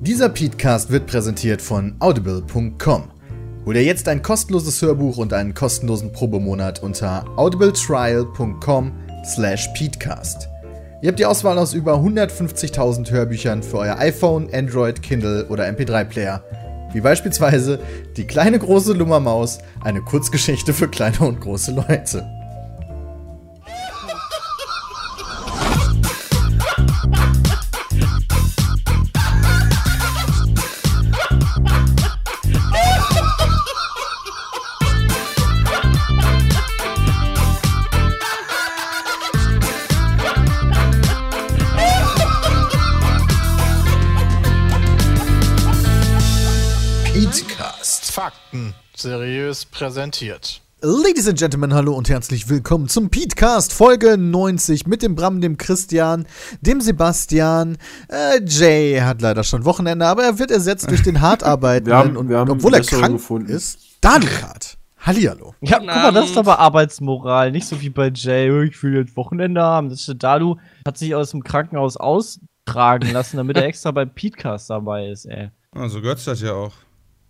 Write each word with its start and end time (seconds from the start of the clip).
Dieser 0.00 0.28
Podcast 0.28 0.92
wird 0.92 1.08
präsentiert 1.08 1.60
von 1.60 1.96
audible.com. 1.98 3.10
Hol 3.66 3.74
dir 3.74 3.82
jetzt 3.82 4.06
ein 4.06 4.22
kostenloses 4.22 4.80
Hörbuch 4.80 5.16
und 5.16 5.32
einen 5.32 5.54
kostenlosen 5.54 6.12
Probemonat 6.12 6.80
unter 6.84 7.24
audibletrial.com 7.36 8.92
slash 9.24 9.68
peatcast. 9.76 10.48
Ihr 11.02 11.08
habt 11.08 11.18
die 11.18 11.26
Auswahl 11.26 11.58
aus 11.58 11.74
über 11.74 11.94
150.000 11.94 13.10
Hörbüchern 13.10 13.60
für 13.64 13.78
euer 13.78 13.98
iPhone, 13.98 14.48
Android, 14.54 15.02
Kindle 15.02 15.46
oder 15.48 15.64
MP3-Player. 15.66 16.44
Wie 16.92 17.00
beispielsweise 17.00 17.80
Die 18.16 18.24
kleine 18.24 18.60
große 18.60 18.92
Lummermaus, 18.92 19.58
eine 19.80 20.00
Kurzgeschichte 20.00 20.74
für 20.74 20.86
kleine 20.86 21.18
und 21.20 21.40
große 21.40 21.72
Leute. 21.72 22.37
Seriös 49.58 49.66
präsentiert. 49.66 50.60
Ladies 50.80 51.26
and 51.26 51.38
Gentlemen, 51.38 51.74
hallo 51.74 51.92
und 51.94 52.08
herzlich 52.08 52.48
willkommen 52.48 52.88
zum 52.88 53.10
Petecast 53.10 53.72
Folge 53.72 54.16
90 54.16 54.86
mit 54.86 55.02
dem 55.02 55.16
Bram, 55.16 55.40
dem 55.40 55.58
Christian, 55.58 56.26
dem 56.60 56.80
Sebastian. 56.80 57.76
Äh, 58.08 58.40
Jay 58.46 59.00
hat 59.00 59.20
leider 59.20 59.42
schon 59.42 59.64
Wochenende, 59.64 60.06
aber 60.06 60.22
er 60.22 60.38
wird 60.38 60.52
ersetzt 60.52 60.88
durch 60.88 61.02
den 61.02 61.20
Hartarbeitenden. 61.20 61.92
Wir 61.92 61.98
haben- 61.98 62.16
und 62.16 62.28
wir 62.28 62.38
haben 62.38 62.50
obwohl 62.50 62.74
er 62.74 62.82
krank 62.82 63.14
gefunden. 63.14 63.48
ist, 63.50 63.78
Danukat. 64.00 64.76
Hallihallo. 65.00 65.54
Ja, 65.60 65.78
guck 65.78 65.86
mal, 65.86 66.12
das 66.12 66.30
ist 66.30 66.38
aber 66.38 66.58
Arbeitsmoral. 66.58 67.50
Nicht 67.50 67.66
so 67.66 67.80
wie 67.80 67.90
bei 67.90 68.10
Jay, 68.14 68.50
oh, 68.50 68.62
ich 68.62 68.80
will 68.82 68.94
jetzt 68.96 69.16
Wochenende 69.16 69.62
haben. 69.62 69.88
Das 69.88 70.00
ist 70.00 70.08
der 70.08 70.14
Dalu, 70.16 70.56
hat 70.86 70.98
sich 70.98 71.14
aus 71.14 71.30
dem 71.30 71.42
Krankenhaus 71.42 71.96
austragen 71.96 73.12
lassen, 73.12 73.36
damit 73.38 73.56
er 73.56 73.64
extra 73.66 73.90
beim 73.90 74.10
Petecast 74.10 74.70
dabei 74.70 75.08
ist, 75.08 75.24
ey. 75.26 75.50
Also 75.72 76.00
Götz 76.00 76.24
das 76.24 76.40
ja 76.40 76.52
auch. 76.52 76.72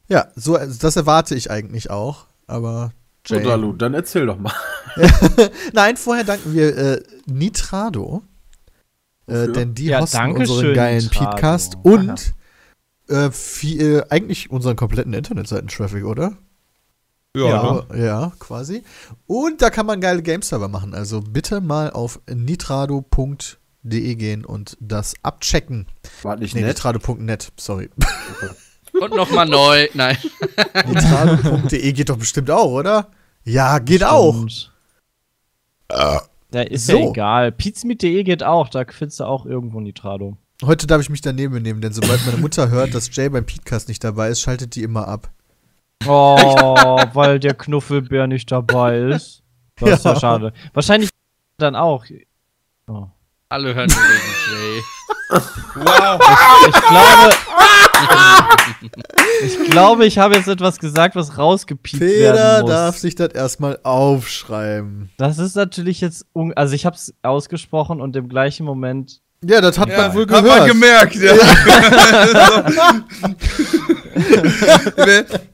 Ja, 0.09 0.29
so, 0.35 0.57
das 0.57 0.97
erwarte 0.97 1.35
ich 1.35 1.51
eigentlich 1.51 1.91
auch, 1.91 2.27
aber 2.47 2.93
Jay. 3.27 3.43
Dalu, 3.43 3.75
dann 3.75 3.93
erzähl 3.93 4.25
doch 4.25 4.39
mal. 4.39 4.55
Nein, 5.75 5.97
vorher 5.99 6.25
danken 6.25 6.55
wir 6.55 6.77
äh, 6.77 7.03
Nitrado. 7.27 8.23
Äh, 9.27 9.49
denn 9.49 9.75
die 9.75 9.87
Ja, 9.87 10.01
hosten 10.01 10.33
unseren 10.33 10.61
schön, 10.65 10.75
geilen 10.75 11.05
Nitrado. 11.05 11.31
Podcast 11.31 11.77
und 11.83 12.33
äh, 13.09 13.31
viel, 13.31 14.05
eigentlich 14.09 14.51
unseren 14.51 14.77
kompletten 14.77 15.13
Internetseiten-Traffic, 15.13 16.05
oder? 16.05 16.39
Ja, 17.37 17.85
ja, 17.91 17.97
ja, 17.97 18.33
quasi. 18.39 18.83
Und 19.27 19.61
da 19.61 19.69
kann 19.69 19.85
man 19.85 20.01
geile 20.01 20.23
Game-Server 20.23 20.69
machen. 20.69 20.95
Also 20.95 21.21
bitte 21.21 21.61
mal 21.61 21.91
auf 21.91 22.21
nitrado.de 22.27 24.15
gehen 24.15 24.47
und 24.47 24.79
das 24.81 25.15
abchecken. 25.23 25.87
War 26.23 26.37
nicht 26.37 26.55
Nee, 26.55 26.63
nitrado.net, 26.63 27.53
sorry. 27.59 27.91
Und 29.01 29.15
nochmal 29.15 29.47
neu. 29.47 29.89
Nein. 29.95 30.17
nitrado.de 30.87 31.93
geht 31.93 32.09
doch 32.09 32.17
bestimmt 32.19 32.51
auch, 32.51 32.71
oder? 32.73 33.09
Ja, 33.45 33.79
geht 33.79 34.05
auch. 34.05 34.35
Stimmt. 34.35 34.73
Da 35.89 36.63
ist 36.63 36.87
So. 36.87 36.99
ja 36.99 37.11
egal. 37.11 37.53
Pizmeet.de 37.53 38.23
geht 38.25 38.43
auch, 38.43 38.69
da 38.69 38.85
findest 38.89 39.21
du 39.21 39.25
auch 39.25 39.47
irgendwo 39.47 39.81
Nitrado. 39.81 40.37
Heute 40.65 40.87
darf 40.87 41.01
ich 41.01 41.09
mich 41.11 41.21
daneben 41.21 41.55
benehmen, 41.55 41.81
denn 41.81 41.93
sobald 41.93 42.25
meine 42.27 42.39
Mutter 42.39 42.69
hört, 42.69 42.95
dass 42.95 43.15
Jay 43.15 43.29
beim 43.29 43.47
Podcast 43.47 43.89
nicht 43.89 44.03
dabei 44.03 44.29
ist, 44.31 44.41
schaltet 44.41 44.75
die 44.75 44.83
immer 44.83 45.07
ab. 45.07 45.31
Oh, 46.07 46.37
weil 47.15 47.39
der 47.39 47.55
Knuffelbär 47.55 48.27
nicht 48.27 48.51
dabei 48.51 48.99
ist. 48.99 49.43
Das 49.79 49.91
ist 50.01 50.05
ja, 50.05 50.13
Ja. 50.15 50.21
schade. 50.21 50.53
Wahrscheinlich 50.75 51.11
dann 51.59 51.77
auch. 51.77 52.05
Oh. 52.89 53.07
Alle 53.51 53.75
hören 53.75 53.89
nur 53.89 53.97
wegen 53.97 54.35
Jay. 54.53 54.83
Ich 56.69 56.83
glaube. 56.83 57.35
ich 59.43 59.71
glaube, 59.71 60.05
ich 60.07 60.19
habe 60.19 60.35
jetzt 60.35 60.49
etwas 60.49 60.79
gesagt, 60.79 61.17
was 61.17 61.39
rausgepiept 61.39 61.99
Peter 61.99 62.35
werden 62.35 62.63
muss. 62.63 62.71
darf 62.71 62.99
sich 62.99 63.15
das 63.15 63.33
erstmal 63.33 63.79
aufschreiben. 63.83 65.11
Das 65.17 65.39
ist 65.39 65.55
natürlich 65.57 66.03
jetzt, 66.03 66.27
also 66.57 66.75
ich 66.75 66.85
habe 66.85 66.97
es 66.97 67.15
ausgesprochen 67.23 68.03
und 68.03 68.17
im 68.17 68.29
gleichen 68.29 68.67
Moment. 68.67 69.23
Ja, 69.45 69.61
das 69.61 69.79
hat 69.79 69.89
man 69.89 70.15
wohl 70.15 70.23
Hat 70.23 70.29
gehört. 70.43 70.59
man 70.59 70.67
gemerkt, 70.69 71.15
ja. 71.15 71.33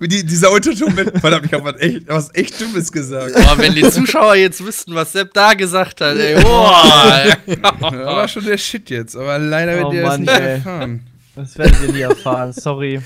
Die, 0.00 0.24
dieser 0.24 0.50
Unterton 0.52 0.94
mit, 0.94 1.18
verdammt, 1.20 1.46
ich 1.46 1.52
hab 1.52 1.64
was 1.64 1.76
echt, 1.80 2.08
was 2.08 2.34
echt 2.34 2.60
Dummes 2.60 2.92
gesagt. 2.92 3.34
Boah, 3.34 3.58
wenn 3.58 3.74
die 3.74 3.88
Zuschauer 3.90 4.36
jetzt 4.36 4.64
wüssten, 4.64 4.94
was 4.94 5.12
Sepp 5.12 5.32
da 5.34 5.54
gesagt 5.54 6.00
hat, 6.00 6.16
ey. 6.16 6.40
Boah. 6.40 7.36
Das 7.46 7.80
war 7.80 8.28
schon 8.28 8.44
der 8.44 8.58
Shit 8.58 8.90
jetzt, 8.90 9.16
aber 9.16 9.38
leider 9.38 9.76
wird 9.76 9.86
Oh 9.86 9.92
ihr 9.92 10.02
das 10.02 10.18
nicht 10.18 10.30
ey. 10.30 10.52
erfahren. 10.54 11.06
Das 11.36 11.58
werdet 11.58 11.82
ihr 11.82 11.92
nie 11.92 12.00
erfahren, 12.00 12.52
sorry. 12.52 13.00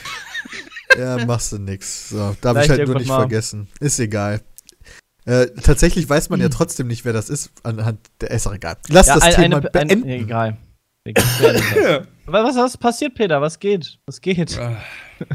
Ja, 0.99 1.25
machst 1.25 1.53
du 1.53 1.59
nix. 1.59 2.11
So, 2.11 2.37
darf 2.41 2.57
Vielleicht 2.57 2.65
ich 2.71 2.79
halt 2.79 2.89
nur 2.89 2.99
nicht 2.99 3.09
mal. 3.09 3.21
vergessen. 3.21 3.69
Ist 3.81 3.99
egal. 4.01 4.41
Äh, 5.25 5.47
tatsächlich 5.63 6.09
weiß 6.09 6.31
man 6.31 6.41
ja 6.41 6.49
trotzdem 6.51 6.87
nicht, 6.89 7.05
wer 7.05 7.13
das 7.13 7.31
ist, 7.31 7.51
anhand 7.63 8.01
der. 8.21 8.31
Ist 8.31 8.47
doch 8.47 8.55
egal. 8.55 8.77
Lass 8.89 9.07
das 9.07 9.23
ein- 9.23 9.35
Thema 9.35 9.57
eine, 9.59 9.67
ein, 9.75 9.89
beenden. 9.89 10.09
egal. 10.09 10.49
Egal. 10.49 10.57
Aber 12.27 12.45
was, 12.45 12.57
was 12.57 12.77
passiert, 12.77 13.15
Peter? 13.15 13.41
Was 13.41 13.59
geht? 13.59 13.99
Was 14.07 14.21
geht? 14.21 14.59
Ah, 14.59 14.77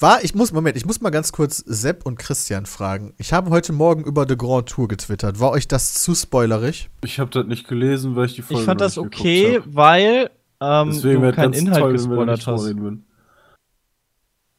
War, 0.00 0.24
ich 0.24 0.34
muss, 0.34 0.50
Moment, 0.50 0.78
ich 0.78 0.86
muss 0.86 1.02
mal 1.02 1.10
ganz 1.10 1.30
kurz 1.30 1.58
Sepp 1.58 2.06
und 2.06 2.18
Christian 2.18 2.64
fragen. 2.64 3.12
Ich 3.18 3.34
habe 3.34 3.50
heute 3.50 3.74
Morgen 3.74 4.02
über 4.02 4.24
The 4.26 4.34
Grand 4.34 4.66
Tour 4.66 4.88
getwittert. 4.88 5.40
War 5.40 5.50
euch 5.50 5.68
das 5.68 5.92
zu 5.92 6.14
spoilerig? 6.14 6.88
Ich 7.04 7.20
habe 7.20 7.30
das 7.30 7.44
nicht 7.44 7.68
gelesen, 7.68 8.16
weil 8.16 8.24
ich 8.24 8.34
die 8.34 8.40
Folge 8.40 8.62
Ich 8.62 8.66
fand 8.66 8.80
noch 8.80 8.86
das 8.86 8.96
nicht 8.96 9.04
okay, 9.04 9.60
weil 9.66 10.30
ähm, 10.58 10.92
Deswegen 10.92 11.20
du 11.20 11.32
keinen 11.32 11.52
Inhalt 11.52 11.80
toll, 11.82 11.92
gespoilert 11.92 12.46
hast. 12.46 12.74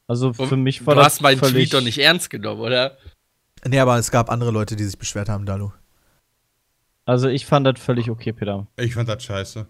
Also 0.06 0.32
für 0.32 0.56
mich 0.56 0.86
war 0.86 0.94
Du 0.94 1.00
das 1.00 1.14
hast 1.14 1.22
meinen 1.22 1.38
völlig, 1.38 1.70
Tweet 1.70 1.74
doch 1.74 1.84
nicht 1.84 1.98
ernst 1.98 2.30
genommen, 2.30 2.60
oder? 2.60 2.96
Nee, 3.66 3.80
aber 3.80 3.98
es 3.98 4.12
gab 4.12 4.30
andere 4.30 4.52
Leute, 4.52 4.76
die 4.76 4.84
sich 4.84 4.98
beschwert 4.98 5.28
haben, 5.28 5.44
Dalu. 5.44 5.70
Also 7.04 7.28
ich 7.28 7.46
fand 7.46 7.66
das 7.66 7.80
völlig 7.80 8.10
okay, 8.10 8.32
Peter. 8.32 8.68
ich 8.76 8.94
fand 8.94 9.08
das 9.08 9.24
scheiße. 9.24 9.66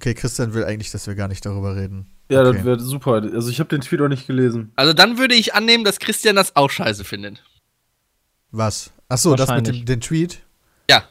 Okay, 0.00 0.14
Christian 0.14 0.54
will 0.54 0.64
eigentlich, 0.64 0.90
dass 0.90 1.06
wir 1.06 1.14
gar 1.14 1.28
nicht 1.28 1.44
darüber 1.46 1.76
reden. 1.76 2.06
Ja, 2.30 2.40
Okay. 2.42 2.56
das 2.56 2.64
wäre 2.64 2.80
super. 2.80 3.12
Also 3.34 3.48
ich 3.50 3.60
habe 3.60 3.68
den 3.68 3.80
Tweet 3.80 4.00
auch 4.00 4.08
nicht 4.08 4.26
gelesen. 4.26 4.72
Also 4.76 4.92
dann 4.92 5.18
würde 5.18 5.34
ich 5.34 5.54
annehmen, 5.54 5.84
dass 5.84 5.98
Christian 5.98 6.36
das 6.36 6.56
auch 6.56 6.70
scheiße 6.70 7.04
findet. 7.04 7.42
Was? 8.50 8.90
Achso, 9.08 9.34
das 9.36 9.50
mit 9.50 9.66
dem 9.66 9.84
den 9.84 10.00
Tweet? 10.00 10.40
Ja. 10.90 11.04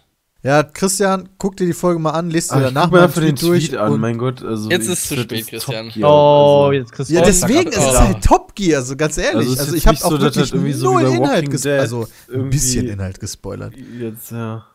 Ja, 0.43 0.63
Christian, 0.63 1.29
guck 1.37 1.55
dir 1.55 1.65
die 1.65 1.73
Folge 1.73 1.99
mal 1.99 2.11
an, 2.11 2.29
lest 2.29 2.51
dir 2.51 2.55
Ah, 2.55 2.59
danach 2.61 2.89
mal 2.91 3.03
einfach 3.03 3.21
den 3.21 3.35
Tweet 3.37 3.75
an, 3.77 3.97
mein 3.99 4.17
Gott. 4.17 4.43
Also 4.43 4.69
Jetzt 4.69 4.87
ist 4.87 5.07
zu 5.07 5.15
das 5.15 5.23
spät, 5.25 5.47
Christian. 5.47 5.89
Gear, 5.89 6.09
Oh, 6.09 6.63
also. 6.65 6.71
jetzt 6.73 6.91
kriegst 6.91 7.09
du 7.11 7.13
Ja, 7.15 7.21
auch 7.21 7.25
deswegen, 7.25 7.71
Sack 7.71 7.81
es 7.81 7.93
ist 7.93 7.99
halt 7.99 8.23
Top 8.23 8.55
Gear, 8.55 8.79
also 8.79 8.95
ganz 8.97 9.17
ehrlich. 9.17 9.35
Also 9.47 9.49
Also, 9.51 9.61
es 9.63 9.67
ist 9.69 9.73
ich 9.75 9.87
habe 9.87 9.97
auch 10.03 10.09
so, 10.11 10.17
dass 10.17 10.35
wirklich 10.35 10.49
so 10.51 10.65
wie 10.65 10.73
null 11.05 11.15
Inhalt 11.15 11.49
gespoilert. 11.49 11.79
Also 11.81 12.07
ein 12.33 12.49
bisschen 12.49 12.87
Inhalt 12.89 13.19
gespoilert. 13.21 13.73
Jetzt, 13.97 14.31
ja. 14.31 14.65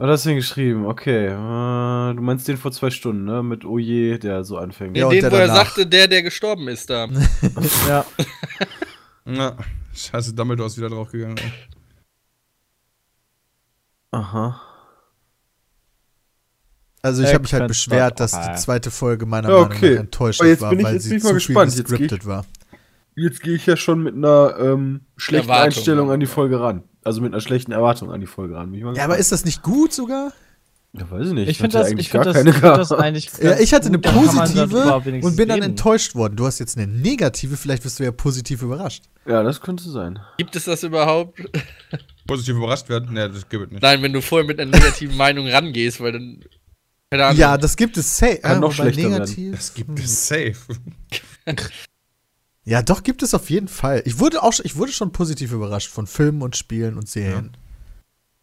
Was 0.00 0.10
hast 0.10 0.24
du 0.26 0.28
denn 0.30 0.36
geschrieben? 0.38 0.86
Okay. 0.86 1.26
Äh, 1.26 2.14
du 2.14 2.22
meinst 2.22 2.46
den 2.46 2.56
vor 2.56 2.70
zwei 2.70 2.88
Stunden, 2.90 3.24
ne? 3.24 3.42
Mit 3.42 3.64
Oje, 3.64 4.18
der 4.20 4.44
so 4.44 4.56
anfängt. 4.56 4.96
Ja, 4.96 5.06
und 5.06 5.12
den, 5.12 5.22
der 5.22 5.32
wo 5.32 5.36
er 5.36 5.48
danach. 5.48 5.64
sagte, 5.66 5.86
der, 5.86 6.06
der 6.06 6.22
gestorben 6.22 6.68
ist 6.68 6.88
da. 6.90 7.08
Ja. 7.88 8.04
Ja, 9.30 9.58
scheiße, 9.92 10.32
Dumbledore 10.32 10.68
ist 10.68 10.78
wieder 10.78 10.88
draufgegangen. 10.88 11.36
ey. 11.36 11.52
Aha. 14.12 14.58
Also 17.02 17.22
ich 17.22 17.28
habe 17.34 17.42
mich 17.42 17.52
halt 17.52 17.68
beschwert, 17.68 18.18
dass 18.20 18.30
die 18.32 18.54
zweite 18.56 18.90
Folge 18.90 19.26
meiner 19.26 19.50
Ja, 19.50 19.54
Meinung 19.56 19.70
okay. 19.76 19.90
nach 19.94 20.00
enttäuschend 20.00 20.48
jetzt 20.48 20.62
war, 20.62 20.70
bin 20.70 20.78
ich- 20.80 20.84
weil 20.86 20.94
jetzt 20.94 21.02
sie 21.02 21.08
bin 21.10 21.18
ich 21.18 21.24
mal 21.24 21.28
zu 21.28 21.34
gespannt. 21.34 21.70
viel 21.72 21.78
Jetzt 21.80 21.88
gescriptet 21.90 22.26
war. 22.26 22.46
Jetzt 23.16 23.42
gehe 23.42 23.54
ich 23.54 23.66
ja 23.66 23.76
schon 23.76 24.02
mit 24.02 24.14
einer 24.14 24.56
ähm, 24.58 25.02
schlechten 25.18 25.50
Erwartung, 25.50 25.66
Einstellung 25.66 26.08
ja. 26.08 26.14
an 26.14 26.20
die 26.20 26.26
Folge 26.26 26.58
ran. 26.60 26.84
Also 27.08 27.20
mit 27.22 27.32
einer 27.32 27.40
schlechten 27.40 27.72
Erwartung 27.72 28.12
an 28.12 28.20
die 28.20 28.26
Folge 28.26 28.54
ran. 28.56 28.72
Ja, 28.74 29.04
aber 29.04 29.16
ist 29.18 29.32
das 29.32 29.44
nicht 29.44 29.62
gut 29.62 29.92
sogar? 29.92 30.32
Ja, 30.92 31.10
weiß 31.10 31.28
ich 31.28 31.32
nicht. 31.34 31.48
Ich 31.48 31.58
finde 31.58 31.78
hatte 31.78 31.84
das, 31.84 31.90
eigentlich 31.92 32.06
ich 32.06 32.10
find 32.12 32.26
das, 32.26 32.34
keine 32.36 32.50
ich 32.50 32.56
find 32.56 32.76
das 32.76 32.92
eigentlich 32.92 33.30
Ja, 33.42 33.58
ich 33.58 33.74
hatte 33.74 33.86
eine 33.88 33.98
positive 33.98 34.94
und 35.22 35.36
bin 35.36 35.48
dann 35.48 35.60
reden. 35.60 35.70
enttäuscht 35.70 36.14
worden. 36.14 36.36
Du 36.36 36.46
hast 36.46 36.58
jetzt 36.58 36.76
eine 36.78 36.86
negative, 36.86 37.56
vielleicht 37.56 37.84
wirst 37.84 37.98
du 37.98 38.04
ja 38.04 38.10
positiv 38.12 38.62
überrascht. 38.62 39.04
Ja, 39.26 39.42
das 39.42 39.60
könnte 39.60 39.88
sein. 39.90 40.18
Gibt 40.38 40.54
es 40.56 40.64
das 40.64 40.82
überhaupt? 40.82 41.40
Positiv 42.26 42.56
überrascht 42.56 42.88
werden? 42.88 43.08
Nee, 43.12 43.28
das 43.28 43.48
gibt 43.48 43.64
es 43.66 43.70
nicht. 43.72 43.82
Nein, 43.82 44.02
wenn 44.02 44.12
du 44.12 44.20
vorher 44.22 44.46
mit 44.46 44.58
einer 44.60 44.70
negativen 44.70 45.16
Meinung 45.16 45.46
rangehst, 45.48 46.00
weil 46.00 46.12
dann. 46.12 46.44
Keine 47.10 47.24
Ahnung. 47.26 47.38
Ja, 47.38 47.56
das 47.56 47.76
gibt 47.76 47.96
es 47.96 48.16
safe. 48.18 48.38
Kann 48.38 48.56
Ah, 48.58 48.60
noch 48.60 48.72
schlechter 48.72 49.02
werden. 49.02 49.12
negativ. 49.14 49.56
Das 49.56 49.72
gibt 49.74 49.88
Hm. 49.98 50.04
es 50.04 50.28
safe. 50.28 50.54
Ja, 52.68 52.82
doch 52.82 53.02
gibt 53.02 53.22
es 53.22 53.32
auf 53.32 53.48
jeden 53.48 53.66
Fall. 53.66 54.02
Ich 54.04 54.18
wurde 54.18 54.42
auch, 54.42 54.52
ich 54.62 54.76
wurde 54.76 54.92
schon 54.92 55.10
positiv 55.10 55.52
überrascht 55.52 55.90
von 55.90 56.06
Filmen 56.06 56.42
und 56.42 56.54
Spielen 56.54 56.98
und 56.98 57.08
Serien. 57.08 57.56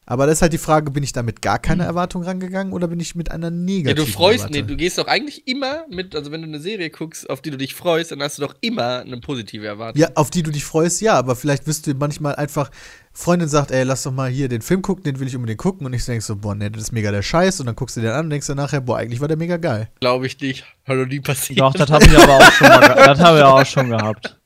Aber 0.08 0.28
das 0.28 0.36
ist 0.36 0.42
halt 0.44 0.54
die 0.54 0.60
Frage, 0.60 0.92
bin 0.92 1.04
ich 1.04 1.14
da 1.14 1.24
mit 1.24 1.42
gar 1.42 1.58
keiner 1.58 1.86
Erwartung 1.86 2.24
rangegangen 2.24 2.74
oder 2.74 2.88
bin 2.88 3.00
ich 3.00 3.16
mit 3.16 3.32
einer 3.32 3.48
Ja, 3.48 3.52
negativen 3.52 4.06
du 4.06 4.12
freust, 4.12 4.50
nee, 4.52 4.62
du 4.62 4.76
gehst 4.76 5.00
doch 5.00 5.08
eigentlich 5.08 5.48
immer 5.48 5.86
mit, 5.90 6.16
also 6.16 6.32
wenn 6.32 6.42
du 6.42 6.48
eine 6.48 6.60
Serie 6.60 6.92
guckst, 6.92 7.28
auf 7.30 7.42
die 7.42 7.50
du 7.50 7.58
dich 7.58 7.74
freust, 7.74 8.12
dann 8.12 8.22
hast 8.22 8.38
du 8.38 8.44
doch 8.44 8.54
immer 8.62 9.00
eine 9.00 9.20
positive 9.20 9.66
Erwartung. 9.66 10.00
Ja, 10.00 10.10
auf 10.14 10.30
die 10.30 10.44
du 10.44 10.52
dich 10.52 10.64
freust, 10.64 11.02
ja, 11.02 11.16
aber 11.16 11.36
vielleicht 11.36 11.66
wirst 11.66 11.88
du 11.88 11.94
manchmal 11.96 12.36
einfach, 12.36 12.70
Freundin 13.14 13.50
sagt, 13.50 13.72
ey, 13.72 13.84
lass 13.84 14.04
doch 14.04 14.12
mal 14.12 14.30
hier 14.30 14.48
den 14.48 14.62
Film 14.62 14.84
gucken, 14.84 15.04
den 15.04 15.20
will 15.20 15.28
ich 15.28 15.36
unbedingt 15.36 15.60
gucken 15.60 15.88
und 15.88 15.94
ich 15.94 16.06
denk 16.06 16.22
so, 16.22 16.36
boah, 16.36 16.54
nee, 16.54 16.70
das 16.70 16.84
ist 16.84 16.92
mega 16.92 17.12
der 17.12 17.24
Scheiß 17.24 17.60
und 17.60 17.66
dann 17.66 17.76
guckst 17.76 17.98
du 17.98 18.02
den 18.02 18.12
an 18.12 18.26
und 18.26 18.30
denkst 18.30 18.46
dann 18.46 18.58
nachher, 18.58 18.82
boah, 18.82 18.98
eigentlich 18.98 19.22
war 19.22 19.28
der 19.28 19.38
mega 19.38 19.58
geil. 19.58 19.90
Glaube 20.02 20.28
ich 20.28 20.40
nicht. 20.40 20.66
Hat 20.86 20.98
noch 20.98 21.08
nie 21.08 21.20
passiert. 21.20 21.60
Doch, 21.60 21.74
das 21.74 21.90
haben 21.90 22.06
wir 22.12 22.22
aber 22.22 22.38
auch 22.38 22.52
schon 22.52 22.68
mal 22.68 22.80
Das 22.80 23.20
haben 23.20 23.38
wir 23.38 23.48
auch 23.48 23.66
schon 23.66 23.90
gehabt. 23.90 24.38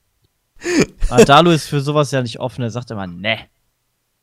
Aber 1.09 1.25
Dalu 1.25 1.51
ist 1.51 1.67
für 1.67 1.79
sowas 1.79 2.11
ja 2.11 2.21
nicht 2.21 2.39
offen. 2.39 2.61
Er 2.61 2.69
sagt 2.69 2.91
immer, 2.91 3.07
ne. 3.07 3.39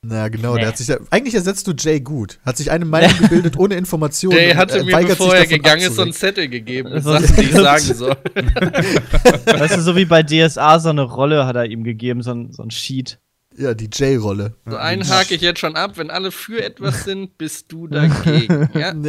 Na 0.09 0.29
genau, 0.29 0.55
Nee. 0.55 0.61
der 0.61 0.69
hat 0.69 0.79
sich 0.79 0.87
da, 0.87 0.99
eigentlich 1.11 1.35
ersetzt 1.35 1.67
du 1.67 1.73
Jay 1.77 1.99
gut, 2.01 2.39
hat 2.47 2.57
sich 2.57 2.71
eine 2.71 2.85
Meinung 2.85 3.11
gebildet 3.19 3.57
ohne 3.59 3.75
Informationen. 3.75 4.39
Und, 4.51 4.57
hatte 4.57 4.79
äh, 4.79 4.85
mir, 4.85 4.97
bevor 5.07 5.35
er 5.35 5.47
gegangen 5.47 5.83
ist, 5.83 5.97
so 5.97 6.03
einen. 6.03 6.13
Zettel 6.13 6.49
gegeben 6.49 7.01
Sachen, 7.03 7.35
die 7.37 7.43
ich 7.43 7.53
so- 7.53 7.63
sagen 7.63 7.83
soll. 7.95 8.17
Weißt 9.47 9.77
du, 9.77 9.81
so 9.83 9.97
wie 9.97 10.05
bei 10.05 10.23
DSA 10.23 10.79
so 10.79 10.91
eine 10.91 11.03
Rolle 11.03 11.45
hat 11.47 11.57
er 11.57 11.65
ihm 11.67 11.83
gegeben, 11.83 12.23
so 12.23 12.33
ein, 12.33 12.53
so 12.53 12.63
ein 12.63 12.71
Sheet. 12.71 13.19
Ja, 13.59 13.73
die 13.75 13.89
Jay-Rolle. 13.93 14.55
So 14.67 14.77
einen 14.77 15.09
hake 15.09 15.35
ich 15.35 15.41
jetzt 15.41 15.61
schon 15.61 15.77
ab. 15.77 15.93
Wenn 15.97 16.11
alle 16.11 16.31
für 16.31 16.63
etwas 16.63 17.05
sind, 17.05 17.39
bist 17.39 17.73
du 17.73 17.89
dagegen. 17.89 18.69
Ja? 18.75 18.93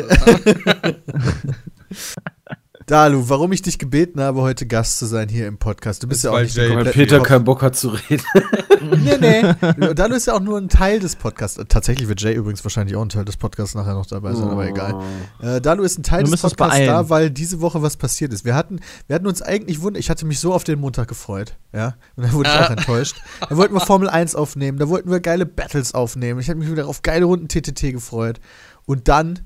Dalu, 2.87 3.27
warum 3.27 3.51
ich 3.51 3.61
dich 3.61 3.79
gebeten 3.79 4.21
habe, 4.21 4.41
heute 4.41 4.65
Gast 4.65 4.97
zu 4.97 5.07
sein 5.07 5.27
hier 5.27 5.45
im 5.47 5.57
Podcast. 5.57 6.03
Du 6.03 6.07
bist 6.07 6.23
Das 6.23 6.31
ja 6.31 6.37
auch 6.37 6.41
nicht 6.41 6.55
Jay. 6.55 6.69
der 6.69 6.77
Weil 6.77 6.93
Peter 6.93 7.19
keinen 7.21 7.43
Bock 7.43 7.61
hat 7.61 7.75
zu 7.75 7.89
reden. 7.89 8.23
Nee, 8.79 9.17
nee. 9.19 9.93
Dalu 9.95 10.15
ist 10.15 10.27
ja 10.27 10.33
auch 10.35 10.39
nur 10.39 10.57
ein 10.59 10.69
Teil 10.69 10.99
des 10.99 11.15
Podcasts. 11.15 11.57
Äh, 11.57 11.65
Tatsächlich 11.65 12.07
wird 12.07 12.21
Jay 12.21 12.33
übrigens 12.35 12.63
wahrscheinlich 12.63 12.95
auch 12.95 13.01
ein 13.01 13.09
Teil 13.09 13.25
des 13.25 13.35
Podcasts 13.35 13.73
nachher 13.75 13.95
noch 13.95 14.05
dabei 14.05 14.33
sein, 14.33 14.47
aber 14.49 14.65
egal. 14.67 15.01
Äh, 15.41 15.59
Dalu 15.59 15.83
ist 15.83 15.97
ein 15.97 16.03
Teil 16.03 16.19
Wir 16.19 16.23
des 16.25 16.31
müssen 16.31 16.45
uns 16.45 16.53
Podcasts 16.53 16.77
beeilen. 16.77 16.87
da, 16.93 17.09
weil 17.09 17.31
diese 17.31 17.59
Woche 17.59 17.81
was 17.81 17.97
passiert 17.97 18.31
ist. 18.31 18.45
Wir 18.45 18.53
hatten, 18.55 18.79
wir 19.07 19.15
hatten 19.15 19.25
uns 19.27 19.41
eigentlich 19.41 19.81
wund 19.81 19.97
ich 19.97 20.09
hatte 20.11 20.25
mich 20.27 20.39
so 20.39 20.53
auf 20.53 20.63
den 20.63 20.79
Montag 20.79 21.07
gefreut, 21.09 21.57
ja. 21.73 21.95
Und 22.15 22.23
dann 22.27 22.33
wurde 22.33 22.49
ich 22.53 22.55
auch 22.65 22.69
enttäuscht. 22.77 23.15
Da 23.49 23.57
wollten 23.57 23.73
wir 23.73 23.81
Formel 23.81 24.09
1 24.09 24.35
aufnehmen, 24.35 24.77
da 24.77 24.87
wollten 24.89 25.09
wir 25.09 25.19
geile 25.19 25.47
Battles 25.47 25.93
aufnehmen. 25.95 26.39
Ich 26.39 26.47
habe 26.49 26.59
mich 26.59 26.71
wieder 26.71 26.87
auf 26.87 27.01
geile 27.01 27.25
Runden 27.25 27.47
TTT 27.49 27.91
gefreut. 27.91 28.39
Und 28.85 29.07
dann, 29.07 29.39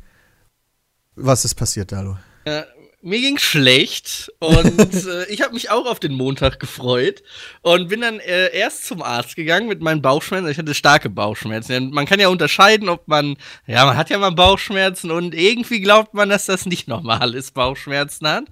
was 1.15 1.45
ist 1.45 1.55
passiert, 1.55 1.93
Dalu? 1.93 2.15
Ja, 2.45 2.63
mir 3.01 3.19
ging's 3.19 3.41
schlecht 3.41 4.31
und 4.39 4.93
äh, 5.05 5.25
ich 5.25 5.41
habe 5.41 5.53
mich 5.53 5.69
auch 5.69 5.85
auf 5.85 5.99
den 5.99 6.13
Montag 6.13 6.59
gefreut 6.59 7.23
und 7.61 7.89
bin 7.89 8.01
dann 8.01 8.19
äh, 8.19 8.55
erst 8.55 8.85
zum 8.85 9.01
Arzt 9.01 9.35
gegangen 9.35 9.67
mit 9.67 9.81
meinen 9.81 10.01
Bauchschmerzen. 10.01 10.49
Ich 10.49 10.57
hatte 10.57 10.73
starke 10.73 11.09
Bauchschmerzen. 11.09 11.91
Man 11.91 12.05
kann 12.05 12.19
ja 12.19 12.27
unterscheiden, 12.29 12.89
ob 12.89 13.07
man, 13.07 13.37
ja, 13.65 13.85
man 13.85 13.97
hat 13.97 14.09
ja 14.09 14.17
mal 14.17 14.31
Bauchschmerzen 14.31 15.11
und 15.11 15.33
irgendwie 15.33 15.81
glaubt 15.81 16.13
man, 16.13 16.29
dass 16.29 16.45
das 16.45 16.65
nicht 16.65 16.87
normal 16.87 17.33
ist, 17.33 17.53
Bauchschmerzen 17.53 18.27
hat. 18.27 18.45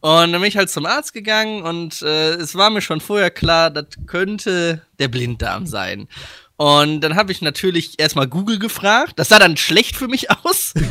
Und 0.00 0.32
dann 0.32 0.40
bin 0.40 0.44
ich 0.44 0.56
halt 0.56 0.70
zum 0.70 0.86
Arzt 0.86 1.12
gegangen 1.12 1.62
und 1.62 2.02
äh, 2.02 2.34
es 2.34 2.54
war 2.54 2.70
mir 2.70 2.82
schon 2.82 3.00
vorher 3.00 3.30
klar, 3.30 3.70
das 3.70 3.86
könnte 4.06 4.82
der 4.98 5.08
Blinddarm 5.08 5.66
sein. 5.66 6.08
Und 6.56 7.00
dann 7.00 7.16
habe 7.16 7.32
ich 7.32 7.42
natürlich 7.42 7.98
erstmal 7.98 8.28
Google 8.28 8.60
gefragt. 8.60 9.14
Das 9.16 9.28
sah 9.28 9.40
dann 9.40 9.56
schlecht 9.56 9.96
für 9.96 10.06
mich 10.06 10.30
aus. 10.30 10.72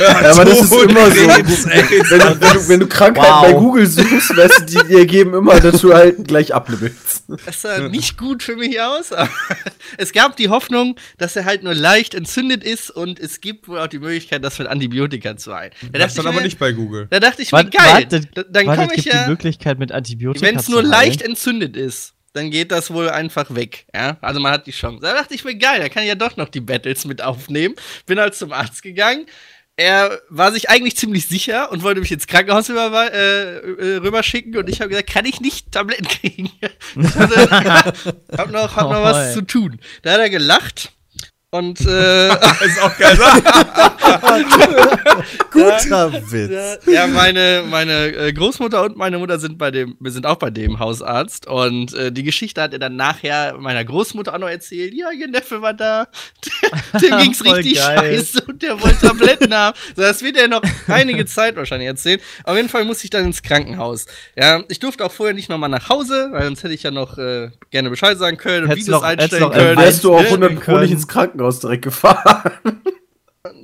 Ja, 0.00 0.30
aber 0.32 0.44
das 0.46 0.60
ist 0.62 0.72
immer 0.72 1.10
so. 1.10 1.16
Wenn 1.28 2.18
du, 2.18 2.40
wenn 2.40 2.52
du, 2.54 2.68
wenn 2.68 2.80
du 2.80 2.86
Krankheiten 2.86 3.30
Wow. 3.30 3.42
bei 3.42 3.52
Google 3.52 3.86
suchst, 3.86 4.36
weißt 4.36 4.60
du, 4.60 4.64
die 4.64 4.88
die 4.88 4.94
ergeben 4.94 5.34
immer, 5.34 5.60
dass 5.60 5.80
du 5.82 5.92
halt 5.92 6.26
gleich 6.26 6.54
abnibbelst. 6.54 7.24
Das 7.44 7.62
sah 7.62 7.78
nicht 7.88 8.16
gut 8.16 8.42
für 8.42 8.56
mich 8.56 8.80
aus. 8.80 9.12
Aber 9.12 9.28
es 9.98 10.12
gab 10.12 10.36
die 10.36 10.48
Hoffnung, 10.48 10.96
dass 11.18 11.36
er 11.36 11.44
halt 11.44 11.62
nur 11.62 11.74
leicht 11.74 12.14
entzündet 12.14 12.64
ist 12.64 12.90
und 12.90 13.20
es 13.20 13.40
gibt 13.40 13.68
wohl 13.68 13.78
auch 13.78 13.86
die 13.88 13.98
Möglichkeit, 13.98 14.42
das 14.44 14.58
mit 14.58 14.68
Antibiotika 14.68 15.36
zu 15.36 15.54
heilen. 15.54 15.72
Da 15.92 15.98
Das 15.98 16.14
dann 16.14 16.26
aber 16.26 16.36
mir, 16.36 16.42
nicht 16.42 16.58
bei 16.58 16.72
Google. 16.72 17.06
da 17.10 17.20
dachte 17.20 17.42
ich 17.42 17.52
mir, 17.52 17.58
Warte, 17.58 17.70
geil. 17.70 17.86
warte, 17.92 18.20
da, 18.34 18.42
dann 18.50 18.66
komme 18.66 18.88
ich 18.94 19.04
gibt 19.04 19.12
die 19.14 19.16
ja, 19.18 19.28
Möglichkeit 19.28 19.78
mit 19.78 19.92
Antibiotika 19.92 20.46
wenn 20.46 20.56
es 20.56 20.68
nur 20.68 20.82
leicht 20.82 21.22
entzündet 21.22 21.76
ist, 21.76 22.14
dann 22.32 22.50
geht 22.50 22.70
das 22.70 22.90
wohl 22.90 23.10
einfach 23.10 23.54
weg. 23.54 23.86
Ja? 23.94 24.18
Also 24.20 24.40
man 24.40 24.52
hat 24.52 24.66
die 24.66 24.72
Chance. 24.72 25.00
Da 25.02 25.14
dachte 25.14 25.34
ich 25.34 25.44
mir, 25.44 25.56
geil, 25.56 25.80
da 25.80 25.88
kann 25.88 26.02
ich 26.02 26.08
ja 26.08 26.14
doch 26.14 26.36
noch 26.36 26.48
die 26.48 26.60
Battles 26.60 27.04
mit 27.04 27.22
aufnehmen. 27.22 27.74
Bin 28.06 28.20
halt 28.20 28.34
zum 28.34 28.52
Arzt 28.52 28.82
gegangen. 28.82 29.26
Er 29.76 30.20
war 30.28 30.52
sich 30.52 30.68
eigentlich 30.68 30.96
ziemlich 30.96 31.26
sicher 31.26 31.72
und 31.72 31.82
wollte 31.82 32.00
mich 32.00 32.12
ins 32.12 32.26
Krankenhaus 32.26 32.68
rüber, 32.68 33.12
äh, 33.14 33.56
äh, 33.56 33.96
rüberschicken 33.96 34.56
und 34.58 34.68
ich 34.68 34.80
habe 34.80 34.90
gesagt, 34.90 35.08
kann 35.08 35.24
ich 35.24 35.40
nicht 35.40 35.72
Tabletten 35.72 36.06
kriegen? 36.08 36.50
Hatte, 37.14 37.50
hab 38.36 38.50
noch, 38.50 38.76
hab 38.76 38.90
noch 38.90 39.00
Oh, 39.00 39.04
was 39.04 39.32
zu 39.32 39.40
tun. 39.42 39.80
Da 40.02 40.12
hat 40.12 40.20
er 40.20 40.28
gelacht 40.28 40.92
und 41.50 41.80
äh, 41.80 42.28
Das 42.28 42.60
ist 42.62 42.82
auch 42.82 42.96
geil. 42.98 43.18
Guter 45.50 46.12
Witz. 46.30 46.86
Ja, 46.86 47.06
meine, 47.06 47.64
meine 47.68 48.06
äh, 48.14 48.32
Großmutter 48.32 48.82
und 48.84 48.96
meine 48.96 49.18
Mutter 49.18 49.38
sind 49.38 49.58
bei 49.58 49.70
dem, 49.70 49.96
wir 50.00 50.10
sind 50.12 50.26
auch 50.26 50.36
bei 50.36 50.50
dem 50.50 50.78
Hausarzt. 50.78 51.46
Und 51.46 51.94
äh, 51.94 52.12
die 52.12 52.22
Geschichte 52.22 52.62
hat 52.62 52.72
er 52.72 52.78
dann 52.78 52.96
nachher 52.96 53.56
meiner 53.58 53.84
Großmutter 53.84 54.34
auch 54.34 54.38
noch 54.38 54.48
erzählt. 54.48 54.94
Ja, 54.94 55.10
ihr 55.10 55.28
Neffe 55.28 55.62
war 55.62 55.74
da. 55.74 56.06
Dem 57.00 57.18
ging's 57.18 57.38
Voll 57.38 57.52
richtig 57.54 57.76
geil. 57.78 57.98
scheiße 57.98 58.42
und 58.46 58.62
der 58.62 58.80
wollte 58.80 59.06
Tabletten 59.08 59.54
haben. 59.54 59.76
So, 59.96 60.02
das 60.02 60.22
wird 60.22 60.36
er 60.36 60.48
noch 60.48 60.62
einige 60.88 61.26
Zeit 61.26 61.56
wahrscheinlich 61.56 61.88
erzählen. 61.88 62.20
Auf 62.44 62.56
jeden 62.56 62.68
Fall 62.68 62.84
musste 62.84 63.04
ich 63.04 63.10
dann 63.10 63.24
ins 63.26 63.42
Krankenhaus. 63.42 64.06
Ja, 64.36 64.62
ich 64.68 64.78
durfte 64.78 65.04
auch 65.04 65.12
vorher 65.12 65.34
nicht 65.34 65.48
nochmal 65.48 65.70
nach 65.70 65.88
Hause, 65.88 66.28
weil 66.32 66.44
sonst 66.44 66.62
hätte 66.62 66.74
ich 66.74 66.82
ja 66.82 66.90
noch 66.90 67.18
äh, 67.18 67.50
gerne 67.70 67.90
Bescheid 67.90 68.18
sagen 68.18 68.36
können 68.36 68.64
und 68.66 68.70
Videos 68.76 68.88
noch- 68.88 69.02
einstellen 69.02 69.42
noch 69.42 69.52
können. 69.52 69.78
wärst 69.78 70.04
du 70.04 70.14
auch 70.14 70.20
Ne? 70.20 70.26
100 70.26 70.60
Pro 70.60 70.78
nicht 70.78 70.90
ins 70.92 71.08
Krankenhaus 71.08 71.39
direkt 71.60 71.84
gefahren. 71.84 72.82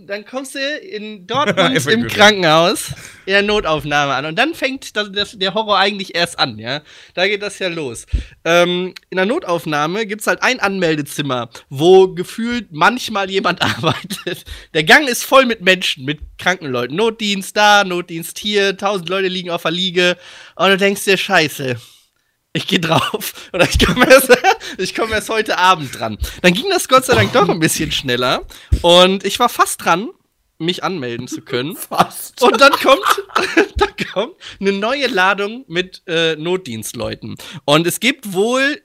dann 0.06 0.24
kommst 0.24 0.54
du 0.54 0.58
in 0.58 1.26
Dortmund 1.26 1.86
im. 1.86 2.06
Krankenhaus 2.06 2.92
in 3.26 3.32
der 3.32 3.42
Notaufnahme 3.42 4.14
an. 4.14 4.24
Und 4.26 4.38
dann 4.38 4.54
fängt 4.54 4.96
das, 4.96 5.10
das, 5.12 5.38
der 5.38 5.54
Horror 5.54 5.78
eigentlich 5.78 6.14
erst 6.14 6.38
an, 6.38 6.58
ja. 6.58 6.82
Da 7.14 7.26
geht 7.26 7.42
das 7.42 7.58
ja 7.58 7.68
los. 7.68 8.06
Ähm, 8.44 8.94
in 9.10 9.16
der 9.16 9.26
Notaufnahme 9.26 10.06
gibt's 10.06 10.26
halt 10.26 10.42
ein 10.42 10.60
Anmeldezimmer, 10.60 11.50
wo 11.68 12.08
gefühlt 12.08 12.68
manchmal 12.70 13.30
jemand 13.30 13.62
arbeitet. 13.76 14.44
Der 14.74 14.84
Gang 14.84 15.08
ist 15.08 15.24
voll 15.24 15.46
mit 15.46 15.60
Menschen, 15.60 16.04
mit 16.04 16.20
kranken 16.38 16.70
Leuten. 16.70 16.96
Notdienst 16.96 17.56
da, 17.56 17.84
Notdienst 17.84 18.38
hier, 18.38 18.76
tausend 18.76 19.08
Leute 19.08 19.28
liegen 19.28 19.50
auf 19.50 19.62
der 19.62 19.72
Liege. 19.72 20.16
Und 20.54 20.68
du 20.68 20.76
denkst 20.76 21.04
dir, 21.04 21.16
scheiße. 21.16 21.76
Ich 22.56 22.66
gehe 22.66 22.80
drauf. 22.80 23.34
Oder 23.52 23.68
ich 23.68 23.84
komme 23.84 24.08
erst, 24.10 24.30
ich 24.78 24.94
komm 24.94 25.12
erst 25.12 25.28
heute 25.28 25.58
Abend 25.58 25.98
dran. 25.98 26.18
Dann 26.42 26.52
ging 26.52 26.66
das 26.70 26.88
Gott 26.88 27.04
sei 27.04 27.14
Dank 27.14 27.32
doch 27.32 27.48
ein 27.48 27.60
bisschen 27.60 27.92
schneller. 27.92 28.42
Und 28.82 29.24
ich 29.24 29.38
war 29.38 29.48
fast 29.48 29.84
dran, 29.84 30.10
mich 30.58 30.84
anmelden 30.84 31.28
zu 31.28 31.42
können. 31.42 31.76
Fast. 31.88 32.42
Und 32.42 32.60
dann 32.60 32.72
kommt, 32.72 33.02
dann 33.76 33.90
kommt 34.12 34.34
eine 34.60 34.72
neue 34.72 35.06
Ladung 35.06 35.64
mit 35.68 36.02
äh, 36.06 36.36
Notdienstleuten. 36.36 37.36
Und 37.64 37.86
es 37.86 38.00
gibt 38.00 38.32
wohl 38.32 38.80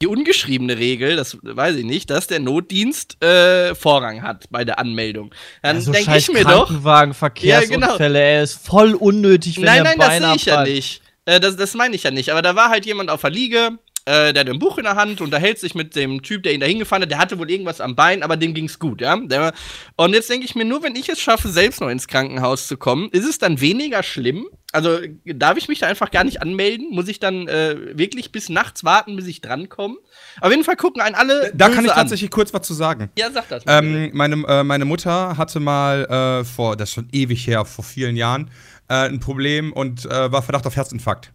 die 0.00 0.06
ungeschriebene 0.06 0.78
Regel, 0.78 1.16
das 1.16 1.36
weiß 1.42 1.76
ich 1.76 1.84
nicht, 1.84 2.08
dass 2.08 2.26
der 2.26 2.40
Notdienst 2.40 3.22
äh, 3.22 3.74
Vorrang 3.74 4.22
hat 4.22 4.46
bei 4.50 4.64
der 4.64 4.78
Anmeldung. 4.78 5.34
Dann 5.60 5.76
Ja, 5.76 5.82
so 5.82 5.92
denke 5.92 6.16
ich 6.16 6.32
mir 6.32 6.44
doch, 6.44 6.68
Krankenwagen, 6.68 7.12
Verkehrsunfälle, 7.12 8.18
er 8.18 8.42
ist 8.42 8.66
voll 8.66 8.94
unnötig, 8.94 9.58
wenn 9.58 9.64
Nein, 9.64 9.82
nein, 9.82 9.98
das 9.98 10.18
sehe 10.18 10.34
ich 10.34 10.44
ja 10.46 10.62
nicht. 10.62 11.02
Äh, 11.26 11.40
das 11.40 11.56
das 11.56 11.74
meine 11.74 11.94
ich 11.94 12.04
ja 12.04 12.10
nicht. 12.10 12.30
Aber 12.30 12.40
da 12.40 12.56
war 12.56 12.70
halt 12.70 12.86
jemand 12.86 13.10
auf 13.10 13.20
der 13.20 13.30
Liege, 13.30 13.78
äh, 14.04 14.32
der 14.32 14.40
hat 14.40 14.48
ein 14.48 14.58
Buch 14.58 14.78
in 14.78 14.84
der 14.84 14.96
Hand, 14.96 15.20
unterhält 15.20 15.58
sich 15.58 15.74
mit 15.74 15.94
dem 15.94 16.22
Typ, 16.22 16.42
der 16.42 16.54
ihn 16.54 16.60
da 16.60 16.66
hingefahren 16.66 17.02
hat. 17.02 17.10
Der 17.10 17.18
hatte 17.18 17.38
wohl 17.38 17.50
irgendwas 17.50 17.80
am 17.80 17.94
Bein, 17.94 18.22
aber 18.22 18.36
dem 18.36 18.52
ging's 18.54 18.78
gut, 18.78 19.00
ja. 19.00 19.16
Der, 19.16 19.52
und 19.96 20.14
jetzt 20.14 20.28
denke 20.28 20.44
ich 20.44 20.54
mir, 20.54 20.64
nur 20.64 20.82
wenn 20.82 20.96
ich 20.96 21.08
es 21.08 21.20
schaffe, 21.20 21.48
selbst 21.48 21.80
noch 21.80 21.88
ins 21.88 22.08
Krankenhaus 22.08 22.66
zu 22.66 22.76
kommen, 22.76 23.08
ist 23.12 23.28
es 23.28 23.38
dann 23.38 23.60
weniger 23.60 24.02
schlimm? 24.02 24.46
Also 24.72 24.98
darf 25.24 25.58
ich 25.58 25.68
mich 25.68 25.80
da 25.80 25.86
einfach 25.86 26.10
gar 26.10 26.24
nicht 26.24 26.40
anmelden? 26.42 26.88
Muss 26.90 27.06
ich 27.06 27.20
dann 27.20 27.46
äh, 27.46 27.76
wirklich 27.96 28.32
bis 28.32 28.48
nachts 28.48 28.84
warten, 28.84 29.16
bis 29.16 29.26
ich 29.26 29.40
drankomme? 29.42 29.96
Auf 30.40 30.50
jeden 30.50 30.64
Fall 30.64 30.76
gucken 30.76 31.02
einen 31.02 31.14
alle. 31.14 31.52
Da 31.54 31.66
böse 31.66 31.76
kann 31.76 31.84
ich 31.84 31.90
an. 31.92 31.98
tatsächlich 31.98 32.30
kurz 32.30 32.52
was 32.54 32.62
zu 32.62 32.74
sagen. 32.74 33.10
Ja, 33.18 33.30
sag 33.30 33.48
das. 33.50 33.64
mal. 33.66 33.84
Ähm, 33.84 34.10
meine, 34.14 34.36
äh, 34.48 34.64
meine 34.64 34.86
Mutter 34.86 35.36
hatte 35.36 35.60
mal 35.60 36.40
äh, 36.40 36.44
vor, 36.44 36.76
das 36.76 36.88
ist 36.88 36.94
schon 36.94 37.08
ewig 37.12 37.46
her, 37.46 37.64
vor 37.66 37.84
vielen 37.84 38.16
Jahren, 38.16 38.50
äh, 38.88 38.94
ein 38.94 39.20
Problem 39.20 39.72
und 39.72 40.06
äh, 40.06 40.32
war 40.32 40.42
Verdacht 40.42 40.66
auf 40.66 40.74
Herzinfarkt. 40.74 41.32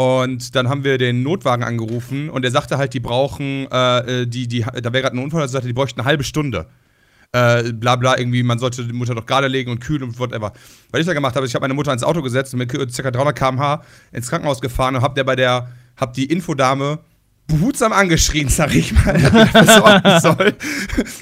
Und 0.00 0.56
dann 0.56 0.70
haben 0.70 0.82
wir 0.82 0.96
den 0.96 1.22
Notwagen 1.22 1.62
angerufen 1.62 2.30
und 2.30 2.42
er 2.42 2.50
sagte 2.50 2.78
halt, 2.78 2.94
die 2.94 3.00
brauchen, 3.00 3.68
äh, 3.70 4.22
äh, 4.22 4.26
die, 4.26 4.48
die, 4.48 4.60
da 4.60 4.94
wäre 4.94 5.02
gerade 5.02 5.14
ein 5.14 5.22
Unfall, 5.22 5.42
er 5.42 5.48
sagte, 5.48 5.68
die 5.68 5.74
bräuchten 5.74 6.00
eine 6.00 6.08
halbe 6.08 6.24
Stunde. 6.24 6.68
Äh, 7.32 7.74
bla 7.74 7.96
bla, 7.96 8.16
irgendwie, 8.18 8.42
man 8.42 8.58
sollte 8.58 8.82
die 8.82 8.94
Mutter 8.94 9.14
doch 9.14 9.26
gerade 9.26 9.46
legen 9.46 9.70
und 9.70 9.80
kühlen 9.80 10.04
und 10.04 10.18
whatever. 10.18 10.54
Was 10.90 11.00
ich 11.02 11.06
da 11.06 11.12
gemacht 11.12 11.36
habe, 11.36 11.44
ich 11.44 11.54
habe 11.54 11.64
meine 11.64 11.74
Mutter 11.74 11.92
ins 11.92 12.02
Auto 12.02 12.22
gesetzt 12.22 12.54
und 12.54 12.60
mit 12.60 12.70
ca. 12.70 13.10
300 13.10 13.36
km/h 13.36 13.82
ins 14.10 14.30
Krankenhaus 14.30 14.62
gefahren 14.62 14.96
und 14.96 15.02
hab 15.02 15.16
der 15.16 15.24
bei 15.24 15.36
der, 15.36 15.68
hab 15.98 16.14
die 16.14 16.24
Infodame 16.24 17.00
behutsam 17.50 17.92
angeschrien, 17.92 18.48
sag 18.48 18.74
ich 18.74 18.92
mal, 18.92 19.12
dass 19.20 19.30
die 19.30 19.52
dafür 19.52 19.64
sorgen 19.66 20.20
soll. 20.20 20.54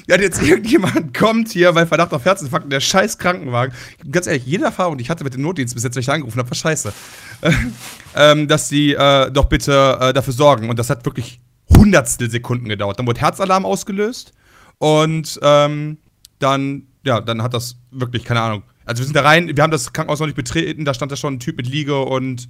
Ja, 0.07 0.19
jetzt 0.19 0.41
irgendjemand 0.41 1.13
kommt 1.17 1.49
hier, 1.49 1.75
weil 1.75 1.87
Verdacht 1.87 2.13
auf 2.13 2.25
Herzinfarkt 2.25 2.65
und 2.65 2.71
der 2.71 2.79
scheiß 2.79 3.17
Krankenwagen. 3.17 3.73
Ganz 4.11 4.27
ehrlich, 4.27 4.45
jede 4.45 4.65
Erfahrung, 4.65 4.97
die 4.97 5.03
ich 5.03 5.09
hatte 5.09 5.23
mit 5.23 5.33
dem 5.33 5.41
Notdienst 5.41 5.73
bis 5.73 5.83
jetzt, 5.83 5.95
wenn 5.95 6.01
ich 6.01 6.05
da 6.05 6.13
angerufen 6.13 6.39
habe, 6.39 6.49
war 6.49 6.55
scheiße. 6.55 6.93
ähm, 8.15 8.47
dass 8.47 8.69
die 8.69 8.93
äh, 8.93 9.31
doch 9.31 9.45
bitte 9.45 9.97
äh, 9.99 10.13
dafür 10.13 10.33
sorgen. 10.33 10.69
Und 10.69 10.79
das 10.79 10.89
hat 10.89 11.05
wirklich 11.05 11.41
hundertstel 11.69 12.29
Sekunden 12.29 12.67
gedauert. 12.69 12.99
Dann 12.99 13.07
wurde 13.07 13.21
Herzalarm 13.21 13.65
ausgelöst 13.65 14.33
Und 14.77 15.39
ähm, 15.41 15.97
dann, 16.39 16.83
ja, 17.03 17.21
dann 17.21 17.43
hat 17.43 17.53
das 17.53 17.77
wirklich, 17.91 18.23
keine 18.23 18.41
Ahnung. 18.41 18.63
Also 18.85 19.01
wir 19.01 19.05
sind 19.05 19.15
da 19.15 19.21
rein, 19.21 19.55
wir 19.55 19.61
haben 19.61 19.71
das 19.71 19.93
Krankenhaus 19.93 20.19
noch 20.19 20.25
nicht 20.25 20.35
betreten, 20.35 20.83
da 20.83 20.93
stand 20.93 21.11
da 21.11 21.15
schon 21.15 21.35
ein 21.35 21.39
Typ 21.39 21.57
mit 21.57 21.67
Liege 21.67 21.99
und 21.99 22.49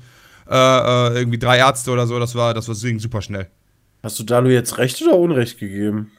äh, 0.49 0.55
äh, 0.55 1.17
irgendwie 1.19 1.37
drei 1.37 1.57
Ärzte 1.57 1.91
oder 1.91 2.07
so. 2.07 2.17
Das 2.17 2.33
war, 2.35 2.53
das 2.53 2.67
war 2.67 2.75
super 2.75 3.21
schnell. 3.21 3.49
Hast 4.01 4.17
du 4.19 4.23
Dalu 4.23 4.49
jetzt 4.49 4.77
Recht 4.77 5.01
oder 5.01 5.17
Unrecht 5.17 5.59
gegeben? 5.59 6.11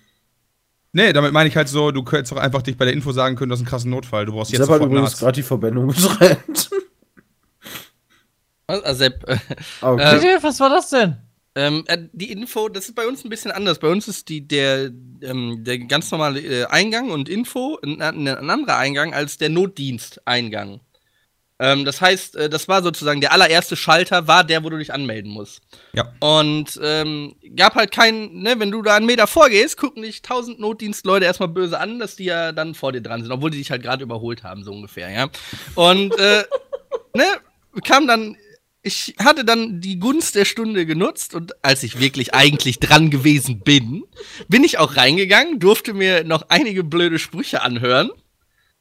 Nee, 0.93 1.13
damit 1.13 1.33
meine 1.33 1.49
ich 1.49 1.57
halt 1.57 1.69
so, 1.69 1.93
du 1.93 2.03
könntest 2.03 2.33
doch 2.33 2.37
einfach 2.37 2.63
dich 2.63 2.77
bei 2.77 2.85
der 2.85 2.95
Info 2.95 3.13
sagen 3.13 3.37
können, 3.37 3.49
du 3.49 3.55
hast 3.55 3.61
einen 3.61 3.69
krassen 3.69 3.91
Notfall. 3.91 4.27
Du 4.27 4.33
brauchst 4.33 4.51
jetzt 4.53 4.67
Sepp 4.67 4.71
hat 4.71 4.83
übrigens 4.83 5.19
gerade 5.19 5.33
die 5.33 5.43
Verbindung 5.43 5.89
getrennt. 5.89 6.71
Also, 8.67 8.99
Sepp, 8.99 9.29
äh, 9.29 9.37
Ah, 9.81 9.93
okay. 9.93 10.37
Äh, 10.37 10.43
was 10.43 10.61
war 10.61 10.69
das 10.69 10.91
denn? 10.91 11.17
Ähm, 11.57 11.83
äh, 11.89 11.99
die 12.13 12.31
Info, 12.31 12.69
das 12.69 12.85
ist 12.89 12.95
bei 12.95 13.07
uns 13.07 13.25
ein 13.25 13.29
bisschen 13.29 13.51
anders. 13.51 13.81
Bei 13.81 13.89
uns 13.89 14.07
ist 14.07 14.29
die, 14.29 14.47
der, 14.47 14.93
ähm, 15.23 15.65
der 15.65 15.79
ganz 15.81 16.09
normale 16.13 16.41
äh, 16.41 16.65
Eingang 16.67 17.11
und 17.11 17.29
Info 17.29 17.81
ein, 17.85 18.01
ein, 18.01 18.29
ein 18.29 18.49
anderer 18.51 18.77
Eingang 18.77 19.13
als 19.13 19.39
der 19.39 19.49
Notdiensteingang. 19.49 20.81
Ähm, 21.61 21.85
das 21.85 22.00
heißt, 22.00 22.37
äh, 22.37 22.49
das 22.49 22.69
war 22.69 22.83
sozusagen 22.83 23.21
der 23.21 23.33
allererste 23.33 23.76
Schalter, 23.76 24.26
war 24.26 24.45
der, 24.45 24.64
wo 24.64 24.71
du 24.71 24.79
dich 24.79 24.95
anmelden 24.95 25.31
musst. 25.31 25.61
Ja. 25.93 26.11
Und 26.19 26.81
ähm, 26.83 27.37
gab 27.55 27.75
halt 27.75 27.93
keinen, 27.93 28.40
ne, 28.43 28.59
wenn 28.59 28.71
du 28.71 28.81
da 28.81 28.97
einen 28.97 29.05
Meter 29.05 29.26
vorgehst, 29.26 29.76
gucken 29.76 30.02
dich 30.02 30.23
tausend 30.23 30.59
Notdienstleute 30.59 31.26
erstmal 31.26 31.50
böse 31.50 31.79
an, 31.79 31.99
dass 31.99 32.17
die 32.17 32.25
ja 32.25 32.52
dann 32.52 32.75
vor 32.75 32.93
dir 32.93 33.02
dran 33.02 33.23
sind, 33.23 33.31
obwohl 33.31 33.50
die 33.50 33.59
dich 33.59 33.71
halt 33.71 33.83
gerade 33.83 34.02
überholt 34.02 34.43
haben, 34.43 34.64
so 34.64 34.73
ungefähr, 34.73 35.11
ja. 35.11 35.29
Und, 35.75 36.19
äh, 36.19 36.45
ne, 37.14 37.25
kam 37.85 38.07
dann 38.07 38.37
ich 38.83 39.14
hatte 39.19 39.45
dann 39.45 39.83
die 39.83 39.99
Gunst 39.99 40.37
der 40.37 40.47
Stunde 40.47 40.87
genutzt 40.87 41.35
und 41.35 41.52
als 41.62 41.83
ich 41.83 42.00
wirklich 42.00 42.33
eigentlich 42.33 42.81
dran 42.81 43.11
gewesen 43.11 43.61
bin, 43.61 44.05
bin 44.49 44.64
ich 44.64 44.79
auch 44.79 44.97
reingegangen, 44.97 45.59
durfte 45.59 45.93
mir 45.93 46.25
noch 46.25 46.47
einige 46.49 46.83
blöde 46.83 47.19
Sprüche 47.19 47.61
anhören. 47.61 48.11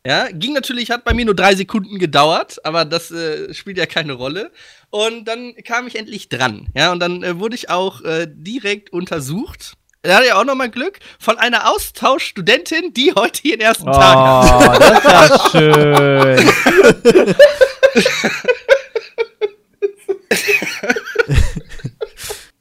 Ja, 0.06 0.27
ging 0.32 0.53
natürlich, 0.53 0.91
hat 0.91 1.03
bei 1.03 1.13
mir 1.13 1.25
nur 1.25 1.36
drei 1.36 1.56
Sekunden 1.56 2.00
gedauert, 2.00 2.63
aber 2.63 2.86
das 2.86 3.12
äh, 3.12 3.53
spielt 3.53 3.77
ja 3.77 3.86
keine 3.86 4.13
Rolle. 4.13 4.51
Und 4.89 5.25
dann 5.25 5.53
kam 5.65 5.88
ich 5.88 5.98
endlich 5.98 6.29
dran. 6.29 6.68
Ja, 6.74 6.94
und 6.94 7.00
dann 7.00 7.22
äh, 7.22 7.38
wurde 7.38 7.56
ich 7.56 7.70
auch 7.70 8.01
äh, 8.01 8.27
direkt 8.29 8.94
untersucht. 8.94 9.74
Da 10.01 10.15
hatte 10.15 10.27
ich 10.27 10.34
auch 10.34 10.46
nochmal 10.46 10.70
Glück 10.70 11.00
von 11.20 11.38
einer 11.38 11.70
Austauschstudentin, 11.70 12.94
die 12.94 13.13
heute 13.13 13.46
ihren 13.46 13.60
ersten 13.60 13.86
Tag 13.86 14.15
hat. 14.15 14.70
Oh, 14.70 14.79
das 14.79 15.29
ist 15.29 15.53
ja 15.53 15.63
schön. 15.65 16.50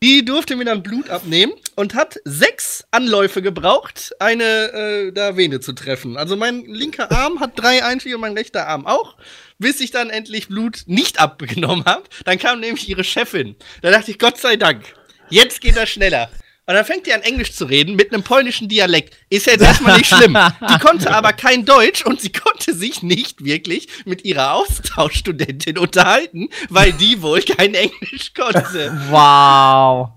Die 0.00 0.24
durfte 0.24 0.54
mir 0.54 0.64
dann 0.64 0.84
Blut 0.84 1.10
abnehmen 1.10 1.54
und 1.74 1.94
hat 1.94 2.20
sechs 2.24 2.86
Anläufe 2.92 3.42
gebraucht, 3.42 4.12
eine 4.20 4.44
äh, 4.44 5.12
da 5.12 5.36
Vene 5.36 5.58
zu 5.58 5.72
treffen. 5.72 6.16
Also 6.16 6.36
mein 6.36 6.64
linker 6.66 7.10
Arm 7.10 7.40
hat 7.40 7.58
drei 7.58 7.84
Einstiche 7.84 8.14
und 8.14 8.20
mein 8.20 8.36
rechter 8.36 8.68
Arm 8.68 8.86
auch, 8.86 9.16
bis 9.58 9.80
ich 9.80 9.90
dann 9.90 10.08
endlich 10.10 10.46
Blut 10.48 10.84
nicht 10.86 11.20
abgenommen 11.20 11.84
habe. 11.84 12.04
Dann 12.24 12.38
kam 12.38 12.60
nämlich 12.60 12.88
ihre 12.88 13.02
Chefin. 13.02 13.56
Da 13.82 13.90
dachte 13.90 14.12
ich, 14.12 14.20
Gott 14.20 14.38
sei 14.38 14.54
Dank, 14.54 14.84
jetzt 15.30 15.60
geht 15.60 15.76
das 15.76 15.88
schneller. 15.88 16.30
Und 16.68 16.74
dann 16.74 16.84
fängt 16.84 17.06
die 17.06 17.14
an 17.14 17.22
Englisch 17.22 17.54
zu 17.54 17.64
reden 17.64 17.96
mit 17.96 18.12
einem 18.12 18.22
polnischen 18.22 18.68
Dialekt. 18.68 19.16
Ist 19.30 19.46
ja 19.46 19.52
jetzt 19.54 19.62
erstmal 19.62 19.96
nicht 19.96 20.14
schlimm. 20.14 20.36
Die 20.60 20.78
konnte 20.84 21.10
aber 21.14 21.32
kein 21.32 21.64
Deutsch 21.64 22.04
und 22.04 22.20
sie 22.20 22.30
konnte 22.30 22.74
sich 22.74 23.02
nicht 23.02 23.42
wirklich 23.42 23.88
mit 24.04 24.22
ihrer 24.26 24.52
Austauschstudentin 24.52 25.78
unterhalten, 25.78 26.50
weil 26.68 26.92
die 26.92 27.22
wohl 27.22 27.40
kein 27.40 27.72
Englisch 27.74 28.34
konnte. 28.34 28.92
Wow. 29.08 30.10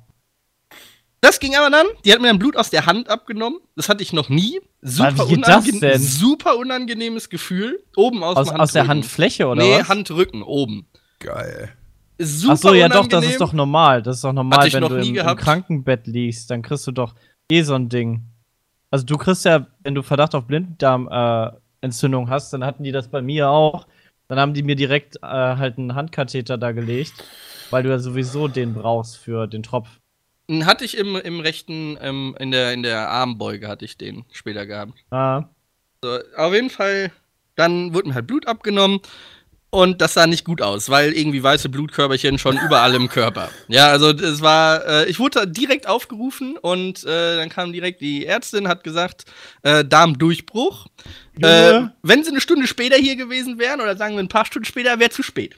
Das 1.21 1.39
ging 1.39 1.55
aber 1.55 1.69
dann. 1.69 1.85
Die 2.03 2.11
hat 2.11 2.19
mir 2.19 2.27
dann 2.27 2.39
Blut 2.39 2.57
aus 2.57 2.69
der 2.69 2.85
Hand 2.85 3.07
abgenommen. 3.09 3.61
Das 3.77 3.87
hatte 3.87 4.03
ich 4.03 4.11
noch 4.11 4.27
nie. 4.27 4.59
Super, 4.81 5.29
wie 5.29 5.35
geht 5.35 5.47
das 5.47 5.65
unangen- 5.65 5.79
denn? 5.79 6.01
super 6.01 6.57
unangenehmes 6.57 7.29
Gefühl. 7.29 7.81
Oben 7.95 8.25
aus, 8.25 8.35
Aus, 8.35 8.49
aus 8.49 8.73
der. 8.73 8.87
Handfläche 8.87 9.47
oder 9.47 9.63
nee, 9.63 9.79
was? 9.79 9.87
Handrücken, 9.87 10.43
oben. 10.43 10.85
Geil. 11.19 11.71
Super 12.23 12.53
Ach 12.53 12.57
so, 12.57 12.73
ja 12.73 12.87
doch, 12.87 13.07
das 13.07 13.07
unangenehm. 13.07 13.31
ist 13.31 13.41
doch 13.41 13.53
normal. 13.53 14.01
Das 14.01 14.17
ist 14.17 14.23
doch 14.23 14.33
normal, 14.33 14.71
wenn 14.71 14.81
du 14.81 14.95
im, 14.95 15.15
im. 15.15 15.35
Krankenbett 15.35 16.07
liegst, 16.07 16.49
dann 16.51 16.61
kriegst 16.61 16.85
du 16.87 16.91
doch 16.91 17.15
eh 17.49 17.63
so 17.63 17.73
ein 17.73 17.89
Ding. 17.89 18.23
Also 18.91 19.05
du 19.05 19.17
kriegst 19.17 19.45
ja, 19.45 19.67
wenn 19.83 19.95
du 19.95 20.03
Verdacht 20.03 20.35
auf 20.35 20.45
Blinddarmentzündung 20.45 22.27
äh, 22.27 22.29
hast, 22.29 22.51
dann 22.53 22.63
hatten 22.65 22.83
die 22.83 22.91
das 22.91 23.09
bei 23.09 23.21
mir 23.21 23.49
auch. 23.49 23.87
Dann 24.27 24.39
haben 24.39 24.53
die 24.53 24.63
mir 24.63 24.75
direkt 24.75 25.17
äh, 25.17 25.27
halt 25.27 25.77
einen 25.77 25.95
Handkatheter 25.95 26.57
da 26.57 26.71
gelegt, 26.71 27.13
weil 27.69 27.83
du 27.83 27.89
ja 27.89 27.99
sowieso 27.99 28.47
den 28.47 28.73
brauchst 28.73 29.17
für 29.17 29.47
den 29.47 29.63
Tropf. 29.63 29.89
Hatte 30.63 30.83
ich 30.83 30.97
im, 30.97 31.15
im 31.15 31.39
rechten, 31.39 31.97
ähm, 32.01 32.35
in, 32.39 32.51
der, 32.51 32.73
in 32.73 32.83
der 32.83 33.09
Armbeuge 33.09 33.67
hatte 33.67 33.85
ich 33.85 33.97
den 33.97 34.25
später 34.31 34.65
gehabt. 34.65 34.93
Ah. 35.09 35.45
So, 36.03 36.17
auf 36.35 36.53
jeden 36.53 36.69
Fall, 36.69 37.11
dann 37.55 37.93
wurde 37.93 38.09
mir 38.09 38.15
halt 38.15 38.27
Blut 38.27 38.47
abgenommen. 38.47 38.99
Und 39.73 40.01
das 40.01 40.15
sah 40.15 40.27
nicht 40.27 40.43
gut 40.43 40.61
aus, 40.61 40.89
weil 40.89 41.13
irgendwie 41.13 41.41
weiße 41.41 41.69
Blutkörperchen 41.69 42.37
schon 42.37 42.57
überall 42.57 42.93
im 42.93 43.07
Körper. 43.07 43.49
Ja, 43.69 43.87
also 43.87 44.09
es 44.09 44.41
war, 44.41 44.85
äh, 44.85 45.09
ich 45.09 45.17
wurde 45.17 45.47
direkt 45.47 45.87
aufgerufen 45.87 46.57
und 46.57 47.05
äh, 47.05 47.37
dann 47.37 47.47
kam 47.47 47.71
direkt 47.71 48.01
die 48.01 48.25
Ärztin, 48.25 48.67
hat 48.67 48.83
gesagt, 48.83 49.23
äh, 49.63 49.85
Darmdurchbruch. 49.85 50.87
Äh, 51.41 51.71
Junge. 51.71 51.93
wenn 52.03 52.23
sie 52.25 52.31
eine 52.31 52.41
Stunde 52.41 52.67
später 52.67 52.97
hier 52.97 53.15
gewesen 53.15 53.59
wären 53.59 53.79
oder 53.79 53.95
sagen 53.95 54.15
wir 54.15 54.19
ein 54.19 54.27
paar 54.27 54.45
Stunden 54.45 54.65
später, 54.65 54.99
wäre 54.99 55.09
zu 55.09 55.23
spät. 55.23 55.55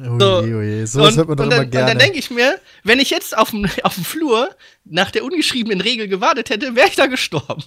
Oje, 0.00 0.56
oje. 0.56 0.86
Sowas 0.86 1.16
hört 1.16 1.28
man 1.28 1.36
doch 1.36 1.44
und, 1.44 1.52
immer 1.52 1.58
dann, 1.58 1.66
und 1.66 1.74
dann 1.74 1.86
gerne. 1.86 1.98
denke 1.98 2.18
ich 2.18 2.30
mir, 2.30 2.60
wenn 2.84 3.00
ich 3.00 3.10
jetzt 3.10 3.36
auf 3.36 3.50
dem, 3.50 3.66
auf 3.82 3.96
dem 3.96 4.04
Flur 4.04 4.48
nach 4.84 5.10
der 5.10 5.24
ungeschriebenen 5.24 5.80
Regel 5.80 6.06
gewartet 6.06 6.50
hätte, 6.50 6.76
wäre 6.76 6.86
ich 6.88 6.94
da 6.94 7.06
gestorben. 7.06 7.64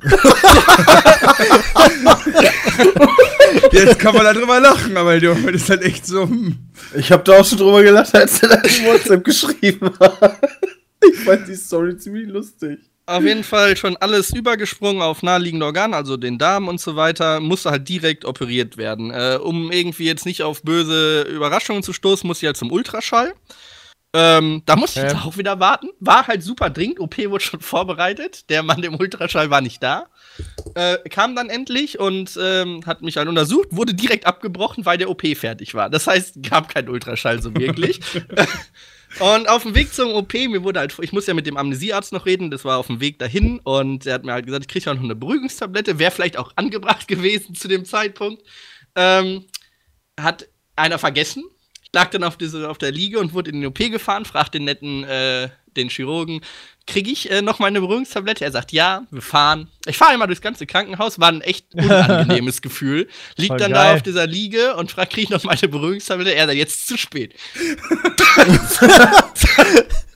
Jetzt 3.72 3.98
kann 3.98 4.14
man 4.14 4.24
da 4.24 4.32
drüber 4.32 4.60
lachen, 4.60 4.96
aber 4.96 5.18
du, 5.18 5.34
das 5.34 5.62
ist 5.62 5.70
halt 5.70 5.82
echt 5.82 6.06
so. 6.06 6.22
hm. 6.22 6.56
Ich 6.96 7.10
habe 7.10 7.24
da 7.24 7.40
auch 7.40 7.44
schon 7.44 7.58
drüber 7.58 7.82
gelacht, 7.82 8.14
als 8.14 8.42
er 8.42 8.60
das 8.60 8.78
in 8.78 8.86
WhatsApp 8.86 9.24
geschrieben 9.24 9.90
hat. 9.98 10.38
Ich 11.02 11.18
fand 11.20 11.48
die 11.48 11.56
Story 11.56 11.96
ziemlich 11.96 12.28
lustig. 12.28 12.78
Auf 13.06 13.24
jeden 13.24 13.44
Fall 13.44 13.76
schon 13.76 13.96
alles 13.98 14.30
übergesprungen 14.34 15.00
auf 15.00 15.22
naheliegende 15.22 15.64
Organe, 15.66 15.94
also 15.94 16.16
den 16.16 16.38
Darm 16.38 16.66
und 16.66 16.80
so 16.80 16.96
weiter, 16.96 17.38
musste 17.40 17.70
halt 17.70 17.88
direkt 17.88 18.24
operiert 18.24 18.76
werden. 18.76 19.12
Äh, 19.12 19.38
um 19.40 19.70
irgendwie 19.70 20.06
jetzt 20.06 20.26
nicht 20.26 20.42
auf 20.42 20.62
böse 20.62 21.22
Überraschungen 21.22 21.82
zu 21.84 21.92
stoßen, 21.92 22.26
musste 22.26 22.44
ich 22.44 22.48
halt 22.48 22.56
zum 22.56 22.72
Ultraschall. 22.72 23.34
Ähm, 24.12 24.62
da 24.66 24.76
musste 24.76 25.00
ich 25.00 25.04
Okay. 25.06 25.14
jetzt 25.14 25.26
auch 25.26 25.36
wieder 25.36 25.60
warten. 25.60 25.88
War 26.00 26.26
halt 26.26 26.42
super 26.42 26.70
dringend, 26.70 27.00
OP 27.00 27.18
wurde 27.18 27.44
schon 27.44 27.60
vorbereitet. 27.60 28.48
Der 28.50 28.62
Mann 28.62 28.82
im 28.82 28.94
Ultraschall 28.98 29.50
war 29.50 29.60
nicht 29.60 29.82
da. 29.82 30.06
Äh, 30.74 30.96
kam 31.08 31.36
dann 31.36 31.48
endlich 31.50 31.98
und 32.00 32.36
ähm, 32.42 32.80
hat 32.86 33.02
mich 33.02 33.18
halt 33.18 33.28
untersucht, 33.28 33.68
wurde 33.70 33.94
direkt 33.94 34.26
abgebrochen, 34.26 34.84
weil 34.84 34.98
der 34.98 35.10
OP 35.10 35.22
fertig 35.36 35.74
war. 35.74 35.90
Das 35.90 36.06
heißt, 36.06 36.42
gab 36.42 36.72
kein 36.72 36.88
Ultraschall 36.88 37.40
so 37.42 37.54
wirklich. 37.54 38.00
Und 39.18 39.48
auf 39.48 39.62
dem 39.62 39.74
Weg 39.74 39.94
zum 39.94 40.12
OP, 40.12 40.34
mir 40.34 40.62
wurde 40.62 40.80
halt, 40.80 40.94
ich 41.00 41.12
muss 41.12 41.26
ja 41.26 41.32
mit 41.32 41.46
dem 41.46 41.56
Amnesiearzt 41.56 42.12
noch 42.12 42.26
reden, 42.26 42.50
das 42.50 42.66
war 42.66 42.76
auf 42.76 42.88
dem 42.88 43.00
Weg 43.00 43.18
dahin 43.18 43.60
und 43.60 44.04
er 44.04 44.14
hat 44.14 44.24
mir 44.24 44.32
halt 44.32 44.44
gesagt, 44.44 44.64
ich 44.64 44.68
kriege 44.68 44.90
auch 44.90 44.94
noch 44.94 45.02
eine 45.02 45.14
Beruhigungstablette, 45.14 45.98
wäre 45.98 46.10
vielleicht 46.10 46.36
auch 46.36 46.52
angebracht 46.56 47.08
gewesen 47.08 47.54
zu 47.54 47.66
dem 47.66 47.86
Zeitpunkt. 47.86 48.42
Ähm, 48.94 49.46
hat 50.20 50.48
einer 50.76 50.98
vergessen. 50.98 51.44
Lag 51.92 52.10
dann 52.10 52.24
auf, 52.24 52.36
diese, 52.36 52.68
auf 52.68 52.76
der 52.76 52.92
Liege 52.92 53.18
und 53.18 53.32
wurde 53.32 53.50
in 53.50 53.60
den 53.60 53.68
OP 53.68 53.78
gefahren, 53.78 54.26
fragt 54.26 54.54
den 54.54 54.64
netten, 54.64 55.04
äh, 55.04 55.48
den 55.76 55.88
Chirurgen, 55.88 56.40
kriege 56.86 57.10
ich 57.10 57.30
äh, 57.30 57.42
noch 57.42 57.58
meine 57.58 57.80
Beruhigungstablette? 57.80 58.44
Er 58.44 58.52
sagt, 58.52 58.72
ja, 58.72 59.06
wir 59.10 59.22
fahren. 59.22 59.68
Ich 59.86 59.96
fahre 59.96 60.14
immer 60.14 60.26
durchs 60.26 60.40
ganze 60.40 60.66
Krankenhaus, 60.66 61.18
war 61.18 61.28
ein 61.28 61.40
echt 61.40 61.66
unangenehmes 61.74 62.62
Gefühl. 62.62 63.08
Liegt 63.36 63.48
Voll 63.48 63.58
dann 63.58 63.72
geil. 63.72 63.90
da 63.90 63.94
auf 63.96 64.02
dieser 64.02 64.26
Liege 64.26 64.74
und 64.76 64.90
fragt, 64.90 65.12
kriege 65.12 65.24
ich 65.24 65.30
noch 65.30 65.44
meine 65.44 65.68
Beruhigungstablette? 65.68 66.34
Er 66.34 66.46
sagt, 66.46 66.58
jetzt 66.58 66.78
ist 66.80 66.86
zu 66.88 66.96
spät. 66.96 67.34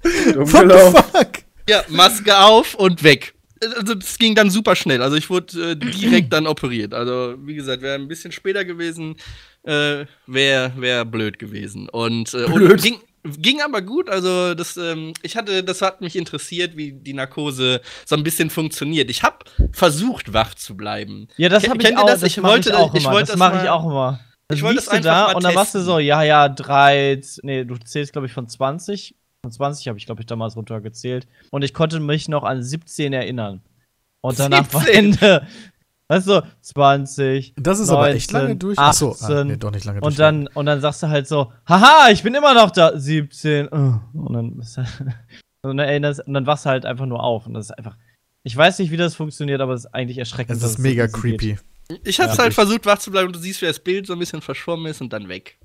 What 0.02 0.70
the 0.70 0.78
fuck? 1.00 1.44
Ja, 1.68 1.84
Maske 1.88 2.36
auf 2.38 2.74
und 2.74 3.02
weg. 3.02 3.34
Also 3.62 3.94
das 3.94 4.16
ging 4.18 4.34
dann 4.34 4.50
super 4.50 4.74
schnell. 4.74 5.02
Also 5.02 5.16
ich 5.16 5.28
wurde 5.28 5.72
äh, 5.72 5.76
direkt 5.76 6.32
dann 6.32 6.46
operiert. 6.46 6.94
Also 6.94 7.34
wie 7.44 7.54
gesagt, 7.54 7.82
wäre 7.82 7.94
ein 7.94 8.08
bisschen 8.08 8.32
später 8.32 8.64
gewesen, 8.64 9.16
äh, 9.64 10.06
wäre 10.26 10.72
wär 10.76 11.04
blöd 11.04 11.38
gewesen. 11.38 11.88
Und, 11.90 12.32
äh, 12.32 12.44
und 12.44 12.54
Blöd. 12.54 12.82
ging, 12.82 13.00
ging 13.24 13.60
aber 13.60 13.82
gut. 13.82 14.08
Also 14.08 14.54
das, 14.54 14.76
ähm, 14.76 15.12
ich 15.22 15.36
hatte, 15.36 15.62
das 15.62 15.82
hat 15.82 16.00
mich 16.00 16.16
interessiert, 16.16 16.76
wie 16.76 16.92
die 16.92 17.12
Narkose 17.12 17.80
so 18.06 18.16
ein 18.16 18.22
bisschen 18.22 18.50
funktioniert. 18.50 19.10
Ich 19.10 19.22
habe 19.22 19.38
versucht, 19.72 20.32
wach 20.32 20.54
zu 20.54 20.76
bleiben. 20.76 21.28
Ja, 21.36 21.48
das 21.48 21.68
habe 21.68 21.82
ich 21.82 21.96
auch. 21.96 22.06
das? 22.06 22.20
Das 22.20 22.30
Ich 22.30 22.36
mach 22.38 22.50
wollte- 22.50 22.70
ich 22.70 22.74
auch 22.74 22.94
ich 22.94 23.02
immer. 23.02 23.12
wollte 23.12 23.26
das 23.26 23.30
das 23.32 23.38
mache 23.38 23.62
ich 23.64 23.68
auch 23.70 23.84
immer. 23.84 24.20
Ich 24.52 24.62
wollte 24.62 24.76
das 24.76 24.86
du 24.86 25.00
da 25.00 25.26
einfach 25.26 25.26
mal 25.28 25.34
und 25.36 25.44
dann 25.44 25.54
machst 25.54 25.74
du 25.76 25.80
so, 25.80 25.98
ja, 26.00 26.22
ja, 26.24 26.48
drei, 26.48 27.20
nee, 27.42 27.64
du 27.64 27.76
zählst, 27.76 28.12
glaube 28.12 28.26
ich, 28.26 28.32
von 28.32 28.48
20. 28.48 29.14
Von 29.42 29.52
20 29.52 29.86
habe 29.88 29.96
ich, 29.98 30.06
glaube 30.06 30.20
ich, 30.20 30.26
damals 30.26 30.56
runtergezählt. 30.56 31.26
Und 31.50 31.62
ich 31.62 31.72
konnte 31.72 32.00
mich 32.00 32.28
noch 32.28 32.42
an 32.42 32.62
17 32.62 33.12
erinnern. 33.12 33.60
Und 34.22 34.38
danach 34.38 34.72
war 34.74 34.82
17? 34.82 34.94
Ende. 35.12 35.46
Weißt 36.10 36.26
du, 36.26 36.42
20. 36.62 37.54
Das 37.56 37.78
ist 37.78 37.88
aber 37.88 38.10
echt 38.10 38.32
lange 38.32 38.46
19, 38.48 38.58
durch. 38.58 38.78
18, 38.78 39.08
Achso, 39.08 39.24
ah, 39.32 39.44
nee, 39.44 39.56
doch 39.56 39.70
nicht 39.70 39.84
lange 39.84 40.00
durch. 40.00 40.10
und 40.10 40.18
dann, 40.18 40.48
und 40.48 40.66
dann 40.66 40.80
sagst 40.80 41.04
du 41.04 41.08
halt 41.08 41.28
so, 41.28 41.52
haha, 41.68 42.10
ich 42.10 42.24
bin 42.24 42.34
immer 42.34 42.52
noch 42.52 42.72
da, 42.72 42.98
17. 42.98 43.66
uh, 43.66 44.00
Und 44.12 44.32
dann, 44.32 44.56
bist 44.56 44.76
du- 44.76 44.80
und 45.62 45.76
dann, 45.76 45.78
erinnerst, 45.78 46.26
und 46.26 46.34
dann 46.34 46.46
wachst 46.46 46.64
du 46.66 46.70
halt 46.70 46.84
einfach 46.84 47.06
nur 47.06 47.22
auf. 47.22 47.46
Und 47.46 47.54
das 47.54 47.66
ist 47.66 47.78
einfach 47.78 47.96
Ich 48.42 48.56
weiß 48.56 48.80
nicht, 48.80 48.90
wie 48.90 48.96
das 48.96 49.14
funktioniert, 49.14 49.60
aber 49.60 49.74
es 49.74 49.84
ist 49.84 49.94
eigentlich 49.94 50.18
erschreckend. 50.18 50.56
Es 50.56 50.62
dass 50.62 50.72
ist 50.72 50.78
mega 50.78 51.06
so 51.08 51.16
easy 51.18 51.30
geht. 51.36 51.38
creepy. 51.40 51.58
Ich 52.04 52.18
hab's 52.20 52.36
Ja. 52.38 52.42
halt 52.42 52.54
versucht, 52.54 52.86
wach 52.86 52.98
zu 52.98 53.10
bleiben 53.12 53.28
und 53.28 53.36
du 53.36 53.40
siehst, 53.40 53.62
wie 53.62 53.66
das 53.66 53.78
Bild 53.78 54.06
so 54.06 54.12
ein 54.14 54.18
bisschen 54.18 54.40
verschwommen 54.42 54.86
ist 54.86 55.00
und 55.00 55.12
dann 55.12 55.28
weg. 55.28 55.58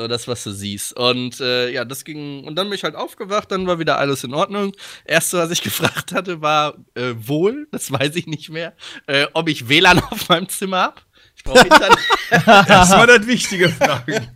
So, 0.00 0.08
das, 0.08 0.26
was 0.28 0.42
du 0.44 0.52
siehst. 0.52 0.94
Und 0.94 1.40
äh, 1.40 1.70
ja, 1.70 1.84
das 1.84 2.04
ging. 2.04 2.44
Und 2.44 2.56
dann 2.56 2.68
bin 2.68 2.74
ich 2.74 2.84
halt 2.84 2.94
aufgewacht, 2.94 3.52
dann 3.52 3.66
war 3.66 3.78
wieder 3.78 3.98
alles 3.98 4.24
in 4.24 4.32
Ordnung. 4.32 4.72
Erste, 5.04 5.36
was 5.36 5.50
ich 5.50 5.60
gefragt 5.70 6.12
hatte, 6.12 6.40
war 6.40 6.78
äh, 6.94 7.12
wohl, 7.16 7.68
das 7.70 7.92
weiß 7.92 8.16
ich 8.16 8.26
nicht 8.26 8.48
mehr, 8.48 8.72
äh, 9.06 9.26
ob 9.34 9.50
ich 9.50 9.68
WLAN 9.68 9.98
auf 10.10 10.30
meinem 10.30 10.48
Zimmer 10.48 10.84
hab. 10.84 11.04
Ich 11.36 11.44
brauche 11.44 11.66
Internet. 11.66 11.98
Das 12.30 12.90
war 12.92 13.06
das 13.06 13.26
wichtige 13.26 13.68
Frage. 13.68 14.26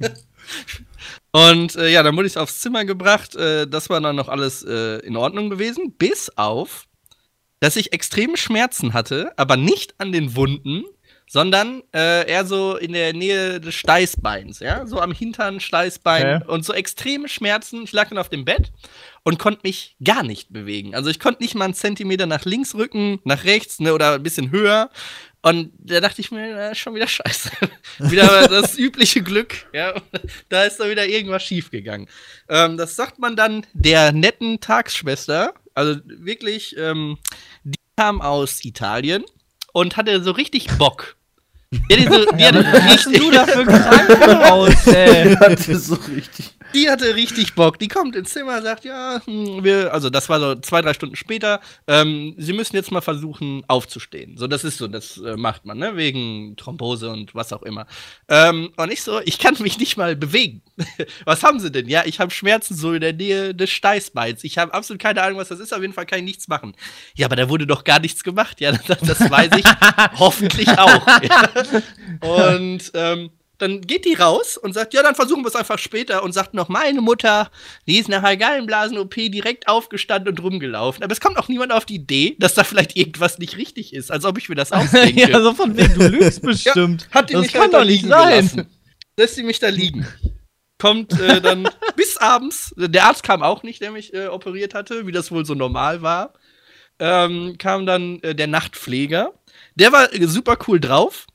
Und 1.32 1.76
äh, 1.76 1.88
ja, 1.88 2.02
dann 2.02 2.14
wurde 2.14 2.26
ich 2.26 2.36
aufs 2.36 2.60
Zimmer 2.60 2.84
gebracht. 2.84 3.34
Äh, 3.34 3.66
das 3.66 3.88
war 3.88 4.02
dann 4.02 4.16
noch 4.16 4.28
alles 4.28 4.62
äh, 4.64 4.98
in 4.98 5.16
Ordnung 5.16 5.48
gewesen, 5.48 5.94
bis 5.96 6.30
auf, 6.36 6.84
dass 7.60 7.76
ich 7.76 7.94
extreme 7.94 8.36
Schmerzen 8.36 8.92
hatte, 8.92 9.32
aber 9.38 9.56
nicht 9.56 9.94
an 9.96 10.12
den 10.12 10.36
Wunden, 10.36 10.84
sondern 11.28 11.82
äh, 11.94 12.28
eher 12.28 12.44
so 12.44 12.76
in 12.76 12.92
der 12.92 13.12
Nähe 13.12 13.60
des 13.60 13.74
Steißbeins, 13.74 14.60
ja, 14.60 14.86
so 14.86 15.00
am 15.00 15.12
hinteren 15.12 15.60
Steißbein 15.60 16.42
Okay. 16.42 16.44
und 16.46 16.64
so 16.64 16.72
extreme 16.72 17.28
Schmerzen. 17.28 17.82
Ich 17.84 17.92
lag 17.92 18.08
dann 18.08 18.18
auf 18.18 18.28
dem 18.28 18.44
Bett 18.44 18.70
und 19.22 19.38
konnte 19.38 19.60
mich 19.64 19.96
gar 20.04 20.22
nicht 20.22 20.52
bewegen. 20.52 20.94
Also 20.94 21.10
ich 21.10 21.18
konnte 21.18 21.42
nicht 21.42 21.54
mal 21.54 21.64
einen 21.66 21.74
Zentimeter 21.74 22.26
nach 22.26 22.44
links 22.44 22.74
rücken, 22.74 23.20
nach 23.24 23.44
rechts, 23.44 23.80
ne, 23.80 23.94
oder 23.94 24.14
ein 24.14 24.22
bisschen 24.22 24.50
höher. 24.50 24.90
Und 25.42 25.72
da 25.78 26.00
dachte 26.00 26.22
ich 26.22 26.30
mir, 26.30 26.54
na, 26.54 26.70
ist 26.70 26.78
schon 26.78 26.94
wieder 26.94 27.06
scheiße. 27.06 27.50
wieder 27.98 28.48
das 28.48 28.78
übliche 28.78 29.22
Glück, 29.22 29.66
ja. 29.72 29.94
Da 30.48 30.64
ist 30.64 30.78
da 30.78 30.88
wieder 30.88 31.06
irgendwas 31.06 31.42
schiefgegangen. 31.42 32.08
Ähm, 32.48 32.76
das 32.76 32.96
sagt 32.96 33.18
man 33.18 33.36
dann 33.36 33.66
der 33.74 34.12
netten 34.12 34.60
Tagsschwester. 34.60 35.52
Also 35.74 36.00
wirklich, 36.04 36.76
ähm, 36.78 37.18
die 37.64 37.78
kam 37.96 38.22
aus 38.22 38.64
Italien 38.64 39.24
und 39.74 39.98
hatte 39.98 40.22
so 40.22 40.30
richtig 40.30 40.68
Bock. 40.78 41.16
Die 41.90 41.96
hatte, 41.96 42.12
so, 42.12 42.36
die 42.36 42.44
hatte 42.44 42.84
richtig, 42.90 43.18
du 43.18 43.30
da 43.30 43.46
für 43.46 43.60
ein 43.60 43.66
Krankenhaus, 43.66 44.86
ey? 44.86 45.34
hatte 45.36 45.78
so 45.78 45.94
richtig. 45.94 46.50
die 46.74 46.88
hatte 46.88 47.14
richtig 47.14 47.54
Bock. 47.54 47.78
Die 47.78 47.88
kommt 47.88 48.16
ins 48.16 48.30
Zimmer, 48.30 48.60
sagt, 48.62 48.84
ja, 48.84 49.20
hm, 49.24 49.62
wir, 49.64 49.92
also 49.92 50.10
das 50.10 50.28
war 50.28 50.40
so 50.40 50.54
zwei, 50.56 50.82
drei 50.82 50.94
Stunden 50.94 51.16
später, 51.16 51.60
ähm, 51.86 52.34
sie 52.36 52.52
müssen 52.52 52.76
jetzt 52.76 52.90
mal 52.90 53.00
versuchen 53.00 53.62
aufzustehen. 53.68 54.36
So, 54.36 54.46
das 54.46 54.64
ist 54.64 54.78
so, 54.78 54.88
das 54.88 55.18
äh, 55.18 55.36
macht 55.36 55.64
man, 55.64 55.78
ne, 55.78 55.96
wegen 55.96 56.56
Thrombose 56.56 57.10
und 57.10 57.34
was 57.34 57.52
auch 57.52 57.62
immer. 57.62 57.86
Ähm, 58.28 58.70
und 58.76 58.92
ich 58.92 59.02
so, 59.02 59.20
ich 59.24 59.38
kann 59.38 59.54
mich 59.60 59.78
nicht 59.78 59.96
mal 59.96 60.16
bewegen. 60.16 60.62
was 61.24 61.42
haben 61.42 61.60
sie 61.60 61.70
denn? 61.70 61.88
Ja, 61.88 62.02
ich 62.04 62.18
habe 62.20 62.30
Schmerzen 62.30 62.74
so 62.74 62.92
in 62.92 63.00
der 63.00 63.12
Nähe 63.12 63.54
des 63.54 63.70
Steißbeins. 63.70 64.42
Ich 64.44 64.58
habe 64.58 64.74
absolut 64.74 65.00
keine 65.00 65.22
Ahnung, 65.22 65.38
was 65.38 65.48
das 65.48 65.60
ist. 65.60 65.72
Auf 65.72 65.80
jeden 65.80 65.92
Fall 65.92 66.06
kann 66.06 66.18
ich 66.18 66.24
nichts 66.24 66.48
machen. 66.48 66.74
Ja, 67.14 67.26
aber 67.26 67.36
da 67.36 67.48
wurde 67.48 67.66
doch 67.66 67.84
gar 67.84 68.00
nichts 68.00 68.24
gemacht. 68.24 68.60
Ja, 68.60 68.72
das, 68.72 68.98
das 69.00 69.30
weiß 69.30 69.50
ich 69.56 69.64
hoffentlich 70.18 70.68
auch. 70.68 71.06
Ja. 72.22 72.54
Und 72.54 72.90
ähm, 72.94 73.30
dann 73.58 73.80
geht 73.82 74.04
die 74.04 74.14
raus 74.14 74.56
und 74.56 74.72
sagt, 74.72 74.94
ja, 74.94 75.02
dann 75.02 75.14
versuchen 75.14 75.42
wir 75.42 75.48
es 75.48 75.56
einfach 75.56 75.78
später 75.78 76.22
und 76.22 76.32
sagt 76.32 76.54
noch, 76.54 76.68
meine 76.68 77.00
Mutter, 77.00 77.50
die 77.86 77.98
ist 77.98 78.08
nach 78.08 78.22
einer 78.22 78.36
Gallenblasen-OP 78.36 79.14
direkt 79.14 79.68
aufgestanden 79.68 80.30
und 80.30 80.42
rumgelaufen. 80.42 81.04
Aber 81.04 81.12
es 81.12 81.20
kommt 81.20 81.38
auch 81.38 81.48
niemand 81.48 81.72
auf 81.72 81.84
die 81.84 81.96
Idee, 81.96 82.36
dass 82.38 82.54
da 82.54 82.64
vielleicht 82.64 82.96
irgendwas 82.96 83.38
nicht 83.38 83.56
richtig 83.56 83.94
ist, 83.94 84.10
als 84.10 84.24
ob 84.24 84.38
ich 84.38 84.48
mir 84.48 84.56
das 84.56 84.72
ausdenke. 84.72 85.30
ja, 85.30 85.40
so 85.40 85.54
von 85.54 85.76
wegen, 85.76 85.94
du 85.94 86.08
lügst 86.08 86.42
bestimmt. 86.42 87.08
Hat 87.10 87.30
die 87.30 87.34
das 87.34 87.42
mich 87.42 87.52
kann 87.52 87.62
halt 87.62 87.74
doch 87.74 87.84
nicht 87.84 88.02
liegen 88.02 88.08
sein. 88.08 88.28
gelassen. 88.28 88.66
Lässt 89.16 89.34
sie 89.36 89.44
mich 89.44 89.60
da 89.60 89.68
liegen. 89.68 90.06
Kommt 90.78 91.18
äh, 91.20 91.40
dann 91.40 91.68
bis 91.96 92.16
abends, 92.16 92.74
der 92.76 93.04
Arzt 93.04 93.22
kam 93.22 93.42
auch 93.42 93.62
nicht, 93.62 93.80
der 93.80 93.92
mich 93.92 94.12
äh, 94.12 94.26
operiert 94.26 94.74
hatte, 94.74 95.06
wie 95.06 95.12
das 95.12 95.30
wohl 95.30 95.46
so 95.46 95.54
normal 95.54 96.02
war. 96.02 96.34
Ähm, 96.98 97.56
kam 97.58 97.86
dann 97.86 98.20
äh, 98.22 98.34
der 98.34 98.48
Nachtpfleger. 98.48 99.32
Der 99.76 99.92
war 99.92 100.12
äh, 100.12 100.26
super 100.26 100.58
cool 100.66 100.80
drauf. 100.80 101.26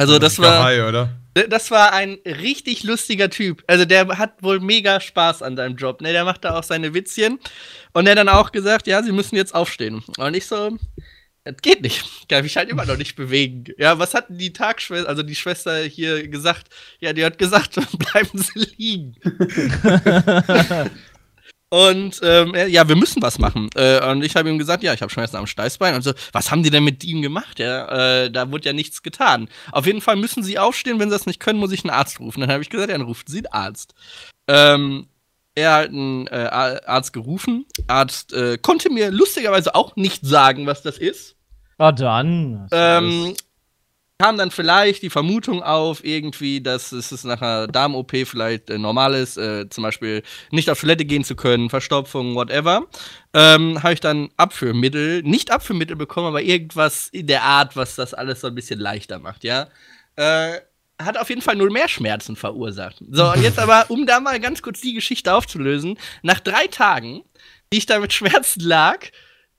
Also 0.00 0.18
das 0.18 0.38
war, 0.38 0.64
Geil, 0.64 0.82
oder? 0.82 1.10
das 1.50 1.70
war 1.70 1.92
ein 1.92 2.16
richtig 2.24 2.84
lustiger 2.84 3.28
Typ. 3.28 3.62
Also 3.66 3.84
der 3.84 4.08
hat 4.16 4.42
wohl 4.42 4.58
mega 4.58 4.98
Spaß 4.98 5.42
an 5.42 5.58
seinem 5.58 5.76
Job. 5.76 6.00
Ne, 6.00 6.12
der 6.12 6.24
macht 6.24 6.42
da 6.42 6.58
auch 6.58 6.62
seine 6.62 6.94
Witzchen. 6.94 7.38
Und 7.92 8.06
der 8.06 8.12
hat 8.12 8.18
dann 8.18 8.30
auch 8.30 8.50
gesagt, 8.50 8.86
ja, 8.86 9.02
sie 9.02 9.12
müssen 9.12 9.36
jetzt 9.36 9.54
aufstehen. 9.54 10.02
Und 10.16 10.34
ich 10.34 10.46
so, 10.46 10.78
das 11.44 11.56
geht 11.60 11.82
nicht. 11.82 12.02
Ich 12.22 12.28
kann 12.28 12.42
mich 12.42 12.56
halt 12.56 12.70
immer 12.70 12.86
noch 12.86 12.96
nicht 12.96 13.14
bewegen. 13.14 13.64
Ja, 13.76 13.98
was 13.98 14.14
hat 14.14 14.24
die 14.30 14.54
Tagschwester, 14.54 15.06
also 15.06 15.22
die 15.22 15.34
Schwester 15.34 15.82
hier 15.82 16.26
gesagt? 16.28 16.68
Ja, 17.00 17.12
die 17.12 17.22
hat 17.22 17.36
gesagt, 17.36 17.74
bleiben 17.98 18.38
Sie 18.38 18.60
liegen. 18.78 19.16
Und 21.72 22.18
ähm, 22.24 22.52
ja, 22.68 22.88
wir 22.88 22.96
müssen 22.96 23.22
was 23.22 23.38
machen. 23.38 23.70
Äh, 23.76 24.04
und 24.10 24.24
ich 24.24 24.34
habe 24.34 24.50
ihm 24.50 24.58
gesagt, 24.58 24.82
ja, 24.82 24.92
ich 24.92 25.02
habe 25.02 25.10
Schmerzen 25.10 25.36
am 25.36 25.46
Steißbein. 25.46 25.94
Und 25.94 26.02
so, 26.02 26.12
was 26.32 26.50
haben 26.50 26.64
die 26.64 26.70
denn 26.70 26.82
mit 26.82 27.04
ihm 27.04 27.22
gemacht? 27.22 27.60
Ja, 27.60 28.24
äh, 28.24 28.30
da 28.30 28.50
wurde 28.50 28.66
ja 28.66 28.72
nichts 28.72 29.04
getan. 29.04 29.48
Auf 29.70 29.86
jeden 29.86 30.00
Fall 30.00 30.16
müssen 30.16 30.42
sie 30.42 30.58
aufstehen. 30.58 30.98
Wenn 30.98 31.10
sie 31.10 31.14
das 31.16 31.26
nicht 31.26 31.38
können, 31.38 31.60
muss 31.60 31.70
ich 31.70 31.84
einen 31.84 31.94
Arzt 31.94 32.18
rufen. 32.18 32.40
Dann 32.40 32.50
habe 32.50 32.62
ich 32.62 32.70
gesagt, 32.70 32.90
ja, 32.90 32.98
dann 32.98 33.06
rufen 33.06 33.24
sie 33.28 33.38
einen 33.38 33.52
Arzt. 33.52 33.94
Ähm, 34.48 35.06
er 35.54 35.74
hat 35.74 35.88
einen 35.90 36.26
äh, 36.26 36.48
Arzt 36.86 37.12
gerufen. 37.12 37.66
Arzt 37.86 38.32
äh, 38.32 38.58
konnte 38.58 38.90
mir 38.90 39.12
lustigerweise 39.12 39.76
auch 39.76 39.94
nicht 39.94 40.26
sagen, 40.26 40.66
was 40.66 40.82
das 40.82 40.98
ist. 40.98 41.36
Ah, 41.78 41.92
dann. 41.92 42.66
Ähm, 42.72 43.34
kam 44.20 44.36
dann 44.36 44.50
vielleicht 44.50 45.02
die 45.02 45.08
Vermutung 45.08 45.62
auf, 45.62 46.04
irgendwie, 46.04 46.60
dass 46.60 46.92
es 46.92 47.24
nach 47.24 47.40
einer 47.40 47.66
Darm-OP 47.68 48.14
vielleicht 48.26 48.68
äh, 48.68 48.76
normal 48.76 49.14
ist, 49.14 49.38
äh, 49.38 49.66
zum 49.70 49.80
Beispiel 49.80 50.22
nicht 50.50 50.68
auf 50.68 50.78
Toilette 50.78 51.06
gehen 51.06 51.24
zu 51.24 51.34
können, 51.34 51.70
Verstopfung, 51.70 52.34
whatever. 52.34 52.86
Ähm, 53.32 53.82
Habe 53.82 53.94
ich 53.94 54.00
dann 54.00 54.28
Abführmittel, 54.36 55.22
nicht 55.22 55.50
Abführmittel 55.50 55.96
bekommen, 55.96 56.26
aber 56.26 56.42
irgendwas 56.42 57.08
in 57.08 57.28
der 57.28 57.44
Art, 57.44 57.76
was 57.76 57.96
das 57.96 58.12
alles 58.12 58.42
so 58.42 58.48
ein 58.48 58.54
bisschen 58.54 58.78
leichter 58.78 59.18
macht, 59.18 59.42
ja. 59.42 59.68
Äh, 60.16 60.58
hat 61.00 61.16
auf 61.16 61.30
jeden 61.30 61.40
Fall 61.40 61.56
nur 61.56 61.70
mehr 61.70 61.88
Schmerzen 61.88 62.36
verursacht. 62.36 62.96
So, 63.10 63.32
und 63.32 63.42
jetzt 63.42 63.58
aber, 63.58 63.86
um 63.88 64.04
da 64.04 64.20
mal 64.20 64.38
ganz 64.38 64.60
kurz 64.60 64.82
die 64.82 64.92
Geschichte 64.92 65.32
aufzulösen, 65.32 65.98
nach 66.20 66.40
drei 66.40 66.66
Tagen, 66.66 67.22
die 67.72 67.78
ich 67.78 67.86
da 67.86 67.98
mit 67.98 68.12
Schmerzen 68.12 68.60
lag, 68.60 68.98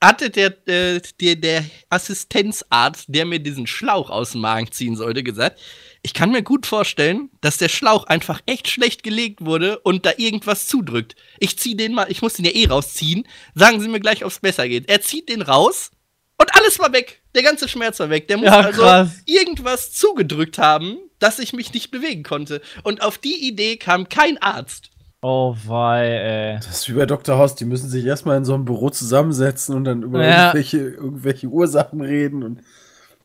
hatte 0.01 0.29
der, 0.29 0.67
äh, 0.67 0.99
der, 1.19 1.35
der 1.35 1.65
Assistenzarzt, 1.89 3.05
der 3.07 3.25
mir 3.25 3.39
diesen 3.39 3.67
Schlauch 3.67 4.09
aus 4.09 4.31
dem 4.31 4.41
Magen 4.41 4.71
ziehen 4.71 4.95
sollte, 4.95 5.23
gesagt, 5.23 5.59
ich 6.03 6.15
kann 6.15 6.31
mir 6.31 6.41
gut 6.41 6.65
vorstellen, 6.65 7.29
dass 7.41 7.57
der 7.57 7.69
Schlauch 7.69 8.05
einfach 8.05 8.41
echt 8.47 8.67
schlecht 8.67 9.03
gelegt 9.03 9.45
wurde 9.45 9.79
und 9.79 10.05
da 10.05 10.13
irgendwas 10.17 10.67
zudrückt. 10.67 11.15
Ich 11.39 11.59
zieh 11.59 11.77
den 11.77 11.93
mal, 11.93 12.07
ich 12.09 12.23
muss 12.23 12.33
den 12.33 12.45
ja 12.45 12.51
eh 12.51 12.65
rausziehen. 12.65 13.27
Sagen 13.53 13.79
Sie 13.79 13.87
mir 13.87 13.99
gleich, 13.99 14.23
ob 14.25 14.31
es 14.31 14.39
besser 14.39 14.67
geht. 14.67 14.89
Er 14.89 15.01
zieht 15.01 15.29
den 15.29 15.43
raus 15.43 15.91
und 16.37 16.55
alles 16.55 16.79
war 16.79 16.91
weg. 16.91 17.21
Der 17.35 17.43
ganze 17.43 17.69
Schmerz 17.69 17.99
war 17.99 18.09
weg. 18.09 18.27
Der 18.27 18.37
muss 18.37 18.47
Ja, 18.47 18.61
also 18.61 19.11
irgendwas 19.25 19.91
zugedrückt 19.91 20.57
haben, 20.57 20.97
dass 21.19 21.37
ich 21.37 21.53
mich 21.53 21.71
nicht 21.73 21.91
bewegen 21.91 22.23
konnte. 22.23 22.61
Und 22.83 23.03
auf 23.03 23.19
die 23.19 23.47
Idee 23.47 23.77
kam 23.77 24.09
kein 24.09 24.39
Arzt. 24.39 24.90
Oh, 25.23 25.55
wei, 25.67 26.07
ey. 26.07 26.55
Das 26.57 26.67
ist 26.69 26.89
wie 26.89 26.93
bei 26.93 27.05
Dr. 27.05 27.37
House, 27.37 27.53
die 27.55 27.65
müssen 27.65 27.89
sich 27.89 28.05
erstmal 28.05 28.37
in 28.37 28.45
so 28.45 28.55
einem 28.55 28.65
Büro 28.65 28.89
zusammensetzen 28.89 29.75
und 29.75 29.83
dann 29.83 30.01
über 30.01 30.23
Ja. 30.23 30.45
irgendwelche, 30.47 30.79
irgendwelche 30.79 31.47
Ursachen 31.47 32.01
reden 32.01 32.41
und 32.43 32.61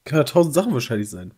kann 0.05 0.19
ja 0.19 0.25
tausend 0.25 0.55
Sachen 0.55 0.75
wahrscheinlich 0.75 1.09
sein. 1.09 1.33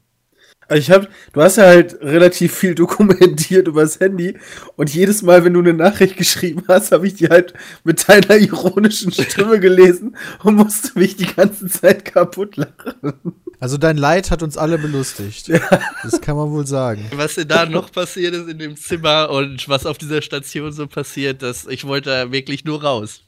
Also 0.69 0.81
ich 0.81 0.91
hab, 0.91 1.09
du 1.33 1.43
hast 1.43 1.57
ja 1.57 1.65
halt 1.65 1.99
relativ 2.03 2.55
viel 2.55 2.75
dokumentiert 2.77 3.67
übers 3.69 4.01
Handy 4.01 4.37
und 4.77 4.93
jedes 4.93 5.23
Mal, 5.23 5.43
wenn 5.45 5.55
du 5.55 5.61
eine 5.61 5.73
Nachricht 5.73 6.17
geschrieben 6.19 6.63
hast, 6.69 6.93
habe 6.93 7.07
ich 7.07 7.15
die 7.15 7.29
halt 7.29 7.55
mit 7.85 8.07
deiner 8.09 8.37
ironischen 8.39 9.11
Stimme 9.11 9.59
gelesen 9.61 10.15
und 10.45 10.57
musste 10.57 10.99
mich 10.99 11.17
die 11.17 11.27
ganze 11.27 11.67
Zeit 11.69 12.05
kaputt 12.05 12.57
lachen. 12.57 13.15
Also 13.61 13.77
dein 13.77 13.97
Leid 13.97 14.31
hat 14.31 14.43
uns 14.43 14.57
alle 14.57 14.79
belustigt. 14.79 15.49
Das 15.49 16.21
kann 16.21 16.37
man 16.37 16.51
wohl 16.53 16.67
sagen. 16.67 17.11
Was 17.17 17.35
denn 17.35 17.49
da 17.49 17.67
noch 17.67 17.91
passiert 17.91 18.35
ist 18.35 18.49
in 18.49 18.59
dem 18.59 18.77
Zimmer 18.77 19.31
und 19.31 19.69
was 19.69 19.85
auf 19.85 19.99
dieser 19.99 20.23
Station 20.23 20.71
so 20.73 20.87
passiert, 20.87 21.43
dass 21.43 21.67
ich 21.67 21.85
wollte 21.85 22.11
da 22.11 22.31
wirklich 22.31 22.65
nur 22.65 22.83
raus. 22.83 23.23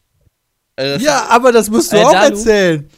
Also 0.77 1.05
Ja, 1.05 1.27
aber 1.31 1.51
das 1.51 1.69
musst 1.69 1.91
du 1.93 1.97
Äh, 1.97 2.05
auch 2.05 2.13
erzählen. 2.13 2.89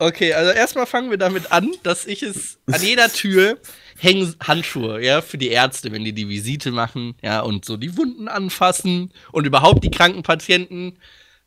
Okay, 0.00 0.32
also 0.32 0.50
erstmal 0.52 0.86
fangen 0.86 1.10
wir 1.10 1.18
damit 1.18 1.52
an, 1.52 1.74
dass 1.82 2.06
ich 2.06 2.22
es 2.22 2.58
an 2.72 2.82
jeder 2.82 3.12
Tür 3.12 3.58
hängen 3.98 4.34
Handschuhe, 4.42 5.04
ja, 5.04 5.20
für 5.20 5.36
die 5.36 5.50
Ärzte, 5.50 5.92
wenn 5.92 6.04
die 6.04 6.14
die 6.14 6.26
Visite 6.26 6.70
machen, 6.70 7.16
ja, 7.22 7.40
und 7.40 7.66
so 7.66 7.76
die 7.76 7.98
Wunden 7.98 8.26
anfassen 8.26 9.12
und 9.30 9.46
überhaupt 9.46 9.84
die 9.84 9.90
kranken 9.90 10.22
Patienten. 10.22 10.96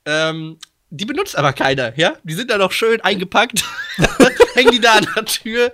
Ähm, 0.06 0.60
die 0.92 1.06
benutzt 1.06 1.36
aber 1.36 1.52
keiner, 1.54 1.98
ja? 1.98 2.16
Die 2.24 2.36
sind 2.36 2.52
da 2.52 2.60
noch 2.60 2.74
schön 2.74 3.02
eingepackt, 3.02 3.63
hängen 4.54 4.70
die 4.70 4.80
da 4.82 4.98
an 4.98 5.08
der 5.16 5.26
Tür. 5.26 5.74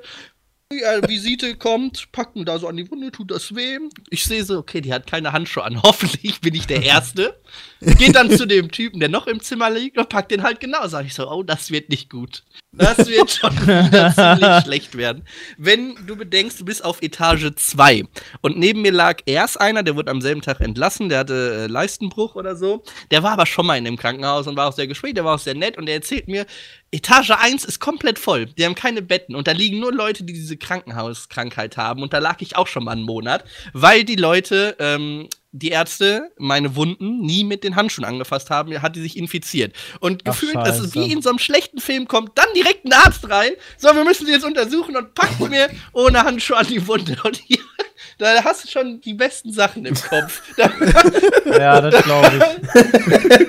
Ja, 0.71 1.05
Visite 1.05 1.57
kommt, 1.57 2.13
packen 2.13 2.45
da 2.45 2.59
so 2.59 2.69
an 2.69 2.77
die 2.77 2.89
Wunde, 2.89 3.11
tut 3.11 3.29
das 3.31 3.53
weh. 3.55 3.77
Ich 4.09 4.23
sehe 4.23 4.45
so, 4.45 4.57
okay, 4.57 4.79
die 4.79 4.93
hat 4.93 5.05
keine 5.05 5.33
Handschuhe 5.33 5.65
an. 5.65 5.83
Hoffentlich 5.83 6.39
bin 6.39 6.55
ich 6.55 6.65
der 6.65 6.81
Erste. 6.81 7.37
Geht 7.81 8.15
dann 8.15 8.29
zu 8.29 8.45
dem 8.45 8.71
Typen, 8.71 8.99
der 8.99 9.09
noch 9.09 9.27
im 9.27 9.39
Zimmer 9.39 9.69
liegt 9.69 9.97
und 9.97 10.09
packt 10.09 10.31
den 10.31 10.43
halt 10.43 10.59
genau. 10.59 10.87
Sag 10.87 11.05
ich 11.05 11.13
so, 11.13 11.29
oh, 11.29 11.43
das 11.43 11.71
wird 11.71 11.89
nicht 11.89 12.09
gut. 12.09 12.43
Das 12.71 12.97
wird 13.07 13.31
schon 13.31 13.55
ziemlich 13.57 14.63
schlecht 14.63 14.95
werden. 14.95 15.23
Wenn 15.57 15.95
du 16.05 16.15
bedenkst, 16.15 16.59
du 16.59 16.65
bist 16.65 16.83
auf 16.83 17.01
Etage 17.01 17.51
2 17.55 18.03
und 18.41 18.59
neben 18.59 18.81
mir 18.81 18.91
lag 18.91 19.21
erst 19.25 19.59
einer, 19.59 19.81
der 19.81 19.95
wurde 19.95 20.11
am 20.11 20.21
selben 20.21 20.41
Tag 20.41 20.59
entlassen, 20.59 21.09
der 21.09 21.19
hatte 21.19 21.63
äh, 21.63 21.67
Leistenbruch 21.67 22.35
oder 22.35 22.55
so. 22.55 22.83
Der 23.11 23.23
war 23.23 23.31
aber 23.31 23.45
schon 23.45 23.65
mal 23.65 23.77
in 23.77 23.85
dem 23.85 23.97
Krankenhaus 23.97 24.45
und 24.45 24.55
war 24.55 24.67
auch 24.67 24.75
sehr 24.75 24.87
gesprächig, 24.87 25.15
der 25.15 25.25
war 25.25 25.35
auch 25.35 25.39
sehr 25.39 25.55
nett 25.55 25.77
und 25.77 25.87
der 25.87 25.95
erzählt 25.95 26.27
mir, 26.27 26.45
Etage 26.91 27.31
1 27.31 27.65
ist 27.65 27.79
komplett 27.79 28.19
voll. 28.19 28.47
Die 28.47 28.65
haben 28.65 28.75
keine 28.75 29.01
Betten 29.01 29.35
und 29.35 29.47
da 29.47 29.51
liegen 29.51 29.79
nur 29.79 29.93
Leute, 29.93 30.23
die 30.23 30.33
diese 30.33 30.57
Krankenhauskrankheit 30.57 31.77
haben 31.77 32.03
und 32.03 32.13
da 32.13 32.19
lag 32.19 32.37
ich 32.41 32.55
auch 32.55 32.67
schon 32.67 32.83
mal 32.83 32.91
einen 32.91 33.03
Monat, 33.03 33.45
weil 33.73 34.03
die 34.03 34.15
Leute 34.15 34.75
ähm, 34.79 35.27
die 35.51 35.69
Ärzte 35.69 36.29
meine 36.37 36.75
Wunden 36.75 37.21
nie 37.21 37.43
mit 37.43 37.63
den 37.63 37.75
Handschuhen 37.75 38.05
angefasst 38.05 38.49
haben, 38.51 38.79
hat 38.81 38.95
die 38.95 39.01
sich 39.01 39.17
infiziert. 39.17 39.73
Und 39.99 40.21
Ach, 40.25 40.31
gefühlt, 40.31 40.55
dass 40.55 40.79
es 40.79 40.93
wie 40.93 41.11
in 41.11 41.21
so 41.23 41.29
einem 41.29 41.39
schlechten 41.39 41.79
Film 41.79 42.07
kommt, 42.07 42.37
dann 42.37 42.45
direkt 42.55 42.85
ein 42.85 42.93
Arzt 42.93 43.27
rein. 43.29 43.51
So, 43.77 43.93
wir 43.95 44.03
müssen 44.03 44.27
sie 44.27 44.31
jetzt 44.33 44.45
untersuchen 44.45 44.95
und 44.95 45.15
packt 45.15 45.39
mir 45.49 45.69
ohne 45.93 46.23
Handschuhe 46.23 46.57
an 46.57 46.67
die 46.67 46.85
Wunde. 46.87 47.17
Und 47.23 47.37
hier, 47.37 47.57
da 48.19 48.43
hast 48.43 48.63
du 48.65 48.67
schon 48.69 49.01
die 49.01 49.15
besten 49.15 49.51
Sachen 49.51 49.85
im 49.85 49.95
Kopf. 49.95 50.41
Ja, 51.45 51.81
das 51.81 52.03
glaube 52.03 52.31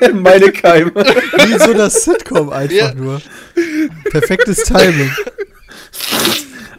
ich. 0.02 0.12
Meine 0.14 0.50
Keime. 0.52 0.92
Wie 0.94 1.58
so 1.58 1.74
das 1.74 2.04
Sitcom 2.04 2.48
einfach 2.50 2.74
Ja. 2.74 2.94
nur. 2.94 3.20
Perfektes 4.10 4.64
Timing. 4.64 5.14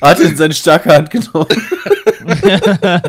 Hat 0.02 0.20
ihn 0.20 0.30
in 0.30 0.38
seine 0.38 0.54
starke 0.54 0.94
Hand 0.94 1.12
genommen. 1.12 1.48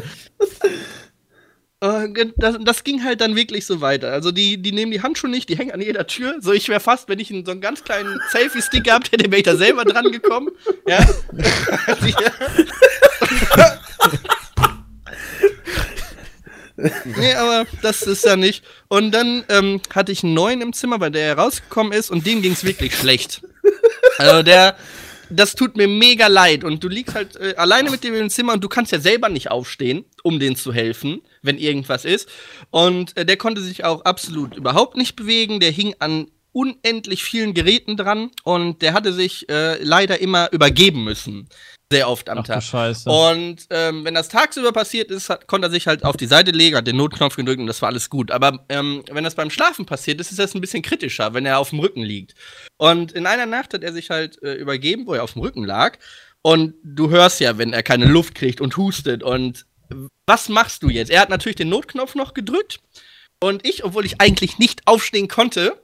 äh, 1.82 2.32
das, 2.36 2.56
das 2.60 2.84
ging 2.84 3.02
halt 3.02 3.20
dann 3.20 3.34
wirklich 3.34 3.66
so 3.66 3.80
weiter. 3.80 4.12
Also 4.12 4.30
die, 4.30 4.56
die 4.56 4.72
nehmen 4.72 4.92
die 4.92 5.02
Handschuhe 5.02 5.28
nicht, 5.28 5.48
die 5.48 5.58
hängen 5.58 5.72
an 5.72 5.80
jeder 5.80 6.06
Tür. 6.06 6.36
So, 6.40 6.52
ich 6.52 6.68
wäre 6.68 6.78
fast, 6.80 7.08
wenn 7.08 7.18
ich 7.18 7.30
einen, 7.30 7.44
so 7.44 7.50
einen 7.50 7.60
ganz 7.60 7.82
kleinen 7.82 8.20
Selfie-Stick 8.30 8.84
gehabt 8.84 9.10
hätte, 9.10 9.24
wäre 9.30 9.38
ich 9.38 9.42
da 9.42 9.56
selber 9.56 9.84
dran 9.84 10.10
gekommen. 10.12 10.50
Ja. 10.86 11.04
Nee, 17.16 17.34
aber 17.34 17.66
das 17.82 18.02
ist 18.02 18.24
ja 18.24 18.34
nicht. 18.34 18.64
Und 18.88 19.12
dann 19.12 19.44
ähm, 19.50 19.80
hatte 19.94 20.10
ich 20.10 20.24
einen 20.24 20.34
neuen 20.34 20.60
im 20.62 20.72
Zimmer, 20.72 20.98
bei 20.98 21.10
der 21.10 21.28
er 21.28 21.38
rausgekommen 21.38 21.92
ist 21.92 22.10
und 22.10 22.26
dem 22.26 22.42
ging 22.42 22.52
es 22.52 22.64
wirklich 22.64 22.96
schlecht. 22.96 23.42
Also 24.18 24.42
der, 24.42 24.74
das 25.30 25.54
tut 25.54 25.76
mir 25.76 25.86
mega 25.86 26.26
leid. 26.26 26.64
Und 26.64 26.82
du 26.82 26.88
liegst 26.88 27.14
halt 27.14 27.36
äh, 27.36 27.54
alleine 27.56 27.90
mit 27.90 28.02
dem 28.02 28.14
im 28.14 28.30
Zimmer 28.30 28.54
und 28.54 28.64
du 28.64 28.68
kannst 28.68 28.90
ja 28.90 28.98
selber 28.98 29.28
nicht 29.28 29.50
aufstehen, 29.50 30.04
um 30.22 30.38
denen 30.38 30.56
zu 30.56 30.72
helfen, 30.72 31.22
wenn 31.42 31.58
irgendwas 31.58 32.04
ist. 32.04 32.28
Und 32.70 33.16
äh, 33.16 33.24
der 33.24 33.36
konnte 33.36 33.60
sich 33.60 33.84
auch 33.84 34.04
absolut 34.04 34.56
überhaupt 34.56 34.96
nicht 34.96 35.16
bewegen. 35.16 35.60
Der 35.60 35.70
hing 35.70 35.94
an 35.98 36.28
unendlich 36.52 37.24
vielen 37.24 37.54
Geräten 37.54 37.96
dran 37.96 38.30
und 38.44 38.82
der 38.82 38.92
hatte 38.92 39.12
sich 39.12 39.48
äh, 39.48 39.82
leider 39.82 40.20
immer 40.20 40.52
übergeben 40.52 41.02
müssen. 41.02 41.48
Sehr 41.90 42.08
oft 42.08 42.28
am 42.28 42.38
Ach 42.38 42.44
Tag. 42.44 42.62
Scheiße. 42.62 43.10
Und 43.10 43.66
ähm, 43.70 44.04
wenn 44.04 44.14
das 44.14 44.28
tagsüber 44.28 44.72
passiert 44.72 45.10
ist, 45.10 45.28
hat, 45.28 45.46
konnte 45.46 45.68
er 45.68 45.70
sich 45.70 45.86
halt 45.86 46.04
auf 46.04 46.16
die 46.16 46.26
Seite 46.26 46.50
legen, 46.50 46.76
hat 46.76 46.86
den 46.86 46.96
Notknopf 46.96 47.36
gedrückt 47.36 47.60
und 47.60 47.66
das 47.66 47.82
war 47.82 47.90
alles 47.90 48.08
gut. 48.08 48.30
Aber 48.30 48.64
ähm, 48.68 49.02
wenn 49.10 49.24
das 49.24 49.34
beim 49.34 49.50
Schlafen 49.50 49.84
passiert 49.84 50.20
ist, 50.20 50.30
ist 50.30 50.38
das 50.38 50.54
ein 50.54 50.60
bisschen 50.60 50.82
kritischer, 50.82 51.34
wenn 51.34 51.44
er 51.44 51.58
auf 51.58 51.70
dem 51.70 51.80
Rücken 51.80 52.02
liegt. 52.02 52.34
Und 52.78 53.12
in 53.12 53.26
einer 53.26 53.46
Nacht 53.46 53.74
hat 53.74 53.82
er 53.82 53.92
sich 53.92 54.10
halt 54.10 54.42
äh, 54.42 54.54
übergeben, 54.54 55.06
wo 55.06 55.14
er 55.14 55.22
auf 55.22 55.34
dem 55.34 55.42
Rücken 55.42 55.64
lag. 55.64 55.98
Und 56.42 56.74
du 56.82 57.10
hörst 57.10 57.40
ja, 57.40 57.58
wenn 57.58 57.72
er 57.72 57.82
keine 57.82 58.06
Luft 58.06 58.34
kriegt 58.34 58.60
und 58.60 58.76
hustet. 58.76 59.22
Und 59.22 59.66
was 60.26 60.48
machst 60.48 60.82
du 60.82 60.88
jetzt? 60.90 61.10
Er 61.10 61.20
hat 61.20 61.28
natürlich 61.30 61.56
den 61.56 61.68
Notknopf 61.68 62.14
noch 62.14 62.34
gedrückt. 62.34 62.80
Und 63.40 63.66
ich, 63.66 63.84
obwohl 63.84 64.04
ich 64.06 64.20
eigentlich 64.20 64.58
nicht 64.58 64.82
aufstehen 64.86 65.28
konnte, 65.28 65.82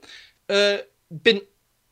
äh, 0.49 0.79
bin 1.11 1.41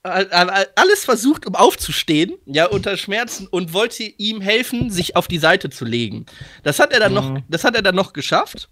alles 0.03 1.05
versucht, 1.05 1.47
um 1.47 1.57
aufzustehen, 1.57 2.35
ja, 2.47 2.67
unter 2.67 2.97
Schmerzen 2.97 3.49
und 3.49 3.73
wollte 3.73 4.05
ihm 4.05 4.41
helfen, 4.41 4.89
sich 4.91 5.17
auf 5.17 5.27
die 5.27 5.39
Seite 5.39 5.69
zu 5.69 5.85
legen. 5.85 6.27
Das 6.63 6.79
hat 6.79 6.93
er 6.93 7.01
dann 7.01 7.13
noch, 7.13 7.29
Mhm. 7.31 7.43
das 7.49 7.65
hat 7.65 7.75
er 7.75 7.83
dann 7.83 7.97
noch 7.97 8.13
geschafft. 8.13 8.69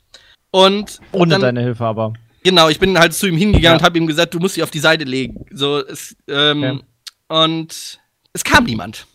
Und 0.53 1.01
Ohne 1.11 1.31
dann, 1.33 1.41
deine 1.41 1.63
Hilfe 1.63 1.85
aber. 1.85 2.13
Genau, 2.45 2.69
ich 2.69 2.79
bin 2.79 2.97
halt 2.97 3.15
zu 3.15 3.27
ihm 3.27 3.37
hingegangen 3.37 3.65
Ja. 3.65 3.75
und 3.79 3.83
habe 3.83 3.99
ihm 3.99 4.07
gesagt, 4.07 4.33
du 4.35 4.39
musst 4.39 4.55
dich 4.57 4.63
auf 4.63 4.71
die 4.71 4.79
Seite 4.79 5.03
legen. 5.05 5.45
So, 5.51 5.79
es, 5.85 6.15
ähm, 6.29 6.63
Okay. 6.63 6.81
und 7.29 7.99
es 8.33 8.45
kam 8.45 8.63
niemand. 8.65 9.07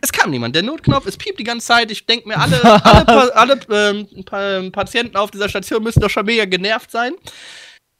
Es 0.00 0.12
kam 0.12 0.30
niemand. 0.30 0.54
Der 0.54 0.62
Notknopf, 0.62 1.06
es 1.06 1.16
piept 1.16 1.38
die 1.38 1.44
ganze 1.44 1.66
Zeit. 1.66 1.90
Ich 1.90 2.06
denke 2.06 2.28
mir, 2.28 2.38
alle, 2.38 2.62
alle, 2.84 3.36
alle 3.36 3.60
ähm, 3.70 4.24
pa 4.24 4.62
Patienten 4.70 5.16
auf 5.16 5.30
dieser 5.30 5.48
Station 5.48 5.82
müssen 5.82 6.00
doch 6.00 6.10
schon 6.10 6.26
mega 6.26 6.44
genervt 6.44 6.90
sein. 6.90 7.14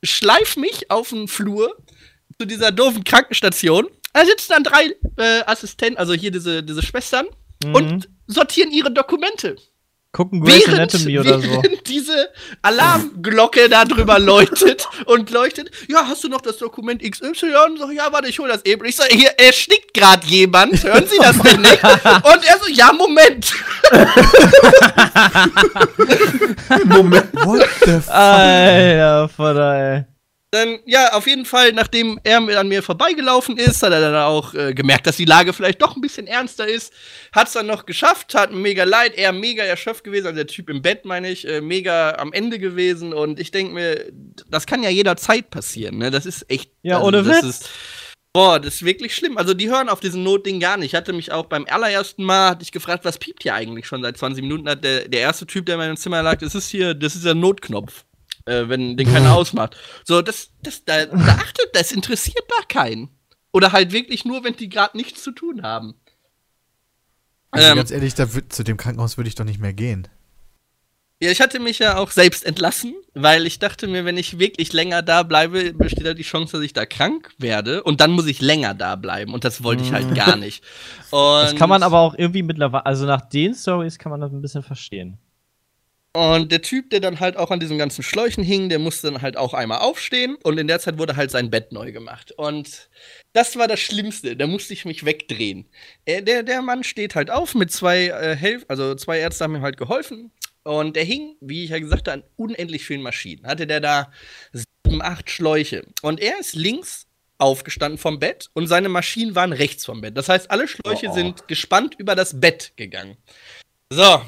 Schleif 0.04 0.56
mich 0.56 0.90
auf 0.90 1.10
den 1.10 1.28
Flur 1.28 1.76
zu 2.38 2.46
dieser 2.46 2.70
doofen 2.70 3.04
Krankenstation. 3.04 3.88
Da 4.12 4.24
sitzen 4.24 4.52
dann 4.52 4.64
drei 4.64 4.94
äh, 5.16 5.42
Assistenten, 5.46 5.98
also 5.98 6.12
hier 6.14 6.30
diese, 6.30 6.62
diese 6.62 6.82
Schwestern, 6.82 7.26
Mhm. 7.64 7.74
und 7.74 8.08
sortieren 8.26 8.70
ihre 8.70 8.90
Dokumente. 8.90 9.56
Gucken 10.16 10.40
Grey's 10.40 10.66
Während, 10.66 10.94
Anatomy 10.94 11.18
oder 11.18 11.42
so. 11.42 11.62
diese 11.86 12.30
Alarmglocke 12.62 13.68
da 13.68 13.84
drüber 13.84 14.18
leuchtet 14.18 14.88
und 15.04 15.28
leuchtet, 15.28 15.70
ja, 15.88 16.06
hast 16.08 16.24
du 16.24 16.30
noch 16.30 16.40
das 16.40 16.56
Dokument 16.56 17.02
XY? 17.02 17.52
So, 17.78 17.90
ja, 17.90 18.10
warte, 18.10 18.26
ich 18.26 18.38
hol 18.38 18.48
das 18.48 18.64
eben. 18.64 18.82
Ich 18.86 18.96
sag, 18.96 19.12
hier 19.12 19.28
erstickt 19.36 19.92
gerade 19.92 20.26
jemand, 20.26 20.82
hören 20.82 21.06
Sie 21.06 21.18
das 21.18 21.38
denn 21.40 21.60
nicht? 21.60 21.84
Und 21.84 22.46
er 22.46 22.58
so, 22.62 22.70
ja, 22.72 22.94
Moment. 22.94 23.52
Moment. 26.86 27.34
What 27.44 27.68
the 27.84 27.90
f 27.90 28.08
Alter, 28.08 29.28
Vater, 29.28 29.74
ey. 29.74 30.15
Dann, 30.52 30.78
ja, 30.86 31.12
auf 31.12 31.26
jeden 31.26 31.44
Fall, 31.44 31.72
nachdem 31.72 32.20
er 32.22 32.38
an 32.38 32.68
mir 32.68 32.82
vorbeigelaufen 32.82 33.58
ist, 33.58 33.82
hat 33.82 33.92
er 33.92 34.00
dann 34.00 34.14
auch 34.14 34.54
äh, 34.54 34.74
gemerkt, 34.74 35.06
dass 35.06 35.16
die 35.16 35.24
Lage 35.24 35.52
vielleicht 35.52 35.82
doch 35.82 35.96
ein 35.96 36.00
bisschen 36.00 36.28
ernster 36.28 36.68
ist. 36.68 36.92
Hat's 37.32 37.54
dann 37.54 37.66
noch 37.66 37.84
geschafft, 37.84 38.32
hat 38.34 38.52
mir 38.52 38.60
mega 38.60 38.84
leid, 38.84 39.14
er 39.16 39.32
mega 39.32 39.64
erschöpft 39.64 40.04
gewesen, 40.04 40.26
also 40.26 40.36
der 40.36 40.46
Typ 40.46 40.70
im 40.70 40.82
Bett, 40.82 41.04
meine 41.04 41.30
ich, 41.30 41.48
äh, 41.48 41.60
mega 41.60 42.12
am 42.12 42.32
Ende 42.32 42.60
gewesen. 42.60 43.12
Und 43.12 43.40
ich 43.40 43.50
denke 43.50 43.74
mir, 43.74 44.12
das 44.48 44.66
kann 44.66 44.84
ja 44.84 44.88
jederzeit 44.88 45.50
passieren, 45.50 45.98
ne? 45.98 46.12
Das 46.12 46.26
ist 46.26 46.48
echt. 46.48 46.70
Ja, 46.82 46.98
also, 46.98 47.08
ohne 47.08 47.26
Witz. 47.26 47.42
Ist, 47.42 47.70
boah, 48.32 48.60
das 48.60 48.76
ist 48.76 48.84
wirklich 48.84 49.16
schlimm. 49.16 49.38
Also, 49.38 49.52
die 49.52 49.68
hören 49.68 49.88
auf 49.88 49.98
diesen 49.98 50.22
Notding 50.22 50.60
gar 50.60 50.76
nicht. 50.76 50.92
Ich 50.92 50.94
hatte 50.94 51.12
mich 51.12 51.32
auch 51.32 51.46
beim 51.46 51.66
allerersten 51.68 52.22
Mal, 52.22 52.50
hatte 52.50 52.62
ich 52.62 52.70
gefragt, 52.70 53.04
was 53.04 53.18
piept 53.18 53.42
hier 53.42 53.54
eigentlich 53.54 53.86
schon 53.88 54.00
seit 54.00 54.16
20 54.16 54.42
Minuten? 54.42 54.68
Hat 54.68 54.84
der, 54.84 55.08
der 55.08 55.20
erste 55.20 55.44
Typ, 55.44 55.66
der 55.66 55.74
in 55.74 55.80
meinem 55.80 55.96
Zimmer 55.96 56.22
lag, 56.22 56.38
das 56.38 56.54
ist 56.54 56.68
hier, 56.70 56.94
das 56.94 57.16
ist 57.16 57.24
der 57.24 57.34
Notknopf 57.34 58.05
äh, 58.46 58.68
wenn 58.68 58.96
den 58.96 59.12
keiner 59.12 59.34
ausmacht. 59.34 59.76
So, 60.04 60.22
das, 60.22 60.50
das, 60.62 60.84
da, 60.84 61.06
da 61.06 61.16
achtet, 61.16 61.70
das 61.74 61.92
interessiert 61.92 62.44
da 62.48 62.64
keinen. 62.66 63.10
Oder 63.52 63.72
halt 63.72 63.92
wirklich 63.92 64.24
nur, 64.24 64.44
wenn 64.44 64.56
die 64.56 64.68
gerade 64.68 64.96
nichts 64.96 65.22
zu 65.22 65.32
tun 65.32 65.62
haben. 65.62 65.94
Also 67.50 67.68
Ähm, 67.68 67.76
ganz 67.76 67.90
ehrlich, 67.90 68.14
da 68.14 68.26
zu 68.48 68.64
dem 68.64 68.76
Krankenhaus 68.76 69.16
würde 69.16 69.28
ich 69.28 69.34
doch 69.34 69.44
nicht 69.44 69.60
mehr 69.60 69.72
gehen. 69.72 70.08
Ja, 71.22 71.30
ich 71.30 71.40
hatte 71.40 71.60
mich 71.60 71.78
ja 71.78 71.96
auch 71.96 72.10
selbst 72.10 72.44
entlassen, 72.44 72.94
weil 73.14 73.46
ich 73.46 73.58
dachte 73.58 73.86
mir, 73.86 74.04
wenn 74.04 74.18
ich 74.18 74.38
wirklich 74.38 74.74
länger 74.74 75.00
da 75.00 75.22
bleibe, 75.22 75.72
besteht 75.72 76.04
halt 76.04 76.18
die 76.18 76.22
Chance, 76.22 76.58
dass 76.58 76.64
ich 76.64 76.74
da 76.74 76.84
krank 76.84 77.32
werde. 77.38 77.82
Und 77.82 78.02
dann 78.02 78.10
muss 78.10 78.26
ich 78.26 78.42
länger 78.42 78.74
da 78.74 78.96
bleiben. 78.96 79.32
Und 79.32 79.44
das 79.44 79.62
wollte 79.64 79.82
ich 79.82 79.92
halt 79.92 80.14
gar 80.14 80.36
nicht. 80.36 80.62
Und 81.10 81.20
Das 81.42 81.56
kann 81.56 81.70
man 81.70 81.82
aber 81.82 82.00
auch 82.00 82.14
irgendwie 82.18 82.42
mittlerweile, 82.42 82.84
also 82.84 83.06
nach 83.06 83.22
den 83.22 83.54
Stories 83.54 83.98
kann 83.98 84.10
man 84.10 84.20
das 84.20 84.30
ein 84.30 84.42
bisschen 84.42 84.62
verstehen. 84.62 85.16
Und 86.16 86.50
der 86.50 86.62
Typ, 86.62 86.88
der 86.88 87.00
dann 87.00 87.20
halt 87.20 87.36
auch 87.36 87.50
an 87.50 87.60
diesen 87.60 87.76
ganzen 87.76 88.02
Schläuchen 88.02 88.42
hing, 88.42 88.70
der 88.70 88.78
musste 88.78 89.12
dann 89.12 89.20
halt 89.20 89.36
auch 89.36 89.52
einmal 89.52 89.80
aufstehen 89.80 90.38
und 90.44 90.56
in 90.56 90.66
der 90.66 90.80
Zeit 90.80 90.96
wurde 90.96 91.14
halt 91.14 91.30
sein 91.30 91.50
Bett 91.50 91.72
neu 91.72 91.92
gemacht. 91.92 92.32
Und 92.32 92.88
das 93.34 93.56
war 93.58 93.68
das 93.68 93.80
Schlimmste, 93.80 94.34
da 94.34 94.46
musste 94.46 94.72
ich 94.72 94.86
mich 94.86 95.04
wegdrehen. 95.04 95.68
Er, 96.06 96.22
der, 96.22 96.42
der 96.42 96.62
Mann 96.62 96.84
steht 96.84 97.16
halt 97.16 97.30
auf 97.30 97.54
mit 97.54 97.70
zwei 97.70 98.06
äh, 98.06 98.34
Helf 98.34 98.64
also 98.68 98.94
zwei 98.94 99.18
Ärzte 99.18 99.44
haben 99.44 99.56
ihm 99.56 99.60
halt 99.60 99.76
geholfen. 99.76 100.32
Und 100.62 100.96
der 100.96 101.04
hing, 101.04 101.36
wie 101.42 101.64
ich 101.64 101.70
ja 101.70 101.78
gesagt 101.80 102.08
habe, 102.08 102.22
an 102.22 102.30
unendlich 102.36 102.86
vielen 102.86 103.02
Maschinen. 103.02 103.46
Hatte 103.46 103.66
der 103.66 103.80
da 103.80 104.10
sieben, 104.54 105.02
acht 105.02 105.28
Schläuche. 105.28 105.84
Und 106.00 106.18
er 106.18 106.40
ist 106.40 106.54
links 106.54 107.08
aufgestanden 107.36 107.98
vom 107.98 108.20
Bett 108.20 108.48
und 108.54 108.68
seine 108.68 108.88
Maschinen 108.88 109.34
waren 109.34 109.52
rechts 109.52 109.84
vom 109.84 110.00
Bett. 110.00 110.16
Das 110.16 110.30
heißt, 110.30 110.50
alle 110.50 110.66
Schläuche 110.66 111.08
Oh. 111.10 111.12
sind 111.12 111.46
gespannt 111.46 111.94
über 111.98 112.14
das 112.14 112.40
Bett 112.40 112.72
gegangen. 112.76 113.18
So, 113.90 114.22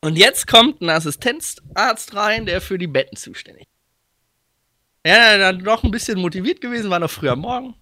und 0.00 0.16
jetzt 0.16 0.46
kommt 0.46 0.80
ein 0.80 0.90
Assistenzarzt 0.90 2.14
rein, 2.14 2.46
der 2.46 2.60
für 2.60 2.78
die 2.78 2.86
Betten 2.86 3.16
zuständig 3.16 3.62
ist. 3.62 3.68
Ja, 5.06 5.38
dann 5.38 5.58
noch 5.58 5.84
ein 5.84 5.90
bisschen 5.90 6.20
motiviert 6.20 6.60
gewesen, 6.60 6.90
war 6.90 6.98
noch 6.98 7.10
früh 7.10 7.28
am 7.28 7.40
Morgen. 7.40 7.74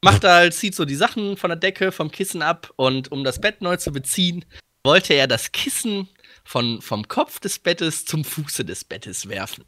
Macht 0.00 0.24
halt, 0.24 0.54
zieht 0.54 0.74
so 0.74 0.84
die 0.84 0.94
Sachen 0.94 1.36
von 1.36 1.50
der 1.50 1.56
Decke, 1.56 1.92
vom 1.92 2.10
Kissen 2.10 2.42
ab 2.42 2.72
und 2.76 3.10
um 3.12 3.24
das 3.24 3.40
Bett 3.40 3.62
neu 3.62 3.76
zu 3.76 3.92
beziehen, 3.92 4.44
wollte 4.84 5.14
er 5.14 5.26
das 5.26 5.52
Kissen 5.52 6.08
von, 6.44 6.80
vom 6.80 7.06
Kopf 7.08 7.40
des 7.40 7.58
Bettes 7.58 8.04
zum 8.04 8.24
Fuße 8.24 8.64
des 8.64 8.84
Bettes 8.84 9.28
werfen. 9.28 9.64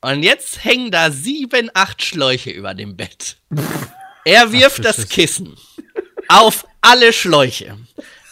Und 0.00 0.22
jetzt 0.22 0.64
hängen 0.64 0.90
da 0.90 1.10
sieben, 1.10 1.70
acht 1.74 2.02
Schläuche 2.02 2.50
über 2.50 2.74
dem 2.74 2.96
Bett. 2.96 3.38
Er 4.24 4.50
wirft 4.50 4.78
du 4.78 4.82
das. 4.82 5.08
Kissen 5.08 5.56
auf 6.28 6.66
alle 6.80 7.12
Schläuche. 7.12 7.78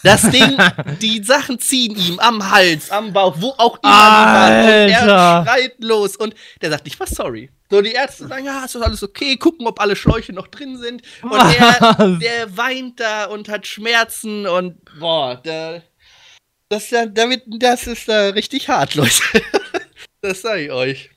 Das 0.04 0.20
Ding, 0.30 0.58
die 1.00 1.24
Sachen 1.24 1.58
ziehen 1.58 1.96
ihm 1.96 2.18
am 2.18 2.50
Hals, 2.50 2.90
am 2.90 3.12
Bauch, 3.12 3.36
wo 3.38 3.54
auch 3.56 3.78
immer. 3.82 4.46
Und 4.48 4.90
er 4.90 5.44
schreit 5.44 5.74
los 5.82 6.14
und 6.16 6.34
der 6.60 6.70
sagt 6.70 6.84
nicht 6.84 7.00
mal 7.00 7.06
sorry. 7.06 7.50
So, 7.70 7.80
die 7.80 7.92
Ärzte 7.92 8.28
sagen, 8.28 8.44
ja, 8.44 8.64
ist 8.64 8.74
das 8.74 8.82
alles 8.82 9.02
okay, 9.02 9.38
gucken, 9.38 9.66
ob 9.66 9.80
alle 9.80 9.96
Schläuche 9.96 10.34
noch 10.34 10.48
drin 10.48 10.76
sind. 10.76 11.02
Und 11.22 11.32
der, 11.32 11.78
Was? 11.96 12.18
der 12.20 12.56
weint 12.56 13.00
da 13.00 13.24
und 13.24 13.48
hat 13.48 13.66
Schmerzen 13.66 14.46
und 14.46 14.76
boah, 15.00 15.36
der, 15.42 15.82
das, 16.68 16.90
damit, 16.90 17.42
das 17.46 17.86
ist 17.86 18.06
da 18.06 18.28
richtig 18.28 18.68
hart, 18.68 18.94
Leute. 18.96 19.22
das 20.20 20.42
sage 20.42 20.66
ich 20.66 20.70
euch. 20.70 21.10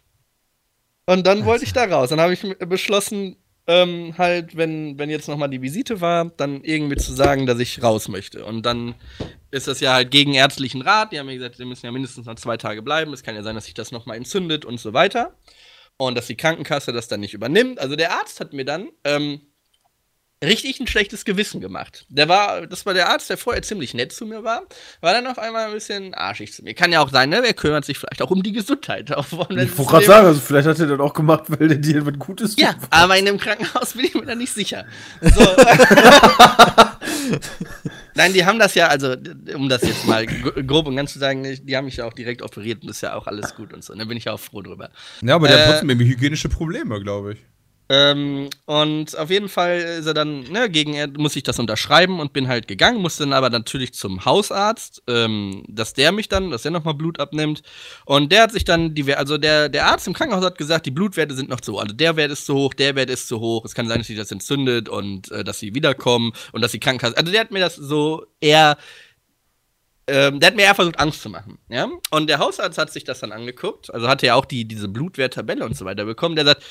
Und 1.05 1.27
dann 1.27 1.43
wollte 1.45 1.65
ich 1.65 1.73
da 1.73 1.83
raus. 1.83 2.09
Dann 2.09 2.21
habe 2.21 2.33
ich 2.33 2.57
beschlossen, 2.59 3.35
ähm, 3.67 4.17
halt, 4.17 4.55
wenn, 4.55 4.97
wenn 4.97 5.09
jetzt 5.09 5.27
nochmal 5.27 5.49
die 5.49 5.61
Visite 5.61 5.99
war, 5.99 6.25
dann 6.37 6.63
irgendwie 6.63 6.95
zu 6.95 7.13
sagen, 7.13 7.45
dass 7.45 7.59
ich 7.59 7.83
raus 7.83 8.07
möchte. 8.07 8.45
Und 8.45 8.65
dann 8.65 8.95
ist 9.51 9.67
das 9.67 9.81
ja 9.81 9.93
halt 9.93 10.09
gegen 10.09 10.33
ärztlichen 10.33 10.81
Rat. 10.81 11.11
Die 11.11 11.19
haben 11.19 11.25
mir 11.25 11.35
gesagt, 11.35 11.59
wir 11.59 11.65
müssen 11.65 11.85
ja 11.85 11.91
mindestens 11.91 12.25
noch 12.25 12.35
zwei 12.35 12.55
Tage 12.55 12.81
bleiben. 12.81 13.11
Es 13.13 13.23
kann 13.23 13.35
ja 13.35 13.43
sein, 13.43 13.55
dass 13.55 13.65
sich 13.65 13.73
das 13.73 13.91
nochmal 13.91 14.15
entzündet 14.17 14.63
und 14.63 14.79
so 14.79 14.93
weiter. 14.93 15.35
Und 15.97 16.17
dass 16.17 16.27
die 16.27 16.37
Krankenkasse 16.37 16.93
das 16.93 17.09
dann 17.09 17.19
nicht 17.19 17.33
übernimmt. 17.33 17.79
Also 17.79 17.95
der 17.95 18.13
Arzt 18.13 18.39
hat 18.39 18.53
mir 18.53 18.65
dann 18.65 18.89
ähm, 19.03 19.41
richtig 20.43 20.79
ein 20.79 20.87
schlechtes 20.87 21.25
Gewissen 21.25 21.61
gemacht. 21.61 22.05
Der 22.09 22.27
war, 22.29 22.67
das 22.67 22.85
war 22.85 22.93
der 22.93 23.09
Arzt, 23.09 23.29
der 23.29 23.37
vorher 23.37 23.63
ziemlich 23.63 23.93
nett 23.95 24.11
zu 24.11 24.25
mir 24.25 24.43
war, 24.43 24.63
war 25.01 25.13
dann 25.13 25.25
auf 25.27 25.39
einmal 25.39 25.67
ein 25.67 25.73
bisschen 25.73 26.13
arschig 26.13 26.53
zu 26.53 26.63
mir. 26.63 26.73
Kann 26.75 26.91
ja 26.91 27.01
auch 27.01 27.09
sein, 27.09 27.29
ne? 27.29 27.39
Wer 27.41 27.53
kümmert 27.53 27.85
sich 27.85 27.97
vielleicht 27.97 28.21
auch 28.21 28.29
um 28.29 28.43
die 28.43 28.51
Gesundheit? 28.51 29.11
Auch 29.17 29.25
von 29.25 29.47
Ich 29.57 29.77
wollte 29.77 29.91
gerade 29.91 30.05
sagen, 30.05 30.27
also 30.27 30.39
vielleicht 30.39 30.67
hat 30.67 30.79
er 30.79 30.85
das 30.87 30.99
auch 30.99 31.13
gemacht, 31.13 31.45
weil 31.47 31.67
der 31.69 31.77
dir 31.77 32.05
was 32.05 32.13
Gutes 32.19 32.55
Ja, 32.57 32.73
tut. 32.73 32.83
aber 32.91 33.17
in 33.17 33.25
dem 33.25 33.37
Krankenhaus 33.39 33.93
bin 33.93 34.05
ich 34.05 34.13
mir 34.13 34.25
da 34.25 34.35
nicht 34.35 34.53
sicher. 34.53 34.85
So. 35.21 35.41
Nein, 38.15 38.33
die 38.33 38.45
haben 38.45 38.59
das 38.59 38.75
ja, 38.75 38.87
also, 38.87 39.15
um 39.55 39.69
das 39.69 39.81
jetzt 39.83 40.05
mal 40.05 40.25
gro- 40.25 40.63
grob 40.63 40.87
und 40.87 40.95
ganz 40.95 41.13
zu 41.13 41.19
sagen, 41.19 41.43
die 41.63 41.77
haben 41.77 41.85
mich 41.85 41.97
ja 41.97 42.05
auch 42.05 42.13
direkt 42.13 42.41
operiert 42.41 42.81
und 42.81 42.87
das 42.89 42.97
ist 42.97 43.01
ja 43.01 43.13
auch 43.15 43.27
alles 43.27 43.55
gut 43.55 43.73
und 43.73 43.83
so. 43.83 43.93
Da 43.93 44.05
bin 44.05 44.17
ich 44.17 44.25
ja 44.25 44.33
auch 44.33 44.39
froh 44.39 44.61
drüber. 44.61 44.89
Ja, 45.21 45.35
aber 45.35 45.47
der 45.47 45.57
Äh, 45.57 45.61
hat 45.61 45.69
trotzdem 45.71 45.89
irgendwie 45.89 46.07
hygienische 46.09 46.49
Probleme, 46.49 46.99
glaube 47.01 47.33
ich. 47.33 47.39
Ähm, 47.89 48.49
und 48.65 49.17
auf 49.17 49.29
jeden 49.29 49.47
Fall 49.47 49.77
ist 49.77 50.05
er 50.05 50.13
dann, 50.13 50.41
ne, 50.43 50.69
gegen 50.69 50.93
er 50.93 51.07
muss 51.07 51.35
ich 51.37 51.43
das 51.43 51.57
unterschreiben 51.57 52.19
und 52.19 52.33
bin 52.33 52.49
halt 52.49 52.67
gegangen, 52.67 53.01
musste 53.01 53.23
dann 53.23 53.33
aber 53.33 53.49
natürlich 53.49 53.93
zum 53.93 54.25
Hausarzt, 54.25 55.03
ähm, 55.07 55.63
dass 55.69 55.93
der 55.93 56.11
mich 56.11 56.27
dann, 56.27 56.51
dass 56.51 56.63
der 56.63 56.71
nochmal 56.71 56.95
Blut 56.95 57.19
abnimmt. 57.19 57.61
Und 58.05 58.31
der 58.31 58.43
hat 58.43 58.51
sich 58.51 58.65
dann, 58.65 58.93
die, 58.93 59.13
also 59.15 59.37
der, 59.37 59.69
der 59.69 59.85
Arzt 59.85 60.05
im 60.07 60.13
Krankenhaus 60.13 60.43
hat 60.43 60.57
gesagt, 60.57 60.85
die 60.85 60.91
Blutwerte 60.91 61.33
sind 61.33 61.49
noch 61.49 61.61
zu 61.61 61.73
hoch. 61.73 61.81
Also 61.81 61.93
der 61.93 62.17
Wert 62.17 62.31
ist 62.31 62.45
zu 62.45 62.55
hoch, 62.55 62.73
der 62.73 62.95
Wert 62.95 63.09
ist 63.09 63.27
zu 63.27 63.39
hoch. 63.39 63.63
Es 63.63 63.73
kann 63.73 63.87
sein, 63.87 63.99
dass 63.99 64.07
sich 64.07 64.17
das 64.17 64.31
entzündet 64.31 64.89
und 64.89 65.31
äh, 65.31 65.45
dass 65.45 65.59
sie 65.59 65.73
wiederkommen 65.73 66.33
und 66.51 66.61
dass 66.61 66.71
die 66.71 66.79
Krankenkasse. 66.79 67.17
Also 67.17 67.31
der 67.31 67.41
hat 67.41 67.51
mir 67.51 67.59
das 67.59 67.75
so 67.75 68.25
eher 68.41 68.77
ähm, 70.09 70.39
der 70.39 70.47
hat 70.47 70.55
mir 70.55 70.63
eher 70.63 70.75
versucht, 70.75 70.99
Angst 70.99 71.21
zu 71.21 71.29
machen. 71.29 71.59
Ja? 71.67 71.89
Und 72.11 72.29
der 72.29 72.39
Hausarzt 72.39 72.77
hat 72.77 72.91
sich 72.91 73.03
das 73.03 73.19
dann 73.19 73.33
angeguckt, 73.33 73.93
also 73.93 74.07
hatte 74.07 74.25
ja 74.25 74.35
auch 74.35 74.45
die, 74.45 74.65
diese 74.65 74.87
Blutwerttabelle 74.87 75.65
und 75.65 75.75
so 75.75 75.83
weiter 75.83 76.05
bekommen. 76.05 76.37
Der 76.37 76.45
sagt, 76.45 76.63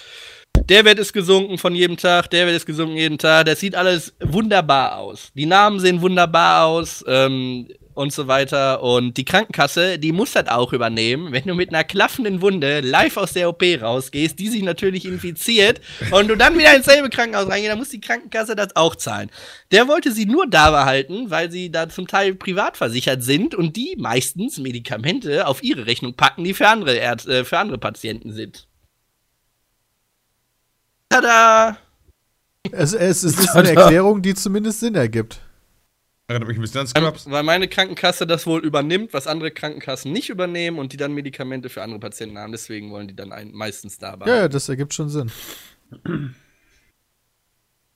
der 0.65 0.85
Wert 0.85 0.99
ist 0.99 1.13
gesunken 1.13 1.59
von 1.59 1.75
jedem 1.75 1.97
Tag, 1.97 2.31
der 2.31 2.47
Wert 2.47 2.57
ist 2.57 2.67
gesunken 2.67 2.97
jeden 2.97 3.19
Tag. 3.19 3.47
Das 3.47 3.61
sieht 3.61 3.75
alles 3.75 4.15
wunderbar 4.21 4.99
aus. 4.99 5.31
Die 5.35 5.47
Namen 5.47 5.81
sehen 5.81 6.01
wunderbar 6.01 6.67
aus 6.67 7.05
ähm, 7.07 7.69
und 7.95 8.13
so 8.13 8.27
weiter. 8.29 8.83
Und 8.83 9.17
die 9.17 9.25
Krankenkasse, 9.25 9.99
die 9.99 10.13
muss 10.13 10.33
das 10.33 10.49
auch 10.49 10.73
übernehmen. 10.73 11.33
Wenn 11.33 11.45
du 11.45 11.55
mit 11.55 11.71
einer 11.71 11.85
klaffenden 11.85 12.43
Wunde 12.43 12.81
live 12.81 13.17
aus 13.17 13.33
der 13.33 13.49
OP 13.49 13.63
rausgehst, 13.81 14.39
die 14.39 14.49
sich 14.49 14.63
natürlich 14.63 15.05
infiziert 15.07 15.81
und 16.11 16.29
du 16.29 16.37
dann 16.37 16.59
wieder 16.59 16.75
ins 16.77 16.87
selbe 16.87 17.11
Krankenhaus 17.11 17.49
reingehst, 17.49 17.71
dann 17.73 17.79
muss 17.79 17.89
die 17.91 18.01
Krankenkasse 18.01 18.55
das 18.55 18.77
auch 18.77 18.97
zahlen. 18.97 19.31
Der 19.73 19.89
wollte 19.89 20.13
sie 20.13 20.27
nur 20.27 20.47
da 20.47 20.71
behalten, 20.71 21.31
weil 21.31 21.51
sie 21.51 21.71
da 21.71 21.89
zum 21.89 22.07
Teil 22.07 22.35
privat 22.35 22.77
versichert 22.77 23.23
sind 23.23 23.55
und 23.55 23.77
die 23.77 23.97
meistens 23.99 24.59
Medikamente 24.59 25.47
auf 25.47 25.63
ihre 25.63 25.87
Rechnung 25.87 26.15
packen, 26.15 26.45
die 26.45 26.55
für 26.55 26.69
andere, 26.69 26.99
Ärz- 27.01 27.29
äh, 27.29 27.45
für 27.45 27.59
andere 27.59 27.79
Patienten 27.79 28.33
sind. 28.33 28.66
Tada! 31.21 31.79
Es, 32.73 32.93
es, 32.93 33.23
es 33.23 33.39
ist 33.39 33.51
eine 33.55 33.71
Erklärung, 33.75 34.23
die 34.23 34.35
zumindest 34.35 34.81
Sinn 34.81 34.95
ergibt. 34.95 35.41
Erinnert 36.29 36.49
mich 36.49 36.59
ein 36.59 36.61
bisschen 36.61 36.81
an 36.81 36.87
Scrubs. 36.89 37.31
Weil 37.31 37.45
meine 37.45 37.69
Krankenkasse 37.69 38.27
das 38.27 38.47
wohl 38.47 38.65
übernimmt, 38.65 39.13
was 39.13 39.29
andere 39.29 39.53
Krankenkassen 39.53 40.13
nicht 40.13 40.29
übernehmen 40.29 40.79
und 40.81 40.93
die 40.93 40.97
dann 40.97 41.13
Medikamente 41.13 41.69
für 41.69 41.83
andere 41.83 42.01
Patienten 42.01 42.37
haben. 42.39 42.51
Deswegen 42.51 42.91
wollen 42.91 43.07
die 43.07 43.15
dann 43.15 43.31
ein, 43.33 43.53
meistens 43.53 43.99
da 43.99 44.11
Ja, 44.11 44.17
behalten. 44.17 44.41
ja, 44.43 44.49
das 44.49 44.69
ergibt 44.69 44.93
schon 44.93 45.09
Sinn. 45.09 45.31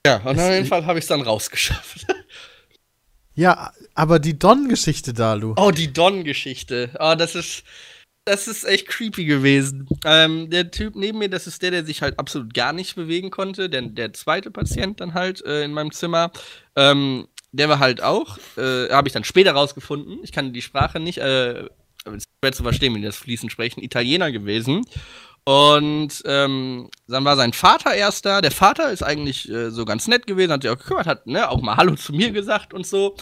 Ja, 0.06 0.16
und 0.18 0.38
auf 0.38 0.50
jeden 0.50 0.66
Fall 0.66 0.86
habe 0.86 0.98
ich 1.00 1.04
es 1.04 1.08
dann 1.08 1.22
rausgeschafft. 1.22 2.06
Ja, 3.34 3.72
aber 3.94 4.18
die 4.18 4.38
Don-Geschichte 4.38 5.12
da, 5.12 5.34
Lu. 5.34 5.54
Oh, 5.56 5.70
die 5.72 5.92
Don-Geschichte. 5.92 6.90
Oh, 6.98 7.14
das 7.16 7.34
ist. 7.34 7.64
Das 8.24 8.46
ist 8.46 8.64
echt 8.64 8.86
creepy 8.86 9.24
gewesen. 9.24 9.88
Ähm, 10.04 10.50
der 10.50 10.70
Typ 10.70 10.94
neben 10.94 11.18
mir, 11.18 11.30
das 11.30 11.46
ist 11.46 11.62
der, 11.62 11.70
der 11.70 11.84
sich 11.84 12.02
halt 12.02 12.18
absolut 12.18 12.52
gar 12.54 12.72
nicht 12.72 12.94
bewegen 12.94 13.30
konnte. 13.30 13.70
Der, 13.70 13.82
der 13.82 14.12
zweite 14.12 14.50
Patient 14.50 15.00
dann 15.00 15.14
halt 15.14 15.44
äh, 15.44 15.64
in 15.64 15.72
meinem 15.72 15.90
Zimmer. 15.90 16.30
Ähm, 16.76 17.26
der 17.52 17.68
war 17.68 17.78
halt 17.78 18.02
auch, 18.02 18.38
äh, 18.56 18.90
habe 18.90 19.08
ich 19.08 19.14
dann 19.14 19.24
später 19.24 19.52
rausgefunden. 19.52 20.20
Ich 20.22 20.32
kann 20.32 20.52
die 20.52 20.62
Sprache 20.62 21.00
nicht, 21.00 21.18
äh, 21.18 21.64
schwer 22.04 22.52
zu 22.52 22.62
verstehen, 22.62 22.94
wenn 22.94 23.00
die 23.00 23.06
das 23.06 23.16
fließend 23.16 23.50
sprechen. 23.50 23.82
Italiener 23.82 24.30
gewesen. 24.30 24.84
Und 25.44 26.22
ähm, 26.26 26.90
dann 27.08 27.24
war 27.24 27.36
sein 27.36 27.52
Vater 27.52 27.94
erst 27.94 28.26
da. 28.26 28.40
Der 28.40 28.50
Vater 28.50 28.92
ist 28.92 29.02
eigentlich 29.02 29.48
äh, 29.48 29.70
so 29.70 29.84
ganz 29.84 30.06
nett 30.06 30.26
gewesen, 30.26 30.52
hat 30.52 30.62
sich 30.62 30.70
auch 30.70 30.78
gekümmert, 30.78 31.06
hat 31.06 31.26
ne, 31.26 31.48
auch 31.48 31.62
mal 31.62 31.76
Hallo 31.76 31.96
zu 31.96 32.12
mir 32.12 32.30
gesagt 32.30 32.74
und 32.74 32.86
so. 32.86 33.16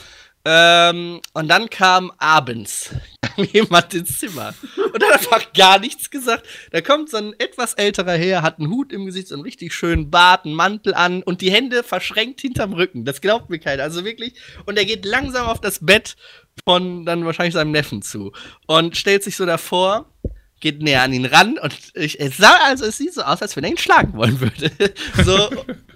Ähm, 0.51 1.21
und 1.35 1.49
dann 1.49 1.69
kam 1.69 2.11
abends 2.17 2.95
jemand 3.53 3.93
ins 3.93 4.19
Zimmer 4.19 4.55
und 4.95 5.05
hat 5.05 5.13
einfach 5.13 5.53
gar 5.53 5.79
nichts 5.79 6.09
gesagt. 6.09 6.47
Da 6.71 6.81
kommt 6.81 7.11
so 7.11 7.19
ein 7.19 7.35
etwas 7.39 7.75
älterer 7.75 8.15
her, 8.15 8.41
hat 8.41 8.59
einen 8.59 8.71
Hut 8.71 8.91
im 8.91 9.05
Gesicht, 9.05 9.29
so 9.29 9.35
einen 9.35 9.45
richtig 9.45 9.75
schönen 9.75 10.11
Bart, 10.11 10.47
einen 10.47 10.55
Mantel 10.55 10.95
an 10.95 11.23
und 11.23 11.43
die 11.43 11.53
Hände 11.53 11.83
verschränkt 11.83 12.41
hinterm 12.41 12.73
Rücken. 12.73 13.05
Das 13.05 13.21
glaubt 13.21 13.51
mir 13.51 13.59
keiner. 13.59 13.83
Also 13.83 14.07
wirklich. 14.07 14.37
Und 14.65 14.79
er 14.79 14.87
geht 14.87 15.05
langsam 15.05 15.49
auf 15.49 15.61
das 15.61 15.85
Bett 15.85 16.17
von 16.65 17.05
dann 17.05 17.27
wahrscheinlich 17.27 17.53
seinem 17.53 17.73
Neffen 17.73 18.01
zu 18.01 18.33
und 18.67 18.97
stellt 18.97 19.25
sich 19.25 19.37
so 19.37 19.45
davor 19.45 20.11
geht 20.61 20.83
näher 20.83 21.03
an 21.03 21.13
ihn 21.13 21.25
ran 21.25 21.59
und 21.59 21.75
ich, 21.95 22.19
es 22.21 22.37
sah 22.37 22.59
also, 22.65 22.85
es 22.85 22.99
sieht 22.99 23.15
so 23.15 23.23
aus, 23.23 23.43
als 23.43 23.57
wenn 23.57 23.65
er 23.65 23.71
ihn 23.71 23.79
schlagen 23.79 24.15
wollen 24.15 24.41
würde. 24.41 24.71
so, 25.25 25.51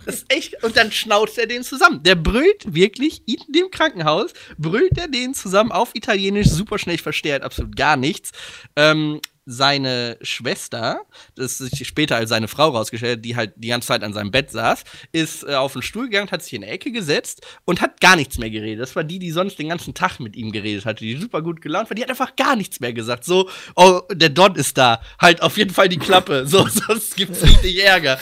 ist 0.06 0.32
echt, 0.32 0.62
und 0.62 0.76
dann 0.76 0.92
schnauzt 0.92 1.38
er 1.38 1.46
den 1.46 1.64
zusammen. 1.64 2.02
Der 2.02 2.14
brüllt 2.14 2.74
wirklich 2.74 3.22
in 3.26 3.40
dem 3.48 3.70
Krankenhaus, 3.70 4.32
brüllt 4.58 4.96
er 4.98 5.08
den 5.08 5.34
zusammen 5.34 5.72
auf 5.72 5.94
Italienisch, 5.94 6.48
super 6.48 6.78
schnell, 6.78 6.96
ich 6.96 7.02
verstehe 7.02 7.32
halt 7.32 7.42
absolut 7.42 7.76
gar 7.76 7.96
nichts. 7.96 8.32
Ähm, 8.76 9.20
seine 9.44 10.18
Schwester, 10.22 11.00
das 11.34 11.58
sich 11.58 11.86
später 11.86 12.16
als 12.16 12.30
seine 12.30 12.48
Frau 12.48 12.68
rausgestellt, 12.70 13.24
die 13.24 13.36
halt 13.36 13.52
die 13.56 13.68
ganze 13.68 13.88
Zeit 13.88 14.04
an 14.04 14.12
seinem 14.12 14.30
Bett 14.30 14.50
saß, 14.50 14.84
ist 15.12 15.44
äh, 15.44 15.54
auf 15.54 15.72
den 15.72 15.82
Stuhl 15.82 16.04
gegangen, 16.04 16.30
hat 16.30 16.42
sich 16.42 16.54
in 16.54 16.60
der 16.60 16.72
Ecke 16.72 16.92
gesetzt 16.92 17.44
und 17.64 17.80
hat 17.80 18.00
gar 18.00 18.16
nichts 18.16 18.38
mehr 18.38 18.50
geredet. 18.50 18.80
Das 18.80 18.94
war 18.94 19.04
die, 19.04 19.18
die 19.18 19.30
sonst 19.30 19.58
den 19.58 19.68
ganzen 19.68 19.94
Tag 19.94 20.20
mit 20.20 20.36
ihm 20.36 20.52
geredet 20.52 20.84
hatte, 20.84 21.04
die 21.04 21.16
super 21.16 21.42
gut 21.42 21.60
gelaunt 21.60 21.90
war. 21.90 21.94
Die 21.94 22.02
hat 22.02 22.10
einfach 22.10 22.36
gar 22.36 22.56
nichts 22.56 22.80
mehr 22.80 22.92
gesagt. 22.92 23.24
So, 23.24 23.48
oh, 23.74 24.00
der 24.12 24.28
Don 24.28 24.54
ist 24.54 24.78
da. 24.78 25.00
Halt 25.20 25.42
auf 25.42 25.56
jeden 25.56 25.72
Fall 25.72 25.88
die 25.88 25.98
Klappe. 25.98 26.46
So, 26.46 26.66
sonst 26.86 27.16
gibt's 27.16 27.42
richtig 27.42 27.82
Ärger. 27.82 28.18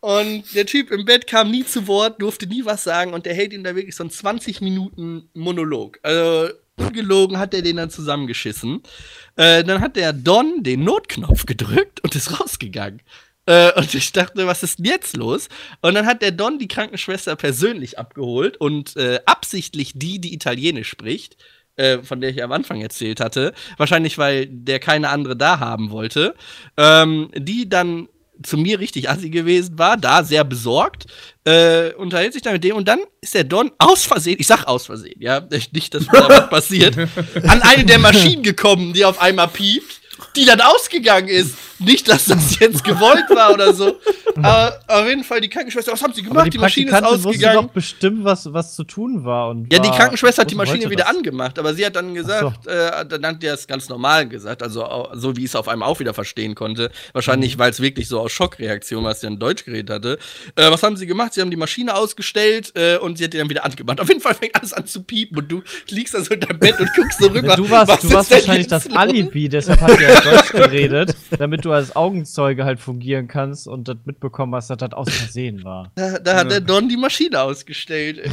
Und 0.00 0.54
der 0.54 0.64
Typ 0.64 0.90
im 0.90 1.04
Bett 1.04 1.26
kam 1.26 1.50
nie 1.50 1.64
zu 1.64 1.86
Wort, 1.86 2.20
durfte 2.22 2.46
nie 2.46 2.64
was 2.64 2.84
sagen 2.84 3.12
und 3.12 3.26
der 3.26 3.34
hält 3.34 3.52
ihm 3.52 3.62
da 3.62 3.76
wirklich 3.76 3.94
so 3.94 4.02
einen 4.02 4.10
20 4.10 4.62
Minuten 4.62 5.28
Monolog. 5.34 5.98
Also, 6.02 6.54
ungelogen 6.80 7.38
hat 7.38 7.54
er 7.54 7.62
den 7.62 7.76
dann 7.76 7.90
zusammengeschissen. 7.90 8.82
Äh, 9.36 9.64
dann 9.64 9.80
hat 9.80 9.96
der 9.96 10.12
Don 10.12 10.62
den 10.62 10.84
Notknopf 10.84 11.46
gedrückt 11.46 12.00
und 12.02 12.14
ist 12.14 12.40
rausgegangen. 12.40 13.00
Äh, 13.46 13.72
und 13.76 13.94
ich 13.94 14.12
dachte, 14.12 14.46
was 14.46 14.62
ist 14.62 14.78
denn 14.78 14.86
jetzt 14.86 15.16
los? 15.16 15.48
Und 15.80 15.94
dann 15.94 16.06
hat 16.06 16.22
der 16.22 16.30
Don 16.30 16.58
die 16.58 16.68
Krankenschwester 16.68 17.36
persönlich 17.36 17.98
abgeholt 17.98 18.56
und 18.58 18.96
äh, 18.96 19.20
absichtlich 19.26 19.92
die, 19.94 20.20
die 20.20 20.34
Italienisch 20.34 20.88
spricht, 20.88 21.36
äh, 21.76 21.98
von 22.02 22.20
der 22.20 22.30
ich 22.30 22.42
am 22.42 22.52
Anfang 22.52 22.80
erzählt 22.80 23.20
hatte, 23.20 23.54
wahrscheinlich 23.76 24.18
weil 24.18 24.46
der 24.46 24.78
keine 24.78 25.08
andere 25.08 25.36
da 25.36 25.58
haben 25.58 25.90
wollte, 25.90 26.34
ähm, 26.76 27.30
die 27.34 27.68
dann 27.68 28.08
zu 28.42 28.56
mir 28.56 28.80
richtig 28.80 29.08
assi 29.10 29.30
gewesen 29.30 29.78
war, 29.78 29.96
da 29.96 30.24
sehr 30.24 30.44
besorgt, 30.44 31.06
äh, 31.44 31.92
unterhält 31.94 32.32
sich 32.32 32.42
dann 32.42 32.54
mit 32.54 32.64
dem 32.64 32.76
und 32.76 32.88
dann 32.88 33.00
ist 33.20 33.34
der 33.34 33.44
Don 33.44 33.70
aus 33.78 34.04
Versehen, 34.04 34.36
ich 34.38 34.46
sag 34.46 34.64
aus 34.64 34.86
Versehen, 34.86 35.20
ja, 35.20 35.46
nicht, 35.72 35.94
dass 35.94 36.06
da 36.06 36.28
was 36.28 36.50
passiert, 36.50 36.96
an 37.46 37.62
eine 37.62 37.84
der 37.84 37.98
Maschinen 37.98 38.42
gekommen, 38.42 38.92
die 38.92 39.04
auf 39.04 39.20
einmal 39.20 39.48
piept, 39.48 40.00
die 40.36 40.44
dann 40.44 40.60
ausgegangen 40.60 41.28
ist. 41.28 41.54
Nicht, 41.80 42.08
dass 42.08 42.26
das 42.26 42.58
jetzt 42.60 42.84
gewollt 42.84 43.24
war 43.34 43.52
oder 43.54 43.72
so. 43.74 43.96
Aber 44.36 44.78
auf 44.86 45.06
jeden 45.08 45.24
Fall 45.24 45.40
die 45.40 45.48
Krankenschwester, 45.48 45.92
was 45.92 46.02
haben 46.02 46.12
sie 46.12 46.22
gemacht? 46.22 46.46
die, 46.46 46.50
Die, 46.50 46.58
Maschine 46.58 46.86
ist 46.86 46.92
Praktikantin 46.92 47.24
wusste 47.24 47.28
ausgegangen. 47.46 47.66
doch 47.68 47.74
bestimmt, 47.74 48.24
was, 48.24 48.52
was 48.52 48.74
zu 48.76 48.84
tun 48.84 49.24
war. 49.24 49.48
Und 49.50 49.72
Ja, 49.72 49.78
die 49.80 49.88
war- 49.88 49.96
Krankenschwester 49.98 50.42
hat 50.42 50.50
die 50.50 50.54
Maschine 50.54 50.88
wieder 50.90 51.04
was. 51.04 51.16
angemacht, 51.16 51.58
aber 51.58 51.74
sie 51.74 51.84
hat 51.84 51.96
dann 51.96 52.14
gesagt, 52.14 52.66
äh, 52.66 53.04
dann 53.06 53.26
hat 53.26 53.42
die 53.42 53.46
das 53.46 53.66
ganz 53.66 53.88
normal 53.88 54.28
gesagt, 54.28 54.62
also 54.62 55.08
so 55.14 55.36
wie 55.36 55.40
ich 55.40 55.46
es 55.50 55.56
auf 55.56 55.68
einmal 55.68 55.88
auch 55.88 56.00
wieder 56.00 56.14
verstehen 56.14 56.54
konnte. 56.54 56.90
Wahrscheinlich, 57.12 57.56
Mhm. 57.56 57.60
weil 57.60 57.70
es 57.70 57.80
wirklich 57.80 58.08
so 58.08 58.20
aus 58.20 58.32
Schockreaktion, 58.32 59.04
was 59.04 59.20
sie 59.20 59.26
an 59.26 59.38
Deutsch 59.38 59.64
geredet 59.64 59.90
hatte. 59.90 60.18
Äh, 60.56 60.70
was 60.70 60.82
haben 60.82 60.96
sie 60.96 61.06
gemacht? 61.06 61.34
Sie 61.34 61.40
haben 61.40 61.50
die 61.50 61.56
Maschine 61.56 61.94
ausgestellt 61.94 62.72
äh, 62.76 62.96
und 62.98 63.18
sie 63.18 63.24
hat 63.24 63.32
die 63.32 63.38
dann 63.38 63.48
wieder 63.50 63.64
angemacht. 63.64 64.00
Auf 64.00 64.08
jeden 64.08 64.20
Fall 64.20 64.34
fängt 64.34 64.54
alles 64.56 64.72
an 64.72 64.86
zu 64.86 65.02
piepen 65.02 65.38
und 65.38 65.50
du 65.50 65.62
liegst 65.90 66.14
da 66.14 66.20
so 66.22 66.34
in 66.34 66.40
deinem 66.40 66.58
Bett 66.58 66.78
und 66.78 66.88
guckst 66.94 67.20
so 67.20 67.26
rüber. 67.28 67.56
Du 67.56 67.68
warst, 67.68 68.02
du 68.04 68.12
warst 68.12 68.30
wahrscheinlich 68.30 68.66
das? 68.68 68.88
Alibi, 68.90 69.48
deshalb 69.48 69.80
hat 69.80 70.00
er 70.00 70.20
Deutsch 70.20 70.50
geredet, 70.52 71.14
damit 71.38 71.64
du 71.64 71.69
als 71.72 71.94
Augenzeuge 71.96 72.64
halt 72.64 72.80
fungieren 72.80 73.28
kannst 73.28 73.66
und 73.66 73.88
das 73.88 73.96
mitbekommen 74.04 74.54
hast, 74.54 74.70
dass 74.70 74.78
das 74.78 74.92
aus 74.92 75.10
Versehen 75.10 75.64
war. 75.64 75.90
Da, 75.94 76.18
da 76.18 76.36
hat 76.36 76.50
der 76.50 76.60
Don 76.60 76.88
die 76.88 76.96
Maschine 76.96 77.40
ausgestellt. 77.40 78.20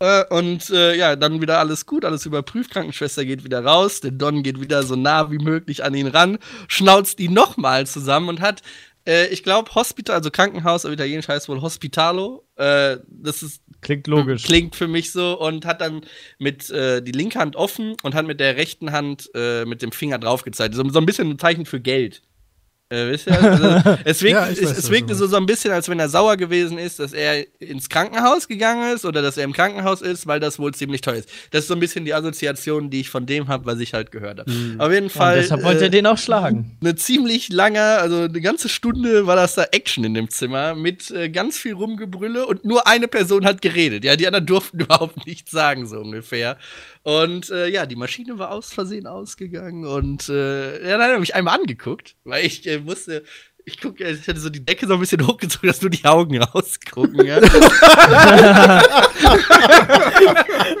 Äh, 0.00 0.24
Und 0.30 0.70
äh, 0.70 0.94
ja, 0.94 1.16
dann 1.16 1.40
wieder 1.40 1.58
alles 1.58 1.84
gut, 1.84 2.04
alles 2.04 2.24
überprüft. 2.24 2.70
Krankenschwester 2.70 3.24
geht 3.24 3.44
wieder 3.44 3.64
raus. 3.64 4.00
Der 4.00 4.12
Don 4.12 4.42
geht 4.42 4.60
wieder 4.60 4.82
so 4.84 4.94
nah 4.94 5.30
wie 5.30 5.38
möglich 5.38 5.82
an 5.84 5.94
ihn 5.94 6.06
ran, 6.06 6.38
schnauzt 6.68 7.18
ihn 7.20 7.32
nochmal 7.32 7.86
zusammen 7.86 8.28
und 8.28 8.40
hat, 8.40 8.62
äh, 9.08 9.26
ich 9.28 9.42
glaube, 9.42 9.74
Hospital, 9.74 10.16
also 10.16 10.30
Krankenhaus, 10.30 10.84
auf 10.84 10.92
Italienisch 10.92 11.28
heißt 11.28 11.48
wohl 11.48 11.62
Hospitalo. 11.62 12.46
Äh, 12.56 12.98
das 13.08 13.42
ist 13.42 13.62
Klingt 13.80 14.06
logisch. 14.06 14.44
Klingt 14.44 14.76
für 14.76 14.88
mich 14.88 15.12
so 15.12 15.38
und 15.38 15.64
hat 15.64 15.80
dann 15.80 16.02
mit 16.38 16.68
äh, 16.70 17.00
die 17.00 17.12
linke 17.12 17.38
Hand 17.38 17.56
offen 17.56 17.96
und 18.02 18.14
hat 18.14 18.26
mit 18.26 18.40
der 18.40 18.56
rechten 18.56 18.92
Hand 18.92 19.30
äh, 19.34 19.64
mit 19.64 19.82
dem 19.82 19.92
Finger 19.92 20.18
drauf 20.18 20.42
gezeigt. 20.42 20.74
So, 20.74 20.86
so 20.88 20.98
ein 20.98 21.06
bisschen 21.06 21.30
ein 21.30 21.38
Zeichen 21.38 21.64
für 21.64 21.80
Geld. 21.80 22.22
Äh, 22.90 23.10
wisst 23.10 23.26
ihr? 23.26 23.42
Also, 23.42 23.98
es 24.04 24.22
wirkt, 24.22 24.34
Ja, 24.34 24.48
weiß, 24.48 24.58
es 24.60 24.90
wirkte 24.90 25.14
so, 25.14 25.26
so 25.26 25.36
ein 25.36 25.44
bisschen, 25.44 25.72
als 25.72 25.90
wenn 25.90 26.00
er 26.00 26.08
sauer 26.08 26.38
gewesen 26.38 26.78
ist, 26.78 26.98
dass 26.98 27.12
er 27.12 27.44
ins 27.60 27.90
Krankenhaus 27.90 28.48
gegangen 28.48 28.94
ist 28.94 29.04
oder 29.04 29.20
dass 29.20 29.36
er 29.36 29.44
im 29.44 29.52
Krankenhaus 29.52 30.00
ist, 30.00 30.26
weil 30.26 30.40
das 30.40 30.58
wohl 30.58 30.72
ziemlich 30.72 31.02
teuer 31.02 31.16
ist. 31.16 31.28
Das 31.50 31.62
ist 31.64 31.68
so 31.68 31.74
ein 31.74 31.80
bisschen 31.80 32.06
die 32.06 32.14
Assoziation, 32.14 32.88
die 32.88 33.00
ich 33.00 33.10
von 33.10 33.26
dem 33.26 33.48
habe, 33.48 33.66
was 33.66 33.78
ich 33.80 33.92
halt 33.92 34.10
gehört 34.10 34.38
habe. 34.38 34.50
Auf 34.78 34.90
jeden 34.90 35.10
Fall. 35.10 35.36
deshalb 35.36 35.64
wollte 35.64 35.80
äh, 35.80 35.88
er 35.88 35.90
den 35.90 36.06
auch 36.06 36.16
schlagen. 36.16 36.78
eine 36.80 36.94
ziemlich 36.96 37.50
lange, 37.50 37.82
also 37.82 38.22
eine 38.22 38.40
ganze 38.40 38.70
Stunde 38.70 39.26
war 39.26 39.36
das 39.36 39.54
da 39.54 39.64
Action 39.64 40.04
in 40.04 40.14
dem 40.14 40.30
Zimmer 40.30 40.74
mit 40.74 41.10
äh, 41.10 41.28
ganz 41.28 41.58
viel 41.58 41.74
Rumgebrülle 41.74 42.46
und 42.46 42.64
nur 42.64 42.86
eine 42.86 43.06
Person 43.06 43.44
hat 43.44 43.60
geredet. 43.60 44.04
Ja, 44.04 44.16
die 44.16 44.26
anderen 44.26 44.46
durften 44.46 44.80
überhaupt 44.80 45.26
nichts 45.26 45.50
sagen, 45.50 45.86
so 45.86 45.98
ungefähr. 46.00 46.56
Und 47.08 47.48
äh, 47.48 47.68
ja, 47.68 47.86
die 47.86 47.96
Maschine 47.96 48.38
war 48.38 48.50
aus 48.50 48.70
Versehen 48.74 49.06
ausgegangen 49.06 49.86
und 49.86 50.28
äh, 50.28 50.86
ja, 50.86 50.98
dann 50.98 51.06
hat 51.06 51.12
er 51.12 51.18
mich 51.18 51.34
einmal 51.34 51.58
angeguckt, 51.58 52.16
weil 52.24 52.44
ich 52.44 52.66
äh, 52.66 52.80
musste. 52.80 53.24
Ich 53.64 53.80
gucke, 53.80 54.06
ich 54.06 54.28
hatte 54.28 54.40
so 54.40 54.50
die 54.50 54.62
Decke 54.62 54.86
so 54.86 54.92
ein 54.92 55.00
bisschen 55.00 55.26
hochgezogen, 55.26 55.68
dass 55.68 55.80
nur 55.80 55.88
die 55.88 56.04
Augen 56.04 56.36
rausgucken. 56.42 57.24
Ja. 57.24 57.38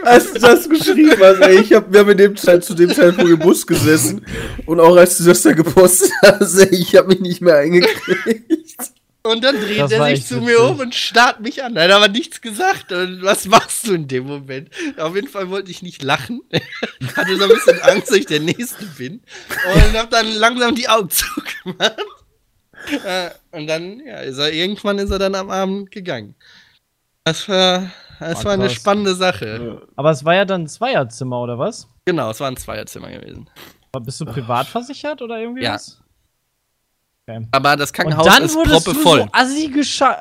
Als 0.04 0.34
du 0.34 0.40
das 0.40 0.68
geschrieben 0.68 1.16
hast, 1.18 1.40
ey, 1.40 1.60
ich 1.60 1.72
hab, 1.72 1.90
wir 1.90 2.00
haben 2.00 2.10
in 2.10 2.18
dem 2.18 2.36
Zeit, 2.36 2.62
zu 2.62 2.74
dem 2.74 2.90
Zeitpunkt 2.90 3.30
im 3.30 3.38
Bus 3.38 3.66
gesessen 3.66 4.26
und 4.66 4.80
auch 4.80 4.96
als 4.96 5.16
du 5.16 5.24
das 5.24 5.40
da 5.40 5.52
gepostet 5.52 6.12
hast, 6.22 6.58
ey, 6.58 6.74
ich 6.76 6.94
hab 6.94 7.08
mich 7.08 7.20
nicht 7.20 7.40
mehr 7.40 7.56
eingekriegt. 7.56 8.92
Und 9.24 9.42
dann 9.44 9.56
dreht 9.56 9.80
Das 9.80 9.92
er 9.92 10.06
sich 10.06 10.26
zu 10.26 10.36
witzig. 10.36 10.46
mir 10.46 10.60
um 10.62 10.78
und 10.80 10.94
starrt 10.94 11.40
mich 11.40 11.62
an. 11.62 11.76
Er 11.76 11.84
hat 11.84 11.90
aber 11.90 12.08
nichts 12.08 12.40
gesagt. 12.40 12.92
Und 12.92 13.22
was 13.22 13.46
machst 13.46 13.86
du 13.86 13.94
in 13.94 14.06
dem 14.08 14.24
Moment? 14.26 14.70
Auf 14.96 15.14
jeden 15.14 15.28
Fall 15.28 15.50
wollte 15.50 15.70
ich 15.70 15.82
nicht 15.82 16.02
lachen. 16.02 16.40
Hatte 17.16 17.36
so 17.36 17.42
ein 17.44 17.48
bisschen 17.50 17.80
Angst, 17.82 18.10
dass 18.10 18.16
ich 18.16 18.26
der 18.26 18.40
Nächste 18.40 18.86
bin. 18.96 19.20
Und 19.74 19.98
hab 19.98 20.10
dann 20.10 20.30
langsam 20.34 20.74
die 20.74 20.88
Augen 20.88 21.10
zugemacht. 21.10 21.96
Äh, 23.04 23.30
Und 23.50 23.66
dann, 23.66 24.00
ja, 24.00 24.20
ist 24.20 24.38
er, 24.38 24.52
irgendwann 24.52 24.98
ist 24.98 25.10
er 25.10 25.18
dann 25.18 25.34
am 25.34 25.50
Abend 25.50 25.90
gegangen. 25.90 26.34
Das 27.24 27.48
war, 27.48 27.90
das 28.20 28.40
Ah, 28.40 28.44
war 28.44 28.52
eine 28.52 28.70
spannende 28.70 29.14
Sache. 29.14 29.82
Aber 29.96 30.10
es 30.12 30.24
war 30.24 30.34
ja 30.36 30.44
dann 30.44 30.62
ein 30.62 30.68
Zweierzimmer, 30.68 31.40
oder 31.42 31.58
was? 31.58 31.88
Genau, 32.06 32.30
es 32.30 32.40
war 32.40 32.48
ein 32.50 32.56
Zweierzimmer 32.56 33.10
gewesen. 33.10 33.50
Aber 33.92 34.04
Bist 34.04 34.20
du 34.20 34.24
privat 34.26 34.66
versichert 34.68 35.20
oder 35.22 35.38
irgendwie 35.38 35.64
Ja. 35.64 35.74
was? 35.74 36.00
Aber 37.52 37.76
das 37.76 37.90
Und 37.90 37.96
Krankenhaus 37.96 38.26
dann 38.26 38.42
ist 38.42 38.54
wurdest 38.54 38.86
du 38.86 38.92
proppevoll. 38.92 39.20
so 39.20 39.28
assi, 39.32 39.66
äh, 39.66 39.76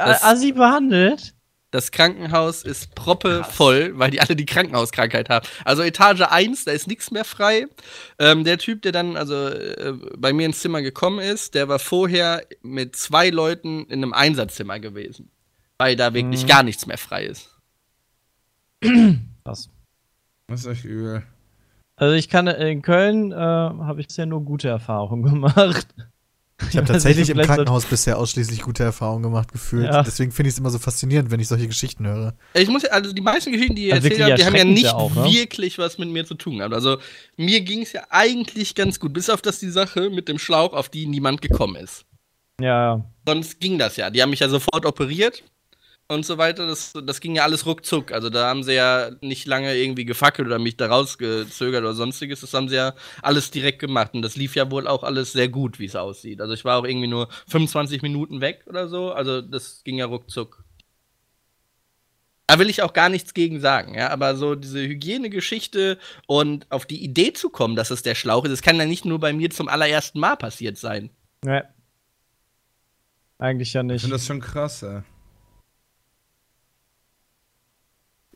Das- 0.06 0.24
assi 0.24 0.52
behandelt. 0.52 1.34
Das 1.72 1.92
Krankenhaus 1.92 2.64
ist 2.64 2.96
proppe 2.96 3.44
voll, 3.44 3.92
weil 4.00 4.10
die 4.10 4.22
alle 4.22 4.38
die 4.38 4.46
Krankenhauskrankheit 4.46 5.30
haben. 5.30 5.46
Also 5.66 5.84
Etage 5.84 6.22
1, 6.22 6.64
da 6.64 6.72
ist 6.72 6.88
nichts 6.88 7.12
mehr 7.12 7.26
frei. 7.26 7.66
Ähm, 8.20 8.46
der 8.46 8.58
Typ, 8.58 8.82
der 8.84 8.94
dann 8.94 9.18
also 9.18 9.48
äh, 9.50 9.94
bei 10.18 10.32
mir 10.32 10.46
ins 10.46 10.62
Zimmer 10.62 10.82
gekommen 10.82 11.20
ist, 11.20 11.56
der 11.56 11.68
war 11.68 11.78
vorher 11.80 12.44
mit 12.62 12.96
zwei 12.96 13.30
Leuten 13.32 13.84
in 13.88 14.02
einem 14.02 14.14
Einsatzzimmer 14.14 14.80
gewesen. 14.80 15.30
Weil 15.78 15.98
da 15.98 16.14
wirklich 16.14 16.44
Mhm. 16.44 16.48
gar 16.48 16.64
nichts 16.64 16.88
mehr 16.88 16.98
frei 16.98 17.26
ist. 17.26 17.50
Krass. 19.44 19.70
Das 20.48 20.62
ist 20.62 20.66
echt 20.68 20.86
übel. 20.86 21.24
Also 21.98 22.14
ich 22.16 22.30
kann 22.30 22.48
in 22.48 22.82
Köln 22.82 23.32
äh, 23.32 23.36
habe 23.36 24.00
ich 24.02 24.08
bisher 24.08 24.26
nur 24.26 24.42
gute 24.46 24.70
Erfahrungen 24.70 25.24
gemacht. 25.34 25.88
Ich 26.70 26.76
habe 26.76 26.88
weiß 26.88 26.88
tatsächlich 26.88 27.30
im 27.30 27.38
Krankenhaus 27.38 27.86
bisher 27.86 28.18
ausschließlich 28.18 28.62
gute 28.62 28.84
Erfahrungen 28.84 29.24
gemacht 29.24 29.52
gefühlt. 29.52 29.86
Ja. 29.86 30.04
Deswegen 30.04 30.32
finde 30.32 30.50
ich 30.50 30.56
es 30.56 30.60
immer 30.60 30.70
so 30.70 30.80
faszinierend, 30.80 31.30
wenn 31.32 31.40
ich 31.40 31.48
solche 31.48 31.68
Geschichten 31.68 32.08
höre. 32.08 32.34
Ich 32.54 32.68
muss 32.68 32.84
ja, 32.84 32.90
also 32.90 33.14
die 33.14 33.22
meisten 33.22 33.52
Geschichten, 33.52 33.76
die 33.76 33.88
ihr 33.88 33.94
Also 33.94 34.08
erzählt 34.08 34.30
habt, 34.30 34.40
die 34.40 34.46
haben 34.46 34.56
ja 34.56 34.64
nicht 34.64 34.94
auch, 34.94 35.14
ne? 35.14 35.26
wirklich 35.26 35.78
was 35.78 35.98
mit 35.98 36.10
mir 36.10 36.26
zu 36.26 36.36
tun 36.36 36.58
gehabt. 36.58 36.74
Also 36.74 36.98
mir 37.36 37.62
ging 37.62 37.84
es 37.84 37.94
ja 37.94 38.04
eigentlich 38.10 38.76
ganz 38.76 39.00
gut, 39.00 39.14
bis 39.14 39.30
auf 39.30 39.42
das 39.42 39.60
die 39.60 39.70
Sache 39.70 40.10
mit 40.10 40.28
dem 40.28 40.40
Schlauch, 40.40 40.74
auf 40.74 40.90
die 40.90 41.06
niemand 41.06 41.42
gekommen 41.42 41.76
ist. 41.76 42.06
Ja, 42.60 43.06
Sonst 43.26 43.60
ging 43.60 43.78
das 43.78 43.98
ja. 43.98 44.10
Die 44.10 44.22
haben 44.22 44.32
mich 44.32 44.40
ja 44.40 44.50
sofort 44.50 44.86
operiert 44.86 45.44
und 46.10 46.26
so 46.26 46.38
weiter. 46.38 46.68
Das, 46.68 46.94
das 47.04 47.20
ging 47.20 47.36
ja 47.36 47.44
alles 47.44 47.66
ruckzuck. 47.66 48.12
Also 48.12 48.30
da 48.30 48.48
haben 48.48 48.64
sie 48.64 48.74
ja 48.74 49.12
nicht 49.22 49.46
lange 49.46 49.76
irgendwie 49.76 50.06
gefackelt 50.06 50.48
oder 50.48 50.60
mich 50.60 50.78
da 50.78 50.88
rausgezögert 50.88 51.82
oder 51.82 51.94
sonstiges. 51.94 52.42
Das 52.42 52.54
haben 52.54 52.70
sie 52.70 52.76
ja 52.76 52.94
alles 53.22 53.52
direkt 53.52 53.80
gemacht. 53.80 54.14
Und 54.14 54.22
das 54.22 54.36
lief 54.36 54.56
ja 54.56 54.72
wohl 54.72 54.88
auch 54.88 55.04
alles 55.04 55.34
sehr 55.34 55.50
gut, 55.50 55.80
wie 55.80 55.86
es 55.86 55.96
aussieht. 55.96 56.40
Also 56.42 56.54
ich 56.54 56.64
war 56.66 56.80
auch 56.80 56.86
irgendwie 56.86 57.08
nur 57.08 57.28
25 57.48 58.02
Minuten 58.02 58.42
weg 58.42 58.64
oder 58.68 58.88
so. 58.88 59.12
Also 59.12 59.42
das 59.42 59.84
ging 59.84 59.98
ja 59.98 60.06
ruckzuck. 60.06 60.64
Da 62.50 62.60
will 62.60 62.70
ich 62.70 62.82
auch 62.82 62.94
gar 62.94 63.10
nichts 63.10 63.34
gegen 63.34 63.60
sagen, 63.60 63.94
ja, 63.96 64.10
aber 64.10 64.38
so 64.38 64.56
diese 64.56 64.80
Hygienegeschichte 64.80 65.98
und 66.28 66.66
auf 66.72 66.86
die 66.86 67.04
Idee 67.04 67.34
zu 67.34 67.50
kommen, 67.50 67.76
dass 67.76 67.92
es 67.92 68.04
der 68.04 68.16
Schlauch 68.16 68.46
ist, 68.46 68.52
das 68.52 68.62
kann 68.62 68.78
ja 68.78 68.86
nicht 68.86 69.04
nur 69.04 69.20
bei 69.20 69.34
mir 69.34 69.50
zum 69.50 69.68
allerersten 69.68 70.22
Mal 70.22 70.38
passiert 70.38 70.78
sein. 70.78 71.10
ne. 71.44 71.68
Eigentlich 73.38 73.74
ja 73.74 73.82
Ich 73.82 73.88
nicht. 73.88 74.02
finde 74.02 74.16
das 74.16 74.26
schon 74.26 74.40
krass, 74.40 74.82
ey. 74.82 75.02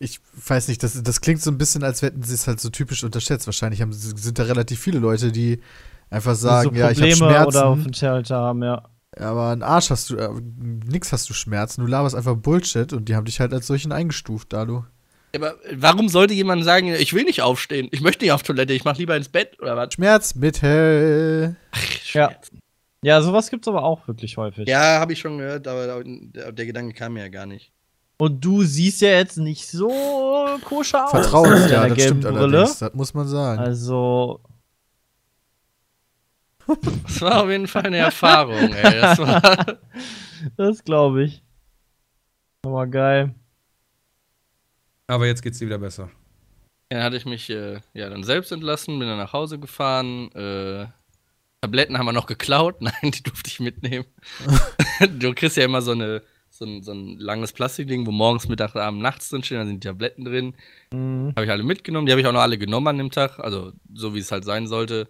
Ich 0.03 0.19
weiß 0.47 0.67
nicht, 0.67 0.81
das, 0.81 1.01
das 1.03 1.21
klingt 1.21 1.41
so 1.41 1.51
ein 1.51 1.59
bisschen, 1.59 1.83
als 1.83 2.01
hätten 2.01 2.23
sie 2.23 2.33
es 2.33 2.47
halt 2.47 2.59
so 2.59 2.69
typisch 2.69 3.03
unterschätzt. 3.03 3.45
Wahrscheinlich 3.45 3.81
haben, 3.81 3.93
sind 3.93 4.39
da 4.39 4.43
relativ 4.43 4.79
viele 4.79 4.97
Leute, 4.97 5.31
die 5.31 5.61
einfach 6.09 6.33
sagen, 6.33 6.71
so 6.73 6.75
ja, 6.75 6.89
ich 6.89 6.97
habe 6.97 7.11
Probleme 7.11 7.15
Schmerzen, 7.15 7.47
oder 7.47 7.65
auf 7.67 7.83
dem 7.83 7.93
Shelter 7.93 8.35
haben, 8.37 8.63
ja. 8.63 8.89
aber 9.15 9.49
einen 9.49 9.61
Arsch 9.61 9.91
hast 9.91 10.09
du, 10.09 10.17
äh, 10.17 10.29
nix 10.85 11.11
hast 11.13 11.29
du 11.29 11.33
Schmerzen, 11.33 11.81
du 11.81 11.87
laberst 11.87 12.15
einfach 12.15 12.35
Bullshit 12.35 12.93
und 12.93 13.09
die 13.09 13.15
haben 13.15 13.25
dich 13.25 13.39
halt 13.39 13.53
als 13.53 13.67
solchen 13.67 13.91
eingestuft, 13.91 14.53
da 14.53 14.65
du. 14.65 14.83
Aber 15.35 15.55
warum 15.73 16.09
sollte 16.09 16.33
jemand 16.33 16.65
sagen, 16.65 16.87
ich 16.87 17.13
will 17.13 17.23
nicht 17.23 17.41
aufstehen, 17.41 17.87
ich 17.91 18.01
möchte 18.01 18.25
nicht 18.25 18.33
auf 18.33 18.43
Toilette, 18.43 18.73
ich 18.73 18.83
mach 18.83 18.97
lieber 18.97 19.15
ins 19.15 19.29
Bett 19.29 19.57
oder 19.61 19.77
was? 19.77 19.93
Schmerzmittel. 19.93 21.55
Ja. 22.13 22.31
Ja, 23.03 23.21
sowas 23.21 23.49
gibt's 23.49 23.67
aber 23.67 23.83
auch 23.83 24.07
wirklich 24.07 24.37
häufig. 24.37 24.67
Ja, 24.67 24.99
habe 24.99 25.13
ich 25.13 25.19
schon 25.19 25.37
gehört, 25.37 25.67
aber 25.67 26.03
der, 26.03 26.51
der 26.51 26.65
Gedanke 26.65 26.93
kam 26.93 27.13
mir 27.13 27.21
ja 27.21 27.29
gar 27.29 27.45
nicht. 27.45 27.71
Und 28.21 28.39
du 28.45 28.61
siehst 28.61 29.01
ja 29.01 29.09
jetzt 29.09 29.37
nicht 29.37 29.67
so 29.67 29.89
koscher 30.63 31.05
aus. 31.05 31.09
Vertrauen, 31.09 31.67
ja, 31.67 31.87
das 31.87 32.03
stimmt 32.03 32.21
Brille. 32.21 32.39
allerdings, 32.39 32.77
das 32.77 32.93
muss 32.93 33.15
man 33.15 33.27
sagen. 33.27 33.59
Also, 33.59 34.41
Das 37.03 37.19
war 37.21 37.43
auf 37.43 37.49
jeden 37.49 37.67
Fall 37.67 37.87
eine 37.87 37.97
Erfahrung, 37.97 38.73
ey. 38.75 39.01
Das 39.01 39.17
war, 39.17 39.79
das 40.55 40.83
glaube 40.83 41.23
ich. 41.23 41.43
Aber 42.63 42.85
geil. 42.85 43.33
Aber 45.07 45.25
jetzt 45.25 45.41
geht's 45.41 45.57
dir 45.57 45.65
wieder 45.65 45.79
besser. 45.79 46.11
dann 46.89 47.01
hatte 47.01 47.17
ich 47.17 47.25
mich 47.25 47.49
äh, 47.49 47.79
ja 47.95 48.07
dann 48.07 48.23
selbst 48.23 48.51
entlassen, 48.51 48.99
bin 48.99 49.07
dann 49.07 49.17
nach 49.17 49.33
Hause 49.33 49.57
gefahren. 49.57 50.31
Äh, 50.33 50.85
Tabletten 51.61 51.97
haben 51.97 52.05
wir 52.05 52.13
noch 52.13 52.27
geklaut. 52.27 52.81
Nein, 52.81 53.11
die 53.11 53.23
durfte 53.23 53.49
ich 53.49 53.59
mitnehmen. 53.59 54.05
du 54.99 55.33
kriegst 55.33 55.57
ja 55.57 55.65
immer 55.65 55.81
so, 55.81 55.93
eine, 55.93 56.21
so, 56.61 56.65
ein, 56.67 56.83
so 56.83 56.91
ein 56.93 57.17
langes 57.17 57.51
Plastikding, 57.53 58.05
wo 58.05 58.11
morgens, 58.11 58.47
Mittag, 58.47 58.75
Abend, 58.75 59.01
nachts 59.01 59.29
drin 59.29 59.41
stehen, 59.43 59.57
da 59.57 59.65
sind 59.65 59.83
die 59.83 59.87
Tabletten 59.87 60.23
drin. 60.25 60.53
Mhm. 60.93 61.33
Habe 61.35 61.45
ich 61.45 61.51
alle 61.51 61.63
mitgenommen. 61.63 62.05
Die 62.05 62.11
habe 62.11 62.21
ich 62.21 62.27
auch 62.27 62.31
noch 62.33 62.41
alle 62.41 62.57
genommen 62.59 62.87
an 62.87 62.97
dem 62.99 63.09
Tag. 63.11 63.39
Also 63.39 63.73
so 63.93 64.13
wie 64.13 64.19
es 64.19 64.31
halt 64.31 64.45
sein 64.45 64.67
sollte. 64.67 65.07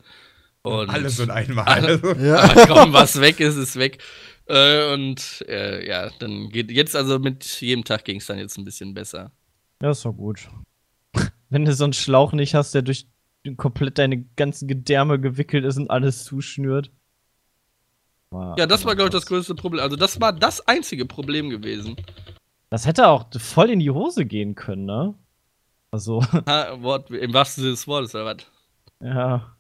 Und 0.63 0.89
Alles 0.89 1.19
und 1.19 1.29
einmal. 1.29 1.65
Alle- 1.65 1.99
Ja. 2.25 2.37
Aber 2.39 2.67
komm, 2.67 2.93
was 2.93 3.19
weg 3.19 3.39
ist, 3.39 3.57
ist 3.57 3.77
weg. 3.77 3.97
Äh, 4.45 4.93
und 4.93 5.43
äh, 5.49 5.85
ja, 5.87 6.09
dann 6.19 6.49
geht 6.49 6.71
jetzt 6.71 6.95
also 6.95 7.19
mit 7.19 7.43
jedem 7.61 7.83
Tag 7.83 8.05
ging 8.05 8.17
es 8.17 8.27
dann 8.27 8.37
jetzt 8.37 8.57
ein 8.57 8.63
bisschen 8.65 8.93
besser. 8.93 9.31
Ja, 9.81 9.91
ist 9.91 10.05
doch 10.05 10.13
gut. 10.13 10.47
Wenn 11.49 11.65
du 11.65 11.73
so 11.73 11.83
einen 11.83 11.93
Schlauch 11.93 12.31
nicht 12.33 12.53
hast, 12.55 12.73
der 12.73 12.81
durch 12.83 13.07
komplett 13.57 13.97
deine 13.97 14.23
ganzen 14.37 14.67
Gedärme 14.67 15.19
gewickelt 15.19 15.65
ist 15.65 15.77
und 15.77 15.89
alles 15.89 16.23
zuschnürt. 16.23 16.91
Ja, 18.31 18.65
das 18.65 18.85
war, 18.85 18.95
glaube 18.95 19.09
ich, 19.09 19.13
das 19.13 19.25
größte 19.25 19.55
Problem. 19.55 19.83
Also, 19.83 19.95
das 19.97 20.21
war 20.21 20.31
das 20.31 20.65
einzige 20.67 21.05
Problem 21.05 21.49
gewesen. 21.49 21.95
Das 22.69 22.85
hätte 22.87 23.07
auch 23.09 23.25
voll 23.37 23.69
in 23.69 23.79
die 23.79 23.91
Hose 23.91 24.25
gehen 24.25 24.55
können, 24.55 24.85
ne? 24.85 25.13
Also, 25.91 26.21
Ha, 26.47 26.81
Wort, 26.81 27.11
Im 27.11 27.33
wahrsten 27.33 27.63
Sinne 27.63 27.73
des 27.73 27.87
Wortes, 27.87 28.15
oder 28.15 28.25
was? 28.25 28.37
ja. 29.01 29.55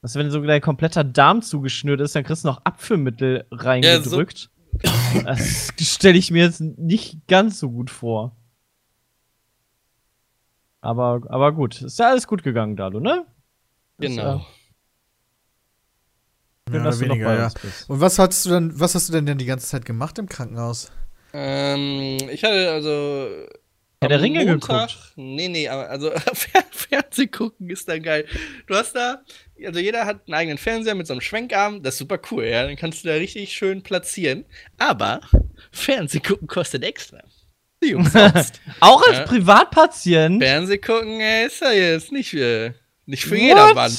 Was, 0.00 0.16
wenn 0.16 0.30
so 0.30 0.42
dein 0.42 0.60
kompletter 0.60 1.02
Darm 1.02 1.40
zugeschnürt 1.40 1.98
ist, 2.02 2.14
dann 2.14 2.24
kriegst 2.24 2.44
du 2.44 2.48
noch 2.48 2.60
Abführmittel 2.64 3.46
reingedrückt. 3.50 4.50
Das 5.24 5.72
stelle 5.80 6.18
ich 6.18 6.30
mir 6.30 6.42
jetzt 6.42 6.60
nicht 6.60 7.26
ganz 7.26 7.58
so 7.58 7.70
gut 7.70 7.88
vor. 7.88 8.36
Aber, 10.82 11.22
aber 11.30 11.52
gut, 11.52 11.80
ist 11.80 11.98
ja 11.98 12.10
alles 12.10 12.26
gut 12.26 12.42
gegangen, 12.42 12.76
Dalu, 12.76 13.00
ne? 13.00 13.24
Genau. 13.98 14.44
Schön, 16.70 16.82
dass 16.82 16.96
oder 16.98 17.02
du 17.04 17.08
noch 17.08 17.14
weniger, 17.16 17.26
bei 17.30 17.36
ja. 17.36 17.44
uns 17.44 17.54
bist. 17.54 17.90
Und 17.90 18.00
was 18.00 18.18
hast 18.18 18.46
du 18.46 18.50
denn, 18.50 18.80
was 18.80 18.94
hast 18.94 19.08
du 19.08 19.12
denn, 19.12 19.26
denn 19.26 19.38
die 19.38 19.44
ganze 19.44 19.66
Zeit 19.66 19.84
gemacht 19.84 20.18
im 20.18 20.28
Krankenhaus? 20.28 20.90
Ähm, 21.32 22.16
ich 22.30 22.42
hatte 22.42 22.70
also. 22.70 23.28
Herr 24.00 24.08
der 24.08 24.20
Ringe 24.20 24.44
Montag- 24.44 24.88
geguckt. 24.88 25.12
Nee, 25.16 25.48
nee, 25.48 25.68
aber 25.68 25.88
also 25.88 26.10
Fer- 26.34 26.64
Fernseh 26.70 27.26
gucken 27.26 27.70
ist 27.70 27.88
dann 27.88 28.02
geil. 28.02 28.26
Du 28.66 28.74
hast 28.74 28.94
da, 28.94 29.22
also 29.64 29.80
jeder 29.80 30.04
hat 30.04 30.22
einen 30.26 30.34
eigenen 30.34 30.58
Fernseher 30.58 30.94
mit 30.94 31.06
so 31.06 31.14
einem 31.14 31.20
Schwenkarm, 31.22 31.82
das 31.82 31.94
ist 31.94 31.98
super 32.00 32.18
cool, 32.30 32.44
ja. 32.44 32.66
Dann 32.66 32.76
kannst 32.76 33.04
du 33.04 33.08
da 33.08 33.14
richtig 33.14 33.52
schön 33.52 33.82
platzieren. 33.82 34.44
Aber 34.78 35.20
Fernseh 35.70 36.20
gucken 36.20 36.48
kostet 36.48 36.82
extra. 36.82 37.18
Auch 38.80 39.02
als 39.06 39.18
Ja. 39.18 39.24
Privatpatient? 39.26 40.42
Fernseh 40.42 40.78
gucken 40.78 41.20
ist 41.20 41.60
ja 41.60 41.72
jetzt 41.72 42.12
nicht, 42.12 42.32
äh, 42.34 42.72
nicht 43.06 43.24
für 43.24 43.36
What? 43.36 43.42
jedermann. 43.42 43.92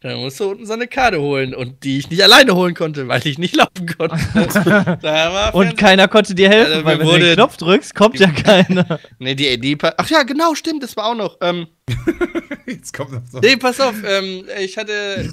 Da 0.00 0.16
musst 0.16 0.40
du 0.40 0.50
unten 0.50 0.66
so 0.66 0.72
eine 0.72 0.88
Karte 0.88 1.20
holen 1.20 1.54
und 1.54 1.84
die 1.84 1.98
ich 1.98 2.10
nicht 2.10 2.22
alleine 2.22 2.54
holen 2.54 2.74
konnte, 2.74 3.06
weil 3.08 3.24
ich 3.26 3.38
nicht 3.38 3.54
laufen 3.56 3.86
konnte. 3.96 4.16
da 5.02 5.32
war 5.32 5.54
Und 5.54 5.76
keiner 5.76 6.08
konnte 6.08 6.34
dir 6.34 6.48
helfen, 6.48 6.72
Also, 6.72 6.84
weil 6.84 6.98
wenn 6.98 7.06
du 7.06 7.18
den 7.18 7.34
Knopf 7.34 7.56
drückst, 7.56 7.94
kommt 7.94 8.18
ja 8.18 8.30
keiner. 8.30 9.00
Nee, 9.18 9.34
die, 9.34 9.58
die, 9.58 9.78
ach 9.80 10.10
ja, 10.10 10.22
genau, 10.24 10.54
stimmt, 10.54 10.82
das 10.82 10.96
war 10.96 11.06
auch 11.06 11.14
noch. 11.14 11.38
Ähm, 11.40 11.66
Jetzt 12.66 12.92
kommt 12.92 13.12
noch 13.12 13.22
so. 13.30 13.40
Nee, 13.40 13.56
pass 13.56 13.80
auf, 13.80 13.94
ähm, 14.04 14.44
ich 14.60 14.76
hatte. 14.76 15.32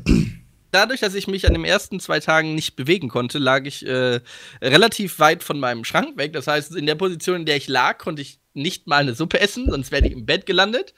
Dadurch, 0.72 1.00
dass 1.00 1.16
ich 1.16 1.28
mich 1.28 1.48
an 1.48 1.54
den 1.54 1.66
ersten 1.66 2.00
zwei 2.00 2.20
Tagen 2.20 2.54
nicht 2.54 2.76
bewegen 2.76 3.10
konnte, 3.10 3.40
lag 3.40 3.66
ich 3.66 3.84
äh, 3.88 4.20
relativ 4.62 5.18
weit 5.18 5.44
von 5.44 5.60
meinem 5.60 5.84
Schrank 5.84 6.16
weg. 6.16 6.32
Das 6.34 6.46
heißt, 6.46 6.76
in 6.76 6.86
der 6.86 6.94
Position, 6.94 7.38
in 7.38 7.46
der 7.48 7.58
ich 7.58 7.68
lag, 7.68 7.98
konnte 7.98 8.22
ich 8.22 8.40
nicht 8.54 8.86
mal 8.86 8.98
eine 8.98 9.16
Suppe 9.16 9.40
essen, 9.40 9.68
sonst 9.68 9.92
wäre 9.92 10.06
ich 10.06 10.12
im 10.12 10.28
Bett 10.28 10.46
gelandet. 10.46 10.94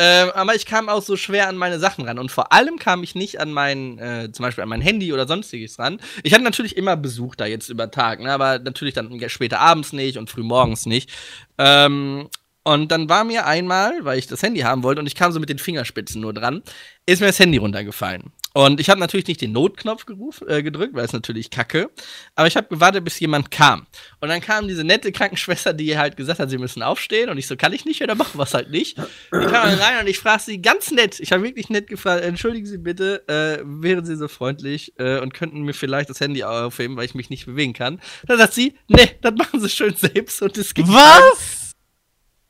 Ähm, 0.00 0.30
aber 0.34 0.54
ich 0.54 0.64
kam 0.64 0.88
auch 0.88 1.02
so 1.02 1.16
schwer 1.16 1.48
an 1.48 1.56
meine 1.56 1.80
Sachen 1.80 2.04
ran. 2.04 2.20
Und 2.20 2.30
vor 2.30 2.52
allem 2.52 2.78
kam 2.78 3.02
ich 3.02 3.16
nicht 3.16 3.40
an 3.40 3.52
mein, 3.52 3.98
äh, 3.98 4.30
zum 4.30 4.44
Beispiel 4.44 4.62
an 4.62 4.68
mein 4.68 4.80
Handy 4.80 5.12
oder 5.12 5.26
sonstiges 5.26 5.78
ran. 5.80 6.00
Ich 6.22 6.32
hatte 6.32 6.44
natürlich 6.44 6.76
immer 6.76 6.96
Besuch 6.96 7.34
da 7.34 7.46
jetzt 7.46 7.68
über 7.68 7.90
Tag, 7.90 8.20
ne? 8.20 8.32
aber 8.32 8.60
natürlich 8.60 8.94
dann 8.94 9.20
später 9.28 9.58
abends 9.58 9.92
nicht 9.92 10.16
und 10.16 10.30
früh 10.30 10.44
morgens 10.44 10.86
nicht. 10.86 11.10
Ähm, 11.58 12.28
und 12.68 12.92
dann 12.92 13.08
war 13.08 13.24
mir 13.24 13.46
einmal, 13.46 14.04
weil 14.04 14.18
ich 14.18 14.26
das 14.26 14.42
Handy 14.42 14.60
haben 14.60 14.82
wollte 14.82 15.00
und 15.00 15.06
ich 15.06 15.14
kam 15.14 15.32
so 15.32 15.40
mit 15.40 15.48
den 15.48 15.58
Fingerspitzen 15.58 16.20
nur 16.20 16.34
dran, 16.34 16.62
ist 17.06 17.20
mir 17.20 17.28
das 17.28 17.38
Handy 17.38 17.56
runtergefallen. 17.56 18.24
Und 18.52 18.78
ich 18.78 18.90
habe 18.90 19.00
natürlich 19.00 19.26
nicht 19.26 19.40
den 19.40 19.52
Notknopf 19.52 20.04
geruf, 20.04 20.42
äh, 20.46 20.62
gedrückt, 20.62 20.92
weil 20.94 21.06
es 21.06 21.14
natürlich 21.14 21.48
kacke. 21.48 21.90
Aber 22.34 22.46
ich 22.46 22.58
habe 22.58 22.68
gewartet, 22.68 23.04
bis 23.04 23.18
jemand 23.20 23.50
kam. 23.50 23.86
Und 24.20 24.28
dann 24.28 24.42
kam 24.42 24.68
diese 24.68 24.84
nette 24.84 25.12
Krankenschwester, 25.12 25.72
die 25.72 25.96
halt 25.96 26.18
gesagt 26.18 26.40
hat, 26.40 26.50
sie 26.50 26.58
müssen 26.58 26.82
aufstehen. 26.82 27.30
Und 27.30 27.38
ich 27.38 27.46
so, 27.46 27.56
kann 27.56 27.72
ich 27.72 27.86
nicht, 27.86 28.02
oder 28.02 28.14
machen 28.14 28.38
wir 28.38 28.42
es 28.42 28.52
halt 28.52 28.70
nicht. 28.70 28.98
Die 28.98 29.46
kam 29.46 29.50
dann 29.50 29.78
rein 29.78 30.00
und 30.00 30.06
ich 30.06 30.18
frage 30.18 30.42
sie 30.42 30.60
ganz 30.60 30.90
nett. 30.90 31.20
Ich 31.20 31.32
habe 31.32 31.44
wirklich 31.44 31.70
nett 31.70 31.86
gefragt, 31.86 32.22
entschuldigen 32.22 32.66
Sie 32.66 32.76
bitte, 32.76 33.26
äh, 33.28 33.62
wären 33.64 34.04
Sie 34.04 34.16
so 34.16 34.28
freundlich 34.28 34.92
äh, 34.98 35.20
und 35.20 35.32
könnten 35.32 35.62
mir 35.62 35.72
vielleicht 35.72 36.10
das 36.10 36.20
Handy 36.20 36.44
aufheben, 36.44 36.98
weil 36.98 37.06
ich 37.06 37.14
mich 37.14 37.30
nicht 37.30 37.46
bewegen 37.46 37.72
kann. 37.72 37.98
Dann 38.26 38.36
sagt 38.36 38.52
sie, 38.52 38.74
ne, 38.88 39.08
das 39.22 39.34
machen 39.34 39.60
Sie 39.60 39.70
schön 39.70 39.94
selbst. 39.94 40.42
Und 40.42 40.58
es 40.58 40.74
ging 40.74 40.86
Was? 40.88 41.67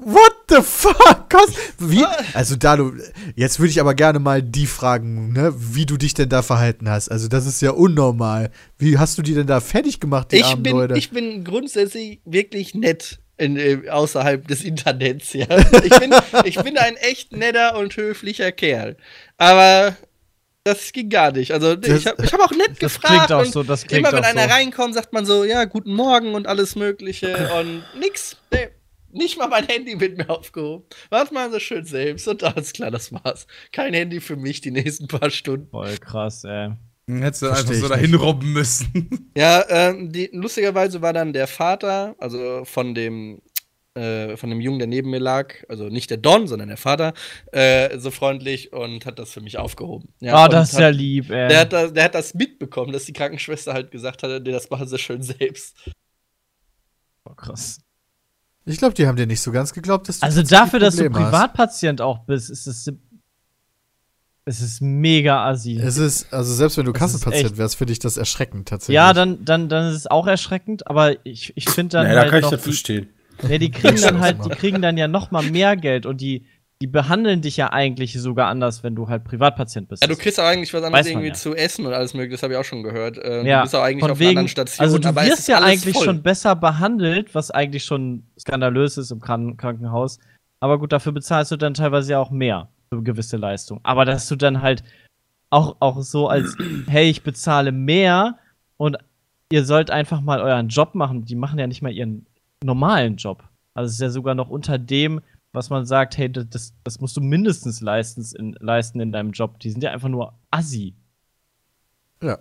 What 0.01 0.33
the 0.49 0.63
fuck? 0.63 1.29
Wie? 1.79 2.05
Also 2.33 2.55
da 2.55 2.77
du, 2.77 2.93
jetzt 3.35 3.59
würde 3.59 3.71
ich 3.71 3.81
aber 3.81 3.95
gerne 3.95 4.21
mal 4.21 4.43
die 4.43 4.67
fragen, 4.67 5.33
ne, 5.33 5.53
wie 5.57 5.87
du 5.87 5.97
dich 5.97 6.15
denn 6.15 6.29
da 6.29 6.43
verhalten 6.43 6.89
hast. 6.89 7.09
Also 7.11 7.27
das 7.27 7.47
ist 7.47 7.61
ja 7.63 7.73
unnormal. 7.73 8.51
Wie 8.79 8.97
hast 8.97 9.19
du 9.19 9.23
die 9.23 9.35
denn 9.35 9.49
da 9.49 9.61
fertig 9.61 9.99
gemacht, 9.99 10.31
die 10.31 10.37
ich 10.37 10.45
armen 10.45 10.63
bin, 10.63 10.73
Leute? 10.77 10.97
ich 10.97 11.11
bin 11.11 11.43
grundsätzlich 11.45 12.21
wirklich 12.25 12.75
nett 12.77 13.19
in, 13.39 13.57
äh, 13.57 13.89
außerhalb 13.89 14.47
des 14.47 14.63
Internets, 14.65 15.33
ja. 15.33 15.47
Ich 15.83 15.99
bin, 15.99 16.15
ich 16.45 16.57
bin 16.63 16.79
ein 16.79 16.97
echt 16.97 17.33
netter 17.33 17.77
und 17.77 17.97
höflicher 17.97 18.53
Kerl. 18.53 18.97
Aber 19.37 19.97
das 20.65 20.93
ging 20.93 21.09
gar 21.09 21.33
nicht. 21.33 21.53
Also 21.53 21.75
Das- 21.75 21.99
ich 22.01 22.07
habe 22.07 22.25
ich 22.25 22.33
hab 22.33 22.41
auch 22.41 22.51
nett 22.53 22.71
Das 22.81 22.95
gefragt. 22.95 23.07
klingt 23.27 23.33
auch 23.33 23.45
und 23.47 23.53
so, 23.53 23.63
das 23.65 23.85
klingt 23.87 24.07
immer 24.07 24.13
wenn 24.17 24.25
auch 24.25 24.29
einer 24.29 24.45
so. 24.45 24.49
reinkommt, 24.55 24.95
sagt 24.95 25.13
man 25.13 25.27
so, 25.27 25.43
ja, 25.45 25.65
guten 25.65 25.93
Morgen 25.93 26.35
und 26.35 26.47
alles 26.47 26.77
mögliche 26.77 27.37
und 27.61 27.83
nix. 27.99 28.37
Nee, 28.53 28.69
nicht 29.13 29.39
mal 29.39 29.49
mein 29.49 29.67
Handy 29.67 29.99
wird 30.01 30.19
mir 30.19 30.29
aufgehoben. 30.31 30.85
Was 31.11 31.31
machen 31.31 31.53
sie 31.53 31.61
schön 31.61 31.85
selbst 31.85 32.27
und 32.29 32.43
alles 32.45 32.73
klar, 32.73 32.91
das 32.91 33.13
war's. 33.13 33.47
Kein 33.73 33.95
Handy 33.95 34.21
für 34.21 34.37
mich 34.37 34.61
die 34.61 34.71
nächsten 34.71 35.09
paar 35.09 35.31
Stunden. 35.31 35.69
Voll 35.71 35.97
krass, 35.99 36.45
ey. 36.45 36.71
Hättest 37.11 37.41
du 37.43 37.47
Versteh 37.47 37.69
einfach 37.69 37.75
so 37.83 37.89
dahin 37.89 38.11
nicht. 38.11 38.21
robben 38.21 38.53
müssen. 38.53 39.31
Ja, 39.37 39.65
ähm, 39.69 40.11
die, 40.13 40.29
lustigerweise 40.33 41.01
war 41.01 41.13
dann 41.13 41.33
der 41.33 41.47
Vater, 41.47 42.17
also 42.19 42.65
von 42.65 42.95
dem, 42.95 43.41
äh, 43.95 44.37
von 44.37 44.51
dem 44.51 44.61
Jungen, 44.61 44.79
der 44.81 44.89
neben 44.89 45.11
mir 45.11 45.21
lag, 45.21 45.55
also 45.69 45.89
nicht 45.89 46.11
der 46.11 46.17
Don, 46.19 46.47
sondern 46.49 46.69
der 46.69 46.77
Vater, 46.77 47.15
äh, 47.53 47.97
so 47.99 48.11
freundlich 48.11 48.73
und 48.73 49.07
hat 49.07 49.19
das 49.19 49.33
für 49.33 49.41
mich 49.41 49.57
aufgehoben. 49.59 50.09
Ja, 50.21 50.35
Ah, 50.35 50.45
und 50.47 50.53
das 50.53 50.71
ist 50.71 50.75
hat, 50.75 50.81
ja 50.83 50.89
lieb, 50.89 51.31
ey. 51.31 51.49
Der 51.49 51.61
hat, 51.61 51.73
das, 51.73 51.93
der 51.95 52.05
hat 52.05 52.15
das 52.15 52.35
mitbekommen, 52.35 52.93
dass 52.93 53.05
die 53.05 53.13
Krankenschwester 53.13 53.73
halt 53.73 53.91
gesagt 53.91 54.23
hatte, 54.23 54.41
nee, 54.45 54.51
das 54.53 54.69
machen 54.69 54.87
sie 54.89 54.99
schön 54.99 55.23
selbst. 55.23 55.77
Voll 57.23 57.37
krass. 57.37 57.79
Ich 58.69 58.79
glaube, 58.79 58.95
die 58.95 59.07
haben 59.07 59.16
dir 59.16 59.27
nicht 59.27 59.41
so 59.41 59.51
ganz 59.51 59.73
geglaubt, 59.73 60.09
dass 60.09 60.21
du 60.21 60.27
Also 60.27 60.43
dafür, 60.43 60.79
dass 60.79 60.97
du 60.97 61.05
hast. 61.05 61.12
Privatpatient 61.12 62.01
auch 62.01 62.21
bist, 62.25 62.51
ist 62.51 62.66
es. 62.66 62.91
Es 64.45 64.62
ist 64.62 64.81
mega 64.81 65.47
assi. 65.47 65.77
Es 65.77 65.99
ist, 65.99 66.33
also 66.33 66.55
selbst 66.55 66.79
wenn 66.79 66.87
du 66.87 66.93
Kassenpatient 66.93 67.59
wärst, 67.59 67.77
finde 67.77 67.93
ich 67.93 67.99
das 67.99 68.16
erschreckend 68.16 68.69
tatsächlich. 68.69 68.95
ja, 68.95 69.12
dann, 69.12 69.45
dann, 69.45 69.69
dann 69.69 69.91
ist 69.91 69.97
es 69.97 70.07
auch 70.07 70.27
erschreckend, 70.27 70.87
aber 70.87 71.16
ich, 71.27 71.53
ich 71.55 71.69
finde 71.69 71.99
dann 71.99 72.07
da 72.07 72.21
halt 72.21 72.31
kann 72.31 72.39
ich 72.41 72.49
das 72.49 72.61
die, 72.61 72.64
verstehen. 72.71 73.09
nee, 73.47 73.59
die 73.59 73.71
kriegen 73.71 74.01
dann 74.01 74.21
halt, 74.21 74.43
die 74.45 74.49
kriegen 74.49 74.81
dann 74.81 74.97
ja 74.97 75.07
noch 75.07 75.31
mal 75.31 75.43
mehr 75.43 75.77
Geld 75.77 76.07
und 76.07 76.23
die, 76.23 76.47
die 76.81 76.87
behandeln 76.87 77.41
dich 77.43 77.57
ja 77.57 77.72
eigentlich 77.72 78.12
sogar 78.20 78.49
anders, 78.49 78.85
wenn 78.85 78.95
du 78.95 79.09
halt 79.09 79.24
Privatpatient 79.24 79.89
bist. 79.89 80.03
Ja, 80.03 80.09
du 80.09 80.14
kriegst 80.16 80.39
auch 80.39 80.45
eigentlich 80.45 80.72
was 80.72 80.83
anderes 80.85 81.09
irgendwie 81.09 81.29
ja. 81.29 81.35
zu 81.35 81.55
essen 81.57 81.87
und 81.87 81.93
alles 81.93 82.14
mögliche, 82.14 82.35
das 82.37 82.43
habe 82.45 82.53
ich 82.53 82.59
auch 82.59 82.64
schon 82.64 82.85
gehört. 82.85 83.18
Äh, 83.18 83.45
Ja, 83.45 83.59
du 83.59 83.62
bist 83.64 83.74
auch 83.74 83.83
eigentlich 83.83 84.01
von 84.03 84.11
auf 84.12 84.18
wegen- 84.20 84.29
anderen 84.31 84.49
Station, 84.49 84.85
Also 84.85 84.99
du 84.99 85.14
wirst 85.16 85.49
ja 85.49 85.59
eigentlich 85.61 85.97
voll. 85.97 86.05
schon 86.05 86.22
besser 86.22 86.55
behandelt, 86.55 87.35
was 87.35 87.51
eigentlich 87.51 87.85
schon 87.85 88.22
skandalös 88.39 88.97
ist 88.97 89.11
im 89.11 89.20
Kran 89.20 89.57
Krankenhaus. 89.57 90.20
Aber 90.61 90.79
gut, 90.79 90.93
dafür 90.93 91.11
bezahlst 91.12 91.51
du 91.51 91.57
dann 91.57 91.74
teilweise 91.74 92.12
ja 92.12 92.20
auch 92.20 92.31
mehr 92.31 92.68
für 92.91 93.03
gewisse 93.03 93.37
Leistungen. 93.37 93.81
Aber 93.83 94.05
dass 94.05 94.29
du 94.29 94.37
dann 94.37 94.62
halt 94.62 94.85
auch, 95.51 95.76
auch 95.81 96.01
so 96.03 96.29
als, 96.29 96.57
hey, 96.87 97.11
ich 97.11 97.22
bezahle 97.24 97.72
mehr 97.72 98.39
und 98.76 98.97
ihr 99.51 99.64
sollt 99.64 99.91
einfach 99.91 100.20
mal 100.20 100.41
euren 100.41 100.68
Job 100.68 100.95
machen. 100.95 101.24
Die 101.24 101.35
machen 101.35 101.59
ja 101.59 101.66
nicht 101.66 101.83
mal 101.83 101.91
ihren 101.93 102.26
normalen 102.62 103.16
Job. 103.16 103.43
Also 103.74 103.89
es 103.89 103.95
ist 103.95 104.01
ja 104.01 104.11
sogar 104.11 104.35
noch 104.37 104.49
unter 104.49 104.79
dem, 104.79 105.20
was 105.53 105.71
man 105.71 105.87
sagt, 105.87 106.19
hey, 106.19 106.31
das, 106.31 106.75
das 106.85 107.01
musst 107.01 107.17
du 107.17 107.21
mindestens 107.21 107.81
leisten 107.81 108.25
in, 108.37 108.53
leisten 108.61 109.01
in 109.01 109.13
deinem 109.13 109.33
Job. 109.33 109.59
Die 109.61 109.71
sind 109.71 109.83
ja 109.83 109.91
einfach 109.91 110.09
nur 110.09 110.35
assi. 110.51 110.95
Ja. 112.23 112.39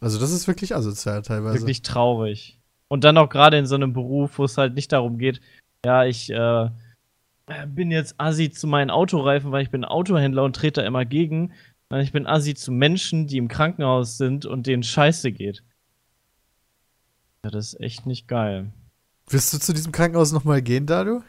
Also 0.00 0.18
das 0.18 0.32
ist 0.32 0.46
wirklich 0.46 0.74
asozial 0.74 1.22
teilweise. 1.22 1.60
Wirklich 1.60 1.82
traurig. 1.82 2.58
Und 2.88 3.04
dann 3.04 3.18
auch 3.18 3.28
gerade 3.28 3.58
in 3.58 3.66
so 3.66 3.74
einem 3.74 3.92
Beruf, 3.92 4.38
wo 4.38 4.44
es 4.44 4.58
halt 4.58 4.74
nicht 4.74 4.92
darum 4.92 5.18
geht, 5.18 5.40
ja, 5.84 6.04
ich 6.04 6.30
äh, 6.30 6.70
bin 7.68 7.90
jetzt 7.90 8.14
Assi 8.18 8.50
zu 8.50 8.66
meinen 8.66 8.90
Autoreifen, 8.90 9.52
weil 9.52 9.62
ich 9.62 9.70
bin 9.70 9.84
Autohändler 9.84 10.44
und 10.44 10.56
trete 10.56 10.80
da 10.80 10.86
immer 10.86 11.04
gegen. 11.04 11.52
Sondern 11.88 12.04
Ich 12.04 12.12
bin 12.12 12.26
Assi 12.26 12.54
zu 12.54 12.72
Menschen, 12.72 13.26
die 13.26 13.36
im 13.36 13.48
Krankenhaus 13.48 14.16
sind 14.16 14.46
und 14.46 14.66
denen 14.66 14.82
scheiße 14.82 15.32
geht. 15.32 15.62
Ja, 17.44 17.50
das 17.50 17.74
ist 17.74 17.80
echt 17.80 18.06
nicht 18.06 18.26
geil. 18.26 18.72
Wirst 19.28 19.52
du 19.52 19.58
zu 19.58 19.72
diesem 19.72 19.92
Krankenhaus 19.92 20.32
nochmal 20.32 20.62
gehen, 20.62 20.86
Dadu? 20.86 21.22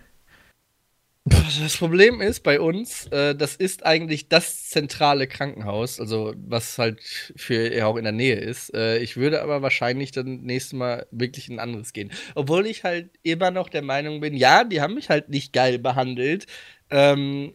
Das 1.30 1.78
Problem 1.78 2.22
ist 2.22 2.42
bei 2.44 2.60
uns, 2.60 3.08
äh, 3.08 3.36
das 3.36 3.56
ist 3.56 3.86
eigentlich 3.86 4.30
das 4.30 4.70
zentrale 4.70 5.28
Krankenhaus, 5.28 6.00
also 6.00 6.34
was 6.38 6.78
halt 6.78 7.02
für 7.36 7.74
ja 7.74 7.88
auch 7.88 7.98
in 7.98 8.04
der 8.04 8.14
Nähe 8.14 8.36
ist. 8.36 8.74
Äh, 8.74 9.00
ich 9.00 9.18
würde 9.18 9.42
aber 9.42 9.62
wahrscheinlich 9.62 10.12
dann 10.12 10.42
nächstes 10.42 10.74
Mal 10.74 11.06
wirklich 11.12 11.50
ein 11.50 11.60
anderes 11.60 11.94
gehen. 11.94 12.12
Obwohl 12.36 12.66
ich 12.66 12.84
halt 12.84 13.10
immer 13.24 13.52
noch 13.52 13.70
der 13.70 13.82
Meinung 13.82 14.22
bin, 14.22 14.36
ja, 14.36 14.64
die 14.64 14.82
haben 14.82 14.94
mich 14.94 15.10
halt 15.10 15.30
nicht 15.30 15.54
geil 15.54 15.80
behandelt. 15.80 16.46
Ähm, 16.90 17.54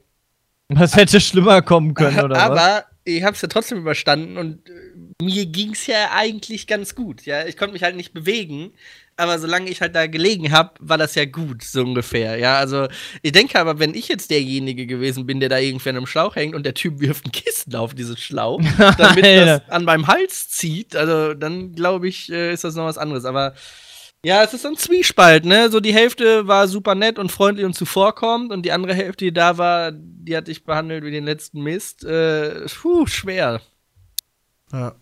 Was 0.68 0.96
hätte 0.96 1.20
schlimmer 1.20 1.62
kommen 1.62 1.94
können, 1.94 2.20
oder 2.24 2.36
was? 2.36 2.42
aber 2.42 2.84
ich 3.04 3.22
habe 3.22 3.34
es 3.34 3.42
ja 3.42 3.48
trotzdem 3.48 3.78
überstanden 3.78 4.36
und 4.36 4.68
äh, 4.68 4.72
mir 5.22 5.46
ging's 5.46 5.86
ja 5.86 6.10
eigentlich 6.12 6.66
ganz 6.66 6.94
gut. 6.94 7.24
Ja, 7.24 7.46
ich 7.46 7.56
konnte 7.56 7.72
mich 7.72 7.82
halt 7.82 7.96
nicht 7.96 8.12
bewegen, 8.12 8.72
aber 9.16 9.38
solange 9.38 9.70
ich 9.70 9.80
halt 9.80 9.94
da 9.94 10.06
gelegen 10.06 10.52
habe, 10.52 10.72
war 10.80 10.98
das 10.98 11.14
ja 11.14 11.24
gut, 11.24 11.62
so 11.62 11.82
ungefähr. 11.82 12.38
Ja, 12.38 12.58
also 12.58 12.88
ich 13.22 13.32
denke 13.32 13.58
aber, 13.58 13.78
wenn 13.78 13.94
ich 13.94 14.08
jetzt 14.08 14.30
derjenige 14.30 14.86
gewesen 14.86 15.26
bin, 15.26 15.40
der 15.40 15.48
da 15.48 15.58
irgendwie 15.58 15.88
an 15.90 15.96
einem 15.96 16.06
Schlauch 16.06 16.36
hängt 16.36 16.54
und 16.54 16.64
der 16.64 16.74
Typ 16.74 17.00
wirft 17.00 17.24
einen 17.24 17.32
Kisten 17.32 17.76
auf 17.76 17.94
dieses 17.94 18.20
Schlauch, 18.20 18.60
damit 18.98 19.24
das 19.24 19.68
an 19.68 19.84
meinem 19.84 20.06
Hals 20.06 20.48
zieht, 20.50 20.96
also 20.96 21.34
dann 21.34 21.72
glaube 21.72 22.08
ich, 22.08 22.30
äh, 22.32 22.52
ist 22.52 22.64
das 22.64 22.74
noch 22.74 22.84
was 22.84 22.98
anderes. 22.98 23.24
Aber 23.24 23.54
ja, 24.24 24.44
es 24.44 24.54
ist 24.54 24.62
so 24.62 24.68
ein 24.68 24.76
Zwiespalt, 24.76 25.44
ne? 25.44 25.68
So 25.68 25.80
die 25.80 25.94
Hälfte 25.94 26.46
war 26.46 26.68
super 26.68 26.94
nett 26.94 27.18
und 27.18 27.32
freundlich 27.32 27.66
und 27.66 27.74
zuvorkommend 27.74 28.52
und 28.52 28.62
die 28.62 28.72
andere 28.72 28.94
Hälfte, 28.94 29.24
die 29.24 29.32
da 29.32 29.58
war, 29.58 29.90
die 29.92 30.36
hat 30.36 30.46
dich 30.46 30.64
behandelt 30.64 31.04
wie 31.04 31.10
den 31.10 31.24
letzten 31.24 31.60
Mist. 31.62 32.04
Äh, 32.04 32.66
puh, 32.66 33.06
schwer. 33.06 33.60
Ja. 34.72 34.94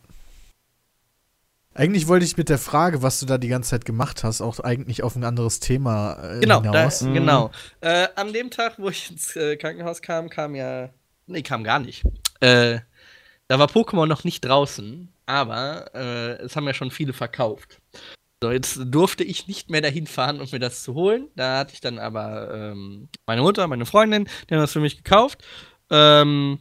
Eigentlich 1.81 2.09
wollte 2.09 2.27
ich 2.27 2.37
mit 2.37 2.51
der 2.51 2.59
Frage, 2.59 3.01
was 3.01 3.21
du 3.21 3.25
da 3.25 3.39
die 3.39 3.49
ganze 3.49 3.71
Zeit 3.71 3.87
gemacht 3.87 4.23
hast, 4.23 4.43
auch 4.43 4.61
eigentlich 4.61 5.03
auf 5.03 5.17
ein 5.17 5.25
anderes 5.25 5.61
Thema 5.61 6.13
äh, 6.23 6.41
Genau, 6.41 6.61
da, 6.61 6.73
hinaus. 6.73 6.99
genau. 7.01 7.51
Äh, 7.81 8.07
an 8.17 8.35
dem 8.35 8.51
Tag, 8.51 8.75
wo 8.77 8.91
ich 8.91 9.11
ins 9.11 9.35
äh, 9.35 9.57
Krankenhaus 9.57 10.03
kam, 10.03 10.29
kam 10.29 10.55
ja. 10.55 10.91
Nee, 11.27 11.41
kam 11.41 11.65
gar 11.65 11.79
nicht. 11.79 12.05
Äh, 12.41 12.81
da 13.49 13.59
war 13.59 13.67
Pokémon 13.69 14.05
noch 14.05 14.25
nicht 14.25 14.43
draußen, 14.45 15.09
aber 15.25 15.87
äh, 15.95 16.33
es 16.43 16.55
haben 16.55 16.67
ja 16.67 16.75
schon 16.75 16.91
viele 16.91 17.15
verkauft. 17.15 17.81
So, 18.43 18.51
jetzt 18.51 18.79
durfte 18.85 19.25
ich 19.25 19.49
nicht 19.49 19.71
mehr 19.71 19.81
dahin 19.81 20.07
fahren, 20.07 20.43
um 20.43 20.49
mir 20.53 20.59
das 20.59 20.83
zu 20.83 20.93
holen. 20.93 21.29
Da 21.35 21.61
hatte 21.61 21.73
ich 21.73 21.81
dann 21.81 21.99
aber 21.99 22.53
ähm, 22.53 23.09
meine 23.27 23.41
Mutter, 23.41 23.67
meine 23.69 23.87
Freundin, 23.87 24.29
die 24.51 24.55
haben 24.55 24.61
das 24.61 24.73
für 24.73 24.81
mich 24.81 24.99
gekauft. 24.99 25.43
Ähm, 25.89 26.59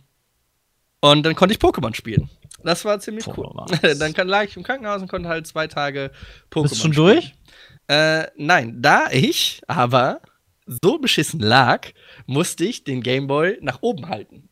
und 1.02 1.24
dann 1.24 1.36
konnte 1.36 1.54
ich 1.54 1.60
Pokémon 1.60 1.94
spielen. 1.94 2.30
Das 2.64 2.86
war 2.86 3.00
ziemlich 3.00 3.26
cool. 3.38 3.50
dann 4.00 4.14
kann, 4.14 4.28
lag 4.28 4.44
ich 4.44 4.58
im 4.58 4.64
Krankenhaus 4.64 5.02
und 5.02 5.08
konnte 5.08 5.30
halt 5.30 5.48
zwei 5.48 5.68
Tage 5.68 6.12
Pokémon 6.52 6.64
Bist 6.64 6.76
du 6.76 6.80
schon 6.80 6.94
spielen. 6.94 7.08
durch? 7.08 7.34
Äh, 7.88 8.28
nein, 8.38 8.82
da 8.82 9.08
ich 9.12 9.62
aber 9.68 10.22
so 10.66 11.00
beschissen 11.00 11.40
lag, 11.40 11.88
musste 12.28 12.66
ich 12.66 12.84
den 12.84 13.02
Gameboy 13.02 13.58
nach 13.62 13.82
oben 13.82 14.10
halten. 14.10 14.50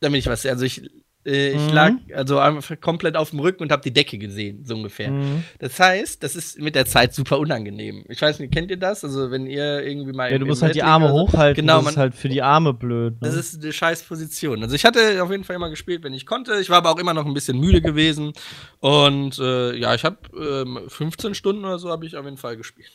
Damit 0.00 0.18
ich 0.18 0.26
was, 0.26 0.44
also 0.44 0.64
ich, 0.64 0.82
ich 1.26 1.56
Mhm. 1.68 1.72
lag 1.72 1.92
also 2.14 2.38
einfach 2.38 2.78
komplett 2.80 3.16
auf 3.16 3.30
dem 3.30 3.40
Rücken 3.40 3.62
und 3.62 3.72
habe 3.72 3.80
die 3.82 3.92
Decke 3.92 4.18
gesehen, 4.18 4.64
so 4.64 4.74
ungefähr. 4.74 5.10
Mhm. 5.10 5.42
Das 5.58 5.80
heißt, 5.80 6.22
das 6.22 6.36
ist 6.36 6.58
mit 6.58 6.74
der 6.74 6.84
Zeit 6.84 7.14
super 7.14 7.38
unangenehm. 7.38 8.04
Ich 8.10 8.20
weiß 8.20 8.38
nicht, 8.40 8.52
kennt 8.52 8.70
ihr 8.70 8.76
das? 8.76 9.02
Also 9.04 9.30
wenn 9.30 9.46
ihr 9.46 9.82
irgendwie 9.82 10.12
mal 10.12 10.30
Ja, 10.30 10.36
du 10.38 10.44
musst 10.44 10.62
halt 10.62 10.74
die 10.74 10.82
Arme 10.82 11.08
so. 11.08 11.14
hochhalten. 11.14 11.62
Genau, 11.62 11.76
das 11.76 11.84
man, 11.84 11.92
ist 11.94 11.98
halt 11.98 12.14
für 12.14 12.28
die 12.28 12.42
Arme 12.42 12.74
blöd. 12.74 13.14
Ne? 13.14 13.28
das 13.28 13.34
ist 13.34 13.62
eine 13.62 13.72
scheiß 13.72 14.02
Position. 14.02 14.62
Also 14.62 14.74
ich 14.74 14.84
hatte 14.84 15.22
auf 15.22 15.30
jeden 15.30 15.44
Fall 15.44 15.56
immer 15.56 15.70
gespielt, 15.70 16.02
wenn 16.04 16.12
ich 16.12 16.26
konnte. 16.26 16.60
Ich 16.60 16.68
war 16.68 16.76
aber 16.78 16.90
auch 16.90 16.98
immer 16.98 17.14
noch 17.14 17.24
ein 17.24 17.32
bisschen 17.34 17.58
müde 17.58 17.80
gewesen. 17.80 18.32
Und 18.80 19.38
äh, 19.38 19.74
ja, 19.76 19.94
ich 19.94 20.04
habe 20.04 20.18
ähm, 20.38 20.80
15 20.88 21.34
Stunden 21.34 21.64
oder 21.64 21.78
so 21.78 21.88
habe 21.90 22.04
ich 22.04 22.16
auf 22.16 22.24
jeden 22.26 22.36
Fall 22.36 22.56
gespielt. 22.58 22.90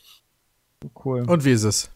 cool. 1.04 1.24
Und 1.28 1.46
wie 1.46 1.52
ist 1.52 1.64
es? 1.64 1.90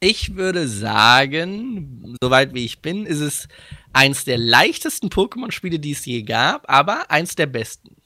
Ich 0.00 0.36
würde 0.36 0.68
sagen, 0.68 2.16
soweit 2.22 2.52
wie 2.52 2.64
ich 2.64 2.80
bin, 2.82 3.06
ist 3.06 3.20
es 3.20 3.48
eins 3.94 4.24
der 4.24 4.38
leichtesten 4.38 5.08
Pokémon-Spiele, 5.08 5.78
die 5.78 5.92
es 5.92 6.04
je 6.04 6.22
gab, 6.22 6.68
aber 6.70 7.10
eins 7.10 7.34
der 7.34 7.46
besten. 7.46 7.96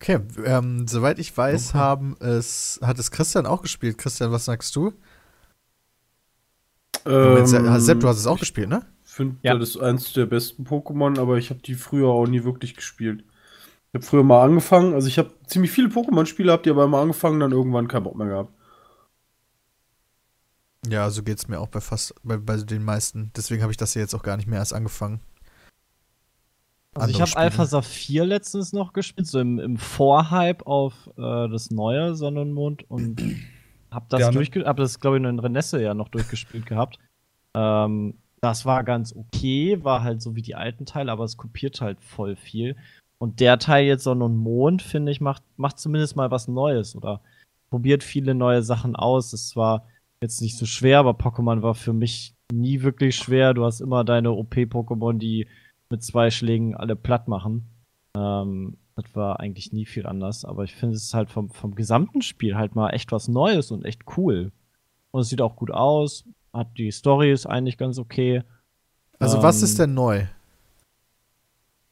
Okay, 0.00 0.18
ähm, 0.44 0.86
soweit 0.86 1.18
ich 1.18 1.34
weiß, 1.36 1.72
haben 1.74 2.16
es, 2.20 2.78
hat 2.82 2.98
es 2.98 3.10
Christian 3.10 3.46
auch 3.46 3.62
gespielt. 3.62 3.96
Christian, 3.96 4.30
was 4.30 4.44
sagst 4.44 4.76
du? 4.76 4.92
Ähm, 7.06 7.46
Sepp, 7.46 8.00
du 8.00 8.08
hast 8.08 8.18
es 8.18 8.26
auch 8.26 8.38
gespielt, 8.38 8.68
ne? 8.68 8.84
Ich 9.06 9.12
finde, 9.12 9.36
Ja. 9.42 9.56
das 9.56 9.70
ist 9.70 9.78
eins 9.78 10.12
der 10.12 10.26
besten 10.26 10.64
Pokémon, 10.64 11.18
aber 11.18 11.38
ich 11.38 11.48
habe 11.50 11.60
die 11.60 11.74
früher 11.74 12.08
auch 12.08 12.26
nie 12.26 12.44
wirklich 12.44 12.74
gespielt. 12.74 13.24
Ich 13.88 13.94
habe 13.94 14.04
früher 14.04 14.22
mal 14.24 14.42
angefangen, 14.44 14.92
also 14.92 15.08
ich 15.08 15.18
habe 15.18 15.30
ziemlich 15.46 15.70
viele 15.70 15.88
Pokémon-Spiele, 15.88 16.52
hab 16.52 16.64
die 16.64 16.70
aber 16.70 16.84
immer 16.84 16.98
angefangen, 17.00 17.40
dann 17.40 17.52
irgendwann 17.52 17.88
keinen 17.88 18.02
Bock 18.04 18.16
mehr 18.16 18.26
gehabt. 18.26 18.52
Ja, 20.88 21.10
so 21.10 21.22
geht's 21.22 21.48
mir 21.48 21.60
auch 21.60 21.68
bei 21.68 21.80
fast, 21.80 22.14
bei, 22.22 22.36
bei 22.36 22.56
den 22.56 22.84
meisten. 22.84 23.30
Deswegen 23.36 23.62
habe 23.62 23.72
ich 23.72 23.76
das 23.76 23.94
ja 23.94 24.00
jetzt 24.00 24.14
auch 24.14 24.22
gar 24.22 24.36
nicht 24.36 24.46
mehr 24.46 24.58
erst 24.58 24.74
angefangen. 24.74 25.20
Also 26.94 27.10
ich 27.10 27.20
habe. 27.20 27.36
Alpha 27.36 27.66
Saphir 27.66 28.24
letztens 28.24 28.72
noch 28.72 28.92
gespielt, 28.92 29.26
so 29.26 29.40
im, 29.40 29.58
im 29.58 29.76
Vorhype 29.76 30.66
auf 30.66 30.94
äh, 31.16 31.48
das 31.48 31.70
neue 31.70 32.14
Sonne 32.14 32.40
und 32.40 32.52
Mond 32.52 32.88
und 32.88 33.20
hab 33.90 34.08
das 34.08 34.22
hab 34.22 34.76
das 34.76 35.00
glaube 35.00 35.18
ich 35.18 35.24
in 35.24 35.38
Renesse 35.38 35.82
ja 35.82 35.94
noch 35.94 36.08
durchgespielt 36.08 36.66
gehabt. 36.66 36.98
Ähm, 37.54 38.14
das 38.40 38.64
war 38.64 38.84
ganz 38.84 39.14
okay, 39.14 39.82
war 39.82 40.02
halt 40.02 40.22
so 40.22 40.36
wie 40.36 40.42
die 40.42 40.54
alten 40.54 40.86
Teile, 40.86 41.12
aber 41.12 41.24
es 41.24 41.36
kopiert 41.36 41.80
halt 41.80 42.00
voll 42.00 42.36
viel. 42.36 42.76
Und 43.18 43.40
der 43.40 43.58
Teil 43.58 43.86
jetzt 43.86 44.04
Sonne 44.04 44.24
und 44.24 44.36
Mond, 44.36 44.82
finde 44.82 45.10
ich, 45.10 45.20
macht, 45.20 45.42
macht 45.56 45.78
zumindest 45.78 46.16
mal 46.16 46.30
was 46.30 46.48
Neues 46.48 46.94
oder 46.94 47.20
probiert 47.70 48.04
viele 48.04 48.34
neue 48.34 48.62
Sachen 48.62 48.94
aus. 48.94 49.32
Es 49.32 49.56
war 49.56 49.86
jetzt 50.22 50.40
nicht 50.40 50.56
so 50.56 50.66
schwer, 50.66 50.98
aber 50.98 51.12
Pokémon 51.12 51.62
war 51.62 51.74
für 51.74 51.92
mich 51.92 52.34
nie 52.52 52.82
wirklich 52.82 53.16
schwer. 53.16 53.54
Du 53.54 53.64
hast 53.64 53.80
immer 53.80 54.04
deine 54.04 54.30
OP-Pokémon, 54.32 55.18
die 55.18 55.46
mit 55.90 56.02
zwei 56.02 56.30
Schlägen 56.30 56.74
alle 56.74 56.96
platt 56.96 57.28
machen. 57.28 57.68
Ähm, 58.16 58.76
das 58.94 59.14
war 59.14 59.40
eigentlich 59.40 59.72
nie 59.72 59.84
viel 59.84 60.06
anders, 60.06 60.44
aber 60.44 60.64
ich 60.64 60.74
finde 60.74 60.96
es 60.96 61.12
halt 61.12 61.30
vom, 61.30 61.50
vom 61.50 61.74
gesamten 61.74 62.22
Spiel 62.22 62.56
halt 62.56 62.74
mal 62.74 62.90
echt 62.90 63.12
was 63.12 63.28
Neues 63.28 63.70
und 63.70 63.84
echt 63.84 64.02
cool. 64.16 64.52
Und 65.10 65.20
es 65.20 65.28
sieht 65.28 65.42
auch 65.42 65.56
gut 65.56 65.70
aus, 65.70 66.24
hat 66.52 66.78
die 66.78 66.90
Story 66.90 67.30
ist 67.30 67.46
eigentlich 67.46 67.76
ganz 67.76 67.98
okay. 67.98 68.42
Also, 69.18 69.42
was 69.42 69.58
Ähm, 69.60 69.64
ist 69.64 69.78
denn 69.78 69.94
neu? 69.94 70.26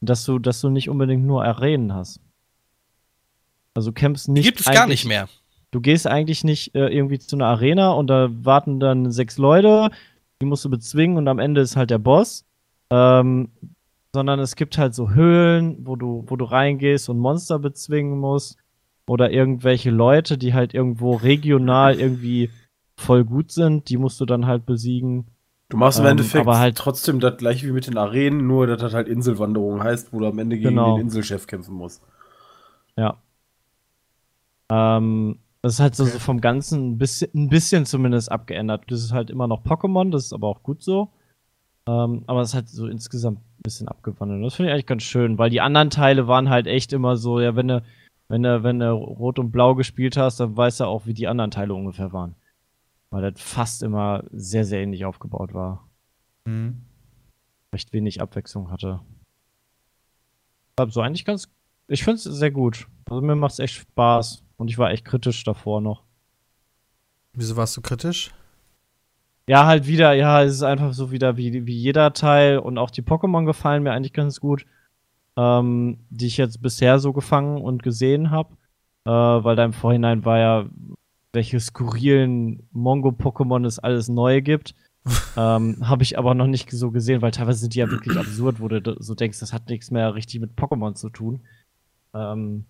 Dass 0.01 0.25
du, 0.25 0.39
dass 0.39 0.61
du 0.61 0.70
nicht 0.70 0.89
unbedingt 0.91 1.25
nur 1.25 1.45
Arenen 1.45 1.95
hast. 1.95 2.20
Also 3.75 3.91
du 3.91 3.95
kämpfst 3.95 4.29
Die 4.29 4.33
nicht. 4.33 4.45
gibt 4.45 4.61
es 4.61 4.66
gar 4.66 4.87
nicht 4.87 5.05
mehr. 5.07 5.29
Du 5.75 5.81
gehst 5.81 6.07
eigentlich 6.07 6.45
nicht 6.45 6.72
äh, 6.77 6.87
irgendwie 6.87 7.18
zu 7.18 7.35
einer 7.35 7.47
Arena 7.47 7.91
und 7.91 8.07
da 8.07 8.29
warten 8.31 8.79
dann 8.79 9.11
sechs 9.11 9.39
Leute, 9.39 9.91
die 10.41 10.47
musst 10.47 10.64
du 10.64 10.70
bezwingen 10.70 11.16
und 11.16 11.27
am 11.27 11.41
Ende 11.41 11.62
ist 11.62 11.75
halt 11.75 11.91
der 11.91 11.99
Boss. 11.99 12.45
Ähm, 12.91 13.49
sondern 14.14 14.39
es 14.39 14.55
gibt 14.55 14.79
halt 14.79 14.95
so 14.95 15.11
Höhlen, 15.11 15.79
wo 15.85 15.97
du, 15.97 16.22
wo 16.29 16.37
du 16.37 16.45
reingehst 16.45 17.09
und 17.09 17.18
Monster 17.18 17.59
bezwingen 17.59 18.20
musst. 18.20 18.57
Oder 19.09 19.33
irgendwelche 19.33 19.91
Leute, 19.91 20.39
die 20.39 20.55
halt 20.55 20.75
irgendwo 20.75 21.16
regional 21.16 21.99
irgendwie 21.99 22.51
voll 22.97 23.25
gut 23.25 23.51
sind, 23.51 23.89
die 23.89 23.97
musst 23.97 24.20
du 24.20 24.27
dann 24.27 24.47
halt 24.47 24.66
besiegen. 24.66 25.27
Du 25.70 25.77
machst 25.77 25.99
im 25.99 26.05
Ähm, 26.05 26.12
Endeffekt 26.12 26.47
aber 26.47 26.61
halt- 26.61 26.77
trotzdem 26.79 27.18
das 27.18 27.37
gleiche 27.37 27.66
wie 27.66 27.72
mit 27.72 27.89
den 27.89 27.99
Arenen, 27.99 28.47
nur 28.47 28.68
dass 28.68 28.81
das 28.81 28.95
halt 28.95 29.09
Inselwanderung 29.09 29.83
heißt, 29.83 30.12
wo 30.12 30.20
du 30.20 30.27
am 30.27 30.39
Ende 30.39 30.55
gegen 30.57 30.68
Genau. 30.68 30.95
den 30.95 31.07
Inselchef 31.07 31.49
kämpfen 31.49 31.75
musst. 31.75 32.01
Ja. 32.97 33.16
Ähm, 34.70 35.41
das 35.65 35.73
ist 35.75 35.81
halt 35.81 35.95
so, 35.95 36.05
so 36.05 36.19
vom 36.19 36.43
Ganzen 36.43 36.91
ein 36.91 36.99
bisschen, 36.99 37.31
ein 37.35 37.49
bisschen 37.49 37.87
zumindest 37.87 38.31
abgeändert. 38.31 38.85
Das 38.89 39.03
ist 39.03 39.12
halt 39.12 39.31
immer 39.31 39.47
noch 39.47 39.65
Pokémon, 39.65 40.11
das 40.11 40.27
ist 40.27 40.35
aber 40.35 40.47
auch 40.47 40.62
gut 40.62 40.83
so. 40.83 41.09
Ähm, 41.89 42.23
aber 42.27 42.43
es 42.43 42.51
ist 42.51 42.55
halt 42.55 42.69
so 42.69 42.87
insgesamt 42.87 43.39
ein 43.39 43.62
bisschen 43.62 43.89
abgewandelt. 43.89 44.45
Das 44.45 44.57
finde 44.57 44.69
ich 44.69 44.75
eigentlich 44.75 44.85
ganz 44.85 45.05
schön, 45.05 45.39
weil 45.39 45.49
die 45.49 45.62
anderen 45.62 45.89
Teile 45.89 46.29
waren 46.29 46.51
halt 46.51 46.67
echt 46.67 46.93
immer 46.93 47.17
so, 47.17 47.41
ja, 47.41 47.57
wenn 47.57 47.69
du, 47.69 47.83
wenn 48.29 48.43
du, 48.43 48.62
wenn 48.62 48.79
du 48.79 48.93
Rot 48.93 49.39
und 49.39 49.53
Blau 49.53 49.75
gespielt 49.75 50.19
hast, 50.19 50.39
dann 50.39 50.55
weißt 50.55 50.81
du 50.81 50.85
auch, 50.85 51.07
wie 51.07 51.15
die 51.15 51.29
anderen 51.29 51.51
Teile 51.51 51.73
ungefähr 51.73 52.12
waren. 52.12 52.35
Weil 53.09 53.23
das 53.23 53.41
fast 53.41 53.83
immer 53.83 54.23
sehr, 54.33 54.67
sehr 54.67 54.83
ähnlich 54.83 55.07
aufgebaut 55.07 55.55
war. 55.55 55.89
Mhm. 56.45 56.83
Recht 57.73 57.91
wenig 57.95 58.21
Abwechslung 58.21 58.71
hatte. 58.71 59.01
Aber 60.77 60.91
so 60.91 61.01
eigentlich 61.01 61.25
ganz. 61.25 61.51
Ich 61.89 62.05
finde 62.05 62.17
es 62.17 62.25
sehr 62.25 62.51
gut. 62.51 62.87
Also 63.09 63.23
mir 63.23 63.35
macht 63.35 63.55
es 63.55 63.61
echt 63.61 63.77
Spaß. 63.77 64.44
Und 64.57 64.69
ich 64.69 64.79
war 64.79 64.91
echt 64.91 65.05
kritisch 65.05 65.43
davor 65.45 65.81
noch. 65.81 66.03
Wieso 67.33 67.57
warst 67.57 67.77
du 67.77 67.81
kritisch? 67.81 68.31
Ja, 69.47 69.67
halt 69.67 69.87
wieder, 69.87 70.13
ja, 70.13 70.43
es 70.43 70.55
ist 70.55 70.63
einfach 70.63 70.95
so 70.95 71.11
wieder 71.11 71.37
wie, 71.37 71.67
wie 71.67 71.77
jeder 71.77 72.13
Teil. 72.13 72.59
Und 72.59 72.79
auch 72.79 72.91
die 72.91 73.03
Pokémon 73.03 73.45
gefallen 73.45 73.83
mir 73.83 73.93
eigentlich 73.93 74.13
ganz 74.13 74.41
gut. 74.41 74.65
Ähm, 75.37 75.99
die 76.11 76.27
ich 76.27 76.37
jetzt 76.37 76.63
bisher 76.63 77.01
so 77.01 77.13
gefangen 77.13 77.61
und 77.61 77.83
gesehen 77.83 78.31
habe. 78.31 78.55
Äh, 79.05 79.11
weil 79.11 79.57
da 79.57 79.65
im 79.65 79.73
Vorhinein 79.73 80.25
war 80.25 80.39
ja, 80.39 80.67
welche 81.33 81.59
skurrilen 81.61 82.69
Mongo-Pokémon 82.73 83.67
es 83.67 83.79
alles 83.79 84.09
neu 84.09 84.41
gibt. 84.41 84.75
ähm, 85.37 85.77
habe 85.87 86.03
ich 86.03 86.19
aber 86.19 86.35
noch 86.35 86.47
nicht 86.47 86.71
so 86.71 86.91
gesehen, 86.91 87.21
weil 87.21 87.33
teilweise 87.33 87.59
sind 87.59 87.75
die 87.75 87.81
ja 87.81 87.91
wirklich 87.91 88.17
absurd, 88.17 88.61
wo 88.61 88.69
du 88.69 88.97
so 89.01 89.15
denkst, 89.15 89.41
das 89.41 89.53
hat 89.53 89.69
nichts 89.69 89.91
mehr 89.91 90.15
richtig 90.15 90.41
mit 90.41 90.57
Pokémon 90.57 90.95
zu 90.95 91.11
tun. 91.11 91.41
Ähm, 92.15 92.65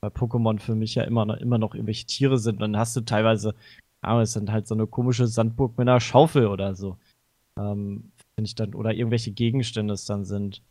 weil 0.00 0.10
Pokémon 0.10 0.58
für 0.58 0.74
mich 0.74 0.94
ja 0.94 1.04
immer 1.04 1.24
noch, 1.24 1.36
immer 1.36 1.58
noch 1.58 1.74
irgendwelche 1.74 2.06
Tiere 2.06 2.38
sind. 2.38 2.60
Dann 2.60 2.76
hast 2.76 2.96
du 2.96 3.00
teilweise, 3.00 3.54
aber 4.00 4.22
es 4.22 4.32
sind 4.32 4.50
halt 4.50 4.66
so 4.66 4.74
eine 4.74 4.86
komische 4.86 5.26
Sandburg 5.26 5.78
mit 5.78 5.88
einer 5.88 6.00
Schaufel 6.00 6.46
oder 6.46 6.74
so. 6.74 6.96
Ähm, 7.58 8.12
finde 8.34 8.46
ich 8.48 8.54
dann, 8.54 8.74
oder 8.74 8.92
irgendwelche 8.94 9.32
Gegenstände 9.32 9.94
es 9.94 10.04
dann 10.04 10.24
sind. 10.24 10.62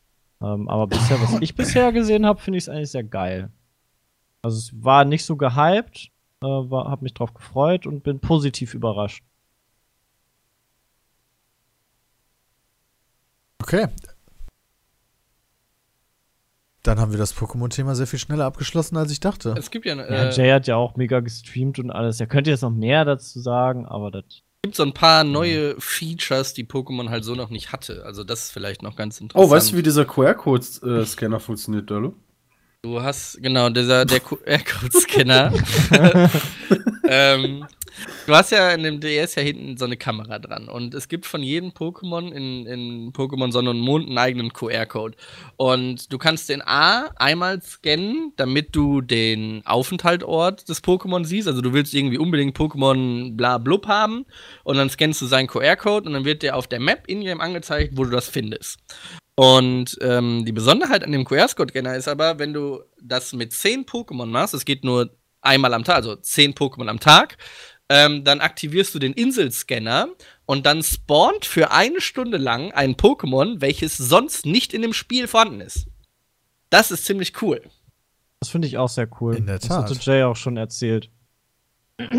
Ähm, 0.42 0.68
aber 0.70 0.88
bisher, 0.88 1.20
was 1.22 1.42
ich 1.42 1.56
bisher 1.56 1.92
gesehen 1.92 2.26
habe, 2.26 2.40
finde 2.40 2.58
ich 2.58 2.66
es 2.66 2.70
eigentlich 2.70 2.92
sehr 2.92 3.04
geil. 3.04 3.52
Also 4.42 4.58
es 4.58 4.84
war 4.84 5.06
nicht 5.06 5.26
so 5.26 5.36
gehypt, 5.38 6.12
äh, 6.42 6.46
war, 6.46 6.90
hab 6.90 7.02
mich 7.02 7.14
drauf 7.14 7.34
gefreut 7.34 7.88
und 7.88 8.04
bin 8.04 8.20
positiv 8.20 8.74
überrascht. 8.74 9.24
Okay. 13.62 13.88
Dann 16.86 17.00
haben 17.00 17.12
wir 17.12 17.18
das 17.18 17.36
Pokémon-Thema 17.36 17.96
sehr 17.96 18.06
viel 18.06 18.20
schneller 18.20 18.46
abgeschlossen, 18.46 18.96
als 18.96 19.12
ich 19.12 19.20
dachte. 19.20 19.56
Es 19.58 19.72
gibt 19.72 19.88
ja, 19.88 19.96
Ja, 19.96 20.04
äh, 20.04 20.32
Jay 20.32 20.52
hat 20.52 20.68
ja 20.68 20.76
auch 20.76 20.96
mega 20.96 21.20
gestreamt 21.20 21.80
und 21.80 21.90
alles. 21.90 22.20
Er 22.20 22.28
könnte 22.28 22.52
jetzt 22.52 22.62
noch 22.62 22.70
mehr 22.70 23.06
dazu 23.06 23.40
sagen, 23.40 23.88
aber 23.88 24.12
das. 24.12 24.24
gibt 24.62 24.76
so 24.76 24.84
ein 24.84 24.94
paar 24.94 25.24
neue 25.24 25.76
Features, 25.80 26.54
die 26.54 26.64
Pokémon 26.64 27.10
halt 27.10 27.26
so 27.26 27.34
noch 27.34 27.50
nicht 27.50 27.72
hatte. 27.72 28.06
Also 28.06 28.24
das 28.24 28.46
ist 28.46 28.52
vielleicht 28.52 28.84
noch 28.84 28.96
ganz 28.96 29.20
interessant. 29.20 29.50
Oh, 29.50 29.52
weißt 29.52 29.72
du, 29.72 29.78
wie 29.78 29.82
dieser 29.82 30.06
QR-Code-Scanner 30.06 31.40
funktioniert, 31.40 31.90
Dolo? 31.90 32.14
Du 32.84 33.02
hast, 33.02 33.42
genau, 33.42 33.70
dieser, 33.70 34.06
der 34.06 34.20
QR-Code-Scanner. 34.20 35.54
ähm, 37.10 37.66
du 38.26 38.36
hast 38.36 38.52
ja 38.52 38.72
in 38.72 38.84
dem 38.84 39.00
DS 39.00 39.36
ja 39.36 39.42
hinten 39.42 39.78
so 39.78 39.86
eine 39.86 39.98
Kamera 39.98 40.40
dran. 40.40 40.68
Und 40.68 40.94
es 40.94 41.08
gibt 41.08 41.26
von 41.26 41.42
jedem 41.44 41.72
Pokémon 41.72 42.32
in, 42.32 42.66
in 42.66 43.14
Pokémon 43.14 43.52
Sonne 43.52 43.72
und 43.72 43.80
Mond 43.80 44.08
einen 44.08 44.18
eigenen 44.18 44.54
QR-Code. 44.54 45.16
Und 45.58 46.12
du 46.12 46.18
kannst 46.18 46.50
den 46.50 46.62
A 46.62 47.12
einmal 47.16 47.62
scannen, 47.62 48.34
damit 48.36 48.76
du 48.76 49.02
den 49.02 49.62
Aufenthaltort 49.66 50.68
des 50.70 50.84
Pokémon 50.84 51.26
siehst. 51.26 51.48
Also 51.48 51.62
du 51.62 51.74
willst 51.74 51.94
irgendwie 51.94 52.18
unbedingt 52.18 52.58
Pokémon 52.58 53.36
bla 53.36 53.58
blub 53.58 53.88
haben. 53.88 54.26
Und 54.64 54.78
dann 54.78 54.90
scannst 54.90 55.22
du 55.22 55.26
seinen 55.26 55.48
QR-Code 55.48 56.08
und 56.08 56.14
dann 56.14 56.26
wird 56.26 56.44
der 56.44 56.56
auf 56.56 56.68
der 56.68 56.80
Map 56.80 57.08
in-game 57.08 57.42
angezeigt, 57.42 57.94
wo 57.96 58.04
du 58.04 58.12
das 58.12 58.30
findest. 58.30 58.80
Und 59.36 59.98
ähm, 60.02 60.46
die 60.46 60.54
Besonderheit 60.54 61.04
an 61.04 61.12
dem 61.12 61.26
QR-Code-Scanner 61.26 61.96
ist 61.96 62.08
aber, 62.08 62.40
wenn 62.40 62.54
du 62.54 62.82
das 63.02 63.34
mit 63.34 63.52
10 63.52 63.86
Pokémon 63.86 64.28
machst, 64.28 64.54
es 64.54 64.64
geht 64.64 64.86
nur 64.86 65.10
einmal 65.42 65.74
am 65.74 65.84
Tag, 65.84 65.98
also 65.98 66.16
10 66.16 66.54
Pokémon 66.54 66.88
am 66.88 67.00
Tag, 67.00 67.38
ähm, 67.90 68.24
dann 68.24 68.42
aktivierst 68.42 68.94
du 68.96 69.00
den 69.00 69.14
Inselscanner 69.14 70.08
und 70.46 70.66
dann 70.66 70.82
spawnt 70.84 71.46
für 71.46 71.72
eine 71.72 72.02
Stunde 72.02 72.38
lang 72.38 72.72
ein 72.72 72.96
Pokémon, 72.96 73.62
welches 73.62 73.98
sonst 73.98 74.46
nicht 74.46 74.74
in 74.74 74.82
dem 74.82 74.94
Spiel 74.94 75.28
vorhanden 75.28 75.62
ist. 75.62 75.88
Das 76.70 76.92
ist 76.92 77.06
ziemlich 77.06 77.42
cool. 77.42 77.62
Das 78.40 78.50
finde 78.50 78.68
ich 78.68 78.78
auch 78.78 78.90
sehr 78.90 79.08
cool. 79.22 79.36
In 79.36 79.46
der 79.46 79.60
Das 79.60 79.68
Tat. 79.68 79.90
hatte 79.90 80.00
Jay 80.02 80.24
auch 80.24 80.36
schon 80.36 80.58
erzählt. 80.58 81.10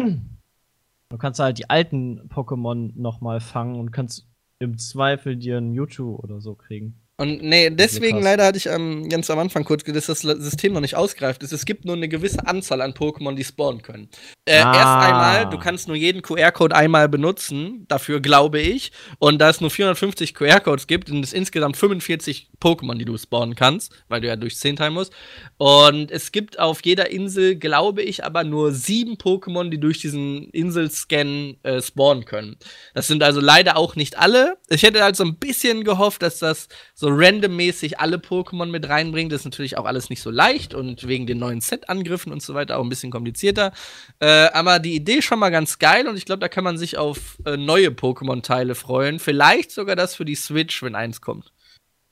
Du 1.09 1.19
kannst 1.19 1.39
halt 1.39 1.57
die 1.59 1.71
alten 1.71 2.29
Pokémon 2.29 2.91
nochmal 2.97 3.39
fangen 3.39 3.77
und 3.77 3.93
kannst 3.93 4.27
im 4.59 4.77
Zweifel 4.77 5.37
dir 5.37 5.59
ein 5.59 5.71
Mewtwo 5.71 6.17
oder 6.17 6.41
so 6.41 6.57
kriegen. 6.57 7.01
Und 7.19 7.43
nee, 7.43 7.71
deswegen 7.71 8.21
leider 8.21 8.45
hatte 8.45 8.59
ich 8.59 8.67
ähm, 8.67 9.09
ganz 9.09 9.31
am 9.31 9.39
Anfang 9.39 9.65
kurz, 9.65 9.85
dass 9.85 10.05
das 10.07 10.21
System 10.21 10.75
noch 10.75 10.83
nicht 10.83 10.97
ausgereift 10.97 11.43
ist. 11.43 11.53
Es 11.53 11.65
gibt 11.65 11.87
nur 11.87 11.97
eine 11.97 12.09
gewisse 12.09 12.47
Anzahl 12.47 12.83
an 12.83 12.93
Pokémon, 12.93 13.35
die 13.35 13.45
spawnen 13.45 13.81
können. 13.81 14.09
Äh, 14.45 14.61
Ah. 14.67 14.75
Erst 14.75 15.09
einmal, 15.09 15.51
du 15.51 15.59
kannst 15.59 15.89
nur 15.89 15.97
jeden 15.97 16.21
QR-Code 16.23 16.75
einmal 16.75 17.09
benutzen, 17.09 17.85
dafür 17.89 18.21
glaube 18.21 18.61
ich. 18.61 18.93
Und 19.19 19.39
da 19.39 19.49
es 19.49 19.61
nur 19.61 19.71
450 19.71 20.35
QR-Codes 20.35 20.87
gibt, 20.87 21.09
sind 21.09 21.25
es 21.25 21.33
insgesamt 21.33 21.77
45 21.77 22.51
Pokémon, 22.61 22.97
die 22.97 23.05
du 23.05 23.17
spawnen 23.17 23.55
kannst, 23.55 23.93
weil 24.09 24.21
du 24.21 24.29
ja 24.29 24.37
durch 24.37 24.57
10 24.57 24.77
teilen 24.77 24.95
musst. 24.95 25.13
Und 25.57 26.11
es 26.11 26.33
gibt 26.33 26.59
auf 26.59 26.85
jeder 26.85 27.11
Insel, 27.11 27.57
glaube 27.57 28.03
ich, 28.03 28.25
aber 28.25 28.45
nur 28.45 28.73
sieben 28.73 29.15
Pokémon, 29.15 29.71
die 29.71 29.81
durch 29.81 30.01
diesen 30.01 30.51
Inselscan 30.51 31.57
äh, 31.63 31.81
spawnen 31.81 32.25
können. 32.25 32.57
Das 32.95 33.07
sind 33.07 33.23
also 33.23 33.41
leider 33.41 33.77
auch 33.77 33.97
nicht 33.97 34.19
alle. 34.19 34.59
Ich 34.69 34.83
hätte 34.83 35.03
halt 35.03 35.17
so 35.17 35.25
ein 35.25 35.37
bisschen 35.37 35.83
gehofft, 35.85 36.23
dass 36.23 36.39
das 36.39 36.69
so 36.95 37.06
randommäßig 37.09 38.01
alle 38.01 38.17
Pokémon 38.17 38.67
mit 38.67 38.89
reinbringt. 38.89 39.33
Das 39.33 39.41
ist 39.41 39.45
natürlich 39.47 39.79
auch 39.79 39.85
alles 39.85 40.11
nicht 40.11 40.23
so 40.23 40.31
leicht 40.31 40.75
und 40.75 41.07
wegen 41.07 41.27
den 41.27 41.39
neuen 41.39 41.61
Set-Angriffen 41.61 42.33
und 42.33 42.43
so 42.43 42.55
weiter 42.55 42.79
auch 42.79 42.83
ein 42.83 42.89
bisschen 42.89 43.11
komplizierter. 43.11 43.73
Äh, 44.21 44.49
aber 44.53 44.79
die 44.79 44.95
Idee 44.95 45.17
ist 45.17 45.25
schon 45.25 45.39
mal 45.39 45.51
ganz 45.51 45.79
geil 45.79 46.09
und 46.09 46.17
ich 46.17 46.25
glaube, 46.25 46.41
da 46.41 46.49
kann 46.49 46.65
man 46.65 46.79
sich 46.79 46.99
auf 46.99 47.39
äh, 47.45 47.57
neue 47.57 47.89
Pokémon-Teile 47.89 48.75
freuen. 48.75 49.19
Vielleicht 49.19 49.71
sogar 49.71 49.97
das 49.97 50.15
für 50.15 50.25
die 50.25 50.35
Switch, 50.35 50.83
wenn 50.83 50.95
eins 50.95 51.21
kommt. 51.21 51.53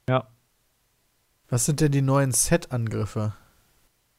Ja. 0.09 0.29
Was 1.49 1.67
sind 1.67 1.81
denn 1.81 1.93
die 1.93 2.03
neuen 2.03 2.33
Set-Angriffe? 2.33 3.35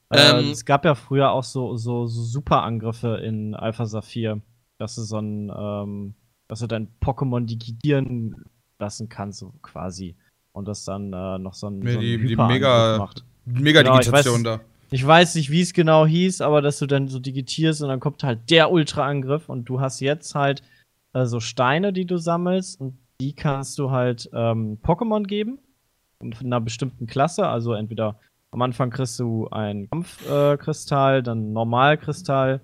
Äh, 0.10 0.40
Ähm, 0.40 0.52
es 0.52 0.66
gab 0.66 0.86
ja 0.86 0.96
früher 0.96 1.32
auch 1.32 1.44
so, 1.44 1.76
so, 1.76 2.08
so 2.08 2.22
Superangriffe 2.22 3.18
in 3.24 3.56
Alpha 3.56 3.86
Saphir, 3.86 4.42
dass 4.78 4.96
du 4.96 5.02
so 5.02 5.20
ein, 5.20 5.52
ähm, 5.56 6.16
dass 6.48 6.60
du 6.60 6.68
dein 6.68 6.90
Pokémon 7.02 7.46
digitieren 7.46 8.46
lassen 8.80 9.10
kannst, 9.10 9.40
so 9.40 9.54
quasi. 9.62 10.16
Und 10.56 10.68
das 10.68 10.86
dann 10.86 11.12
äh, 11.12 11.38
noch 11.38 11.54
so 11.54 11.68
ein, 11.68 11.80
Nee, 11.80 11.94
so 11.94 12.00
die- 12.00 12.18
die 12.28 12.36
Mega- 12.38 12.98
macht. 12.98 13.26
Mega-Digitation 13.46 14.44
Genau, 14.44 14.58
da. 14.58 14.62
Ich 14.92 15.06
weiß 15.06 15.36
nicht, 15.36 15.50
wie 15.52 15.62
es 15.62 15.74
genau 15.74 16.06
hieß, 16.06 16.42
aber 16.42 16.62
dass 16.62 16.80
du 16.80 16.86
dann 16.86 17.08
so 17.10 17.20
digitierst 17.20 17.82
und 17.82 17.90
dann 17.90 18.00
kommt 18.00 18.24
halt 18.24 18.50
der 18.50 18.72
Ultra-Angriff 18.72 19.50
und 19.50 19.66
du 19.66 19.82
hast 19.82 20.00
jetzt 20.00 20.34
halt 20.34 20.64
äh, 21.14 21.26
so 21.26 21.40
Steine, 21.40 21.92
die 21.92 22.06
du 22.06 22.18
sammelst 22.18 22.80
und 22.80 22.98
die 23.20 23.34
kannst 23.34 23.78
du 23.80 23.92
halt 23.92 24.30
ähm, 24.34 24.78
Pokémon 24.84 25.24
geben. 25.24 25.60
Und 26.20 26.36
von 26.36 26.48
einer 26.48 26.62
bestimmten 26.62 27.08
Klasse, 27.08 27.48
also 27.48 27.74
entweder 27.74 28.18
am 28.52 28.62
Anfang 28.62 28.90
kriegst 28.90 29.20
du 29.20 29.50
ein 29.50 29.90
Kampfkristall, 29.90 31.20
äh, 31.20 31.24
dann 31.24 31.52
Normalkristall 31.52 32.62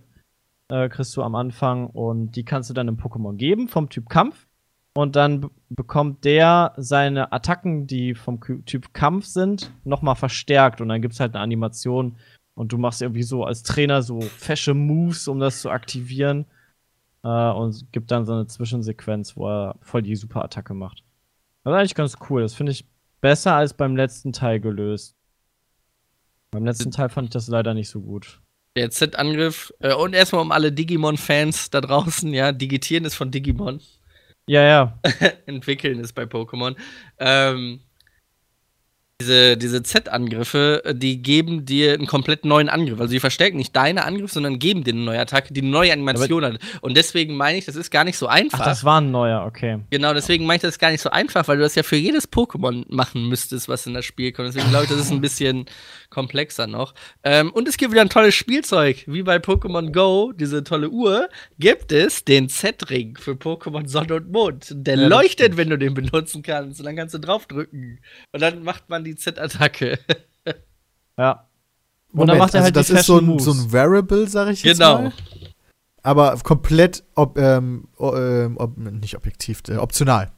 äh, 0.69 0.87
kriegst 0.87 1.15
du 1.17 1.23
am 1.23 1.35
Anfang 1.35 1.87
und 1.87 2.31
die 2.37 2.45
kannst 2.45 2.69
du 2.69 2.73
dann 2.73 2.87
im 2.87 2.95
Pokémon 2.97 3.35
geben 3.35 3.67
vom 3.67 3.89
Typ 3.89 4.07
Kampf. 4.09 4.47
Und 4.93 5.15
dann 5.15 5.41
be- 5.41 5.51
bekommt 5.69 6.25
der 6.25 6.73
seine 6.77 7.31
Attacken, 7.31 7.87
die 7.87 8.13
vom 8.13 8.41
Typ 8.65 8.93
Kampf 8.93 9.25
sind, 9.25 9.71
nochmal 9.85 10.15
verstärkt. 10.15 10.81
Und 10.81 10.89
dann 10.89 11.01
gibt's 11.01 11.19
halt 11.19 11.33
eine 11.33 11.43
Animation 11.43 12.17
und 12.55 12.73
du 12.73 12.77
machst 12.77 13.01
irgendwie 13.01 13.23
so 13.23 13.45
als 13.45 13.63
Trainer 13.63 14.01
so 14.01 14.19
fesche 14.19 14.73
Moves, 14.73 15.29
um 15.29 15.39
das 15.39 15.61
zu 15.61 15.69
aktivieren. 15.69 16.45
Äh, 17.23 17.51
und 17.51 17.69
es 17.69 17.85
gibt 17.91 18.11
dann 18.11 18.25
so 18.25 18.33
eine 18.33 18.47
Zwischensequenz, 18.47 19.37
wo 19.37 19.47
er 19.47 19.75
voll 19.81 20.01
die 20.01 20.15
Superattacke 20.15 20.73
macht. 20.73 21.03
Das 21.63 21.71
ist 21.71 21.77
eigentlich 21.77 21.95
ganz 21.95 22.17
cool. 22.29 22.41
Das 22.41 22.53
finde 22.53 22.73
ich 22.73 22.85
besser 23.21 23.53
als 23.53 23.73
beim 23.73 23.95
letzten 23.95 24.33
Teil 24.33 24.59
gelöst. 24.59 25.15
Beim 26.51 26.65
letzten 26.65 26.91
Teil 26.91 27.07
fand 27.07 27.27
ich 27.27 27.33
das 27.33 27.47
leider 27.47 27.73
nicht 27.73 27.89
so 27.89 28.01
gut. 28.01 28.41
Der 28.75 28.89
Z-Angriff. 28.89 29.71
Äh, 29.79 29.93
und 29.93 30.13
erstmal 30.13 30.41
um 30.41 30.51
alle 30.51 30.73
Digimon-Fans 30.73 31.69
da 31.69 31.79
draußen, 31.79 32.33
ja, 32.33 32.51
Digitieren 32.51 33.05
ist 33.05 33.15
von 33.15 33.31
Digimon. 33.31 33.79
Ja, 34.51 34.63
ja. 34.63 34.99
entwickeln 35.45 36.01
ist 36.01 36.11
bei 36.11 36.23
Pokémon. 36.23 36.75
Ähm, 37.19 37.79
diese 39.21 39.57
diese 39.57 39.83
Z-Angriffe, 39.83 40.81
äh, 40.85 40.95
die 40.95 41.21
geben 41.21 41.65
dir 41.65 41.93
einen 41.93 42.07
komplett 42.07 42.45
neuen 42.45 42.69
Angriff. 42.69 42.99
Also 42.99 43.13
die 43.13 43.19
verstärken 43.19 43.57
nicht 43.57 43.75
deine 43.75 44.05
Angriffe, 44.05 44.33
sondern 44.33 44.59
geben 44.59 44.83
dir 44.83 44.93
eine 44.93 45.01
neue 45.01 45.19
Attacke, 45.19 45.53
die 45.53 45.61
eine 45.61 45.69
neue 45.69 45.93
Animation 45.93 46.43
hat. 46.43 46.59
Und 46.81 46.97
deswegen 46.97 47.35
meine 47.35 47.57
ich, 47.57 47.65
das 47.65 47.75
ist 47.75 47.91
gar 47.91 48.03
nicht 48.03 48.17
so 48.17 48.27
einfach. 48.27 48.61
Ach, 48.61 48.65
das 48.65 48.83
war 48.83 48.99
ein 48.99 49.11
neuer, 49.11 49.45
okay. 49.45 49.79
Genau, 49.89 50.13
deswegen 50.13 50.45
meine 50.45 50.57
ich 50.57 50.61
das 50.61 50.79
gar 50.79 50.91
nicht 50.91 51.01
so 51.01 51.09
einfach, 51.09 51.47
weil 51.47 51.57
du 51.57 51.63
das 51.63 51.75
ja 51.75 51.83
für 51.83 51.95
jedes 51.95 52.31
Pokémon 52.31 52.85
machen 52.89 53.27
müsstest, 53.27 53.69
was 53.69 53.85
in 53.85 53.93
das 53.93 54.05
Spiel 54.05 54.31
kommt. 54.31 54.49
Deswegen 54.49 54.69
glaube 54.69 54.85
ich, 54.85 54.89
das 54.89 54.99
ist 54.99 55.11
ein 55.11 55.21
bisschen 55.21 55.65
komplexer 56.09 56.67
noch. 56.67 56.93
Ähm, 57.23 57.51
und 57.51 57.67
es 57.67 57.77
gibt 57.77 57.91
wieder 57.91 58.01
ein 58.01 58.09
tolles 58.09 58.35
Spielzeug. 58.35 59.03
Wie 59.07 59.23
bei 59.23 59.37
Pokémon 59.37 59.91
Go, 59.91 60.31
diese 60.33 60.63
tolle 60.63 60.89
Uhr, 60.89 61.29
gibt 61.59 61.91
es 61.91 62.25
den 62.25 62.49
Z-Ring 62.49 63.17
für 63.17 63.31
Pokémon 63.31 63.87
Sonne 63.87 64.15
und 64.15 64.31
Mond. 64.31 64.67
Der 64.71 64.97
Ja, 64.97 65.07
leuchtet, 65.07 65.57
wenn 65.57 65.69
du 65.69 65.77
den 65.77 65.93
benutzen 65.93 66.41
kannst. 66.43 66.79
Und 66.79 66.85
dann 66.85 66.95
kannst 66.95 67.13
du 67.13 67.19
draufdrücken. 67.19 67.99
Und 68.31 68.41
dann 68.41 68.63
macht 68.63 68.89
man 68.89 69.03
die 69.03 69.10
Z-Attacke. 69.15 69.99
Ja. 71.17 71.47
Und 72.13 72.27
dann 72.27 72.37
macht 72.39 72.53
er 72.55 72.63
halt 72.63 72.75
das 72.75 72.87
die 72.87 72.93
ist 72.93 73.05
so 73.05 73.19
ein, 73.19 73.37
so 73.37 73.51
ein 73.51 73.71
Variable, 73.71 74.27
sag 74.27 74.49
ich 74.49 74.63
jetzt 74.63 74.79
Genau. 74.79 75.01
mal. 75.03 75.13
Aber 76.03 76.35
komplett 76.43 77.03
ob, 77.15 77.37
ähm, 77.37 77.87
ähm, 77.99 78.57
ob, 78.57 78.75
nicht 78.77 79.15
objektiv, 79.15 79.61
äh, 79.69 79.75
optional. 79.75 80.31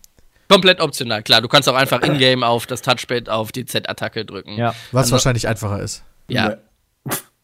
Komplett 0.50 0.82
optional, 0.82 1.24
klar. 1.24 1.42
Du 1.42 1.48
kannst 1.48 1.70
auch 1.70 1.76
einfach 1.76 2.02
in-game 2.02 2.44
auf 2.44 2.66
das 2.68 2.82
Touchpad 2.82 3.30
auf 3.30 3.52
die 3.54 3.66
Z-Attacke 3.66 4.26
drücken. 4.26 4.58
Ja. 4.58 4.76
Was 4.92 5.04
Also- 5.04 5.14
wahrscheinlich 5.14 5.48
einfacher 5.48 5.80
ist. 5.80 6.04
Ja. 6.28 6.58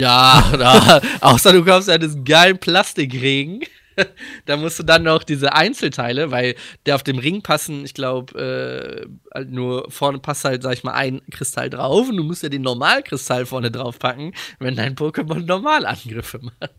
Ja, 0.01 0.43
da, 0.57 1.01
außer 1.21 1.53
du 1.53 1.63
kaufst 1.63 1.87
ja 1.87 1.97
diesen 1.97 2.23
geilen 2.25 2.57
Plastikregen. 2.57 3.61
da 4.45 4.57
musst 4.57 4.79
du 4.79 4.83
dann 4.83 5.03
noch 5.03 5.23
diese 5.23 5.53
Einzelteile, 5.53 6.31
weil 6.31 6.55
der 6.85 6.95
auf 6.95 7.03
dem 7.03 7.17
Ring 7.19 7.41
passen, 7.41 7.85
ich 7.85 7.93
glaube, 7.93 8.39
äh, 8.39 9.07
halt 9.33 9.51
nur 9.51 9.89
vorne 9.91 10.19
passt 10.19 10.45
halt, 10.45 10.63
sag 10.63 10.73
ich 10.73 10.83
mal, 10.83 10.93
ein 10.93 11.21
Kristall 11.31 11.69
drauf 11.69 12.09
und 12.09 12.17
du 12.17 12.23
musst 12.23 12.43
ja 12.43 12.49
den 12.49 12.61
Normalkristall 12.61 13.45
vorne 13.45 13.71
drauf 13.71 13.99
packen, 13.99 14.33
wenn 14.59 14.75
dein 14.75 14.95
Pokémon 14.95 15.45
Normalangriffe 15.45 16.39
macht. 16.39 16.73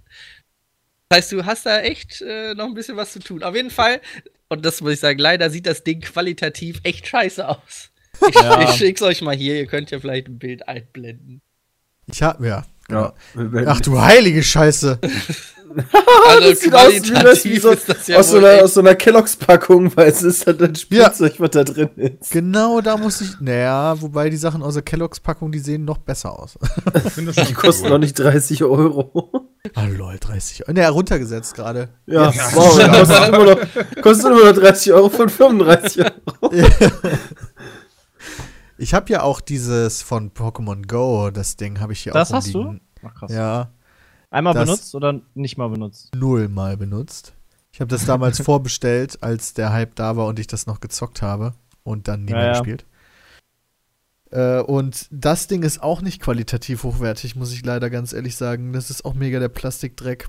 Das 1.09 1.17
heißt, 1.19 1.33
du 1.33 1.45
hast 1.45 1.67
da 1.67 1.81
echt 1.81 2.23
äh, 2.23 2.55
noch 2.55 2.67
ein 2.67 2.75
bisschen 2.75 2.97
was 2.97 3.13
zu 3.13 3.19
tun. 3.19 3.43
Auf 3.43 3.57
jeden 3.57 3.71
Fall, 3.71 4.01
und 4.49 4.65
das 4.65 4.81
muss 4.81 4.93
ich 4.93 5.01
sagen, 5.01 5.19
leider 5.19 5.51
sieht 5.51 5.67
das 5.67 5.83
Ding 5.83 6.01
qualitativ 6.01 6.81
echt 6.85 7.07
scheiße 7.07 7.49
aus. 7.49 7.91
Ich, 8.29 8.35
Ja. 8.35 8.61
ich 8.63 8.71
schick's 8.77 9.01
euch 9.01 9.23
mal 9.23 9.35
hier, 9.35 9.57
ihr 9.57 9.67
könnt 9.67 9.91
ja 9.91 9.99
vielleicht 9.99 10.29
ein 10.29 10.39
Bild 10.39 10.69
einblenden. 10.69 11.41
Ich 12.07 12.23
hab, 12.23 12.41
ja. 12.45 12.67
Ja. 12.91 13.15
Ach 13.67 13.81
du 13.81 14.01
heilige 14.01 14.43
Scheiße. 14.43 14.99
Also 16.29 16.49
das 16.51 16.61
sieht 16.61 16.75
aus 16.75 16.93
wie, 16.93 17.11
das, 17.23 17.45
wie 17.45 17.59
so, 17.59 17.71
ist 17.71 17.89
das 17.89 18.07
ja 18.07 18.19
aus, 18.19 18.31
so 18.31 18.39
einer, 18.39 18.65
aus 18.65 18.75
so 18.75 18.81
einer 18.81 18.95
Kelloggs-Packung, 18.95 19.97
weil 19.97 20.09
es 20.09 20.23
ist 20.23 20.47
halt 20.47 20.63
ein 20.63 20.75
Spielzeug, 20.75 21.35
was 21.39 21.51
da 21.51 21.65
drin 21.65 21.91
ist. 21.97 22.31
Genau 22.33 22.81
da 22.81 22.97
muss 22.97 23.21
ich. 23.21 23.39
Naja, 23.41 24.01
wobei 24.01 24.31
die 24.31 24.37
Sachen 24.37 24.63
aus 24.63 24.75
der 24.75 24.83
Kelloggs-Packung, 24.83 25.53
die 25.53 25.59
sehen 25.61 25.85
noch 25.85 25.99
besser 25.99 26.39
aus. 26.39 26.59
Ich 27.05 27.13
finde 27.13 27.33
das 27.33 27.47
Die 27.47 27.55
kosten 27.55 27.85
cool. 27.85 27.91
noch 27.91 27.99
nicht 27.99 28.19
30 28.19 28.65
Euro. 28.65 29.31
Ah, 29.75 29.85
lol, 29.87 30.17
30 30.19 30.63
Euro. 30.69 30.73
Ne, 30.73 30.89
runtergesetzt 30.89 31.55
gerade. 31.55 31.89
Ja, 32.07 32.31
Ja. 32.31 32.49
wow, 32.53 32.77
kostet 32.77 33.29
immer, 33.29 33.45
noch, 33.45 34.03
kostet 34.03 34.27
immer 34.27 34.45
noch 34.53 34.61
30 34.61 34.93
Euro 34.93 35.09
von 35.09 35.29
35 35.29 36.05
Euro. 36.05 36.53
Ich 38.79 38.95
habe 38.95 39.13
ja 39.13 39.23
auch 39.23 39.43
dieses 39.43 40.01
von 40.01 40.31
Pokémon 40.33 40.87
Go, 40.87 41.31
das 41.31 41.57
Ding 41.57 41.81
habe 41.81 41.93
ich 41.93 42.01
hier 42.01 42.13
Das 42.13 42.31
auch 42.31 42.37
hast 42.37 42.55
du? 42.55 42.77
Ach, 43.07 43.15
krass. 43.15 43.31
Ja, 43.33 43.71
Einmal 44.31 44.55
benutzt 44.55 44.95
oder 44.95 45.21
nicht 45.35 45.59
mal 45.59 45.69
benutzt? 45.69 46.15
null 46.15 46.49
mal 46.49 46.77
benutzt. 46.77 47.35
Ich 47.73 47.81
habe 47.81 47.89
das 47.89 48.07
damals 48.07 48.41
vorbestellt, 48.43 49.23
als 49.23 49.55
der 49.55 49.73
Hype 49.73 49.95
da 49.97 50.17
war 50.17 50.27
und 50.27 50.39
ich 50.39 50.47
das 50.47 50.67
noch 50.67 50.81
gezockt 50.81 51.21
habe 51.23 51.55
und 51.83 52.09
dann 52.09 52.25
nie 52.25 52.31
Ja, 52.33 52.37
mehr 52.39 52.47
ja. 52.47 52.53
gespielt. 52.53 52.85
Äh, 54.31 54.61
und 54.61 55.09
das 55.11 55.49
Ding 55.49 55.63
ist 55.65 55.83
auch 55.83 56.03
nicht 56.03 56.23
qualitativ 56.23 56.85
hochwertig, 56.85 57.35
muss 57.35 57.53
ich 57.53 57.65
leider 57.65 57.91
ganz 57.91 58.13
ehrlich 58.13 58.37
sagen. 58.37 58.73
Das 58.73 58.89
ist 58.91 59.05
auch 59.05 59.15
mega 59.15 59.41
der 59.41 59.49
Plastikdreck. 59.49 60.29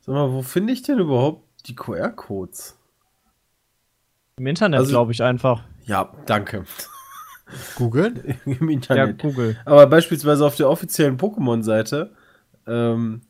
Sag 0.00 0.14
mal, 0.14 0.30
wo 0.32 0.42
finde 0.42 0.72
ich 0.74 0.82
denn 0.82 0.98
überhaupt 0.98 1.66
die 1.66 1.74
QR-Codes? 1.74 2.76
Im 4.36 4.46
Internet, 4.46 4.80
Also- 4.80 4.90
glaube 4.90 5.12
ich, 5.12 5.22
einfach. 5.22 5.64
Ja, 5.84 6.12
danke. 6.26 6.64
Googeln? 7.76 8.38
Im 8.44 8.68
Ja, 8.68 8.74
Internet. 8.74 9.22
Google. 9.22 9.58
Aber 9.64 9.86
beispielsweise 9.86 10.44
auf 10.46 10.56
der 10.56 10.68
offiziellen 10.68 11.16
Pokémon-Seite 11.18 12.14
ähm, 12.66 13.22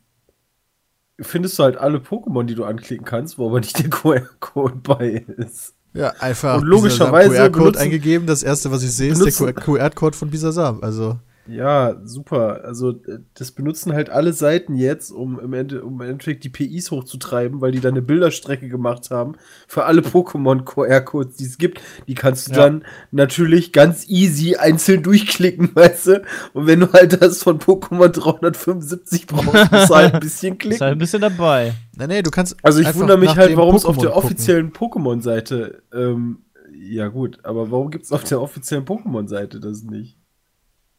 findest 1.21 1.57
du 1.59 1.63
halt 1.63 1.77
alle 1.77 1.97
Pokémon, 1.99 2.43
die 2.43 2.55
du 2.55 2.63
anklicken 2.63 3.05
kannst, 3.05 3.37
wo 3.37 3.47
aber 3.47 3.59
nicht 3.59 3.77
der 3.79 3.89
QR-Code 3.89 4.75
bei 4.83 5.25
ist. 5.37 5.75
Ja, 5.93 6.13
einfach 6.19 6.57
Und 6.57 6.63
logischerweise 6.65 7.35
QR-Code 7.35 7.79
eingegeben. 7.79 8.27
Das 8.27 8.43
erste, 8.43 8.71
was 8.71 8.83
ich 8.83 8.91
sehe, 8.93 9.11
ist 9.11 9.39
der 9.39 9.53
QR-Code 9.53 10.15
von 10.15 10.29
Bisasam. 10.29 10.79
Also, 10.81 11.19
Ja, 11.47 11.99
super. 12.03 12.63
Also 12.63 12.91
äh, 12.91 13.19
das 13.33 13.51
benutzen 13.51 13.93
halt 13.93 14.09
alle 14.09 14.31
Seiten 14.31 14.75
jetzt, 14.75 15.11
um 15.11 15.39
im, 15.39 15.53
Ende, 15.53 15.83
um 15.83 15.99
im 16.01 16.07
Endeffekt 16.09 16.43
die 16.43 16.49
PIs 16.49 16.91
hochzutreiben, 16.91 17.61
weil 17.61 17.71
die 17.71 17.79
da 17.79 17.89
eine 17.89 18.01
Bilderstrecke 18.03 18.69
gemacht 18.69 19.09
haben 19.09 19.33
für 19.67 19.85
alle 19.85 20.01
Pokémon-QR-Codes, 20.01 21.37
die 21.37 21.45
es 21.45 21.57
gibt. 21.57 21.81
Die 22.07 22.13
kannst 22.13 22.47
du 22.47 22.51
Ja. 22.51 22.57
dann 22.57 22.83
natürlich 23.11 23.73
ganz 23.73 24.07
easy 24.07 24.55
einzeln 24.55 25.01
durchklicken, 25.03 25.71
weißt 25.75 26.07
du? 26.07 26.21
Und 26.53 26.67
wenn 26.67 26.79
du 26.81 26.93
halt 26.93 27.21
das 27.21 27.41
von 27.43 27.59
Pokémon 27.59 28.09
375 28.09 29.27
brauchst, 29.27 29.71
musst 29.71 29.89
du 29.89 29.95
halt 29.95 30.13
ein 30.13 30.19
bisschen 30.19 30.53
Ist 30.59 30.59
halt 30.59 30.59
klicken. 30.59 30.83
ein 30.87 30.97
bisschen 30.99 31.21
dabei. 31.21 31.73
nee, 31.97 32.07
nee, 32.07 32.21
du 32.21 32.31
kannst. 32.31 32.55
Also 32.63 32.79
ich 32.81 32.93
wundere 32.95 33.17
mich 33.17 33.35
halt, 33.35 33.55
warum 33.57 33.75
es 33.75 33.85
auf 33.85 33.97
der 33.97 34.11
gucken. 34.11 34.23
offiziellen 34.25 34.71
Pokémon-Seite, 34.73 35.81
ähm, 35.93 36.39
ja 36.73 37.07
gut, 37.07 37.39
aber 37.43 37.71
warum 37.71 37.89
gibt 37.91 38.05
es 38.05 38.11
auf 38.11 38.23
der 38.23 38.41
offiziellen 38.41 38.85
Pokémon-Seite 38.85 39.59
das 39.59 39.83
nicht? 39.83 40.17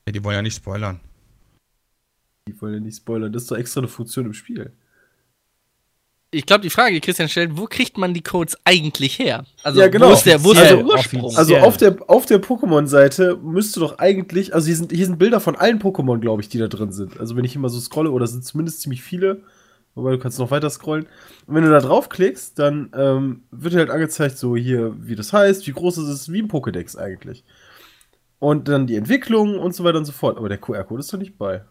Ja, 0.07 0.13
die 0.13 0.23
wollen 0.25 0.37
ja 0.37 0.43
nicht 0.43 0.57
spoilern. 0.57 1.01
Die 2.49 2.61
wollen 2.61 2.75
ja 2.75 2.81
nicht 2.81 2.97
spoilern, 2.97 3.33
das 3.33 3.43
ist 3.43 3.51
doch 3.51 3.57
extra 3.57 3.81
eine 3.81 3.89
Funktion 3.89 4.27
im 4.27 4.35
Spiel. 4.35 4.73
Ich 6.35 6.47
glaube, 6.47 6.63
die 6.63 6.71
Frage, 6.71 6.95
die 6.95 7.01
Christian 7.03 7.29
stellt, 7.29 7.59
wo 7.59 7.67
kriegt 7.67 7.99
man 7.99 8.15
die 8.15 8.23
Codes 8.23 8.57
eigentlich 8.65 9.19
her? 9.19 9.45
Also, 9.63 9.81
Ja, 9.81 9.89
genau. 9.89 10.09
wo 10.09 10.13
ist 10.15 10.25
der, 10.25 10.43
wo 10.43 10.53
ist 10.53 10.59
Offiziell, 10.59 10.77
der 10.79 10.87
Ursprung? 10.87 11.25
offiziell. 11.25 11.39
Also 11.39 11.57
auf 11.69 11.77
der, 11.77 11.97
auf 12.09 12.27
der 12.27 12.41
Pokémon-Seite 12.43 13.37
müsste 13.37 13.81
doch 13.81 13.99
eigentlich, 13.99 14.55
also 14.55 14.67
hier 14.67 14.77
sind, 14.77 14.93
hier 14.93 15.05
sind 15.05 15.19
Bilder 15.19 15.41
von 15.41 15.57
allen 15.57 15.79
Pokémon, 15.79 16.21
glaube 16.21 16.41
ich, 16.41 16.49
die 16.49 16.57
da 16.59 16.69
drin 16.69 16.91
sind. 16.91 17.21
Also 17.21 17.37
wenn 17.37 17.45
ich 17.45 17.55
immer 17.55 17.69
so 17.69 17.79
scrolle, 17.81 18.11
oder 18.11 18.27
sind 18.27 18.47
zumindest 18.47 18.81
ziemlich 18.81 19.03
viele, 19.03 19.43
wobei 19.95 20.13
du 20.13 20.19
kannst 20.19 20.39
noch 20.39 20.51
weiter 20.51 20.71
scrollen. 20.71 21.07
Und 21.47 21.55
wenn 21.55 21.65
du 21.65 21.71
da 21.71 21.81
draufklickst, 21.81 22.59
dann 22.59 22.91
ähm, 22.97 23.43
wird 23.51 23.75
dir 23.75 23.79
halt 23.81 23.91
angezeigt, 23.91 24.39
so 24.39 24.57
hier, 24.57 24.97
wie 25.07 25.15
das 25.17 25.35
heißt, 25.35 25.67
wie 25.67 25.73
groß 25.73 25.99
es 25.99 26.09
ist, 26.09 26.33
wie 26.33 26.41
ein 26.41 26.49
Pokédex 26.49 26.97
eigentlich. 26.97 27.45
Und 28.43 28.67
dann 28.67 28.89
die 28.89 28.97
Entwicklung 28.97 29.57
und 29.61 29.73
so 29.73 29.85
weiter 29.85 29.99
und 29.99 30.05
so 30.05 30.11
fort. 30.11 30.37
Aber 30.37 30.49
der 30.49 30.59
QR-Code 30.59 30.99
ist 30.99 31.13
doch 31.13 31.19
nicht 31.21 31.39
bei. 31.39 31.65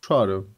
Schade. 0.00 0.48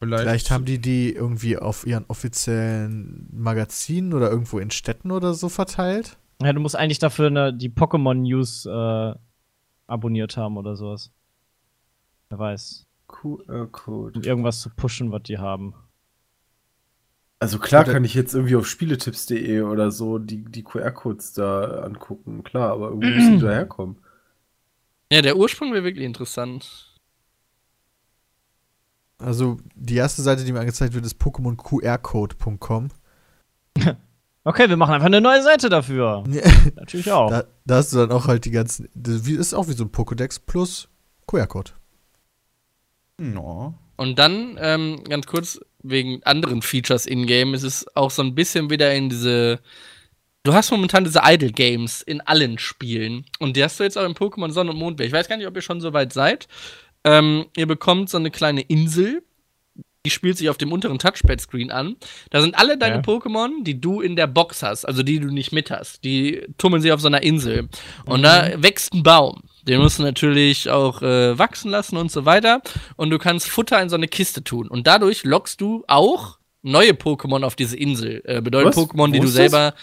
Vielleicht 0.00 0.50
haben 0.50 0.64
die 0.64 0.80
die 0.80 1.12
irgendwie 1.12 1.56
auf 1.56 1.86
ihren 1.86 2.04
offiziellen 2.08 3.28
Magazinen 3.30 4.14
oder 4.14 4.28
irgendwo 4.28 4.58
in 4.58 4.72
Städten 4.72 5.12
oder 5.12 5.32
so 5.32 5.48
verteilt. 5.48 6.18
Ja, 6.42 6.52
du 6.52 6.58
musst 6.58 6.74
eigentlich 6.74 6.98
dafür 6.98 7.28
eine, 7.28 7.54
die 7.54 7.70
Pokémon 7.70 8.14
News 8.14 8.66
äh, 8.66 9.14
abonniert 9.86 10.36
haben 10.36 10.56
oder 10.56 10.74
sowas. 10.74 11.12
Wer 12.30 12.40
weiß. 12.40 12.84
QR-Code. 13.06 14.18
Um 14.18 14.24
irgendwas 14.24 14.60
zu 14.60 14.70
pushen, 14.70 15.12
was 15.12 15.22
die 15.22 15.38
haben. 15.38 15.72
Also 17.38 17.58
klar 17.58 17.84
kann 17.84 18.04
ich 18.04 18.14
jetzt 18.14 18.34
irgendwie 18.34 18.56
auf 18.56 18.66
spieletipps.de 18.66 19.60
oder 19.62 19.90
so 19.90 20.18
die, 20.18 20.42
die 20.44 20.62
QR-Codes 20.62 21.34
da 21.34 21.82
angucken, 21.82 22.42
klar, 22.44 22.72
aber 22.72 22.88
irgendwie 22.88 23.10
müssen 23.14 23.34
die 23.38 23.44
da 23.44 23.50
herkommen. 23.52 23.98
Ja, 25.12 25.20
der 25.22 25.36
Ursprung 25.36 25.72
wäre 25.72 25.84
wirklich 25.84 26.04
interessant. 26.06 26.94
Also 29.18 29.58
die 29.74 29.96
erste 29.96 30.22
Seite, 30.22 30.44
die 30.44 30.52
mir 30.52 30.60
angezeigt 30.60 30.94
wird, 30.94 31.04
ist 31.06 31.20
pokémonqrcode.com. 31.20 32.88
Okay, 34.48 34.68
wir 34.68 34.76
machen 34.76 34.94
einfach 34.94 35.06
eine 35.06 35.20
neue 35.20 35.42
Seite 35.42 35.68
dafür. 35.68 36.22
Natürlich 36.76 37.10
auch. 37.10 37.28
Da, 37.28 37.44
da 37.64 37.74
hast 37.78 37.92
du 37.92 37.96
dann 37.96 38.12
auch 38.12 38.28
halt 38.28 38.44
die 38.44 38.52
ganzen. 38.52 38.88
Das 38.94 39.26
wie- 39.26 39.34
ist 39.34 39.54
auch 39.54 39.66
wie 39.66 39.72
so 39.72 39.82
ein 39.82 39.90
Pokédex 39.90 40.38
plus 40.46 40.88
QR-Code. 41.26 41.72
No. 43.18 43.74
Und 43.96 44.20
dann, 44.20 44.56
ähm, 44.60 45.02
ganz 45.02 45.26
kurz, 45.26 45.58
wegen 45.88 46.22
anderen 46.24 46.62
Features 46.62 47.06
in-game, 47.06 47.54
ist 47.54 47.62
es 47.62 47.86
auch 47.96 48.10
so 48.10 48.22
ein 48.22 48.34
bisschen 48.34 48.70
wieder 48.70 48.94
in 48.94 49.08
diese. 49.08 49.60
Du 50.42 50.54
hast 50.54 50.70
momentan 50.70 51.02
diese 51.04 51.22
Idle 51.24 51.50
Games 51.50 52.02
in 52.02 52.20
allen 52.20 52.58
Spielen. 52.58 53.24
Und 53.40 53.56
die 53.56 53.64
hast 53.64 53.80
du 53.80 53.84
jetzt 53.84 53.98
auch 53.98 54.04
in 54.04 54.14
Pokémon 54.14 54.52
Sonne 54.52 54.70
und 54.70 54.78
Mondberg. 54.78 55.08
Ich 55.08 55.12
weiß 55.12 55.28
gar 55.28 55.36
nicht, 55.36 55.46
ob 55.46 55.56
ihr 55.56 55.62
schon 55.62 55.80
so 55.80 55.92
weit 55.92 56.12
seid. 56.12 56.46
Ähm, 57.02 57.46
ihr 57.56 57.66
bekommt 57.66 58.10
so 58.10 58.16
eine 58.16 58.30
kleine 58.30 58.60
Insel. 58.60 59.22
Die 60.04 60.10
spielt 60.10 60.38
sich 60.38 60.48
auf 60.48 60.56
dem 60.56 60.70
unteren 60.70 61.00
Touchpad-Screen 61.00 61.72
an. 61.72 61.96
Da 62.30 62.40
sind 62.40 62.56
alle 62.56 62.78
deine 62.78 62.96
Ja. 62.96 63.00
Pokémon, 63.00 63.64
die 63.64 63.80
du 63.80 64.00
in 64.00 64.14
der 64.14 64.28
Box 64.28 64.62
hast, 64.62 64.84
also 64.84 65.02
die 65.02 65.18
du 65.18 65.32
nicht 65.32 65.50
mit 65.50 65.72
hast. 65.72 66.04
Die 66.04 66.46
tummeln 66.58 66.80
sich 66.80 66.92
auf 66.92 67.00
so 67.00 67.08
einer 67.08 67.24
Insel. 67.24 67.68
Und 68.04 68.22
da 68.22 68.62
wächst 68.62 68.92
ein 68.94 69.02
Baum. 69.02 69.42
Den 69.66 69.80
musst 69.80 69.98
du 69.98 70.02
natürlich 70.02 70.70
auch 70.70 71.02
äh, 71.02 71.38
wachsen 71.38 71.70
lassen 71.70 71.96
und 71.96 72.10
so 72.10 72.24
weiter. 72.24 72.62
Und 72.96 73.10
du 73.10 73.18
kannst 73.18 73.48
Futter 73.48 73.80
in 73.82 73.88
so 73.88 73.96
eine 73.96 74.08
Kiste 74.08 74.44
tun. 74.44 74.68
Und 74.68 74.86
dadurch 74.86 75.24
lockst 75.24 75.60
du 75.60 75.84
auch 75.88 76.38
neue 76.62 76.92
Pokémon 76.92 77.44
auf 77.44 77.56
diese 77.56 77.76
Insel. 77.76 78.22
Äh, 78.24 78.40
bedeutet 78.40 78.76
Was? 78.76 78.84
Pokémon, 78.84 79.12
die 79.12 79.20
du 79.20 79.26
ist 79.26 79.38
das? 79.38 79.74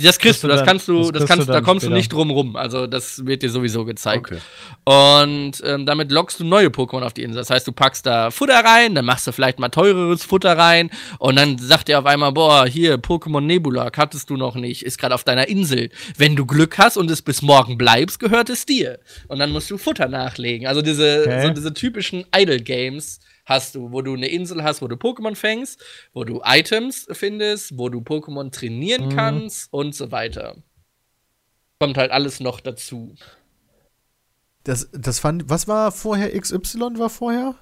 Das 0.00 0.18
kriegst 0.18 0.44
du, 0.44 0.48
das 0.48 0.64
kannst 0.64 0.86
du, 0.86 1.10
das 1.10 1.26
kannst 1.26 1.48
du 1.48 1.52
da 1.52 1.60
kommst 1.60 1.84
du 1.86 1.90
nicht 1.90 2.12
drum 2.12 2.30
rum. 2.30 2.56
Also 2.56 2.86
das 2.86 3.26
wird 3.26 3.42
dir 3.42 3.50
sowieso 3.50 3.84
gezeigt. 3.84 4.26
Okay. 4.26 4.38
Und 4.84 5.62
ähm, 5.64 5.86
damit 5.86 6.12
lockst 6.12 6.40
du 6.40 6.44
neue 6.44 6.68
Pokémon 6.68 7.02
auf 7.02 7.12
die 7.14 7.22
Insel. 7.22 7.38
Das 7.38 7.50
heißt, 7.50 7.66
du 7.66 7.72
packst 7.72 8.06
da 8.06 8.30
Futter 8.30 8.64
rein, 8.64 8.94
dann 8.94 9.04
machst 9.04 9.26
du 9.26 9.32
vielleicht 9.32 9.58
mal 9.58 9.68
teureres 9.68 10.24
Futter 10.24 10.56
rein 10.56 10.90
und 11.18 11.36
dann 11.36 11.58
sagt 11.58 11.88
dir 11.88 11.98
auf 11.98 12.06
einmal, 12.06 12.32
boah, 12.32 12.66
hier, 12.66 12.96
Pokémon 12.96 13.40
Nebula, 13.40 13.90
hattest 13.96 14.30
du 14.30 14.36
noch 14.36 14.54
nicht, 14.54 14.84
ist 14.84 14.98
gerade 14.98 15.14
auf 15.14 15.24
deiner 15.24 15.48
Insel. 15.48 15.90
Wenn 16.16 16.36
du 16.36 16.46
Glück 16.46 16.78
hast 16.78 16.96
und 16.96 17.10
es 17.10 17.22
bis 17.22 17.42
morgen 17.42 17.76
bleibst, 17.76 18.20
gehört 18.20 18.50
es 18.50 18.66
dir. 18.66 18.98
Und 19.26 19.38
dann 19.40 19.50
musst 19.50 19.70
du 19.70 19.78
Futter 19.78 20.08
nachlegen. 20.08 20.66
Also 20.66 20.82
diese, 20.82 21.22
Okay. 21.26 21.46
so 21.46 21.52
diese 21.52 21.74
typischen 21.74 22.24
Idle-Games 22.36 23.20
hast 23.48 23.74
du, 23.74 23.90
wo 23.92 24.02
du 24.02 24.14
eine 24.14 24.28
Insel 24.28 24.62
hast, 24.62 24.82
wo 24.82 24.88
du 24.88 24.96
Pokémon 24.96 25.34
fängst, 25.34 25.82
wo 26.12 26.24
du 26.24 26.40
Items 26.44 27.06
findest, 27.12 27.78
wo 27.78 27.88
du 27.88 28.00
Pokémon 28.00 28.50
trainieren 28.52 29.06
Mhm. 29.06 29.08
kannst 29.16 29.72
und 29.72 29.94
so 29.94 30.12
weiter. 30.12 30.56
Kommt 31.80 31.96
halt 31.96 32.10
alles 32.10 32.40
noch 32.40 32.60
dazu. 32.60 33.14
Das, 34.64 34.90
das 34.92 35.18
fand. 35.20 35.48
Was 35.48 35.66
war 35.68 35.92
vorher? 35.92 36.38
XY 36.38 36.98
war 36.98 37.08
vorher? 37.08 37.54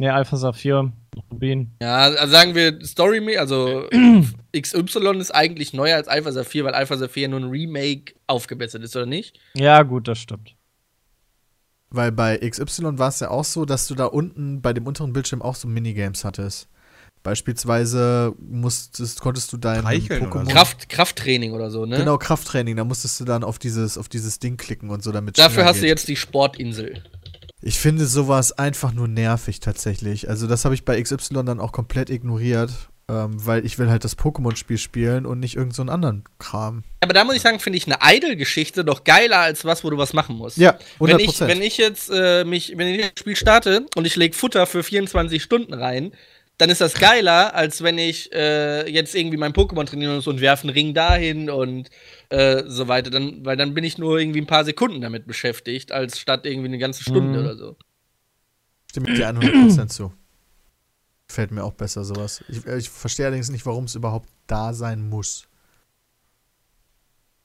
Ne, 0.00 0.14
Alpha 0.14 0.36
Saphir, 0.36 0.92
Rubin. 1.32 1.72
Ja, 1.82 1.96
also 2.04 2.28
sagen 2.28 2.54
wir 2.54 2.78
Story, 2.84 3.36
also 3.36 3.88
XY 4.56 5.16
ist 5.18 5.34
eigentlich 5.34 5.72
neuer 5.72 5.96
als 5.96 6.06
Alpha 6.06 6.30
Saphir, 6.30 6.64
weil 6.64 6.74
Alpha 6.74 6.96
Saphir 6.96 7.26
nur 7.28 7.40
ein 7.40 7.50
Remake 7.50 8.14
aufgebessert 8.28 8.84
ist, 8.84 8.94
oder 8.94 9.06
nicht? 9.06 9.40
Ja, 9.54 9.82
gut, 9.82 10.06
das 10.06 10.18
stimmt. 10.18 10.54
Weil 11.90 12.12
bei 12.12 12.36
XY 12.36 12.98
war 12.98 13.08
es 13.08 13.20
ja 13.20 13.30
auch 13.30 13.44
so, 13.44 13.64
dass 13.64 13.86
du 13.86 13.94
da 13.94 14.06
unten 14.06 14.60
bei 14.60 14.72
dem 14.72 14.86
unteren 14.86 15.12
Bildschirm 15.12 15.40
auch 15.40 15.54
so 15.54 15.68
Minigames 15.68 16.24
hattest. 16.24 16.68
Beispielsweise 17.22 18.34
musstest, 18.38 19.20
konntest 19.20 19.52
du 19.52 19.56
dein 19.56 19.84
Pokémon. 19.84 20.44
so. 20.44 20.50
Kraft, 20.50 20.88
Krafttraining 20.88 21.52
oder 21.52 21.70
so, 21.70 21.84
ne? 21.84 21.96
Genau, 21.98 22.16
Krafttraining, 22.16 22.76
da 22.76 22.84
musstest 22.84 23.18
du 23.20 23.24
dann 23.24 23.42
auf 23.42 23.58
dieses, 23.58 23.98
auf 23.98 24.08
dieses 24.08 24.38
Ding 24.38 24.56
klicken 24.56 24.90
und 24.90 25.02
so, 25.02 25.12
damit 25.12 25.38
Dafür 25.38 25.64
hast 25.64 25.76
du 25.76 25.80
geht. 25.82 25.90
jetzt 25.90 26.08
die 26.08 26.16
Sportinsel. 26.16 27.02
Ich 27.60 27.78
finde 27.78 28.06
sowas 28.06 28.52
einfach 28.52 28.92
nur 28.92 29.08
nervig 29.08 29.60
tatsächlich. 29.60 30.28
Also 30.28 30.46
das 30.46 30.64
habe 30.64 30.74
ich 30.74 30.84
bei 30.84 31.00
XY 31.02 31.44
dann 31.44 31.58
auch 31.60 31.72
komplett 31.72 32.08
ignoriert, 32.08 32.70
ähm, 33.10 33.44
weil 33.46 33.64
ich 33.64 33.78
will 33.78 33.88
halt 33.88 34.04
das 34.04 34.18
Pokémon-Spiel 34.18 34.76
spielen 34.78 35.24
und 35.24 35.40
nicht 35.40 35.56
irgendeinen 35.56 35.74
so 35.74 35.82
einen 35.82 35.88
anderen 35.90 36.24
Kram. 36.38 36.84
Aber 37.00 37.14
da 37.14 37.24
muss 37.24 37.36
ich 37.36 37.42
sagen, 37.42 37.58
finde 37.58 37.78
ich 37.78 37.86
eine 37.86 37.98
Idle-Geschichte 38.02 38.84
doch 38.84 39.04
geiler 39.04 39.38
als 39.38 39.64
was, 39.64 39.82
wo 39.82 39.90
du 39.90 39.96
was 39.96 40.12
machen 40.12 40.36
musst. 40.36 40.58
Ja, 40.58 40.78
100 40.94 41.18
Wenn 41.18 41.24
ich, 41.24 41.40
wenn 41.40 41.62
ich 41.62 41.78
jetzt 41.78 42.10
äh, 42.12 42.44
mich, 42.44 42.74
wenn 42.76 42.88
ich 42.88 43.00
das 43.00 43.12
Spiel 43.18 43.36
starte 43.36 43.86
und 43.96 44.06
ich 44.06 44.16
lege 44.16 44.36
Futter 44.36 44.66
für 44.66 44.82
24 44.82 45.42
Stunden 45.42 45.72
rein, 45.72 46.12
dann 46.58 46.70
ist 46.70 46.80
das 46.80 46.94
geiler, 46.94 47.54
als 47.54 47.82
wenn 47.82 47.98
ich 47.98 48.32
äh, 48.32 48.90
jetzt 48.90 49.14
irgendwie 49.14 49.36
mein 49.36 49.52
Pokémon 49.52 49.86
trainieren 49.86 50.16
muss 50.16 50.26
und 50.26 50.40
werfe 50.40 50.64
einen 50.64 50.74
Ring 50.74 50.92
dahin 50.92 51.50
und 51.50 51.88
äh, 52.30 52.64
so 52.66 52.88
weiter. 52.88 53.10
Dann, 53.10 53.44
weil 53.46 53.56
dann 53.56 53.74
bin 53.74 53.84
ich 53.84 53.96
nur 53.96 54.18
irgendwie 54.18 54.40
ein 54.40 54.46
paar 54.46 54.64
Sekunden 54.64 55.00
damit 55.00 55.26
beschäftigt, 55.26 55.92
als 55.92 56.18
statt 56.18 56.44
irgendwie 56.46 56.66
eine 56.68 56.78
ganze 56.78 57.04
Stunde 57.04 57.38
Mhm. 57.38 57.44
oder 57.44 57.56
so. 57.56 57.76
Stimme 58.90 59.10
ich 59.10 59.16
dir 59.16 59.28
100% 59.28 59.86
zu. 59.86 60.12
Fällt 61.30 61.50
mir 61.50 61.62
auch 61.64 61.74
besser 61.74 62.04
sowas. 62.04 62.42
Ich, 62.48 62.66
äh, 62.66 62.78
ich 62.78 62.88
verstehe 62.88 63.26
allerdings 63.26 63.50
nicht, 63.50 63.66
warum 63.66 63.84
es 63.84 63.94
überhaupt 63.94 64.28
da 64.46 64.72
sein 64.72 65.08
muss. 65.08 65.46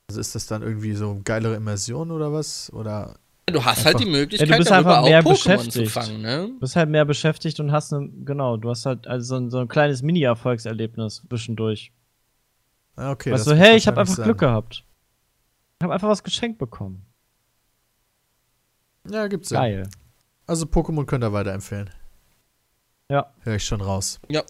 Also 0.08 0.20
ist 0.20 0.34
das 0.34 0.46
dann 0.46 0.62
irgendwie 0.62 0.94
so 0.94 1.20
geilere 1.24 1.54
Immersion 1.56 2.10
oder 2.10 2.32
was? 2.32 2.72
Oder 2.72 3.18
Du 3.46 3.62
hast 3.62 3.78
Einfach- 3.78 3.84
halt 3.84 4.00
die 4.00 4.10
Möglichkeit, 4.10 4.48
Ja, 4.48 4.54
du 4.56 4.58
bist 4.58 4.72
einfach 4.72 5.02
mehr 5.02 5.18
auch 5.20 5.22
Pokémon 5.24 5.34
zu 5.34 5.80
beschäftigt. 5.80 5.90
fangen, 5.90 6.22
ne? 6.22 6.48
Du 6.48 6.60
bist 6.60 6.76
halt 6.76 6.88
mehr 6.88 7.04
beschäftigt 7.04 7.60
und 7.60 7.72
hast 7.72 7.92
ne, 7.92 8.08
genau, 8.24 8.56
du 8.56 8.70
hast 8.70 8.86
halt 8.86 9.06
also 9.06 9.26
so 9.26 9.36
ein, 9.36 9.50
so 9.50 9.58
ein 9.58 9.68
kleines 9.68 10.00
Mini-Erfolgserlebnis 10.00 11.22
zwischendurch. 11.28 11.92
Ah, 12.96 13.10
okay. 13.10 13.32
weißt 13.32 13.46
das 13.46 13.52
du, 13.52 13.58
hey, 13.58 13.76
ich 13.76 13.86
habe 13.86 14.00
einfach 14.00 14.22
Glück 14.22 14.38
gehabt. 14.38 14.84
Ich 15.78 15.84
habe 15.84 15.92
einfach 15.92 16.08
was 16.08 16.22
geschenkt 16.22 16.56
bekommen. 16.58 17.04
sein. 19.04 19.12
Ja, 19.12 19.26
gibt's 19.26 19.50
ja. 19.50 19.60
Geil. 19.60 19.88
Also 20.46 20.64
Pokémon 20.64 21.04
könnt 21.04 21.22
ihr 21.24 21.32
weiterempfehlen. 21.32 21.90
Ja. 23.10 23.32
Höre 23.40 23.56
ich 23.56 23.64
schon 23.64 23.80
raus. 23.80 24.20
Ja. 24.28 24.42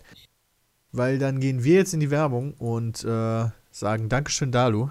Weil 0.93 1.19
dann 1.19 1.41
gehen 1.41 1.65
wir 1.65 1.75
jetzt 1.75 1.95
in 1.95 2.01
die 2.01 2.11
Werbung 2.11 2.55
und 2.55 3.05
äh, 3.05 3.47
sagen 3.71 4.09
Dankeschön, 4.09 4.53
Dalu. 4.53 4.91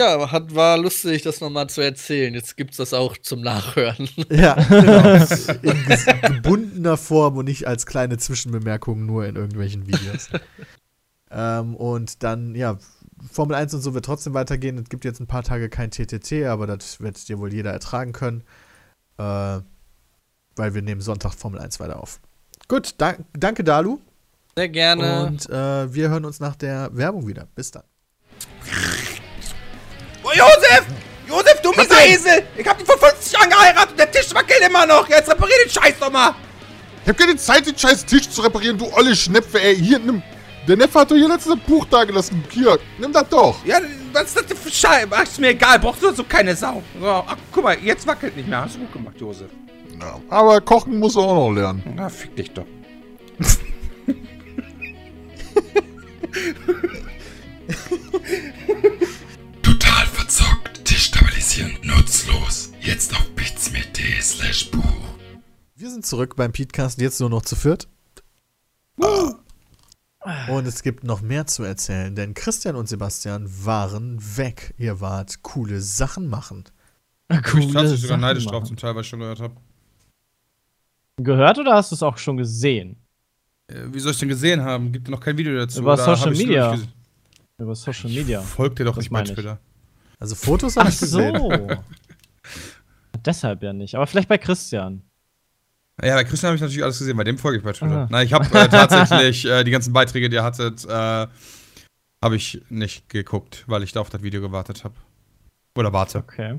Ja, 0.00 0.14
aber 0.14 0.32
hat, 0.32 0.54
war 0.54 0.78
lustig, 0.78 1.20
das 1.22 1.42
nochmal 1.42 1.68
zu 1.68 1.82
erzählen. 1.82 2.32
Jetzt 2.32 2.56
gibt's 2.56 2.78
das 2.78 2.94
auch 2.94 3.18
zum 3.18 3.42
Nachhören. 3.42 4.08
Ja, 4.30 4.54
genau. 4.54 5.26
in 5.60 6.34
gebundener 6.36 6.96
Form 6.96 7.36
und 7.36 7.44
nicht 7.44 7.66
als 7.66 7.84
kleine 7.84 8.16
Zwischenbemerkung 8.16 9.04
nur 9.04 9.26
in 9.26 9.36
irgendwelchen 9.36 9.86
Videos. 9.86 10.30
ähm, 11.30 11.76
und 11.76 12.22
dann, 12.22 12.54
ja, 12.54 12.78
Formel 13.30 13.56
1 13.56 13.74
und 13.74 13.82
so 13.82 13.92
wird 13.92 14.06
trotzdem 14.06 14.32
weitergehen. 14.32 14.78
Es 14.78 14.88
gibt 14.88 15.04
jetzt 15.04 15.20
ein 15.20 15.26
paar 15.26 15.42
Tage 15.42 15.68
kein 15.68 15.90
TTT, 15.90 16.44
aber 16.46 16.66
das 16.66 17.00
wird 17.02 17.28
dir 17.28 17.38
wohl 17.38 17.52
jeder 17.52 17.72
ertragen 17.72 18.14
können. 18.14 18.42
Äh, 19.18 19.60
weil 20.56 20.74
wir 20.74 20.80
nehmen 20.80 21.02
Sonntag 21.02 21.34
Formel 21.34 21.60
1 21.60 21.78
weiter 21.78 22.02
auf. 22.02 22.20
Gut, 22.70 22.94
dank, 22.98 23.18
danke 23.36 23.64
Dalu. 23.64 23.98
Sehr 24.54 24.68
gerne. 24.68 25.26
Und 25.26 25.50
äh, 25.50 25.92
wir 25.92 26.08
hören 26.08 26.24
uns 26.24 26.38
nach 26.38 26.54
der 26.54 26.88
Werbung 26.92 27.26
wieder. 27.26 27.48
Bis 27.52 27.72
dann. 27.72 27.82
Oh, 30.22 30.28
Josef! 30.32 30.86
Josef, 31.28 31.60
du 31.62 31.70
mieser 31.72 32.06
Esel! 32.06 32.44
Ich 32.56 32.64
hab 32.68 32.78
dich 32.78 32.86
vor 32.86 32.96
50 32.96 33.32
Jahren 33.32 33.50
geheiratet 33.50 33.90
und 33.90 33.98
der 33.98 34.12
Tisch 34.12 34.32
wackelt 34.32 34.60
immer 34.64 34.86
noch! 34.86 35.08
Jetzt 35.08 35.28
reparier 35.28 35.56
den 35.64 35.70
Scheiß 35.70 35.94
doch 35.98 36.12
mal! 36.12 36.32
Ich 37.02 37.08
hab 37.08 37.18
keine 37.18 37.34
Zeit, 37.34 37.66
den 37.66 37.76
scheiß 37.76 38.06
Tisch 38.06 38.30
zu 38.30 38.40
reparieren, 38.40 38.78
du 38.78 38.86
olle 38.94 39.16
Schnepfe, 39.16 39.60
ey. 39.60 39.74
Hier, 39.74 39.98
nimm. 39.98 40.22
Der 40.68 40.76
Neffe 40.76 41.00
hat 41.00 41.10
doch 41.10 41.16
hier 41.16 41.26
letztes 41.26 41.56
Buch 41.66 41.84
da 41.90 42.04
gelassen. 42.04 42.44
Hier, 42.50 42.78
nimm 42.98 43.12
das 43.12 43.28
doch. 43.28 43.64
Ja, 43.64 43.80
was 44.12 44.26
ist 44.26 44.36
das 44.36 44.46
denn 44.46 44.56
für 44.56 44.70
Scheiß? 44.70 45.08
Ach, 45.10 45.24
ist 45.24 45.40
mir 45.40 45.48
egal, 45.48 45.80
brauchst 45.80 46.04
du 46.04 46.12
so 46.12 46.22
keine 46.22 46.54
Sau. 46.54 46.84
So, 47.00 47.08
ach, 47.08 47.36
guck 47.50 47.64
mal, 47.64 47.76
jetzt 47.80 48.06
wackelt 48.06 48.36
nicht 48.36 48.48
mehr. 48.48 48.62
Hast 48.62 48.76
du 48.76 48.78
gut 48.78 48.92
gemacht, 48.92 49.16
Josef. 49.18 49.48
Ja, 50.00 50.20
aber 50.30 50.60
kochen 50.60 50.98
muss 50.98 51.16
er 51.16 51.22
auch 51.22 51.34
noch 51.34 51.52
lernen. 51.54 51.82
Na, 51.94 52.08
fick 52.08 52.34
dich 52.36 52.50
doch. 52.52 52.66
Total 59.62 60.06
verzockt, 60.06 60.90
destabilisierend, 60.90 61.84
nutzlos. 61.84 62.72
Jetzt 62.80 63.14
auf 63.14 63.28
bitsme.de 63.34 64.20
slash 64.20 64.70
Buch. 64.70 64.84
Wir 65.74 65.90
sind 65.90 66.06
zurück 66.06 66.36
beim 66.36 66.52
Podcast, 66.52 67.00
jetzt 67.00 67.20
nur 67.20 67.30
noch 67.30 67.42
zu 67.42 67.56
viert. 67.56 67.88
Und 70.48 70.66
es 70.66 70.82
gibt 70.82 71.04
noch 71.04 71.22
mehr 71.22 71.46
zu 71.46 71.62
erzählen, 71.62 72.14
denn 72.14 72.34
Christian 72.34 72.76
und 72.76 72.88
Sebastian 72.88 73.48
waren 73.64 74.18
weg. 74.36 74.74
Ihr 74.78 75.00
wart 75.00 75.42
coole 75.42 75.80
Sachen 75.80 76.28
machen. 76.28 76.64
ich 77.30 77.40
bin 77.40 77.72
tatsächlich 77.72 78.02
sogar 78.02 78.16
Sachen 78.16 78.20
neidisch 78.20 78.44
drauf, 78.44 78.60
machen. 78.60 78.66
zum 78.66 78.76
Teil, 78.76 78.94
was 78.94 79.06
ich 79.06 79.08
schon 79.08 79.20
gehört 79.20 79.40
habe. 79.40 79.54
Gehört 81.24 81.58
oder 81.58 81.74
hast 81.74 81.90
du 81.90 81.94
es 81.94 82.02
auch 82.02 82.16
schon 82.16 82.36
gesehen? 82.36 82.96
Äh, 83.68 83.74
wie 83.92 84.00
soll 84.00 84.12
ich 84.12 84.18
denn 84.18 84.28
gesehen 84.28 84.62
haben? 84.62 84.92
Gibt 84.92 85.08
noch 85.08 85.20
kein 85.20 85.36
Video 85.36 85.56
dazu. 85.56 85.80
Über 85.80 85.96
Social 85.96 86.30
Media. 86.32 86.78
Über 87.58 87.74
Social 87.74 88.10
Media. 88.10 88.40
Folgt 88.40 88.78
dir 88.78 88.84
doch 88.84 88.94
Das 88.94 89.02
nicht 89.04 89.12
bei 89.12 89.22
ich. 89.22 89.32
Twitter. 89.32 89.58
Also 90.18 90.34
Fotos 90.34 90.76
habe 90.76 90.88
ich 90.90 90.98
gesehen. 90.98 91.36
so. 91.38 91.50
Deshalb 93.24 93.62
ja 93.62 93.72
nicht. 93.72 93.94
Aber 93.94 94.06
vielleicht 94.06 94.28
bei 94.28 94.38
Christian. 94.38 95.02
Ja, 96.02 96.14
bei 96.14 96.24
Christian 96.24 96.48
habe 96.48 96.56
ich 96.56 96.62
natürlich 96.62 96.82
alles 96.82 96.98
gesehen, 96.98 97.16
bei 97.16 97.24
dem 97.24 97.36
folge 97.36 97.58
ich 97.58 97.64
bei 97.64 97.72
Twitter. 97.72 97.92
Aha. 97.92 98.08
Nein, 98.10 98.26
ich 98.26 98.32
habe 98.32 98.46
äh, 98.58 98.68
tatsächlich 98.70 99.44
äh, 99.44 99.64
die 99.64 99.70
ganzen 99.70 99.92
Beiträge, 99.92 100.30
die 100.30 100.36
ihr 100.36 100.42
hattet, 100.44 100.84
äh, 100.86 100.88
habe 100.88 102.36
ich 102.36 102.62
nicht 102.70 103.08
geguckt, 103.10 103.64
weil 103.66 103.82
ich 103.82 103.92
da 103.92 104.00
auf 104.00 104.08
das 104.08 104.22
Video 104.22 104.40
gewartet 104.40 104.84
habe. 104.84 104.94
Oder 105.76 105.92
warte. 105.92 106.18
Okay. 106.18 106.58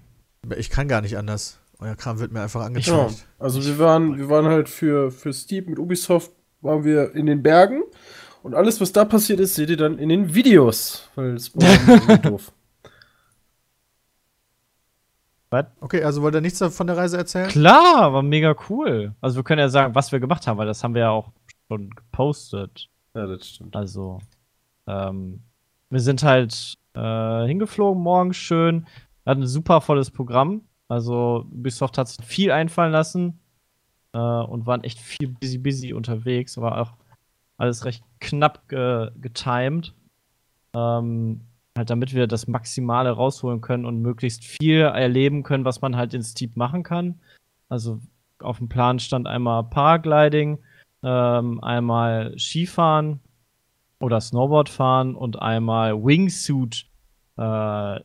Ich 0.57 0.69
kann 0.69 0.87
gar 0.87 1.01
nicht 1.01 1.17
anders. 1.17 1.59
Euer 1.81 1.95
Kram 1.95 2.19
wird 2.19 2.31
mir 2.31 2.41
einfach 2.41 2.61
Ja, 2.61 2.67
angezeigt. 2.67 3.27
also 3.39 3.63
wir 3.65 3.79
waren, 3.79 4.17
wir 4.17 4.29
waren 4.29 4.45
halt 4.45 4.69
für, 4.69 5.11
für 5.11 5.33
Steep 5.33 5.67
mit 5.67 5.79
Ubisoft, 5.79 6.31
waren 6.61 6.83
wir 6.83 7.13
in 7.15 7.25
den 7.25 7.41
Bergen. 7.41 7.81
Und 8.43 8.53
alles, 8.55 8.79
was 8.79 8.91
da 8.91 9.03
passiert 9.05 9.39
ist, 9.39 9.55
seht 9.55 9.69
ihr 9.69 9.77
dann 9.77 9.97
in 9.97 10.09
den 10.09 10.33
Videos. 10.33 11.09
Weil 11.15 11.35
es 11.35 11.51
doof. 12.21 12.51
Okay, 15.81 16.03
also 16.03 16.21
wollt 16.21 16.33
ihr 16.35 16.41
nichts 16.41 16.63
von 16.63 16.87
der 16.87 16.95
Reise 16.95 17.17
erzählen? 17.17 17.49
Klar, 17.49 18.13
war 18.13 18.21
mega 18.21 18.55
cool. 18.69 19.13
Also 19.19 19.35
wir 19.37 19.43
können 19.43 19.59
ja 19.59 19.67
sagen, 19.67 19.95
was 19.95 20.11
wir 20.13 20.21
gemacht 20.21 20.47
haben, 20.47 20.57
weil 20.57 20.67
das 20.67 20.81
haben 20.83 20.93
wir 20.93 21.01
ja 21.01 21.09
auch 21.09 21.31
schon 21.67 21.89
gepostet. 21.89 22.87
Ja, 23.13 23.27
das 23.27 23.49
stimmt. 23.49 23.75
Also, 23.75 24.19
ähm, 24.87 25.41
wir 25.89 25.99
sind 25.99 26.23
halt 26.23 26.75
äh, 26.93 27.45
hingeflogen 27.47 28.01
morgens 28.01 28.37
schön. 28.37 28.87
Wir 29.23 29.31
hatten 29.31 29.41
ein 29.41 29.47
super 29.47 29.81
volles 29.81 30.09
Programm. 30.09 30.61
Also, 30.91 31.45
Ubisoft 31.49 31.97
hat 31.97 32.13
viel 32.21 32.51
einfallen 32.51 32.91
lassen 32.91 33.39
äh, 34.11 34.17
und 34.17 34.65
waren 34.65 34.83
echt 34.83 34.99
viel 34.99 35.29
busy, 35.29 35.57
busy 35.57 35.93
unterwegs. 35.93 36.57
War 36.57 36.81
auch 36.81 36.91
alles 37.55 37.85
recht 37.85 38.03
knapp 38.19 38.67
ge 38.67 39.09
getimed. 39.21 39.93
Ähm, 40.75 41.45
halt, 41.77 41.89
damit 41.89 42.13
wir 42.13 42.27
das 42.27 42.45
Maximale 42.47 43.11
rausholen 43.11 43.61
können 43.61 43.85
und 43.85 44.01
möglichst 44.01 44.43
viel 44.43 44.81
erleben 44.81 45.43
können, 45.43 45.63
was 45.63 45.79
man 45.79 45.95
halt 45.95 46.13
in 46.13 46.23
Steep 46.23 46.57
machen 46.57 46.83
kann. 46.83 47.21
Also, 47.69 48.01
auf 48.39 48.57
dem 48.57 48.67
Plan 48.67 48.99
stand 48.99 49.27
einmal 49.27 49.63
Paragliding, 49.63 50.59
ähm, 51.03 51.63
einmal 51.63 52.37
Skifahren 52.37 53.21
oder 54.01 54.19
Snowboard 54.19 54.67
fahren 54.67 55.15
und 55.15 55.41
einmal 55.41 55.95
Wingsuit 56.03 56.85
äh, 57.37 57.99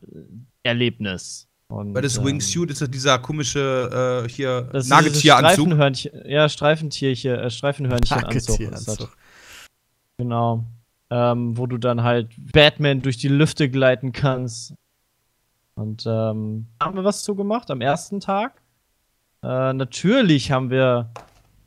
Erlebnis. 0.63 1.46
Und, 1.69 1.93
Weil 1.93 2.01
das 2.01 2.17
ähm, 2.17 2.25
Wingsuit 2.25 2.71
ist 2.71 2.79
ja 2.81 2.87
dieser 2.87 3.19
komische 3.19 4.23
äh, 4.25 4.29
hier 4.29 4.69
das 4.71 4.87
Nagetieranzug. 4.87 5.53
Streifenhörnchen, 5.53 6.11
ja, 6.25 6.47
Streifentierchen, 6.47 7.35
äh, 7.35 7.49
Streifenhörnchenanzug. 7.49 8.59
Nagetieranzug. 8.59 9.17
Genau. 10.17 10.63
Ähm, 11.09 11.57
wo 11.57 11.67
du 11.67 11.77
dann 11.77 12.03
halt 12.03 12.31
Batman 12.37 13.01
durch 13.01 13.17
die 13.17 13.27
Lüfte 13.27 13.69
gleiten 13.69 14.11
kannst. 14.11 14.73
Und 15.75 16.05
ähm, 16.05 16.67
haben 16.81 16.95
wir 16.95 17.03
was 17.03 17.23
zu 17.23 17.35
gemacht 17.35 17.69
am 17.69 17.81
ersten 17.81 18.19
Tag? 18.19 18.61
Äh, 19.43 19.73
natürlich 19.73 20.51
haben 20.51 20.69
wir 20.69 21.11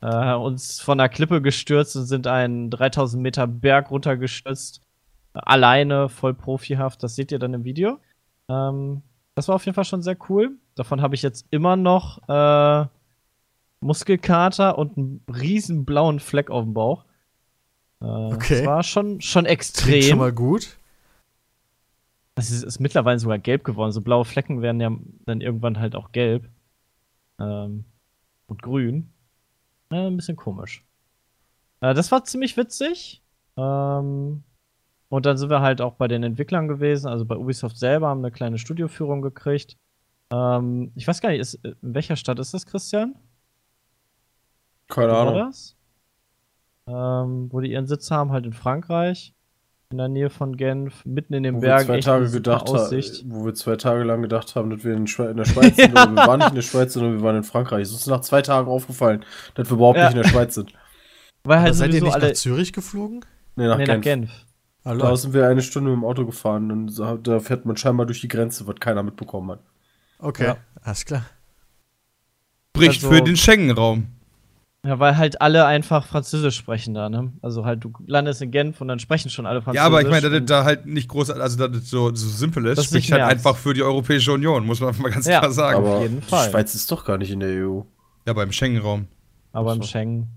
äh, 0.01 0.35
uns 0.35 0.81
von 0.81 0.99
der 0.99 1.09
Klippe 1.09 1.43
gestürzt 1.43 1.97
und 1.97 2.07
sind 2.07 2.27
einen 2.27 2.71
3000 2.71 3.23
Meter 3.23 3.47
Berg 3.47 3.91
runtergestürzt. 3.91 4.83
Alleine, 5.33 6.09
voll 6.09 6.35
profihaft. 6.35 7.03
Das 7.03 7.15
seht 7.15 7.33
ihr 7.33 7.39
dann 7.39 7.55
im 7.55 7.65
Video. 7.65 7.99
Ähm, 8.49 9.03
das 9.41 9.49
war 9.49 9.55
auf 9.55 9.65
jeden 9.65 9.75
Fall 9.75 9.85
schon 9.87 10.03
sehr 10.03 10.17
cool. 10.29 10.59
Davon 10.75 11.01
habe 11.01 11.15
ich 11.15 11.23
jetzt 11.23 11.47
immer 11.51 11.75
noch 11.77 12.21
äh, 12.29 12.87
Muskelkater 13.81 14.77
und 14.77 14.99
einen 14.99 15.25
riesen 15.29 15.87
blauen 15.87 16.21
Fleck 16.21 16.51
auf 16.51 16.65
dem 16.65 16.75
Bauch. 16.75 17.05
Äh, 18.03 18.05
Okay. 18.05 18.59
Das 18.59 18.67
war 18.67 18.83
schon, 18.83 19.21
schon 19.23 19.45
Klingt 19.45 19.53
extrem. 19.61 20.03
schon 20.03 20.19
mal 20.19 20.33
gut. 20.33 20.77
Es 22.35 22.51
ist, 22.51 22.63
ist 22.65 22.81
mittlerweile 22.81 23.19
sogar 23.19 23.39
gelb 23.39 23.65
geworden. 23.65 23.93
So 23.93 24.03
blaue 24.03 24.25
Flecken 24.27 24.61
werden 24.63 24.81
ja 24.81 24.91
dann 25.27 25.41
irgendwann 25.41 25.79
halt 25.79 25.95
auch 25.97 26.13
gelb. 26.13 26.49
Ähm, 27.39 27.85
und 28.47 28.63
grün. 28.63 29.11
Ja, 29.91 30.07
ein 30.07 30.17
bisschen 30.17 30.37
komisch. 30.37 30.85
Äh, 31.81 31.95
das 31.95 32.13
war 32.13 32.25
ziemlich 32.25 32.57
witzig. 32.59 33.23
Ähm, 33.57 34.43
und 35.11 35.27
dann 35.27 35.37
sind 35.37 35.51
wir 35.51 35.61
halt 35.61 35.83
auch 35.83 35.95
bei 35.95 36.09
den 36.09 36.23
Entwicklern 36.23 36.67
gewesen, 36.69 37.09
also 37.09 37.27
bei 37.27 37.37
Ubisoft 37.37 37.77
selber, 37.77 38.09
haben 38.09 38.21
eine 38.21 38.31
kleine 38.31 38.57
Studioführung 38.59 39.21
gekriegt. 39.21 39.77
Ähm, 40.33 40.93
ich 40.95 41.07
weiß 41.07 41.21
gar 41.21 41.29
nicht, 41.31 41.41
ist, 41.41 41.55
in 41.63 41.75
welcher 41.83 42.17
Stadt 42.17 42.39
ist 42.39 42.55
das, 42.55 42.65
Christian? 42.65 43.15
Keine 44.89 45.13
war 45.13 45.27
Ahnung. 45.29 45.35
das? 45.49 45.77
Ähm, 46.87 47.49
wo 47.53 47.61
die 47.61 47.71
ihren 47.73 47.87
Sitz 47.87 48.11
haben, 48.11 48.33
halt 48.33 48.47
in 48.47 48.53
Frankreich. 48.53 49.35
In 49.93 49.99
der 49.99 50.07
Nähe 50.09 50.31
von 50.31 50.57
Genf, 50.57 51.05
mitten 51.05 51.35
in 51.35 51.43
den 51.43 51.57
Wo 51.57 51.63
wir 51.63 51.69
Bergen. 51.69 51.87
zwei 51.87 51.97
echt 51.99 52.09
eine 52.09 52.21
Tage 52.21 52.31
gedacht 52.33 52.69
haben, 52.69 52.77
Aussicht. 52.77 53.25
wo 53.27 53.45
wir 53.45 53.55
zwei 53.55 53.75
Tage 53.75 54.05
lang 54.05 54.23
gedacht 54.23 54.55
haben, 54.55 54.71
dass 54.71 54.85
wir 54.85 54.95
in, 54.95 55.09
Schwe 55.09 55.31
in 55.31 55.37
der 55.37 55.45
Schweiz 55.47 55.75
sind. 55.75 55.93
Wir 55.93 56.17
waren 56.17 56.39
nicht 56.39 56.51
in 56.51 56.55
der 56.55 56.63
Schweiz, 56.63 56.93
sondern 56.93 57.15
wir 57.15 57.23
waren 57.23 57.35
in 57.37 57.43
Frankreich. 57.43 57.83
Es 57.83 57.89
ist 57.89 57.95
uns 57.97 58.07
nach 58.07 58.21
zwei 58.21 58.41
Tagen 58.41 58.69
aufgefallen, 58.69 59.25
dass 59.55 59.69
wir 59.69 59.75
überhaupt 59.77 59.99
Ja. 59.99 60.05
nicht 60.05 60.17
in 60.17 60.23
der 60.23 60.29
Schweiz 60.29 60.55
sind. 60.55 60.73
Weil 61.43 61.61
halt 61.61 61.75
seid 61.75 61.93
ihr 61.93 62.03
nicht 62.03 62.15
alle. 62.15 62.29
nach 62.29 62.35
Zürich 62.35 62.73
geflogen? 62.73 63.25
Nee, 63.57 63.67
nach 63.67 63.79
nee, 63.79 63.85
Genf. 63.85 63.97
nach 63.99 64.03
Genf. 64.05 64.31
Ah, 64.85 64.95
Da 64.95 65.15
sind 65.17 65.35
wir 65.35 65.47
eine 65.47 65.61
Stunde 65.63 65.91
mit 65.91 65.99
dem 65.99 66.05
Auto 66.05 66.25
gefahren 66.25 66.71
und 66.73 66.99
da 67.27 67.41
fährt 67.41 67.67
man 67.67 67.77
scheinbar 67.77 68.07
durch 68.07 68.21
die 68.23 68.29
Grenze, 68.29 68.67
was 68.67 68.77
keiner 68.81 69.03
mitbekommen 69.03 69.51
hat. 69.53 69.61
Okay, 70.19 70.45
Ja. 70.45 70.57
alles 70.83 71.05
klar. 71.05 71.25
Bricht 72.73 73.05
Also- 73.05 73.11
für 73.11 73.23
den 73.23 73.37
Schengen-Raum. 73.37 74.07
Ja, 74.83 74.99
weil 74.99 75.19
halt 75.19 75.43
alle 75.43 75.67
einfach 75.67 76.07
Französisch 76.07 76.57
sprechen 76.57 76.95
da, 76.95 77.11
ne? 77.11 77.33
Also 77.43 77.67
halt, 77.67 77.85
du 77.85 77.93
landest 78.07 78.41
in 78.41 78.51
Genf 78.51 78.81
und 78.81 78.89
dann 78.89 78.99
sprechen 78.99 79.29
schon 79.29 79.45
alle 79.45 79.61
Französisch. 79.61 79.77
Ja, 79.83 79.85
aber 79.87 80.01
ich 80.01 80.09
meine, 80.09 80.23
dass 80.23 80.31
das 80.31 80.41
und- 80.41 80.49
da 80.51 80.65
halt 80.65 80.87
nicht 80.87 81.07
groß, 81.09 81.29
also 81.31 81.59
dass 81.59 81.71
das 81.79 81.91
so, 81.91 82.15
so 82.15 82.29
simpel 82.29 82.65
ist, 82.65 82.85
spricht 82.85 83.13
halt 83.13 83.21
einfach 83.23 83.57
für 83.59 83.75
die 83.75 83.83
Europäische 83.83 84.33
Union, 84.33 84.65
muss 84.65 84.81
man 84.81 84.97
mal 85.03 85.11
ganz 85.11 85.27
Ja. 85.27 85.41
klar 85.41 85.53
sagen. 85.53 85.77
Aber 85.85 86.01
jeden 86.01 86.21
die 86.21 86.27
Fall. 86.27 86.49
Schweiz 86.51 86.75
ist 86.75 86.91
doch 86.91 87.05
gar 87.05 87.19
nicht 87.19 87.31
in 87.31 87.41
der 87.41 87.51
EU. 87.67 87.83
ja, 88.27 88.33
beim 88.33 88.53
Schengen-Raum. 88.53 89.07
aber 89.53 89.75
im 89.75 89.83
so. 89.83 89.89
Schengen. 89.89 90.29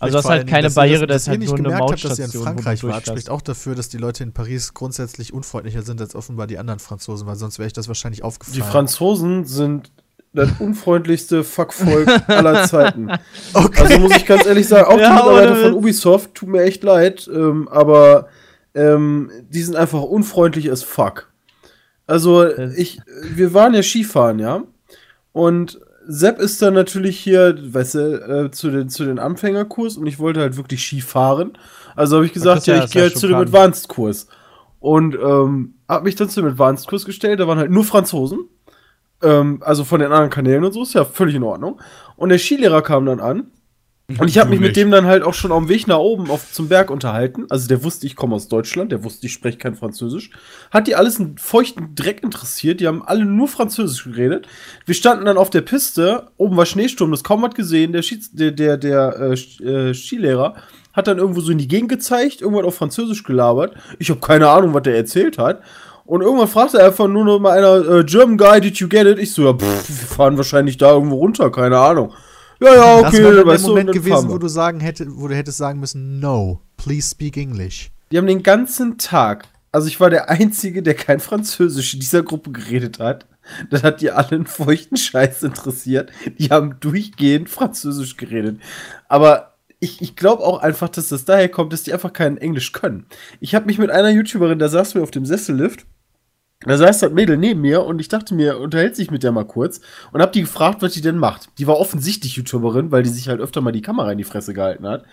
Also 0.00 0.16
das 0.16 0.24
ist 0.24 0.30
halt 0.30 0.48
keine 0.48 0.62
dass 0.64 0.74
Barriere, 0.74 1.06
das, 1.06 1.14
das 1.14 1.14
dass 1.14 1.22
ist 1.22 1.26
ihr 1.26 1.30
halt 1.30 1.40
nicht 1.40 1.48
nur 1.48 1.58
eine 1.58 1.68
gemerkt 1.68 1.92
habt, 1.92 2.04
dass 2.04 2.18
ihr 2.18 2.24
in 2.24 2.30
Mautstation. 2.30 2.42
Frankreich 2.44 2.82
wart, 2.82 2.92
durchfährst. 2.92 3.06
spricht 3.08 3.30
auch 3.30 3.42
dafür, 3.42 3.74
dass 3.74 3.88
die 3.88 3.98
Leute 3.98 4.24
in 4.24 4.32
Paris 4.32 4.74
grundsätzlich 4.74 5.32
unfreundlicher 5.32 5.82
sind 5.82 6.00
als 6.00 6.14
offenbar 6.14 6.46
die 6.46 6.58
anderen 6.58 6.80
Franzosen, 6.80 7.26
weil 7.26 7.36
sonst 7.36 7.58
wäre 7.58 7.66
ich 7.68 7.72
das 7.72 7.88
wahrscheinlich 7.88 8.24
aufgefallen. 8.24 8.56
Die 8.56 8.62
Franzosen 8.62 9.44
sind 9.44 9.92
das 10.34 10.48
unfreundlichste 10.58 11.44
Fuckvolk 11.44 12.08
aller 12.28 12.64
Zeiten. 12.66 13.10
Okay. 13.52 13.80
Also 13.82 13.98
muss 13.98 14.16
ich 14.16 14.26
ganz 14.26 14.46
ehrlich 14.46 14.66
sagen, 14.66 14.86
auch 14.86 14.96
die 14.96 15.02
Ja, 15.02 15.12
Mitarbeiter 15.14 15.52
ohne 15.52 15.60
von. 15.62 15.74
Ubisoft, 15.74 16.34
tut 16.34 16.48
mir 16.48 16.62
echt 16.62 16.82
leid, 16.82 17.28
ähm, 17.32 17.68
aber 17.68 18.28
ähm, 18.74 19.30
die 19.50 19.62
sind 19.62 19.76
einfach 19.76 20.02
unfreundlich 20.02 20.70
as 20.72 20.82
fuck. 20.82 21.30
Also 22.06 22.46
ich, 22.76 23.00
wir 23.22 23.54
waren 23.54 23.74
ja 23.74 23.82
Skifahren, 23.82 24.38
ja, 24.38 24.62
und 25.32 25.78
Sepp 26.06 26.38
ist 26.38 26.60
dann 26.62 26.74
natürlich 26.74 27.18
hier, 27.18 27.56
weißt 27.60 27.94
du, 27.94 28.44
äh, 28.44 28.50
zu 28.50 28.70
den, 28.70 28.88
zu 28.88 29.04
den 29.04 29.18
Anfängerkurs 29.18 29.96
und 29.96 30.06
ich 30.06 30.18
wollte 30.18 30.40
halt 30.40 30.56
wirklich 30.56 30.84
Skifahren. 30.84 31.52
Also 31.94 32.16
habe 32.16 32.26
ich 32.26 32.32
gesagt, 32.32 32.64
Christian 32.64 32.78
ja, 32.78 32.84
ich 32.84 32.90
gehe 32.90 33.02
ja 33.02 33.08
halt 33.08 33.18
zu 33.18 33.28
dem 33.28 33.36
Advanced-Kurs. 33.36 34.28
Und 34.80 35.14
ähm, 35.14 35.74
habe 35.88 36.04
mich 36.04 36.16
dann 36.16 36.28
zu 36.28 36.40
dem 36.40 36.50
Advanced-Kurs 36.50 37.04
gestellt, 37.04 37.38
da 37.38 37.46
waren 37.46 37.58
halt 37.58 37.70
nur 37.70 37.84
Franzosen. 37.84 38.48
Ähm, 39.22 39.62
also 39.64 39.84
von 39.84 40.00
den 40.00 40.10
anderen 40.10 40.30
Kanälen 40.30 40.64
und 40.64 40.72
so, 40.72 40.82
ist 40.82 40.94
ja 40.94 41.04
völlig 41.04 41.36
in 41.36 41.44
Ordnung. 41.44 41.80
Und 42.16 42.30
der 42.30 42.38
Skilehrer 42.38 42.82
kam 42.82 43.06
dann 43.06 43.20
an. 43.20 43.50
Und 44.18 44.28
ich 44.28 44.38
habe 44.38 44.50
mich 44.50 44.58
Du 44.58 44.62
mit 44.62 44.70
nicht. 44.70 44.76
dem 44.76 44.90
dann 44.90 45.06
halt 45.06 45.22
auch 45.22 45.32
schon 45.32 45.52
auf 45.52 45.60
dem 45.60 45.68
Weg 45.68 45.86
nach 45.86 45.98
oben 45.98 46.30
auf, 46.30 46.52
zum 46.52 46.68
Berg 46.68 46.90
unterhalten. 46.90 47.46
Also 47.48 47.68
der 47.68 47.82
wusste, 47.82 48.06
ich 48.06 48.14
komme 48.16 48.34
aus 48.34 48.48
Deutschland, 48.48 48.92
der 48.92 49.04
wusste, 49.04 49.26
ich 49.26 49.32
spreche 49.32 49.56
kein 49.58 49.74
Französisch. 49.74 50.30
Hat 50.70 50.86
die 50.86 50.94
alles 50.96 51.18
einen 51.18 51.38
feuchten 51.38 51.94
Dreck 51.94 52.22
interessiert, 52.22 52.80
die 52.80 52.86
haben 52.88 53.02
alle 53.02 53.24
nur 53.24 53.48
Französisch 53.48 54.04
geredet. 54.04 54.46
Wir 54.84 54.94
standen 54.94 55.24
dann 55.24 55.38
auf 55.38 55.50
der 55.50 55.62
Piste, 55.62 56.26
oben 56.36 56.56
war 56.56 56.66
Schneesturm, 56.66 57.10
das 57.10 57.24
kaum 57.24 57.42
was 57.42 57.54
gesehen. 57.54 57.92
Der, 57.92 58.02
Schieds 58.02 58.32
der, 58.32 58.50
der, 58.50 58.76
der 58.76 59.16
äh, 59.18 59.64
äh, 59.64 59.94
Skilehrer 59.94 60.56
hat 60.92 61.06
dann 61.06 61.18
irgendwo 61.18 61.40
so 61.40 61.52
in 61.52 61.58
die 61.58 61.68
Gegend 61.68 61.88
gezeigt, 61.88 62.42
irgendwann 62.42 62.66
auf 62.66 62.74
Französisch 62.74 63.22
gelabert. 63.22 63.74
Ich 63.98 64.10
habe 64.10 64.20
keine 64.20 64.48
Ahnung, 64.50 64.74
was 64.74 64.82
der 64.82 64.96
erzählt 64.96 65.38
hat. 65.38 65.62
Und 66.04 66.20
irgendwann 66.20 66.48
fragte 66.48 66.78
er 66.78 66.86
einfach 66.88 67.08
nur 67.08 67.24
noch 67.24 67.38
mal 67.38 67.56
einer, 67.56 68.00
äh, 68.00 68.04
German 68.04 68.36
Guy, 68.36 68.60
did 68.60 68.76
you 68.76 68.88
get 68.88 69.06
it? 69.06 69.18
Ich 69.18 69.32
so, 69.32 69.44
ja, 69.44 69.54
pff, 69.54 69.88
wir 69.88 70.08
fahren 70.08 70.36
wahrscheinlich 70.36 70.76
da 70.76 70.92
irgendwo 70.92 71.16
runter, 71.16 71.50
keine 71.50 71.78
Ahnung. 71.78 72.12
Ja, 72.62 72.74
ja, 72.74 73.02
das 73.02 73.14
okay, 73.14 73.22
wäre 73.22 73.36
dann 73.36 73.44
der 73.44 73.46
weißt 73.46 73.64
du, 73.64 73.68
Moment 73.68 73.90
fahren 73.90 74.02
gewesen, 74.02 74.28
wir. 74.28 74.34
wo 74.34 74.38
du 74.38 74.48
sagen 74.48 74.80
hätte, 74.80 75.06
wo 75.16 75.28
du 75.28 75.34
hättest 75.34 75.58
sagen 75.58 75.80
müssen, 75.80 76.20
no, 76.20 76.60
please 76.76 77.10
speak 77.10 77.36
English. 77.36 77.90
Die 78.10 78.18
haben 78.18 78.26
den 78.26 78.42
ganzen 78.42 78.98
Tag, 78.98 79.48
also 79.72 79.88
ich 79.88 79.98
war 79.98 80.10
der 80.10 80.28
Einzige, 80.30 80.82
der 80.82 80.94
kein 80.94 81.20
Französisch 81.20 81.94
in 81.94 82.00
dieser 82.00 82.22
Gruppe 82.22 82.52
geredet 82.52 82.98
hat. 82.98 83.26
Das 83.70 83.82
hat 83.82 84.00
die 84.00 84.10
alle 84.12 84.30
einen 84.30 84.46
feuchten 84.46 84.96
Scheiß 84.96 85.42
interessiert. 85.42 86.12
Die 86.38 86.50
haben 86.50 86.76
durchgehend 86.78 87.48
Französisch 87.48 88.16
geredet. 88.16 88.60
Aber 89.08 89.54
ich, 89.80 90.00
ich 90.00 90.14
glaube 90.14 90.44
auch 90.44 90.60
einfach, 90.60 90.88
dass 90.88 91.08
das 91.08 91.24
daher 91.24 91.48
kommt, 91.48 91.72
dass 91.72 91.82
die 91.82 91.92
einfach 91.92 92.12
kein 92.12 92.36
Englisch 92.36 92.70
können. 92.70 93.06
Ich 93.40 93.56
habe 93.56 93.66
mich 93.66 93.78
mit 93.78 93.90
einer 93.90 94.10
YouTuberin, 94.10 94.60
da 94.60 94.68
saß 94.68 94.94
mir 94.94 95.02
auf 95.02 95.10
dem 95.10 95.26
Sessellift, 95.26 95.86
da 96.70 96.76
saß 96.78 97.00
das 97.00 97.12
Mädel 97.12 97.36
neben 97.36 97.60
mir 97.60 97.84
und 97.84 98.00
ich 98.00 98.08
dachte 98.08 98.34
mir, 98.34 98.58
unterhält 98.58 98.94
sich 98.96 99.10
mit 99.10 99.22
der 99.22 99.32
mal 99.32 99.44
kurz 99.44 99.80
und 100.12 100.20
hab 100.22 100.32
die 100.32 100.42
gefragt, 100.42 100.82
was 100.82 100.92
die 100.92 101.00
denn 101.00 101.16
macht. 101.18 101.48
Die 101.58 101.66
war 101.66 101.78
offensichtlich 101.78 102.36
YouTuberin, 102.36 102.90
weil 102.92 103.02
die 103.02 103.10
sich 103.10 103.28
halt 103.28 103.40
öfter 103.40 103.60
mal 103.60 103.72
die 103.72 103.82
Kamera 103.82 104.12
in 104.12 104.18
die 104.18 104.24
Fresse 104.24 104.54
gehalten 104.54 104.86
hat. 104.86 105.04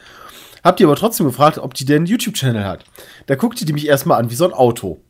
Hab 0.63 0.77
die 0.77 0.83
aber 0.83 0.95
trotzdem 0.95 1.25
gefragt, 1.25 1.57
ob 1.57 1.73
die 1.73 1.85
denn 1.85 1.97
einen 1.97 2.05
YouTube-Channel 2.07 2.65
hat. 2.65 2.83
Da 3.27 3.35
guckte 3.35 3.65
die 3.65 3.73
mich 3.73 3.87
erstmal 3.87 4.19
an 4.19 4.29
wie 4.29 4.35
so 4.35 4.45
ein 4.45 4.53
Auto. 4.53 5.01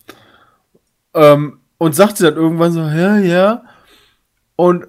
Ähm, 1.13 1.59
und 1.77 1.95
sagte 1.95 2.23
dann 2.23 2.35
irgendwann 2.35 2.71
so, 2.71 2.81
ja, 2.81 3.17
ja. 3.17 3.63
Und 4.55 4.87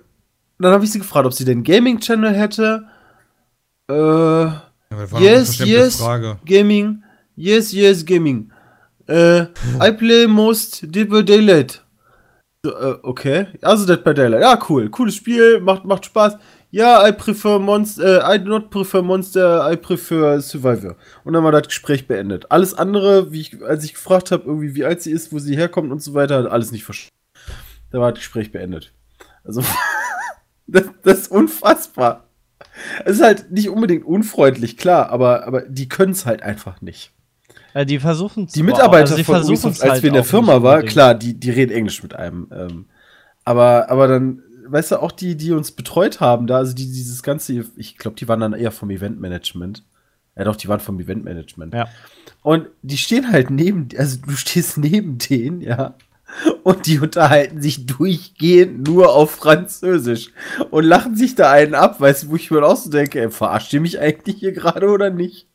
dann 0.58 0.72
habe 0.72 0.84
ich 0.84 0.92
sie 0.92 0.98
gefragt, 0.98 1.26
ob 1.26 1.32
sie 1.32 1.44
denn 1.44 1.62
Gaming-Channel 1.62 2.34
hätte. 2.34 2.86
Äh, 3.88 3.94
Ja, 3.94 4.66
Yes, 5.18 5.58
yes. 5.58 5.96
Frage. 6.00 6.38
Gaming. 6.44 7.02
Yes, 7.36 7.72
yes, 7.72 8.04
Gaming. 8.04 8.50
Äh, 9.10 9.46
I 9.82 9.90
play 9.90 10.26
most 10.28 10.82
Dead 10.94 11.08
by 11.08 11.24
Daylight. 11.24 11.82
So, 12.64 12.70
äh, 12.70 12.98
okay. 13.02 13.48
Also 13.60 13.84
Dead 13.84 14.02
by 14.04 14.14
Daylight. 14.14 14.42
Ja, 14.42 14.58
cool. 14.68 14.88
Cooles 14.88 15.16
Spiel, 15.16 15.60
macht, 15.60 15.84
macht 15.84 16.04
Spaß. 16.04 16.36
Ja, 16.70 17.06
I 17.08 17.10
prefer 17.10 17.58
Monster, 17.58 18.24
äh, 18.24 18.36
I 18.36 18.38
do 18.38 18.48
not 18.48 18.70
prefer 18.70 19.02
Monster, 19.02 19.68
I 19.68 19.76
prefer 19.76 20.40
Survivor. 20.40 20.94
Und 21.24 21.32
dann 21.32 21.42
war 21.42 21.50
das 21.50 21.66
Gespräch 21.66 22.06
beendet. 22.06 22.52
Alles 22.52 22.74
andere, 22.74 23.32
wie 23.32 23.40
ich, 23.40 23.60
als 23.64 23.82
ich 23.82 23.94
gefragt 23.94 24.30
habe, 24.30 24.44
irgendwie, 24.44 24.76
wie 24.76 24.84
alt 24.84 25.02
sie 25.02 25.10
ist, 25.10 25.32
wo 25.32 25.40
sie 25.40 25.56
herkommt 25.56 25.90
und 25.90 26.00
so 26.00 26.14
weiter, 26.14 26.38
hat 26.38 26.46
alles 26.46 26.70
nicht 26.70 26.84
verstanden. 26.84 27.16
Da 27.90 27.98
war 27.98 28.12
das 28.12 28.20
Gespräch 28.20 28.52
beendet. 28.52 28.92
Also, 29.42 29.64
das, 30.68 30.84
das 31.02 31.18
ist 31.22 31.30
unfassbar. 31.32 32.28
Es 33.04 33.16
ist 33.16 33.22
halt 33.22 33.50
nicht 33.50 33.68
unbedingt 33.68 34.04
unfreundlich, 34.04 34.76
klar, 34.76 35.10
aber, 35.10 35.48
aber 35.48 35.62
die 35.62 35.88
können 35.88 36.12
es 36.12 36.24
halt 36.24 36.42
einfach 36.42 36.80
nicht. 36.82 37.12
Äh, 37.74 37.86
die 37.86 37.98
versuchen 37.98 38.46
Die 38.46 38.62
Mitarbeiter 38.62 39.12
also 39.12 39.24
von 39.24 39.42
Ubisoft, 39.44 39.82
als 39.82 40.02
wir 40.02 40.08
in 40.08 40.14
der 40.14 40.24
Firma 40.24 40.62
war, 40.62 40.82
klar, 40.82 41.14
die, 41.14 41.34
die 41.34 41.50
reden 41.50 41.72
Englisch 41.72 42.02
mit 42.02 42.14
einem. 42.14 42.48
Ähm, 42.52 42.86
aber, 43.44 43.90
aber 43.90 44.08
dann, 44.08 44.42
weißt 44.66 44.92
du, 44.92 45.02
auch 45.02 45.12
die, 45.12 45.36
die 45.36 45.52
uns 45.52 45.72
betreut 45.72 46.20
haben, 46.20 46.46
da, 46.46 46.56
also 46.56 46.74
die, 46.74 46.86
dieses 46.86 47.22
ganze, 47.22 47.64
ich 47.76 47.96
glaube, 47.96 48.16
die 48.16 48.28
waren 48.28 48.40
dann 48.40 48.52
eher 48.52 48.72
vom 48.72 48.90
Eventmanagement. 48.90 49.84
Ja, 50.36 50.44
doch, 50.44 50.56
die 50.56 50.68
waren 50.68 50.80
vom 50.80 50.98
Eventmanagement. 51.00 51.74
Ja. 51.74 51.88
Und 52.42 52.68
die 52.82 52.96
stehen 52.96 53.30
halt 53.30 53.50
neben, 53.50 53.88
also 53.96 54.18
du 54.26 54.32
stehst 54.32 54.78
neben 54.78 55.18
denen, 55.18 55.60
ja. 55.60 55.94
Und 56.62 56.86
die 56.86 57.00
unterhalten 57.00 57.60
sich 57.60 57.86
durchgehend 57.86 58.86
nur 58.86 59.12
auf 59.12 59.32
Französisch 59.32 60.30
und 60.70 60.84
lachen 60.84 61.16
sich 61.16 61.34
da 61.34 61.50
einen 61.50 61.74
ab, 61.74 62.00
weißt 62.00 62.22
du, 62.22 62.28
wo 62.30 62.36
ich 62.36 62.50
mir 62.52 62.64
auch 62.64 62.76
so 62.76 62.88
denke, 62.88 63.20
ey, 63.20 63.30
verarscht 63.30 63.72
ihr 63.72 63.80
mich 63.80 63.98
eigentlich 63.98 64.36
hier 64.36 64.52
gerade 64.52 64.88
oder 64.88 65.10
nicht? 65.10 65.48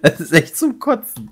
Das 0.00 0.18
ist 0.18 0.32
echt 0.32 0.56
zum 0.56 0.78
Kotzen. 0.78 1.30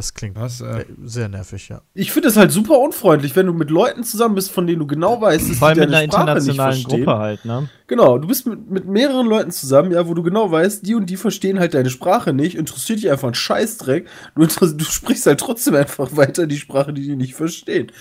Das 0.00 0.14
klingt 0.14 0.34
Was? 0.36 0.62
Äh, 0.62 0.80
äh, 0.80 0.84
sehr 1.04 1.28
nervig, 1.28 1.68
ja. 1.68 1.82
Ich 1.92 2.10
finde 2.10 2.28
es 2.28 2.36
halt 2.38 2.50
super 2.52 2.78
unfreundlich, 2.78 3.36
wenn 3.36 3.44
du 3.44 3.52
mit 3.52 3.68
Leuten 3.68 4.02
zusammen 4.02 4.34
bist, 4.34 4.50
von 4.50 4.66
denen 4.66 4.78
du 4.78 4.86
genau 4.86 5.20
weißt, 5.20 5.50
dass 5.50 5.58
Vor 5.58 5.68
allem 5.68 5.74
die 5.74 5.80
mit 5.82 5.92
deine 5.92 6.04
einer 6.04 6.10
Sprache 6.10 6.34
nicht 6.36 6.48
internationalen 6.48 6.80
verstehen. 6.80 7.04
Gruppe 7.04 7.18
halt, 7.18 7.44
ne? 7.44 7.68
Genau, 7.86 8.16
du 8.16 8.26
bist 8.26 8.46
mit, 8.46 8.70
mit 8.70 8.86
mehreren 8.86 9.26
Leuten 9.26 9.50
zusammen, 9.50 9.92
ja, 9.92 10.08
wo 10.08 10.14
du 10.14 10.22
genau 10.22 10.50
weißt, 10.50 10.86
die 10.86 10.94
und 10.94 11.10
die 11.10 11.18
verstehen 11.18 11.60
halt 11.60 11.74
deine 11.74 11.90
Sprache 11.90 12.32
nicht, 12.32 12.56
interessiert 12.56 13.00
dich 13.00 13.10
einfach 13.10 13.28
ein 13.28 13.34
Scheißdreck. 13.34 14.08
Du, 14.34 14.46
du 14.46 14.84
sprichst 14.84 15.26
halt 15.26 15.38
trotzdem 15.38 15.74
einfach 15.74 16.08
weiter 16.16 16.46
die 16.46 16.56
Sprache, 16.56 16.94
die 16.94 17.02
die 17.02 17.16
nicht 17.16 17.34
verstehen. 17.34 17.92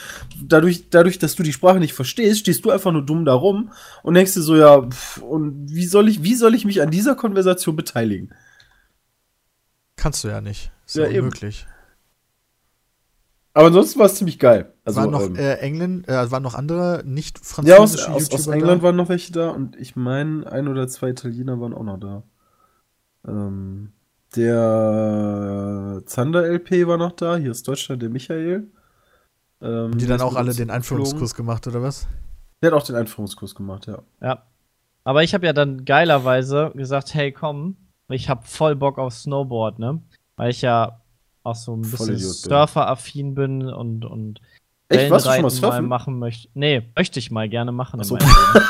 Dadurch, 0.41 0.89
dadurch, 0.89 1.19
dass 1.19 1.35
du 1.35 1.43
die 1.43 1.51
Sprache 1.51 1.79
nicht 1.79 1.93
verstehst, 1.93 2.39
stehst 2.39 2.63
du 2.63 2.71
einfach 2.71 2.93
nur 2.93 3.05
dumm 3.05 3.25
da 3.25 3.33
rum 3.33 3.73
und 4.03 4.13
denkst 4.13 4.35
dir 4.35 4.41
so, 4.41 4.55
ja, 4.55 4.83
pff, 4.83 5.17
und 5.17 5.67
wie 5.69 5.85
soll 5.85 6.07
ich, 6.07 6.23
wie 6.23 6.35
soll 6.35 6.55
ich 6.55 6.63
mich 6.63 6.81
an 6.81 6.91
dieser 6.91 7.15
Konversation 7.15 7.75
beteiligen? 7.75 8.33
Kannst 9.97 10.23
du 10.23 10.29
ja 10.29 10.39
nicht. 10.39 10.71
Ist 10.85 10.95
Ja, 10.95 11.03
ja, 11.03 11.17
eben. 11.17 11.29
Aber 13.53 13.67
ansonsten 13.67 13.99
war 13.99 14.05
es 14.05 14.15
ziemlich 14.15 14.39
geil. 14.39 14.73
Also, 14.85 15.01
waren 15.01 15.11
noch 15.11 15.21
ähm, 15.21 15.35
äh, 15.35 15.55
England, 15.55 16.07
äh, 16.07 16.31
waren 16.31 16.43
noch 16.43 16.55
andere 16.55 17.03
nicht 17.05 17.39
Ja, 17.61 17.77
aus, 17.77 17.95
französische 17.95 18.11
aus, 18.11 18.31
aus 18.31 18.45
YouTuber 18.45 18.53
England 18.55 18.81
da? 18.81 18.83
waren 18.83 18.95
noch 18.95 19.09
welche 19.09 19.31
da 19.31 19.49
und 19.49 19.75
ich 19.75 19.95
meine, 19.95 20.49
ein 20.51 20.67
oder 20.67 20.87
zwei 20.87 21.09
Italiener 21.09 21.59
waren 21.59 21.73
auch 21.73 21.83
noch 21.83 21.99
da. 21.99 22.23
Ähm, 23.27 23.93
der 24.35 26.01
Zander 26.05 26.45
LP 26.47 26.87
war 26.87 26.97
noch 26.97 27.11
da, 27.13 27.35
hier 27.37 27.51
ist 27.51 27.67
Deutschland 27.67 28.01
der 28.01 28.09
Michael. 28.09 28.67
Ähm, 29.61 29.97
die 29.97 30.07
dann 30.07 30.21
auch 30.21 30.35
alle 30.35 30.53
den 30.53 30.69
geflogen. 30.69 30.71
Einführungskurs 30.71 31.35
gemacht, 31.35 31.67
oder 31.67 31.81
was? 31.81 32.07
Der 32.61 32.71
hat 32.71 32.77
auch 32.81 32.85
den 32.85 32.95
Einführungskurs 32.95 33.55
gemacht, 33.55 33.87
ja. 33.87 33.99
Ja. 34.21 34.43
Aber 35.03 35.23
ich 35.23 35.33
habe 35.33 35.45
ja 35.45 35.53
dann 35.53 35.85
geilerweise 35.85 36.71
gesagt, 36.75 37.13
hey, 37.13 37.31
komm, 37.31 37.77
ich 38.09 38.29
habe 38.29 38.45
voll 38.45 38.75
Bock 38.75 38.97
auf 38.99 39.13
Snowboard, 39.13 39.79
ne? 39.79 40.01
Weil 40.35 40.51
ich 40.51 40.61
ja 40.61 41.01
auch 41.43 41.55
so 41.55 41.75
ein 41.75 41.81
bisschen. 41.81 42.17
Surfer-affin 42.17 43.35
bin 43.35 43.67
und, 43.67 44.05
und 44.05 44.41
Echt, 44.89 45.11
warst 45.11 45.27
du 45.27 45.31
schon 45.31 45.41
mal 45.43 45.49
surfen? 45.49 45.87
machen 45.87 46.19
möchte. 46.19 46.49
Nee, 46.53 46.81
möchte 46.95 47.19
ich 47.19 47.31
mal 47.31 47.47
gerne 47.47 47.71
machen 47.71 47.99
Achso. 47.99 48.17
Leben. 48.17 48.29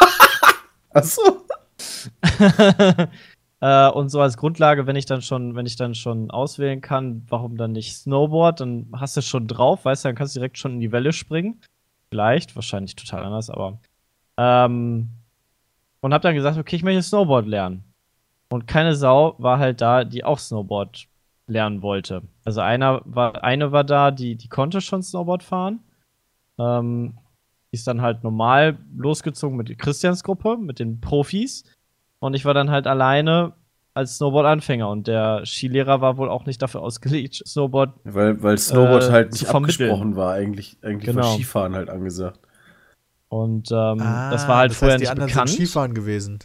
äh, 3.61 3.89
und 3.89 4.09
so 4.09 4.21
als 4.21 4.37
Grundlage, 4.37 4.87
wenn 4.87 4.95
ich 4.95 5.05
dann 5.05 5.21
schon, 5.21 5.55
wenn 5.55 5.65
ich 5.65 5.75
dann 5.75 5.95
schon 5.95 6.31
auswählen 6.31 6.81
kann, 6.81 7.25
warum 7.29 7.57
dann 7.57 7.71
nicht 7.71 7.95
Snowboard, 7.95 8.59
dann 8.59 8.87
hast 8.93 9.15
du 9.15 9.19
es 9.19 9.25
schon 9.25 9.47
drauf, 9.47 9.85
weißt 9.85 10.03
du, 10.03 10.09
dann 10.09 10.15
kannst 10.15 10.35
du 10.35 10.39
direkt 10.39 10.57
schon 10.57 10.73
in 10.73 10.79
die 10.79 10.91
Welle 10.91 11.13
springen. 11.13 11.61
Vielleicht, 12.09 12.55
wahrscheinlich 12.55 12.95
total 12.95 13.23
anders, 13.23 13.49
aber. 13.49 13.79
Ähm, 14.37 15.09
und 16.01 16.13
hab 16.13 16.21
dann 16.21 16.35
gesagt, 16.35 16.57
okay, 16.57 16.75
ich 16.75 16.83
möchte 16.83 17.03
Snowboard 17.03 17.45
lernen. 17.45 17.83
Und 18.49 18.67
keine 18.67 18.95
Sau 18.95 19.35
war 19.37 19.59
halt 19.59 19.81
da, 19.81 20.03
die 20.03 20.23
auch 20.23 20.39
Snowboard 20.39 21.07
lernen 21.47 21.81
wollte. 21.81 22.23
Also 22.49 22.61
einer 22.61 23.01
war, 23.05 23.43
eine 23.43 23.71
war 23.71 23.83
da, 23.83 24.09
die, 24.09 24.35
die 24.35 24.47
konnte 24.47 24.81
schon 24.81 25.03
Snowboard 25.03 25.43
fahren. 25.43 25.81
Ähm, 26.57 27.13
Die 27.71 27.75
ist 27.75 27.85
dann 27.85 28.01
halt 28.01 28.23
normal 28.23 28.79
losgezogen 28.97 29.55
mit 29.55 29.77
Christians 29.77 30.23
Gruppe, 30.23 30.57
mit 30.57 30.79
den 30.79 30.99
Profis. 30.99 31.63
Und 32.17 32.33
ich 32.33 32.43
war 32.45 32.55
dann 32.55 32.71
halt 32.71 32.87
alleine 32.87 33.53
als 33.93 34.15
Snowboard-Anfänger. 34.17 34.89
Und 34.89 35.05
der 35.05 35.45
Skilehrer 35.45 36.01
war 36.01 36.17
wohl 36.17 36.27
auch 36.27 36.47
nicht 36.47 36.59
dafür 36.59 36.81
ausgelegt, 36.81 37.35
Snowboard. 37.45 37.91
Weil, 38.03 38.41
weil 38.41 38.57
Snowboard 38.57 39.03
Äh, 39.03 39.11
halt 39.11 39.31
nicht 39.33 39.47
abgesprochen 39.47 40.15
war, 40.15 40.33
eigentlich, 40.33 40.77
eigentlich 40.81 41.05
Genau. 41.05 41.21
war 41.27 41.33
Skifahren 41.35 41.75
halt 41.75 41.89
angesagt. 41.91 42.39
Und 43.27 43.71
ähm, 43.71 44.01
Ah, 44.01 44.31
das 44.31 44.47
war 44.47 44.57
halt 44.57 44.71
das 44.71 44.79
vorher 44.79 44.95
heißt, 44.95 45.01
die 45.01 45.03
nicht 45.03 45.11
anderen 45.11 45.29
bekannt. 45.29 45.49
sind 45.51 45.57
Skifahren 45.67 45.93
gewesen. 45.93 46.39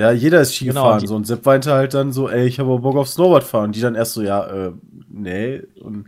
Ja, 0.00 0.12
jeder 0.12 0.40
ist 0.40 0.58
Genau, 0.58 0.70
Skifahren 0.72 0.98
die- 1.00 1.06
so. 1.08 1.14
Und 1.14 1.26
Sepp 1.26 1.44
meinte 1.44 1.72
halt 1.72 1.92
dann 1.92 2.10
so, 2.12 2.28
ey, 2.30 2.46
ich 2.46 2.58
habe 2.58 2.78
Bock 2.78 2.96
auf 2.96 3.08
Snowboard 3.08 3.44
fahren. 3.44 3.72
Die 3.72 3.80
dann 3.82 3.94
erst 3.94 4.14
so, 4.14 4.22
ja, 4.22 4.46
äh, 4.46 4.72
nee. 5.08 5.60
Und 5.82 6.06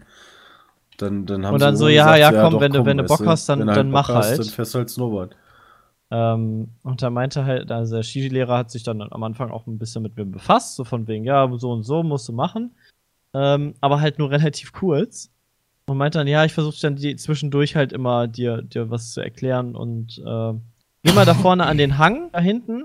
dann, 0.97 1.27
dann 1.27 1.45
haben 1.45 1.55
Und 1.55 1.61
dann 1.61 1.77
so, 1.77 1.89
ja, 1.89 2.17
ja, 2.17 2.31
komm, 2.31 2.59
wenn 2.61 2.73
du- 2.73 2.79
komm, 2.79 2.87
wenn 2.87 2.97
du 2.97 3.05
Bock 3.05 3.27
hast, 3.27 3.49
dann- 3.49 3.61
Wenn 3.61 3.67
dann 3.67 3.91
Bock 3.91 3.93
mach 3.93 4.09
hast, 4.09 4.29
halt. 4.31 4.39
Dann 4.39 4.47
fährst 4.47 4.75
du 4.75 4.79
halt 4.79 4.89
Snowboard. 4.91 5.37
Ähm, 6.11 6.69
und 6.83 7.03
da 7.03 7.11
meinte 7.11 7.45
halt, 7.45 7.71
also 7.71 7.97
der 7.97 8.03
Skilehrer 8.03 8.59
hat 8.59 8.71
sich 8.71 8.83
dann 8.83 9.03
am 9.03 9.23
Anfang 9.23 9.51
auch 9.51 9.67
ein 9.67 9.79
bisschen 9.79 10.03
mit 10.03 10.17
mir 10.17 10.25
befasst, 10.27 10.77
so 10.77 10.85
von 10.85 11.07
wegen, 11.09 11.25
ja, 11.25 11.51
so 11.57 11.71
und 11.73 11.83
so 11.83 12.03
musst 12.03 12.29
du 12.29 12.33
machen. 12.33 12.71
Ähm, 13.35 13.75
aber 13.81 14.01
halt 14.01 14.19
nur 14.19 14.31
relativ 14.55 14.73
kurz. 14.73 15.31
Und 15.87 15.97
meinte 15.99 16.19
dann, 16.19 16.29
ja, 16.29 16.45
ich 16.45 16.53
versuche 16.55 16.77
dann 16.81 16.97
die, 16.97 17.17
zwischendurch 17.17 17.77
halt 17.77 17.93
immer 17.93 18.27
dir, 18.29 18.63
dir 18.63 18.89
was 18.91 19.13
zu 19.13 19.21
erklären 19.21 19.75
und 19.75 20.19
äh, 20.19 20.53
geh 21.03 21.13
mal 21.13 21.27
da 21.27 21.35
vorne 21.35 21.67
an 21.67 21.77
den 21.77 21.99
Hang, 21.99 22.31
da 22.33 22.41
hinten 22.41 22.85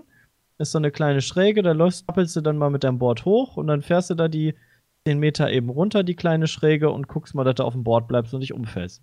ist 0.57 0.71
so 0.71 0.77
eine 0.77 0.91
kleine 0.91 1.21
Schräge, 1.21 1.61
da 1.61 1.71
läufst, 1.71 2.07
rappelst 2.07 2.35
du 2.35 2.41
dann 2.41 2.57
mal 2.57 2.69
mit 2.69 2.83
deinem 2.83 2.99
Board 2.99 3.25
hoch 3.25 3.57
und 3.57 3.67
dann 3.67 3.81
fährst 3.81 4.09
du 4.09 4.15
da 4.15 4.27
die 4.27 4.55
10 5.05 5.19
Meter 5.19 5.51
eben 5.51 5.69
runter, 5.69 6.03
die 6.03 6.15
kleine 6.15 6.47
Schräge 6.47 6.89
und 6.89 7.07
guckst 7.07 7.35
mal, 7.35 7.43
dass 7.43 7.55
du 7.55 7.63
auf 7.63 7.73
dem 7.73 7.83
Board 7.83 8.07
bleibst 8.07 8.33
und 8.33 8.39
nicht 8.39 8.53
umfällst. 8.53 9.01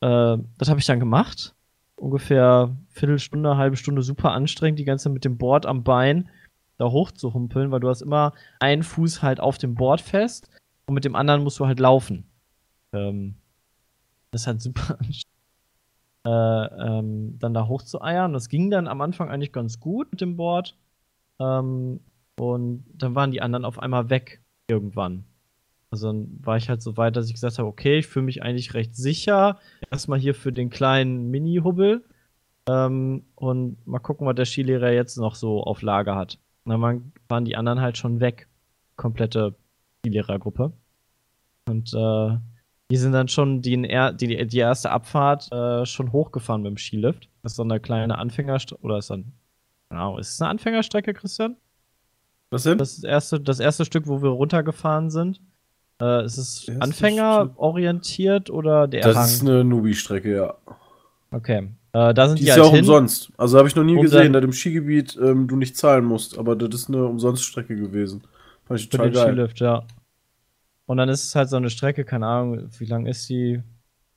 Äh, 0.00 0.38
das 0.58 0.68
habe 0.68 0.80
ich 0.80 0.86
dann 0.86 1.00
gemacht 1.00 1.54
ungefähr 1.96 2.76
Viertelstunde, 2.90 3.56
halbe 3.56 3.76
Stunde 3.76 4.02
super 4.02 4.32
anstrengend, 4.32 4.78
die 4.78 4.84
ganze 4.84 5.04
Zeit 5.04 5.12
mit 5.12 5.24
dem 5.24 5.38
Board 5.38 5.66
am 5.66 5.84
Bein 5.84 6.28
da 6.76 6.90
hoch 6.90 7.12
zu 7.12 7.32
humpeln, 7.32 7.70
weil 7.70 7.80
du 7.80 7.88
hast 7.88 8.02
immer 8.02 8.32
einen 8.58 8.82
Fuß 8.82 9.22
halt 9.22 9.40
auf 9.40 9.58
dem 9.58 9.74
Board 9.74 10.00
fest 10.00 10.48
und 10.86 10.94
mit 10.94 11.04
dem 11.04 11.14
anderen 11.14 11.42
musst 11.42 11.60
du 11.60 11.66
halt 11.66 11.78
laufen. 11.78 12.24
Ähm, 12.92 13.36
das 14.32 14.42
ist 14.42 14.46
halt 14.46 14.60
super 14.60 14.94
anstrengend. 14.98 15.33
Äh, 16.26 16.30
ähm, 16.30 17.38
dann 17.38 17.52
da 17.54 17.66
hoch 17.66 17.82
zu 17.82 18.00
eiern. 18.00 18.32
Das 18.32 18.48
ging 18.48 18.70
dann 18.70 18.88
am 18.88 19.00
Anfang 19.00 19.28
eigentlich 19.28 19.52
ganz 19.52 19.78
gut 19.80 20.10
mit 20.10 20.20
dem 20.20 20.36
Board. 20.36 20.76
Ähm, 21.38 22.00
und 22.38 22.84
dann 22.94 23.14
waren 23.14 23.30
die 23.30 23.42
anderen 23.42 23.64
auf 23.64 23.78
einmal 23.78 24.10
weg 24.10 24.42
irgendwann. 24.68 25.24
Also 25.90 26.08
dann 26.08 26.40
war 26.42 26.56
ich 26.56 26.68
halt 26.68 26.82
so 26.82 26.96
weit, 26.96 27.14
dass 27.16 27.26
ich 27.26 27.34
gesagt 27.34 27.58
habe, 27.58 27.68
okay, 27.68 27.98
ich 27.98 28.06
fühle 28.06 28.24
mich 28.24 28.42
eigentlich 28.42 28.74
recht 28.74 28.96
sicher. 28.96 29.58
Erstmal 29.90 30.18
hier 30.18 30.34
für 30.34 30.52
den 30.52 30.70
kleinen 30.70 31.30
Mini-Hubbel. 31.30 32.04
Ähm, 32.66 33.24
und 33.34 33.86
mal 33.86 33.98
gucken, 33.98 34.26
was 34.26 34.34
der 34.34 34.46
Skilehrer 34.46 34.90
jetzt 34.92 35.18
noch 35.18 35.34
so 35.34 35.62
auf 35.62 35.82
Lager 35.82 36.16
hat. 36.16 36.38
Und 36.64 36.70
dann 36.72 36.80
waren- 36.80 37.12
waren 37.28 37.44
die 37.44 37.56
anderen 37.56 37.80
halt 37.80 37.98
schon 37.98 38.20
weg. 38.20 38.48
Komplette 38.96 39.54
Skilehrergruppe. 40.00 40.72
Und 41.68 41.92
äh, 41.94 42.38
die 42.90 42.96
sind 42.96 43.12
dann 43.12 43.28
schon 43.28 43.62
die, 43.62 43.80
die, 44.20 44.46
die 44.46 44.58
erste 44.58 44.90
Abfahrt 44.90 45.50
äh, 45.52 45.86
schon 45.86 46.12
hochgefahren 46.12 46.62
mit 46.62 46.70
dem 46.70 46.76
Skilift. 46.76 47.28
Das 47.42 47.52
ist 47.52 47.56
so 47.56 47.62
eine 47.62 47.80
kleine 47.80 48.18
Anfängerstrecke. 48.18 48.82
Oder 48.82 48.98
ist 48.98 49.10
dann. 49.10 49.32
Genau, 49.90 50.18
ist 50.18 50.32
es 50.32 50.40
eine 50.40 50.50
Anfängerstrecke, 50.50 51.14
Christian? 51.14 51.56
Was 52.50 52.64
denn? 52.64 52.78
Das, 52.78 52.92
ist 52.92 53.04
das, 53.04 53.10
erste, 53.10 53.40
das 53.40 53.60
erste 53.60 53.84
Stück, 53.84 54.06
wo 54.06 54.22
wir 54.22 54.30
runtergefahren 54.30 55.10
sind. 55.10 55.40
Äh, 56.00 56.24
ist 56.24 56.36
es 56.38 56.68
Anfängerorientiert 56.80 58.50
oder 58.50 58.86
der 58.88 59.02
Das 59.02 59.16
Hang? 59.16 59.24
ist 59.26 59.40
eine 59.42 59.64
Newbie-Strecke, 59.64 60.34
ja. 60.36 60.54
Okay. 61.30 61.70
Äh, 61.92 62.12
da 62.14 62.26
sind 62.28 62.38
Die 62.38 62.44
die, 62.44 62.48
ist 62.48 62.54
halt 62.54 62.64
ja 62.64 62.68
auch 62.68 62.72
hin. 62.74 62.80
umsonst. 62.80 63.32
Also 63.36 63.58
habe 63.58 63.68
ich 63.68 63.76
noch 63.76 63.84
nie 63.84 63.96
Um 63.96 64.02
gesehen, 64.02 64.32
dann- 64.32 64.42
dass 64.42 64.44
im 64.44 64.52
Skigebiet 64.52 65.16
ähm, 65.22 65.46
du 65.48 65.56
nicht 65.56 65.76
zahlen 65.76 66.04
musst. 66.04 66.36
Aber 66.38 66.56
das 66.56 66.74
ist 66.74 66.88
eine 66.88 67.04
Umsonststrecke 67.06 67.76
gewesen. 67.76 68.22
Fand 68.64 68.80
ich 68.80 68.86
Für 68.86 68.90
total 68.98 69.10
den 69.10 69.14
geil. 69.14 69.32
Skilift, 69.32 69.60
ja. 69.60 69.84
Und 70.86 70.98
dann 70.98 71.08
ist 71.08 71.24
es 71.24 71.34
halt 71.34 71.48
so 71.48 71.56
eine 71.56 71.70
Strecke, 71.70 72.04
keine 72.04 72.26
Ahnung, 72.26 72.68
wie 72.78 72.84
lang 72.84 73.06
ist 73.06 73.28
die? 73.28 73.62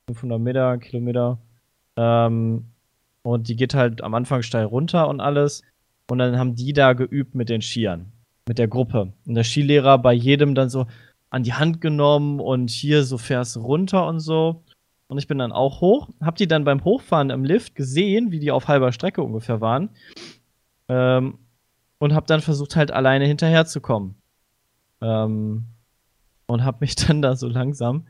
500 0.08 0.40
Meter, 0.40 0.78
Kilometer. 0.78 1.38
Ähm, 1.96 2.66
und 3.22 3.48
die 3.48 3.56
geht 3.56 3.74
halt 3.74 4.02
am 4.02 4.14
Anfang 4.14 4.42
steil 4.42 4.64
runter 4.64 5.08
und 5.08 5.20
alles. 5.20 5.62
Und 6.10 6.18
dann 6.18 6.38
haben 6.38 6.54
die 6.54 6.72
da 6.72 6.94
geübt 6.94 7.34
mit 7.34 7.48
den 7.48 7.60
Skiern, 7.60 8.12
mit 8.46 8.58
der 8.58 8.68
Gruppe. 8.68 9.12
Und 9.26 9.34
der 9.34 9.44
Skilehrer 9.44 9.98
bei 9.98 10.12
jedem 10.14 10.54
dann 10.54 10.70
so 10.70 10.86
an 11.30 11.42
die 11.42 11.52
Hand 11.52 11.80
genommen 11.80 12.40
und 12.40 12.70
hier 12.70 13.04
so 13.04 13.18
fährst 13.18 13.58
runter 13.58 14.06
und 14.06 14.20
so. 14.20 14.62
Und 15.08 15.18
ich 15.18 15.26
bin 15.26 15.38
dann 15.38 15.52
auch 15.52 15.80
hoch, 15.80 16.08
hab 16.20 16.36
die 16.36 16.48
dann 16.48 16.64
beim 16.64 16.84
Hochfahren 16.84 17.30
im 17.30 17.44
Lift 17.44 17.74
gesehen, 17.74 18.30
wie 18.30 18.40
die 18.40 18.50
auf 18.50 18.68
halber 18.68 18.92
Strecke 18.92 19.22
ungefähr 19.22 19.60
waren. 19.60 19.90
Ähm, 20.88 21.38
und 21.98 22.14
hab 22.14 22.26
dann 22.26 22.40
versucht 22.40 22.76
halt 22.76 22.90
alleine 22.90 23.26
hinterherzukommen. 23.26 24.14
Ähm, 25.00 25.66
und 26.48 26.64
hab 26.64 26.80
mich 26.80 26.96
dann 26.96 27.22
da 27.22 27.36
so 27.36 27.48
langsam 27.48 28.06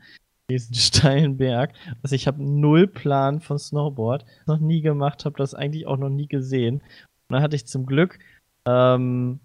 diesen 0.49 0.73
steilen 0.73 1.37
Berg, 1.37 1.73
also 2.01 2.15
ich 2.15 2.25
habe 2.25 2.43
null 2.43 2.87
Plan 2.87 3.39
von 3.39 3.59
Snowboard, 3.59 4.25
noch 4.47 4.57
nie 4.57 4.81
gemacht, 4.81 5.23
habe 5.25 5.37
das 5.37 5.53
eigentlich 5.53 5.85
auch 5.85 5.97
noch 5.97 6.09
nie 6.09 6.27
gesehen. 6.27 6.75
Und 6.75 7.35
dann 7.35 7.43
hatte 7.43 7.55
ich 7.55 7.67
zum 7.67 7.85
Glück 7.85 8.17
ähm, 8.65 9.39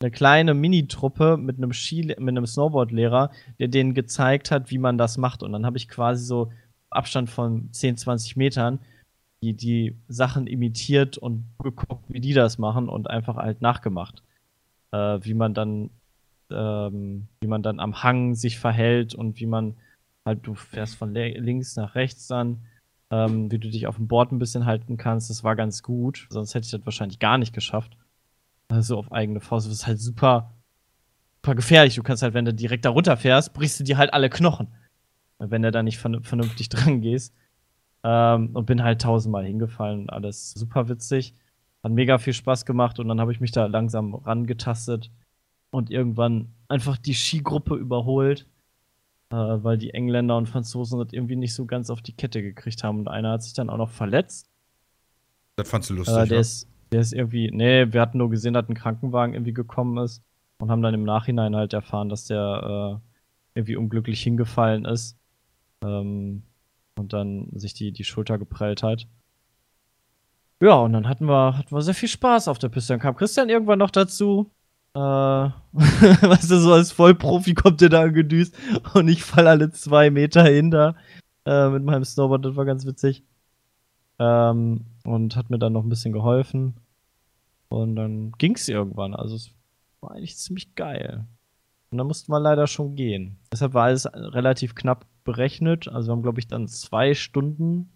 eine 0.00 0.10
kleine 0.10 0.54
Mini-Truppe 0.54 1.36
mit 1.36 1.58
einem 1.58 1.72
Ski, 1.72 2.02
mit 2.18 2.28
einem 2.28 2.46
Snowboard-Lehrer, 2.46 3.30
der 3.60 3.68
denen 3.68 3.94
gezeigt 3.94 4.50
hat, 4.50 4.70
wie 4.72 4.78
man 4.78 4.98
das 4.98 5.18
macht. 5.18 5.42
Und 5.44 5.52
dann 5.52 5.64
habe 5.64 5.76
ich 5.76 5.88
quasi 5.88 6.24
so 6.24 6.50
Abstand 6.90 7.30
von 7.30 7.72
10, 7.72 7.96
20 7.96 8.36
Metern 8.36 8.80
die, 9.42 9.54
die 9.54 9.96
Sachen 10.08 10.46
imitiert 10.46 11.18
und 11.18 11.44
geguckt, 11.62 12.04
wie 12.08 12.20
die 12.20 12.32
das 12.32 12.58
machen 12.58 12.88
und 12.88 13.10
einfach 13.10 13.36
halt 13.36 13.60
nachgemacht. 13.60 14.22
Äh, 14.90 15.18
wie 15.22 15.34
man 15.34 15.54
dann, 15.54 15.90
ähm, 16.56 17.26
wie 17.40 17.48
man 17.48 17.62
dann 17.62 17.80
am 17.80 18.02
Hang 18.02 18.34
sich 18.34 18.58
verhält 18.58 19.14
und 19.14 19.38
wie 19.40 19.46
man 19.46 19.76
halt, 20.24 20.46
du 20.46 20.54
fährst 20.54 20.96
von 20.96 21.12
links 21.14 21.76
nach 21.76 21.94
rechts 21.94 22.26
dann, 22.28 22.62
ähm, 23.10 23.50
wie 23.50 23.58
du 23.58 23.68
dich 23.68 23.86
auf 23.86 23.96
dem 23.96 24.08
Board 24.08 24.32
ein 24.32 24.38
bisschen 24.38 24.64
halten 24.66 24.96
kannst. 24.96 25.30
Das 25.30 25.44
war 25.44 25.56
ganz 25.56 25.82
gut. 25.82 26.26
Sonst 26.30 26.54
hätte 26.54 26.64
ich 26.64 26.70
das 26.70 26.84
wahrscheinlich 26.84 27.18
gar 27.18 27.38
nicht 27.38 27.52
geschafft. 27.52 27.96
Also 28.68 28.96
auf 28.98 29.12
eigene 29.12 29.40
Faust. 29.40 29.66
Das 29.66 29.74
ist 29.74 29.86
halt 29.86 30.00
super, 30.00 30.54
super 31.42 31.54
gefährlich. 31.54 31.94
Du 31.96 32.02
kannst 32.02 32.22
halt, 32.22 32.34
wenn 32.34 32.46
du 32.46 32.54
direkt 32.54 32.84
da 32.84 32.90
runterfährst, 32.90 33.52
brichst 33.52 33.78
du 33.80 33.84
dir 33.84 33.98
halt 33.98 34.14
alle 34.14 34.30
Knochen. 34.30 34.68
Wenn 35.38 35.62
du 35.62 35.70
da 35.70 35.82
nicht 35.82 35.98
vern- 35.98 36.22
vernünftig 36.24 36.68
dran 36.70 37.00
gehst. 37.00 37.34
Ähm, 38.02 38.50
und 38.54 38.66
bin 38.66 38.82
halt 38.82 39.02
tausendmal 39.02 39.44
hingefallen 39.44 40.10
alles 40.10 40.52
super 40.52 40.88
witzig. 40.88 41.34
Hat 41.82 41.92
mega 41.92 42.18
viel 42.18 42.32
Spaß 42.32 42.64
gemacht 42.64 42.98
und 42.98 43.08
dann 43.08 43.20
habe 43.20 43.32
ich 43.32 43.40
mich 43.40 43.52
da 43.52 43.66
langsam 43.66 44.14
rangetastet 44.14 45.10
und 45.74 45.90
irgendwann 45.90 46.54
einfach 46.68 46.96
die 46.96 47.14
Skigruppe 47.14 47.74
überholt, 47.74 48.46
äh, 49.30 49.36
weil 49.36 49.76
die 49.76 49.90
Engländer 49.90 50.36
und 50.36 50.48
Franzosen 50.48 51.00
das 51.00 51.12
irgendwie 51.12 51.36
nicht 51.36 51.52
so 51.52 51.66
ganz 51.66 51.90
auf 51.90 52.00
die 52.00 52.12
Kette 52.12 52.42
gekriegt 52.42 52.84
haben 52.84 53.00
und 53.00 53.08
einer 53.08 53.32
hat 53.32 53.42
sich 53.42 53.54
dann 53.54 53.68
auch 53.70 53.76
noch 53.76 53.90
verletzt. 53.90 54.48
Das 55.56 55.68
fandst 55.68 55.90
du 55.90 55.94
lustig, 55.94 56.14
Äh, 56.14 56.26
der, 56.26 56.36
ne? 56.36 56.40
ist, 56.40 56.68
der 56.92 57.00
ist 57.00 57.12
irgendwie, 57.12 57.50
nee, 57.52 57.92
wir 57.92 58.00
hatten 58.00 58.18
nur 58.18 58.30
gesehen, 58.30 58.54
dass 58.54 58.68
ein 58.68 58.74
Krankenwagen 58.74 59.34
irgendwie 59.34 59.52
gekommen 59.52 59.98
ist 59.98 60.22
und 60.58 60.70
haben 60.70 60.82
dann 60.82 60.94
im 60.94 61.04
Nachhinein 61.04 61.56
halt 61.56 61.72
erfahren, 61.72 62.08
dass 62.08 62.26
der 62.26 63.00
äh, 63.02 63.58
irgendwie 63.58 63.76
unglücklich 63.76 64.22
hingefallen 64.22 64.84
ist 64.84 65.18
ähm, 65.82 66.44
und 66.96 67.12
dann 67.12 67.48
sich 67.54 67.74
die, 67.74 67.90
die 67.90 68.04
Schulter 68.04 68.38
geprellt 68.38 68.84
hat. 68.84 69.08
Ja, 70.60 70.76
und 70.76 70.92
dann 70.92 71.08
hatten 71.08 71.26
wir, 71.26 71.58
hatten 71.58 71.74
wir 71.74 71.82
sehr 71.82 71.94
viel 71.94 72.08
Spaß 72.08 72.46
auf 72.46 72.58
der 72.58 72.68
Piste. 72.68 72.92
Dann 72.92 73.00
kam 73.00 73.16
Christian 73.16 73.48
irgendwann 73.48 73.80
noch 73.80 73.90
dazu. 73.90 74.50
Äh, 74.94 74.98
weißt 75.72 76.50
du, 76.50 76.60
so 76.60 76.72
als 76.72 76.92
Vollprofi 76.92 77.54
kommt 77.54 77.80
der 77.80 77.88
da 77.88 78.02
angedüst 78.02 78.54
und 78.94 79.08
ich 79.08 79.24
fall 79.24 79.48
alle 79.48 79.70
zwei 79.70 80.10
Meter 80.10 80.44
hinter 80.44 80.94
äh, 81.44 81.68
mit 81.68 81.84
meinem 81.84 82.04
Snowboard. 82.04 82.44
Das 82.44 82.56
war 82.56 82.64
ganz 82.64 82.86
witzig. 82.86 83.24
Ähm, 84.18 84.84
und 85.04 85.36
hat 85.36 85.50
mir 85.50 85.58
dann 85.58 85.72
noch 85.72 85.82
ein 85.82 85.88
bisschen 85.88 86.12
geholfen. 86.12 86.74
Und 87.68 87.96
dann 87.96 88.32
ging's 88.38 88.68
irgendwann. 88.68 89.14
Also 89.14 89.34
es 89.34 89.50
war 90.00 90.12
eigentlich 90.12 90.36
ziemlich 90.36 90.74
geil. 90.76 91.26
Und 91.90 91.98
dann 91.98 92.06
mussten 92.06 92.30
wir 92.30 92.40
leider 92.40 92.66
schon 92.66 92.94
gehen. 92.94 93.36
Deshalb 93.52 93.74
war 93.74 93.84
alles 93.84 94.06
relativ 94.06 94.74
knapp 94.74 95.06
berechnet. 95.24 95.88
Also 95.88 96.08
wir 96.08 96.12
haben, 96.12 96.22
glaube 96.22 96.38
ich, 96.38 96.46
dann 96.46 96.68
zwei 96.68 97.14
Stunden, 97.14 97.90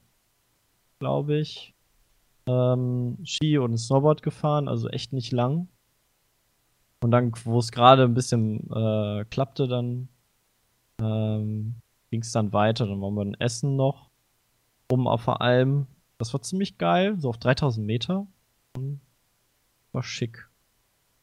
glaube 0.98 1.38
ich, 1.38 1.74
ähm, 2.46 3.18
Ski 3.24 3.58
und 3.58 3.78
Snowboard 3.78 4.22
gefahren. 4.22 4.68
Also 4.68 4.88
echt 4.88 5.12
nicht 5.12 5.32
lang. 5.32 5.68
Und 7.00 7.10
dann, 7.12 7.32
wo 7.44 7.58
es 7.58 7.70
gerade 7.70 8.04
ein 8.04 8.14
bisschen 8.14 8.68
äh, 8.72 9.24
klappte, 9.30 9.68
dann 9.68 10.08
ähm, 11.00 11.76
ging 12.10 12.22
es 12.22 12.32
dann 12.32 12.52
weiter. 12.52 12.86
Dann 12.86 13.00
waren 13.00 13.14
wir 13.14 13.22
in 13.22 13.34
Essen 13.34 13.76
noch. 13.76 14.10
Oben 14.90 15.06
auf 15.06 15.24
der 15.26 15.40
Alm. 15.40 15.86
Das 16.18 16.32
war 16.32 16.42
ziemlich 16.42 16.78
geil. 16.78 17.14
So 17.18 17.28
auf 17.28 17.38
3000 17.38 17.86
Meter. 17.86 18.26
Und 18.76 19.00
war 19.92 20.02
schick. 20.02 20.48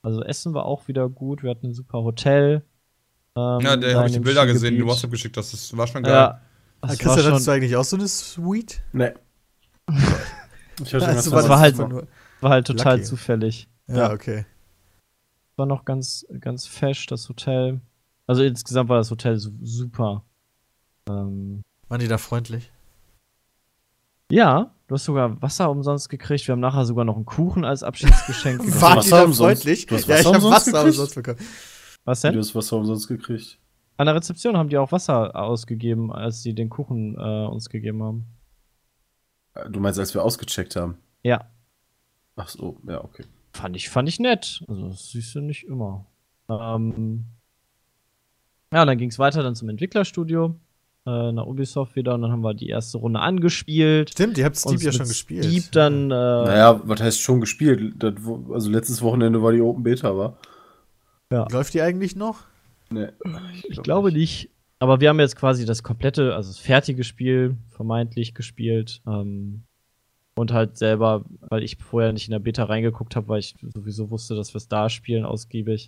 Also 0.02 0.24
Essen 0.24 0.54
war 0.54 0.66
auch 0.66 0.88
wieder 0.88 1.10
gut. 1.10 1.44
Wir 1.44 1.49
hatten 1.49 1.68
ein 1.68 1.74
super 1.74 2.04
Hotel. 2.04 2.64
Ähm, 3.36 3.60
Ja, 3.60 3.76
da 3.76 3.76
der 3.78 3.98
habe 3.98 4.08
ich 4.08 4.14
die 4.14 4.20
Bilder 4.20 4.45
gesehen, 4.45 4.76
die 4.76 4.80
Skigebiet. 4.80 4.82
du 4.84 4.88
WhatsApp 4.94 5.12
geschickt 5.12 5.38
hast. 5.38 5.52
Das 5.54 5.76
war 5.76 5.88
schon 5.88 6.04
geil. 6.04 6.14
Ja. 6.14 6.41
Das 6.82 6.90
war 6.91 6.98
Christian, 6.98 7.18
schon, 7.24 7.32
hattest 7.34 7.48
du 7.48 7.52
eigentlich 7.52 7.76
auch 7.76 7.84
so 7.84 7.95
eine 7.98 8.08
Suite? 8.08 8.82
Nee. 8.94 9.12
Ich 10.82 10.94
hatte 10.94 11.06
Also, 11.06 11.32
ganz 11.32 11.44
das 11.44 11.49
war 11.49 11.60
halt- 11.60 11.78
War 12.41 12.49
halt 12.52 12.68
total 12.68 12.98
Lucky. 12.98 13.06
zufällig. 13.08 13.70
Ja, 13.88 14.12
okay. 14.12 14.45
War 15.57 15.65
noch 15.65 15.86
ganz, 15.86 16.26
ganz 16.40 16.68
fesch, 16.68 17.06
das 17.07 17.30
Hotel. 17.30 17.80
Also 18.27 18.44
insgesamt 18.44 18.90
war 18.90 18.98
das 18.98 19.11
Hotel 19.11 19.38
su 19.38 19.52
super. 19.61 20.23
Ähm, 21.10 21.61
Waren 21.88 21.99
die 21.99 22.07
da 22.07 22.18
freundlich? 22.18 22.72
ja, 24.32 24.72
du 24.88 24.95
hast 24.95 25.06
sogar 25.06 25.40
Wasser 25.41 25.69
umsonst 25.69 26.10
gekriegt. 26.10 26.48
Wir 26.48 26.53
haben 26.53 26.60
nachher 26.60 26.86
sogar 26.86 27.06
noch 27.06 27.15
einen 27.15 27.26
Kuchen 27.26 27.64
als 27.64 27.84
Abschiedsgeschenk 27.84 28.57
gekriegt. 28.64 28.82
War- 28.82 28.95
Waren 28.95 29.02
die 29.03 29.11
Wasser 29.11 29.18
da 29.18 29.23
umsonst? 29.23 29.61
freundlich? 29.64 29.86
Du 29.86 29.95
hast 29.95 30.07
Ja, 30.07 30.15
ich 30.15 30.19
Wasser 30.26 30.27
habe 30.34 30.38
umsonst 30.45 30.68
Wasser 30.68 30.72
gekriegt? 30.72 30.99
umsonst 30.99 31.15
bekommen. 31.15 31.40
Was 32.06 32.22
Du 32.22 32.27
denn? 32.30 32.40
hast 32.40 32.56
was 32.56 32.72
umsonst 32.72 33.07
gekriegt. 33.07 33.60
An 33.98 34.07
der 34.07 34.15
Rezeption 34.15 34.57
haben 34.57 34.69
die 34.69 34.77
auch 34.77 34.91
Wasser 34.91 35.36
ausgegeben, 35.36 36.11
als 36.11 36.41
sie 36.44 36.53
den 36.53 36.69
Kuchen 36.69 37.15
äh, 37.18 37.45
uns 37.48 37.69
gegeben 37.69 38.03
haben. 38.03 38.26
Äh, 39.53 39.69
Du 39.69 39.80
meinst, 39.80 39.99
als 39.99 40.14
wir 40.14 40.23
ausgecheckt 40.23 40.76
haben? 40.76 40.98
Ja, 41.23 41.49
Ach 42.38 42.49
so, 42.49 42.82
ja, 42.86 43.02
okay. 43.02 43.23
Fand 43.56 43.76
ich, 43.76 43.90
fand 43.90 44.07
ich 44.10 44.19
nett. 44.19 44.64
Also, 44.68 44.90
das 44.90 45.11
siehst 45.11 45.34
du 45.36 45.41
nicht 45.41 45.64
immer. 45.64 46.06
Ähm, 46.49 47.26
ja, 48.72 48.82
und 48.82 48.88
dann 48.88 48.98
ging 48.98 49.10
es 49.10 49.19
weiter 49.19 49.41
dann 49.41 49.56
zum 49.56 49.69
Entwicklerstudio, 49.69 50.56
äh, 51.06 51.32
nach 51.32 51.45
Ubisoft 51.45 51.95
wieder, 51.95 52.14
und 52.15 52.22
dann 52.22 52.32
haben 52.32 52.41
wir 52.41 52.53
die 52.53 52.69
erste 52.69 52.98
Runde 52.98 53.19
angespielt. 53.19 54.11
Stimmt, 54.11 54.38
ihr 54.38 54.45
habt 54.45 54.57
Steep 54.57 54.82
ja 54.82 54.91
schon 54.91 55.07
gespielt. 55.07 55.45
Steep 55.45 55.72
dann, 55.72 56.11
äh, 56.11 56.15
Naja, 56.15 56.82
was 56.84 57.02
heißt 57.02 57.22
schon 57.22 57.40
gespielt? 57.40 57.95
Das, 57.99 58.14
also 58.52 58.69
letztes 58.69 59.02
Wochenende 59.02 59.41
war 59.41 59.52
die 59.52 59.61
Open 59.61 59.84
Beta, 59.84 60.15
war? 60.15 60.38
Läuft 61.30 61.73
die 61.73 61.82
eigentlich 61.82 62.15
noch? 62.15 62.44
Nee. 62.90 63.07
ich 63.68 63.82
glaube 63.82 64.11
nicht. 64.11 64.49
Aber 64.80 64.99
wir 65.02 65.10
haben 65.10 65.19
jetzt 65.19 65.36
quasi 65.36 65.65
das 65.65 65.84
komplette, 65.84 66.36
also 66.36 66.49
das 66.49 66.60
fertige 66.60 67.03
Spiel 67.03 67.57
vermeintlich 67.69 68.34
gespielt. 68.34 69.02
Ähm, 69.07 69.64
und 70.38 70.52
halt 70.52 70.78
selber, 70.78 71.24
weil 71.49 71.64
ich 71.64 71.78
vorher 71.78 72.12
nicht 72.12 72.28
in 72.28 72.32
der 72.32 72.40
Beta 72.40 72.66
reingeguckt 72.66 73.16
habe, 73.16 73.28
weil 73.30 73.40
ich 73.40 73.56
sowieso 73.74 74.10
wusste, 74.12 74.36
dass 74.36 74.53
wir 74.53 74.57
es 74.57 74.68
da 74.68 74.90
spielen, 74.90 75.26
ausgiebig. 75.26 75.88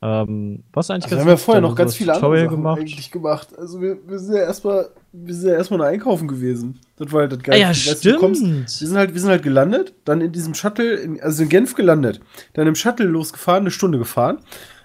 Ähm, 0.00 0.62
was 0.72 0.90
eigentlich 0.90 1.06
Also 1.06 1.16
wir 1.16 1.20
haben 1.22 1.28
ja 1.28 1.36
vorher 1.38 1.60
noch 1.60 1.74
ganz 1.74 1.96
viele 1.96 2.12
andere 2.12 2.20
Tutorial 2.26 2.44
Sachen 2.46 2.56
gemacht. 2.56 2.78
eigentlich 2.80 3.10
gemacht. 3.10 3.48
Also 3.58 3.80
wir, 3.80 3.98
wir 4.06 4.18
sind 4.18 4.34
ja 4.36 4.42
erstmal, 4.42 4.90
wir 5.12 5.34
sind 5.34 5.48
ja 5.50 5.56
erstmal 5.56 5.78
nur 5.78 5.86
einkaufen 5.88 6.28
gewesen. 6.28 6.78
Das 6.96 7.10
war 7.12 7.22
halt 7.22 7.32
das 7.32 7.38
Ah 7.40 7.42
Geilste. 7.42 7.60
ja, 7.90 7.96
stimmt. 7.96 8.18
kommst- 8.18 8.42
Wir 8.80 8.86
sind 8.88 8.96
halt, 8.96 9.14
wir 9.14 9.20
sind 9.20 9.30
halt 9.30 9.42
gelandet, 9.42 9.94
dann 10.04 10.20
in 10.20 10.30
diesem 10.30 10.54
Shuttle, 10.54 10.94
in, 10.94 11.20
also 11.20 11.42
in 11.42 11.48
Genf 11.48 11.74
gelandet, 11.74 12.20
dann 12.52 12.66
im 12.68 12.76
Shuttle 12.76 13.06
losgefahren, 13.06 13.62
eine 13.62 13.70
Stunde 13.72 13.98
gefahren, 13.98 14.38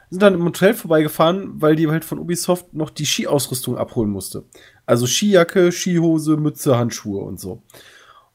sind 0.09 0.23
dann 0.23 0.33
im 0.33 0.43
Hotel 0.45 0.73
vorbeigefahren, 0.73 1.61
weil 1.61 1.75
die 1.75 1.87
halt 1.89 2.05
von 2.05 2.17
Ubisoft 2.19 2.73
noch 2.73 2.89
die 2.89 3.05
Skiausrüstung 3.05 3.77
abholen 3.77 4.09
musste. 4.09 4.45
Also 4.87 5.05
Skijacke, 5.05 5.71
Skihose, 5.71 6.37
Mütze, 6.37 6.77
Handschuhe 6.77 7.21
und 7.23 7.39
so. 7.39 7.61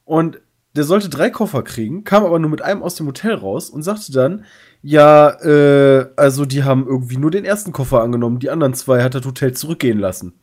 Und 0.05 0.40
der 0.79 0.85
sollte 0.85 1.09
drei 1.09 1.29
Koffer 1.29 1.65
kriegen, 1.65 2.05
kam 2.05 2.25
aber 2.25 2.39
nur 2.39 2.51
mit 2.51 2.63
einem 2.63 2.85
aus 2.85 2.95
dem 2.95 3.09
Hotel 3.09 3.35
raus 3.35 3.69
und 3.69 3.83
sagte 3.83 4.13
dann, 4.13 4.45
ja, 4.81 5.31
äh, 5.43 6.07
also 6.15 6.45
die 6.45 6.63
haben 6.63 6.87
irgendwie 6.87 7.17
nur 7.17 7.33
den 7.33 7.45
ersten 7.45 7.73
Koffer 7.73 8.01
angenommen, 8.01 8.39
die 8.39 8.49
anderen 8.49 8.75
zwei 8.75 9.03
hat 9.03 9.17
das 9.17 9.27
Hotel 9.27 9.55
zurückgehen 9.55 9.99
lassen. 9.99 10.39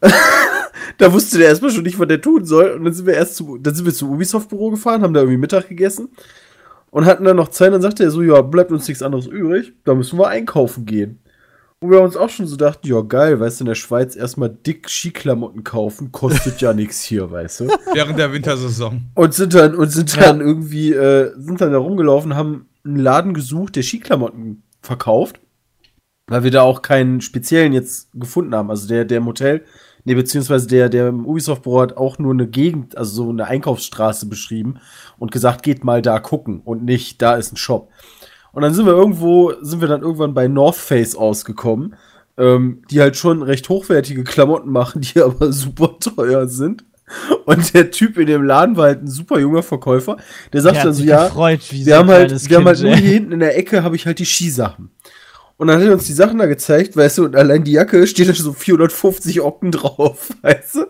da 0.96 1.12
wusste 1.12 1.36
der 1.36 1.48
erstmal 1.48 1.70
schon 1.70 1.82
nicht, 1.82 1.98
was 1.98 2.08
der 2.08 2.22
tun 2.22 2.46
soll. 2.46 2.70
Und 2.70 2.84
dann 2.84 2.94
sind 2.94 3.04
wir 3.04 3.12
erst 3.12 3.36
zu, 3.36 3.58
dann 3.58 3.74
sind 3.74 3.84
wir 3.84 3.92
zum 3.92 4.12
Ubisoft-Büro 4.12 4.70
gefahren, 4.70 5.02
haben 5.02 5.12
da 5.12 5.20
irgendwie 5.20 5.36
Mittag 5.36 5.68
gegessen 5.68 6.08
und 6.90 7.04
hatten 7.04 7.24
dann 7.24 7.36
noch 7.36 7.48
Zeit. 7.48 7.74
Dann 7.74 7.82
sagte 7.82 8.02
er 8.02 8.10
so, 8.10 8.22
ja, 8.22 8.40
bleibt 8.40 8.72
uns 8.72 8.88
nichts 8.88 9.02
anderes 9.02 9.26
übrig, 9.26 9.74
da 9.84 9.94
müssen 9.94 10.18
wir 10.18 10.28
einkaufen 10.28 10.86
gehen. 10.86 11.20
Und 11.82 11.90
wir 11.90 11.96
haben 11.96 12.04
uns 12.04 12.16
auch 12.16 12.28
schon 12.28 12.46
so 12.46 12.58
gedacht, 12.58 12.86
ja 12.86 13.00
geil, 13.00 13.40
weißt 13.40 13.60
du, 13.60 13.64
in 13.64 13.68
der 13.68 13.74
Schweiz 13.74 14.14
erstmal 14.14 14.50
dick 14.50 14.90
Skiklamotten 14.90 15.64
kaufen, 15.64 16.12
kostet 16.12 16.60
ja 16.60 16.74
nichts 16.74 17.02
hier, 17.02 17.30
weißt 17.30 17.60
du. 17.60 17.68
Während 17.94 18.18
der 18.18 18.34
Wintersaison. 18.34 19.06
Und 19.14 19.32
sind 19.32 19.54
dann, 19.54 19.74
und 19.74 19.88
sind 19.88 20.14
dann 20.20 20.42
irgendwie, 20.42 20.92
äh, 20.92 21.32
sind 21.38 21.62
dann 21.62 21.72
da 21.72 21.78
rumgelaufen, 21.78 22.36
haben 22.36 22.68
einen 22.84 22.96
Laden 22.96 23.32
gesucht, 23.32 23.76
der 23.76 23.82
Skiklamotten 23.82 24.62
verkauft. 24.82 25.40
Weil 26.26 26.44
wir 26.44 26.50
da 26.50 26.62
auch 26.62 26.82
keinen 26.82 27.22
speziellen 27.22 27.72
jetzt 27.72 28.10
gefunden 28.12 28.54
haben. 28.54 28.68
Also 28.68 28.86
der, 28.86 29.06
der 29.06 29.18
im 29.18 29.26
Hotel, 29.26 29.64
nee, 30.04 30.14
beziehungsweise 30.14 30.66
der, 30.66 30.90
der 30.90 31.08
im 31.08 31.24
Ubisoft-Büro 31.24 31.80
hat 31.80 31.96
auch 31.96 32.18
nur 32.18 32.34
eine 32.34 32.46
Gegend, 32.46 32.98
also 32.98 33.24
so 33.24 33.30
eine 33.30 33.46
Einkaufsstraße 33.46 34.26
beschrieben 34.26 34.80
und 35.18 35.32
gesagt, 35.32 35.62
geht 35.62 35.82
mal 35.82 36.02
da 36.02 36.20
gucken 36.20 36.60
und 36.60 36.84
nicht, 36.84 37.22
da 37.22 37.36
ist 37.36 37.54
ein 37.54 37.56
Shop. 37.56 37.88
Und 38.52 38.62
dann 38.62 38.74
sind 38.74 38.86
wir 38.86 38.92
irgendwo, 38.92 39.52
sind 39.60 39.80
wir 39.80 39.88
dann 39.88 40.02
irgendwann 40.02 40.34
bei 40.34 40.48
North 40.48 40.76
Face 40.76 41.14
ausgekommen, 41.14 41.94
ähm, 42.36 42.82
die 42.90 43.00
halt 43.00 43.16
schon 43.16 43.42
recht 43.42 43.68
hochwertige 43.68 44.24
Klamotten 44.24 44.70
machen, 44.70 45.00
die 45.14 45.20
aber 45.20 45.52
super 45.52 45.96
teuer 45.98 46.48
sind. 46.48 46.84
Und 47.44 47.74
der 47.74 47.90
Typ 47.90 48.18
in 48.18 48.26
dem 48.26 48.44
Laden 48.44 48.76
war 48.76 48.84
halt 48.86 49.02
ein 49.02 49.08
super 49.08 49.40
junger 49.40 49.64
Verkäufer. 49.64 50.16
Der 50.52 50.60
sagt 50.60 50.76
Der 50.76 50.84
dann 50.84 50.94
so, 50.94 51.02
ja, 51.02 51.26
gefreut, 51.26 51.62
so 51.62 51.74
wir 51.74 51.96
haben 51.96 52.08
halt, 52.08 52.48
wir 52.48 52.56
haben 52.56 52.66
halt 52.66 52.80
nur 52.80 52.94
hier 52.94 53.12
hinten 53.14 53.32
in 53.32 53.40
der 53.40 53.58
Ecke 53.58 53.82
habe 53.82 53.96
ich 53.96 54.06
halt 54.06 54.20
die 54.20 54.24
Skisachen. 54.24 54.90
Und 55.56 55.66
dann 55.66 55.78
hat 55.78 55.86
er 55.86 55.92
uns 55.92 56.06
die 56.06 56.14
Sachen 56.14 56.38
da 56.38 56.46
gezeigt, 56.46 56.96
weißt 56.96 57.18
du, 57.18 57.24
und 57.26 57.36
allein 57.36 57.64
die 57.64 57.72
Jacke 57.72 58.06
steht 58.06 58.28
da 58.28 58.32
so 58.32 58.54
450 58.54 59.42
Ocken 59.42 59.72
drauf, 59.72 60.30
weißt 60.42 60.76
du? 60.76 60.86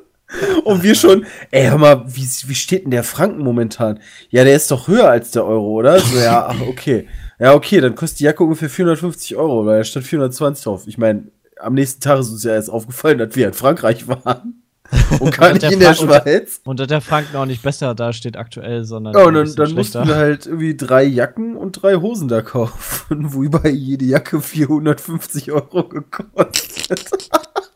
Und 0.62 0.84
wir 0.84 0.94
schon, 0.94 1.26
ey, 1.50 1.66
hör 1.66 1.78
mal, 1.78 2.04
wie, 2.06 2.28
wie 2.46 2.54
steht 2.54 2.84
denn 2.84 2.92
der 2.92 3.02
Franken 3.02 3.42
momentan? 3.42 3.98
Ja, 4.28 4.44
der 4.44 4.54
ist 4.54 4.70
doch 4.70 4.86
höher 4.86 5.08
als 5.08 5.32
der 5.32 5.44
Euro, 5.44 5.72
oder? 5.72 5.98
So, 5.98 6.18
ja, 6.18 6.46
ach, 6.46 6.60
okay. 6.68 7.08
Ja, 7.40 7.54
okay, 7.54 7.80
dann 7.80 7.94
kostet 7.94 8.20
die 8.20 8.24
Jacke 8.24 8.44
ungefähr 8.44 8.68
450 8.68 9.34
Euro, 9.36 9.64
weil 9.66 9.78
da 9.78 9.84
stand 9.84 10.06
420 10.06 10.64
drauf. 10.64 10.82
Ich 10.86 10.98
meine, 10.98 11.24
am 11.58 11.74
nächsten 11.74 12.00
Tag 12.00 12.20
ist 12.20 12.30
uns 12.30 12.44
ja 12.44 12.52
erst 12.52 12.70
aufgefallen, 12.70 13.18
dass 13.18 13.34
wir 13.34 13.46
in 13.48 13.54
Frankreich 13.54 14.06
waren. 14.08 14.62
Und 15.20 15.36
gar 15.36 15.50
nicht 15.52 15.62
der 15.62 15.70
in 15.72 15.78
der 15.78 15.94
Fra- 15.94 16.02
und- 16.02 16.22
Schweiz. 16.24 16.60
Und 16.64 16.80
dass 16.80 16.88
der 16.88 17.00
Franken 17.00 17.36
auch 17.36 17.46
nicht 17.46 17.62
besser 17.62 17.94
dasteht 17.94 18.36
aktuell, 18.36 18.84
sondern 18.84 19.14
Ja, 19.14 19.22
und 19.24 19.34
dann, 19.34 19.54
dann 19.54 19.72
mussten 19.72 20.04
wir 20.08 20.16
halt 20.16 20.46
irgendwie 20.46 20.76
drei 20.76 21.04
Jacken 21.04 21.54
und 21.56 21.80
drei 21.80 21.94
Hosen 21.94 22.26
da 22.26 22.42
kaufen, 22.42 23.32
wobei 23.32 23.68
jede 23.70 24.04
Jacke 24.04 24.40
450 24.40 25.52
Euro 25.52 25.84
gekostet 25.88 27.28
hat. 27.32 27.69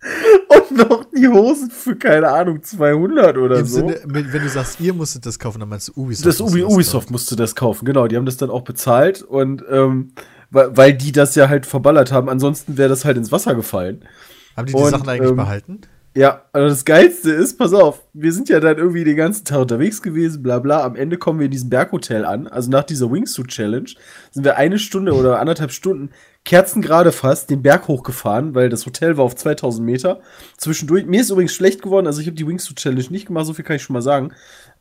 Und 0.48 0.88
noch 0.88 1.04
die 1.16 1.28
Hosen 1.28 1.70
für, 1.70 1.96
keine 1.96 2.28
Ahnung, 2.28 2.62
200 2.62 3.36
oder 3.36 3.58
Im 3.58 3.66
so. 3.66 3.76
Sinne, 3.76 4.00
wenn 4.04 4.30
du 4.30 4.48
sagst, 4.48 4.80
ihr 4.80 4.94
musstet 4.94 5.26
das 5.26 5.38
kaufen, 5.38 5.60
dann 5.60 5.68
meinst 5.68 5.88
du 5.88 5.92
Ubisoft. 6.00 6.26
das 6.26 6.40
Ubi, 6.40 6.62
Ubisoft 6.62 7.10
musste 7.10 7.34
das 7.36 7.54
kaufen, 7.56 7.84
genau. 7.84 8.06
Die 8.06 8.16
haben 8.16 8.26
das 8.26 8.36
dann 8.36 8.50
auch 8.50 8.62
bezahlt 8.62 9.22
und 9.22 9.64
ähm, 9.68 10.12
weil, 10.50 10.76
weil 10.76 10.94
die 10.94 11.12
das 11.12 11.34
ja 11.34 11.48
halt 11.48 11.66
verballert 11.66 12.12
haben. 12.12 12.28
Ansonsten 12.28 12.76
wäre 12.78 12.88
das 12.88 13.04
halt 13.04 13.16
ins 13.16 13.32
Wasser 13.32 13.54
gefallen. 13.54 14.04
Haben 14.56 14.66
die 14.66 14.72
die 14.72 14.78
Und, 14.78 14.90
Sachen 14.90 15.08
eigentlich 15.08 15.30
ähm, 15.30 15.36
behalten? 15.36 15.80
Ja, 16.18 16.42
also 16.52 16.68
das 16.70 16.84
Geilste 16.84 17.30
ist, 17.30 17.58
pass 17.58 17.72
auf, 17.72 18.02
wir 18.12 18.32
sind 18.32 18.48
ja 18.48 18.58
dann 18.58 18.76
irgendwie 18.76 19.04
den 19.04 19.14
ganzen 19.14 19.44
Tag 19.44 19.60
unterwegs 19.60 20.02
gewesen, 20.02 20.42
bla 20.42 20.58
bla. 20.58 20.82
Am 20.82 20.96
Ende 20.96 21.16
kommen 21.16 21.38
wir 21.38 21.44
in 21.44 21.52
diesem 21.52 21.70
Berghotel 21.70 22.24
an. 22.24 22.48
Also 22.48 22.72
nach 22.72 22.82
dieser 22.82 23.08
Wingsuit 23.12 23.46
Challenge 23.46 23.88
sind 24.32 24.42
wir 24.42 24.56
eine 24.56 24.80
Stunde 24.80 25.14
oder 25.14 25.38
anderthalb 25.38 25.70
Stunden 25.70 26.10
kerzengerade 26.44 27.12
fast 27.12 27.50
den 27.50 27.62
Berg 27.62 27.86
hochgefahren, 27.86 28.56
weil 28.56 28.68
das 28.68 28.84
Hotel 28.84 29.16
war 29.16 29.26
auf 29.26 29.36
2000 29.36 29.86
Meter. 29.86 30.18
Zwischendurch, 30.56 31.06
mir 31.06 31.20
ist 31.20 31.30
übrigens 31.30 31.54
schlecht 31.54 31.82
geworden, 31.82 32.08
also 32.08 32.20
ich 32.20 32.26
habe 32.26 32.34
die 32.34 32.48
Wingsuit 32.48 32.78
Challenge 32.78 33.10
nicht 33.10 33.26
gemacht, 33.26 33.46
so 33.46 33.54
viel 33.54 33.64
kann 33.64 33.76
ich 33.76 33.82
schon 33.82 33.94
mal 33.94 34.02
sagen, 34.02 34.32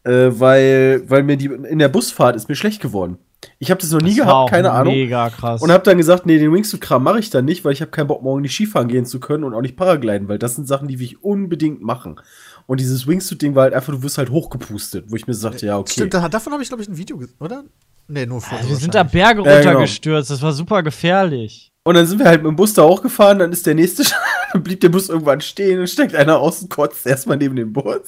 äh, 0.06 0.30
weil, 0.32 1.04
weil 1.08 1.22
mir 1.22 1.38
die, 1.38 1.46
in 1.46 1.78
der 1.78 1.90
Busfahrt 1.90 2.36
ist 2.36 2.50
mir 2.50 2.56
schlecht 2.56 2.82
geworden. 2.82 3.20
Ich 3.60 3.72
habe 3.72 3.82
das 3.82 3.92
noch 3.92 4.02
nie 4.02 4.16
Das 4.16 4.20
war 4.20 4.26
gehabt, 4.26 4.36
auch 4.36 4.50
keine 4.50 4.72
Ahnung. 4.72 4.94
Mega 4.94 5.30
krass. 5.30 5.62
Und 5.62 5.72
hab 5.72 5.84
dann 5.84 5.98
gesagt, 5.98 6.26
nee, 6.26 6.38
den 6.38 6.54
Wingsuit-Kram 6.54 7.04
mache 7.04 7.20
ich 7.20 7.30
dann 7.30 7.46
nicht, 7.46 7.64
weil 7.66 7.74
ich 7.74 7.82
habe 7.82 7.92
keinen 7.92 8.08
Bock, 8.08 8.22
morgen 8.22 8.42
nicht 8.42 8.54
Skifahren 8.54 8.88
gehen 8.88 9.06
zu 9.06 9.20
können 9.20 9.44
und 9.44 9.54
auch 9.54 9.62
nicht 9.62 9.76
Paragliden, 9.76 10.28
weil 10.28 10.40
das 10.40 10.56
sind 10.56 10.68
Sachen, 10.68 10.88
die 10.88 11.00
will 11.00 11.06
ich 11.06 11.24
unbedingt 11.24 11.82
machen. 11.82 12.20
Und 12.66 12.80
dieses 12.80 13.08
Wingsuit-Ding 13.08 13.56
war 13.56 13.64
halt 13.64 13.74
einfach, 13.74 13.94
du 13.94 14.04
wirst 14.04 14.18
halt 14.18 14.30
hochgepustet, 14.30 15.06
wo 15.08 15.16
ich 15.16 15.28
mir 15.28 15.34
so 15.34 15.42
sagte, 15.42 15.66
ja, 15.66 15.78
okay. 15.78 15.94
Stimmt, 15.94 16.14
da, 16.14 16.28
davon 16.28 16.54
habe 16.54 16.64
ich, 16.64 16.70
glaube 16.70 16.84
ich, 16.84 16.90
ein 16.90 16.98
Video 16.98 17.18
gesehen, 17.18 17.38
oder? 17.40 17.64
Nee, 18.08 18.26
nur 18.26 18.42
Foto. 18.42 18.58
Also 18.58 18.70
wir 18.70 18.76
sind 18.76 18.96
da. 18.96 19.04
Berge 19.04 19.44
Ja, 19.44 19.60
genau. 19.60 19.70
runtergestürzt, 19.72 20.30
das 20.32 20.42
war 20.42 20.54
super 20.54 20.82
gefährlich. 20.84 21.67
Und 21.88 21.96
dann 21.96 22.06
sind 22.06 22.20
wir 22.20 22.26
halt 22.26 22.44
mit 22.44 22.50
dem 22.50 22.58
Bus 22.58 22.74
da 22.74 22.84
hochgefahren, 22.84 23.40
dann 23.40 23.54
ist 23.54 23.66
der 23.66 23.74
nächste, 23.74 24.04
dann 24.52 24.62
blieb 24.62 24.82
der 24.82 24.90
Bus 24.90 25.08
irgendwann 25.08 25.40
stehen 25.40 25.80
und 25.80 25.88
steckt 25.88 26.16
einer 26.16 26.38
aus 26.38 26.62
und 26.62 26.70
kotzt 26.70 27.08
erstmal 27.08 27.38
neben 27.38 27.56
dem 27.56 27.72
Bus. 27.72 28.02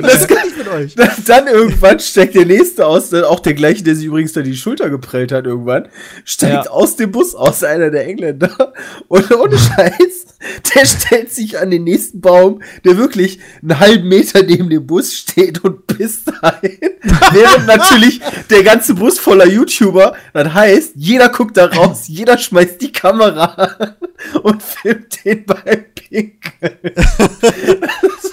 Das 0.00 0.26
kann 0.26 0.48
ich 0.48 0.56
mit 0.56 0.68
euch. 0.68 0.94
Dann, 0.94 1.10
dann 1.26 1.46
irgendwann 1.48 2.00
steckt 2.00 2.34
der 2.34 2.46
nächste 2.46 2.86
aus, 2.86 3.10
dann 3.10 3.24
auch 3.24 3.40
der 3.40 3.54
gleiche, 3.54 3.82
der 3.82 3.94
sich 3.94 4.06
übrigens 4.06 4.32
da 4.32 4.40
die 4.42 4.56
Schulter 4.56 4.88
geprellt 4.88 5.32
hat 5.32 5.44
irgendwann, 5.44 5.88
steigt 6.24 6.66
Ja. 6.66 6.70
aus 6.70 6.96
dem 6.96 7.10
Bus 7.10 7.34
aus, 7.34 7.62
einer 7.62 7.90
der 7.90 8.06
Engländer. 8.06 8.72
Und 9.08 9.30
ohne 9.32 9.58
Scheiß, 9.58 10.26
der 10.74 10.86
stellt 10.86 11.32
sich 11.32 11.58
an 11.58 11.70
den 11.70 11.84
nächsten 11.84 12.20
Baum, 12.20 12.62
der 12.84 12.96
wirklich 12.96 13.40
einen 13.62 13.78
halben 13.78 14.08
Meter 14.08 14.42
neben 14.42 14.70
dem 14.70 14.86
Bus 14.86 15.14
steht 15.14 15.62
und 15.64 15.86
pisst 15.86 16.32
ein. 16.42 16.78
Während 17.32 17.66
natürlich 17.66 18.20
der 18.48 18.62
ganze 18.62 18.94
Bus 18.94 19.18
voller 19.18 19.46
YouTuber, 19.46 20.14
das 20.32 20.54
heißt, 20.54 20.92
jeder 20.94 21.28
guckt 21.28 21.49
da 21.56 21.66
raus, 21.66 22.04
jeder 22.08 22.38
schmeißt 22.38 22.80
die 22.80 22.92
Kamera 22.92 23.78
und 24.42 24.62
filmt 24.62 25.24
den 25.24 25.44
beim 25.46 25.84
Pinkeln. 25.94 26.78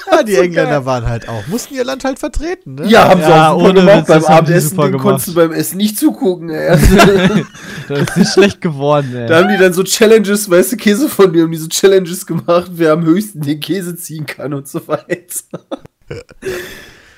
Ja, 0.09 0.23
die 0.23 0.35
so 0.35 0.41
Engländer 0.41 0.71
geil. 0.71 0.85
waren 0.85 1.05
halt 1.05 1.27
auch. 1.27 1.45
Mussten 1.47 1.75
ihr 1.75 1.83
Land 1.83 2.05
halt 2.05 2.17
vertreten, 2.17 2.75
ne? 2.75 2.87
Ja, 2.87 3.09
haben 3.09 3.19
Ja, 3.19 3.27
sie 3.27 3.33
auch 3.33 3.59
super 3.59 3.69
ohne 3.71 3.79
gemacht. 3.81 3.97
Witz, 3.97 4.07
beim 4.07 4.23
Abendessen, 4.25 4.77
den 4.77 4.97
konntest 4.97 5.27
du 5.27 5.33
beim 5.35 5.51
Essen 5.51 5.77
nicht 5.77 5.97
zugucken. 5.99 6.49
Ey. 6.49 6.77
Das 7.89 7.99
ist 8.01 8.17
nicht 8.17 8.33
schlecht 8.33 8.61
geworden, 8.61 9.13
ey. 9.15 9.27
da 9.27 9.39
haben 9.39 9.49
die 9.49 9.57
dann 9.57 9.73
so 9.73 9.83
Challenges, 9.83 10.49
weißt 10.49 10.71
du, 10.71 10.77
Käse 10.77 11.09
von 11.09 11.29
mir, 11.31 11.43
haben 11.43 11.51
die 11.51 11.57
so 11.57 11.67
Challenges 11.67 12.25
gemacht, 12.25 12.71
wer 12.73 12.93
am 12.93 13.03
höchsten 13.03 13.41
den 13.41 13.59
Käse 13.59 13.95
ziehen 13.97 14.25
kann 14.25 14.53
und 14.53 14.67
so 14.67 14.87
weiter. 14.87 15.59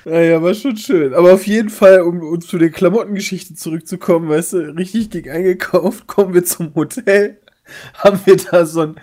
Naja, 0.04 0.42
war 0.42 0.54
schon 0.54 0.76
schön. 0.76 1.14
Aber 1.14 1.34
auf 1.34 1.46
jeden 1.46 1.68
Fall, 1.68 2.00
um, 2.00 2.20
um 2.20 2.40
zu 2.40 2.58
der 2.58 2.70
Klamottengeschichte 2.70 3.54
zurückzukommen, 3.54 4.28
weißt 4.28 4.54
du, 4.54 4.58
richtig 4.76 5.10
dick 5.10 5.30
eingekauft, 5.30 6.06
kommen 6.06 6.34
wir 6.34 6.44
zum 6.44 6.74
Hotel, 6.74 7.38
haben 7.94 8.20
wir 8.24 8.36
da 8.36 8.64
so 8.66 8.82
ein, 8.82 8.94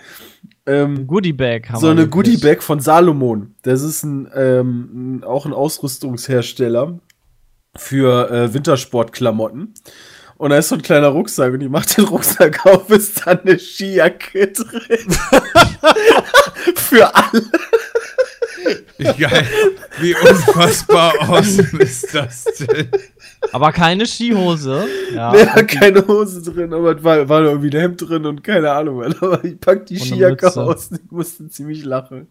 ähm, 0.66 1.08
Goodie 1.08 1.34
Bag 1.34 1.70
haben 1.70 1.80
so 1.80 1.88
eine 1.88 2.08
gekriegt. 2.08 2.14
Goodie 2.14 2.38
Bag 2.38 2.62
von 2.62 2.82
Salomon. 2.82 3.56
Das 3.62 3.82
ist 3.82 4.04
ein, 4.04 4.30
ähm, 4.36 5.24
auch 5.26 5.46
ein 5.46 5.54
Ausrüstungshersteller 5.54 7.00
für 7.76 8.30
äh, 8.30 8.54
Wintersportklamotten. 8.54 9.74
Und 10.38 10.52
da 10.52 10.58
ist 10.58 10.70
so 10.70 10.76
ein 10.76 10.82
kleiner 10.82 11.08
Rucksack 11.08 11.54
und 11.54 11.62
ich 11.62 11.70
mach 11.70 11.86
den 11.86 12.06
Rucksack 12.06 12.66
auf, 12.66 12.90
ist 12.90 13.26
da 13.26 13.32
eine 13.32 13.58
Skijacke 13.58 14.48
drin. 14.48 15.08
für 16.76 17.16
alle. 17.16 17.44
Geil. 18.98 19.48
Wie 20.00 20.16
unfassbar 20.16 21.14
awesome 21.20 21.80
ist 21.80 22.14
das 22.14 22.44
denn? 22.44 22.90
Aber 23.52 23.72
keine 23.72 24.06
Skihose. 24.06 24.86
Ja. 25.14 25.32
Der 25.32 25.54
hat 25.54 25.68
keine 25.68 26.08
Hose 26.08 26.42
drin, 26.42 26.74
aber 26.74 26.98
es 26.98 27.04
war, 27.04 27.30
war 27.30 27.42
irgendwie 27.42 27.70
ein 27.70 27.80
Hemd 27.80 28.02
drin 28.02 28.26
und 28.26 28.44
keine 28.44 28.72
Ahnung. 28.72 29.04
Aber 29.04 29.44
ich 29.44 29.60
pack 29.60 29.86
die 29.86 30.00
Skijacke 30.00 30.48
aus 30.56 30.88
und 30.88 31.02
ich 31.04 31.12
musste 31.12 31.48
ziemlich 31.50 31.84
lachen. 31.84 32.28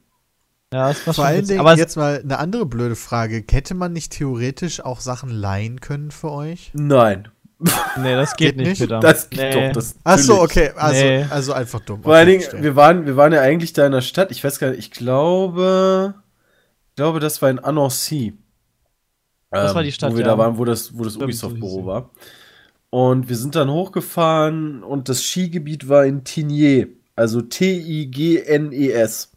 Ja, 0.72 0.88
das 0.88 1.06
war 1.06 1.14
Vor 1.14 1.24
schon 1.24 1.24
allen. 1.24 1.46
Dingen 1.46 1.60
Aber 1.60 1.76
jetzt 1.76 1.96
mal 1.96 2.20
eine 2.22 2.38
andere 2.38 2.66
blöde 2.66 2.96
Frage. 2.96 3.44
Hätte 3.48 3.74
man 3.74 3.92
nicht 3.92 4.12
theoretisch 4.12 4.80
auch 4.84 5.00
Sachen 5.00 5.30
leihen 5.30 5.80
können 5.80 6.10
für 6.10 6.32
euch? 6.32 6.72
Nein. 6.74 7.28
Nee, 7.58 8.14
das 8.14 8.36
geht, 8.36 8.48
Geht 8.48 8.56
nicht, 8.58 8.68
nicht? 8.68 8.80
Peter. 8.80 9.00
Das 9.00 9.30
geht 9.30 9.40
nee. 9.40 9.68
doch. 9.68 9.72
Das 9.72 9.96
Ach 10.04 10.18
so, 10.18 10.42
okay. 10.42 10.72
Also, 10.76 11.02
Nee. 11.02 11.24
also 11.30 11.54
einfach 11.54 11.80
dumm. 11.80 12.02
Vor 12.02 12.14
allen 12.14 12.28
Dingen, 12.28 12.44
wir 12.62 12.76
waren, 12.76 13.06
wir 13.06 13.16
waren 13.16 13.32
ja 13.32 13.40
eigentlich 13.40 13.72
da 13.72 13.86
in 13.86 13.92
der 13.92 14.02
Stadt. 14.02 14.30
Ich 14.30 14.44
weiß 14.44 14.58
gar 14.58 14.68
nicht, 14.70 14.78
ich 14.78 14.90
glaube, 14.90 16.14
ich 16.90 16.96
glaube, 16.96 17.20
das 17.20 17.40
war 17.40 17.48
in 17.50 17.58
Annecy. 17.58 18.34
Das 19.50 19.74
war 19.74 19.82
die 19.82 19.92
Stadt, 19.92 20.12
Wo 20.12 20.16
wir 20.16 20.24
ja. 20.24 20.32
da 20.32 20.38
waren, 20.38 20.58
wo 20.58 20.64
das, 20.66 20.98
wo 20.98 21.04
das 21.04 21.16
Ubisoft-Büro 21.16 21.86
war. 21.86 22.10
Und 22.90 23.28
wir 23.28 23.36
sind 23.36 23.54
dann 23.54 23.70
hochgefahren 23.70 24.82
und 24.82 25.08
das 25.08 25.22
Skigebiet 25.22 25.88
war 25.88 26.04
in 26.04 26.24
Tignes. 26.24 26.88
Also 27.14 27.40
T-I-G-N-E-S. 27.40 29.32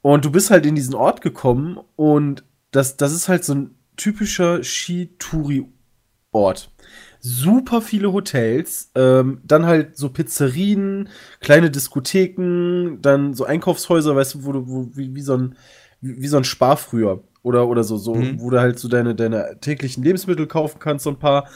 Und 0.00 0.24
du 0.24 0.30
bist 0.30 0.50
halt 0.50 0.64
in 0.64 0.74
diesen 0.74 0.94
Ort 0.94 1.20
gekommen 1.20 1.78
und 1.96 2.44
das, 2.70 2.96
das 2.96 3.12
ist 3.12 3.28
halt 3.28 3.44
so 3.44 3.54
ein 3.54 3.74
typischer 3.96 4.62
Skitouri-Ort. 4.64 6.70
Super 7.20 7.80
viele 7.82 8.12
Hotels, 8.12 8.90
ähm, 8.94 9.40
dann 9.44 9.66
halt 9.66 9.96
so 9.96 10.08
Pizzerien, 10.10 11.08
kleine 11.40 11.70
Diskotheken, 11.70 12.98
dann 13.02 13.34
so 13.34 13.44
Einkaufshäuser, 13.44 14.14
weißt 14.14 14.34
du, 14.34 14.44
wo 14.44 14.52
du, 14.52 14.68
wo, 14.68 14.90
wie, 14.94 15.14
wie 15.14 15.20
so 15.22 15.36
ein, 15.36 15.56
wie, 16.00 16.20
wie 16.22 16.28
so 16.28 16.36
ein 16.36 16.44
Spar 16.44 16.76
früher. 16.76 17.22
Oder, 17.42 17.66
oder 17.68 17.84
so, 17.84 17.96
so, 17.96 18.14
Mhm. 18.14 18.40
wo 18.40 18.50
du 18.50 18.60
halt 18.60 18.78
so 18.78 18.88
deine, 18.88 19.14
deine 19.14 19.58
täglichen 19.60 20.02
Lebensmittel 20.04 20.46
kaufen 20.46 20.78
kannst, 20.80 21.04
so 21.04 21.10
ein 21.10 21.18
paar. 21.18 21.48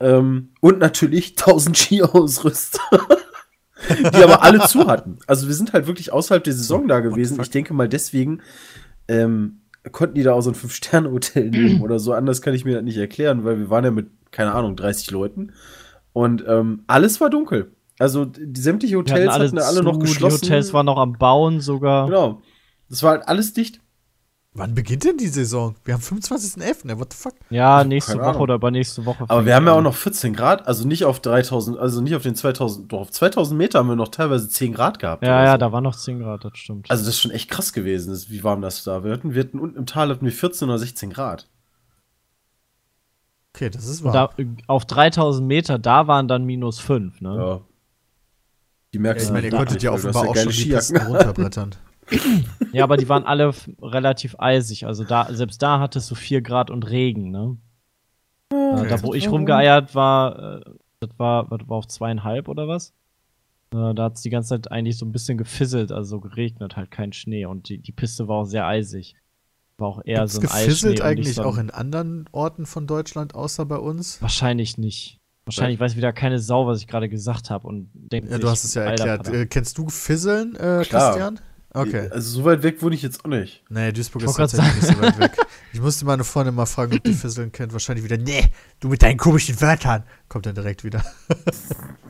Ähm, 0.00 0.50
und 0.60 0.78
natürlich 0.78 1.30
1000 1.38 1.76
Ski-Ausrüster. 1.76 2.80
die 3.88 4.22
aber 4.22 4.42
alle 4.42 4.60
zu 4.66 4.86
hatten. 4.86 5.18
Also 5.26 5.46
wir 5.46 5.54
sind 5.54 5.72
halt 5.72 5.86
wirklich 5.86 6.12
außerhalb 6.12 6.44
der 6.44 6.52
Saison 6.52 6.86
da 6.86 7.00
gewesen. 7.00 7.40
Ich 7.40 7.50
denke 7.50 7.72
mal 7.72 7.88
deswegen 7.88 8.42
ähm, 9.08 9.62
konnten 9.92 10.14
die 10.14 10.22
da 10.22 10.34
auch 10.34 10.40
so 10.40 10.50
ein 10.50 10.54
Fünf-Sterne-Hotel 10.54 11.50
nehmen 11.50 11.80
oder 11.82 11.98
so. 11.98 12.12
Anders 12.12 12.42
kann 12.42 12.54
ich 12.54 12.64
mir 12.64 12.74
das 12.74 12.84
nicht 12.84 12.98
erklären, 12.98 13.44
weil 13.44 13.58
wir 13.58 13.70
waren 13.70 13.84
ja 13.84 13.90
mit, 13.90 14.08
keine 14.30 14.52
Ahnung, 14.52 14.76
30 14.76 15.10
Leuten. 15.10 15.52
Und 16.12 16.44
ähm, 16.46 16.84
alles 16.86 17.20
war 17.20 17.30
dunkel. 17.30 17.72
Also 17.98 18.24
die 18.24 18.60
sämtliche 18.60 18.96
Hotels 18.96 19.30
hatten, 19.32 19.58
alle, 19.58 19.76
zu, 19.76 19.82
noch 19.82 19.98
geschlossen. 19.98 20.40
Die 20.42 20.46
Hotels 20.46 20.72
waren 20.72 20.86
noch 20.86 20.98
am 20.98 21.12
Bauen 21.12 21.60
sogar. 21.60 22.06
Genau. 22.06 22.40
Das 22.88 23.02
war 23.02 23.10
halt 23.12 23.28
alles 23.28 23.52
dicht. 23.52 23.80
Wann 24.52 24.74
beginnt 24.74 25.04
denn 25.04 25.16
die 25.16 25.28
Saison? 25.28 25.76
Wir 25.84 25.94
haben 25.94 26.00
25.11. 26.02 26.84
ne? 26.88 26.98
What 26.98 27.12
the 27.12 27.16
fuck? 27.16 27.34
Ja, 27.50 27.84
nächste 27.84 28.18
Woche 28.18 28.30
Ahnung. 28.30 28.42
oder 28.42 28.54
übernächste 28.56 29.06
Woche. 29.06 29.24
Aber 29.28 29.46
wir 29.46 29.54
haben 29.54 29.64
ja 29.66 29.74
auch 29.74 29.80
noch 29.80 29.94
14 29.94 30.34
Grad, 30.34 30.66
also 30.66 30.88
nicht 30.88 31.04
auf 31.04 31.20
3000, 31.20 31.78
also 31.78 32.00
nicht 32.00 32.16
auf 32.16 32.22
den 32.24 32.34
2000, 32.34 32.92
doch 32.92 32.98
auf 33.02 33.10
2000 33.12 33.56
Meter 33.56 33.78
haben 33.78 33.88
wir 33.88 33.94
noch 33.94 34.08
teilweise 34.08 34.48
10 34.48 34.72
Grad 34.72 34.98
gehabt. 34.98 35.22
Ja, 35.22 35.44
ja, 35.44 35.52
so. 35.52 35.58
da 35.58 35.70
war 35.70 35.80
noch 35.80 35.94
10 35.94 36.18
Grad, 36.18 36.44
das 36.44 36.58
stimmt. 36.58 36.90
Also 36.90 37.04
das 37.04 37.14
ist 37.14 37.20
schon 37.20 37.30
echt 37.30 37.48
krass 37.48 37.72
gewesen. 37.72 38.10
Das- 38.10 38.28
Wie 38.28 38.42
warm 38.42 38.60
das 38.60 38.82
da? 38.82 39.04
Wir 39.04 39.12
hatten, 39.12 39.34
wir 39.34 39.42
hatten 39.44 39.60
unten 39.60 39.76
im 39.78 39.86
Tal 39.86 40.08
hatten 40.08 40.24
wir 40.24 40.32
14 40.32 40.68
oder 40.68 40.78
16 40.78 41.10
Grad. 41.10 41.48
Okay, 43.54 43.70
das 43.70 43.86
ist 43.86 44.02
wahr. 44.02 44.12
da, 44.12 44.44
auf 44.66 44.84
3000 44.84 45.46
Meter, 45.46 45.78
da 45.78 46.08
waren 46.08 46.26
dann 46.26 46.44
minus 46.44 46.80
5, 46.80 47.20
ne? 47.20 47.36
Ja. 47.36 47.60
Die 48.94 48.98
merkst 48.98 49.22
ich 49.22 49.28
du 49.28 49.34
meine, 49.34 49.46
ihr 49.46 49.52
konntet 49.56 49.80
ja 49.84 49.92
offenbar 49.92 50.28
auch 50.28 50.36
schon 50.36 50.50
die. 50.50 50.70
Pisten 50.70 50.96
runterbrettern. 50.96 51.76
Ja, 52.72 52.84
aber 52.84 52.96
die 52.96 53.08
waren 53.08 53.24
alle 53.24 53.52
relativ 53.82 54.36
eisig. 54.38 54.86
Also 54.86 55.02
da, 55.04 55.26
selbst 55.32 55.60
da 55.60 55.80
hattest 55.80 56.08
du 56.10 56.14
4 56.14 56.40
Grad 56.40 56.70
und 56.70 56.88
Regen, 56.88 57.30
ne? 57.30 57.56
Äh, 58.52 58.88
da, 58.88 59.02
wo 59.02 59.14
ich 59.14 59.28
rumgeeiert 59.30 59.94
war, 59.94 60.58
äh, 60.58 60.60
das 61.00 61.10
war, 61.18 61.46
das 61.48 61.68
war 61.68 61.78
auf 61.78 61.88
zweieinhalb 61.88 62.48
oder 62.48 62.68
was? 62.68 62.92
Äh, 63.74 63.94
da 63.94 64.04
hat 64.04 64.16
es 64.16 64.22
die 64.22 64.30
ganze 64.30 64.50
Zeit 64.50 64.70
eigentlich 64.70 64.98
so 64.98 65.06
ein 65.06 65.12
bisschen 65.12 65.38
gefisselt, 65.38 65.90
also 65.92 66.08
so 66.16 66.20
geregnet, 66.20 66.76
halt 66.76 66.90
kein 66.90 67.12
Schnee. 67.12 67.46
Und 67.46 67.68
die, 67.68 67.78
die 67.78 67.92
Piste 67.92 68.28
war 68.28 68.36
auch 68.38 68.44
sehr 68.44 68.66
eisig. 68.66 69.14
War 69.78 69.88
auch 69.88 70.02
eher 70.04 70.20
Gibt's 70.20 70.34
so 70.34 70.40
ein 70.40 70.46
Eisschnee. 70.46 70.64
gefisselt 70.66 71.00
eigentlich 71.00 71.34
so 71.34 71.42
ein- 71.42 71.48
auch 71.48 71.58
in 71.58 71.70
anderen 71.70 72.28
Orten 72.32 72.66
von 72.66 72.86
Deutschland, 72.86 73.34
außer 73.34 73.64
bei 73.66 73.78
uns? 73.78 74.20
Wahrscheinlich 74.22 74.78
nicht. 74.78 75.18
Wahrscheinlich 75.46 75.80
weiß 75.80 75.96
wieder 75.96 76.12
keine 76.12 76.38
Sau, 76.38 76.66
was 76.68 76.78
ich 76.80 76.86
gerade 76.86 77.08
gesagt 77.08 77.50
habe 77.50 77.66
und 77.66 77.90
denkt 77.94 78.28
Ja, 78.28 78.36
sich, 78.36 78.44
du 78.44 78.48
hast 78.50 78.62
es 78.64 78.74
ja 78.74 78.82
Alter, 78.84 79.06
erklärt. 79.06 79.34
Äh, 79.36 79.46
kennst 79.46 79.78
du 79.78 79.88
Fisseln, 79.88 80.54
äh, 80.54 80.84
Klar. 80.84 81.10
Christian? 81.12 81.40
Okay. 81.72 82.08
Also 82.10 82.38
so 82.40 82.44
weit 82.44 82.62
weg 82.64 82.82
wohne 82.82 82.94
ich 82.96 83.02
jetzt 83.02 83.24
auch 83.24 83.28
nicht. 83.28 83.62
Nee, 83.68 83.92
Duisburg 83.92 84.22
Ich 84.22 84.28
ist 84.28 84.36
tatsächlich 84.36 84.74
nicht 84.82 84.96
so 84.96 85.00
weit 85.02 85.18
weg. 85.20 85.32
Ich 85.72 85.80
musste 85.80 86.04
meine 86.04 86.24
Freundin 86.24 86.54
mal 86.54 86.66
fragen, 86.66 86.96
ob 86.96 87.04
die 87.04 87.12
Fisseln 87.12 87.52
kennt. 87.52 87.72
Wahrscheinlich 87.72 88.04
wieder, 88.04 88.16
nee, 88.16 88.48
du 88.80 88.88
mit 88.88 89.02
deinen 89.02 89.16
komischen 89.18 89.60
Wörtern. 89.60 90.02
Kommt 90.28 90.46
dann 90.46 90.54
direkt 90.54 90.82
wieder. 90.84 91.04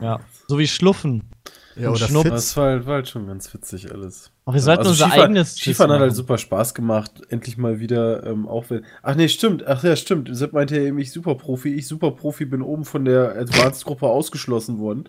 Ja. 0.01 0.19
So 0.47 0.57
wie 0.57 0.67
Schluffen. 0.67 1.29
Ja, 1.75 1.89
oder 1.91 2.07
Schnupp. 2.07 2.23
Fit. 2.23 2.33
Das 2.33 2.57
war, 2.57 2.71
halt- 2.71 2.85
war 2.87 2.95
halt 2.95 3.07
schon 3.07 3.27
ganz 3.27 3.53
witzig 3.53 3.91
alles. 3.91 4.31
Aber 4.45 4.55
wir 4.55 4.61
sollten 4.61 4.79
Also 4.79 4.91
unser 4.91 5.05
Skifahren- 5.05 5.21
eigenes 5.25 5.55
Skifahren 5.55 5.91
hat 5.91 5.99
halt 5.99 6.15
super 6.15 6.37
Spaß 6.39 6.73
gemacht. 6.73 7.11
Endlich 7.29 7.57
mal 7.57 7.79
wieder, 7.79 8.25
ähm, 8.25 8.47
auch 8.47 8.65
wenn. 8.69 8.83
Ach 9.03 9.13
nee, 9.13 9.27
stimmt. 9.27 9.65
Ach 9.67 9.83
ja, 9.83 9.95
stimmt. 9.95 10.29
Sepp 10.35 10.53
meinte 10.53 10.75
ja 10.75 10.81
eben, 10.81 10.97
ich 10.97 11.11
super 11.11 11.35
Profi. 11.35 11.73
Ich 11.75 11.87
super 11.87 12.09
Profi 12.11 12.45
bin 12.45 12.63
oben 12.63 12.83
von 12.83 13.05
der 13.05 13.35
Advanced-Gruppe 13.37 14.07
ausgeschlossen 14.07 14.79
worden. 14.79 15.07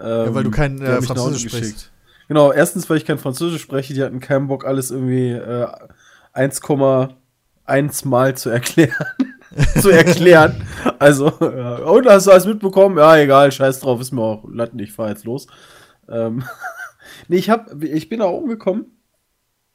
Ähm, 0.00 0.32
weil 0.34 0.44
du 0.44 0.50
kein, 0.52 0.76
die 0.76 0.84
haben 0.86 1.02
äh, 1.02 1.06
Französisch 1.06 1.42
sprichst. 1.42 1.60
geschickt. 1.60 1.90
Genau, 2.28 2.52
erstens, 2.52 2.88
weil 2.88 2.96
ich 2.96 3.04
kein 3.04 3.18
Französisch 3.18 3.62
spreche. 3.62 3.94
Die 3.94 4.02
hatten 4.02 4.20
keinen 4.20 4.48
Bock, 4.48 4.64
alles 4.64 4.90
irgendwie 4.90 5.30
äh, 5.32 5.68
1,1 6.34 8.08
Mal 8.08 8.36
zu 8.36 8.50
erklären. 8.50 9.06
zu 9.80 9.90
erklären. 9.90 10.66
Also, 10.98 11.32
ja. 11.40 11.76
und 11.76 12.06
hast 12.06 12.26
du 12.26 12.30
alles 12.30 12.46
mitbekommen? 12.46 12.98
Ja, 12.98 13.16
egal, 13.16 13.52
scheiß 13.52 13.80
drauf, 13.80 14.00
ist 14.00 14.12
mir 14.12 14.22
auch 14.22 14.44
Latten, 14.50 14.78
ich 14.78 14.92
fahr 14.92 15.10
jetzt 15.10 15.24
los. 15.24 15.46
Ähm, 16.08 16.44
nee, 17.28 17.36
ich, 17.36 17.50
hab, 17.50 17.82
ich 17.82 18.08
bin 18.08 18.20
da 18.20 18.26
umgekommen 18.26 18.86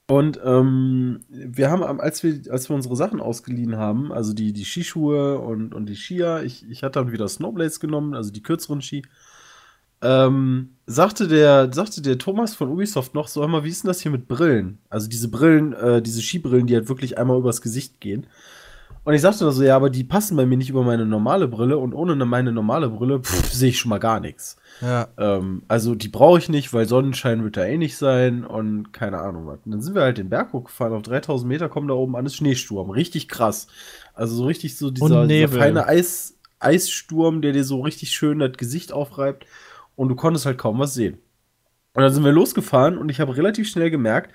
und 0.09 0.39
ähm, 0.43 1.19
wir 1.29 1.69
haben, 1.69 1.83
als 1.99 2.23
wir, 2.23 2.51
als 2.51 2.67
wir 2.67 2.75
unsere 2.75 2.95
Sachen 2.95 3.21
ausgeliehen 3.21 3.77
haben, 3.77 4.11
also 4.11 4.33
die, 4.33 4.53
die 4.53 4.65
Skischuhe 4.65 5.37
und, 5.37 5.73
und 5.75 5.85
die 5.85 5.95
Skier, 5.95 6.41
ich, 6.43 6.67
ich 6.67 6.83
hatte 6.83 6.99
dann 6.99 7.11
wieder 7.11 7.27
Snowblades 7.27 7.79
genommen, 7.79 8.15
also 8.15 8.31
die 8.31 8.41
kürzeren 8.41 8.81
Ski, 8.81 9.03
ähm, 10.01 10.69
sagte, 10.85 11.27
der, 11.27 11.71
sagte 11.73 12.01
der 12.01 12.17
Thomas 12.17 12.55
von 12.55 12.69
Ubisoft 12.69 13.13
noch 13.13 13.27
so, 13.27 13.41
hör 13.41 13.47
mal, 13.47 13.63
wie 13.63 13.69
ist 13.69 13.83
denn 13.83 13.89
das 13.89 14.01
hier 14.01 14.11
mit 14.11 14.27
Brillen? 14.27 14.79
Also 14.89 15.07
diese 15.07 15.29
Brillen, 15.29 15.73
äh, 15.73 16.01
diese 16.01 16.21
Skibrillen, 16.21 16.67
die 16.67 16.75
halt 16.75 16.89
wirklich 16.89 17.17
einmal 17.17 17.37
übers 17.37 17.61
Gesicht 17.61 17.99
gehen. 17.99 18.27
Und 19.05 19.13
ich 19.13 19.21
sagte 19.21 19.45
da 19.45 19.51
so, 19.51 19.63
ja, 19.63 19.75
aber 19.75 19.89
die 19.89 20.03
passen 20.03 20.35
bei 20.35 20.45
mir 20.45 20.57
nicht 20.57 20.69
über 20.69 20.83
meine 20.83 21.05
normale 21.05 21.47
Brille 21.47 21.77
und 21.77 21.93
ohne 21.93 22.15
ne- 22.15 22.25
meine 22.25 22.51
normale 22.51 22.89
Brille 22.89 23.21
sehe 23.51 23.69
ich 23.69 23.79
schon 23.79 23.89
mal 23.89 23.97
gar 23.97 24.19
nichts. 24.19 24.57
Ja. 24.81 25.07
Ähm, 25.17 25.63
also 25.67 25.95
die 25.95 26.09
brauche 26.09 26.37
ich 26.37 26.49
nicht, 26.49 26.73
weil 26.73 26.87
Sonnenschein 26.87 27.43
wird 27.43 27.57
da 27.57 27.65
eh 27.65 27.77
nicht 27.77 27.97
sein 27.97 28.43
und 28.45 28.91
keine 28.91 29.19
Ahnung 29.19 29.47
was. 29.47 29.59
Und 29.65 29.71
dann 29.71 29.81
sind 29.81 29.95
wir 29.95 30.01
halt 30.03 30.17
den 30.17 30.29
Berg 30.29 30.53
hochgefahren, 30.53 30.93
auf 30.93 31.01
3000 31.01 31.47
Meter 31.47 31.69
kommen 31.69 31.87
da 31.87 31.93
oben 31.93 32.15
an, 32.15 32.25
ist 32.25 32.35
Schneesturm. 32.35 32.89
Richtig 32.89 33.29
krass. 33.29 33.67
Also 34.13 34.35
so 34.35 34.45
richtig 34.45 34.77
so 34.77 34.91
dieser, 34.91 35.25
dieser 35.27 35.47
feine 35.49 35.87
Eis, 35.87 36.35
Eissturm, 36.59 37.41
der 37.41 37.53
dir 37.53 37.63
so 37.63 37.81
richtig 37.81 38.11
schön 38.11 38.39
das 38.39 38.57
Gesicht 38.57 38.91
aufreibt 38.91 39.45
und 39.99 40.07
du 40.07 40.15
konntest 40.15 40.45
halt 40.45 40.57
kaum 40.57 40.79
was 40.79 40.93
sehen. 40.93 41.17
Und 41.93 42.03
dann 42.03 42.13
sind 42.13 42.23
wir 42.23 42.31
losgefahren 42.31 42.97
und 42.97 43.09
ich 43.09 43.19
habe 43.19 43.35
relativ 43.35 43.67
schnell 43.67 43.91
gemerkt, 43.91 44.33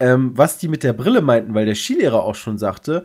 ähm, 0.00 0.32
was 0.38 0.56
die 0.56 0.68
mit 0.68 0.82
der 0.82 0.94
Brille 0.94 1.20
meinten, 1.20 1.54
weil 1.54 1.66
der 1.66 1.74
Skilehrer 1.74 2.22
auch 2.22 2.34
schon 2.34 2.56
sagte, 2.56 3.04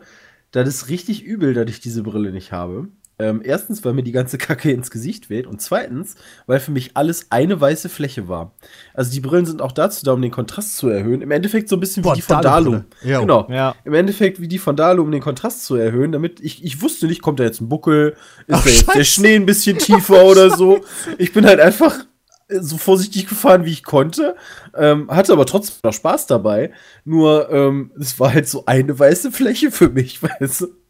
das 0.52 0.68
ist 0.68 0.88
richtig 0.88 1.22
übel, 1.22 1.52
dass 1.52 1.68
ich 1.68 1.80
diese 1.80 2.02
Brille 2.02 2.32
nicht 2.32 2.50
habe. 2.50 2.88
Ähm, 3.22 3.40
erstens, 3.44 3.84
weil 3.84 3.92
mir 3.92 4.02
die 4.02 4.10
ganze 4.10 4.36
Kacke 4.36 4.72
ins 4.72 4.90
Gesicht 4.90 5.30
weht 5.30 5.46
und 5.46 5.62
zweitens, 5.62 6.16
weil 6.46 6.58
für 6.58 6.72
mich 6.72 6.96
alles 6.96 7.26
eine 7.30 7.60
weiße 7.60 7.88
Fläche 7.88 8.26
war. 8.26 8.52
Also 8.94 9.12
die 9.12 9.20
Brillen 9.20 9.46
sind 9.46 9.62
auch 9.62 9.70
dazu 9.70 10.04
da, 10.04 10.12
um 10.12 10.20
den 10.20 10.32
Kontrast 10.32 10.76
zu 10.76 10.88
erhöhen. 10.88 11.22
Im 11.22 11.30
Endeffekt 11.30 11.68
so 11.68 11.76
ein 11.76 11.80
bisschen 11.80 12.02
Boah, 12.02 12.12
wie 12.12 12.16
die 12.16 12.22
von. 12.22 12.42
Dalu. 12.42 12.80
Ja. 13.04 13.20
Genau. 13.20 13.46
Ja. 13.48 13.76
Im 13.84 13.94
Endeffekt 13.94 14.40
wie 14.40 14.48
die 14.48 14.58
von 14.58 14.74
Dalu, 14.74 15.02
um 15.02 15.12
den 15.12 15.20
Kontrast 15.20 15.64
zu 15.64 15.76
erhöhen, 15.76 16.10
damit 16.10 16.40
ich, 16.40 16.64
ich 16.64 16.82
wusste 16.82 17.06
nicht, 17.06 17.22
kommt 17.22 17.38
da 17.38 17.44
jetzt 17.44 17.60
ein 17.60 17.68
Buckel, 17.68 18.16
ist 18.48 18.56
Ach, 18.56 18.64
da 18.64 18.70
jetzt 18.70 18.94
der. 18.94 19.04
Schnee 19.04 19.36
ein 19.36 19.46
bisschen 19.46 19.78
tiefer 19.78 20.24
oder 20.24 20.50
so. 20.50 20.80
Ich 21.18 21.32
bin 21.32 21.46
halt 21.46 21.60
einfach 21.60 22.04
so 22.48 22.76
vorsichtig 22.76 23.28
gefahren, 23.28 23.64
wie 23.64 23.70
ich 23.70 23.84
konnte. 23.84 24.36
Ähm, 24.76 25.10
hatte 25.10 25.32
aber 25.32 25.46
trotzdem 25.46 25.76
noch 25.84 25.92
Spaß 25.92 26.26
dabei. 26.26 26.72
Nur, 27.04 27.50
ähm, 27.50 27.92
es 27.98 28.18
war 28.18 28.32
halt 28.32 28.48
so 28.48 28.64
eine 28.66 28.98
weiße 28.98 29.32
Fläche 29.32 29.70
für 29.70 29.88
mich, 29.88 30.22
weißt 30.40 30.62
du. 30.62 30.81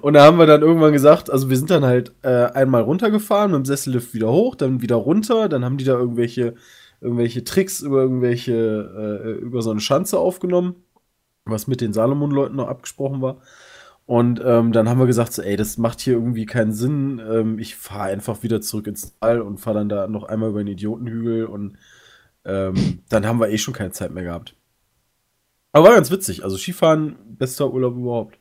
Und 0.00 0.14
da 0.14 0.24
haben 0.24 0.38
wir 0.38 0.46
dann 0.46 0.62
irgendwann 0.62 0.92
gesagt, 0.92 1.30
also 1.30 1.50
wir 1.50 1.56
sind 1.56 1.70
dann 1.70 1.84
halt 1.84 2.12
äh, 2.22 2.46
einmal 2.46 2.82
runtergefahren 2.82 3.52
mit 3.52 3.60
dem 3.60 3.64
Sessellift 3.64 4.14
wieder 4.14 4.30
hoch, 4.30 4.54
dann 4.54 4.82
wieder 4.82 4.96
runter, 4.96 5.48
dann 5.48 5.64
haben 5.64 5.78
die 5.78 5.84
da 5.84 5.94
irgendwelche, 5.94 6.54
irgendwelche 7.00 7.44
Tricks 7.44 7.80
über 7.80 8.02
irgendwelche, 8.02 8.52
äh, 9.24 9.30
über 9.42 9.62
so 9.62 9.70
eine 9.70 9.80
Schanze 9.80 10.18
aufgenommen, 10.18 10.76
was 11.44 11.66
mit 11.66 11.80
den 11.80 11.92
Salomon-Leuten 11.92 12.56
noch 12.56 12.68
abgesprochen 12.68 13.20
war. 13.20 13.38
Und 14.06 14.42
ähm, 14.44 14.72
dann 14.72 14.88
haben 14.88 14.98
wir 14.98 15.06
gesagt, 15.06 15.32
so, 15.32 15.42
ey, 15.42 15.56
das 15.56 15.78
macht 15.78 16.00
hier 16.00 16.14
irgendwie 16.14 16.44
keinen 16.44 16.72
Sinn. 16.72 17.20
Ähm, 17.24 17.58
ich 17.58 17.76
fahre 17.76 18.10
einfach 18.10 18.42
wieder 18.42 18.60
zurück 18.60 18.86
ins 18.88 19.18
Tal 19.20 19.40
und 19.40 19.58
fahre 19.58 19.78
dann 19.78 19.88
da 19.88 20.08
noch 20.08 20.24
einmal 20.24 20.50
über 20.50 20.62
den 20.62 20.72
Idiotenhügel 20.72 21.46
und 21.46 21.76
ähm, 22.44 23.00
dann 23.08 23.26
haben 23.26 23.40
wir 23.40 23.48
eh 23.48 23.58
schon 23.58 23.74
keine 23.74 23.92
Zeit 23.92 24.10
mehr 24.10 24.24
gehabt. 24.24 24.56
Aber 25.72 25.88
war 25.88 25.94
ganz 25.94 26.10
witzig. 26.10 26.44
Also 26.44 26.56
Skifahren, 26.56 27.16
bester 27.38 27.72
Urlaub 27.72 27.96
überhaupt. 27.96 28.38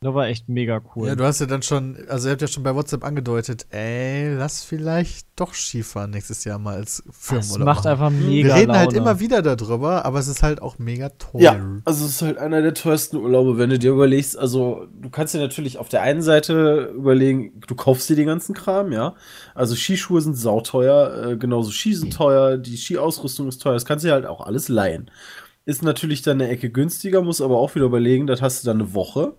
Das 0.00 0.12
war 0.12 0.26
echt 0.28 0.46
mega 0.46 0.82
cool. 0.94 1.08
Ja, 1.08 1.14
du 1.14 1.24
hast 1.24 1.40
ja 1.40 1.46
dann 1.46 1.62
schon, 1.62 1.96
also 2.08 2.28
ihr 2.28 2.32
habt 2.32 2.42
ja 2.42 2.48
schon 2.48 2.62
bei 2.62 2.74
WhatsApp 2.74 3.02
angedeutet, 3.02 3.66
ey, 3.70 4.34
lass 4.34 4.62
vielleicht 4.62 5.26
doch 5.36 5.54
Skifahren 5.54 6.10
nächstes 6.10 6.44
Jahr 6.44 6.58
mal 6.58 6.74
als 6.76 7.02
das 7.06 7.16
Firmenurlaub 7.16 7.64
macht 7.64 7.76
machen. 7.84 7.88
einfach 7.88 8.10
mega 8.10 8.48
Wir 8.48 8.54
reden 8.56 8.66
Laune. 8.68 8.78
halt 8.78 8.92
immer 8.92 9.20
wieder 9.20 9.40
darüber, 9.40 10.04
aber 10.04 10.18
es 10.18 10.28
ist 10.28 10.42
halt 10.42 10.60
auch 10.60 10.78
mega 10.78 11.08
teuer. 11.08 11.40
Ja, 11.40 11.80
also 11.86 12.04
es 12.04 12.10
ist 12.10 12.22
halt 12.22 12.36
einer 12.36 12.60
der 12.60 12.74
teuersten 12.74 13.16
Urlaube, 13.16 13.56
wenn 13.56 13.70
du 13.70 13.78
dir 13.78 13.92
überlegst, 13.92 14.38
also 14.38 14.86
du 15.00 15.08
kannst 15.08 15.32
dir 15.32 15.38
natürlich 15.38 15.78
auf 15.78 15.88
der 15.88 16.02
einen 16.02 16.20
Seite 16.20 16.92
überlegen, 16.94 17.58
du 17.66 17.74
kaufst 17.74 18.10
dir 18.10 18.16
den 18.16 18.26
ganzen 18.26 18.54
Kram, 18.54 18.92
ja. 18.92 19.14
Also 19.54 19.74
Skischuhe 19.74 20.20
sind 20.20 20.34
sauteuer, 20.36 21.30
äh, 21.30 21.36
genauso 21.38 21.70
Ski 21.70 21.94
sind 21.94 22.12
teuer, 22.12 22.58
die 22.58 22.76
Skiausrüstung 22.76 23.48
ist 23.48 23.62
teuer, 23.62 23.72
das 23.72 23.86
kannst 23.86 24.04
du 24.04 24.08
dir 24.08 24.12
halt 24.14 24.26
auch 24.26 24.42
alles 24.42 24.68
leihen. 24.68 25.10
Ist 25.64 25.82
natürlich 25.82 26.20
dann 26.20 26.38
eine 26.40 26.50
Ecke 26.50 26.68
günstiger, 26.68 27.22
muss 27.22 27.40
aber 27.40 27.56
auch 27.56 27.74
wieder 27.74 27.86
überlegen, 27.86 28.26
das 28.26 28.42
hast 28.42 28.62
du 28.62 28.66
dann 28.66 28.82
eine 28.82 28.92
Woche. 28.92 29.32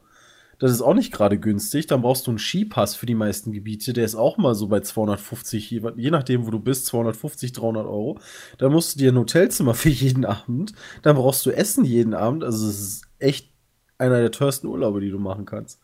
Das 0.59 0.71
ist 0.71 0.81
auch 0.81 0.93
nicht 0.93 1.13
gerade 1.13 1.39
günstig. 1.39 1.87
Dann 1.87 2.01
brauchst 2.01 2.27
du 2.27 2.31
einen 2.31 2.39
Skipass 2.39 2.95
für 2.95 3.05
die 3.05 3.15
meisten 3.15 3.51
Gebiete. 3.51 3.93
Der 3.93 4.05
ist 4.05 4.15
auch 4.15 4.37
mal 4.37 4.55
so 4.55 4.67
bei 4.67 4.79
250, 4.79 5.69
je, 5.69 5.81
je 5.95 6.11
nachdem, 6.11 6.47
wo 6.47 6.51
du 6.51 6.59
bist, 6.59 6.87
250, 6.87 7.53
300 7.53 7.85
Euro. 7.85 8.19
Dann 8.57 8.71
musst 8.71 8.95
du 8.95 8.99
dir 8.99 9.11
ein 9.11 9.17
Hotelzimmer 9.17 9.73
für 9.75 9.89
jeden 9.89 10.25
Abend. 10.25 10.73
Dann 11.03 11.15
brauchst 11.15 11.45
du 11.45 11.51
Essen 11.51 11.85
jeden 11.85 12.13
Abend. 12.13 12.43
Also 12.43 12.67
es 12.67 12.79
ist 12.79 13.07
echt 13.19 13.51
einer 13.97 14.19
der 14.19 14.31
teuersten 14.31 14.67
Urlaube, 14.67 15.01
die 15.01 15.09
du 15.11 15.19
machen 15.19 15.45
kannst. 15.45 15.79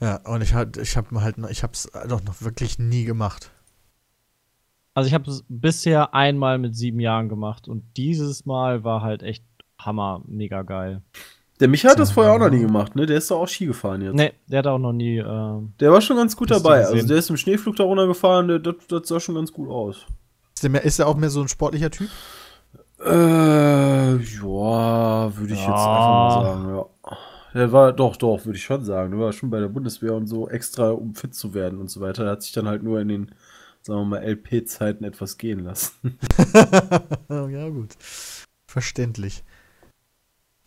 Ja, 0.00 0.16
und 0.24 0.42
ich 0.42 0.52
ich 0.52 0.96
habe 0.96 1.20
halt, 1.20 1.36
ich 1.50 1.62
hab's 1.62 1.90
doch 2.08 2.22
noch 2.24 2.40
wirklich 2.40 2.78
nie 2.78 3.04
gemacht. 3.04 3.50
Also 4.94 5.08
ich 5.08 5.14
habe 5.14 5.30
es 5.30 5.44
bisher 5.48 6.14
einmal 6.14 6.58
mit 6.58 6.74
sieben 6.74 7.00
Jahren 7.00 7.28
gemacht 7.28 7.68
und 7.68 7.84
dieses 7.96 8.46
Mal 8.46 8.82
war 8.82 9.02
halt 9.02 9.22
echt 9.22 9.44
hammer, 9.78 10.22
mega 10.26 10.62
geil. 10.62 11.02
Der 11.60 11.68
Micha 11.68 11.90
hat 11.90 11.98
das 11.98 12.10
vorher 12.10 12.32
auch 12.32 12.38
noch 12.38 12.50
nie 12.50 12.60
gemacht, 12.60 12.96
ne? 12.96 13.04
Der 13.06 13.18
ist 13.18 13.30
doch 13.30 13.40
auch 13.40 13.48
Ski 13.48 13.66
gefahren 13.66 14.00
jetzt. 14.02 14.14
Nee, 14.14 14.32
der 14.46 14.60
hat 14.60 14.66
auch 14.66 14.78
noch 14.78 14.92
nie. 14.94 15.18
ähm, 15.18 15.72
Der 15.78 15.92
war 15.92 16.00
schon 16.00 16.16
ganz 16.16 16.34
gut 16.36 16.50
dabei. 16.50 16.86
Also 16.86 17.06
der 17.06 17.18
ist 17.18 17.28
im 17.30 17.36
Schneeflug 17.36 17.76
da 17.76 17.84
runtergefahren, 17.84 18.48
der, 18.48 18.58
das, 18.58 18.74
das 18.88 19.08
sah 19.08 19.20
schon 19.20 19.34
ganz 19.34 19.52
gut 19.52 19.68
aus. 19.68 20.06
Ist 20.54 20.62
der, 20.62 20.70
mehr, 20.70 20.82
ist 20.84 20.98
der 20.98 21.06
auch 21.06 21.16
mehr 21.16 21.30
so 21.30 21.40
ein 21.42 21.48
sportlicher 21.48 21.90
Typ? 21.90 22.08
Äh, 23.04 24.16
ja, 24.16 25.36
würde 25.36 25.52
ich 25.54 25.58
jetzt 25.60 25.68
Ja. 25.68 25.74
einfach 25.74 26.06
mal 26.06 26.42
sagen, 26.42 26.68
ja. 26.76 27.16
Der 27.52 27.72
war, 27.72 27.92
doch, 27.92 28.16
doch, 28.16 28.44
würde 28.46 28.56
ich 28.58 28.64
schon 28.64 28.84
sagen. 28.84 29.10
Der 29.10 29.20
war 29.20 29.32
schon 29.32 29.50
bei 29.50 29.58
der 29.58 29.68
Bundeswehr 29.68 30.14
und 30.14 30.26
so 30.28 30.48
extra, 30.48 30.90
um 30.90 31.14
fit 31.14 31.34
zu 31.34 31.52
werden 31.54 31.80
und 31.80 31.90
so 31.90 32.00
weiter. 32.00 32.22
Der 32.24 32.32
hat 32.32 32.42
sich 32.42 32.52
dann 32.52 32.68
halt 32.68 32.82
nur 32.82 33.00
in 33.00 33.08
den, 33.08 33.32
sagen 33.82 34.00
wir 34.00 34.04
mal, 34.04 34.22
LP-Zeiten 34.24 35.02
etwas 35.04 35.36
gehen 35.36 35.60
lassen. 35.64 36.18
ja, 37.28 37.68
gut. 37.68 37.96
Verständlich. 38.66 39.42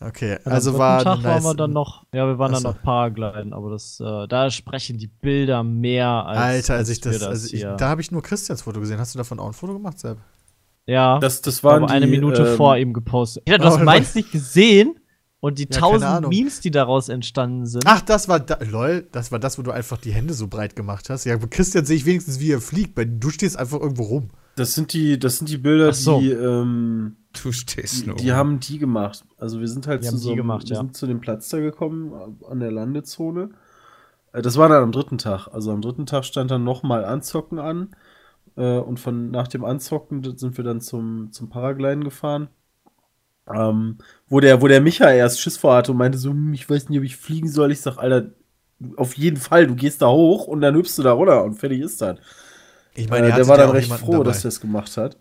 Okay, 0.05 0.37
also 0.45 0.77
war 0.77 1.03
Tag 1.03 1.17
nice. 1.21 1.25
waren 1.25 1.43
wir 1.43 1.53
dann 1.55 1.71
noch. 1.71 2.05
Ja, 2.13 2.27
wir 2.27 2.37
waren 2.37 2.51
Ach 2.53 2.61
dann 2.61 2.73
noch 2.73 2.81
Paragliden, 2.81 3.53
aber 3.53 3.71
das, 3.71 3.99
äh, 3.99 4.27
da 4.27 4.49
sprechen 4.51 4.97
die 4.97 5.07
Bilder 5.07 5.63
mehr 5.63 6.07
als. 6.07 6.37
Alter, 6.39 6.73
als 6.75 6.89
ich 6.89 7.03
wir 7.03 7.11
das, 7.13 7.23
also 7.23 7.45
ich, 7.47 7.61
hier- 7.61 7.75
da 7.77 7.89
habe 7.89 8.01
ich 8.01 8.11
nur 8.11 8.21
Christians 8.21 8.61
Foto 8.63 8.79
gesehen. 8.79 8.99
Hast 8.99 9.13
du 9.15 9.17
davon 9.17 9.39
auch 9.39 9.47
ein 9.47 9.53
Foto 9.53 9.73
gemacht, 9.73 9.99
Sepp? 9.99 10.17
ja, 10.85 11.19
Das, 11.19 11.41
das 11.41 11.63
waren 11.63 11.85
eine 11.85 12.05
die, 12.05 12.11
Minute 12.11 12.43
ähm, 12.45 12.57
vor 12.57 12.75
ihm 12.77 12.93
gepostet. 12.93 13.43
Ja, 13.47 13.57
du 13.57 13.65
hast 13.65 13.79
Oh, 13.79 13.83
meins 13.83 14.15
nicht 14.15 14.31
gesehen 14.31 14.95
und 15.39 15.57
die 15.59 15.67
tausend. 15.67 16.27
Memes, 16.27 16.59
die 16.61 16.71
daraus 16.71 17.09
entstanden 17.09 17.65
sind. 17.65 17.83
Ach, 17.85 18.01
das 18.01 18.27
war 18.27 18.39
da, 18.39 18.57
lol, 18.69 19.07
das 19.11 19.31
war 19.31 19.39
das, 19.39 19.57
wo 19.57 19.61
du 19.61 19.71
einfach 19.71 19.97
die 19.97 20.11
Hände 20.13 20.33
so 20.33 20.47
breit 20.47 20.75
gemacht 20.75 21.09
hast. 21.09 21.23
Ja, 21.25 21.37
bei 21.37 21.47
Christian 21.47 21.85
sehe 21.85 21.95
ich 21.97 22.05
wenigstens, 22.05 22.39
wie 22.39 22.51
er 22.51 22.61
fliegt. 22.61 22.95
Bei 22.95 23.05
du 23.05 23.29
stehst 23.29 23.57
einfach 23.57 23.79
irgendwo 23.79 24.03
rum. 24.03 24.29
Das 24.55 24.75
sind 24.75 24.93
die, 24.93 25.17
das 25.17 25.37
sind 25.37 25.49
die 25.49 25.57
Bilder, 25.57 25.93
so. 25.93 26.19
die, 26.19 26.29
ähm, 26.31 27.15
Du 27.41 27.51
stehst 27.51 28.03
die, 28.03 28.07
nur. 28.07 28.15
die 28.17 28.31
haben 28.31 28.59
die 28.59 28.77
gemacht. 28.77 29.25
Also 29.43 29.59
wir 29.59 29.67
sind 29.67 29.87
halt 29.87 30.01
Die 30.01 30.05
zu 30.05 30.11
haben 30.11 30.17
die 30.19 30.23
so 30.23 30.29
einem- 30.29 30.37
gemacht, 30.37 30.69
wir 30.69 30.75
ja. 30.75 30.81
sind 30.81 30.95
zu 30.95 31.05
dem 31.05 31.19
Platz 31.19 31.49
da 31.49 31.59
gekommen, 31.59 32.13
äh, 32.13 32.45
an 32.49 32.59
der 32.61 32.71
Landezone. 32.71 33.49
Äh, 34.31 34.41
Das 34.41 34.57
war 34.57 34.69
dann 34.69 34.81
am 34.83 34.91
dritten 34.93 35.17
Tag. 35.17 35.47
Also 35.49 35.71
am 35.71 35.81
dritten 35.81 36.05
Tag 36.05 36.23
stand 36.23 36.49
dann 36.49 36.63
nochmal 36.63 37.03
Anzocken 37.03 37.59
an. 37.59 37.89
Äh, 38.55 38.77
Und 38.79 38.99
von 39.01 39.31
nach 39.31 39.47
dem 39.49 39.65
Anzocken 39.65 40.23
sind 40.37 40.55
wir 40.57 40.63
dann 40.63 40.79
zum, 40.79 41.31
zum 41.31 41.49
Paragliden 41.49 42.03
gefahren. 42.05 42.47
Ähm, 43.53 43.97
wo, 44.29 44.39
der, 44.39 44.61
wo 44.61 44.67
der 44.69 44.79
Micha 44.79 45.11
erst 45.11 45.41
Schiss 45.41 45.57
vor 45.57 45.75
hatte 45.75 45.91
und 45.91 45.97
meinte 45.97 46.17
so, 46.17 46.29
hm, 46.29 46.53
ich 46.53 46.69
weiß 46.69 46.87
nicht, 46.87 46.97
ob 46.99 47.03
ich 47.03 47.17
fliegen 47.17 47.49
soll. 47.49 47.71
Ich 47.73 47.81
sag, 47.81 47.97
Alter, 47.97 48.29
auf 48.95 49.17
jeden 49.17 49.37
Fall, 49.37 49.67
du 49.67 49.75
gehst 49.75 50.01
da 50.01 50.07
hoch 50.09 50.47
und 50.47 50.61
dann 50.61 50.75
hüpfst 50.75 50.97
du 50.97 51.03
da 51.03 51.11
runter 51.11 51.43
und 51.43 51.55
fertig 51.55 51.81
ist 51.81 52.01
das. 52.01 52.17
Ich 52.95 53.11
Äh, 53.11 53.27
ihr 53.27 53.35
der 53.35 53.47
war 53.49 53.57
dann 53.57 53.71
recht 53.71 53.91
froh, 53.91 54.13
dabei. 54.13 54.23
dass 54.25 54.45
er 54.45 54.49
es 54.49 54.61
gemacht 54.61 54.95
hat. 54.95 55.17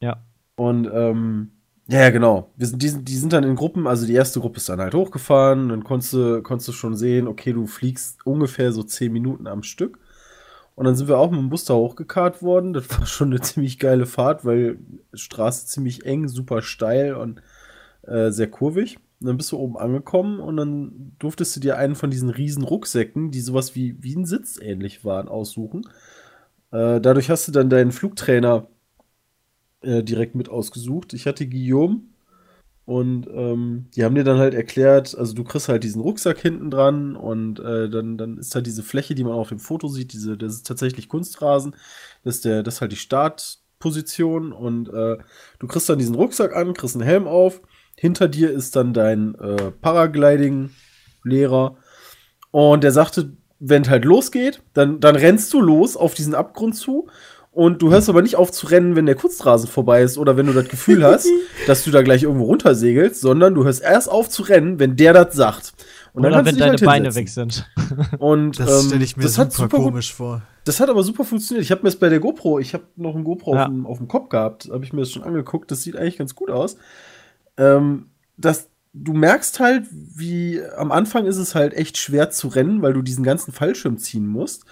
Ja. 0.00 0.22
Und 0.54 0.88
ähm, 0.92 1.50
ja, 1.88 2.00
ja, 2.00 2.10
genau. 2.10 2.50
Wir 2.56 2.66
sind, 2.66 2.82
die, 2.82 2.88
sind, 2.88 3.08
die 3.08 3.16
sind 3.16 3.32
dann 3.32 3.44
in 3.44 3.54
Gruppen, 3.56 3.86
also 3.86 4.06
die 4.06 4.14
erste 4.14 4.40
Gruppe 4.40 4.56
ist 4.56 4.68
dann 4.68 4.80
halt 4.80 4.94
hochgefahren, 4.94 5.68
dann 5.68 5.84
konntest 5.84 6.12
du, 6.12 6.42
konntest 6.42 6.68
du 6.68 6.72
schon 6.72 6.96
sehen, 6.96 7.28
okay, 7.28 7.52
du 7.52 7.66
fliegst 7.66 8.26
ungefähr 8.26 8.72
so 8.72 8.82
10 8.82 9.12
Minuten 9.12 9.46
am 9.46 9.62
Stück. 9.62 9.98
Und 10.74 10.84
dann 10.84 10.94
sind 10.94 11.08
wir 11.08 11.18
auch 11.18 11.30
mit 11.30 11.40
dem 11.40 11.48
Bus 11.48 11.64
da 11.64 11.74
hochgekarrt 11.74 12.42
worden. 12.42 12.74
Das 12.74 12.90
war 12.90 13.06
schon 13.06 13.28
eine 13.28 13.40
ziemlich 13.42 13.78
geile 13.78 14.06
Fahrt, 14.06 14.44
weil 14.44 14.78
Straße 15.14 15.66
ziemlich 15.66 16.04
eng, 16.04 16.28
super 16.28 16.60
steil 16.60 17.14
und 17.14 17.40
äh, 18.02 18.30
sehr 18.30 18.48
kurvig. 18.48 18.98
Und 19.20 19.28
dann 19.28 19.38
bist 19.38 19.52
du 19.52 19.58
oben 19.58 19.78
angekommen 19.78 20.40
und 20.40 20.58
dann 20.58 21.12
durftest 21.18 21.56
du 21.56 21.60
dir 21.60 21.78
einen 21.78 21.94
von 21.94 22.10
diesen 22.10 22.28
riesen 22.28 22.62
Rucksäcken, 22.62 23.30
die 23.30 23.40
sowas 23.40 23.74
wie, 23.74 23.96
wie 24.02 24.14
ein 24.14 24.26
Sitz 24.26 24.58
ähnlich 24.60 25.04
waren, 25.04 25.28
aussuchen. 25.28 25.88
Äh, 26.70 27.00
dadurch 27.00 27.30
hast 27.30 27.48
du 27.48 27.52
dann 27.52 27.70
deinen 27.70 27.92
Flugtrainer 27.92 28.68
äh, 29.86 30.02
direkt 30.02 30.34
mit 30.34 30.48
ausgesucht. 30.48 31.14
Ich 31.14 31.26
hatte 31.26 31.46
Guillaume 31.46 32.00
und 32.86 33.26
ähm, 33.32 33.86
die 33.94 34.04
haben 34.04 34.14
dir 34.14 34.22
dann 34.22 34.38
halt 34.38 34.54
erklärt, 34.54 35.16
also 35.18 35.34
du 35.34 35.42
kriegst 35.42 35.68
halt 35.68 35.82
diesen 35.82 36.00
Rucksack 36.00 36.38
hinten 36.38 36.70
dran 36.70 37.16
und 37.16 37.58
äh, 37.58 37.90
dann, 37.90 38.16
dann 38.16 38.38
ist 38.38 38.54
halt 38.54 38.66
diese 38.66 38.84
Fläche, 38.84 39.16
die 39.16 39.24
man 39.24 39.32
auf 39.32 39.48
dem 39.48 39.58
Foto 39.58 39.88
sieht, 39.88 40.12
diese, 40.12 40.36
das 40.36 40.54
ist 40.54 40.66
tatsächlich 40.66 41.08
Kunstrasen, 41.08 41.74
das 42.22 42.36
ist, 42.36 42.44
der, 42.44 42.62
das 42.62 42.74
ist 42.74 42.80
halt 42.80 42.92
die 42.92 42.96
Startposition 42.96 44.52
und 44.52 44.88
äh, 44.88 45.18
du 45.58 45.66
kriegst 45.66 45.88
dann 45.88 45.98
diesen 45.98 46.14
Rucksack 46.14 46.54
an, 46.54 46.74
kriegst 46.74 46.94
einen 46.94 47.04
Helm 47.04 47.26
auf, 47.26 47.60
hinter 47.96 48.28
dir 48.28 48.52
ist 48.52 48.76
dann 48.76 48.94
dein 48.94 49.34
äh, 49.34 49.72
Paragliding-Lehrer 49.72 51.76
und 52.52 52.84
der 52.84 52.92
sagte, 52.92 53.32
wenn 53.58 53.82
es 53.82 53.88
halt 53.88 54.04
losgeht, 54.04 54.62
dann, 54.74 55.00
dann 55.00 55.16
rennst 55.16 55.52
du 55.52 55.60
los 55.60 55.96
auf 55.96 56.14
diesen 56.14 56.34
Abgrund 56.34 56.76
zu 56.76 57.08
und 57.56 57.80
du 57.80 57.90
hörst 57.90 58.10
aber 58.10 58.20
nicht 58.20 58.36
auf 58.36 58.52
zu 58.52 58.66
rennen, 58.66 58.96
wenn 58.96 59.06
der 59.06 59.14
Kunstrasen 59.14 59.66
vorbei 59.66 60.02
ist 60.02 60.18
oder 60.18 60.36
wenn 60.36 60.44
du 60.44 60.52
das 60.52 60.68
Gefühl 60.68 61.02
hast, 61.02 61.26
dass 61.66 61.84
du 61.84 61.90
da 61.90 62.02
gleich 62.02 62.22
irgendwo 62.24 62.44
runtersegelst, 62.44 63.18
sondern 63.18 63.54
du 63.54 63.64
hörst 63.64 63.82
erst 63.82 64.10
auf 64.10 64.28
zu 64.28 64.42
rennen, 64.42 64.78
wenn 64.78 64.94
der 64.96 65.14
das 65.14 65.34
sagt. 65.34 65.72
Und 66.12 66.26
Oder 66.26 66.34
kannst 66.36 66.52
wenn 66.52 66.58
deine 66.58 66.70
halt 66.72 66.84
Beine 66.84 67.14
weg 67.14 67.30
sind. 67.30 67.66
Und 68.18 68.58
Das 68.60 68.82
ähm, 68.82 68.88
stelle 68.88 69.04
ich 69.04 69.16
mir 69.16 69.22
das 69.22 69.38
hat 69.38 69.52
super, 69.54 69.70
super 69.70 69.84
komisch 69.84 70.12
vor. 70.12 70.42
das 70.64 70.80
hat 70.80 70.90
aber 70.90 71.02
super 71.02 71.24
funktioniert. 71.24 71.64
Ich 71.64 71.70
habe 71.70 71.80
mir 71.82 71.88
das 71.88 71.96
bei 71.98 72.10
der 72.10 72.20
GoPro, 72.20 72.58
ich 72.58 72.74
habe 72.74 72.84
noch 72.96 73.16
ein 73.16 73.24
GoPro 73.24 73.54
Ja. 73.54 73.62
auf, 73.62 73.68
dem, 73.68 73.86
auf 73.86 73.98
dem 73.98 74.08
Kopf 74.08 74.28
gehabt, 74.28 74.68
habe 74.70 74.84
ich 74.84 74.92
mir 74.92 75.00
das 75.00 75.10
schon 75.12 75.22
angeguckt. 75.24 75.70
Das 75.70 75.82
sieht 75.82 75.96
eigentlich 75.96 76.18
ganz 76.18 76.34
gut 76.34 76.50
aus. 76.50 76.76
Ähm, 77.56 78.10
das, 78.36 78.68
du 78.92 79.14
merkst 79.14 79.60
halt, 79.60 79.84
wie 79.90 80.60
am 80.76 80.92
Anfang 80.92 81.24
ist 81.24 81.38
es 81.38 81.54
halt 81.54 81.72
echt 81.72 81.96
schwer 81.96 82.28
zu 82.30 82.48
rennen, 82.48 82.82
weil 82.82 82.92
du 82.92 83.00
diesen 83.00 83.24
ganzen 83.24 83.52
Fallschirm 83.52 83.96
ziehen 83.96 84.26
musst. 84.26 84.64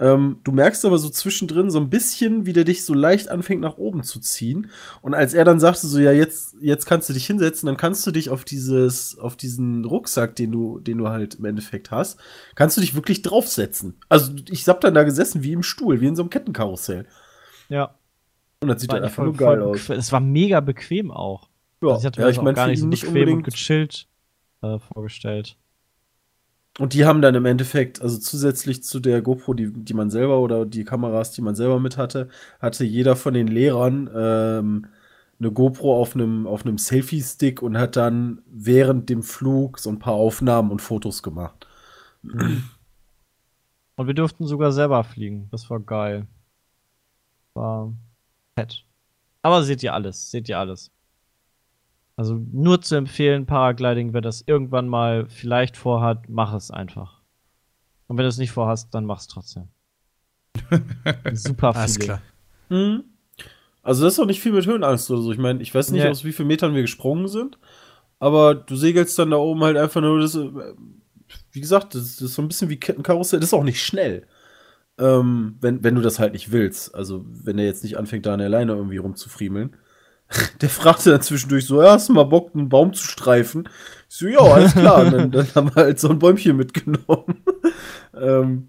Ähm, 0.00 0.40
du 0.42 0.50
merkst 0.50 0.84
aber 0.84 0.98
so 0.98 1.08
zwischendrin 1.08 1.70
so 1.70 1.78
ein 1.78 1.88
bisschen, 1.88 2.46
wie 2.46 2.52
der 2.52 2.64
dich 2.64 2.84
so 2.84 2.94
leicht 2.94 3.28
anfängt 3.28 3.60
nach 3.60 3.76
oben 3.76 4.02
zu 4.02 4.18
ziehen. 4.18 4.70
Und 5.02 5.14
als 5.14 5.34
er 5.34 5.44
dann 5.44 5.60
sagte 5.60 5.86
so, 5.86 6.00
ja, 6.00 6.10
jetzt, 6.10 6.56
jetzt 6.60 6.86
kannst 6.86 7.08
du 7.08 7.12
dich 7.12 7.26
hinsetzen, 7.26 7.66
dann 7.68 7.76
kannst 7.76 8.04
du 8.06 8.10
dich 8.10 8.28
auf 8.28 8.44
dieses, 8.44 9.16
auf 9.18 9.36
diesen 9.36 9.84
Rucksack, 9.84 10.34
den 10.34 10.50
du, 10.50 10.80
den 10.80 10.98
du 10.98 11.08
halt 11.08 11.36
im 11.36 11.44
Endeffekt 11.44 11.92
hast, 11.92 12.18
kannst 12.56 12.76
du 12.76 12.80
dich 12.80 12.96
wirklich 12.96 13.22
draufsetzen. 13.22 13.94
Also 14.08 14.32
ich 14.50 14.66
hab 14.68 14.80
dann 14.80 14.94
da 14.94 15.04
gesessen 15.04 15.44
wie 15.44 15.52
im 15.52 15.62
Stuhl, 15.62 16.00
wie 16.00 16.06
in 16.06 16.16
so 16.16 16.22
einem 16.22 16.30
Kettenkarussell. 16.30 17.06
Ja. 17.68 17.94
Und 18.60 18.68
das 18.68 18.80
sieht 18.80 18.92
echt 18.92 19.02
einfach 19.02 19.22
nur 19.24 19.34
geil 19.34 19.62
aus. 19.62 19.88
Es 19.90 20.10
war 20.10 20.20
mega 20.20 20.60
bequem 20.60 21.10
auch. 21.12 21.48
Ja, 21.82 21.90
Also 21.90 22.00
ich 22.00 22.06
hatte 22.06 22.20
ja 22.20 22.28
ich 22.30 22.40
meine, 22.40 22.54
gar 22.54 22.66
nicht 22.66 22.80
so 22.80 22.86
nicht 22.86 23.02
bequem 23.02 23.14
und 23.14 23.28
unbedingt. 23.28 23.44
gechillt 23.44 24.08
äh, 24.62 24.78
vorgestellt. 24.78 25.56
Und 26.78 26.92
die 26.92 27.04
haben 27.04 27.22
dann 27.22 27.34
im 27.36 27.44
Endeffekt, 27.44 28.02
also 28.02 28.18
zusätzlich 28.18 28.82
zu 28.82 28.98
der 28.98 29.22
GoPro, 29.22 29.54
die, 29.54 29.72
die 29.72 29.94
man 29.94 30.10
selber 30.10 30.40
oder 30.40 30.66
die 30.66 30.84
Kameras, 30.84 31.30
die 31.30 31.42
man 31.42 31.54
selber 31.54 31.78
mit 31.78 31.96
hatte, 31.96 32.28
hatte 32.60 32.84
jeder 32.84 33.14
von 33.14 33.32
den 33.32 33.46
Lehrern 33.46 34.10
ähm, 34.14 34.86
eine 35.38 35.52
GoPro 35.52 36.00
auf 36.00 36.14
einem 36.14 36.46
auf 36.46 36.64
einem 36.64 36.78
Selfie-Stick 36.78 37.62
und 37.62 37.78
hat 37.78 37.96
dann 37.96 38.42
während 38.46 39.08
dem 39.08 39.22
Flug 39.22 39.78
so 39.78 39.90
ein 39.90 39.98
paar 39.98 40.14
Aufnahmen 40.14 40.70
und 40.70 40.82
Fotos 40.82 41.22
gemacht. 41.22 41.66
Und 43.96 44.08
wir 44.08 44.14
durften 44.14 44.44
sogar 44.44 44.72
selber 44.72 45.04
fliegen. 45.04 45.46
Das 45.52 45.70
war 45.70 45.78
geil. 45.78 46.26
War 47.54 47.92
fett. 48.58 48.84
Aber 49.40 49.62
seht 49.62 49.84
ihr 49.84 49.94
alles, 49.94 50.32
seht 50.32 50.48
ihr 50.48 50.58
alles. 50.58 50.90
Also 52.16 52.40
nur 52.52 52.80
zu 52.80 52.94
empfehlen, 52.94 53.44
Paragliding, 53.46 54.12
wer 54.12 54.20
das 54.20 54.42
irgendwann 54.46 54.88
mal 54.88 55.26
vielleicht 55.28 55.76
vorhat, 55.76 56.28
mach 56.28 56.54
es 56.54 56.70
einfach. 56.70 57.20
Und 58.06 58.16
wenn 58.18 58.24
du 58.24 58.28
es 58.28 58.38
nicht 58.38 58.52
vorhast, 58.52 58.94
dann 58.94 59.04
mach 59.04 59.18
es 59.18 59.26
trotzdem. 59.26 59.68
Super 61.32 61.74
Alles 61.74 61.94
Feeling. 61.94 62.06
klar. 62.06 62.22
Mhm. 62.68 63.04
Also 63.82 64.04
das 64.04 64.14
ist 64.14 64.20
auch 64.20 64.26
nicht 64.26 64.40
viel 64.40 64.52
mit 64.52 64.66
Höhenangst 64.66 65.10
oder 65.10 65.20
so. 65.22 65.32
Ich 65.32 65.38
meine, 65.38 65.60
ich 65.60 65.74
weiß 65.74 65.90
nicht, 65.90 66.04
Nee. 66.04 66.08
aus 66.08 66.24
wie 66.24 66.32
vielen 66.32 66.48
Metern 66.48 66.74
wir 66.74 66.82
gesprungen 66.82 67.28
sind, 67.28 67.58
aber 68.18 68.54
du 68.54 68.76
segelst 68.76 69.18
dann 69.18 69.30
da 69.32 69.36
oben 69.36 69.62
halt 69.64 69.76
einfach 69.76 70.00
nur 70.00 70.20
das, 70.20 70.38
wie 71.52 71.60
gesagt, 71.60 71.94
das, 71.94 72.16
das 72.16 72.20
ist 72.22 72.34
so 72.34 72.42
ein 72.42 72.48
bisschen 72.48 72.70
wie 72.70 72.78
Kettenkarussell, 72.78 73.40
das 73.40 73.48
ist 73.50 73.54
auch 73.54 73.64
nicht 73.64 73.82
schnell. 73.82 74.26
Ähm, 74.96 75.56
wenn, 75.60 75.82
wenn 75.82 75.96
du 75.96 76.00
das 76.02 76.20
halt 76.20 76.34
nicht 76.34 76.52
willst. 76.52 76.94
Also, 76.94 77.24
wenn 77.26 77.58
er 77.58 77.64
jetzt 77.64 77.82
nicht 77.82 77.98
anfängt, 77.98 78.26
da 78.26 78.34
an 78.34 78.38
der 78.38 78.48
Leine 78.48 78.72
irgendwie 78.74 78.98
rumzufriemeln. 78.98 79.76
Der 80.60 80.68
fragte 80.68 81.10
dann 81.10 81.22
zwischendurch 81.22 81.66
so, 81.66 81.82
ja, 81.82 81.92
hast 81.92 82.08
du 82.08 82.12
mal 82.12 82.24
Bock, 82.24 82.54
einen 82.54 82.68
Baum 82.68 82.92
zu 82.92 83.06
streifen? 83.06 83.68
Ich 84.08 84.16
so, 84.16 84.26
ja, 84.26 84.40
alles 84.40 84.72
klar. 84.72 85.10
Dann, 85.10 85.30
dann 85.30 85.46
haben 85.54 85.74
wir 85.74 85.82
halt 85.82 86.00
so 86.00 86.08
ein 86.08 86.18
Bäumchen 86.18 86.56
mitgenommen. 86.56 87.44
ähm, 88.14 88.68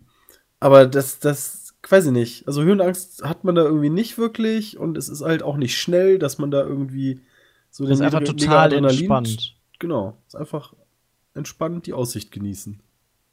aber 0.60 0.86
das, 0.86 1.20
das, 1.20 1.66
weiß 1.92 2.08
ich 2.08 2.12
nicht. 2.12 2.48
Also 2.48 2.64
Höhenangst 2.64 3.24
hat 3.24 3.44
man 3.44 3.56
da 3.56 3.64
irgendwie 3.64 3.90
nicht 3.90 4.18
wirklich 4.18 4.78
und 4.78 4.98
es 4.98 5.10
ist 5.10 5.22
halt 5.22 5.44
auch 5.44 5.58
nicht 5.58 5.78
schnell, 5.78 6.20
dass 6.20 6.38
man 6.38 6.52
da 6.52 6.62
irgendwie 6.62 7.22
so 7.70 7.86
Das 7.86 8.00
ist 8.00 8.02
einfach 8.02 8.24
total 8.24 8.74
entspannt. 8.74 9.56
Genau, 9.80 10.18
ist 10.28 10.36
einfach 10.36 10.74
entspannt 11.34 11.86
die 11.86 11.94
Aussicht 11.94 12.32
genießen. 12.32 12.80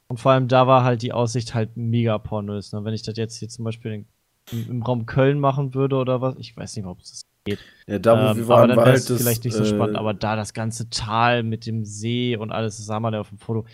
Und 0.07 0.19
vor 0.19 0.33
allem 0.33 0.47
da 0.47 0.67
war 0.67 0.83
halt 0.83 1.01
die 1.01 1.13
Aussicht 1.13 1.53
halt 1.53 1.77
mega 1.77 2.17
pornös. 2.17 2.73
Ne? 2.73 2.83
Wenn 2.83 2.93
ich 2.93 3.03
das 3.03 3.17
jetzt 3.17 3.37
hier 3.37 3.49
zum 3.49 3.65
Beispiel 3.65 4.05
im, 4.51 4.69
im 4.69 4.83
Raum 4.83 5.05
Köln 5.05 5.39
machen 5.39 5.73
würde 5.73 5.95
oder 5.95 6.21
was, 6.21 6.35
ich 6.37 6.55
weiß 6.55 6.75
nicht, 6.75 6.85
ob 6.85 6.99
es 6.99 7.09
das 7.09 7.21
geht. 7.43 7.59
Ja, 7.87 7.99
da 7.99 8.15
wo 8.15 8.31
Ähm, 8.31 8.37
wir 8.37 8.43
aber 8.43 8.47
waren, 8.47 8.69
dann 8.69 8.77
war 8.77 8.85
halt 8.85 9.09
das, 9.09 9.21
vielleicht 9.21 9.43
nicht 9.43 9.55
so 9.55 9.63
äh, 9.63 9.67
spannend. 9.67 9.97
Aber 9.97 10.13
da 10.13 10.35
das 10.35 10.53
ganze 10.53 10.89
Tal 10.89 11.43
mit 11.43 11.65
dem 11.65 11.85
See 11.85 12.35
und 12.37 12.51
alles, 12.51 12.77
das 12.77 12.85
sah 12.85 12.99
man 12.99 13.13
ja 13.13 13.21
auf 13.21 13.29
dem 13.29 13.37
Foto, 13.37 13.65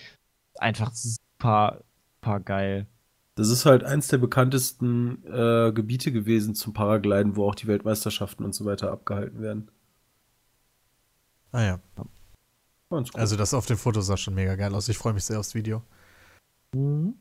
einfach 0.55 0.91
super, 0.93 1.83
super 2.21 2.39
geil. 2.39 2.87
Das 3.35 3.49
ist 3.49 3.65
halt 3.65 3.83
eins 3.83 4.09
der 4.09 4.17
bekanntesten 4.17 5.23
äh, 5.25 5.71
Gebiete 5.71 6.11
gewesen 6.11 6.55
zum 6.55 6.73
Paragliden, 6.73 7.37
wo 7.37 7.47
auch 7.47 7.55
die 7.55 7.67
Weltmeisterschaften 7.67 8.43
und 8.43 8.53
so 8.53 8.65
weiter 8.65 8.91
abgehalten 8.91 9.41
werden. 9.41 9.71
Ah 11.51 11.63
ja. 11.63 11.79
Also 13.13 13.37
das 13.37 13.53
auf 13.53 13.65
den 13.65 13.77
Fotos 13.77 14.07
sah 14.07 14.17
schon 14.17 14.35
mega 14.35 14.55
geil 14.55 14.73
aus. 14.73 14.89
Ich 14.89 14.97
freue 14.97 15.13
mich 15.13 15.23
sehr 15.23 15.39
aufs 15.39 15.55
Video. 15.55 15.83
Mhm. 16.73 17.15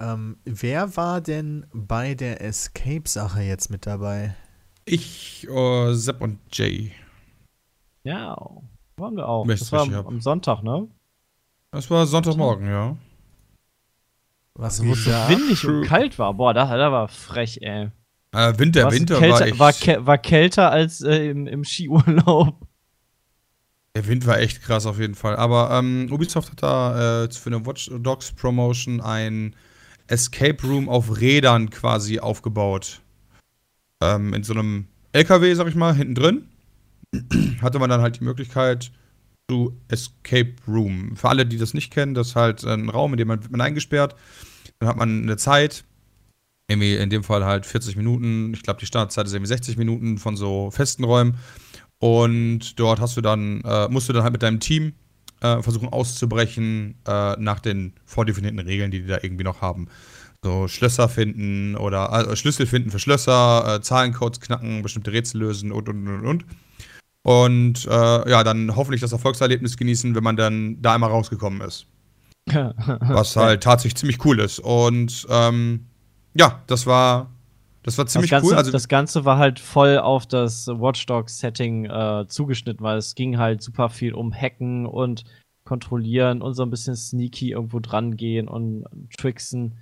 Ähm, 0.00 0.38
wer 0.44 0.96
war 0.96 1.20
denn 1.20 1.66
bei 1.72 2.14
der 2.14 2.40
Escape-Sache 2.40 3.42
jetzt 3.42 3.68
mit 3.68 3.86
dabei? 3.86 4.36
Ich, 4.88 5.46
äh, 5.48 5.92
Sepp 5.94 6.20
und 6.22 6.38
Jay. 6.52 6.92
Ja, 8.04 8.36
waren 8.96 9.16
wir 9.16 9.28
auch. 9.28 9.44
Ich 9.44 9.50
Das 9.50 9.60
das 9.60 9.72
war 9.72 9.82
am, 9.82 10.06
am 10.06 10.20
Sonntag, 10.20 10.62
ne? 10.62 10.88
Das 11.72 11.90
war 11.90 12.06
Sonntagmorgen, 12.06 12.68
ja. 12.68 12.96
Was 14.54 14.84
Wo 14.84 14.92
es 14.92 15.04
so 15.04 15.10
windig 15.10 15.64
und 15.66 15.84
kalt 15.84 16.18
war. 16.18 16.34
Boah, 16.34 16.54
da, 16.54 16.76
da 16.76 16.90
war 16.90 17.08
frech, 17.08 17.58
ey. 17.60 17.90
Äh, 18.32 18.58
Winter, 18.58 18.86
Was 18.86 18.94
Winter 18.94 19.18
kälter, 19.18 19.58
war 19.58 19.68
echt. 19.70 19.88
war, 19.88 20.06
war 20.06 20.18
kälter 20.18 20.70
als 20.70 21.00
äh, 21.02 21.30
im, 21.30 21.46
im 21.46 21.64
Skiurlaub. 21.64 22.66
Der 23.94 24.06
Wind 24.06 24.26
war 24.26 24.38
echt 24.38 24.62
krass 24.62 24.86
auf 24.86 24.98
jeden 24.98 25.14
Fall. 25.14 25.36
Aber 25.36 25.70
ähm, 25.72 26.08
Ubisoft 26.10 26.52
hat 26.52 26.62
da 26.62 27.24
äh, 27.24 27.30
für 27.30 27.50
eine 27.50 27.66
Watch 27.66 27.90
Dogs 28.00 28.32
Promotion 28.32 29.00
ein 29.00 29.56
Escape 30.06 30.66
Room 30.66 30.88
auf 30.88 31.20
Rädern 31.20 31.70
quasi 31.70 32.18
aufgebaut. 32.20 33.00
Ähm, 34.02 34.34
in 34.34 34.42
so 34.42 34.54
einem 34.54 34.86
LKW, 35.12 35.54
sag 35.54 35.66
ich 35.68 35.74
mal, 35.74 35.94
hinten 35.94 36.14
drin. 36.14 36.48
hatte 37.62 37.78
man 37.78 37.90
dann 37.90 38.02
halt 38.02 38.20
die 38.20 38.24
Möglichkeit 38.24 38.90
zu 39.50 39.76
Escape 39.88 40.54
Room. 40.66 41.16
Für 41.16 41.30
alle, 41.30 41.46
die 41.46 41.56
das 41.56 41.74
nicht 41.74 41.92
kennen, 41.92 42.14
das 42.14 42.28
ist 42.28 42.36
halt 42.36 42.64
ein 42.64 42.88
Raum, 42.90 43.12
in 43.12 43.18
dem 43.18 43.28
man, 43.28 43.42
wird 43.42 43.50
man 43.50 43.60
eingesperrt. 43.60 44.14
Dann 44.78 44.88
hat 44.88 44.96
man 44.96 45.22
eine 45.22 45.36
Zeit, 45.36 45.84
irgendwie 46.68 46.96
in 46.96 47.10
dem 47.10 47.24
Fall 47.24 47.44
halt 47.44 47.64
40 47.64 47.96
Minuten. 47.96 48.52
Ich 48.52 48.62
glaube, 48.62 48.78
die 48.78 48.86
Startzeit 48.86 49.26
ist 49.26 49.32
irgendwie 49.32 49.48
60 49.48 49.78
Minuten 49.78 50.18
von 50.18 50.36
so 50.36 50.70
festen 50.70 51.04
Räumen. 51.04 51.38
Und 51.98 52.78
dort 52.78 53.00
hast 53.00 53.16
du 53.16 53.20
dann, 53.20 53.62
äh, 53.62 53.88
musst 53.88 54.08
du 54.08 54.12
dann 54.12 54.22
halt 54.22 54.32
mit 54.32 54.42
deinem 54.42 54.60
Team 54.60 54.92
äh, 55.40 55.62
versuchen 55.62 55.88
auszubrechen 55.88 56.96
äh, 57.06 57.36
nach 57.38 57.60
den 57.60 57.94
vordefinierten 58.04 58.58
Regeln, 58.60 58.90
die 58.90 59.00
die 59.00 59.08
da 59.08 59.18
irgendwie 59.22 59.44
noch 59.44 59.62
haben. 59.62 59.88
So 60.44 60.68
Schlösser 60.68 61.08
finden 61.08 61.76
oder 61.76 62.12
also 62.12 62.36
Schlüssel 62.36 62.66
finden 62.66 62.90
für 62.90 63.00
Schlösser, 63.00 63.76
äh, 63.76 63.80
Zahlencodes 63.80 64.40
knacken, 64.40 64.82
bestimmte 64.82 65.12
Rätsel 65.12 65.40
lösen 65.40 65.72
und 65.72 65.88
und 65.88 66.06
und 66.06 66.26
und. 66.26 66.44
Und 67.22 67.86
äh, 67.86 68.30
ja, 68.30 68.44
dann 68.44 68.74
hoffentlich 68.76 69.00
das 69.00 69.12
Erfolgserlebnis 69.12 69.76
genießen, 69.76 70.14
wenn 70.14 70.22
man 70.22 70.36
dann 70.36 70.80
da 70.80 70.94
einmal 70.94 71.10
rausgekommen 71.10 71.60
ist. 71.60 71.86
Was 72.48 73.36
halt 73.36 73.62
tatsächlich 73.62 73.96
ziemlich 73.96 74.24
cool 74.24 74.40
ist. 74.40 74.60
Und 74.60 75.26
ähm, 75.28 75.86
ja, 76.34 76.62
das 76.66 76.86
war, 76.86 77.30
das 77.82 77.98
war 77.98 78.06
ziemlich 78.06 78.30
das 78.30 78.40
Ganze, 78.40 78.52
cool. 78.52 78.56
Also, 78.56 78.70
das 78.70 78.88
Ganze 78.88 79.24
war 79.24 79.38
halt 79.38 79.60
voll 79.60 79.98
auf 79.98 80.26
das 80.26 80.68
Watch 80.68 81.04
Dogs 81.06 81.38
Setting 81.38 81.84
äh, 81.84 82.26
zugeschnitten, 82.28 82.82
weil 82.82 82.98
es 82.98 83.14
ging 83.14 83.38
halt 83.38 83.60
super 83.60 83.90
viel 83.90 84.14
um 84.14 84.32
Hacken 84.32 84.86
und 84.86 85.24
kontrollieren 85.64 86.40
und 86.40 86.54
so 86.54 86.62
ein 86.62 86.70
bisschen 86.70 86.96
sneaky 86.96 87.50
irgendwo 87.50 87.80
dran 87.80 88.16
gehen 88.16 88.48
und 88.48 88.86
tricksen. 89.18 89.78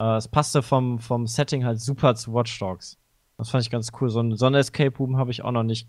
Äh, 0.00 0.16
es 0.16 0.26
passte 0.26 0.62
vom, 0.62 0.98
vom 0.98 1.26
Setting 1.26 1.64
halt 1.64 1.80
super 1.80 2.14
zu 2.14 2.32
Watch 2.32 2.58
Dogs. 2.58 2.96
Das 3.38 3.50
fand 3.50 3.64
ich 3.64 3.70
ganz 3.70 3.90
cool. 4.00 4.10
So 4.10 4.20
ein, 4.20 4.36
so 4.36 4.46
ein 4.46 4.54
Escape 4.54 4.96
Room 4.98 5.16
habe 5.16 5.30
ich 5.30 5.42
auch 5.42 5.52
noch 5.52 5.62
nicht 5.62 5.88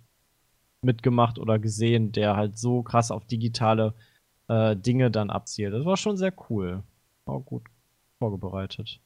mitgemacht 0.81 1.39
oder 1.39 1.59
gesehen, 1.59 2.11
der 2.11 2.35
halt 2.35 2.57
so 2.57 2.83
krass 2.83 3.11
auf 3.11 3.25
digitale 3.25 3.93
äh, 4.47 4.75
Dinge 4.75 5.11
dann 5.11 5.29
abzielt. 5.29 5.73
Das 5.73 5.85
war 5.85 5.97
schon 5.97 6.17
sehr 6.17 6.33
cool. 6.49 6.83
War 7.25 7.39
gut 7.39 7.63
vorbereitet. 8.19 8.99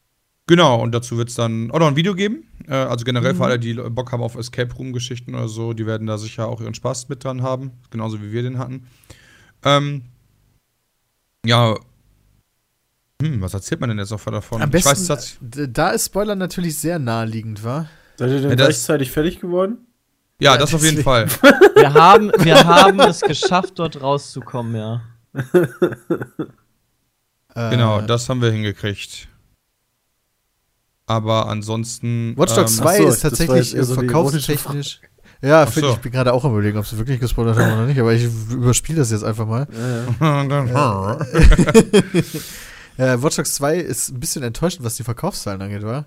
Genau, 0.47 0.81
und 0.81 0.91
dazu 0.93 1.17
wird 1.17 1.29
es 1.29 1.35
dann 1.35 1.71
auch 1.71 1.79
noch 1.79 1.87
ein 1.87 1.95
Video 1.95 2.13
geben. 2.13 2.47
Äh, 2.67 2.75
also 2.75 3.03
generell 3.03 3.33
Mhm. 3.33 3.37
für 3.37 3.45
alle, 3.45 3.59
die 3.59 3.73
Bock 3.73 4.11
haben 4.11 4.21
auf 4.21 4.35
Escape 4.35 4.73
Room-Geschichten 4.75 5.33
oder 5.33 5.47
so, 5.47 5.73
die 5.73 5.85
werden 5.85 6.07
da 6.07 6.17
sicher 6.17 6.47
auch 6.47 6.61
ihren 6.61 6.75
Spaß 6.75 7.09
mit 7.09 7.23
dran 7.23 7.41
haben. 7.41 7.71
Genauso 7.89 8.21
wie 8.21 8.31
wir 8.31 8.43
den 8.43 8.57
hatten. 8.59 8.87
Ähm, 9.63 10.03
ja. 11.45 11.75
Hm, 13.21 13.41
was 13.41 13.53
erzählt 13.53 13.79
man 13.79 13.89
denn 13.89 13.99
jetzt 13.99 14.11
noch 14.11 14.23
davon? 14.23 14.61
Am 14.61 14.69
ich 14.73 14.85
weiß, 14.85 15.07
besten, 15.07 15.49
d- 15.49 15.67
da 15.71 15.89
ist 15.91 16.07
Spoiler 16.07 16.35
natürlich 16.35 16.77
sehr 16.77 16.99
naheliegend, 16.99 17.63
wa? 17.63 17.87
Seid 18.17 18.29
ihr 18.31 18.41
denn 18.41 18.49
Ja, 18.51 18.55
gleichzeitig 18.55 19.11
fertig 19.11 19.39
geworden? 19.39 19.77
ja, 20.39 20.53
Ja, 20.53 20.57
das 20.57 20.73
auf 20.73 20.83
jeden 20.83 20.97
deswegen. 21.03 21.29
Fall. 21.29 21.51
Wir 21.75 21.93
haben, 21.93 22.31
wir 22.39 22.63
haben 22.65 22.99
es 22.99 23.21
geschafft, 23.21 23.79
dort 23.79 24.01
rauszukommen, 24.01 24.75
ja. 24.75 25.01
Genau, 27.55 27.99
Äh, 28.01 28.05
das 28.05 28.27
haben 28.27 28.41
wir 28.41 28.51
hingekriegt. 28.51 29.29
Aber 31.05 31.47
ansonsten. 31.47 32.33
Watch 32.35 32.53
Dogs 32.53 32.77
ähm, 32.77 32.83
2 32.83 32.89
ach 32.89 32.97
so, 32.97 33.07
ist 33.07 33.19
tatsächlich 33.21 33.57
jetzt 33.57 33.73
eher 33.75 33.83
so 33.85 33.93
die 33.95 33.99
verkaufstechnisch. 34.07 34.99
Ja, 35.41 35.65
so. 35.67 35.89
ich 35.91 35.97
bin 35.97 36.11
gerade 36.11 36.33
auch 36.33 36.43
am 36.43 36.51
überlegen, 36.51 36.77
ob 36.77 36.85
sie 36.85 36.97
wirklich 36.97 37.19
gespoilert 37.19 37.57
haben 37.57 37.73
oder 37.73 37.85
nicht, 37.85 37.99
aber 37.99 38.13
ich 38.13 38.23
überspiele 38.51 38.97
das 38.99 39.11
jetzt 39.11 39.23
einfach 39.23 39.45
mal. 39.45 39.67
Äh, 42.97 43.21
Watch 43.21 43.35
Dogs 43.35 43.55
2 43.55 43.77
ist 43.77 44.09
ein 44.09 44.19
bisschen 44.19 44.43
enttäuschend, 44.43 44.85
was 44.85 44.95
die 44.95 45.03
Verkaufszahlen 45.03 45.61
angeht, 45.61 45.83
wa? 45.83 46.05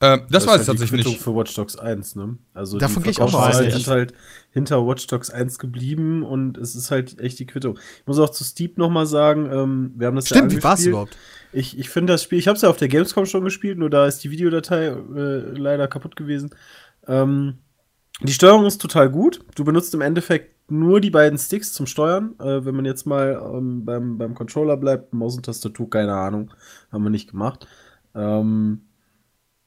Ähm, 0.00 0.26
das, 0.30 0.48
halt 0.48 0.60
ich 0.60 0.66
die 0.66 0.72
tatsächlich 0.72 1.00
Quittung 1.00 1.12
nicht. 1.12 1.22
für 1.22 1.34
Watch 1.36 1.54
Dogs 1.54 1.76
1, 1.76 2.16
ne? 2.16 2.36
Also 2.54 2.78
Davon 2.78 3.02
die 3.02 3.04
gehe 3.04 3.10
ich 3.12 3.20
auch 3.20 3.30
mal 3.30 3.38
Verkaufszahlen 3.38 3.68
aus. 3.68 3.84
sind 3.84 3.86
halt 3.86 4.14
hinter 4.50 4.84
Watch 4.84 5.06
Dogs 5.06 5.30
1 5.30 5.60
geblieben 5.60 6.24
und 6.24 6.58
es 6.58 6.74
ist 6.74 6.90
halt 6.90 7.20
echt 7.20 7.38
die 7.38 7.46
Quittung. 7.46 7.78
Ich 8.00 8.06
muss 8.06 8.18
auch 8.18 8.30
zu 8.30 8.42
Steep 8.42 8.78
noch 8.78 8.90
mal 8.90 9.06
sagen, 9.06 9.48
ähm, 9.52 9.92
wir 9.96 10.08
haben 10.08 10.16
das 10.16 10.26
Stimmt, 10.26 10.52
ja 10.52 10.58
wie 10.58 10.64
war 10.64 10.74
es 10.74 10.86
überhaupt? 10.86 11.16
Ich, 11.52 11.78
ich 11.78 11.88
finde 11.88 12.14
das 12.14 12.24
Spiel, 12.24 12.38
ich 12.38 12.48
habe 12.48 12.56
es 12.56 12.62
ja 12.62 12.68
auf 12.68 12.78
der 12.78 12.88
Gamescom 12.88 13.26
schon 13.26 13.44
gespielt, 13.44 13.78
nur 13.78 13.90
da 13.90 14.06
ist 14.06 14.24
die 14.24 14.32
Videodatei 14.32 14.86
äh, 14.86 15.38
leider 15.56 15.86
kaputt 15.86 16.16
gewesen. 16.16 16.50
Ähm, 17.06 17.58
die 18.22 18.32
Steuerung 18.32 18.66
ist 18.66 18.80
total 18.80 19.08
gut. 19.08 19.44
Du 19.54 19.64
benutzt 19.64 19.94
im 19.94 20.00
Endeffekt 20.00 20.54
nur 20.72 21.00
die 21.00 21.10
beiden 21.10 21.38
Sticks 21.38 21.72
zum 21.72 21.86
Steuern. 21.86 22.34
Äh, 22.40 22.64
wenn 22.64 22.74
man 22.74 22.84
jetzt 22.84 23.06
mal 23.06 23.40
ähm, 23.54 23.84
beim, 23.84 24.18
beim 24.18 24.34
Controller 24.34 24.76
bleibt, 24.76 25.12
Maus 25.14 25.36
und 25.36 25.44
Tastatur, 25.46 25.90
keine 25.90 26.14
Ahnung, 26.14 26.50
haben 26.90 27.04
wir 27.04 27.10
nicht 27.10 27.30
gemacht. 27.30 27.66
Ähm, 28.14 28.82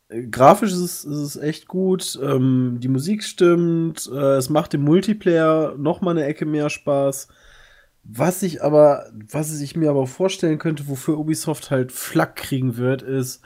äh, 0.09 0.27
grafisch 0.27 0.71
ist 0.71 0.79
es, 0.79 1.05
ist 1.05 1.17
es 1.17 1.37
echt 1.37 1.67
gut. 1.67 2.19
Ähm, 2.21 2.77
die 2.79 2.87
Musik 2.89 3.23
stimmt. 3.23 4.09
Äh, 4.13 4.37
es 4.37 4.49
macht 4.49 4.73
im 4.73 4.83
Multiplayer 4.83 5.75
noch 5.77 6.01
mal 6.01 6.11
eine 6.11 6.25
Ecke 6.25 6.45
mehr 6.45 6.69
Spaß. 6.69 7.27
Was 8.03 8.43
ich 8.43 8.61
aber, 8.63 9.11
was 9.31 9.59
ich 9.59 9.75
mir 9.75 9.89
aber 9.89 10.05
vorstellen 10.07 10.59
könnte, 10.59 10.87
wofür 10.87 11.17
Ubisoft 11.17 11.71
halt 11.71 11.91
Flack 11.91 12.35
kriegen 12.35 12.77
wird, 12.77 13.01
ist, 13.01 13.41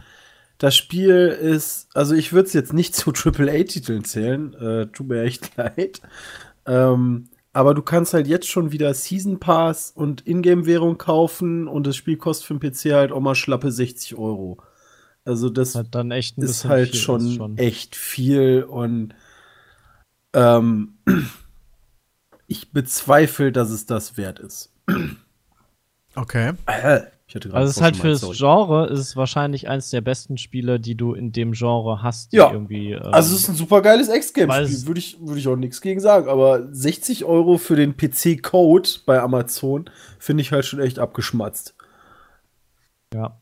das 0.60 0.76
Spiel 0.76 1.28
ist, 1.28 1.88
also 1.96 2.14
ich 2.14 2.34
würde 2.34 2.48
es 2.48 2.54
jetzt 2.54 2.74
nicht 2.74 2.96
zu 2.96 3.12
AAA-Titeln 3.16 4.04
zählen, 4.04 4.54
äh, 4.56 4.88
tut 4.88 5.08
mir 5.08 5.24
echt 5.24 5.56
leid. 5.58 6.02
Ähm, 6.68 7.30
aber 7.54 7.74
du 7.74 7.82
kannst 7.82 8.14
halt 8.14 8.28
jetzt 8.28 8.48
schon 8.48 8.72
wieder 8.72 8.94
Season 8.94 9.40
Pass 9.40 9.92
und 9.92 10.26
Ingame-Währung 10.28 10.98
kaufen 10.98 11.68
und 11.68 11.88
das 11.88 11.96
Spiel 11.96 12.18
kostet 12.18 12.48
für 12.48 12.58
den 12.58 12.72
PC 12.72 12.94
halt 12.94 13.12
auch 13.12 13.22
mal 13.22 13.36
schlappe 13.36 13.72
60 13.72 14.16
Euro. 14.16 14.62
Also 15.26 15.50
das 15.50 15.76
Hat 15.76 15.94
dann 15.94 16.12
echt 16.12 16.38
ein 16.38 16.44
ist 16.44 16.66
halt 16.66 16.92
viel, 16.92 17.00
schon, 17.00 17.28
ist 17.28 17.36
schon. 17.36 17.58
echt 17.58 17.96
viel 17.96 18.64
und 18.64 19.14
ähm, 20.34 20.98
ich 22.48 22.72
bezweifle, 22.72 23.52
dass 23.52 23.70
es 23.70 23.86
das 23.86 24.18
wert 24.18 24.40
ist. 24.40 24.72
Okay. 26.16 26.54
Äh, 26.66 27.02
Also 27.34 27.58
es 27.70 27.78
ist 27.78 27.82
halt 27.82 28.04
Hals, 28.04 28.22
sorry. 28.22 28.36
Genre 28.38 28.88
ist 28.88 29.00
es 29.00 29.16
wahrscheinlich 29.16 29.70
eines 29.70 29.90
der 29.92 30.02
besten 30.02 30.38
Spiele, 30.38 30.80
die 30.80 30.96
du 30.96 31.14
in 31.14 31.32
dem 31.32 31.52
Genre 31.52 32.02
hast. 32.02 32.32
die 32.32 32.38
Ja. 32.38 32.52
Irgendwie, 32.52 32.94
ähm, 32.94 33.04
Also 33.14 33.36
es 33.36 33.42
ist 33.44 33.50
ein 33.50 33.56
super 33.56 33.82
geiles 33.82 34.10
X-Game-Spiel, 34.10 34.64
es- 34.66 34.88
würde 34.88 35.00
ich, 35.00 35.18
würde 35.22 35.40
ich 35.40 35.48
auch 35.48 35.56
nichts 35.56 35.80
gegen 35.82 36.00
sagen, 36.00 36.28
aber 36.28 36.68
60 36.74 37.26
Euro 37.26 37.58
für 37.58 37.76
den 37.76 37.96
PC-Code 37.98 38.90
bei 39.06 39.20
Amazon 39.22 39.90
finde 40.18 40.42
ich 40.42 40.52
halt 40.52 40.66
schon 40.66 40.80
echt 40.80 40.98
abgeschmatzt. 41.00 41.76
ja. 43.14 43.38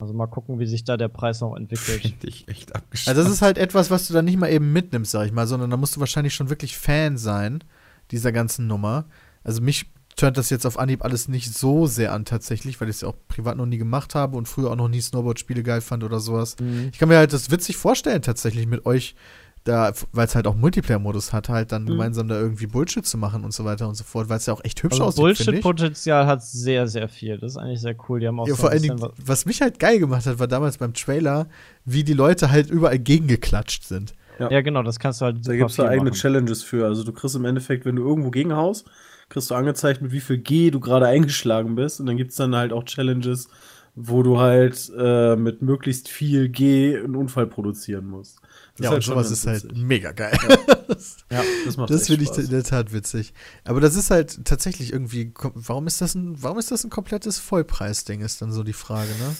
Also 0.00 0.12
mal 0.12 0.26
gucken, 0.26 0.58
wie 0.58 0.66
sich 0.66 0.84
da 0.84 0.96
der 0.96 1.08
Preis 1.08 1.40
noch 1.40 1.54
entwickelt. 1.56 2.02
Finde 2.02 2.26
ich 2.26 2.48
echt 2.48 2.74
abgeschlossen. 2.74 3.16
Also 3.16 3.22
das 3.22 3.32
ist 3.32 3.42
halt 3.42 3.56
etwas, 3.58 3.90
was 3.92 4.06
du 4.08 4.12
dann 4.12 4.24
nicht 4.24 4.36
mal 4.36 4.50
eben 4.50 4.72
mitnimmst, 4.72 5.12
sag 5.12 5.24
ich 5.24 5.32
mal, 5.32 5.46
sondern 5.46 5.70
da 5.70 5.76
musst 5.76 5.94
du 5.96 6.00
wahrscheinlich 6.00 6.34
schon 6.34 6.50
wirklich 6.50 6.76
Fan 6.76 7.16
sein 7.16 7.62
dieser 8.10 8.32
ganzen 8.32 8.66
Nummer. 8.66 9.04
Also 9.44 9.62
mich 9.62 9.86
turnt 10.16 10.36
das 10.36 10.50
jetzt 10.50 10.66
auf 10.66 10.78
Anhieb 10.78 11.04
alles 11.04 11.28
nicht 11.28 11.52
so 11.52 11.86
sehr 11.86 12.12
an 12.12 12.24
tatsächlich, 12.24 12.80
weil 12.80 12.88
ich 12.88 12.96
es 12.96 13.00
ja 13.02 13.08
auch 13.08 13.16
privat 13.28 13.56
noch 13.56 13.66
nie 13.66 13.78
gemacht 13.78 14.14
habe 14.14 14.36
und 14.36 14.46
früher 14.48 14.70
auch 14.70 14.76
noch 14.76 14.88
nie 14.88 15.00
Snowboard-Spiele 15.00 15.62
geil 15.62 15.80
fand 15.80 16.04
oder 16.04 16.20
sowas. 16.20 16.56
Mhm. 16.60 16.90
Ich 16.92 16.98
kann 16.98 17.08
mir 17.08 17.16
halt 17.16 17.32
das 17.32 17.50
witzig 17.50 17.76
vorstellen, 17.76 18.22
tatsächlich 18.22 18.66
mit 18.66 18.86
euch 18.86 19.14
da, 19.64 19.92
weil 20.12 20.26
es 20.26 20.34
halt 20.34 20.46
auch 20.46 20.54
Multiplayer-Modus 20.56 21.32
hat, 21.32 21.48
halt 21.48 21.72
dann 21.72 21.86
gemeinsam 21.86 22.28
da 22.28 22.38
irgendwie 22.38 22.66
Bullshit 22.66 23.06
zu 23.06 23.16
machen 23.16 23.44
und 23.44 23.54
so 23.54 23.64
weiter 23.64 23.88
und 23.88 23.94
so 23.94 24.04
fort, 24.04 24.28
weil 24.28 24.36
es 24.36 24.44
ja 24.44 24.52
auch 24.52 24.62
echt 24.62 24.82
hübsch 24.82 25.00
Also 25.00 25.04
aussieht. 25.04 25.22
Bullshit-Potenzial 25.46 26.26
hat 26.26 26.42
sehr, 26.44 26.86
sehr 26.86 27.08
viel. 27.08 27.38
Das 27.38 27.52
ist 27.52 27.56
eigentlich 27.56 27.80
sehr 27.80 27.96
cool. 28.08 28.20
Die 28.20 28.26
haben 28.28 28.38
auch 28.38 28.46
Ja, 28.46 28.54
so 28.56 28.60
vor 28.60 28.70
allen 28.70 28.82
Dingen, 28.82 29.00
was- 29.00 29.12
was 29.24 29.46
mich 29.46 29.62
halt 29.62 29.78
geil 29.78 29.98
gemacht 29.98 30.26
hat, 30.26 30.38
war 30.38 30.48
damals 30.48 30.76
beim 30.76 30.92
Trailer, 30.92 31.46
wie 31.86 32.04
die 32.04 32.12
Leute 32.12 32.50
halt 32.50 32.68
überall 32.68 32.98
gegengeklatscht 32.98 33.84
sind. 33.84 34.12
Ja, 34.38 34.60
genau, 34.60 34.82
das 34.82 34.98
kannst 34.98 35.20
du 35.22 35.26
halt 35.26 35.48
Da 35.48 35.56
gibt 35.56 35.70
es 35.70 35.76
da 35.76 35.86
eigene 35.86 36.10
machen. 36.10 36.18
Challenges 36.20 36.62
für. 36.62 36.84
Also 36.86 37.02
du 37.02 37.12
kriegst 37.12 37.34
im 37.36 37.46
Endeffekt, 37.46 37.86
wenn 37.86 37.96
du 37.96 38.02
irgendwo 38.02 38.30
gegenhaust, 38.30 38.84
kriegst 39.28 39.50
du 39.50 39.54
angezeigt, 39.54 40.02
mit 40.02 40.12
wie 40.12 40.20
viel 40.20 40.38
G 40.38 40.70
du 40.70 40.80
gerade 40.80 41.06
eingeschlagen 41.06 41.74
bist. 41.74 42.00
Und 42.00 42.06
dann 42.06 42.16
gibt 42.16 42.30
es 42.30 42.36
dann 42.36 42.54
halt 42.54 42.72
auch 42.72 42.84
Challenges, 42.84 43.48
wo 43.94 44.22
du 44.22 44.40
halt 44.40 44.92
äh, 44.96 45.36
mit 45.36 45.62
möglichst 45.62 46.08
viel 46.08 46.48
G 46.48 46.96
einen 46.96 47.14
Unfall 47.16 47.46
produzieren 47.46 48.06
musst. 48.06 48.40
Das 48.76 48.84
ja, 48.84 48.90
halt 48.90 48.98
und 48.98 49.04
sowas 49.04 49.30
ist 49.30 49.46
halt 49.46 49.76
mega 49.76 50.12
geil. 50.12 50.36
Ja, 51.30 51.42
das 51.64 51.76
macht 51.76 51.90
Das 51.90 52.06
finde 52.06 52.22
ich 52.22 52.38
in 52.38 52.50
der 52.50 52.62
Tat 52.62 52.92
witzig. 52.92 53.32
Aber 53.64 53.80
das 53.80 53.96
ist 53.96 54.10
halt 54.10 54.44
tatsächlich 54.44 54.92
irgendwie, 54.92 55.32
warum 55.54 55.86
ist 55.86 56.00
das 56.00 56.14
ein, 56.14 56.40
warum 56.40 56.58
ist 56.58 56.70
das 56.70 56.84
ein 56.84 56.90
komplettes 56.90 57.38
Vollpreisding, 57.38 58.20
ist 58.20 58.42
dann 58.42 58.52
so 58.52 58.62
die 58.62 58.74
Frage, 58.74 59.08
ne? 59.08 59.34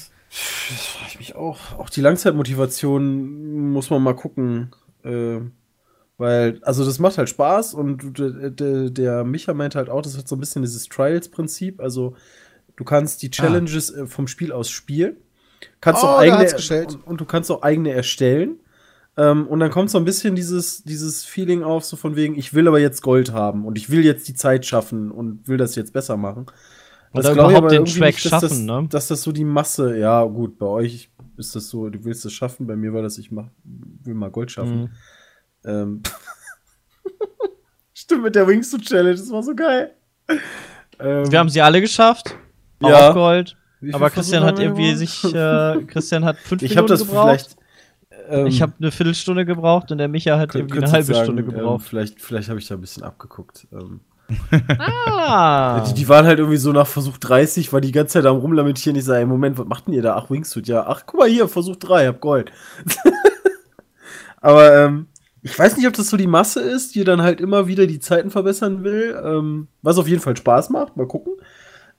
Das 0.71 0.87
frage 0.87 1.11
ich 1.11 1.19
mich 1.19 1.35
auch. 1.37 1.79
Auch 1.79 1.91
die 1.91 2.01
Langzeitmotivation 2.01 3.71
muss 3.71 3.91
man 3.91 4.03
mal 4.03 4.17
gucken. 4.17 4.73
Äh, 5.05 5.41
weil, 6.25 6.59
also 6.63 6.87
das 6.87 6.99
macht 6.99 7.19
halt 7.19 7.29
Spaß 7.29 7.75
und 7.75 8.15
der, 8.19 9.25
Micha 9.25 9.53
meint 9.53 9.75
halt 9.75 9.91
auch, 9.91 10.01
das 10.01 10.17
hat 10.17 10.27
so 10.27 10.37
ein 10.37 10.41
bisschen 10.41 10.63
dieses 10.63 10.89
Trials-Prinzip. 10.89 11.83
Also 11.83 12.17
du 12.77 12.85
kannst 12.85 13.21
die 13.21 13.31
Challenges 13.31 13.91
äh, 13.91 14.07
vom 14.07 14.27
Spiel 14.27 14.51
aus 14.51 14.71
spielen. 14.71 15.17
Kannst 15.83 16.03
Oh, 16.03 16.07
auch 16.07 16.19
eigene 16.19 16.47
und, 16.87 17.07
und 17.07 17.21
du 17.21 17.27
kannst 17.27 17.51
auch 17.51 17.61
eigene 17.61 17.93
erstellen. 17.93 18.59
Ähm, 19.19 19.47
und 19.47 19.61
dann 19.61 19.71
kommt 19.71 19.91
so 19.91 19.99
ein 19.99 20.07
bisschen 20.07 20.35
dieses, 20.35 20.83
dieses 20.83 21.25
Feeling 21.27 21.63
auf, 21.63 21.85
so 21.85 21.95
von 21.95 22.17
wegen, 22.17 22.39
ich 22.39 22.55
will 22.55 22.69
aber 22.69 22.81
jetzt 22.81 23.03
Gold 23.03 23.35
haben 23.35 23.67
und 23.67 23.77
ich 23.77 23.91
will 23.91 24.03
jetzt 24.03 24.27
die 24.27 24.35
Zeit 24.35 24.65
schaffen 24.65 25.11
und 25.11 25.47
will 25.47 25.59
das 25.59 25.75
jetzt 25.75 25.93
besser 25.93 26.17
machen. 26.17 26.47
Oder 27.13 27.33
ich 27.33 27.37
überhaupt 27.37 27.71
den 27.71 27.85
Track 27.85 28.15
dass 28.15 28.23
das, 28.23 28.41
schaffen, 28.41 28.65
ne? 28.65 28.87
Dass 28.89 29.09
das 29.09 29.23
so 29.23 29.31
die 29.31 29.45
Masse, 29.45 29.99
ja, 29.99 30.25
gut, 30.25 30.59
bei 30.59 30.67
euch 30.67 31.11
ist 31.37 31.55
das 31.55 31.69
so, 31.69 31.91
du 31.91 32.03
willst 32.07 32.25
es 32.25 32.33
schaffen, 32.33 32.67
bei 32.67 32.77
mir 32.77 32.95
war 32.95 33.03
das, 33.03 33.19
ich 33.19 33.31
mach, 33.31 33.49
will 33.63 34.15
mal 34.15 34.31
Gold 34.31 34.51
schaffen. 34.51 34.81
Mhm. 34.81 34.91
Ähm. 35.65 36.03
Stimmt, 37.95 38.25
mit 38.25 38.35
der 38.35 38.47
Wingsuit 38.47 38.83
Challenge, 38.87 39.15
das 39.17 39.31
war 39.31 39.43
so 39.43 39.55
geil. 39.55 39.95
Ähm, 40.99 41.31
Wir 41.31 41.39
haben 41.39 41.49
sie 41.49 41.61
alle 41.63 41.81
geschafft. 41.81 42.35
Auch 42.83 42.89
Ja. 42.91 43.09
auf 43.09 43.15
Gold. 43.15 43.57
Aber 43.93 44.11
Christian 44.11 44.45
hat 44.45 44.59
irgendwie 44.59 44.85
gemacht? 44.95 44.99
sich, 44.99 45.25
äh, 45.35 45.83
Christian 45.87 46.25
hat 46.25 46.37
fünf 46.39 46.63
ich 46.63 46.71
Minuten 46.71 46.79
habe 46.79 46.89
das 46.89 47.07
gebraucht. 47.07 47.29
vielleicht. 47.29 47.57
ähm, 48.29 48.47
ich 48.47 48.63
habe 48.63 48.73
eine 48.81 48.91
Viertelstunde 48.91 49.45
gebraucht 49.45 49.93
und 49.93 49.99
der 49.99 50.09
Micha 50.09 50.39
hat 50.39 50.51
könnt- 50.51 50.63
irgendwie 50.71 50.83
eine 50.83 50.93
halbe 50.93 51.13
sagen, 51.15 51.25
Stunde 51.25 51.43
Ähm, 51.43 51.51
gebraucht. 51.51 51.85
vielleicht 51.87 52.21
vielleicht 52.21 52.49
habe 52.49 52.59
ich 52.59 52.67
da 52.67 52.75
ein 52.75 52.81
bisschen 52.81 53.03
abgeguckt. 53.03 53.67
Ähm, 53.73 54.01
ah. 54.79 55.81
die, 55.89 55.95
die 55.95 56.09
waren 56.09 56.25
halt 56.27 56.39
irgendwie 56.39 56.57
so 56.57 56.73
nach 56.73 56.87
Versuch 56.87 57.19
30, 57.19 57.73
war 57.75 57.81
die 57.83 57.93
ganze 57.93 58.15
Zeit 58.15 58.27
am 58.27 58.37
rumlamentieren. 58.39 58.97
Ich 58.99 59.05
sage, 59.05 59.21
ey, 59.21 59.27
Moment, 59.27 59.59
was 59.59 59.67
macht 59.67 59.87
denn 59.87 59.95
ihr 59.95 60.03
da? 60.03 60.17
Ach, 60.17 60.31
Wingsuit, 60.31 60.67
ja. 60.67 60.87
Ach, 60.87 61.03
guck 61.07 61.21
mal 61.21 61.29
hier, 61.29 61.47
Versuch 61.49 61.77
3, 61.77 62.07
hab 62.07 62.21
Gold. 62.21 62.51
Aber 64.41 64.77
ähm, 64.85 65.07
ich 65.45 65.59
weiß 65.59 65.77
nicht, 65.77 65.87
ob 65.87 65.93
das 65.93 66.09
so 66.09 66.17
die 66.17 66.27
Masse 66.27 66.61
ist, 66.61 66.95
die 66.95 67.05
dann 67.05 67.21
halt 67.21 67.39
immer 67.39 67.67
wieder 67.67 67.87
die 67.87 68.01
Zeiten 68.01 68.31
verbessern 68.31 68.83
will. 68.83 69.21
Ähm, 69.23 69.69
was 69.83 69.99
auf 69.99 70.09
jeden 70.09 70.23
Fall 70.23 70.35
Spaß 70.35 70.71
macht, 70.71 70.97
mal 70.97 71.07
gucken. 71.07 71.35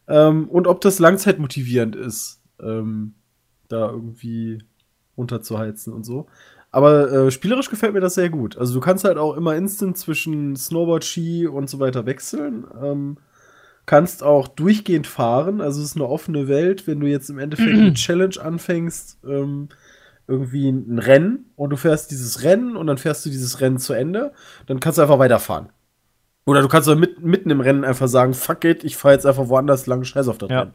Ähm, 0.07 0.49
und 0.49 0.65
ob 0.65 0.81
das 0.81 0.97
langzeitmotivierend 0.97 1.95
ist, 1.95 2.41
ähm, 2.59 3.13
da 3.67 3.91
irgendwie 3.91 4.63
runterzuheizen 5.15 5.93
und 5.93 6.03
so. 6.03 6.25
Aber 6.71 7.11
äh, 7.11 7.31
spielerisch 7.31 7.69
gefällt 7.69 7.93
mir 7.93 8.01
das 8.01 8.15
sehr 8.15 8.31
gut. 8.31 8.57
Also 8.57 8.73
du 8.73 8.79
kannst 8.79 9.03
halt 9.03 9.19
auch 9.19 9.37
immer 9.37 9.55
instant 9.55 9.95
zwischen 9.95 10.55
Snowboard, 10.55 11.05
Ski 11.05 11.45
und 11.45 11.69
so 11.69 11.79
weiter 11.79 12.07
wechseln. 12.07 12.65
Ähm, 12.81 13.17
kannst 13.85 14.23
auch 14.23 14.47
durchgehend 14.47 15.05
fahren. 15.05 15.61
Also 15.61 15.81
es 15.81 15.89
ist 15.89 15.97
eine 15.97 16.09
offene 16.09 16.47
Welt. 16.47 16.87
Wenn 16.87 16.99
du 16.99 17.05
jetzt 17.05 17.29
im 17.29 17.37
Endeffekt 17.37 17.69
eine 17.77 17.93
Challenge 17.93 18.41
anfängst, 18.41 19.19
ähm, 19.23 19.69
irgendwie 20.27 20.69
ein 20.69 20.99
Rennen 20.99 21.51
und 21.55 21.69
du 21.69 21.77
fährst 21.77 22.11
dieses 22.11 22.43
Rennen 22.43 22.75
und 22.75 22.87
dann 22.87 22.97
fährst 22.97 23.25
du 23.25 23.29
dieses 23.29 23.61
Rennen 23.61 23.77
zu 23.77 23.93
Ende, 23.93 24.33
dann 24.65 24.79
kannst 24.79 24.97
du 24.97 25.01
einfach 25.01 25.19
weiterfahren. 25.19 25.69
Oder 26.45 26.61
du 26.61 26.67
kannst 26.67 26.87
mit, 26.89 27.21
mitten 27.21 27.49
im 27.49 27.61
Rennen 27.61 27.83
einfach 27.83 28.07
sagen, 28.07 28.33
fuck 28.33 28.63
it, 28.65 28.83
ich 28.83 28.97
fahre 28.97 29.15
jetzt 29.15 29.25
einfach 29.25 29.47
woanders 29.49 29.87
lang, 29.87 30.03
scheiß 30.03 30.27
auf 30.27 30.37
das 30.37 30.49
Ja. 30.49 30.61
Rennen. 30.61 30.73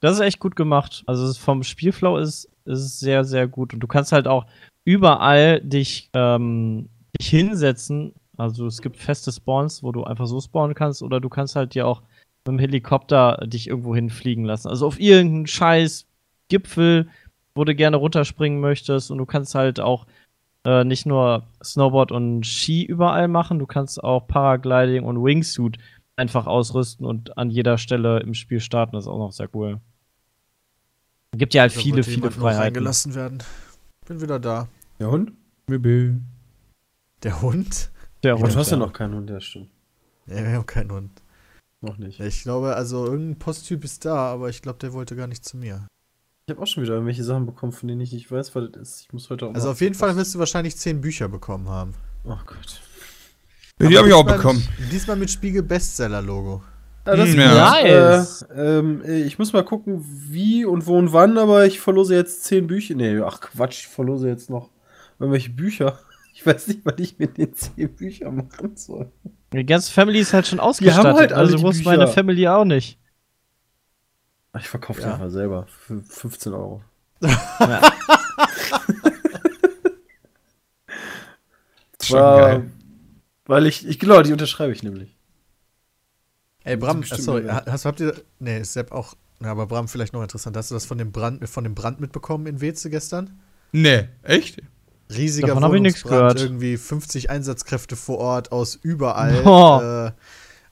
Das 0.00 0.14
ist 0.14 0.20
echt 0.20 0.38
gut 0.38 0.56
gemacht. 0.56 1.02
Also 1.06 1.32
vom 1.34 1.62
Spielflow 1.62 2.16
ist, 2.16 2.48
ist 2.64 2.80
es 2.80 3.00
sehr, 3.00 3.24
sehr 3.24 3.46
gut. 3.46 3.74
Und 3.74 3.80
du 3.80 3.86
kannst 3.86 4.12
halt 4.12 4.26
auch 4.26 4.46
überall 4.84 5.60
dich, 5.60 6.10
ähm, 6.14 6.88
dich 7.20 7.28
hinsetzen. 7.28 8.14
Also 8.36 8.66
es 8.66 8.80
gibt 8.80 8.96
feste 8.96 9.30
Spawns, 9.30 9.82
wo 9.82 9.92
du 9.92 10.04
einfach 10.04 10.26
so 10.26 10.40
spawnen 10.40 10.74
kannst, 10.74 11.02
oder 11.02 11.20
du 11.20 11.28
kannst 11.28 11.54
halt 11.54 11.74
dir 11.74 11.86
auch 11.86 12.00
mit 12.00 12.46
dem 12.46 12.58
Helikopter 12.58 13.44
dich 13.46 13.68
irgendwo 13.68 13.94
hinfliegen 13.94 14.44
lassen. 14.44 14.68
Also 14.68 14.86
auf 14.86 14.98
irgendeinen 14.98 15.46
scheiß 15.46 16.06
Gipfel, 16.48 17.08
wo 17.54 17.64
du 17.64 17.74
gerne 17.74 17.96
runterspringen 17.96 18.60
möchtest. 18.60 19.10
Und 19.10 19.18
du 19.18 19.26
kannst 19.26 19.54
halt 19.54 19.80
auch 19.80 20.06
äh, 20.64 20.84
nicht 20.84 21.06
nur 21.06 21.44
Snowboard 21.62 22.12
und 22.12 22.44
Ski 22.46 22.84
überall 22.84 23.28
machen, 23.28 23.58
du 23.58 23.66
kannst 23.66 24.02
auch 24.02 24.26
Paragliding 24.26 25.04
und 25.04 25.22
Wingsuit 25.22 25.78
einfach 26.16 26.46
ausrüsten 26.46 27.06
und 27.06 27.38
an 27.38 27.48
jeder 27.50 27.78
Stelle 27.78 28.20
im 28.20 28.34
Spiel 28.34 28.60
starten. 28.60 28.92
Das 28.94 29.04
ist 29.04 29.08
auch 29.08 29.18
noch 29.18 29.32
sehr 29.32 29.48
cool. 29.54 29.80
Gibt 31.32 31.54
ja 31.54 31.62
halt 31.62 31.74
Da 31.76 31.80
viele, 31.80 32.02
viele 32.02 32.30
Freiheiten. 32.30 32.62
reingelassen 32.62 33.14
werden. 33.14 33.38
Bin 34.06 34.20
wieder 34.20 34.38
da. 34.38 34.68
Der 34.98 35.10
Hund? 35.10 35.32
Der 37.22 37.40
Hund? 37.40 37.90
Der 38.22 38.38
Hund, 38.38 38.52
du 38.52 38.58
hast 38.58 38.70
ja 38.70 38.76
noch 38.76 38.92
keinen 38.92 39.14
Hund, 39.14 39.30
ja, 39.30 39.40
stimmt. 39.40 39.70
Ja, 40.26 40.36
wir 40.36 40.52
haben 40.52 40.66
keinen 40.66 40.92
Hund. 40.92 41.22
Noch 41.80 41.96
nicht. 41.96 42.20
Ich 42.20 42.42
glaube, 42.42 42.74
also 42.76 43.06
irgendein 43.06 43.38
Posttyp 43.38 43.84
ist 43.84 44.04
da, 44.04 44.16
aber 44.32 44.50
ich 44.50 44.60
glaube, 44.60 44.78
der 44.80 44.92
wollte 44.92 45.16
gar 45.16 45.26
nicht 45.26 45.44
zu 45.44 45.56
mir. 45.56 45.86
Ich 46.50 46.56
habe 46.56 46.62
auch 46.64 46.66
schon 46.66 46.82
wieder 46.82 46.94
irgendwelche 46.94 47.22
Sachen 47.22 47.46
bekommen, 47.46 47.70
von 47.70 47.86
denen 47.86 48.00
ich 48.00 48.12
nicht 48.12 48.28
weiß, 48.28 48.56
was 48.56 48.72
das 48.72 48.82
ist. 48.82 49.00
Ich 49.02 49.12
muss 49.12 49.30
heute 49.30 49.46
auch 49.46 49.54
Also 49.54 49.70
auf 49.70 49.80
jeden 49.80 49.94
Fall 49.94 50.16
wirst 50.16 50.34
du 50.34 50.40
wahrscheinlich 50.40 50.76
zehn 50.76 51.00
Bücher 51.00 51.28
bekommen 51.28 51.68
haben. 51.68 51.94
Oh 52.24 52.34
Gott. 52.44 52.80
Die 53.80 53.96
habe 53.96 54.08
ich 54.08 54.14
auch 54.14 54.26
bekommen. 54.26 54.66
Diesmal 54.90 55.14
mit 55.16 55.30
Spiegel 55.30 55.62
Bestseller-Logo. 55.62 56.60
Ah, 57.04 57.14
das 57.14 57.28
Hm, 57.28 57.38
ist 57.38 57.44
ja. 57.44 57.50
gut. 57.50 57.82
Nice. 57.84 58.42
Äh, 58.52 58.78
ähm, 58.78 59.02
äh, 59.06 59.22
ich 59.22 59.38
muss 59.38 59.52
mal 59.52 59.62
gucken, 59.64 60.04
wie 60.28 60.64
und 60.64 60.88
wo 60.88 60.98
und 60.98 61.12
wann, 61.12 61.38
aber 61.38 61.66
ich 61.66 61.78
verlose 61.78 62.16
jetzt 62.16 62.42
zehn 62.42 62.66
Bücher. 62.66 62.96
Nee, 62.96 63.20
ach 63.20 63.40
Quatsch, 63.40 63.82
ich 63.82 63.86
verlose 63.86 64.26
jetzt 64.26 64.50
noch 64.50 64.70
irgendwelche 65.20 65.50
Bücher. 65.50 66.00
Ich 66.32 66.46
weiß 66.46 66.68
nicht, 66.68 66.80
was 66.84 66.94
ich 66.98 67.18
mit 67.18 67.36
den 67.36 67.52
zehn 67.54 67.94
Büchern 67.94 68.36
machen 68.36 68.74
soll. 68.74 69.10
Die 69.52 69.66
ganze 69.66 69.92
Family 69.92 70.20
ist 70.20 70.32
halt 70.32 70.46
schon 70.46 70.58
haben 70.58 70.68
ausgestattet. 70.68 71.16
halt 71.16 71.32
alle 71.32 71.40
also 71.42 71.56
die 71.58 71.62
muss 71.62 71.76
Bücher. 71.76 71.90
meine 71.90 72.06
Family 72.08 72.48
auch 72.48 72.64
nicht. 72.64 72.98
Ich 74.58 74.68
verkaufe 74.68 75.00
die 75.00 75.06
Ja. 75.06 75.14
einfach 75.14 75.30
selber. 75.30 75.66
Für 75.68 76.02
15 76.02 76.52
Euro. 76.52 76.82
Schon 82.02 82.18
War- 82.18 82.40
geil. 82.40 82.70
Weil 83.46 83.66
ich, 83.66 83.86
ich, 83.86 83.98
genau, 83.98 84.22
die 84.22 84.32
unterschreibe 84.32 84.72
ich 84.72 84.82
nämlich. 84.82 85.16
Ey, 86.62 86.76
Bram, 86.76 87.02
sorry, 87.02 87.46
hast, 87.48 87.84
habt 87.84 88.00
ihr. 88.00 88.14
Nee, 88.38 88.60
ist 88.60 88.74
Sepp 88.74 88.92
auch. 88.92 89.14
Na, 89.40 89.50
aber 89.50 89.66
Bram, 89.66 89.88
vielleicht 89.88 90.12
noch 90.12 90.22
interessant. 90.22 90.56
Hast 90.56 90.70
du 90.70 90.74
das 90.74 90.84
von 90.84 90.98
dem 90.98 91.10
Brand, 91.10 91.48
von 91.48 91.64
dem 91.64 91.74
Brand 91.74 92.00
mitbekommen 92.00 92.46
in 92.46 92.60
Weze 92.60 92.90
gestern? 92.90 93.40
Nee, 93.72 94.08
echt? 94.22 94.60
Riesiger 95.12 95.48
Davon 95.48 95.64
hab 95.64 95.72
ich 95.72 95.78
Wohnungsbrand, 95.80 96.20
gehört. 96.36 96.40
irgendwie 96.40 96.76
50 96.76 97.30
Einsatzkräfte 97.30 97.96
vor 97.96 98.18
Ort 98.18 98.52
aus 98.52 98.76
überall. 98.76 99.42
Oh. 99.44 99.80
Äh, 99.82 100.12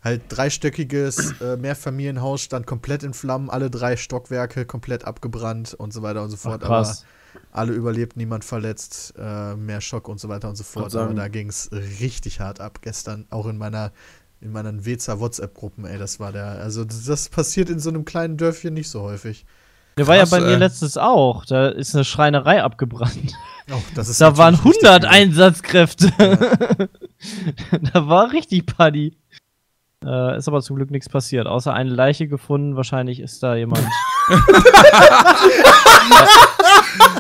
halt 0.03 0.23
dreistöckiges 0.29 1.41
äh, 1.41 1.57
Mehrfamilienhaus 1.57 2.41
stand 2.43 2.66
komplett 2.66 3.03
in 3.03 3.15
Flammen, 3.15 3.51
alle 3.51 3.70
drei 3.70 3.97
Stockwerke 3.97 4.65
komplett 4.65 5.05
abgebrannt 5.05 5.75
und 5.75 5.93
so 5.93 6.03
weiter 6.03 6.23
und 6.23 6.31
so 6.31 6.37
fort. 6.37 6.62
krass. 6.62 7.05
Aber 7.05 7.19
alle 7.53 7.73
überlebt, 7.73 8.16
niemand 8.16 8.45
verletzt, 8.45 9.15
äh, 9.19 9.55
mehr 9.55 9.81
Schock 9.81 10.09
und 10.09 10.19
so 10.19 10.29
weiter 10.29 10.49
und 10.49 10.57
so 10.57 10.65
fort. 10.65 10.95
Aber 10.95 11.12
da 11.15 11.29
ging 11.29 11.49
es 11.49 11.70
richtig 11.73 12.41
hart 12.41 12.61
ab 12.61 12.81
gestern, 12.83 13.27
auch 13.31 13.47
in 13.47 13.59
meiner 13.59 13.93
in 14.41 14.53
meinen 14.53 14.85
Wezer 14.85 15.19
WhatsApp-Gruppen, 15.19 15.85
ey, 15.85 15.99
das 15.99 16.20
war 16.20 16.31
der, 16.31 16.47
also 16.47 16.85
das, 16.85 17.05
das 17.05 17.29
passiert 17.29 17.70
in 17.70 17.81
so 17.81 17.91
einem 17.91 18.05
kleinen 18.05 18.37
Dörfchen 18.37 18.73
nicht 18.73 18.89
so 18.89 19.03
häufig. 19.03 19.45
Der 19.97 20.07
war 20.07 20.15
ja 20.15 20.27
bei 20.27 20.39
mir 20.39 20.53
ey. 20.53 20.57
letztens 20.57 20.97
auch. 20.97 21.45
Da 21.45 21.69
ist 21.69 21.95
eine 21.97 22.05
Schreinerei 22.05 22.62
abgebrannt. 22.62 23.35
Oh, 23.70 23.83
das 23.95 24.09
ist 24.09 24.20
Da 24.20 24.37
waren 24.39 24.55
natürlich 24.55 24.77
richtig 24.77 24.89
100 24.89 25.03
übel. 25.03 25.15
Einsatzkräfte. 25.15 26.12
da 27.93 28.07
war 28.07 28.33
richtig 28.33 28.65
Party. 28.66 29.16
Äh, 30.05 30.39
ist 30.39 30.47
aber 30.47 30.62
zum 30.62 30.77
Glück 30.77 30.91
nichts 30.93 31.09
passiert, 31.09 31.47
außer 31.47 31.73
eine 31.75 31.91
Leiche 31.91 32.29
gefunden. 32.29 32.77
Wahrscheinlich 32.77 33.19
ist 33.20 33.43
da 33.43 33.57
jemand. 33.57 33.85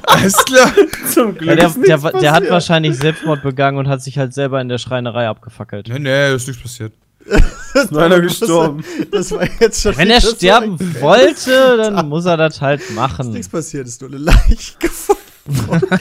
Alles 0.06 0.44
klar. 0.44 0.72
Zum 1.12 1.34
Glück 1.34 1.48
Ja, 1.48 1.56
der, 1.56 1.66
ist 1.68 1.76
nichts 1.76 2.02
der, 2.02 2.12
der 2.20 2.32
hat 2.32 2.48
wahrscheinlich 2.50 2.96
Selbstmord 2.96 3.42
begangen 3.42 3.78
und 3.78 3.88
hat 3.88 4.02
sich 4.02 4.16
halt 4.18 4.32
selber 4.32 4.60
in 4.60 4.68
der 4.68 4.78
Schreinerei 4.78 5.26
abgefackelt. 5.28 5.88
Nee, 5.88 5.98
nee, 5.98 6.34
ist 6.34 6.46
nichts 6.46 6.62
passiert. 6.62 6.92
ist 7.74 7.90
nur 7.92 8.02
einer 8.02 8.20
gestorben. 8.20 8.84
Das 9.10 9.32
war 9.32 9.46
jetzt 9.60 9.82
schon 9.82 9.96
Wenn 9.96 10.10
er 10.10 10.20
so 10.20 10.34
sterben 10.34 10.78
wollte, 11.00 11.76
dann 11.76 12.08
muss 12.08 12.24
er 12.24 12.36
das 12.36 12.60
halt 12.60 12.80
Ist 12.80 12.94
machen. 12.94 13.32
nichts 13.32 13.48
passiert, 13.48 13.86
ist 13.86 14.00
nur 14.00 14.10
eine 14.10 14.18
Leiche 14.18 14.78
gefunden. 14.78 15.68
worden. 15.68 15.88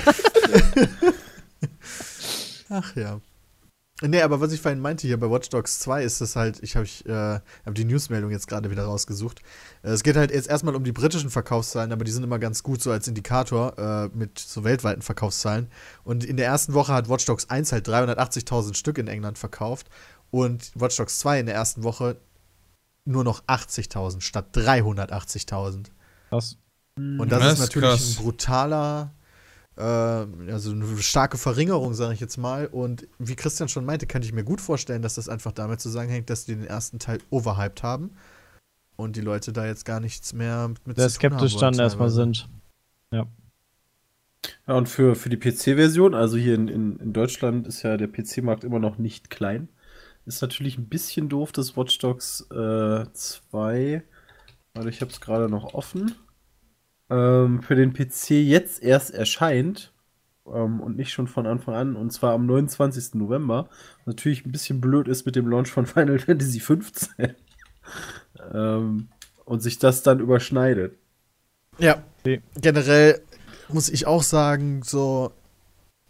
Ach 2.70 2.96
ja. 2.96 3.20
Nee, 4.04 4.22
aber 4.22 4.40
was 4.40 4.52
ich 4.52 4.62
vorhin 4.62 4.80
meinte 4.80 5.08
hier 5.08 5.20
bei 5.20 5.28
Watch 5.30 5.50
Dogs 5.50 5.80
2 5.80 6.04
ist 6.04 6.22
das 6.22 6.36
halt, 6.36 6.62
ich 6.62 6.76
habe 6.76 6.86
ich, 6.86 7.04
äh, 7.08 7.40
hab 7.66 7.74
die 7.74 7.84
Newsmeldung 7.84 8.30
jetzt 8.30 8.48
gerade 8.48 8.70
wieder 8.70 8.84
rausgesucht. 8.84 9.42
Äh, 9.82 9.90
es 9.90 10.04
geht 10.04 10.16
halt 10.16 10.30
jetzt 10.32 10.48
erstmal 10.48 10.76
um 10.76 10.84
die 10.84 10.92
britischen 10.92 11.32
Verkaufszahlen, 11.32 11.92
aber 11.92 12.04
die 12.06 12.12
sind 12.12 12.24
immer 12.24 12.38
ganz 12.38 12.62
gut 12.62 12.80
so 12.80 12.92
als 12.92 13.08
Indikator 13.08 13.76
äh, 13.80 14.10
mit 14.16 14.38
so 14.38 14.64
weltweiten 14.64 15.02
Verkaufszahlen. 15.02 15.68
Und 16.04 16.24
in 16.24 16.38
der 16.38 16.46
ersten 16.46 16.76
Woche 16.76 16.94
hat 16.94 17.10
Watch 17.10 17.26
Dogs 17.26 17.50
1 17.50 17.72
halt 17.72 17.88
380.000 17.90 18.76
Stück 18.76 19.00
in 19.00 19.08
England 19.08 19.40
verkauft 19.40 19.88
und 20.30 20.72
Watch 20.76 20.96
Dogs 20.98 21.18
2 21.20 21.40
in 21.40 21.46
der 21.48 21.56
ersten 21.56 21.82
Woche 21.82 22.18
nur 23.06 23.24
noch 23.24 23.44
80.000 23.46 24.22
statt 24.22 24.50
380.000. 24.56 25.86
Krass. 26.30 26.58
Und 26.98 27.32
das, 27.32 27.40
Das 27.40 27.48
ist 27.48 27.54
ist 27.54 27.60
natürlich 27.60 27.90
krass. 27.90 28.10
ein 28.10 28.24
brutaler, 28.24 29.12
äh, 29.78 29.82
also 29.82 30.72
eine 30.72 30.98
starke 30.98 31.38
Verringerung, 31.38 31.94
sage 31.94 32.14
ich 32.14 32.20
jetzt 32.20 32.38
mal. 32.38 32.68
Und 32.68 33.08
wie 33.20 33.36
Christian 33.36 33.70
schon 33.70 33.86
meinte, 33.86 34.08
kann 34.08 34.22
ich 34.22 34.34
mir 34.34 34.44
gut 34.44 34.62
vorstellen, 34.62 35.02
dass 35.02 35.16
das 35.16 35.30
einfach 35.30 35.52
damit 35.52 35.82
zusammenhängt, 35.82 36.30
dass 36.30 36.46
die 36.46 36.56
den 36.56 36.66
ersten 36.66 37.00
Teil 37.00 37.20
overhyped 37.30 37.84
haben 37.84 38.12
und 38.96 39.16
die 39.16 39.22
Leute 39.22 39.54
da 39.54 39.66
jetzt 39.66 39.86
gar 39.86 40.00
nichts 40.00 40.34
mehr 40.34 40.74
mit 40.86 40.98
Sehr 40.98 41.10
zu 41.10 41.20
tun 41.20 41.32
haben 41.32 41.40
skeptisch 41.40 41.54
wollen 41.54 41.74
dann 41.74 41.80
erstmal 41.84 42.10
sind. 42.10 42.50
Ja, 44.68 44.76
und 44.76 44.90
für, 44.90 45.16
für 45.16 45.30
die 45.30 45.38
PC-Version, 45.38 46.14
also 46.14 46.38
hier 46.38 46.56
in, 46.56 46.68
in, 46.68 46.98
in 46.98 47.14
Deutschland 47.14 47.68
ist 47.68 47.84
ja 47.84 47.98
der 47.98 48.08
PC-Markt 48.08 48.64
immer 48.64 48.80
noch 48.80 48.98
nicht 48.98 49.30
klein. 49.30 49.70
Ist 50.26 50.42
natürlich 50.42 50.78
ein 50.78 50.90
bisschen 50.90 51.30
doof, 51.30 51.52
dass 51.52 51.78
Watch 51.78 51.98
Dogs 52.00 52.42
äh, 52.52 53.06
2, 53.12 54.04
also 54.74 54.90
ich 54.90 55.02
habe 55.02 55.12
es 55.12 55.22
gerade 55.22 55.50
noch 55.50 55.74
offen, 55.74 56.16
ähm, 57.10 57.62
für 57.62 57.76
den 57.76 57.94
PC 57.94 58.32
jetzt 58.32 58.82
erst 58.84 59.14
erscheint 59.14 59.94
ähm, 60.46 60.80
und 60.82 60.98
nicht 60.98 61.12
schon 61.12 61.28
von 61.28 61.48
Anfang 61.48 61.76
an, 61.76 61.96
und 61.96 62.12
zwar 62.12 62.34
am 62.34 62.46
29. 62.46 63.16
November. 63.16 63.70
Was 64.00 64.08
natürlich 64.08 64.46
ein 64.46 64.52
bisschen 64.52 64.82
blöd 64.82 65.08
ist 65.08 65.26
mit 65.26 65.36
dem 65.36 65.48
Launch 65.48 65.72
von 65.72 65.86
Final 65.88 66.20
Fantasy 66.20 66.60
15. 66.60 67.36
ähm, 68.54 69.10
und 69.46 69.62
sich 69.62 69.80
das 69.80 70.04
dann 70.04 70.20
überschneidet. 70.20 70.98
Ja, 71.80 72.04
Okay. 72.28 72.42
generell 72.60 73.22
muss 73.70 73.88
ich 73.88 74.06
auch 74.06 74.24
sagen, 74.24 74.82
so, 74.84 75.32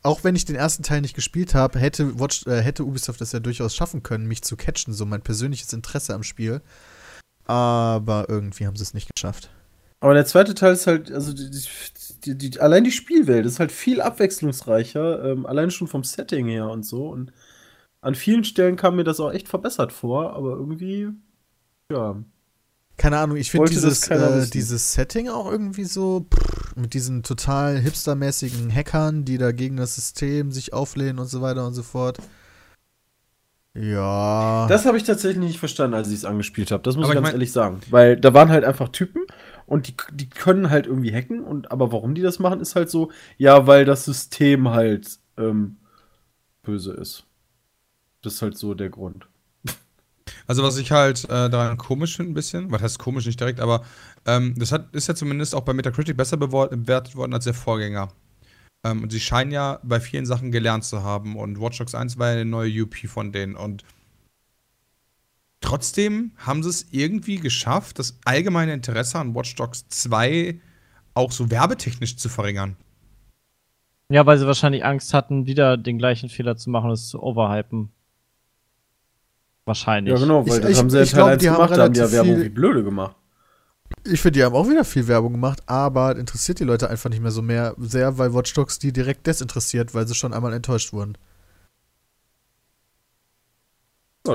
auch 0.01 0.23
wenn 0.23 0.35
ich 0.35 0.45
den 0.45 0.55
ersten 0.55 0.81
Teil 0.81 1.01
nicht 1.01 1.13
gespielt 1.15 1.53
habe, 1.53 1.77
hätte, 1.77 2.19
Watch, 2.19 2.47
äh, 2.47 2.61
hätte 2.61 2.83
Ubisoft 2.83 3.21
das 3.21 3.33
ja 3.33 3.39
durchaus 3.39 3.75
schaffen 3.75 4.01
können, 4.01 4.27
mich 4.27 4.41
zu 4.41 4.55
catchen, 4.57 4.93
so 4.93 5.05
mein 5.05 5.21
persönliches 5.21 5.73
Interesse 5.73 6.15
am 6.15 6.23
Spiel. 6.23 6.61
Aber 7.45 8.25
irgendwie 8.29 8.65
haben 8.65 8.75
sie 8.75 8.83
es 8.83 8.93
nicht 8.95 9.09
geschafft. 9.15 9.51
Aber 9.99 10.13
der 10.13 10.25
zweite 10.25 10.53
Teil 10.53 10.73
ist 10.73 10.85
halt, 10.87 11.11
also 11.11 11.33
die, 11.33 11.49
die, 11.49 12.35
die, 12.35 12.37
die, 12.51 12.59
allein 12.59 12.83
die 12.83 12.91
Spielwelt 12.91 13.45
ist 13.45 13.59
halt 13.59 13.71
viel 13.71 13.99
abwechslungsreicher, 14.01 15.23
ähm, 15.25 15.45
allein 15.45 15.71
schon 15.71 15.87
vom 15.87 16.03
Setting 16.03 16.47
her 16.47 16.69
und 16.69 16.83
so. 16.85 17.07
Und 17.09 17.31
an 18.01 18.13
vielen 18.15 18.43
Stellen 18.43 18.75
kam 18.75 18.95
mir 18.95 19.03
das 19.03 19.19
auch 19.19 19.31
echt 19.33 19.47
verbessert 19.47 19.91
vor, 19.91 20.33
aber 20.33 20.51
irgendwie, 20.51 21.09
ja. 21.91 22.15
Keine 22.97 23.17
Ahnung, 23.17 23.37
ich 23.37 23.51
finde 23.51 23.69
dieses, 23.69 24.07
äh, 24.07 24.47
dieses 24.49 24.93
Setting 24.93 25.29
auch 25.29 25.51
irgendwie 25.51 25.83
so 25.83 26.25
pff, 26.33 26.75
mit 26.75 26.93
diesen 26.93 27.21
total 27.23 27.77
hipstermäßigen 27.79 28.73
Hackern, 28.73 29.23
die 29.25 29.37
da 29.37 29.51
gegen 29.51 29.77
das 29.77 29.95
System 29.95 30.51
sich 30.51 30.73
auflehnen 30.73 31.19
und 31.19 31.27
so 31.27 31.41
weiter 31.41 31.65
und 31.65 31.73
so 31.73 31.83
fort. 31.83 32.17
Ja. 33.75 34.65
Das 34.67 34.85
habe 34.85 34.97
ich 34.97 35.03
tatsächlich 35.03 35.43
nicht 35.43 35.59
verstanden, 35.59 35.93
als 35.95 36.07
ich 36.07 36.15
es 36.15 36.25
angespielt 36.25 36.71
habe. 36.71 36.81
Das 36.83 36.95
muss 36.95 37.05
Aber 37.05 37.13
ich 37.13 37.17
ich 37.17 37.21
ganz 37.21 37.27
mein- 37.27 37.33
ehrlich 37.33 37.51
sagen. 37.51 37.79
Weil 37.91 38.17
da 38.19 38.33
waren 38.33 38.49
halt 38.49 38.63
einfach 38.63 38.89
Typen 38.89 39.21
und 39.67 39.87
die, 39.87 39.95
die 40.11 40.29
können 40.29 40.71
halt 40.71 40.87
irgendwie 40.87 41.13
hacken. 41.13 41.43
Und, 41.43 41.71
aber 41.71 41.91
warum 41.91 42.15
die 42.15 42.21
das 42.21 42.39
machen, 42.39 42.61
ist 42.61 42.75
halt 42.75 42.89
so, 42.89 43.11
ja, 43.37 43.67
weil 43.67 43.85
das 43.85 44.05
System 44.05 44.69
halt 44.69 45.19
ähm, 45.37 45.77
böse 46.63 46.93
ist. 46.93 47.25
Das 48.21 48.35
ist 48.35 48.41
halt 48.41 48.57
so 48.57 48.73
der 48.73 48.89
Grund. 48.89 49.27
Also 50.47 50.63
was 50.63 50.77
ich 50.77 50.91
halt 50.91 51.25
äh, 51.25 51.49
daran 51.49 51.77
komisch 51.77 52.15
finde 52.15 52.31
ein 52.31 52.33
bisschen, 52.33 52.71
was 52.71 52.81
heißt 52.81 52.99
komisch 52.99 53.25
nicht 53.25 53.39
direkt, 53.39 53.59
aber 53.59 53.83
ähm, 54.25 54.55
das 54.57 54.71
hat, 54.71 54.93
ist 54.95 55.07
ja 55.07 55.15
zumindest 55.15 55.53
auch 55.53 55.61
bei 55.61 55.73
Metacritic 55.73 56.15
besser 56.15 56.37
bewertet 56.37 57.15
worden 57.15 57.33
als 57.33 57.43
der 57.43 57.53
Vorgänger. 57.53 58.09
Ähm, 58.85 59.03
und 59.03 59.11
sie 59.11 59.19
scheinen 59.19 59.51
ja 59.51 59.79
bei 59.83 59.99
vielen 59.99 60.25
Sachen 60.25 60.51
gelernt 60.51 60.85
zu 60.85 61.03
haben 61.03 61.35
und 61.35 61.59
Watch 61.59 61.77
Dogs 61.79 61.95
1 61.95 62.17
war 62.17 62.27
ja 62.27 62.33
eine 62.33 62.45
neue 62.45 62.83
UP 62.83 62.95
von 63.07 63.33
denen 63.33 63.55
und 63.55 63.83
trotzdem 65.61 66.31
haben 66.37 66.63
sie 66.63 66.69
es 66.69 66.87
irgendwie 66.91 67.37
geschafft, 67.37 67.99
das 67.99 68.19
allgemeine 68.25 68.73
Interesse 68.73 69.19
an 69.19 69.35
Watch 69.35 69.55
Dogs 69.55 69.87
2 69.89 70.59
auch 71.13 71.31
so 71.31 71.49
werbetechnisch 71.49 72.17
zu 72.17 72.29
verringern. 72.29 72.75
Ja, 74.09 74.25
weil 74.25 74.37
sie 74.37 74.47
wahrscheinlich 74.47 74.85
Angst 74.85 75.13
hatten, 75.13 75.45
wieder 75.47 75.75
den 75.77 75.97
gleichen 75.97 76.29
Fehler 76.29 76.55
zu 76.55 76.69
machen 76.69 76.87
und 76.87 76.93
es 76.93 77.07
zu 77.09 77.21
overhypen. 77.21 77.89
Wahrscheinlich. 79.65 80.13
Ja, 80.13 80.19
genau, 80.19 80.47
weil 80.47 80.55
Ich- 80.57 80.61
das 80.61 80.71
ich- 80.71 80.77
haben 80.77 80.89
sie 80.89 80.97
ja 80.99 81.03
Teil 81.05 81.13
glaub, 81.13 81.27
1 81.29 81.41
die 81.41 81.49
haben 81.49 81.55
gemacht, 81.57 81.77
da 81.77 81.83
haben 81.83 81.93
die 81.93 81.99
ja 81.99 82.11
Werbung 82.11 82.41
wie 82.41 82.49
blöde 82.49 82.83
gemacht. 82.83 83.15
Ich 84.05 84.21
finde, 84.21 84.39
die 84.39 84.43
haben 84.45 84.55
auch 84.55 84.69
wieder 84.69 84.85
viel 84.85 85.07
Werbung 85.07 85.33
gemacht, 85.33 85.61
aber 85.65 86.15
interessiert 86.17 86.59
die 86.59 86.63
Leute 86.63 86.89
einfach 86.89 87.09
nicht 87.09 87.21
mehr 87.21 87.31
so 87.31 87.41
mehr 87.41 87.73
sehr, 87.77 88.17
weil 88.17 88.33
Watch 88.33 88.53
Dogs 88.53 88.79
die 88.79 88.93
direkt 88.93 89.27
desinteressiert, 89.27 89.93
weil 89.93 90.07
sie 90.07 90.15
schon 90.15 90.33
einmal 90.33 90.53
enttäuscht 90.53 90.93
wurden. 90.93 91.17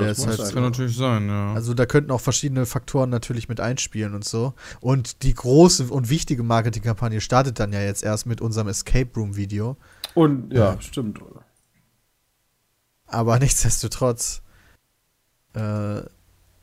Ja, 0.01 0.09
das 0.09 0.27
halt 0.27 0.39
Das 0.39 0.53
kann 0.53 0.63
natürlich 0.63 0.97
sein, 0.97 1.29
ja. 1.29 1.55
Also 1.55 1.75
da 1.75 1.87
könnten 1.87 2.11
auch 2.11 2.21
verschiedene 2.21 2.65
Faktoren 2.67 3.11
natürlich 3.11 3.49
mit 3.49 3.61
einspielen 3.61 4.15
und 4.15 4.25
so. 4.25 4.55
Und 4.81 5.23
die 5.23 5.35
große 5.35 5.85
und 5.85 6.09
wichtige 6.09 6.43
Marketingkampagne 6.43 7.21
startet 7.21 7.61
dann 7.61 7.73
ja 7.73 7.81
jetzt 7.81 8.03
erst 8.03 8.27
mit 8.27 8.41
unserem 8.41 8.69
Escape 8.69 9.11
Room 9.17 9.37
Video. 9.37 9.77
Und 10.15 10.53
ja, 10.53 10.75
Ja. 10.75 10.81
stimmt. 10.81 11.21
Aber 13.07 13.39
nichtsdestotrotz. 13.41 14.43
Äh, 15.55 16.03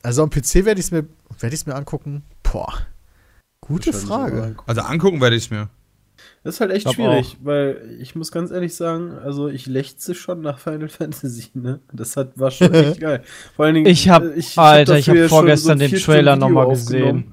also 0.02 0.24
am 0.24 0.30
PC 0.30 0.66
werde 0.66 0.80
ich 0.80 0.88
es 0.88 0.92
mir, 0.92 1.06
werd 1.40 1.54
ich's 1.54 1.66
mir 1.66 1.76
angucken. 1.76 2.24
Boah. 2.44 2.74
Gute 3.62 3.94
Frage. 3.94 4.56
Also 4.66 4.82
angucken 4.82 5.22
werde 5.22 5.36
ich 5.36 5.46
es 5.46 5.50
mir. 5.52 5.70
Das 6.44 6.56
ist 6.56 6.62
halt 6.62 6.72
echt 6.72 6.88
schwierig, 6.96 7.38
weil 7.44 7.98
ich 8.00 8.16
muss 8.16 8.32
ganz 8.32 8.50
ehrlich 8.52 8.74
sagen, 8.76 9.12
also 9.12 9.50
ich 9.50 9.68
lechze 9.68 10.16
schon 10.16 10.42
nach 10.42 10.60
Final 10.60 10.88
Fantasy, 10.90 11.50
ne? 11.54 11.80
Das 11.92 12.16
hat, 12.18 12.38
war 12.40 12.50
schon 12.52 12.74
echt 12.74 13.00
geil. 13.02 13.24
Vor 13.56 13.66
allen 13.66 13.76
Dingen, 13.76 13.88
Ich 13.88 14.08
hab- 14.10 14.24
äh, 14.24 14.42
Alter, 14.56 14.98
ich 14.98 15.06
dafür 15.06 15.24
hab 15.24 15.30
schon 15.30 15.38
vorgestern 15.38 15.80
den 15.80 15.90
vier 15.90 16.00
Trailer 16.00 16.36
Stunden 16.36 16.40
noch 16.40 16.50
mal 16.50 16.64
Video 16.64 16.74
gesehen. 16.80 17.32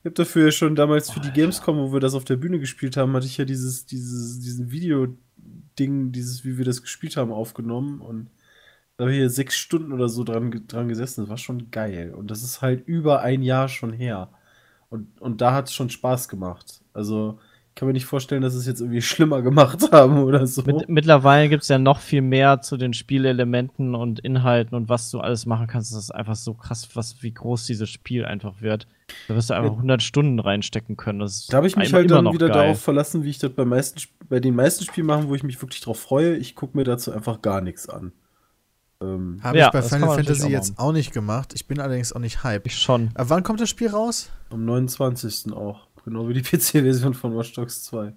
Ich 0.00 0.04
habe 0.06 0.14
dafür 0.14 0.50
schon 0.50 0.74
damals 0.74 1.10
für 1.10 1.20
die 1.20 1.30
Gamescom, 1.30 1.76
wo 1.78 1.92
wir 1.92 2.00
das 2.00 2.14
auf 2.14 2.24
der 2.24 2.36
Bühne 2.36 2.58
gespielt 2.58 2.96
haben, 2.96 3.12
hatte 3.14 3.26
ich 3.26 3.38
ja 3.38 3.44
dieses, 3.44 3.86
dieses, 3.86 4.40
diesen 4.40 4.70
Video-Ding, 4.72 6.12
dieses, 6.12 6.44
wie 6.44 6.58
wir 6.58 6.64
das 6.64 6.82
gespielt 6.82 7.16
haben, 7.16 7.32
aufgenommen 7.32 8.00
und 8.00 8.28
da 8.96 9.04
habe 9.04 9.12
ich 9.12 9.18
hier 9.18 9.30
sechs 9.30 9.56
Stunden 9.56 9.92
oder 9.92 10.08
so 10.08 10.22
dran, 10.22 10.64
dran 10.68 10.88
gesessen. 10.88 11.22
Das 11.22 11.30
war 11.30 11.38
schon 11.38 11.70
geil. 11.70 12.12
Und 12.14 12.30
das 12.30 12.42
ist 12.42 12.60
halt 12.60 12.86
über 12.86 13.20
ein 13.22 13.42
Jahr 13.42 13.68
schon 13.68 13.92
her. 13.92 14.28
Und, 14.90 15.20
und 15.20 15.40
da 15.40 15.54
hat 15.54 15.68
es 15.68 15.72
schon 15.74 15.88
Spaß 15.88 16.28
gemacht. 16.28 16.82
Also, 16.92 17.38
kann 17.74 17.86
mir 17.86 17.94
nicht 17.94 18.06
vorstellen, 18.06 18.42
dass 18.42 18.54
es 18.54 18.66
jetzt 18.66 18.80
irgendwie 18.80 19.02
schlimmer 19.02 19.40
gemacht 19.42 19.78
haben 19.92 20.22
oder 20.22 20.46
so. 20.46 20.62
Mit, 20.62 20.88
mittlerweile 20.88 21.48
gibt 21.48 21.62
es 21.62 21.68
ja 21.68 21.78
noch 21.78 22.00
viel 22.00 22.20
mehr 22.20 22.60
zu 22.60 22.76
den 22.76 22.92
Spielelementen 22.92 23.94
und 23.94 24.20
Inhalten 24.20 24.76
und 24.76 24.88
was 24.88 25.10
du 25.10 25.20
alles 25.20 25.46
machen 25.46 25.66
kannst. 25.66 25.92
Das 25.92 25.98
ist 25.98 26.10
einfach 26.10 26.36
so 26.36 26.54
krass, 26.54 26.88
was, 26.94 27.22
wie 27.22 27.32
groß 27.32 27.66
dieses 27.66 27.88
Spiel 27.88 28.24
einfach 28.24 28.60
wird. 28.60 28.86
Da 29.28 29.34
wirst 29.34 29.50
du 29.50 29.54
einfach 29.54 29.72
100 29.72 30.02
Stunden 30.02 30.38
reinstecken 30.38 30.96
können. 30.96 31.20
Das 31.20 31.46
da 31.46 31.58
habe 31.58 31.66
ich 31.66 31.76
mich 31.76 31.88
immer 31.88 31.98
halt 31.98 32.10
dann 32.10 32.24
noch 32.24 32.34
wieder 32.34 32.48
geil. 32.48 32.62
darauf 32.64 32.80
verlassen, 32.80 33.24
wie 33.24 33.30
ich 33.30 33.38
das 33.38 33.50
bei, 33.50 33.64
meisten, 33.64 34.00
bei 34.28 34.40
den 34.40 34.54
meisten 34.54 34.84
Spielen 34.84 35.06
mache, 35.06 35.28
wo 35.28 35.34
ich 35.34 35.42
mich 35.42 35.60
wirklich 35.60 35.80
drauf 35.80 35.98
freue. 35.98 36.36
Ich 36.36 36.54
gucke 36.54 36.76
mir 36.76 36.84
dazu 36.84 37.12
einfach 37.12 37.42
gar 37.42 37.60
nichts 37.60 37.88
an. 37.88 38.12
Ähm, 39.02 39.40
Habe 39.42 39.58
Ja, 39.58 39.66
ich 39.66 39.72
bei 39.72 39.82
Final 39.82 40.14
Fantasy 40.16 40.46
auch 40.46 40.50
jetzt 40.50 40.78
auch 40.78 40.92
nicht 40.92 41.12
gemacht. 41.12 41.52
Ich 41.54 41.66
bin 41.66 41.80
allerdings 41.80 42.12
auch 42.12 42.20
nicht 42.20 42.44
hype. 42.44 42.66
Ich 42.66 42.76
schon. 42.78 43.08
Äh, 43.14 43.24
wann 43.28 43.42
kommt 43.42 43.60
das 43.60 43.70
Spiel 43.70 43.88
raus? 43.88 44.30
am 44.50 44.64
29. 44.66 45.52
auch. 45.52 45.88
Genau 46.04 46.28
wie 46.28 46.34
die 46.34 46.42
PC-Version 46.56 47.14
von 47.14 47.36
Watch 47.36 47.52
Dogs 47.52 47.84
2. 47.84 48.12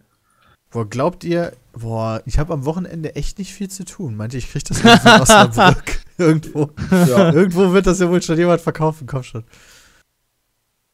Boah, 0.72 0.90
glaubt 0.90 1.24
ihr, 1.24 1.54
boah, 1.74 2.22
ich 2.26 2.38
habe 2.38 2.52
am 2.54 2.66
Wochenende 2.66 3.16
echt 3.16 3.40
nicht 3.40 3.54
viel 3.54 3.70
zu 3.70 3.86
tun. 3.86 4.16
Meinte, 4.16 4.38
ich 4.38 4.52
krieg 4.52 4.64
das 4.66 4.84
irgendwie 4.84 5.10
aus 5.10 5.30
Osnabrück. 5.30 6.00
Irgendwo. 6.18 6.72
Ja. 6.92 7.32
Irgendwo 7.32 7.72
wird 7.72 7.88
das 7.88 8.00
ja 8.00 8.10
wohl 8.10 8.22
schon 8.22 8.38
jemand 8.38 8.62
verkaufen. 8.62 9.08
Komm 9.08 9.24
schon. 9.24 9.44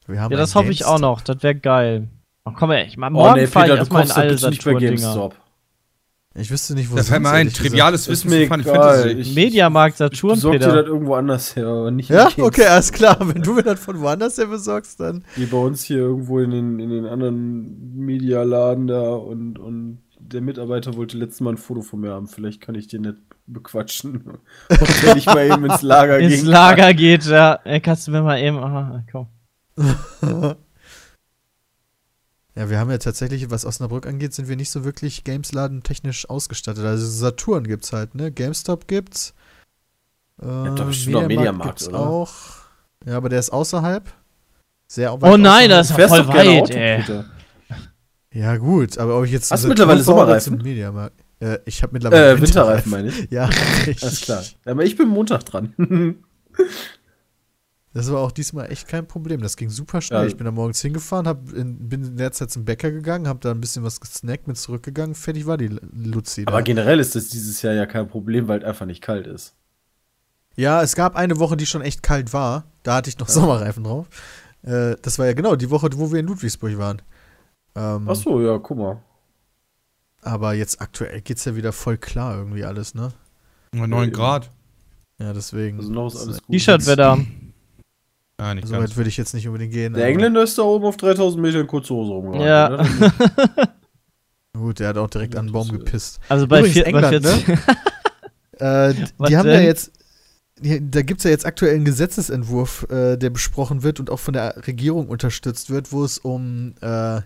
Wir 0.07 0.19
haben 0.21 0.31
Ja, 0.31 0.37
das 0.37 0.55
hoffe 0.55 0.71
ich 0.71 0.85
auch 0.85 0.99
noch. 0.99 1.21
Das 1.21 1.41
wäre 1.41 1.55
geil. 1.55 2.07
Ach 2.43 2.53
komm, 2.55 2.71
ey, 2.71 2.85
ich 2.87 2.97
mal 2.97 3.07
Oh, 3.07 3.11
morgen 3.11 3.39
nee, 3.39 3.47
fahr 3.47 3.65
ich 3.65 3.73
erstmal 3.75 4.05
in 4.05 4.11
alle 4.11 4.33
nicht 4.33 4.63
bei. 4.63 4.73
GameStop. 4.73 5.35
Ich 6.33 6.49
wüsste 6.49 6.75
nicht, 6.75 6.89
wo 6.89 6.95
Da 6.95 7.03
fällt 7.03 7.21
mir 7.23 7.27
sonst, 7.27 7.39
ein, 7.39 7.49
triviales 7.49 8.01
Ist 8.07 8.25
Wissen 8.25 8.29
mir 8.29 8.45
egal. 8.45 8.63
Fantasy. 8.63 9.09
Ich- 9.09 9.35
Mediamarkt 9.35 9.95
Ich 9.95 9.97
Saturn, 9.97 10.29
besorg 10.35 10.53
dir 10.53 10.59
das 10.59 10.67
Peter. 10.69 10.87
irgendwo 10.87 11.15
anders 11.15 11.55
her, 11.57 11.67
aber 11.67 11.91
nicht 11.91 12.09
Ja, 12.09 12.29
okay, 12.37 12.65
alles 12.67 12.91
klar. 12.93 13.17
Wenn 13.19 13.41
du 13.41 13.53
mir 13.53 13.63
das 13.63 13.79
von 13.81 13.99
woanders 13.99 14.37
her 14.37 14.45
besorgst, 14.47 14.99
dann. 15.01 15.25
Wie 15.35 15.45
bei 15.45 15.57
uns 15.57 15.83
hier 15.83 15.97
irgendwo 15.97 16.39
in 16.39 16.51
den, 16.51 16.79
in 16.79 16.89
den 16.89 17.05
anderen 17.05 17.95
Medialaden 17.97 18.87
da 18.87 19.11
und, 19.11 19.59
und 19.59 19.99
der 20.19 20.39
Mitarbeiter 20.39 20.95
wollte 20.95 21.17
letztes 21.17 21.41
Mal 21.41 21.51
ein 21.55 21.57
Foto 21.57 21.81
von 21.81 21.99
mir 21.99 22.11
haben. 22.11 22.27
Vielleicht 22.29 22.61
kann 22.61 22.75
ich 22.75 22.87
den 22.87 23.01
nicht 23.01 23.17
bequatschen. 23.47 24.23
Und 24.69 25.03
der 25.03 25.15
nicht 25.15 25.25
mal 25.27 25.45
eben 25.45 25.65
ins 25.65 25.81
Lager 25.81 26.17
Ins 26.19 26.35
ging. 26.35 26.45
Lager 26.45 26.93
geht, 26.93 27.25
ja. 27.25 27.59
Ey, 27.65 27.81
kannst 27.81 28.07
du 28.07 28.11
mir 28.11 28.21
mal 28.21 28.39
eben. 28.39 28.57
Aha, 28.57 29.03
komm. 29.11 29.27
Ja, 32.55 32.69
wir 32.69 32.79
haben 32.79 32.91
ja 32.91 32.97
tatsächlich, 32.97 33.49
was 33.49 33.65
Osnabrück 33.65 34.05
angeht, 34.05 34.33
sind 34.33 34.49
wir 34.49 34.57
nicht 34.57 34.71
so 34.71 34.83
wirklich 34.83 35.23
Gamesladen 35.23 35.83
technisch 35.83 36.29
ausgestattet. 36.29 36.83
Also 36.83 37.07
Saturn 37.07 37.65
gibt's 37.65 37.93
halt, 37.93 38.13
ne? 38.13 38.31
GameStop 38.31 38.87
gibt's. 38.87 39.33
Äh, 40.41 40.47
habt 40.47 40.79
doch 40.79 40.87
bestimmt 40.87 41.13
noch 41.13 41.27
Mediamarkt, 41.27 41.79
gibt's 41.79 41.87
oder? 41.87 41.99
auch. 41.99 42.33
Ja, 43.05 43.17
aber 43.17 43.29
der 43.29 43.39
ist 43.39 43.51
außerhalb. 43.51 44.11
Sehr 44.87 45.13
Oh 45.13 45.37
nein, 45.37 45.69
das 45.69 45.89
ist 45.89 45.97
ja 45.97 46.07
voll 46.09 46.27
weit, 46.27 46.69
ey. 46.71 47.23
Ja, 48.33 48.57
gut, 48.57 48.97
aber 48.97 49.17
ob 49.17 49.25
ich 49.25 49.31
jetzt. 49.31 49.51
Hast 49.51 49.63
du 49.63 49.69
mittlerweile 49.69 50.03
Sommerreifen? 50.03 50.57
zum 50.57 50.63
Mediamarkt? 50.63 51.15
Äh, 51.39 51.59
ich 51.65 51.81
habe 51.81 51.93
mittlerweile 51.93 52.31
Äh, 52.31 52.41
Winterreifen 52.41 52.91
meine 52.91 53.09
ich. 53.09 53.27
Ja, 53.31 53.45
richtig. 53.45 54.03
Alles 54.03 54.21
klar. 54.21 54.43
Aber 54.65 54.83
ich 54.83 54.95
bin 54.95 55.07
Montag 55.07 55.45
dran. 55.45 55.73
Das 57.93 58.09
war 58.09 58.19
auch 58.19 58.31
diesmal 58.31 58.71
echt 58.71 58.87
kein 58.87 59.05
Problem. 59.05 59.41
Das 59.41 59.57
ging 59.57 59.69
super 59.69 60.01
schnell. 60.01 60.21
Ja. 60.21 60.27
Ich 60.27 60.37
bin 60.37 60.45
da 60.45 60.51
morgens 60.51 60.81
hingefahren, 60.81 61.27
hab 61.27 61.51
in, 61.51 61.89
bin 61.89 62.03
in 62.03 62.17
der 62.17 62.31
Zeit 62.31 62.49
zum 62.49 62.63
Bäcker 62.63 62.89
gegangen, 62.89 63.27
hab 63.27 63.41
da 63.41 63.51
ein 63.51 63.59
bisschen 63.59 63.83
was 63.83 63.99
gesnackt, 63.99 64.45
bin 64.45 64.55
zurückgegangen, 64.55 65.13
fertig 65.13 65.45
war 65.45 65.57
die 65.57 65.67
Luzi. 65.93 66.45
da. 66.45 66.51
Aber 66.53 66.61
generell 66.61 66.99
ist 66.99 67.15
das 67.15 67.27
dieses 67.27 67.61
Jahr 67.61 67.73
ja 67.73 67.85
kein 67.85 68.07
Problem, 68.07 68.47
weil 68.47 68.59
es 68.59 68.65
einfach 68.65 68.85
nicht 68.85 69.01
kalt 69.01 69.27
ist. 69.27 69.55
Ja, 70.55 70.81
es 70.81 70.95
gab 70.95 71.15
eine 71.15 71.39
Woche, 71.39 71.57
die 71.57 71.65
schon 71.65 71.81
echt 71.81 72.03
kalt 72.03 72.33
war. 72.33 72.65
Da 72.83 72.95
hatte 72.95 73.09
ich 73.09 73.19
noch 73.19 73.27
Sommerreifen 73.29 73.83
drauf. 73.83 74.07
Äh, 74.63 74.95
das 75.01 75.19
war 75.19 75.25
ja 75.25 75.33
genau 75.33 75.55
die 75.55 75.69
Woche, 75.69 75.89
wo 75.95 76.11
wir 76.11 76.19
in 76.19 76.27
Ludwigsburg 76.27 76.77
waren. 76.77 77.01
Ähm, 77.75 78.07
Ach 78.07 78.15
so, 78.15 78.41
ja, 78.41 78.57
guck 78.57 78.77
mal. 78.77 79.01
Aber 80.21 80.53
jetzt 80.53 80.81
aktuell 80.81 81.21
geht's 81.21 81.45
ja 81.45 81.55
wieder 81.55 81.73
voll 81.73 81.97
klar 81.97 82.37
irgendwie 82.37 82.63
alles, 82.63 82.93
ne? 82.93 83.11
Nur 83.73 83.87
9 83.87 84.11
Grad. 84.11 84.51
Ja, 85.17 85.33
deswegen. 85.33 85.77
Also 85.77 85.91
noch 85.91 86.07
ist 86.13 86.21
alles 86.21 86.41
gut. 86.41 86.53
T-Shirt-Wetter. 86.53 87.19
Ja, 88.41 88.55
nicht 88.55 88.67
so 88.67 88.73
weit 88.75 88.97
würde 88.97 89.07
ich 89.07 89.17
jetzt 89.17 89.35
nicht 89.35 89.47
unbedingt 89.47 89.71
gehen. 89.71 89.93
Der 89.93 90.07
Engländer 90.07 90.41
ist 90.41 90.57
da 90.57 90.63
oben 90.63 90.85
auf 90.85 90.97
3000 90.97 91.39
Meter 91.39 91.59
in 91.59 91.67
kurze 91.67 91.93
Hose 91.93 92.11
rumgerannt. 92.11 92.43
Ja. 92.43 92.69
ne? 92.69 93.69
Gut, 94.57 94.79
der 94.79 94.89
hat 94.89 94.97
auch 94.97 95.11
direkt 95.11 95.35
an 95.35 95.45
den 95.45 95.51
Baum 95.53 95.69
äh, 95.69 95.73
gepisst. 95.73 96.19
Also 96.27 96.47
bei, 96.47 96.57
Übrigens 96.57 96.73
vier, 96.73 96.83
bei 96.85 96.89
England, 96.89 97.23
ne? 97.23 97.29
40. 97.37 97.59
Äh, 98.59 98.93
die 99.27 99.37
haben 99.37 99.47
ja 99.47 99.57
denn? 99.57 99.63
jetzt, 99.63 99.91
die, 100.59 100.91
da 100.91 101.01
gibt 101.01 101.21
es 101.21 101.23
ja 101.23 101.31
jetzt 101.31 101.47
aktuell 101.47 101.73
einen 101.73 101.83
Gesetzesentwurf, 101.85 102.85
äh, 102.91 103.17
der 103.17 103.31
besprochen 103.31 103.81
wird 103.81 103.99
und 103.99 104.11
auch 104.11 104.19
von 104.19 104.35
der 104.35 104.67
Regierung 104.67 105.09
unterstützt 105.09 105.71
wird, 105.71 105.91
wo 105.91 106.03
es 106.03 106.19
um 106.19 106.75
äh, 106.81 107.21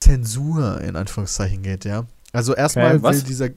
Zensur 0.00 0.80
in 0.80 0.96
Anführungszeichen 0.96 1.62
geht, 1.62 1.84
ja. 1.84 2.06
Also 2.32 2.56
erstmal 2.56 2.96
Okay, 2.96 3.14
will 3.14 3.22
dieser 3.22 3.46
äh, 3.46 3.52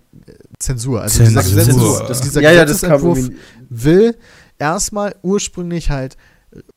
Zensur, 0.60 1.02
also 1.02 1.24
Zensur. 1.24 1.41
dieser, 1.41 1.56
Gesetz, 1.56 1.66
Zensur. 1.74 2.06
das, 2.08 2.22
dieser 2.22 2.41
ja, 2.41 2.52
ja, 2.52 2.64
Gesetzesentwurf 2.66 3.18
irgendwie. 3.18 3.38
will 3.70 4.16
erstmal 4.60 5.16
ursprünglich 5.24 5.90
halt 5.90 6.18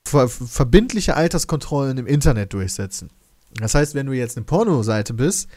ver 0.06 0.28
verbindliche 0.28 1.16
Alterskontrollen 1.16 1.98
im 1.98 2.06
Internet 2.06 2.52
durchsetzen. 2.52 3.10
Das 3.54 3.74
heißt, 3.74 3.94
wenn 3.94 4.06
du 4.06 4.12
jetzt 4.12 4.36
eine 4.36 4.44
Pornoseite 4.44 5.14
bist, 5.14 5.48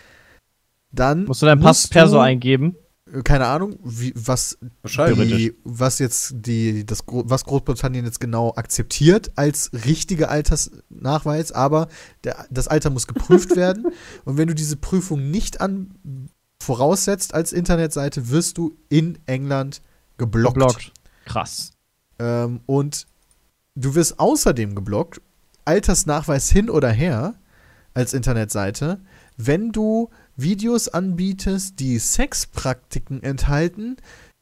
dann 0.92 1.26
Musst 1.26 1.42
du 1.42 1.46
deinen 1.46 1.62
Pass 1.62 1.88
Perso 1.88 2.20
eingeben? 2.20 2.76
äh, 3.12 3.22
keine 3.24 3.48
Ahnung, 3.48 3.78
wie, 3.84 4.14
was 4.16 4.58
die, 4.84 5.54
was 5.64 6.00
jetzt 6.00 6.34
die, 6.36 6.86
das, 6.86 7.04
was 7.08 7.46
Großbritannien 7.46 8.06
jetzt 8.06 8.20
genau 8.20 8.54
akzeptiert 8.56 9.32
als 9.36 9.72
richtiger 9.86 10.30
Altersnachweis, 10.30 11.52
aber 11.52 11.88
der, 12.24 12.46
das 12.50 12.68
Alter 12.68 12.90
muss 12.90 13.08
geprüft 13.08 13.56
werden. 13.56 13.88
Und 14.26 14.38
wenn 14.38 14.48
du 14.48 14.56
diese 14.56 14.78
Prüfung 14.78 15.30
nicht 15.30 15.62
an 15.62 16.30
voraussetzt 16.62 17.34
als 17.34 17.54
Internetseite, 17.54 18.30
wirst 18.30 18.58
du 18.58 18.78
in 18.90 19.20
England 19.26 19.82
geblockt. 20.18 20.56
Geblockt. 20.56 20.92
Krass. 21.26 21.72
Ähm, 22.20 22.62
und 22.66 23.06
du 23.78 23.96
wirst 23.96 24.20
außerdem 24.20 24.76
geblockt, 24.76 25.22
Altersnachweis 25.66 26.50
hin 26.50 26.70
oder 26.70 26.90
her, 26.90 27.36
als 27.94 28.14
Internetseite, 28.14 29.00
wenn 29.38 29.72
du 29.72 30.10
Videos 30.36 30.88
anbietest, 30.88 31.80
die 31.80 31.98
Sexpraktiken 31.98 33.24
enthalten, 33.24 33.98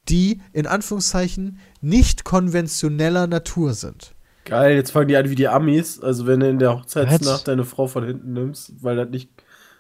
die 0.10 0.42
in 0.54 0.68
Anführungszeichen 0.68 1.60
nicht 1.82 2.26
konventioneller 2.26 3.28
Natur 3.28 3.74
sind. 3.74 4.14
Geil, 4.44 4.76
jetzt 4.76 4.92
fangen 4.92 5.08
die 5.08 5.16
an 5.16 5.30
wie 5.30 5.36
die 5.36 5.48
Amis. 5.48 6.00
Also 6.00 6.28
wenn 6.28 6.42
du 6.42 6.50
in 6.50 6.60
der 6.60 6.78
Hochzeitsnacht 6.78 7.48
deine 7.48 7.66
Frau 7.66 7.88
von 7.88 8.06
hinten 8.06 8.34
nimmst, 8.34 8.84
weil 8.84 8.96
das 8.98 9.10
nicht, 9.10 9.30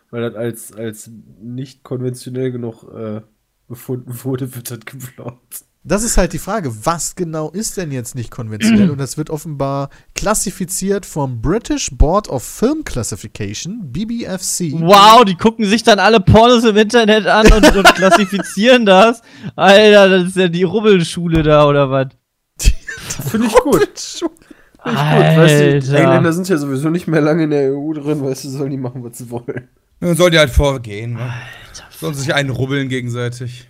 weil 0.10 0.22
das 0.22 0.36
als, 0.36 0.74
als 0.74 1.12
nicht 1.42 1.84
konventionell 1.84 2.52
genug 2.52 2.84
äh, 2.92 3.22
befunden 3.68 4.24
wurde, 4.24 4.56
wird 4.56 4.72
das 4.72 4.80
geblockt. 4.80 5.66
Das 5.88 6.02
ist 6.02 6.18
halt 6.18 6.34
die 6.34 6.40
Frage, 6.40 6.72
was 6.84 7.16
genau 7.16 7.52
ist 7.52 7.78
denn 7.78 7.92
jetzt 7.92 8.16
nicht 8.16 8.32
konventionell? 8.32 8.90
Und 8.90 8.98
das 8.98 9.18
wird 9.20 9.30
offenbar 9.30 9.92
klassifiziert 10.16 11.06
vom 11.06 11.42
British 11.42 11.92
Board 11.92 12.28
of 12.28 12.44
Film 12.44 12.84
Classification, 12.84 13.92
BBFC. 13.92 14.72
Wow, 14.80 15.24
die 15.26 15.36
gucken 15.36 15.64
sich 15.66 15.84
dann 15.84 16.00
alle 16.00 16.20
Pornos 16.20 16.64
im 16.64 16.76
Internet 16.76 17.28
an 17.28 17.54
und, 17.54 17.76
und 17.76 17.84
klassifizieren 17.96 18.88
das. 18.88 19.22
Alter, 19.56 20.10
das 20.10 20.30
ist 20.30 20.38
ja 20.38 20.48
die 20.48 20.64
Rubbelschule 20.64 21.44
da, 21.44 21.68
oder 21.68 21.92
was? 21.92 22.08
Finde 23.30 23.46
ich 23.46 23.54
gut. 23.54 23.76
Finde 23.76 23.86
ich 23.96 24.22
gut. 24.22 24.32
Weißt 24.86 25.62
du, 25.62 25.68
die 25.68 25.76
Alter. 25.76 26.00
Engländer 26.00 26.34
sind 26.34 26.50
ja 26.50 26.58
sowieso 26.58 26.90
nicht 26.90 27.06
mehr 27.08 27.22
lange 27.22 27.44
in 27.44 27.52
der 27.52 27.72
EU 27.72 27.94
drin, 27.94 28.24
weißt 28.24 28.46
du, 28.46 28.50
sollen 28.50 28.72
die 28.72 28.78
machen, 28.78 29.04
was 29.04 29.20
sie 29.20 29.30
wollen. 29.30 29.70
Dann 30.00 30.16
soll 30.16 30.32
die 30.32 30.40
halt 30.40 30.50
vorgehen, 30.50 31.14
ne? 31.14 31.32
Sollen 31.92 32.16
sich 32.16 32.34
einen 32.34 32.50
rubbeln 32.50 32.90
gegenseitig. 32.90 33.70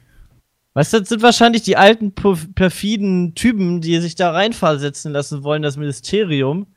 Weißt 0.75 0.93
du, 0.93 0.99
das 1.01 1.09
sind 1.09 1.23
wahrscheinlich 1.23 1.63
die 1.63 1.77
alten 1.77 2.11
perf- 2.13 2.53
perfiden 2.55 3.33
Typen, 3.35 3.81
die 3.81 3.99
sich 3.99 4.15
da 4.15 4.31
reinversetzen 4.31 5.11
lassen 5.13 5.43
wollen, 5.43 5.63
das 5.63 5.77
Ministerium. 5.77 6.67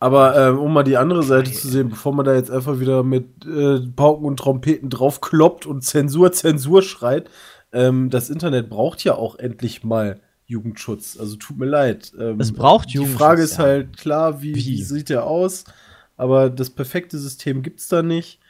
Aber 0.00 0.36
ähm, 0.36 0.58
um 0.58 0.72
mal 0.72 0.84
die 0.84 0.96
andere 0.96 1.22
Seite 1.24 1.52
zu 1.52 1.68
sehen, 1.68 1.88
bevor 1.88 2.14
man 2.14 2.24
da 2.24 2.34
jetzt 2.34 2.50
einfach 2.50 2.78
wieder 2.78 3.02
mit 3.02 3.44
äh, 3.44 3.80
Pauken 3.96 4.26
und 4.26 4.38
Trompeten 4.38 4.90
draufkloppt 4.90 5.66
und 5.66 5.82
Zensur, 5.82 6.30
Zensur 6.32 6.82
schreit, 6.82 7.28
ähm, 7.72 8.10
das 8.10 8.30
Internet 8.30 8.70
braucht 8.70 9.02
ja 9.04 9.14
auch 9.16 9.36
endlich 9.36 9.82
mal 9.84 10.20
Jugendschutz. 10.46 11.18
Also 11.18 11.36
tut 11.36 11.58
mir 11.58 11.66
leid. 11.66 12.12
Ähm, 12.18 12.38
Es 12.40 12.52
braucht 12.52 12.92
Die 12.94 12.98
Jugendschutz, 12.98 13.18
Frage 13.18 13.42
ist 13.42 13.58
ja. 13.58 13.64
halt 13.64 13.96
klar, 13.96 14.40
wie, 14.42 14.54
Wie? 14.54 14.64
wie 14.64 14.82
sieht 14.82 15.08
der 15.08 15.24
aus? 15.26 15.64
Aber 16.16 16.50
das 16.50 16.70
perfekte 16.70 17.18
System 17.18 17.62
gibt 17.62 17.80
es 17.80 17.88
da 17.88 18.02
nicht. 18.02 18.40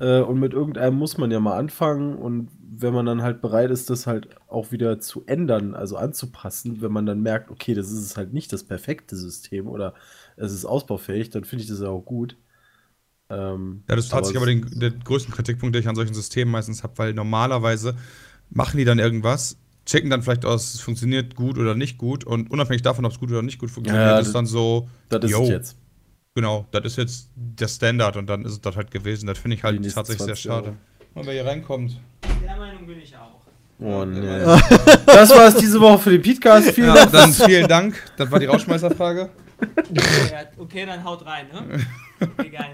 Äh, 0.00 0.20
und 0.20 0.38
mit 0.38 0.52
irgendeinem 0.52 0.96
muss 0.96 1.18
man 1.18 1.30
ja 1.30 1.40
mal 1.40 1.56
anfangen. 1.58 2.16
Und 2.16 2.50
wenn 2.60 2.94
man 2.94 3.06
dann 3.06 3.22
halt 3.22 3.40
bereit 3.40 3.70
ist, 3.70 3.90
das 3.90 4.06
halt 4.06 4.28
auch 4.48 4.70
wieder 4.72 5.00
zu 5.00 5.24
ändern, 5.26 5.74
also 5.74 5.96
anzupassen, 5.96 6.80
wenn 6.82 6.92
man 6.92 7.06
dann 7.06 7.22
merkt, 7.22 7.50
okay, 7.50 7.74
das 7.74 7.90
ist 7.90 8.16
halt 8.16 8.32
nicht 8.32 8.52
das 8.52 8.64
perfekte 8.64 9.16
System 9.16 9.66
oder 9.68 9.94
es 10.36 10.52
ist 10.52 10.64
ausbaufähig, 10.64 11.30
dann 11.30 11.44
finde 11.44 11.64
ich 11.64 11.70
das 11.70 11.80
ja 11.80 11.88
auch 11.88 12.02
gut. 12.04 12.36
Ähm, 13.30 13.84
Ja, 13.88 13.96
das 13.96 14.06
ist 14.06 14.10
tatsächlich 14.12 14.36
aber 14.36 14.46
den, 14.46 14.78
der 14.78 14.90
größten 14.90 15.32
Kritikpunkt, 15.32 15.74
den 15.74 15.82
ich 15.82 15.88
an 15.88 15.96
solchen 15.96 16.14
Systemen 16.14 16.52
meistens 16.52 16.82
habe, 16.82 16.98
weil 16.98 17.14
normalerweise 17.14 17.96
machen 18.50 18.76
die 18.78 18.84
dann 18.84 18.98
irgendwas, 18.98 19.56
checken 19.86 20.10
dann 20.10 20.22
vielleicht 20.22 20.44
aus, 20.44 20.74
es 20.74 20.80
funktioniert 20.80 21.34
gut 21.34 21.56
oder 21.58 21.74
nicht 21.74 21.96
gut 21.96 22.24
und 22.24 22.50
unabhängig 22.50 22.82
davon, 22.82 23.06
ob 23.06 23.12
es 23.12 23.18
gut 23.18 23.30
oder 23.30 23.42
nicht 23.42 23.58
gut 23.58 23.70
funktioniert, 23.70 24.18
Ja, 24.18 24.18
ist 24.18 24.34
das- 24.34 24.34
dann 24.34 24.46
so, 24.46 24.88
das 25.08 25.24
ist 25.24 25.30
yo, 25.30 25.42
es 25.42 25.48
jetzt. 25.48 25.76
Genau, 26.38 26.66
das 26.70 26.84
ist 26.84 26.98
jetzt 26.98 27.30
der 27.34 27.66
Standard 27.66 28.16
und 28.16 28.28
dann 28.28 28.44
ist 28.44 28.52
es 28.52 28.60
das 28.60 28.76
halt 28.76 28.92
gewesen. 28.92 29.26
Das 29.26 29.38
finde 29.38 29.56
ich 29.56 29.64
halt 29.64 29.82
tatsächlich 29.92 30.18
sehr 30.18 30.36
20 30.36 30.40
schade. 30.40 30.76
Und 31.14 31.26
wer 31.26 31.32
hier 31.32 31.44
reinkommt. 31.44 31.98
Der 32.46 32.56
Meinung 32.56 32.86
bin 32.86 33.00
ich 33.00 33.12
auch. 33.16 33.40
Oh 33.80 34.04
nee. 34.04 34.20
das 35.06 35.30
war's 35.30 35.56
diese 35.56 35.80
Woche 35.80 35.98
für 35.98 36.16
den 36.16 36.22
Podcast. 36.22 36.70
Vielen 36.70 36.94
Ja, 36.94 36.94
Dank. 36.94 37.10
dann 37.10 37.32
vielen 37.32 37.66
Dank. 37.66 38.00
Das 38.16 38.30
war 38.30 38.38
die 38.38 38.46
Rausschmeißerfrage. 38.46 39.30
Okay, 39.60 40.46
okay, 40.58 40.86
dann 40.86 41.02
haut 41.02 41.26
rein, 41.26 41.46
ne? 41.52 41.80
Egal. 42.38 42.68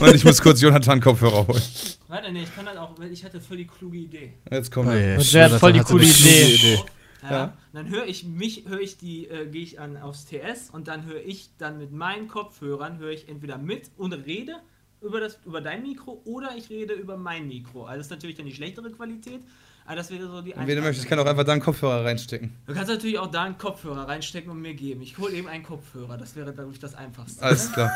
Und 0.00 0.14
ich 0.14 0.24
muss 0.24 0.40
kurz 0.40 0.62
Jonathan 0.62 0.98
Kopfhörer 0.98 1.46
holen. 1.46 1.62
Warte, 2.08 2.32
nee, 2.32 2.44
ich 2.44 2.54
kann 2.56 2.64
das 2.64 2.78
auch, 2.78 2.98
weil 2.98 3.12
ich 3.12 3.22
hatte 3.22 3.42
voll 3.42 3.58
die 3.58 3.66
kluge 3.66 3.98
Idee. 3.98 4.32
Jetzt 4.50 4.72
kommt 4.72 4.88
Oh 4.88 4.92
er. 4.92 5.18
der 5.18 5.50
hat 5.50 5.60
voll 5.60 5.74
die 5.74 5.80
coole 5.80 6.06
kluge 6.06 6.30
Idee. 6.54 6.78
Ja. 7.22 7.30
Ja. 7.30 7.58
Dann 7.72 7.88
höre 7.88 8.06
ich 8.06 8.24
mich, 8.24 8.68
höre 8.68 8.80
ich 8.80 8.98
die, 8.98 9.28
äh, 9.28 9.46
gehe 9.46 9.62
ich 9.62 9.78
an 9.80 9.96
aufs 9.96 10.26
TS 10.26 10.70
und 10.70 10.88
dann 10.88 11.04
höre 11.06 11.24
ich 11.24 11.50
dann 11.56 11.78
mit 11.78 11.92
meinen 11.92 12.28
Kopfhörern, 12.28 12.98
höre 12.98 13.12
ich 13.12 13.28
entweder 13.28 13.58
mit 13.58 13.90
und 13.96 14.12
rede 14.12 14.56
über, 15.00 15.20
das, 15.20 15.38
über 15.44 15.60
dein 15.60 15.82
Mikro 15.82 16.20
oder 16.24 16.56
ich 16.56 16.70
rede 16.70 16.94
über 16.94 17.16
mein 17.16 17.48
Mikro. 17.48 17.84
Also 17.84 17.98
das 17.98 18.06
ist 18.06 18.10
natürlich 18.10 18.36
dann 18.36 18.46
die 18.46 18.54
schlechtere 18.54 18.90
Qualität, 18.90 19.40
aber 19.86 19.96
das 19.96 20.10
wäre 20.10 20.26
so 20.28 20.40
die 20.40 20.54
Wenn 20.56 20.76
du 20.76 20.82
möchtest, 20.82 21.08
kann 21.08 21.18
auch 21.18 21.26
einfach 21.26 21.44
da 21.44 21.52
einen 21.52 21.60
Kopfhörer 21.60 22.04
reinstecken. 22.04 22.52
Du 22.66 22.72
kannst 22.74 22.88
natürlich 22.88 23.18
auch 23.18 23.30
da 23.30 23.42
einen 23.44 23.58
Kopfhörer 23.58 24.06
reinstecken 24.08 24.50
und 24.50 24.60
mir 24.60 24.74
geben. 24.74 25.02
Ich 25.02 25.18
hole 25.18 25.32
eben 25.32 25.48
einen 25.48 25.64
Kopfhörer, 25.64 26.16
das 26.16 26.36
wäre 26.36 26.52
dadurch 26.52 26.78
das 26.78 26.94
einfachste. 26.94 27.42
Alles 27.42 27.72
klar. 27.72 27.90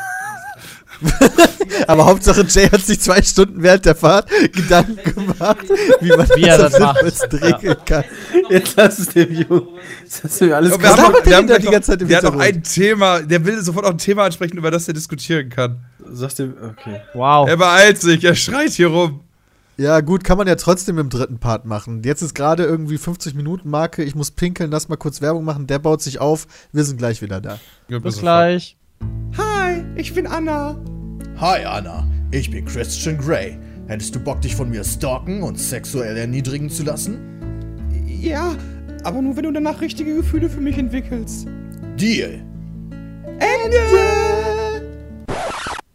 Aber 1.87 2.05
Hauptsache 2.05 2.41
Jay 2.47 2.67
hat 2.69 2.81
sich 2.81 2.99
zwei 2.99 3.21
Stunden 3.21 3.61
während 3.61 3.85
der 3.85 3.95
Fahrt 3.95 4.29
Gedanken 4.53 4.97
gemacht, 5.13 5.65
wie 6.01 6.09
man 6.09 6.27
Wie 6.35 6.43
er 6.43 6.57
das 6.57 6.73
das 6.73 6.79
macht. 6.81 7.33
regeln 7.33 7.77
kann. 7.85 8.03
Jetzt 8.49 8.75
lass 8.75 8.99
es 8.99 9.09
dem 9.09 9.31
Jungen. 9.33 9.67
Jetzt 10.03 10.23
hast 10.23 10.41
du 10.41 10.45
mir 10.45 10.55
alles 10.55 10.71
Wir 10.71 10.83
Was 10.83 10.97
haben, 10.97 11.15
wir 11.23 11.35
haben 11.37 11.47
die 11.47 11.65
ganze 11.67 11.91
Zeit 11.91 12.01
im 12.01 12.07
der 12.07 12.17
hat 12.17 12.23
noch 12.23 12.31
Hintergrund? 12.33 12.57
ein 12.57 12.63
Thema, 12.63 13.19
der 13.21 13.45
will 13.45 13.61
sofort 13.61 13.85
auch 13.85 13.91
ein 13.91 13.97
Thema 13.97 14.23
ansprechen, 14.25 14.57
über 14.57 14.71
das 14.71 14.87
er 14.87 14.93
diskutieren 14.93 15.49
kann. 15.49 15.85
Sagst 16.09 16.39
du, 16.39 16.53
okay. 16.63 17.01
Wow. 17.13 17.47
Er 17.49 17.57
beeilt 17.57 17.99
sich, 17.99 18.23
er 18.23 18.35
schreit 18.35 18.71
hier 18.71 18.87
rum. 18.87 19.21
Ja, 19.79 20.01
gut, 20.01 20.23
kann 20.23 20.39
man 20.39 20.47
ja 20.47 20.55
trotzdem 20.55 20.97
im 20.97 21.09
dritten 21.09 21.37
Part 21.37 21.65
machen. 21.65 22.01
Jetzt 22.03 22.23
ist 22.23 22.33
gerade 22.33 22.63
irgendwie 22.63 22.97
50 22.97 23.35
Minuten 23.35 23.69
Marke. 23.69 24.03
Ich 24.03 24.15
muss 24.15 24.31
pinkeln, 24.31 24.71
lass 24.71 24.89
mal 24.89 24.95
kurz 24.95 25.21
Werbung 25.21 25.45
machen. 25.45 25.67
Der 25.67 25.77
baut 25.77 26.01
sich 26.01 26.19
auf. 26.19 26.47
Wir 26.71 26.83
sind 26.83 26.97
gleich 26.97 27.21
wieder 27.21 27.41
da. 27.41 27.59
Bis 27.87 28.17
gleich. 28.17 28.75
Hi, 29.37 29.83
ich 29.95 30.15
bin 30.15 30.25
Anna. 30.25 30.75
Hi 31.39 31.63
Anna, 31.63 32.07
ich 32.31 32.49
bin 32.49 32.65
Christian 32.65 33.19
Grey. 33.19 33.59
Hättest 33.85 34.15
du 34.15 34.19
Bock, 34.19 34.41
dich 34.41 34.55
von 34.55 34.69
mir 34.69 34.83
stalken 34.83 35.43
und 35.43 35.59
sexuell 35.59 36.17
erniedrigen 36.17 36.71
zu 36.71 36.81
lassen? 36.81 37.19
Ja, 38.07 38.55
aber 39.03 39.21
nur 39.21 39.35
wenn 39.35 39.43
du 39.43 39.51
danach 39.51 39.79
richtige 39.79 40.15
Gefühle 40.15 40.49
für 40.49 40.59
mich 40.59 40.79
entwickelst. 40.79 41.47
Deal. 41.97 42.41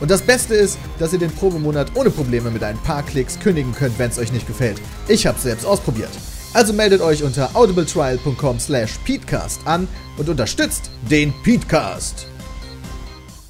Und 0.00 0.10
das 0.10 0.22
Beste 0.22 0.54
ist, 0.54 0.78
dass 0.98 1.12
ihr 1.12 1.18
den 1.18 1.30
Probemonat 1.30 1.94
ohne 1.94 2.10
Probleme 2.10 2.50
mit 2.50 2.62
ein 2.62 2.78
paar 2.78 3.02
Klicks 3.02 3.38
kündigen 3.38 3.72
könnt, 3.72 3.98
wenn 3.98 4.10
es 4.10 4.18
euch 4.18 4.32
nicht 4.32 4.46
gefällt. 4.46 4.80
Ich 5.08 5.26
hab's 5.26 5.42
selbst 5.42 5.64
ausprobiert. 5.64 6.10
Also 6.52 6.72
meldet 6.72 7.00
euch 7.00 7.22
unter 7.22 7.54
audibletrial.com 7.54 8.58
slash 8.58 8.98
peatcast 9.04 9.66
an 9.66 9.88
und 10.16 10.28
unterstützt 10.28 10.90
den 11.10 11.32
Peatcast. 11.42 12.26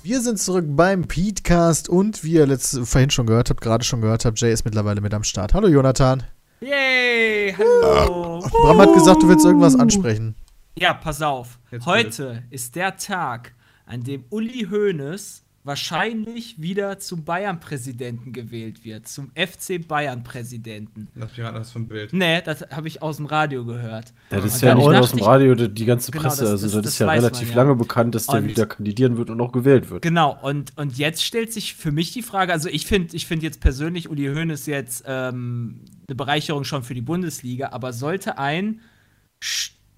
Wir 0.02 0.20
sind 0.20 0.39
zurück 0.39 0.64
beim 0.68 1.09
Peatcast 1.09 1.89
und 1.89 2.23
wie 2.23 2.32
ihr 2.32 2.47
letzt, 2.47 2.78
vorhin 2.85 3.10
schon 3.10 3.27
gehört 3.27 3.51
habt, 3.51 3.60
gerade 3.60 3.85
schon 3.85 4.01
gehört 4.01 4.24
habt, 4.24 4.40
Jay 4.40 4.52
ist 4.52 4.64
mittlerweile 4.64 5.01
mit 5.01 5.12
am 5.14 5.24
Start. 5.24 5.52
Hallo 5.52 5.66
Jonathan. 5.66 6.23
Yay, 6.60 7.55
hallo. 7.59 8.40
Bram 8.62 8.81
hat 8.81 8.94
gesagt, 8.94 9.23
du 9.23 9.28
willst 9.28 9.44
irgendwas 9.44 9.74
ansprechen. 9.74 10.36
Ja, 10.78 10.94
pass 10.94 11.23
auf. 11.23 11.59
Jetzt 11.70 11.86
Heute 11.86 12.43
ist 12.51 12.77
der 12.77 12.97
Tag, 12.97 13.52
an 13.85 14.02
dem 14.02 14.24
Uli 14.31 14.66
Hoeneß 14.70 15.43
wahrscheinlich 15.66 16.60
wieder 16.62 16.98
zum 16.98 17.24
Bayern-Präsidenten 17.24 18.32
gewählt 18.32 18.84
wird. 18.84 19.06
Zum 19.09 19.30
FC 19.34 19.86
Bayern-Präsidenten. 19.86 21.09
Lass 21.14 21.30
mich 21.30 21.36
gerade 21.38 21.59
das 21.59 21.72
vom 21.72 21.88
Bild. 21.88 22.12
Nee, 22.12 22.40
das 22.43 22.62
habe 22.70 22.88
ich 22.88 23.02
aus 23.02 23.16
dem 23.16 23.26
Radio 23.26 23.64
gehört. 23.64 24.12
Ja, 24.30 24.40
das 24.40 24.55
ist 24.55 24.62
ja 24.62 24.74
nicht 24.74 24.84
nur 24.84 24.98
aus 24.98 25.10
dem 25.10 25.22
Radio, 25.22 25.55
die 25.55 25.68
die 25.68 25.84
ganze 25.84 26.10
Genau, 26.12 26.22
Presse. 26.24 26.43
das- 26.44 26.51
also 26.52 26.66
das- 26.66 26.72
das, 26.72 26.82
das 26.82 26.93
ist 26.94 26.98
ja 27.01 27.10
relativ 27.10 27.48
man, 27.48 27.56
ja. 27.56 27.62
lange 27.62 27.74
bekannt, 27.76 28.14
dass 28.14 28.26
der 28.26 28.36
Und- 28.40 28.48
wieder 28.48 28.66
kandidieren 28.66 29.16
wird 29.18 29.28
und 29.30 29.40
auch 29.40 29.52
gewählt 29.52 29.90
wird. 29.90 30.02
Genau, 30.02 30.38
und, 30.43 30.72
und 30.78 30.97
jetzt 30.97 31.24
stellt 31.24 31.52
sich 31.52 31.74
für 31.74 31.93
mich 31.93 32.12
die 32.12 32.22
Frage, 32.22 32.52
also 32.52 32.68
ich 32.68 32.86
finde 32.86 33.16
ich 33.16 33.26
find 33.26 33.43
jetzt 33.43 33.60
persönlich 33.60 34.09
Uli 34.09 34.26
Hoeneß 34.26 34.66
jetzt 34.66 35.05
ähm, 35.06 35.80
eine 36.09 36.14
Bereicherung 36.14 36.64
schon 36.64 36.82
für 36.84 36.94
die 36.94 37.01
Bundesliga, 37.02 37.70
aber 37.72 37.93
sollte 37.93 38.38
ein 38.38 38.80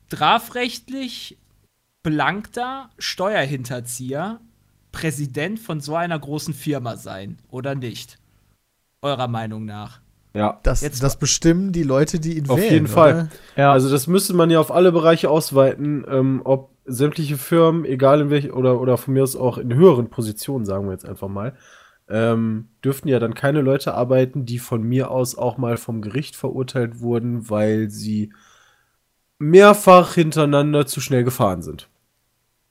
strafrechtlich 0.09 1.37
belangter 2.03 2.91
Steuerhinterzieher 2.99 4.41
Präsident 4.93 5.59
von 5.59 5.81
so 5.81 5.95
einer 5.97 6.19
großen 6.19 6.55
Firma 6.55 6.97
sein 6.97 7.39
oder 7.51 7.75
nicht? 7.75 8.19
Eurer 9.03 9.29
Meinung 9.29 9.65
nach. 9.65 10.01
Ja. 10.35 10.61
Das, 10.63 10.81
Jetzt- 10.83 11.03
das 11.03 11.17
bestimmen 11.19 11.73
die 11.73 11.83
Leute, 11.83 12.21
die 12.21 12.37
ihn 12.39 12.49
Auf 12.49 12.59
wählen. 12.59 12.73
jeden 12.73 12.87
Fall. 12.87 13.13
Oder? 13.15 13.29
Ja. 13.57 13.73
Also 13.73 13.91
das 13.91 14.07
müsste 14.07 14.35
man 14.35 14.51
ja 14.51 14.61
auf 14.61 14.71
alle 14.71 14.93
Bereiche 14.93 15.31
ausweiten, 15.31 16.05
ähm, 16.09 16.43
ob 16.45 16.71
sämtliche 16.85 17.37
Firmen, 17.37 17.85
egal 17.85 18.21
in 18.23 18.31
welch 18.31 18.53
oder 18.53 18.81
oder 18.81 18.97
von 18.97 19.15
mir 19.15 19.23
aus 19.23 19.37
auch 19.37 19.59
in 19.59 19.75
höheren 19.75 20.09
Positionen, 20.11 20.65
sagen 20.65 20.87
wir 20.87 20.93
jetzt 20.93 21.07
einfach 21.07 21.29
mal, 21.29 21.55
ähm, 22.09 22.69
dürften 22.83 23.09
ja 23.09 23.19
dann 23.19 23.35
keine 23.35 23.61
Leute 23.61 23.93
arbeiten, 23.95 24.47
die 24.47 24.59
von 24.59 24.83
mir 24.83 25.11
aus 25.11 25.37
auch 25.37 25.59
mal 25.59 25.77
vom 25.77 26.01
Gericht 26.01 26.35
verurteilt 26.37 27.01
wurden, 27.01 27.51
weil 27.51 27.91
sie 27.91 28.33
mehrfach 29.39 30.15
hintereinander 30.15 30.87
zu 30.87 31.01
schnell 31.01 31.25
gefahren 31.25 31.63
sind. 31.63 31.89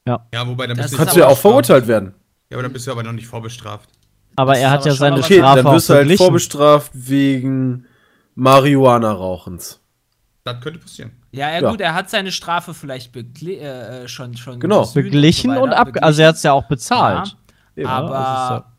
Ja, 0.07 0.47
wobei, 0.47 0.67
dann 0.67 0.77
Das 0.77 0.85
bist 0.85 0.93
du 0.93 0.95
ist 0.95 0.97
Kannst 0.99 1.15
du 1.15 1.19
ja 1.19 1.27
auch 1.27 1.37
verurteilt 1.37 1.87
werden. 1.87 2.13
Ja, 2.49 2.55
aber 2.57 2.63
dann 2.63 2.73
bist 2.73 2.87
du 2.87 2.91
aber 2.91 3.03
noch 3.03 3.11
nicht 3.11 3.27
vorbestraft. 3.27 3.89
Aber 4.35 4.53
Das 4.53 4.61
er 4.61 4.71
hat 4.71 4.79
aber 4.81 4.89
ja 4.89 4.95
seine 4.95 5.17
was- 5.17 5.25
Okay, 5.25 5.37
Strafe 5.39 5.63
dann 5.63 5.73
wirst 5.73 5.89
du 5.89 5.93
halt 5.93 6.03
beglichen. 6.03 6.23
vorbestraft 6.25 6.91
wegen 6.93 7.85
Marihuana-Rauchens. 8.35 9.79
Das 10.43 10.61
könnte 10.61 10.79
passieren. 10.79 11.11
Ja, 11.31 11.49
ja, 11.51 11.61
Ja. 11.61 11.69
gut, 11.71 11.81
er 11.81 11.93
hat 11.93 12.09
seine 12.09 12.31
Strafe 12.31 12.73
vielleicht 12.73 13.13
begli- 13.13 13.59
äh, 13.59 14.03
äh, 14.03 14.07
schon, 14.07 14.37
schon 14.37 14.59
Genau. 14.59 14.85
Beglichen 14.93 15.53
so 15.53 15.61
und 15.61 15.73
ab. 15.73 15.89
Also 16.01 16.21
er 16.21 16.29
hat 16.29 16.35
es 16.35 16.43
ja 16.43 16.53
auch 16.53 16.67
bezahlt. 16.67 17.35
Ja, 17.75 17.81
Eben. 17.83 17.89
aber 17.89 18.73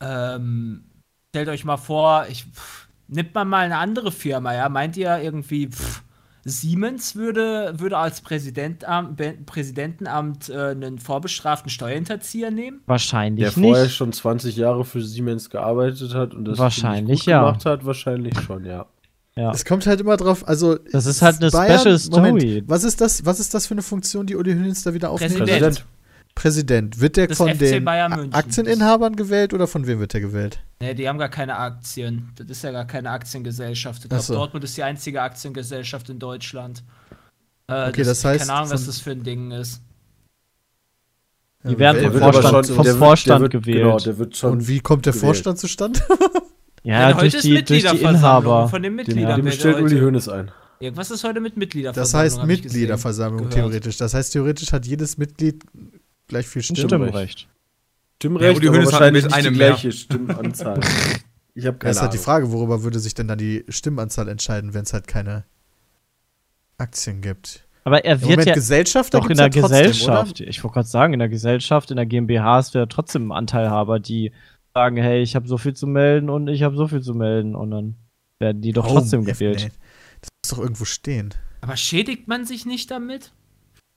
ähm, 0.00 0.84
stellt 1.30 1.48
euch 1.48 1.64
mal 1.64 1.76
vor, 1.76 2.26
ich, 2.30 2.44
pff, 2.44 2.88
nimmt 3.08 3.34
man 3.34 3.48
mal 3.48 3.64
eine 3.66 3.76
andere 3.78 4.10
Firma, 4.12 4.54
ja? 4.54 4.68
Meint 4.68 4.96
ihr 4.96 5.18
irgendwie, 5.18 5.68
pff, 5.68 6.02
Siemens 6.48 7.14
würde, 7.14 7.74
würde 7.76 7.98
als 7.98 8.20
Be- 8.20 9.34
Präsidentenamt 9.46 10.48
äh, 10.48 10.68
einen 10.70 10.98
vorbestraften 10.98 11.70
Steuerhinterzieher 11.70 12.50
nehmen? 12.50 12.80
Wahrscheinlich 12.86 13.42
der 13.44 13.52
vorher 13.52 13.84
nicht. 13.84 13.94
schon 13.94 14.12
20 14.12 14.56
Jahre 14.56 14.84
für 14.84 15.02
Siemens 15.02 15.50
gearbeitet 15.50 16.14
hat 16.14 16.34
und 16.34 16.44
das 16.46 16.58
Wahrscheinlich, 16.58 17.26
ja. 17.26 17.40
gemacht 17.40 17.64
hat, 17.64 17.84
wahrscheinlich 17.84 18.38
schon, 18.40 18.64
ja. 18.64 18.86
Ja. 19.36 19.52
Es 19.52 19.64
kommt 19.64 19.86
halt 19.86 20.00
immer 20.00 20.16
drauf, 20.16 20.48
also. 20.48 20.76
Das 20.90 21.06
ist 21.06 21.22
halt 21.22 21.40
eine 21.40 21.50
Bayern- 21.52 21.78
Special 21.78 21.98
Story. 21.98 22.32
Moment, 22.32 22.64
was 22.68 22.82
ist 22.82 23.00
das, 23.00 23.24
was 23.24 23.38
ist 23.38 23.54
das 23.54 23.68
für 23.68 23.74
eine 23.74 23.82
Funktion, 23.82 24.26
die 24.26 24.34
Uli 24.34 24.52
Hoeneß 24.52 24.82
da 24.82 24.94
wieder 24.94 25.10
aufnimmt? 25.10 25.36
Präsident. 25.36 25.62
Präsident. 25.62 25.86
Präsident. 26.38 27.00
Wird 27.00 27.16
der 27.16 27.26
Des 27.26 27.36
von 27.36 27.48
FC 27.48 27.58
den 27.58 27.84
Bayern 27.84 28.12
A- 28.12 28.16
München. 28.16 28.32
Aktioninhabern 28.34 29.16
gewählt 29.16 29.52
oder 29.54 29.66
von 29.66 29.86
wem 29.86 29.98
wird 29.98 30.14
er 30.14 30.20
gewählt? 30.20 30.60
Ne, 30.80 30.94
die 30.94 31.08
haben 31.08 31.18
gar 31.18 31.28
keine 31.28 31.56
Aktien. 31.56 32.30
Das 32.36 32.46
ist 32.48 32.62
ja 32.62 32.70
gar 32.70 32.86
keine 32.86 33.10
Aktiengesellschaft. 33.10 34.04
Ich 34.04 34.08
glaube, 34.08 34.22
so. 34.22 34.34
Dortmund 34.34 34.62
ist 34.64 34.76
die 34.76 34.82
einzige 34.84 35.20
Aktiengesellschaft 35.22 36.08
in 36.10 36.18
Deutschland. 36.20 36.84
Äh, 37.66 37.88
Okay, 37.88 38.04
das 38.04 38.24
heißt, 38.24 38.46
Keine 38.46 38.56
Ahnung, 38.58 38.70
was 38.70 38.86
das 38.86 39.00
für 39.00 39.10
ein 39.10 39.24
Ding 39.24 39.50
ist. 39.50 39.82
Die 41.64 41.76
werden 41.78 41.96
wer 42.00 42.04
vom 42.04 42.14
wird 42.14 42.22
aber 42.22 42.32
Vorstand, 42.34 42.66
schon- 42.66 42.76
vom 42.76 42.84
der 42.84 42.92
wird- 42.94 42.98
Vorstand 43.04 43.34
der 43.36 43.40
wird, 43.42 43.52
gewählt. 43.64 43.76
Genau, 43.82 43.98
der 43.98 44.18
wird 44.18 44.36
schon. 44.36 44.52
Und 44.52 44.68
wie 44.68 44.78
kommt 44.80 45.06
der 45.06 45.12
gewählt. 45.12 45.26
Vorstand 45.26 45.58
zustande? 45.58 46.00
ja, 46.84 47.08
Denn 47.08 47.18
durch 47.18 47.32
die, 47.32 47.32
durch 47.32 47.42
die 47.42 47.52
Mitgliederversammlung 47.54 48.14
Inhaber. 48.14 48.68
Von 48.68 48.82
den 48.82 48.94
Mitgliedern. 48.94 49.36
dem 49.36 49.44
wird 49.44 49.54
stellt 49.56 49.80
Uli 49.80 49.98
Hoeneß 49.98 50.28
ein. 50.28 50.50
Irgendwas 50.80 51.10
ist 51.10 51.24
heute 51.24 51.40
mit 51.40 51.56
Mitgliederversammlung. 51.56 52.28
Das 52.28 52.36
heißt 52.38 52.46
Mitgliederversammlung 52.46 53.50
theoretisch. 53.50 53.96
Das 53.96 54.14
heißt, 54.14 54.32
theoretisch 54.32 54.72
hat 54.72 54.86
jedes 54.86 55.18
Mitglied 55.18 55.64
gleich 56.28 56.46
viel 56.46 56.62
Stimmen. 56.62 56.88
Stimmrecht. 56.88 57.48
Stimmrecht, 58.16 58.56
Uli 58.56 58.68
aber 58.68 58.76
Hoeneß 58.78 58.92
hat 58.92 59.00
wahrscheinlich 59.00 59.24
mit 59.24 59.32
nicht 59.32 59.42
die 59.44 59.48
einem 59.48 59.56
mehr. 59.58 59.68
gleiche 59.68 59.92
Stimmenanzahl. 59.92 60.80
ich 61.54 61.66
habe 61.66 61.78
keine 61.78 61.90
Das 61.90 61.96
ist 61.96 62.02
halt 62.02 62.12
die 62.12 62.16
Ahnung. 62.18 62.24
Frage, 62.24 62.52
worüber 62.52 62.82
würde 62.82 62.98
sich 62.98 63.14
denn 63.14 63.28
dann 63.28 63.38
die 63.38 63.64
Stimmenanzahl 63.68 64.28
entscheiden, 64.28 64.74
wenn 64.74 64.82
es 64.82 64.92
halt 64.92 65.06
keine 65.08 65.44
Aktien 66.76 67.20
gibt? 67.20 67.64
Aber 67.84 68.04
er 68.04 68.20
wird 68.20 68.30
Moment 68.30 68.48
ja 68.48 68.54
Gesellschafter 68.54 69.20
doch 69.20 69.30
in 69.30 69.36
der 69.36 69.46
ja 69.46 69.50
trotzdem, 69.50 69.86
Gesellschaft. 69.86 70.40
Ich 70.40 70.62
wollte 70.62 70.74
gerade 70.74 70.88
sagen, 70.88 71.12
in 71.14 71.18
der 71.20 71.28
Gesellschaft, 71.28 71.90
in 71.90 71.96
der 71.96 72.06
GmbH 72.06 72.58
ist 72.58 72.74
ja 72.74 72.86
trotzdem 72.86 73.32
Anteilhaber, 73.32 73.98
die 73.98 74.32
sagen, 74.74 74.96
hey, 74.96 75.22
ich 75.22 75.34
habe 75.34 75.48
so 75.48 75.56
viel 75.56 75.74
zu 75.74 75.86
melden 75.86 76.28
und 76.28 76.48
ich 76.48 76.62
habe 76.62 76.76
so 76.76 76.86
viel 76.86 77.00
zu 77.00 77.14
melden 77.14 77.54
und 77.54 77.70
dann. 77.70 77.96
werden 78.38 78.60
die 78.60 78.72
doch 78.72 78.84
Warum? 78.84 78.98
trotzdem 78.98 79.22
Ja, 79.22 79.32
gewählt. 79.32 79.70
Das 80.20 80.28
muss 80.44 80.50
doch 80.50 80.58
irgendwo 80.58 80.84
stehen. 80.84 81.34
Aber 81.62 81.76
schädigt 81.76 82.28
man 82.28 82.44
sich 82.44 82.66
nicht 82.66 82.90
damit? 82.90 83.32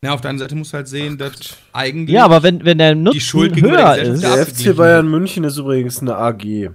Ja, 0.04 0.14
auf 0.14 0.22
der 0.22 0.32
anderen 0.32 0.48
Seite 0.50 0.56
musst 0.56 0.74
du 0.74 0.78
halt 0.78 0.88
sehen, 0.88 1.18
dass 1.18 1.34
eigentlich. 1.74 2.14
Ja, 2.16 2.26
aber 2.26 2.42
wenn, 2.42 2.66
wenn 2.66 2.80
der 2.80 2.96
Nutzen 2.96 3.20
Schuld 3.20 3.54
gegenüber 3.54 3.78
höher 3.78 3.96
der 3.96 4.04
ist, 4.14 4.24
Der 4.24 4.46
FC 4.48 4.76
Bayern 4.76 5.08
München 5.08 5.44
ist 5.44 5.58
übrigens 5.58 6.00
eine 6.02 6.16
AG. 6.16 6.72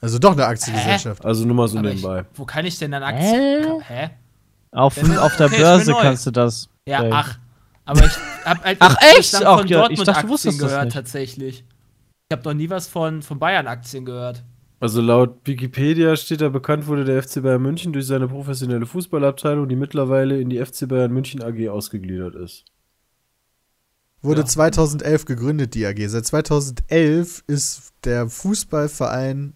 Also 0.00 0.18
doch 0.18 0.32
eine 0.32 0.44
Aktiengesellschaft. 0.46 1.24
Also 1.24 1.46
nur 1.46 1.56
mal 1.56 1.68
so 1.68 1.78
Aber 1.78 1.88
ich, 1.88 1.94
nebenbei. 2.02 2.24
wo 2.34 2.44
kann 2.44 2.66
ich 2.66 2.78
denn 2.78 2.90
dann 2.90 3.02
Aktien? 3.02 3.80
Hä? 3.88 4.10
auf, 4.72 4.98
auf 4.98 5.36
der 5.36 5.46
okay, 5.46 5.56
Börse 5.58 5.94
kannst 5.98 6.26
du 6.26 6.30
das. 6.32 6.68
Ja, 6.86 7.02
Äh, 7.04 7.10
ach. 7.12 7.38
Aber 7.86 8.04
ich 8.04 8.12
hab 8.44 8.62
halt 8.64 8.76
Ach, 8.80 8.96
echt? 9.16 9.34
von 9.36 9.46
Ach, 9.46 9.58
ja, 9.58 9.64
ich 9.64 9.70
Dortmund 9.70 10.08
dachte, 10.08 10.22
du 10.26 10.28
wusstest 10.28 10.46
Aktien 10.48 10.60
das 10.60 10.70
gehört 10.70 10.84
nicht. 10.86 10.94
tatsächlich. 10.94 11.64
Ich 12.28 12.36
habe 12.36 12.48
noch 12.48 12.54
nie 12.54 12.68
was 12.70 12.88
von, 12.88 13.22
von 13.22 13.38
Bayern 13.38 13.66
Aktien 13.66 14.04
gehört. 14.04 14.42
Also 14.84 15.00
laut 15.00 15.38
Wikipedia 15.46 16.14
steht 16.14 16.42
da, 16.42 16.50
bekannt 16.50 16.86
wurde 16.86 17.06
der 17.06 17.22
FC 17.22 17.42
Bayern 17.42 17.62
München 17.62 17.94
durch 17.94 18.06
seine 18.06 18.28
professionelle 18.28 18.84
Fußballabteilung, 18.84 19.66
die 19.66 19.76
mittlerweile 19.76 20.38
in 20.38 20.50
die 20.50 20.62
FC 20.62 20.86
Bayern 20.86 21.10
München 21.10 21.42
AG 21.42 21.70
ausgegliedert 21.70 22.34
ist. 22.34 22.66
Wurde 24.20 24.42
Ja. 24.42 24.46
2011 24.46 25.24
gegründet, 25.24 25.72
die 25.74 25.86
AG. 25.86 26.06
Seit 26.08 26.26
2011 26.26 27.44
ist 27.46 27.94
der 28.04 28.28
Fußballverein 28.28 29.54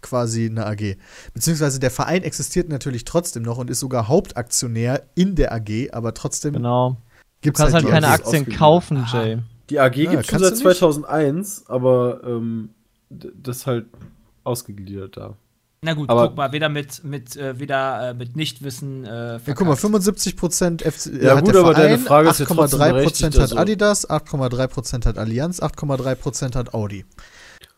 quasi 0.00 0.46
eine 0.46 0.66
AG. 0.66 0.96
Beziehungsweise 1.32 1.78
der 1.78 1.92
Verein 1.92 2.24
existiert 2.24 2.70
natürlich 2.70 3.04
trotzdem 3.04 3.44
noch 3.44 3.58
und 3.58 3.70
ist 3.70 3.78
sogar 3.78 4.08
Hauptaktionär 4.08 5.04
in 5.14 5.36
der 5.36 5.52
AG, 5.52 5.92
aber 5.92 6.12
trotzdem 6.12 6.54
Genau. 6.54 6.90
Du 6.90 6.96
gibt 7.42 7.56
es 7.56 7.60
kannst 7.62 7.74
halt 7.74 7.84
die 7.84 7.90
keine 7.90 8.08
Aktien 8.08 8.48
kaufen, 8.48 8.96
Aha. 8.96 9.22
Jay. 9.22 9.38
Die 9.70 9.78
AG 9.78 9.94
Ja, 9.94 10.10
gibt 10.10 10.24
es 10.24 10.26
schon 10.26 10.38
seit 10.40 10.50
du 10.50 10.54
nicht? 10.54 10.78
2001, 10.78 11.66
aber 11.68 12.22
ähm, 12.24 12.70
das 13.10 13.68
halt 13.68 13.86
ausgegliedert 14.50 15.16
da. 15.16 15.36
Na 15.82 15.94
gut, 15.94 16.10
Aber- 16.10 16.28
guck 16.28 16.36
mal, 16.36 16.52
wieder 16.52 16.68
mit, 16.68 17.02
mit, 17.04 17.36
äh, 17.36 17.58
wieder, 17.58 18.10
äh, 18.10 18.14
mit 18.14 18.36
Nichtwissen 18.36 19.06
äh, 19.06 19.08
Ja, 19.08 19.38
guck 19.54 19.60
mal, 19.66 19.76
verkackt. 19.76 19.80
75% 19.80 20.82
FC, 20.82 21.06
äh, 21.06 21.24
Ja, 21.24 21.36
hat 21.36 21.44
gut, 21.46 21.54
der 21.54 21.62
aber 21.62 21.72
deine 21.72 21.96
Verein, 21.98 22.06
Frage 22.06 22.28
ist 22.28 22.40
ja 22.40 22.44
trotzdem 22.46 22.80
8,3% 22.80 22.92
berechtigt, 22.92 23.34
hat 23.36 23.40
also- 23.40 23.56
Adidas, 23.56 24.10
8,3% 24.10 25.06
hat 25.06 25.16
Allianz, 25.16 25.60
8,3% 25.62 26.54
hat 26.54 26.74
Audi. 26.74 27.06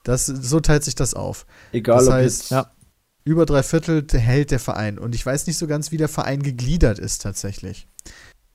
Das, 0.03 0.27
so 0.27 0.59
teilt 0.59 0.83
sich 0.83 0.97
das 0.97 1.15
auf. 1.15 1.47
Egal 1.71 1.99
Das 1.99 2.09
ob 2.09 2.13
heißt, 2.15 2.51
ja. 2.51 2.73
Über 3.25 3.47
drei 3.47 3.63
Viertel 3.63 4.05
hält 4.13 4.51
der 4.51 4.59
Verein. 4.59 4.99
Und 4.99 5.15
ich 5.15 5.25
weiß 5.25 5.47
nicht 5.47 5.57
so 5.57 5.69
ganz, 5.69 5.93
wie 5.93 5.97
der 5.97 6.09
Verein 6.09 6.43
gegliedert 6.43 6.99
ist 6.99 7.23
tatsächlich. 7.23 7.87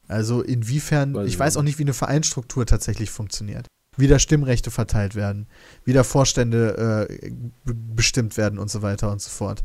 Also 0.10 0.41
inwiefern, 0.41 1.14
Weiß 1.14 1.26
ich 1.27 1.34
ich 1.35 1.39
weiß 1.39 1.56
auch 1.56 1.64
nicht, 1.64 1.80
wie 1.80 1.84
eine 1.84 1.94
Vereinsstruktur 1.94 2.65
tatsächlich 2.65 3.10
funktioniert. 3.10 3.65
Wie 3.98 4.07
da 4.07 4.19
Stimmrechte 4.19 4.72
verteilt 4.72 5.15
werden, 5.15 5.48
wie 5.84 5.94
da 5.94 6.03
Vorstände 6.03 7.07
äh, 7.10 7.32
be- 7.65 7.74
bestimmt 7.74 8.38
werden 8.38 8.60
und 8.60 8.69
so 8.69 8.82
weiter 8.82 9.11
und 9.11 9.22
so 9.22 9.30
fort. 9.30 9.64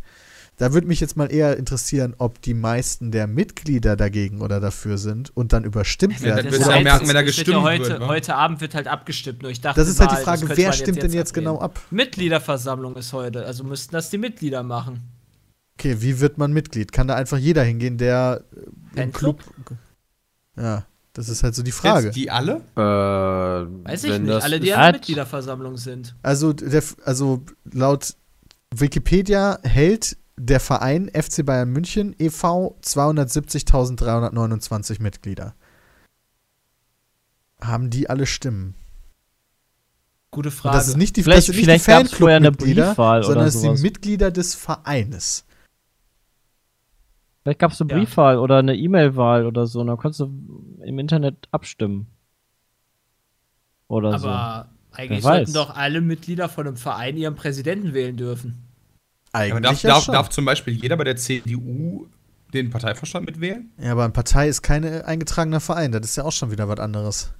Da 0.59 0.75
würde 0.75 0.87
mich 0.87 1.01
jetzt 1.01 1.17
mal 1.17 1.33
eher 1.33 1.57
interessieren, 1.57 2.15
ob 2.19 2.41
die 2.43 2.53
meisten 2.55 3.11
der 3.11 3.27
Mitglieder 3.27 3.97
dagegen 3.97 4.43
oder 4.43 4.61
dafür 4.61 4.99
sind 4.99 5.35
und 5.35 5.53
dann 5.53 5.65
überstimmt 5.65 6.21
Ja, 6.21 6.27
werden. 6.27 6.45
dann 6.45 6.53
Das 6.53 6.67
oder 6.67 6.77
ja 6.77 6.83
merken, 6.83 7.09
wenn 7.09 7.15
da 7.15 7.21
es 7.21 7.27
wird 7.27 7.37
gestimmt 7.37 7.57
ja 7.57 7.63
heute, 7.63 7.89
wird, 7.89 8.01
wa? 8.01 8.07
heute 8.09 8.35
Abend 8.37 8.61
wird 8.61 8.75
halt 8.75 8.87
abgestimmt. 8.87 9.43
Nur 9.43 9.51
ich 9.51 9.61
dachte 9.61 9.81
das 9.81 9.89
ist 9.89 9.99
halt 9.99 10.13
die 10.13 10.23
Frage, 10.25 10.49
wer 10.57 10.73
stimmt 10.73 11.03
denn 11.03 11.13
jetzt 11.13 11.31
ablehnen. 11.31 11.53
genau 11.55 11.61
ab? 11.61 11.81
Mitgliederversammlung 11.91 12.97
ist 12.97 13.13
heute, 13.13 13.45
also 13.47 13.65
müssten 13.65 13.93
das 13.93 14.11
die 14.11 14.19
Mitglieder 14.19 14.63
machen. 14.63 15.01
Okay, 15.79 15.97
wie 16.01 16.21
wird 16.21 16.37
man 16.39 16.53
Mitglied? 16.53 16.93
Kann 16.93 17.09
da 17.09 17.15
einfach 17.17 17.39
jeder 17.39 17.65
hingehen, 17.65 17.97
der 17.97 18.45
äh, 18.55 18.61
im 18.61 19.13
Fanclub? 19.13 19.43
Club. 19.43 19.79
Ja, 20.57 20.85
das 21.15 21.29
ist 21.29 21.43
halt 21.43 21.55
so 21.55 21.63
die 21.63 21.73
Frage. 21.73 22.07
Jetzt 22.07 22.17
die 22.17 22.31
alle? 22.31 22.63
Äh, 22.77 22.81
Weiß 22.81 24.05
ich 24.05 24.19
nicht, 24.19 24.43
alle, 24.43 24.61
die 24.61 24.73
an 24.73 24.81
der 24.83 24.93
Mitgliederversammlung 24.93 25.77
sind. 25.77 26.15
Also, 26.23 26.53
der, 26.53 26.83
also 27.05 27.43
laut 27.71 28.15
Wikipedia 28.75 29.59
hält 29.63 30.17
der 30.39 30.61
Verein 30.61 31.11
FC 31.13 31.45
Bayern 31.45 31.69
München 31.71 32.15
e.V. 32.19 32.77
270.329 32.83 35.03
Mitglieder. 35.03 35.55
Haben 37.61 37.91
die 37.91 38.09
alle 38.11 38.27
Stimmen? 38.27 38.75
Gute 40.31 40.49
Und 40.49 40.55
Frage. 40.55 40.77
das 40.79 40.89
ist 40.89 40.97
nicht 40.97 41.17
die, 41.17 41.23
Vielleicht- 41.23 41.39
das 41.41 41.47
sind 41.47 41.57
nicht 41.57 41.65
vielleicht 41.85 42.13
die 42.13 42.17
vorher 42.17 42.37
eine 42.39 42.47
Fanclub-Mitglieder, 42.47 42.87
Briefwahl 42.89 43.19
oder 43.21 43.27
sondern 43.29 43.47
es 43.49 43.61
sind 43.61 43.77
die 43.79 43.83
Mitglieder 43.83 44.31
des 44.31 44.55
Vereines. 44.55 45.45
Vielleicht 47.43 47.59
gab 47.59 47.73
es 47.73 47.81
eine 47.83 47.91
Ja. 47.91 47.99
Briefwahl 47.99 48.39
oder 48.39 48.59
eine 48.59 48.75
E-Mail-Wahl 48.77 49.45
oder 49.47 49.67
so. 49.67 49.81
Und 49.81 49.89
dann 49.89 49.97
konntest 49.99 50.21
du 50.21 50.33
im 50.83 50.99
Internet 50.99 51.49
abstimmen. 51.51 52.07
Oder 53.89 54.19
so. 54.19 54.29
Aber 54.29 54.69
eigentlich 54.93 55.23
Wer 55.25 55.31
weiß. 55.31 55.37
sollten 55.49 55.53
doch 55.55 55.75
alle 55.77 56.01
Mitglieder 56.01 56.49
von 56.49 56.67
einem 56.67 56.77
Verein 56.77 57.17
ihren 57.17 57.35
Präsidenten 57.35 57.95
wählen 57.95 58.17
dürfen. 58.17 58.63
Eigentlich 59.33 59.53
Aber 59.53 59.61
darf, 59.61 59.83
ja 59.83 59.91
darf, 59.91 60.05
schon. 60.05 60.15
darf 60.15 60.29
zum 60.31 60.45
Beispiel 60.45 60.75
jeder 60.75 60.97
bei 60.97 61.05
der 61.05 61.17
CDU 61.17 62.07
den 62.53 62.69
Parteivorstand 62.71 63.25
mitwählen? 63.27 63.71
ja, 63.79 63.93
aber 63.93 64.05
eine 64.05 64.13
Partei 64.13 64.49
ist 64.49 64.63
kein 64.63 64.85
eingetragener 64.85 65.61
Verein. 65.61 65.93
Das 65.93 66.03
ist 66.05 66.17
ja 66.17 66.25
auch 66.25 66.33
schon 66.33 66.51
wieder 66.51 66.69
was 66.69 66.79
anderes. 66.81 67.33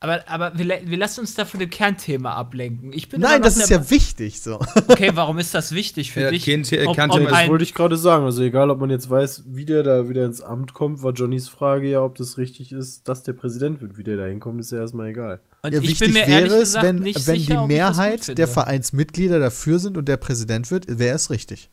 Aber, 0.00 0.22
aber 0.28 0.58
wir, 0.58 0.80
wir 0.84 0.98
lassen 0.98 1.20
uns 1.20 1.34
da 1.34 1.46
von 1.46 1.60
dem 1.60 1.70
Kernthema 1.70 2.34
ablenken. 2.34 2.92
Ich 2.92 3.08
bin 3.08 3.22
Nein, 3.22 3.40
das 3.40 3.56
ist 3.56 3.70
ja 3.70 3.88
wichtig 3.90 4.42
so. 4.42 4.60
Okay, 4.88 5.12
warum 5.14 5.38
ist 5.38 5.54
das 5.54 5.72
wichtig 5.72 6.12
für 6.12 6.20
Ja, 6.20 6.30
dich? 6.30 6.44
kein 6.44 6.62
The- 6.62 6.86
Ob- 6.86 6.94
Kernthema 6.94 7.24
ob 7.24 7.30
Das 7.30 7.48
wollte 7.48 7.64
ich 7.64 7.72
gerade 7.72 7.96
sagen. 7.96 8.24
Also 8.26 8.42
egal, 8.42 8.68
ob 8.70 8.80
man 8.80 8.90
jetzt 8.90 9.08
weiß, 9.08 9.44
wie 9.46 9.64
der 9.64 9.82
da 9.82 10.06
wieder 10.10 10.26
ins 10.26 10.42
Amt 10.42 10.74
kommt, 10.74 11.02
war 11.02 11.12
Johnnys 11.12 11.48
Frage 11.48 11.88
ja, 11.88 12.02
ob 12.02 12.16
das 12.16 12.36
richtig 12.36 12.70
ist, 12.72 13.08
dass 13.08 13.22
der 13.22 13.32
Präsident 13.32 13.80
wird. 13.80 13.96
Wie 13.96 14.04
der 14.04 14.18
da 14.18 14.26
hinkommt, 14.26 14.60
ist 14.60 14.72
ja 14.72 14.78
erstmal 14.78 15.06
egal. 15.08 15.40
Und 15.62 15.72
Ja, 15.72 15.80
ich 15.80 15.88
wichtig 15.88 16.12
bin 16.12 16.12
mir 16.12 16.26
wäre 16.26 16.54
es, 16.56 16.74
wenn, 16.74 16.96
nicht 16.96 17.26
wenn 17.26 17.36
sicher, 17.38 17.62
die 17.62 17.66
Mehrheit 17.68 18.36
der 18.36 18.48
Vereinsmitglieder 18.48 19.38
dafür 19.38 19.78
sind 19.78 19.96
und 19.96 20.06
der 20.06 20.18
Präsident 20.18 20.70
wird, 20.70 20.98
wäre 20.98 21.16
es 21.16 21.30
richtig. 21.30 21.70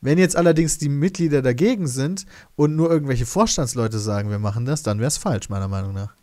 Wenn 0.00 0.18
jetzt 0.18 0.34
allerdings 0.36 0.78
die 0.78 0.88
Mitglieder 0.88 1.42
dagegen 1.42 1.86
sind 1.86 2.26
und 2.56 2.74
nur 2.74 2.90
irgendwelche 2.90 3.24
Vorstandsleute 3.26 4.00
sagen, 4.00 4.30
wir 4.30 4.40
machen 4.40 4.64
das, 4.64 4.82
dann 4.82 4.98
wäre 4.98 5.08
es 5.08 5.16
falsch, 5.16 5.48
meiner 5.48 5.68
Meinung 5.68 5.94
nach. 5.94 6.14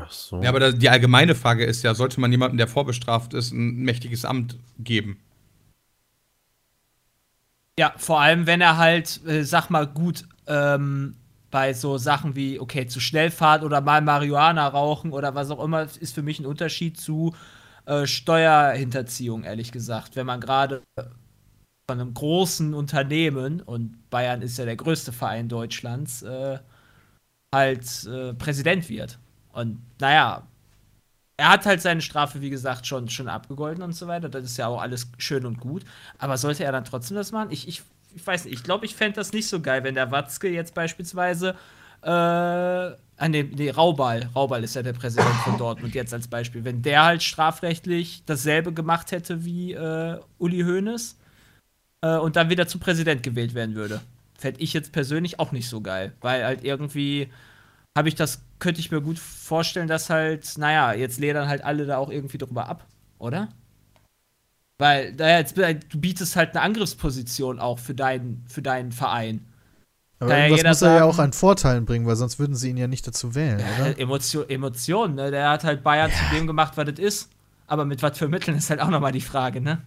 Ach 0.00 0.10
so. 0.10 0.42
Ja, 0.42 0.50
aber 0.50 0.72
die 0.72 0.88
allgemeine 0.88 1.34
Frage 1.34 1.64
ist 1.64 1.82
ja, 1.82 1.94
sollte 1.94 2.20
man 2.20 2.30
jemandem, 2.30 2.58
der 2.58 2.68
vorbestraft 2.68 3.34
ist, 3.34 3.52
ein 3.52 3.82
mächtiges 3.82 4.24
Amt 4.24 4.58
geben? 4.78 5.18
Ja, 7.78 7.94
vor 7.96 8.20
allem, 8.20 8.46
wenn 8.46 8.60
er 8.60 8.76
halt, 8.76 9.20
äh, 9.26 9.44
sag 9.44 9.70
mal, 9.70 9.86
gut, 9.86 10.24
ähm, 10.46 11.14
bei 11.50 11.72
so 11.72 11.96
Sachen 11.96 12.36
wie, 12.36 12.60
okay, 12.60 12.86
zu 12.86 13.00
Schnellfahrt 13.00 13.62
oder 13.62 13.80
mal 13.80 14.02
Marihuana 14.02 14.66
rauchen 14.68 15.12
oder 15.12 15.34
was 15.34 15.50
auch 15.50 15.62
immer, 15.62 15.82
ist 15.82 16.14
für 16.14 16.22
mich 16.22 16.40
ein 16.40 16.46
Unterschied 16.46 17.00
zu 17.00 17.34
äh, 17.86 18.06
Steuerhinterziehung, 18.06 19.44
ehrlich 19.44 19.72
gesagt. 19.72 20.16
Wenn 20.16 20.26
man 20.26 20.40
gerade 20.40 20.82
von 21.88 22.00
einem 22.00 22.12
großen 22.12 22.74
Unternehmen, 22.74 23.62
und 23.62 24.10
Bayern 24.10 24.42
ist 24.42 24.58
ja 24.58 24.66
der 24.66 24.76
größte 24.76 25.12
Verein 25.12 25.48
Deutschlands, 25.48 26.22
äh, 26.22 26.58
halt 27.54 28.04
äh, 28.06 28.34
Präsident 28.34 28.88
wird. 28.90 29.18
Und 29.58 29.82
naja, 30.00 30.46
er 31.36 31.50
hat 31.50 31.66
halt 31.66 31.80
seine 31.82 32.00
Strafe, 32.00 32.40
wie 32.40 32.50
gesagt, 32.50 32.86
schon, 32.86 33.08
schon 33.08 33.28
abgegolten 33.28 33.82
und 33.82 33.92
so 33.92 34.06
weiter. 34.06 34.28
Das 34.28 34.44
ist 34.44 34.56
ja 34.56 34.68
auch 34.68 34.80
alles 34.80 35.10
schön 35.18 35.46
und 35.46 35.58
gut. 35.58 35.84
Aber 36.18 36.36
sollte 36.36 36.64
er 36.64 36.72
dann 36.72 36.84
trotzdem 36.84 37.16
das 37.16 37.32
machen? 37.32 37.50
Ich, 37.50 37.66
ich, 37.66 37.82
ich 38.14 38.24
weiß 38.26 38.44
nicht. 38.44 38.54
Ich 38.54 38.62
glaube, 38.62 38.86
ich 38.86 38.94
fände 38.94 39.16
das 39.16 39.32
nicht 39.32 39.48
so 39.48 39.60
geil, 39.60 39.82
wenn 39.82 39.94
der 39.94 40.12
Watzke 40.12 40.48
jetzt 40.48 40.74
beispielsweise. 40.74 41.56
Äh, 42.02 42.08
ah, 42.08 42.96
nee, 43.28 43.42
nee, 43.42 43.70
Raubal. 43.70 44.30
Raubal 44.34 44.62
ist 44.62 44.76
ja 44.76 44.82
der 44.82 44.92
Präsident 44.92 45.34
von 45.44 45.58
Dortmund 45.58 45.94
jetzt 45.94 46.14
als 46.14 46.28
Beispiel. 46.28 46.62
Wenn 46.64 46.82
der 46.82 47.04
halt 47.04 47.22
strafrechtlich 47.24 48.22
dasselbe 48.26 48.72
gemacht 48.72 49.10
hätte 49.10 49.44
wie 49.44 49.72
äh, 49.72 50.20
Uli 50.38 50.62
Hoeneß 50.62 51.18
äh, 52.02 52.16
und 52.16 52.36
dann 52.36 52.48
wieder 52.48 52.68
zum 52.68 52.80
Präsident 52.80 53.24
gewählt 53.24 53.54
werden 53.54 53.74
würde, 53.74 54.00
fände 54.38 54.60
ich 54.60 54.72
jetzt 54.72 54.92
persönlich 54.92 55.40
auch 55.40 55.50
nicht 55.50 55.68
so 55.68 55.80
geil. 55.80 56.12
Weil 56.20 56.44
halt 56.44 56.62
irgendwie 56.62 57.28
habe 57.96 58.08
ich 58.08 58.14
das, 58.14 58.40
könnte 58.58 58.80
ich 58.80 58.90
mir 58.90 59.00
gut 59.00 59.18
vorstellen, 59.18 59.88
dass 59.88 60.10
halt, 60.10 60.58
naja, 60.58 60.92
jetzt 60.92 61.18
ledern 61.20 61.48
halt 61.48 61.62
alle 61.64 61.86
da 61.86 61.98
auch 61.98 62.10
irgendwie 62.10 62.38
drüber 62.38 62.68
ab, 62.68 62.86
oder? 63.18 63.48
Weil, 64.78 65.12
naja, 65.12 65.38
jetzt, 65.38 65.56
du 65.56 66.00
bietest 66.00 66.36
halt 66.36 66.50
eine 66.50 66.62
Angriffsposition 66.62 67.58
auch 67.58 67.78
für, 67.78 67.94
deinen 67.94 68.44
für 68.48 68.62
deinen 68.62 68.92
Verein. 68.92 69.46
Aber 70.20 70.32
ja 70.32 70.38
irgendwas 70.38 70.58
jeder 70.58 70.68
muss 70.70 70.82
er 70.82 70.88
ja 70.88 70.98
sagen- 70.98 71.10
auch 71.10 71.18
an 71.18 71.32
Vorteilen 71.32 71.84
bringen, 71.84 72.06
weil 72.06 72.16
sonst 72.16 72.38
würden 72.38 72.54
sie 72.54 72.70
ihn 72.70 72.76
ja 72.76 72.86
nicht 72.86 73.06
dazu 73.06 73.34
wählen, 73.34 73.60
oder? 73.60 73.98
Äh, 73.98 74.02
Emotion, 74.02 74.48
Emotionen, 74.48 75.14
ne? 75.14 75.30
Der 75.30 75.50
hat 75.50 75.64
halt 75.64 75.82
Bayern 75.82 76.10
zu 76.10 76.34
dem 76.34 76.46
gemacht, 76.46 76.76
was 76.76 76.86
das 76.86 76.98
ist. 76.98 77.28
Aber 77.66 77.84
mit 77.84 78.02
was 78.02 78.18
für 78.18 78.28
Mitteln 78.28 78.56
ist 78.56 78.70
halt 78.70 78.80
auch 78.80 78.88
nochmal 78.88 79.12
die 79.12 79.20
Frage, 79.20 79.60
ne? 79.60 79.82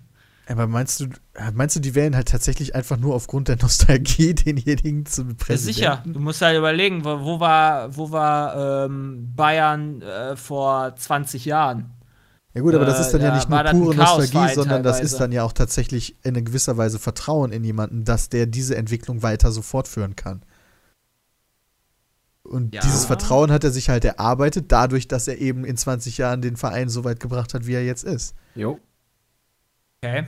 Aber 0.48 0.68
meinst 0.68 1.00
du, 1.00 1.08
meinst 1.54 1.76
du, 1.76 1.80
die 1.80 1.96
wählen 1.96 2.16
halt 2.16 2.28
tatsächlich 2.28 2.76
einfach 2.76 2.98
nur 2.98 3.16
aufgrund 3.16 3.48
der 3.48 3.58
Nostalgie 3.62 4.34
denjenigen 4.36 5.06
zum 5.06 5.30
Ja, 5.30 5.36
Präsidenten? 5.36 5.74
sicher. 5.74 6.04
Du 6.06 6.20
musst 6.20 6.42
halt 6.42 6.58
überlegen, 6.58 7.06
wo, 7.06 7.24
wo 7.24 7.40
war, 7.40 7.96
wo 7.96 8.12
war 8.12 8.86
ähm, 8.86 9.34
Bayern 9.36 10.02
äh, 10.02 10.36
vor 10.36 10.96
20 10.96 11.46
Jahren? 11.46 11.92
Ja 12.54 12.62
gut, 12.62 12.76
aber 12.76 12.84
das 12.86 12.98
Äh, 12.98 13.02
ist 13.04 13.12
dann 13.14 13.22
ja 13.22 13.30
da 13.30 13.36
nicht 13.36 13.50
nur 13.50 13.64
pure 13.64 13.96
Nostalgie, 13.96 14.54
sondern 14.56 14.84
das 14.84 15.00
ist 15.00 15.20
dann 15.22 15.32
ja 15.32 15.44
auch 15.44 15.54
tatsächlich 15.54 16.18
in 16.26 16.34
gewisser 16.44 16.76
Weise 16.76 17.00
Vertrauen 17.00 17.52
in 17.54 17.64
jemanden, 17.64 18.04
dass 18.04 18.28
der 18.28 18.46
diese 18.46 18.76
Entwicklung 18.76 19.24
weiter 19.24 19.52
so 19.54 19.62
fortführen 19.62 20.18
kann. 20.18 20.42
Und 22.44 22.74
Ja. 22.76 22.82
dieses 22.82 23.06
Vertrauen 23.06 23.52
hat 23.52 23.64
er 23.64 23.72
sich 23.72 23.88
halt 23.90 24.04
erarbeitet, 24.04 24.72
dadurch, 24.72 25.08
dass 25.08 25.28
er 25.30 25.38
eben 25.38 25.64
in 25.64 25.78
20 25.78 26.18
Jahren 26.18 26.42
den 26.42 26.58
Verein 26.58 26.90
so 26.90 27.04
weit 27.06 27.20
gebracht 27.20 27.54
hat, 27.54 27.68
wie 27.68 27.74
er 27.74 27.86
jetzt 27.86 28.04
ist. 28.04 28.36
Jo. 28.56 28.80
Okay. 30.04 30.26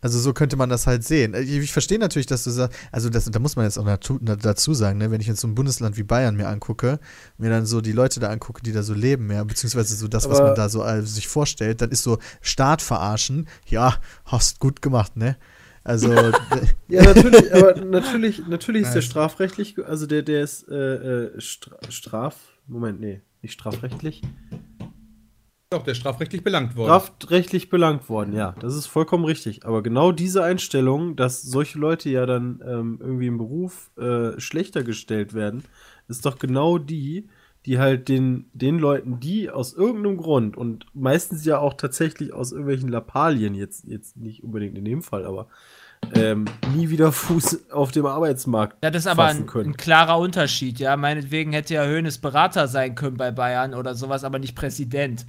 Also 0.00 0.18
so 0.20 0.34
könnte 0.34 0.56
man 0.56 0.68
das 0.68 0.86
halt 0.86 1.02
sehen. 1.02 1.34
Ich, 1.34 1.50
ich 1.50 1.72
verstehe 1.72 1.98
natürlich, 1.98 2.26
dass 2.26 2.44
du 2.44 2.50
sagst, 2.50 2.78
also 2.92 3.08
das, 3.08 3.24
da 3.24 3.38
muss 3.38 3.56
man 3.56 3.64
jetzt 3.64 3.78
auch 3.78 3.86
dazu, 3.86 4.18
dazu 4.20 4.74
sagen, 4.74 4.98
ne, 4.98 5.10
wenn 5.10 5.20
ich 5.22 5.26
jetzt 5.26 5.40
so 5.40 5.48
ein 5.48 5.54
Bundesland 5.54 5.96
wie 5.96 6.02
Bayern 6.02 6.36
mir 6.36 6.46
angucke, 6.46 7.00
mir 7.38 7.48
dann 7.48 7.64
so 7.64 7.80
die 7.80 7.92
Leute 7.92 8.20
da 8.20 8.28
angucke, 8.28 8.62
die 8.62 8.72
da 8.72 8.82
so 8.82 8.92
leben, 8.92 9.32
ja, 9.32 9.42
beziehungsweise 9.42 9.96
so 9.96 10.06
das, 10.06 10.28
was 10.28 10.38
Aber- 10.40 10.48
man 10.48 10.56
da 10.56 10.68
so 10.68 10.84
äh, 10.84 11.00
sich 11.02 11.26
vorstellt, 11.26 11.80
dann 11.80 11.90
ist 11.90 12.02
so 12.02 12.18
Staat 12.42 12.82
verarschen, 12.82 13.48
ja, 13.66 13.96
hast 14.26 14.60
gut 14.60 14.82
gemacht, 14.82 15.16
ne? 15.16 15.38
Also, 15.84 16.12
Ja, 16.88 17.02
natürlich, 17.14 17.54
aber 17.54 17.74
natürlich, 17.80 18.46
natürlich 18.46 18.82
ist 18.82 18.92
der 18.94 19.00
strafrechtlich, 19.02 19.76
also 19.86 20.06
der, 20.06 20.20
der 20.22 20.42
ist 20.44 20.68
äh, 20.68 20.74
äh, 21.34 21.40
Stra 21.40 21.76
Straf, 21.88 22.36
Moment, 22.66 23.00
nee, 23.00 23.22
nicht 23.40 23.54
strafrechtlich, 23.54 24.20
Doch, 25.74 25.82
der 25.82 25.92
ist 25.92 25.98
strafrechtlich 25.98 26.44
belangt 26.44 26.76
worden. 26.76 27.00
strafrechtlich 27.00 27.68
belangt 27.68 28.08
worden, 28.08 28.32
ja, 28.32 28.54
das 28.60 28.76
ist 28.76 28.86
vollkommen 28.86 29.24
richtig. 29.24 29.66
Aber 29.66 29.82
genau 29.82 30.12
diese 30.12 30.44
Einstellung, 30.44 31.16
dass 31.16 31.42
solche 31.42 31.80
Leute 31.80 32.10
ja 32.10 32.26
dann 32.26 32.62
ähm, 32.64 32.98
irgendwie 33.00 33.26
im 33.26 33.38
Beruf 33.38 33.90
äh, 33.98 34.38
schlechter 34.38 34.84
gestellt 34.84 35.34
werden, 35.34 35.64
ist 36.06 36.26
doch 36.26 36.38
genau 36.38 36.78
die, 36.78 37.28
die 37.66 37.80
halt 37.80 38.08
den, 38.08 38.44
den 38.52 38.78
Leuten, 38.78 39.18
die 39.18 39.50
aus 39.50 39.74
irgendeinem 39.74 40.16
Grund 40.16 40.56
und 40.56 40.86
meistens 40.94 41.44
ja 41.44 41.58
auch 41.58 41.74
tatsächlich 41.74 42.32
aus 42.32 42.52
irgendwelchen 42.52 42.88
Lappalien, 42.88 43.56
jetzt, 43.56 43.84
jetzt 43.88 44.16
nicht 44.16 44.44
unbedingt 44.44 44.78
in 44.78 44.84
dem 44.84 45.02
Fall, 45.02 45.26
aber 45.26 45.48
ähm, 46.14 46.44
nie 46.76 46.90
wieder 46.90 47.12
Fuß 47.12 47.70
auf 47.70 47.90
dem 47.90 48.06
Arbeitsmarkt 48.06 48.76
Das 48.80 48.94
ist 48.94 49.06
aber 49.06 49.24
ein, 49.24 49.46
können. 49.46 49.70
ein 49.70 49.76
klarer 49.76 50.18
Unterschied, 50.18 50.78
ja. 50.78 50.96
Meinetwegen 50.96 51.52
hätte 51.52 51.74
ja 51.74 51.84
Höhnes 51.84 52.18
Berater 52.18 52.68
sein 52.68 52.94
können 52.94 53.16
bei 53.16 53.30
Bayern 53.32 53.74
oder 53.74 53.94
sowas, 53.94 54.22
aber 54.22 54.38
nicht 54.38 54.54
Präsident. 54.54 55.26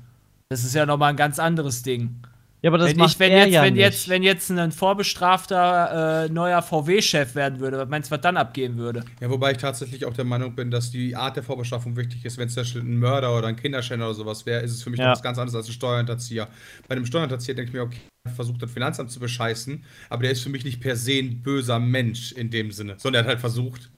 Das 0.49 0.63
ist 0.63 0.75
ja 0.75 0.85
nochmal 0.85 1.09
ein 1.11 1.15
ganz 1.15 1.39
anderes 1.39 1.81
Ding. 1.83 2.17
Ja, 2.61 2.71
aber 2.71 2.77
das 2.79 2.91
wenn 2.91 2.97
macht 2.97 3.11
ich, 3.13 3.19
wenn 3.19 3.31
er 3.31 3.45
jetzt, 3.45 3.53
ja 3.53 3.61
wenn 3.63 3.73
nicht. 3.73 3.81
jetzt, 3.83 4.09
wenn 4.09 4.23
jetzt 4.23 4.49
ein 4.51 4.71
vorbestrafter 4.71 6.25
äh, 6.25 6.29
neuer 6.29 6.61
VW-Chef 6.63 7.35
werden 7.35 7.59
würde, 7.59 7.77
was 7.77 7.89
meinst 7.89 8.09
du, 8.09 8.15
was 8.15 8.21
dann 8.21 8.37
abgehen 8.37 8.75
würde? 8.77 9.03
Ja, 9.21 9.29
wobei 9.29 9.51
ich 9.51 9.57
tatsächlich 9.57 10.05
auch 10.05 10.13
der 10.13 10.25
Meinung 10.25 10.55
bin, 10.55 10.71
dass 10.71 10.89
die 10.89 11.15
Art 11.15 11.35
der 11.35 11.43
Vorbestrafung 11.43 11.95
wichtig 11.95 12.25
ist. 12.25 12.37
Wenn 12.37 12.47
es 12.47 12.57
ein 12.75 12.97
Mörder 12.97 13.37
oder 13.37 13.47
ein 13.47 13.55
Kinderschänder 13.55 14.05
oder 14.07 14.15
sowas 14.15 14.45
wäre, 14.47 14.61
ist 14.61 14.71
es 14.71 14.81
für 14.81 14.89
mich 14.89 14.99
Ja. 14.99 15.07
noch 15.07 15.11
was 15.13 15.21
ganz 15.21 15.37
anderes 15.37 15.55
als 15.55 15.67
ein 15.67 15.73
Steuerhinterzieher. 15.73 16.47
Bei 16.87 16.95
einem 16.95 17.05
Steuerhinterzieher 17.05 17.53
denke 17.55 17.69
ich 17.69 17.73
mir, 17.73 17.83
okay, 17.83 17.99
er 18.23 18.31
hat 18.31 18.35
versucht, 18.35 18.61
das 18.63 18.71
Finanzamt 18.71 19.11
zu 19.11 19.19
bescheißen, 19.19 19.83
aber 20.09 20.23
der 20.23 20.31
ist 20.31 20.41
für 20.41 20.49
mich 20.49 20.65
nicht 20.65 20.79
per 20.81 20.95
se 20.95 21.19
ein 21.19 21.43
böser 21.43 21.79
Mensch 21.79 22.31
in 22.31 22.49
dem 22.49 22.71
Sinne, 22.71 22.95
sondern 22.97 23.21
er 23.21 23.23
hat 23.25 23.29
halt 23.29 23.39
versucht, 23.41 23.89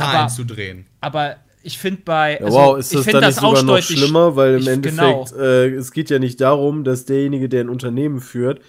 Zahlen 0.00 0.28
zu 0.28 0.44
drehen. 0.44 0.86
Aber 1.00 1.36
ich 1.66 1.78
finde 1.78 2.02
bei. 2.04 2.38
Ja, 2.38 2.44
also, 2.46 2.56
wow, 2.58 2.78
ist 2.78 2.94
das 2.94 3.06
dann 3.06 3.24
nicht 3.24 3.38
sogar 3.40 3.62
noch 3.62 3.80
schlimmer, 3.82 4.36
weil 4.36 4.54
im 4.54 4.60
ich- 4.60 4.68
Endeffekt, 4.68 5.30
genau. 5.32 5.42
äh, 5.42 5.68
es 5.74 5.92
geht 5.92 6.10
ja 6.10 6.18
nicht 6.18 6.40
darum, 6.40 6.84
dass 6.84 7.04
derjenige, 7.04 7.48
der 7.48 7.62
ein 7.64 7.68
Unternehmen 7.68 8.20
führt, 8.20 8.60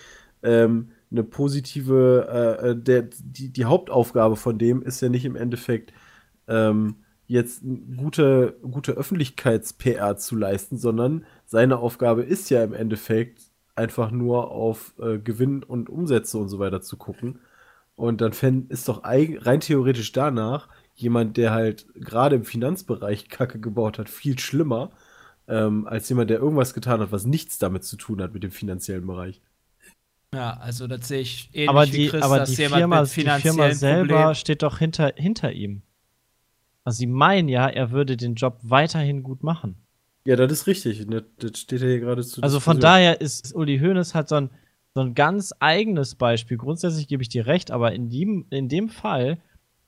ähm, 0.43 0.89
eine 1.11 1.23
positive, 1.23 2.27
äh, 2.61 2.69
äh, 2.71 2.75
der, 2.75 3.03
die, 3.23 3.49
die 3.49 3.65
Hauptaufgabe 3.65 4.35
von 4.35 4.57
dem 4.57 4.81
ist 4.81 5.01
ja 5.01 5.09
nicht 5.09 5.23
im 5.25 5.35
Endeffekt 5.37 5.93
ähm, 6.47 6.95
jetzt 7.27 7.61
gute, 7.97 8.57
gute 8.61 8.93
Öffentlichkeits-PR 8.93 10.17
zu 10.17 10.35
leisten, 10.35 10.77
sondern 10.77 11.25
seine 11.45 11.77
Aufgabe 11.77 12.23
ist 12.23 12.49
ja 12.49 12.63
im 12.63 12.73
Endeffekt 12.73 13.41
einfach 13.75 14.11
nur 14.11 14.51
auf 14.51 14.93
äh, 14.99 15.17
Gewinn 15.19 15.63
und 15.63 15.89
Umsätze 15.89 16.37
und 16.37 16.49
so 16.49 16.59
weiter 16.59 16.81
zu 16.81 16.97
gucken. 16.97 17.39
Und 17.95 18.21
dann 18.21 18.33
fänd, 18.33 18.69
ist 18.71 18.87
doch 18.87 19.03
rein 19.03 19.59
theoretisch 19.59 20.11
danach 20.11 20.67
jemand, 20.97 21.37
der 21.37 21.51
halt 21.51 21.85
gerade 21.95 22.35
im 22.35 22.43
Finanzbereich 22.43 23.29
Kacke 23.29 23.59
gebaut 23.59 23.99
hat, 23.99 24.09
viel 24.09 24.37
schlimmer, 24.39 24.91
ähm, 25.47 25.87
als 25.87 26.09
jemand, 26.09 26.29
der 26.29 26.39
irgendwas 26.39 26.73
getan 26.73 26.99
hat, 26.99 27.11
was 27.11 27.25
nichts 27.25 27.57
damit 27.57 27.85
zu 27.85 27.95
tun 27.95 28.21
hat 28.21 28.33
mit 28.33 28.43
dem 28.43 28.51
finanziellen 28.51 29.07
Bereich. 29.07 29.41
Ja, 30.33 30.57
also 30.57 30.87
das 30.87 31.07
sehe 31.07 31.21
ich 31.21 31.49
ähnlich 31.53 31.69
aber 31.69 31.87
wie 31.87 31.91
die, 31.91 32.07
Chris, 32.09 32.21
aber 32.23 32.39
dass 32.39 32.49
die 32.49 32.61
jemand 32.61 32.81
Firma, 32.81 33.01
mit 33.01 33.09
die 33.09 33.13
finanziellen 33.13 33.55
Firma 33.55 33.73
selber 33.73 34.07
Problemen- 34.07 34.35
steht 34.35 34.63
doch 34.63 34.77
hinter, 34.79 35.13
hinter 35.15 35.53
ihm. 35.53 35.83
Also 36.83 36.97
sie 36.97 37.07
meinen 37.07 37.47
ja, 37.47 37.67
er 37.67 37.91
würde 37.91 38.17
den 38.17 38.35
Job 38.35 38.59
weiterhin 38.63 39.23
gut 39.23 39.43
machen. 39.43 39.75
Ja, 40.25 40.35
das 40.35 40.51
ist 40.51 40.67
richtig. 40.67 41.05
Das, 41.07 41.23
das 41.37 41.59
steht 41.59 41.81
ja 41.81 41.87
hier 41.87 41.99
gerade 41.99 42.23
zu. 42.23 42.41
Also 42.41 42.59
von 42.59 42.79
daher 42.79 43.21
ist 43.21 43.55
Uli 43.55 43.79
Hoeneß 43.79 44.13
halt 44.15 44.27
so 44.27 44.35
ein, 44.35 44.49
so 44.93 45.01
ein 45.01 45.13
ganz 45.13 45.53
eigenes 45.59 46.15
Beispiel. 46.15 46.57
Grundsätzlich 46.57 47.07
gebe 47.07 47.23
ich 47.23 47.29
dir 47.29 47.45
recht, 47.45 47.71
aber 47.71 47.93
in 47.93 48.09
dem, 48.09 48.45
in 48.49 48.67
dem 48.67 48.89
Fall 48.89 49.37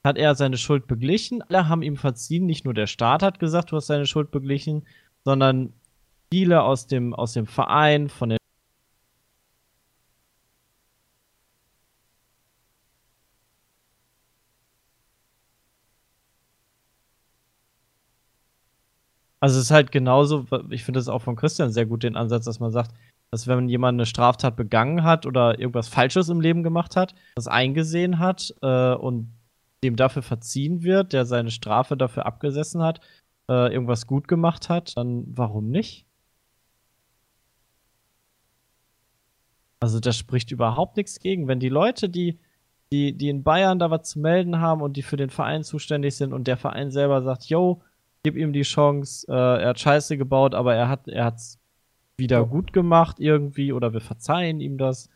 hat 0.05 0.17
er 0.17 0.35
seine 0.35 0.57
Schuld 0.57 0.87
beglichen. 0.87 1.41
Alle 1.43 1.67
haben 1.67 1.81
ihm 1.81 1.97
verziehen. 1.97 2.45
Nicht 2.45 2.65
nur 2.65 2.73
der 2.73 2.87
Staat 2.87 3.23
hat 3.23 3.39
gesagt, 3.39 3.71
du 3.71 3.75
hast 3.75 3.89
deine 3.89 4.05
Schuld 4.05 4.31
beglichen, 4.31 4.85
sondern 5.25 5.73
viele 6.31 6.63
aus 6.63 6.87
dem, 6.87 7.13
aus 7.13 7.33
dem 7.33 7.47
Verein, 7.47 8.09
von 8.09 8.29
den 8.29 8.39
Also 19.41 19.57
es 19.57 19.65
ist 19.65 19.71
halt 19.71 19.91
genauso, 19.93 20.45
ich 20.69 20.83
finde 20.83 20.99
das 20.99 21.07
auch 21.07 21.21
von 21.21 21.37
Christian 21.37 21.71
sehr 21.71 21.85
gut, 21.85 22.03
den 22.03 22.17
Ansatz, 22.17 22.43
dass 22.43 22.59
man 22.59 22.71
sagt, 22.71 22.91
dass 23.31 23.47
wenn 23.47 23.69
jemand 23.69 23.95
eine 23.95 24.05
Straftat 24.05 24.57
begangen 24.57 25.03
hat 25.03 25.25
oder 25.25 25.59
irgendwas 25.59 25.87
Falsches 25.87 26.27
im 26.29 26.41
Leben 26.41 26.61
gemacht 26.61 26.97
hat, 26.97 27.15
das 27.35 27.47
eingesehen 27.47 28.19
hat 28.19 28.53
äh, 28.61 28.93
und 28.95 29.31
dem 29.83 29.95
dafür 29.95 30.21
verziehen 30.21 30.83
wird, 30.83 31.13
der 31.13 31.25
seine 31.25 31.51
Strafe 31.51 31.95
dafür 31.97 32.25
abgesessen 32.25 32.81
hat, 32.81 32.99
äh, 33.49 33.73
irgendwas 33.73 34.07
gut 34.07 34.27
gemacht 34.27 34.69
hat, 34.69 34.95
dann 34.97 35.25
warum 35.27 35.69
nicht? 35.69 36.05
Also 39.79 39.99
da 39.99 40.11
spricht 40.11 40.51
überhaupt 40.51 40.97
nichts 40.97 41.19
gegen. 41.19 41.47
Wenn 41.47 41.59
die 41.59 41.69
Leute, 41.69 42.09
die, 42.09 42.37
die, 42.91 43.17
die 43.17 43.29
in 43.29 43.43
Bayern 43.43 43.79
da 43.79 43.89
was 43.89 44.09
zu 44.09 44.19
melden 44.19 44.59
haben 44.59 44.81
und 44.81 44.97
die 44.97 45.03
für 45.03 45.17
den 45.17 45.29
Verein 45.29 45.63
zuständig 45.63 46.15
sind 46.15 46.33
und 46.33 46.47
der 46.47 46.57
Verein 46.57 46.91
selber 46.91 47.21
sagt, 47.21 47.45
yo, 47.45 47.81
gib 48.23 48.35
ihm 48.35 48.51
die 48.51 48.63
Chance, 48.63 49.25
äh, 49.29 49.61
er 49.63 49.69
hat 49.69 49.79
Scheiße 49.79 50.17
gebaut, 50.17 50.53
aber 50.53 50.75
er 50.75 50.89
hat 50.89 51.07
er 51.07 51.25
hat's 51.25 51.59
wieder 52.17 52.45
gut 52.45 52.73
gemacht 52.73 53.19
irgendwie 53.19 53.71
oder 53.71 53.93
wir 53.93 54.01
verzeihen 54.01 54.59
ihm 54.59 54.77
das. 54.77 55.09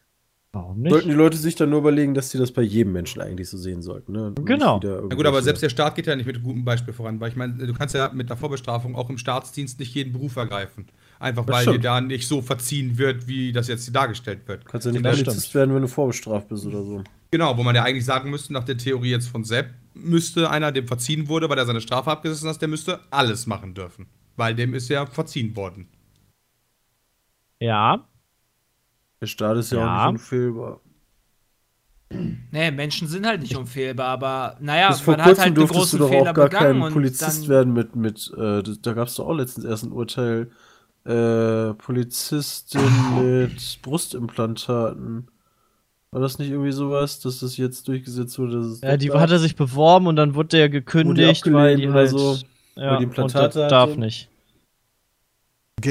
Warum 0.56 0.88
Sollten 0.88 1.06
die 1.06 1.16
nicht? 1.16 1.18
Leute 1.18 1.36
sich 1.38 1.56
dann 1.56 1.72
nur 1.72 1.80
überlegen, 1.80 2.14
dass 2.14 2.30
sie 2.30 2.38
das 2.38 2.52
bei 2.52 2.62
jedem 2.62 2.94
Menschen 2.94 3.20
eigentlich 3.24 3.50
so 3.50 3.58
sehen 3.58 3.82
sollten. 3.82 4.12
Ne? 4.12 4.30
Nicht 4.38 4.46
Genau. 4.46 4.80
Na 4.84 5.16
gut, 5.16 5.26
aber 5.26 5.42
selbst 5.42 5.64
der 5.64 5.70
Staat 5.70 5.96
geht 5.96 6.06
ja 6.06 6.16
nicht 6.16 6.28
mit 6.28 6.44
gutem 6.44 6.64
Beispiel 6.64 6.94
voran, 6.94 7.20
weil 7.20 7.30
ich 7.30 7.36
meine, 7.36 7.56
du 7.56 7.74
kannst 7.74 7.96
ja 7.96 8.12
mit 8.14 8.30
einer 8.30 8.38
Vorbestrafung 8.38 8.96
auch 8.96 9.10
im 9.10 9.18
Staatsdienst 9.18 9.80
nicht 9.80 9.96
jeden 9.96 10.14
Beruf 10.14 10.36
ergreifen. 10.36 10.86
Einfach 11.20 11.44
Das 11.44 11.56
weil 11.56 11.66
dir 11.66 11.72
stimmt. 11.72 11.86
da 11.86 12.02
nicht 12.02 12.28
so 12.28 12.44
verziehen 12.44 13.00
wird, 13.00 13.28
wie 13.28 13.52
das 13.52 13.68
jetzt 13.68 13.96
dargestellt 13.96 14.48
wird. 14.48 14.64
Kannst 14.66 14.86
ja 14.86 14.92
nicht 14.92 15.04
Polizist 15.04 15.56
werden, 15.56 15.74
wenn 15.74 15.82
du 15.82 15.88
vorbestraft 15.88 16.50
bist 16.50 16.68
oder 16.68 16.84
so. 16.84 17.04
Genau, 17.32 17.58
wo 17.58 17.64
man 17.64 17.74
ja 17.74 17.82
eigentlich 17.82 18.06
sagen 18.06 18.30
müsste, 18.30 18.54
nach 18.54 18.64
der 18.64 18.78
Theorie 18.78 19.10
jetzt 19.10 19.30
von 19.30 19.44
Sepp, 19.44 19.72
müsste 19.96 20.52
einer, 20.52 20.72
dem 20.72 20.86
verziehen 20.86 21.30
wurde, 21.30 21.50
weil 21.50 21.58
er 21.58 21.66
seine 21.66 21.82
Strafe 21.82 22.12
abgesessen 22.12 22.48
hat, 22.48 22.62
der 22.62 22.68
müsste 22.68 23.00
alles 23.10 23.48
machen 23.48 23.74
dürfen. 23.74 24.06
Weil 24.36 24.54
dem 24.54 24.76
ist 24.76 24.88
ja 24.90 25.08
verziehen 25.08 25.56
worden. 25.56 25.88
Ja, 27.60 28.06
Der 29.24 29.28
Staat 29.28 29.56
ist 29.56 29.72
ja, 29.72 29.78
Ja. 29.78 30.06
auch 30.08 30.12
nicht 30.12 30.20
unfehlbar. 30.20 30.82
Nee, 32.52 32.72
Menschen 32.72 33.08
sind 33.08 33.26
halt 33.26 33.42
nicht 33.42 33.56
unfehlbar, 33.56 34.08
aber 34.10 34.58
naja, 34.60 34.90
Bis 34.90 35.00
vor 35.00 35.14
man 35.14 35.22
hat 35.22 35.28
kurzem 35.28 35.40
halt 35.40 35.48
einen 35.48 35.56
durftest 35.56 35.80
großen 35.80 36.00
du 36.00 36.04
doch 36.04 36.12
Fehler 36.12 36.32
auch 36.32 36.34
gar 36.36 36.50
kein 36.50 36.82
und 36.82 36.92
Polizist 36.92 37.48
werden 37.48 37.72
mit, 37.72 37.96
mit 37.96 38.34
äh, 38.38 38.62
da 38.82 38.92
gab 38.92 39.08
es 39.08 39.16
doch 39.16 39.28
auch 39.28 39.34
letztens 39.34 39.66
erst 39.66 39.86
ein 39.86 39.94
Urteil, 39.94 40.52
äh, 41.06 41.74
Polizistin 41.76 42.82
mit 43.16 43.80
Brustimplantaten. 43.82 45.30
War 46.12 46.20
das 46.20 46.38
nicht 46.38 46.52
irgendwie 46.52 46.74
sowas, 46.74 47.22
dass 47.22 47.40
das 47.40 47.56
jetzt 47.56 47.88
durchgesetzt 47.88 48.38
wurde? 48.38 48.58
Dass 48.58 48.66
es 48.66 48.82
ja 48.82 48.98
die 48.98 49.10
hat 49.10 49.32
er 49.32 49.40
sich 49.40 49.56
beworben 49.56 50.08
und 50.08 50.18
dann 50.18 50.36
wurde 50.36 50.50
der 50.50 50.68
gekündigt, 50.70 51.50
weil 51.54 51.78
die 51.78 51.90
halt 51.90 52.10
so, 52.10 52.38
ja, 52.76 52.92
weil 52.92 52.98
die 52.98 53.06
und 53.06 53.12
Implantate 53.12 53.60
das 53.60 53.70
darf 53.70 53.92
hatte. 53.92 54.00
nicht. 54.02 54.30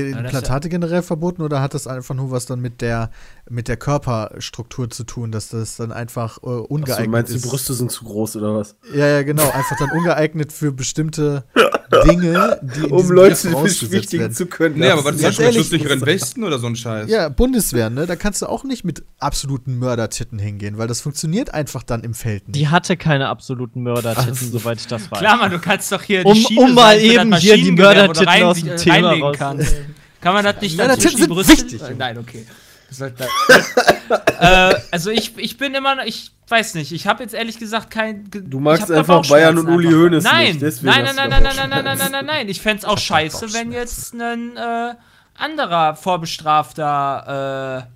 Ist 0.00 0.16
Implantate 0.16 0.68
generell 0.68 1.02
verboten 1.02 1.42
oder 1.42 1.60
hat 1.60 1.74
das 1.74 1.86
einfach 1.86 2.14
nur 2.14 2.30
was 2.30 2.46
dann 2.46 2.60
mit 2.60 2.80
der, 2.80 3.10
mit 3.48 3.68
der 3.68 3.76
Körperstruktur 3.76 4.90
zu 4.90 5.04
tun, 5.04 5.32
dass 5.32 5.48
das 5.48 5.76
dann 5.76 5.92
einfach 5.92 6.38
äh, 6.42 6.46
ungeeignet 6.46 7.06
du 7.06 7.10
meinst, 7.10 7.32
ist? 7.34 7.44
die 7.44 7.48
Brüste 7.48 7.74
sind 7.74 7.90
zu 7.90 8.04
groß 8.04 8.36
oder 8.36 8.56
was? 8.56 8.76
Ja, 8.94 9.06
ja, 9.06 9.22
genau. 9.22 9.44
Einfach 9.50 9.76
dann 9.78 9.90
ungeeignet 9.90 10.52
für 10.52 10.72
bestimmte 10.72 11.44
Dinge, 12.06 12.58
die 12.62 12.86
in 12.86 12.90
Um 12.92 13.10
Leute 13.10 13.50
beschwichtigen 13.50 14.22
werden. 14.22 14.32
zu 14.34 14.46
können. 14.46 14.78
Nee, 14.78 14.88
aber 14.90 15.04
was 15.04 15.16
ist 15.16 15.24
das 15.24 15.38
mit 15.38 15.54
schusssicheren 15.54 16.04
Westen 16.06 16.42
oder 16.44 16.58
so 16.58 16.66
ein 16.66 16.76
Scheiß? 16.76 17.10
Ja, 17.10 17.28
Bundeswehr, 17.28 17.90
ne? 17.90 18.06
Da 18.06 18.16
kannst 18.16 18.42
du 18.42 18.46
auch 18.46 18.64
nicht 18.64 18.84
mit 18.84 19.02
absoluten 19.18 19.78
Mördertitten 19.78 20.38
hingehen, 20.38 20.78
weil 20.78 20.88
das 20.88 21.00
funktioniert 21.00 21.52
einfach 21.52 21.82
dann 21.82 22.02
im 22.02 22.14
Feld 22.14 22.48
nicht. 22.48 22.56
Die 22.56 22.68
hatte 22.68 22.96
keine 22.96 23.28
absoluten 23.28 23.82
Mördertitten, 23.82 24.50
soweit 24.50 24.78
ich 24.80 24.86
das 24.86 25.10
weiß. 25.10 25.18
Klar, 25.18 25.36
man, 25.36 25.50
du 25.50 25.58
kannst 25.58 25.92
doch 25.92 26.02
hier 26.02 26.24
Um- 26.24 26.32
die 26.34 26.40
Schiene 26.42 26.60
um 26.64 26.74
mal 26.74 26.98
eben 26.98 27.34
hier 27.36 27.56
die 27.56 27.72
Mördertitten 27.72 28.42
aus 28.42 28.60
dem 28.62 28.76
Thema 28.76 28.94
reinlegen 29.08 29.22
raus- 29.26 29.36
kannst. 29.38 29.74
Kann 30.22 30.32
man 30.34 30.44
das 30.44 30.60
nicht 30.60 30.78
dann 30.78 30.98
zwischen 30.98 31.16
die 31.16 31.22
sind 31.22 31.30
Brüste? 31.32 31.52
wichtig, 31.52 31.82
Äh. 31.82 31.94
Nein, 31.94 32.16
okay. 32.18 32.46
Sollte- 32.90 33.26
äh, 34.38 34.74
also 34.90 35.10
ich, 35.10 35.36
ich 35.38 35.56
bin 35.56 35.74
immer 35.74 35.94
noch, 35.94 36.04
ich 36.04 36.30
weiß 36.48 36.74
nicht, 36.74 36.92
ich 36.92 37.06
habe 37.06 37.22
jetzt 37.22 37.32
ehrlich 37.34 37.58
gesagt 37.58 37.90
kein. 37.90 38.28
Du 38.30 38.60
magst 38.60 38.90
einfach 38.90 39.26
Bayern 39.28 39.58
und 39.58 39.68
Uli. 39.68 39.90
Hoeneß 39.90 40.22
nein, 40.24 40.48
nicht, 40.48 40.62
deswegen 40.62 40.92
Nein, 40.92 41.04
nein, 41.04 41.16
nein, 41.16 41.30
da 41.30 41.40
nein, 41.40 41.56
nein, 41.56 41.70
nein, 41.70 41.84
nein, 41.84 41.98
nein, 41.98 42.12
nein, 42.12 42.26
nein. 42.26 42.48
Ich 42.48 42.60
fände 42.60 42.78
es 42.78 42.84
auch 42.84 42.98
scheiße, 42.98 43.52
wenn 43.54 43.72
jetzt 43.72 44.12
ein 44.14 44.56
äh, 44.56 44.94
anderer 45.38 45.96
Vorbestrafter 45.96 47.88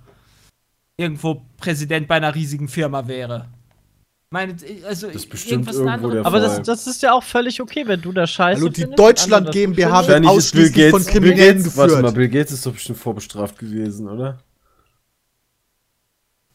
äh, 0.97 1.01
irgendwo 1.03 1.43
Präsident 1.57 2.07
bei 2.07 2.15
einer 2.15 2.33
riesigen 2.33 2.67
Firma 2.67 3.07
wäre. 3.07 3.45
Meine, 4.29 4.55
also 4.85 5.07
Das 5.07 5.15
ist 5.15 5.29
bestimmt 5.29 5.67
irgendwo 5.67 5.87
anderes. 5.89 6.13
der 6.15 6.25
Aber 6.25 6.41
Fall. 6.41 6.57
das, 6.57 6.61
das 6.63 6.87
ist 6.87 7.01
ja 7.01 7.13
auch 7.13 7.23
völlig 7.23 7.61
okay, 7.61 7.83
wenn 7.87 8.01
du 8.01 8.11
da 8.11 8.27
scheiße 8.27 8.59
Hallo, 8.59 8.69
die 8.69 8.81
findest, 8.81 8.99
Deutschland 8.99 9.51
GmbH 9.51 10.05
wird 10.05 10.21
Bill 10.21 10.29
ausschließlich 10.29 10.89
von 10.91 11.03
Bill 11.03 11.11
Kriminellen 11.13 11.57
Gates, 11.59 11.77
warte 11.77 11.93
mal, 11.93 12.01
geführt. 12.01 12.15
Bill 12.15 12.27
Gates 12.29 12.51
ist 12.51 12.65
doch 12.65 12.73
bestimmt 12.73 12.97
vorbestraft 12.99 13.57
gewesen, 13.57 14.09
oder? 14.09 14.39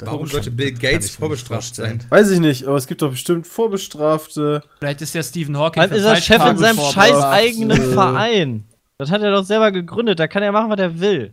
Warum 0.00 0.26
sollte 0.26 0.50
Bill 0.50 0.72
Gates 0.72 1.10
vorbestraft 1.10 1.74
sein? 1.76 2.04
Weiß 2.10 2.30
ich 2.30 2.40
nicht, 2.40 2.66
aber 2.66 2.76
es 2.76 2.86
gibt 2.88 3.00
doch 3.02 3.10
bestimmt 3.10 3.46
Vorbestrafte. 3.46 4.62
Vielleicht 4.80 5.00
ist 5.00 5.14
ja 5.14 5.22
Stephen 5.22 5.56
Hawking. 5.56 5.80
Dann 5.80 5.92
ist 5.92 6.04
er 6.04 6.16
Chef 6.16 6.44
in 6.44 6.58
seinem 6.58 6.78
scheiß 6.78 7.22
eigenen 7.22 7.78
Äh. 7.80 7.94
Verein. 7.94 8.64
Das 8.98 9.10
hat 9.10 9.22
er 9.22 9.30
doch 9.30 9.44
selber 9.44 9.70
gegründet, 9.72 10.18
da 10.18 10.26
kann 10.28 10.42
er 10.42 10.52
machen, 10.52 10.70
was 10.70 10.78
er 10.78 11.00
will. 11.00 11.32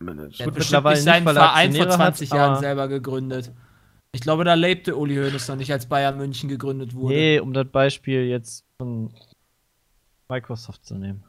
Hat 0.00 0.06
Gut, 0.06 0.26
bestimmt 0.28 0.58
mittlerweile 0.58 0.96
nicht 0.96 1.04
seinen 1.04 1.26
er 1.28 1.32
Verein 1.34 1.72
vor 1.72 1.82
Aktionäre 1.82 1.90
hat, 1.92 2.16
20 2.16 2.30
Jahren 2.30 2.50
aber- 2.52 2.60
selber 2.60 2.88
gegründet. 2.88 3.52
Ich 4.12 4.20
glaube, 4.20 4.44
da 4.44 4.54
lebte 4.54 4.96
Uli 4.96 5.16
Hoeneß 5.16 5.48
noch 5.48 5.56
nicht, 5.56 5.72
als 5.72 5.86
Bayern 5.86 6.16
München 6.16 6.48
gegründet 6.48 6.94
wurde. 6.94 7.14
Nee, 7.14 7.38
um 7.40 7.52
das 7.52 7.66
Beispiel 7.70 8.24
jetzt 8.24 8.64
von 8.78 9.12
Microsoft 10.28 10.84
zu 10.84 10.94
nehmen. 10.96 11.24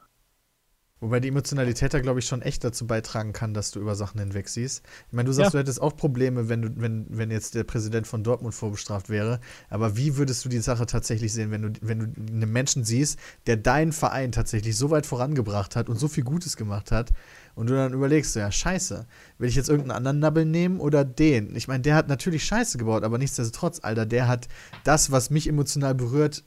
Wobei 0.99 1.19
die 1.19 1.27
Emotionalität 1.27 1.93
da, 1.93 1.99
glaube 1.99 2.19
ich, 2.19 2.25
schon 2.25 2.41
echt 2.41 2.63
dazu 2.63 2.87
beitragen 2.87 3.31
kann, 3.31 3.53
dass 3.53 3.69
du 3.69 3.79
über 3.79 3.93
Sachen 3.93 4.19
hinweg 4.19 4.49
siehst. 4.49 4.83
Ich 5.07 5.13
meine, 5.13 5.27
du 5.27 5.31
sagst, 5.33 5.53
Ja. 5.53 5.59
du 5.59 5.59
hättest 5.59 5.79
auch 5.79 5.95
Probleme, 5.95 6.49
wenn, 6.49 6.63
du, 6.63 6.69
wenn, 6.81 7.05
wenn 7.09 7.29
jetzt 7.29 7.53
der 7.53 7.65
Präsident 7.65 8.07
von 8.07 8.23
Dortmund 8.23 8.55
vorbestraft 8.55 9.07
wäre. 9.07 9.39
Aber 9.69 9.95
wie 9.95 10.17
würdest 10.17 10.43
du 10.43 10.49
die 10.49 10.57
Sache 10.57 10.87
tatsächlich 10.87 11.33
sehen, 11.33 11.51
wenn 11.51 11.61
du, 11.61 11.73
wenn 11.81 11.99
du 11.99 12.05
einen 12.31 12.51
Menschen 12.51 12.83
siehst, 12.83 13.19
der 13.45 13.57
deinen 13.57 13.91
Verein 13.91 14.31
tatsächlich 14.31 14.75
so 14.75 14.89
weit 14.89 15.05
vorangebracht 15.05 15.75
hat 15.75 15.87
und 15.87 15.97
so 15.99 16.07
viel 16.07 16.23
Gutes 16.23 16.57
gemacht 16.57 16.91
hat 16.91 17.11
und 17.57 17.67
du 17.67 17.73
dann 17.73 17.91
überlegst, 17.91 18.33
so, 18.33 18.39
ja, 18.39 18.51
scheiße, 18.51 19.07
will 19.39 19.49
ich 19.49 19.55
jetzt 19.55 19.67
irgendeinen 19.67 19.97
anderen 19.97 20.19
Nabbel 20.19 20.45
nehmen 20.45 20.79
oder 20.79 21.03
den? 21.03 21.55
Ich 21.55 21.67
meine, 21.67 21.81
der 21.81 21.95
hat 21.95 22.07
natürlich 22.07 22.45
Scheiße 22.45 22.77
gebaut, 22.77 23.03
aber 23.03 23.17
nichtsdestotrotz, 23.17 23.79
Alter, 23.83 24.05
der 24.05 24.27
hat 24.27 24.47
das, 24.83 25.11
was 25.11 25.31
mich 25.31 25.47
emotional 25.49 25.95
berührt, 25.95 26.43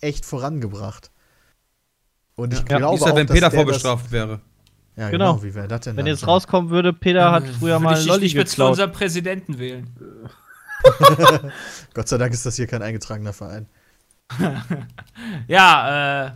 echt 0.00 0.24
vorangebracht. 0.24 1.10
Und 2.36 2.52
ich 2.52 2.60
Ja. 2.60 2.78
glaube 2.78 2.98
das, 3.00 3.10
auch, 3.10 3.16
wenn 3.16 3.26
dass 3.26 3.34
Peter 3.34 3.50
vorbestraft 3.50 4.12
wäre? 4.12 4.40
Ja, 4.96 5.10
Genau. 5.10 5.32
genau. 5.34 5.42
Wie 5.42 5.54
wäre 5.56 5.66
das 5.66 5.80
denn? 5.80 5.96
Wenn 5.96 6.06
jetzt 6.06 6.24
rauskommen 6.26 6.70
würde, 6.70 6.92
Peter 6.92 7.32
hat 7.32 7.48
früher 7.48 7.74
Würde 7.74 7.84
mal 7.84 7.98
ich 7.98 8.06
Lolli 8.06 8.30
für 8.30 8.44
geklaut. 8.44 8.70
unseren 8.70 8.92
Präsidenten 8.92 9.58
wählen. 9.58 9.90
Gott 11.94 12.06
sei 12.08 12.16
Dank 12.18 12.32
ist 12.32 12.46
das 12.46 12.54
hier 12.56 12.66
kein 12.68 12.82
eingetragener 12.82 13.32
Verein. 13.32 13.66
Ja, 15.48 16.26
äh, 16.26 16.32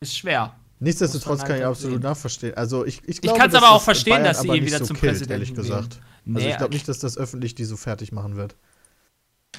ist 0.00 0.16
schwer. 0.16 0.54
Nichtsdestotrotz 0.80 1.44
kann 1.44 1.56
ich 1.58 1.64
absolut 1.64 2.02
nachverstehen. 2.02 2.54
Also 2.56 2.84
ich, 2.84 2.98
ich, 3.04 3.16
Ich 3.16 3.20
glaube, 3.22 3.38
kann's 3.38 3.52
dass 3.54 3.62
aber 3.62 3.72
auch 3.72 3.82
verstehen, 3.82 4.14
Bayern 4.14 4.24
dass 4.24 4.40
sie 4.40 4.48
ihn 4.48 4.66
wieder 4.66 4.78
so 4.78 4.86
zum 4.86 4.96
killt, 4.96 5.12
Präsidenten 5.12 5.32
ehrlich 5.32 5.54
gesagt. 5.54 5.94
Also 5.94 6.00
Nee, 6.24 6.50
ich 6.50 6.56
glaube 6.56 6.74
nicht, 6.74 6.88
dass 6.88 6.98
das 6.98 7.16
öffentlich 7.16 7.54
die 7.54 7.64
so 7.64 7.76
fertig 7.76 8.12
machen 8.12 8.36
wird. 8.36 8.56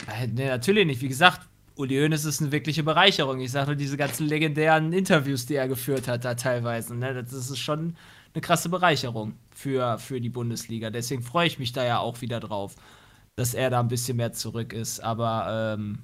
Äh, 0.07 0.27
Nee, 0.27 0.47
natürlich 0.47 0.85
nicht. 0.85 1.01
Wie 1.01 1.07
gesagt, 1.07 1.41
Uli 1.75 1.95
Hoeneß 1.95 2.25
ist 2.25 2.41
eine 2.41 2.51
wirkliche 2.51 2.83
Bereicherung. 2.83 3.39
Ich 3.39 3.51
sage 3.51 3.67
nur 3.67 3.75
diese 3.75 3.97
ganzen 3.97 4.27
legendären 4.27 4.93
Interviews, 4.93 5.45
die 5.45 5.55
er 5.55 5.67
geführt 5.67 6.07
hat, 6.07 6.25
da 6.25 6.35
teilweise. 6.35 6.95
Ne? 6.95 7.13
Das 7.13 7.33
ist 7.33 7.57
schon 7.59 7.95
eine 8.33 8.41
krasse 8.41 8.69
Bereicherung 8.69 9.33
für, 9.51 9.97
für 9.97 10.19
die 10.21 10.29
Bundesliga. 10.29 10.89
Deswegen 10.89 11.21
freue 11.23 11.47
ich 11.47 11.59
mich 11.59 11.73
da 11.73 11.83
ja 11.83 11.99
auch 11.99 12.21
wieder 12.21 12.39
drauf, 12.39 12.75
dass 13.35 13.53
er 13.53 13.69
da 13.69 13.79
ein 13.79 13.87
bisschen 13.87 14.17
mehr 14.17 14.33
zurück 14.33 14.73
ist. 14.73 15.01
Aber 15.01 15.75
ähm, 15.77 15.99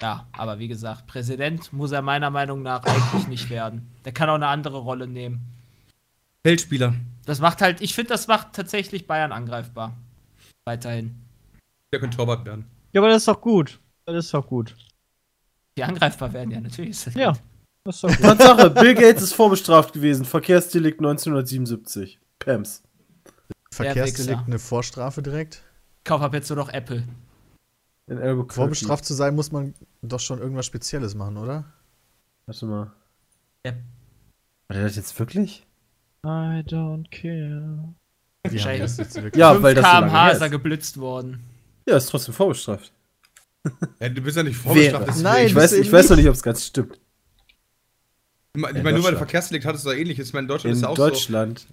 ja, 0.00 0.26
aber 0.32 0.58
wie 0.58 0.68
gesagt, 0.68 1.06
Präsident 1.06 1.72
muss 1.72 1.92
er 1.92 2.02
meiner 2.02 2.30
Meinung 2.30 2.62
nach 2.62 2.84
eigentlich 2.84 3.28
nicht 3.28 3.50
werden. 3.50 3.90
Der 4.04 4.12
kann 4.12 4.28
auch 4.28 4.34
eine 4.34 4.48
andere 4.48 4.78
Rolle 4.78 5.06
nehmen. 5.06 5.40
Feldspieler. 6.46 6.94
Das 7.24 7.40
macht 7.40 7.62
halt, 7.62 7.80
ich 7.80 7.94
finde, 7.94 8.10
das 8.10 8.26
macht 8.26 8.52
tatsächlich 8.52 9.06
Bayern 9.06 9.32
angreifbar. 9.32 9.96
Weiterhin. 10.66 11.14
Der 11.92 12.00
könnte 12.00 12.16
Torwart 12.16 12.44
werden. 12.44 12.66
Ja, 12.92 13.00
aber 13.00 13.08
das 13.08 13.22
ist 13.22 13.28
doch 13.28 13.40
gut. 13.40 13.80
Das 14.06 14.16
ist 14.16 14.34
doch 14.34 14.46
gut. 14.46 14.76
Die 15.76 15.84
angreifbar 15.84 16.32
werden, 16.32 16.50
ja, 16.50 16.60
natürlich. 16.60 16.90
Ist 16.90 17.06
das 17.06 17.14
Ja, 17.14 17.32
gut. 17.32 17.40
das 17.84 17.96
ist 17.96 18.04
doch 18.04 18.08
gut. 18.10 18.20
Tatsache, 18.20 18.70
Bill 18.70 18.94
Gates 18.94 19.22
ist 19.22 19.32
vorbestraft 19.34 19.94
gewesen. 19.94 20.24
Verkehrsdelikt 20.24 21.00
1977. 21.00 22.18
Pams. 22.38 22.82
Verkehrsdelikt 23.72 24.42
eine 24.46 24.58
Vorstrafe 24.58 25.22
direkt. 25.22 25.62
Kauf 26.04 26.20
ab 26.20 26.34
jetzt 26.34 26.48
nur 26.50 26.58
noch 26.58 26.68
Apple. 26.68 27.04
In 28.06 28.18
Albuquerque. 28.18 28.54
Vorbestraft 28.54 29.04
zu 29.04 29.14
sein, 29.14 29.34
muss 29.34 29.50
man 29.52 29.74
doch 30.02 30.20
schon 30.20 30.38
irgendwas 30.38 30.66
Spezielles 30.66 31.14
machen, 31.14 31.36
oder? 31.38 31.64
Warte 32.46 32.66
mal. 32.66 32.92
Ja. 33.64 33.72
War 34.68 34.74
der 34.76 34.82
das 34.84 34.96
jetzt 34.96 35.18
wirklich? 35.18 35.66
I 36.26 36.62
don't 36.66 37.10
care. 37.10 37.94
Wahrscheinlich. 38.42 38.82
das 38.82 38.96
jetzt 38.98 39.14
wirklich? 39.16 39.36
Ja, 39.40 39.52
5 39.52 39.62
weil 39.62 39.74
das 39.74 39.84
so 39.84 39.90
km/h 39.90 40.28
ist 40.30 40.40
er 40.42 40.50
geblitzt 40.50 40.98
worden. 40.98 41.44
Ja, 41.88 41.96
ist 41.96 42.06
trotzdem 42.10 42.34
vorbestraft. 42.34 42.92
Ja, 44.00 44.10
du 44.10 44.20
bist 44.20 44.36
ja 44.36 44.42
nicht 44.42 44.56
vorbestraft. 44.58 45.06
deswegen. 45.08 45.22
Nein, 45.22 45.46
ich 45.46 45.54
weiß, 45.54 45.72
ich 45.72 45.90
weiß 45.90 46.02
nicht. 46.02 46.10
noch 46.10 46.16
nicht, 46.18 46.28
ob 46.28 46.34
es 46.34 46.42
ganz 46.42 46.66
stimmt. 46.66 47.00
Ich 48.54 48.60
meine, 48.60 48.76
In 48.78 48.84
nur 48.84 48.84
weil 48.84 48.92
du 48.92 48.98
Deutschland. 48.98 49.16
Verkehrsdelikt 49.18 49.64
hattest 49.64 49.86
oder 49.86 49.96
ähnliches. 49.96 50.28
Ich 50.28 50.34
meine, 50.34 50.44
in 50.44 50.48
Deutschland 50.48 50.72
In 50.72 50.76
ist 50.76 50.82
ja 50.82 50.88
auch 50.90 50.94
Deutschland. 50.94 51.60
so. 51.60 51.66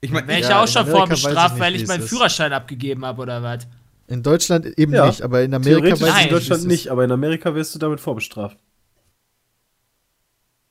Ich 0.00 0.10
meine, 0.10 0.26
Wäre 0.26 0.38
ich 0.38 0.44
Ja, 0.44 0.50
ja 0.52 0.62
auch 0.62 0.68
schon 0.68 0.86
vorbestraft, 0.86 1.58
weil 1.58 1.74
ich 1.76 1.86
meinen. 1.86 2.02
Führerschein 2.02 2.52
abgegeben 2.54 3.04
habe 3.04 3.20
oder 3.20 3.42
was? 3.42 3.66
In 4.08 4.22
Deutschland 4.22 4.66
eben 4.78 4.92
Ja. 4.94 5.06
nicht, 5.06 5.22
aber 5.22 5.42
in 5.42 5.52
Amerika 5.54 5.80
Theoretisch 5.82 6.00
weiß 6.08 6.24
in 6.24 6.30
Deutschland 6.30 6.64
nicht, 6.66 6.88
aber 6.88 7.04
in 7.04 7.12
Amerika 7.12 7.54
wirst 7.54 7.74
du 7.74 7.78
damit 7.78 8.00
vorbestraft. 8.00 8.58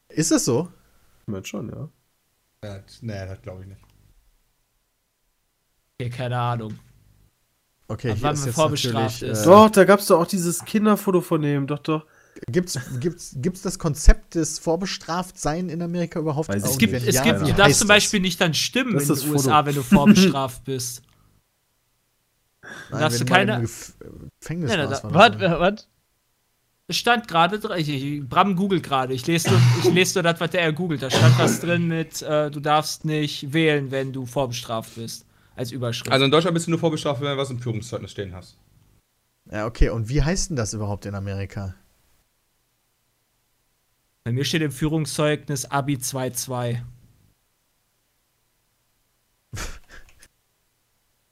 Ist. 0.09 0.31
das 0.31 0.43
so? 0.45 0.69
Ich 1.21 1.27
meine 1.27 1.45
schon, 1.45 1.69
ja. 1.69 1.89
Ja, 2.63 2.79
nee, 3.01 3.25
das 3.27 3.41
glaube 3.43 3.61
ich 3.61 3.67
nicht. 3.67 3.81
Okay, 5.99 6.09
keine 6.09 6.39
Ahnung. 6.39 6.79
Okay, 7.87 8.09
Ab 8.11 8.17
hier 8.17 8.23
wann 8.23 8.33
ist 8.33 8.39
man 8.41 8.47
jetzt 8.47 8.55
vorbestraft 8.55 9.21
natürlich, 9.21 9.31
ist. 9.31 9.41
Äh, 9.43 9.45
Doch, 9.45 9.69
da 9.69 9.83
gab 9.85 9.99
es 9.99 10.07
doch 10.07 10.19
auch 10.19 10.27
dieses 10.27 10.65
Kinderfoto 10.65 11.21
von 11.21 11.41
dem. 11.41 11.67
Doch, 11.67 11.79
doch. 11.79 12.05
Gibt's, 12.51 12.77
gibt's, 12.99 13.35
gibt's 13.35 13.61
das 13.61 13.79
Konzept 13.79 14.35
des 14.35 14.59
Vorbestraftsein 14.59 15.69
in 15.69 15.81
Amerika 15.81 16.19
überhaupt? 16.19 16.49
Weiß? 16.49 16.63
Es 16.63 16.77
gibt, 16.77 16.93
es 16.93 17.15
ja, 17.15 17.23
gibt, 17.23 17.41
heißt 17.41 17.57
darfst 17.59 17.79
zum 17.79 17.87
das? 17.87 17.95
Beispiel 17.97 18.19
nicht 18.19 18.39
dann 18.41 18.53
stimmen 18.53 18.93
Das 18.93 19.03
in 19.03 19.09
den 19.09 19.15
das 19.15 19.25
USA, 19.27 19.57
Foto. 19.57 19.65
wenn 19.67 19.75
du 19.75 19.83
vorbestraft 19.83 20.63
bist. 20.65 21.01
Nein, 22.91 23.11
wenn 23.11 23.19
du 23.19 23.25
keine- 23.25 23.57
Gef- 23.63 23.93
Gefängnis 24.39 24.71
Ja, 24.71 24.77
da- 24.77 24.89
warst, 24.89 25.03
war 25.03 25.13
Was? 25.13 25.37
das 25.37 25.51
so. 25.51 25.59
Was? 25.59 25.87
Es 26.89 26.95
stand 26.95 27.27
gerade, 27.27 27.59
dr- 27.59 27.77
ich, 27.77 27.89
ich, 27.89 28.23
Bram 28.29 28.55
googelt 28.55 28.81
gerade. 28.83 29.13
Ich 29.13 29.27
lese 29.27 29.49
nur, 29.49 29.59
ich 29.83 29.91
lese 29.91 30.15
nur 30.19 30.23
das, 30.23 30.39
was 30.39 30.49
der 30.51 30.71
googelt. 30.71 31.01
Da 31.01 31.09
stand 31.09 31.37
was 31.37 31.59
drin 31.59 31.87
mit, 31.87 32.21
äh, 32.21 32.49
du 32.49 32.61
darfst 32.61 33.03
nicht 33.03 33.51
wählen, 33.51 33.91
wenn 33.91 34.13
du 34.13 34.25
vorbestraft 34.25 34.95
bist. 34.95 35.25
Als 35.55 35.71
Überschrift. 35.71 36.11
Also 36.11 36.23
in 36.23 36.31
Deutschland 36.31 36.53
bist 36.53 36.67
du 36.67 36.71
nur 36.71 36.79
vorbestraft, 36.79 37.19
wenn 37.19 37.27
du 37.31 37.37
was 37.37 37.49
im 37.49 37.59
Führungszeugnis 37.59 38.11
stehen 38.11 38.33
hast. 38.33 38.57
Ja, 39.51 39.65
okay, 39.65 39.89
und 39.89 40.07
wie 40.07 40.21
heißt 40.21 40.49
denn 40.51 40.55
das 40.55 40.73
überhaupt 40.73 41.05
in 41.05 41.15
Amerika? 41.15 41.73
Bei 44.23 44.31
mir 44.31 44.45
steht 44.45 44.61
im 44.61 44.71
Führungszeugnis 44.71 45.65
Abi 45.65 45.95
2.2. 45.95 46.81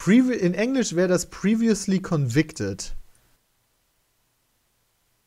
Previ 0.06 0.36
in 0.36 0.54
Englisch 0.54 0.96
wäre 0.96 1.08
das 1.08 1.26
previously 1.32 2.00
convicted. 2.00 2.96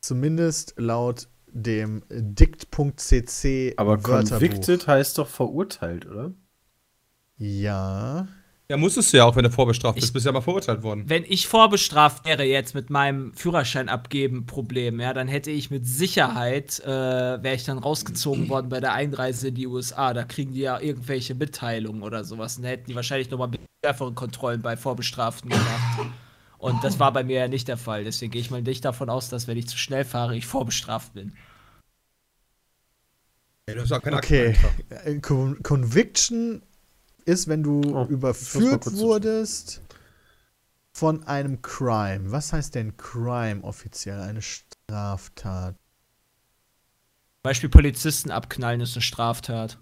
Zumindest 0.01 0.75
laut 0.77 1.27
dem 1.49 2.05
dict.cc 2.09 3.75
Aber 3.77 4.05
Wörterbuch. 4.05 4.39
convicted 4.39 4.87
heißt 4.87 5.19
doch 5.19 5.27
verurteilt, 5.27 6.07
oder? 6.07 6.33
Ja. 7.39 8.29
Ja, 8.71 8.77
musstest 8.77 9.15
du 9.15 9.17
ja 9.17 9.25
auch, 9.25 9.35
wenn 9.35 9.45
du 9.45 9.51
vorbestraft 9.51 9.95
bist. 9.95 10.09
Ich- 10.09 10.13
bist 10.13 10.27
ja 10.27 10.33
mal 10.33 10.43
verurteilt 10.43 10.83
worden. 10.83 11.05
Wenn 11.07 11.25
ich 11.25 11.47
vorbestraft 11.49 12.27
wäre 12.27 12.45
jetzt 12.45 12.75
mit 12.75 12.91
meinem 12.91 13.33
Führerschein 13.33 13.89
abgeben 13.89 14.45
Problem, 14.45 15.01
ja, 15.01 15.15
dann 15.15 15.27
hätte 15.27 15.51
ich 15.51 15.71
mit 15.71 15.87
Sicherheit, 15.87 16.79
äh, 16.81 16.87
wäre 16.87 17.55
ich 17.55 17.65
dann 17.65 17.79
rausgezogen 17.79 18.51
worden 18.51 18.69
bei 18.69 18.81
der 18.81 18.93
Einreise 18.93 19.49
in 19.49 19.55
die 19.55 19.67
USA. 19.67 20.13
Da 20.13 20.25
kriegen 20.25 20.53
die 20.53 20.61
ja 20.61 20.79
irgendwelche 20.81 21.35
Mitteilungen 21.35 22.03
oder 22.03 22.25
sowas. 22.25 22.59
Und 22.59 22.65
da 22.65 22.69
hätten 22.69 22.89
die 22.91 22.95
wahrscheinlich 22.95 23.31
nochmal 23.31 23.49
schärfere 23.83 24.13
Kontrollen 24.13 24.61
bei 24.61 24.77
Vorbestraften 24.77 25.49
gemacht. 25.49 26.01
Und 26.59 26.85
das 26.85 26.99
war 26.99 27.11
bei 27.13 27.25
mir 27.25 27.39
ja 27.39 27.49
nicht 27.49 27.69
der 27.69 27.79
Fall. 27.79 28.05
Deswegen 28.05 28.33
gehe 28.33 28.41
ich 28.43 28.51
mal 28.51 28.61
nicht 28.61 28.85
davon 28.85 29.09
aus, 29.09 29.31
dass 29.31 29.47
wenn 29.49 29.57
ich 29.57 29.67
zu 29.69 29.79
schnell 29.79 30.05
fahre, 30.05 30.37
ich 30.37 30.45
vorbestraft 30.45 31.15
bin. 31.15 31.33
Ja, 33.67 33.77
du 33.77 33.81
hast 33.81 33.93
auch 33.93 34.03
keine 34.03 34.17
Okay. 34.17 34.55
Con 35.23 35.63
Conviction 35.63 36.63
ist, 37.29 37.47
wenn 37.47 37.63
du 37.63 37.81
Oh, 37.95 38.07
überführt 38.07 38.93
wurdest 38.93 39.83
von 40.93 41.23
einem 41.25 41.63
Crime. 41.63 42.33
Was 42.33 42.53
heißt 42.53 42.75
denn 42.75 42.97
Crime 42.97 43.63
offiziell? 43.63 44.21
Eine 44.21 44.43
Straftat. 44.43 45.77
Beispiel 47.43 47.69
Polizisten 47.69 48.31
abknallen 48.31 48.81
ist 48.81 48.97
eine 48.97 49.03
Straftat. 49.03 49.79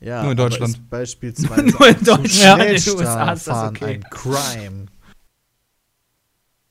Ja, 0.00 0.22
Nur 0.22 0.32
in 0.32 0.38
aber 0.38 0.48
Deutschland. 0.48 0.74
Ist 0.74 0.90
beispielsweise 0.90 1.62
Nur 1.64 1.88
in 1.88 2.04
Deutschland. 2.04 2.34
Ja, 2.34 2.56
in 2.56 2.76
den 2.76 2.94
USA 2.94 3.32
ist 3.32 3.46
das 3.48 3.68
okay. 3.68 3.94
ein 3.94 4.02
Crime. 4.04 4.86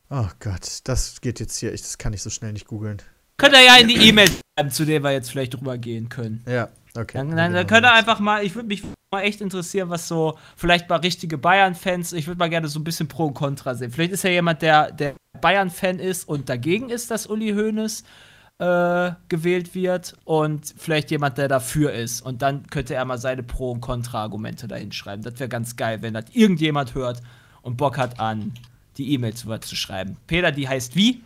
Oh 0.10 0.30
Gott, 0.40 0.80
das 0.86 1.20
geht 1.20 1.40
jetzt 1.42 1.58
hier. 1.58 1.74
Ich, 1.74 1.82
das 1.82 1.98
kann 1.98 2.14
ich 2.14 2.24
so 2.24 2.30
schnell 2.30 2.54
nicht 2.54 2.66
googeln. 2.68 3.02
Könnt 3.36 3.54
ihr 3.54 3.64
ja 3.64 3.76
in 3.76 3.90
die 3.90 4.08
E-Mail 4.08 4.30
schreiben, 4.30 4.72
zu 4.72 4.86
der 4.86 5.04
wir 5.04 5.12
jetzt 5.12 5.30
vielleicht 5.30 5.54
drüber 5.54 5.78
gehen 5.78 6.10
können. 6.10 6.44
Ja, 6.48 6.70
Okay. 6.98 7.18
Dann, 7.18 7.36
dann, 7.36 7.54
dann 7.54 7.68
könnt 7.68 7.86
ihr 7.86 7.94
einfach 7.94 8.20
mal, 8.20 8.44
ich 8.44 8.56
würde 8.56 8.68
mich 8.68 8.84
mal 9.12 9.22
echt 9.22 9.40
interessieren, 9.42 9.90
was 9.90 10.08
so, 10.08 10.38
vielleicht 10.56 10.90
mal 10.90 10.98
richtige 10.98 11.38
Bayern-Fans, 11.38 12.14
ich 12.14 12.28
würde 12.28 12.40
mal 12.40 12.50
gerne 12.50 12.68
so 12.68 12.80
ein 12.80 12.84
bisschen 12.84 13.08
Pro 13.08 13.28
und 13.28 13.34
Contra 13.36 13.76
sehen. 13.76 13.92
Vielleicht 13.92 14.12
ist 14.12 14.24
ja 14.24 14.32
jemand, 14.32 14.62
der, 14.62 14.92
der 14.92 15.14
Bayern-Fan 15.40 16.00
ist 16.00 16.28
und 16.28 16.50
dagegen 16.50 16.90
ist, 16.90 17.12
dass 17.12 17.28
Uli 17.28 17.54
Hoeneß 17.54 18.04
äh, 18.60 19.12
gewählt 19.30 19.76
wird 19.76 20.16
und 20.26 20.74
vielleicht 20.78 21.12
jemand, 21.12 21.38
der 21.38 21.48
dafür 21.48 21.94
ist. 21.94 22.22
Und 22.22 22.42
dann 22.42 22.68
könnte 22.68 22.96
er 22.96 23.06
mal 23.06 23.20
seine 23.20 23.44
Pro- 23.44 23.72
und 23.72 23.82
Contra-Argumente 23.82 24.68
da 24.68 24.76
hinschreiben. 24.76 25.24
Das 25.24 25.40
wäre 25.40 25.50
ganz 25.50 25.76
geil, 25.76 26.02
wenn 26.02 26.16
das 26.16 26.26
irgendjemand 26.34 26.96
hört 26.96 27.22
und 27.62 27.78
Bock 27.78 27.98
hat 27.98 28.20
an, 28.20 28.54
die 28.98 29.14
E-Mail 29.14 29.36
zu, 29.36 29.56
zu 29.60 29.76
schreiben. 29.76 30.18
Peter, 30.26 30.52
die 30.52 30.68
heißt 30.68 30.96
wie? 30.96 31.22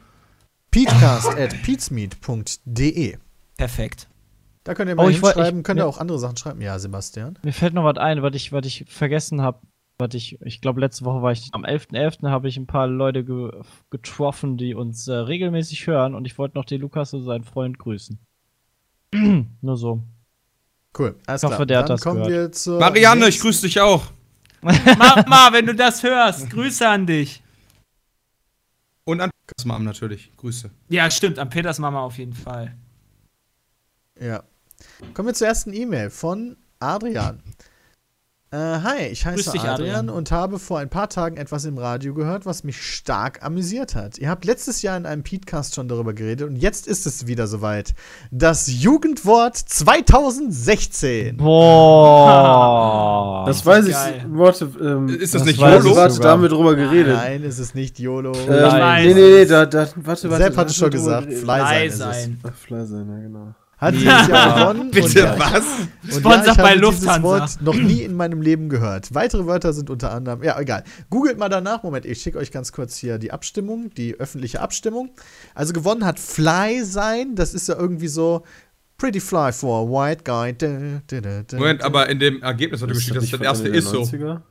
Peachcast 0.72 1.38
at 1.38 1.62
peatsmeet.de. 1.64 3.18
Perfekt. 3.58 4.08
Da 4.64 4.74
könnt 4.76 4.90
ihr 4.90 4.96
mal 4.96 5.06
Oh, 5.06 5.10
ich 5.10 5.22
woll- 5.22 5.34
hinschreiben, 5.34 5.60
ich- 5.62 5.64
könnt 5.66 5.80
ihr 5.80 5.88
auch 5.88 5.98
andere 5.98 6.20
Sachen 6.20 6.38
schreiben. 6.38 6.62
Ja, 6.62 6.78
Sebastian. 6.78 7.40
Mir 7.44 7.54
fällt 7.54 7.74
noch 7.74 7.84
was 7.84 7.98
ein, 7.98 8.22
was 8.22 8.36
ich, 8.36 8.52
was 8.52 8.66
ich 8.66 8.86
vergessen 8.88 9.42
habe. 9.42 9.60
Was 9.98 10.14
ich, 10.16 10.40
ich 10.42 10.62
glaube, 10.62 10.80
letzte 10.80 11.06
Woche 11.06 11.22
war 11.22 11.32
ich 11.32 11.50
am 11.52 11.64
11.11. 11.64 12.30
habe 12.30 12.48
ich 12.48 12.58
ein 12.58 12.66
paar 12.66 12.88
Leute 12.88 13.24
ge 13.24 13.52
getroffen, 13.92 14.58
die 14.58 14.74
uns 14.74 15.08
äh, 15.08 15.14
regelmäßig 15.14 15.86
hören 15.86 16.16
und 16.16 16.26
ich 16.26 16.38
wollte 16.40 16.58
noch 16.58 16.66
den 16.66 16.82
Lukas 16.82 17.14
und 17.14 17.24
seinen 17.24 17.44
Freund 17.44 17.78
grüßen. 17.78 18.18
Nur 19.62 19.78
so. 19.78 20.02
Cool. 20.98 21.16
Alles 21.28 21.44
Ich 21.44 21.46
hoffe, 21.48 21.56
klar. 21.58 21.66
der 21.68 21.78
hat 21.80 21.90
Dann 21.90 21.96
das 21.98 22.02
kommen 22.02 22.24
gehört. 22.24 22.32
wir 22.32 22.52
zur 22.52 22.80
Marianne, 22.80 23.28
ich 23.28 23.40
grüße 23.40 23.62
dich 23.64 23.80
auch. 23.80 24.06
Mama, 24.62 25.50
wenn 25.52 25.66
du 25.68 25.76
das 25.76 26.02
hörst, 26.04 26.50
Grüße 26.50 26.88
an 26.88 27.06
dich. 27.06 27.42
Und 29.04 29.22
an 29.22 29.30
Mom 29.66 29.84
natürlich. 29.84 30.32
Grüße. 30.38 30.70
Ja, 30.90 31.10
stimmt, 31.12 31.38
an 31.40 31.50
Peters 31.50 31.78
Mama 31.80 32.02
auf 32.02 32.18
jeden 32.18 32.34
Fall. 32.34 32.76
Ja. 34.20 34.44
Kommen 35.14 35.28
wir 35.28 35.34
zur 35.34 35.48
ersten 35.48 35.74
E-Mail 35.74 36.10
von 36.10 36.56
Adrian. 36.80 37.42
Äh, 38.54 38.58
hi, 38.58 39.06
ich 39.10 39.26
heiße 39.26 39.54
dich, 39.54 39.62
Adrian, 39.62 39.96
Adrian. 39.96 40.10
und 40.10 40.30
habe 40.30 40.60
vor 40.60 40.80
ein 40.80 40.90
paar 40.90 41.08
Tagen 41.08 41.38
etwas 41.38 41.64
im 41.64 41.78
Radio 41.78 42.14
gehört, 42.14 42.46
was 42.46 42.66
mich 42.66 42.82
stark 42.82 43.42
amüsiert 43.44 43.96
hat. 43.96 44.18
Ihr 44.18 44.30
habt 44.30 44.44
letztes 44.44 44.82
Jahr 44.82 44.98
in 44.98 45.06
einem 45.06 45.24
Podcast 45.24 45.74
schon 45.76 45.88
darüber 45.88 46.12
geredet 46.14 46.50
und 46.50 46.58
jetzt 46.58 46.86
ist 46.86 47.06
es 47.06 47.28
wieder 47.28 47.48
soweit. 47.48 47.94
Das 48.30 48.68
Jugendwort 48.68 49.56
2016. 49.56 51.38
Boah. 51.38 53.46
Das 53.48 53.66
weiß 53.66 53.88
ich. 53.88 53.96
Warte, 54.28 54.70
ähm, 54.82 55.08
Ist 55.08 55.34
das 55.34 55.44
Das 55.44 55.48
nicht 55.48 55.62
YOLO? 55.62 55.96
warte, 55.96 56.20
da 56.20 56.32
haben 56.32 56.42
wir 56.42 56.50
drüber 56.50 56.76
geredet. 56.76 57.16
Nein, 57.16 57.46
es 57.46 57.58
ist 57.58 57.74
nicht 57.74 58.00
YOLO. 58.00 58.34
Ähm, 58.34 58.48
Fly 58.48 59.08
nee, 59.08 59.14
nee, 59.14 59.30
nee, 59.30 59.46
da, 59.46 59.66
da, 59.66 59.88
warte, 59.96 60.30
warte. 60.30 60.44
Sepp 60.44 60.58
hatte 60.58 60.74
schon 60.74 60.90
gesagt. 60.90 61.32
Fly 61.32 61.46
sein 61.46 61.88
es. 61.88 62.00
Fly 62.60 62.86
sein, 62.86 63.08
ja, 63.10 63.18
genau. 63.20 63.56
Hat 63.82 63.96
dieses 63.96 64.28
Jahr 64.28 64.60
gewonnen. 64.60 64.82
und 64.82 64.92
Bitte, 64.92 65.20
ja, 65.20 65.40
was? 65.40 65.64
Und 66.04 66.14
Sponsor 66.14 66.46
ja, 66.46 66.52
ich 66.52 66.58
bei 66.58 66.70
habe 66.70 66.80
Lufthansa. 66.80 67.18
dieses 67.18 67.24
Wort 67.24 67.62
noch 67.64 67.74
nie 67.74 68.04
in 68.04 68.14
meinem 68.16 68.42
Leben 68.42 68.70
gehört. 68.70 69.14
Weitere 69.16 69.48
Wörter 69.48 69.74
sind 69.74 69.90
unter 69.90 70.12
anderem, 70.12 70.44
ja, 70.44 70.60
egal. 70.60 70.84
Googelt 71.10 71.40
mal 71.40 71.50
danach. 71.50 71.82
Moment, 71.82 72.06
ich 72.06 72.22
schicke 72.22 72.38
euch 72.38 72.52
ganz 72.52 72.72
kurz 72.72 72.96
hier 72.98 73.18
die 73.18 73.32
Abstimmung, 73.32 73.90
die 73.96 74.20
öffentliche 74.20 74.62
Abstimmung. 74.62 75.10
Also 75.56 75.74
gewonnen 75.74 76.06
hat 76.06 76.20
Fly 76.20 76.84
sein. 76.84 77.36
Das 77.36 77.56
ist 77.56 77.68
ja 77.68 77.76
irgendwie 77.76 78.08
so 78.08 78.44
Pretty 78.98 79.20
Fly 79.20 79.52
for 79.52 79.80
a 79.80 79.92
White 79.92 80.26
Guy. 80.26 80.54
Da, 80.56 80.68
da, 81.08 81.22
da, 81.22 81.42
da, 81.42 81.58
Moment, 81.58 81.82
da. 81.82 81.86
aber 81.88 82.08
in 82.08 82.20
dem 82.20 82.44
Ergebnis 82.44 82.84
hat 82.84 82.90
er 82.90 82.94
geschrieben, 82.94 83.16
das 83.16 83.32
dass 83.32 83.40
das 83.40 83.42
erste 83.42 83.68
ist 83.70 83.90
so. 83.90 84.04
90er? 84.04 84.42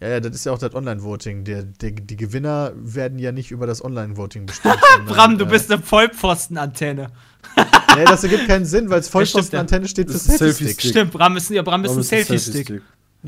Ja, 0.00 0.08
ja, 0.08 0.20
das 0.20 0.34
ist 0.34 0.46
ja 0.46 0.52
auch 0.52 0.58
das 0.58 0.74
Online-Voting. 0.74 1.44
Der, 1.44 1.64
der, 1.64 1.90
die 1.90 2.16
Gewinner 2.16 2.72
werden 2.76 3.18
ja 3.18 3.32
nicht 3.32 3.50
über 3.50 3.66
das 3.66 3.84
Online-Voting 3.84 4.46
bestimmt. 4.46 4.78
Bram, 5.06 5.36
du 5.36 5.44
äh, 5.44 5.48
bist 5.48 5.70
eine 5.70 5.82
Vollpfostenantenne. 5.82 7.08
Nee, 7.96 8.04
das 8.04 8.22
ergibt 8.22 8.46
keinen 8.46 8.64
Sinn, 8.64 8.88
weil 8.88 9.02
Vollpfostenantenne 9.02 9.88
steht 9.88 10.08
für 10.08 10.14
ein 10.16 10.38
Selfie-Stick. 10.38 10.80
Stimmt, 10.90 11.12
Bram 11.12 11.36
ist, 11.36 11.50
ja, 11.50 11.62
Bram 11.62 11.84
ist 11.84 11.96
ein 11.96 12.02
Selfie-Stick. 12.02 12.80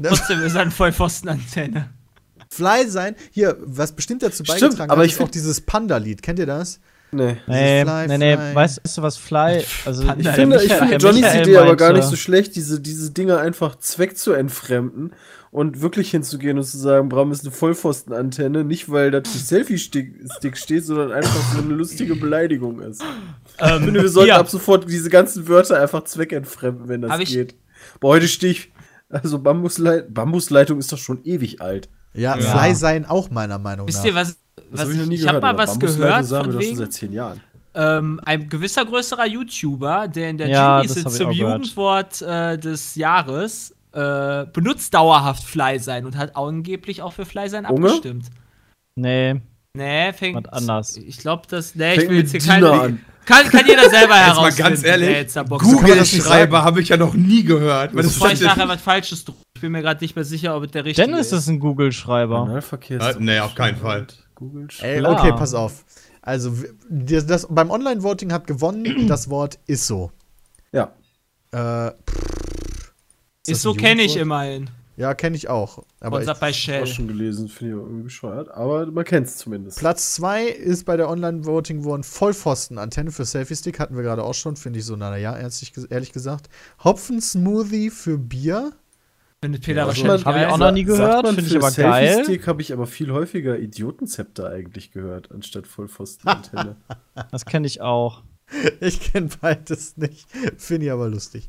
Trotzdem 0.02 0.42
ist 0.42 0.54
er 0.54 0.62
eine 0.62 0.70
Vollpfostenantenne. 0.70 1.90
Fly 2.50 2.88
sein. 2.88 3.16
Hier, 3.30 3.56
was 3.64 3.92
bestimmt 3.92 4.22
dazu 4.22 4.44
Stimmt, 4.44 4.60
beigetragen 4.60 4.90
aber 4.90 5.00
hat, 5.02 5.06
ich 5.06 5.14
ist 5.14 5.20
auch 5.20 5.28
dieses 5.30 5.60
Panda-Lied. 5.62 6.22
Kennt 6.22 6.38
ihr 6.38 6.46
das? 6.46 6.80
Nee. 7.10 7.36
Nee, 7.46 7.82
Fly, 7.84 8.08
nee, 8.08 8.18
nee, 8.18 8.36
Fly. 8.36 8.54
weißt 8.54 8.80
du 8.96 9.02
was, 9.02 9.16
Fly? 9.16 9.64
Also, 9.84 10.04
Panda- 10.06 10.30
Ich 10.30 10.34
finde, 10.34 10.62
ich 10.62 10.72
finde 10.72 10.96
Johnnys 10.96 11.22
Michael 11.22 11.42
Idee 11.42 11.56
aber 11.58 11.76
gar 11.76 11.92
nicht 11.92 12.04
so 12.04 12.16
schlecht, 12.16 12.54
diese, 12.56 12.80
diese 12.80 13.10
Dinger 13.10 13.38
einfach 13.38 13.76
zweck 13.76 14.16
zu 14.16 14.32
entfremden 14.32 15.12
und 15.50 15.82
wirklich 15.82 16.10
hinzugehen 16.10 16.56
und 16.56 16.64
zu 16.64 16.78
sagen, 16.78 17.10
Bram 17.10 17.30
ist 17.32 17.42
eine 17.42 17.50
Vollpfostenantenne, 17.50 18.64
nicht 18.64 18.90
weil 18.90 19.10
da 19.10 19.20
für 19.22 19.36
Selfie-Stick 19.38 20.14
Stick 20.38 20.56
steht, 20.56 20.86
sondern 20.86 21.12
einfach 21.12 21.52
so 21.54 21.58
eine 21.58 21.74
lustige 21.74 22.16
Beleidigung 22.16 22.80
ist. 22.80 23.02
Ich 23.60 23.66
finde, 23.84 24.02
wir 24.02 24.08
sollten 24.08 24.32
hier. 24.32 24.40
ab 24.40 24.48
sofort 24.48 24.88
diese 24.90 25.10
ganzen 25.10 25.46
Wörter 25.48 25.80
einfach 25.80 26.04
zweckentfremden, 26.04 26.88
wenn 26.88 27.02
das 27.02 27.18
ich- 27.20 27.30
geht. 27.30 27.54
Aber 27.96 28.08
heute 28.08 28.28
stehe 28.28 28.52
ich, 28.52 28.72
also 29.08 29.38
Bambusleit 29.38 30.12
Bambusleitung 30.12 30.78
ist 30.78 30.90
doch 30.92 30.98
schon 30.98 31.22
ewig 31.24 31.60
alt. 31.60 31.88
Ja, 32.14 32.36
Ja. 32.36 32.42
Fly 32.58 32.74
sein 32.74 33.06
auch 33.06 33.30
meiner 33.30 33.58
Meinung 33.58 33.86
Wisst 33.88 33.98
nach. 33.98 34.04
ihr, 34.06 34.14
was, 34.14 34.36
was 34.70 34.80
hab 34.80 34.88
ich, 34.90 35.06
nie 35.06 35.14
ich 35.16 35.26
habe 35.28 35.40
mal 35.40 35.56
was 35.56 35.78
gehört 35.78 36.24
sagen 36.26 36.46
wir 36.46 36.52
von 36.54 36.60
wegen, 36.62 36.76
seit 36.76 36.92
zehn 36.92 37.12
Jahren. 37.12 37.40
ähm, 37.74 38.20
ein 38.24 38.48
gewisser 38.48 38.84
größerer 38.84 39.26
YouTuber, 39.26 40.08
der 40.08 40.30
in 40.30 40.38
der 40.38 40.48
Ja, 40.48 40.76
Jury 40.78 40.88
sitzt 40.88 41.06
ich 41.06 41.12
zum. 41.16 41.30
Jugendwort 41.32 42.20
äh, 42.22 42.58
des 42.58 42.94
Jahres, 42.96 43.74
äh, 43.92 44.44
benutzt 44.52 44.92
dauerhaft 44.94 45.44
Fly 45.44 45.78
sein 45.78 46.04
und 46.06 46.16
hat 46.16 46.36
angeblich 46.36 47.00
auch 47.02 47.12
für 47.12 47.24
Fly 47.26 47.48
sein 47.48 47.64
Unge? 47.66 47.86
abgestimmt. 47.88 48.26
nee, 48.96 49.40
Nee, 49.74 50.12
fängt 50.12 50.46
Was 50.48 50.52
anders. 50.52 50.96
Ich 50.98 51.16
glaube, 51.16 51.44
das. 51.48 51.74
Nee, 51.74 51.94
Fängt 51.94 52.02
ich 52.02 52.08
will 52.10 52.18
jetzt 52.18 52.30
hier 52.32 52.40
keine. 52.42 52.72
an. 52.72 53.00
Kann, 53.24 53.48
kann 53.48 53.66
jeder 53.66 53.88
selber 53.88 53.98
Jetzt 53.98 54.10
mal 54.10 54.34
herausfinden. 54.34 54.70
ganz 54.70 54.84
ehrlich. 54.84 55.34
Google-Schreiber 55.34 56.64
habe 56.64 56.80
ich 56.80 56.88
ja 56.88 56.96
noch 56.96 57.14
nie 57.14 57.44
gehört. 57.44 57.94
Was 57.94 58.06
ist 58.06 58.14
Bevor 58.14 58.30
das 58.30 58.40
ich 58.40 58.46
nachher 58.46 58.68
was 58.68 58.80
Falsches 58.80 59.24
drucke. 59.24 59.38
Ich 59.54 59.60
bin 59.60 59.72
mir 59.72 59.82
gerade 59.82 60.02
nicht 60.02 60.16
mehr 60.16 60.24
sicher, 60.24 60.56
ob 60.56 60.64
es 60.64 60.70
der 60.72 60.84
richtige 60.84 61.06
Dennis 61.06 61.30
ist 61.30 61.46
ein 61.46 61.60
Google-Schreiber. 61.60 62.60
Ah, 62.98 63.12
nee, 63.18 63.38
auf 63.38 63.54
keinen 63.54 63.76
Fall. 63.76 64.06
Google 64.34 64.68
Ey, 64.80 65.04
okay, 65.04 65.32
pass 65.32 65.54
auf. 65.54 65.84
Also, 66.20 66.52
das, 66.88 67.26
das, 67.26 67.46
beim 67.48 67.70
Online-Voting 67.70 68.32
hat 68.32 68.46
gewonnen 68.46 69.06
das 69.08 69.30
Wort 69.30 69.58
ist 69.66 69.86
so. 69.86 70.10
Ja. 70.72 70.92
Äh, 71.52 71.92
das 73.44 73.56
Ist 73.56 73.62
so 73.62 73.72
ein 73.72 73.76
kenne 73.76 74.02
ich 74.02 74.16
immerhin. 74.16 74.70
Ja, 75.02 75.14
kenne 75.14 75.36
ich 75.36 75.48
auch. 75.48 75.84
Aber 75.98 76.18
Unser 76.18 76.34
ich, 76.34 76.38
bei 76.38 76.50
Auch 76.50 76.54
Shell. 76.54 76.86
schon 76.86 77.08
gelesen, 77.08 77.48
finde 77.48 77.72
ich 77.72 77.80
auch 77.80 77.84
irgendwie 77.86 78.04
bescheuert. 78.04 78.48
Aber 78.52 78.86
man 78.86 79.04
kennt 79.04 79.26
es 79.26 79.36
zumindest. 79.36 79.80
Platz 79.80 80.14
2 80.14 80.44
ist 80.46 80.84
bei 80.84 80.96
der 80.96 81.10
Online-Voting 81.10 81.78
geworden 81.78 82.04
Vollpfosten-Antenne 82.04 83.10
für 83.10 83.24
Selfie-Stick. 83.24 83.80
Hatten 83.80 83.96
wir 83.96 84.04
gerade 84.04 84.22
auch 84.22 84.34
schon, 84.34 84.54
finde 84.54 84.78
ich 84.78 84.84
so, 84.84 84.94
naja, 84.94 85.36
ehrlich, 85.36 85.72
ehrlich 85.90 86.12
gesagt. 86.12 86.48
Hopfen-Smoothie 86.84 87.90
für 87.90 88.16
Bier. 88.16 88.70
Findet 89.40 89.64
Peter 89.64 89.80
Ja, 89.80 89.86
wahrscheinlich 89.88 90.24
hab 90.24 90.36
ich 90.36 90.46
auch 90.46 90.58
noch 90.58 90.70
nie 90.70 90.84
gehört, 90.84 91.26
finde 91.26 91.42
ich 91.42 91.56
aber 91.56 91.72
geil. 91.72 92.06
Selfie-Stick 92.06 92.46
habe 92.46 92.62
ich 92.62 92.72
aber 92.72 92.86
viel 92.86 93.10
häufiger 93.10 93.58
Idiotenzepter 93.58 94.48
eigentlich 94.50 94.92
gehört, 94.92 95.32
anstatt 95.32 95.66
Vollpfostenantenne. 95.66 96.76
Das 97.32 97.44
kenne 97.44 97.66
ich 97.66 97.80
auch. 97.80 98.22
Ich 98.80 99.00
kenne 99.00 99.30
beides 99.40 99.96
nicht. 99.96 100.30
Finde 100.58 100.86
ich 100.86 100.92
aber 100.92 101.08
lustig. 101.08 101.48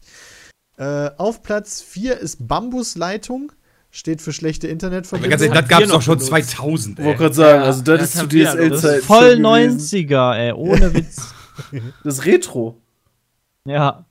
Äh, 0.84 1.12
auf 1.18 1.44
Platz 1.44 1.82
4 1.82 2.18
ist 2.18 2.48
Bambusleitung. 2.48 3.52
Steht 3.92 4.22
für 4.22 4.34
schlechte 4.34 4.68
Internetverbindung. 4.68 5.30
ganz 5.30 5.42
ehrlich, 5.44 5.60
das 5.60 5.70
gab's 5.70 5.82
wir 5.84 5.88
doch 5.94 6.02
schon 6.02 6.16
benutzt. 6.18 6.30
2000, 6.30 7.00
Ich 7.00 7.06
wollte 7.06 7.20
gerade 7.20 7.36
sagen, 7.36 7.60
Ja, 7.62 7.66
also 7.68 7.82
das, 7.84 8.00
das 8.00 8.10
ist 8.10 8.82
zu 8.82 8.88
ist 8.98 9.06
voll 9.06 9.34
90er, 9.36 10.36
ey, 10.36 10.52
ohne 10.54 10.94
Witz. 10.94 11.34
Das 12.04 12.16
ist 12.20 12.26
Retro. 12.26 12.82
ja. 13.66 14.06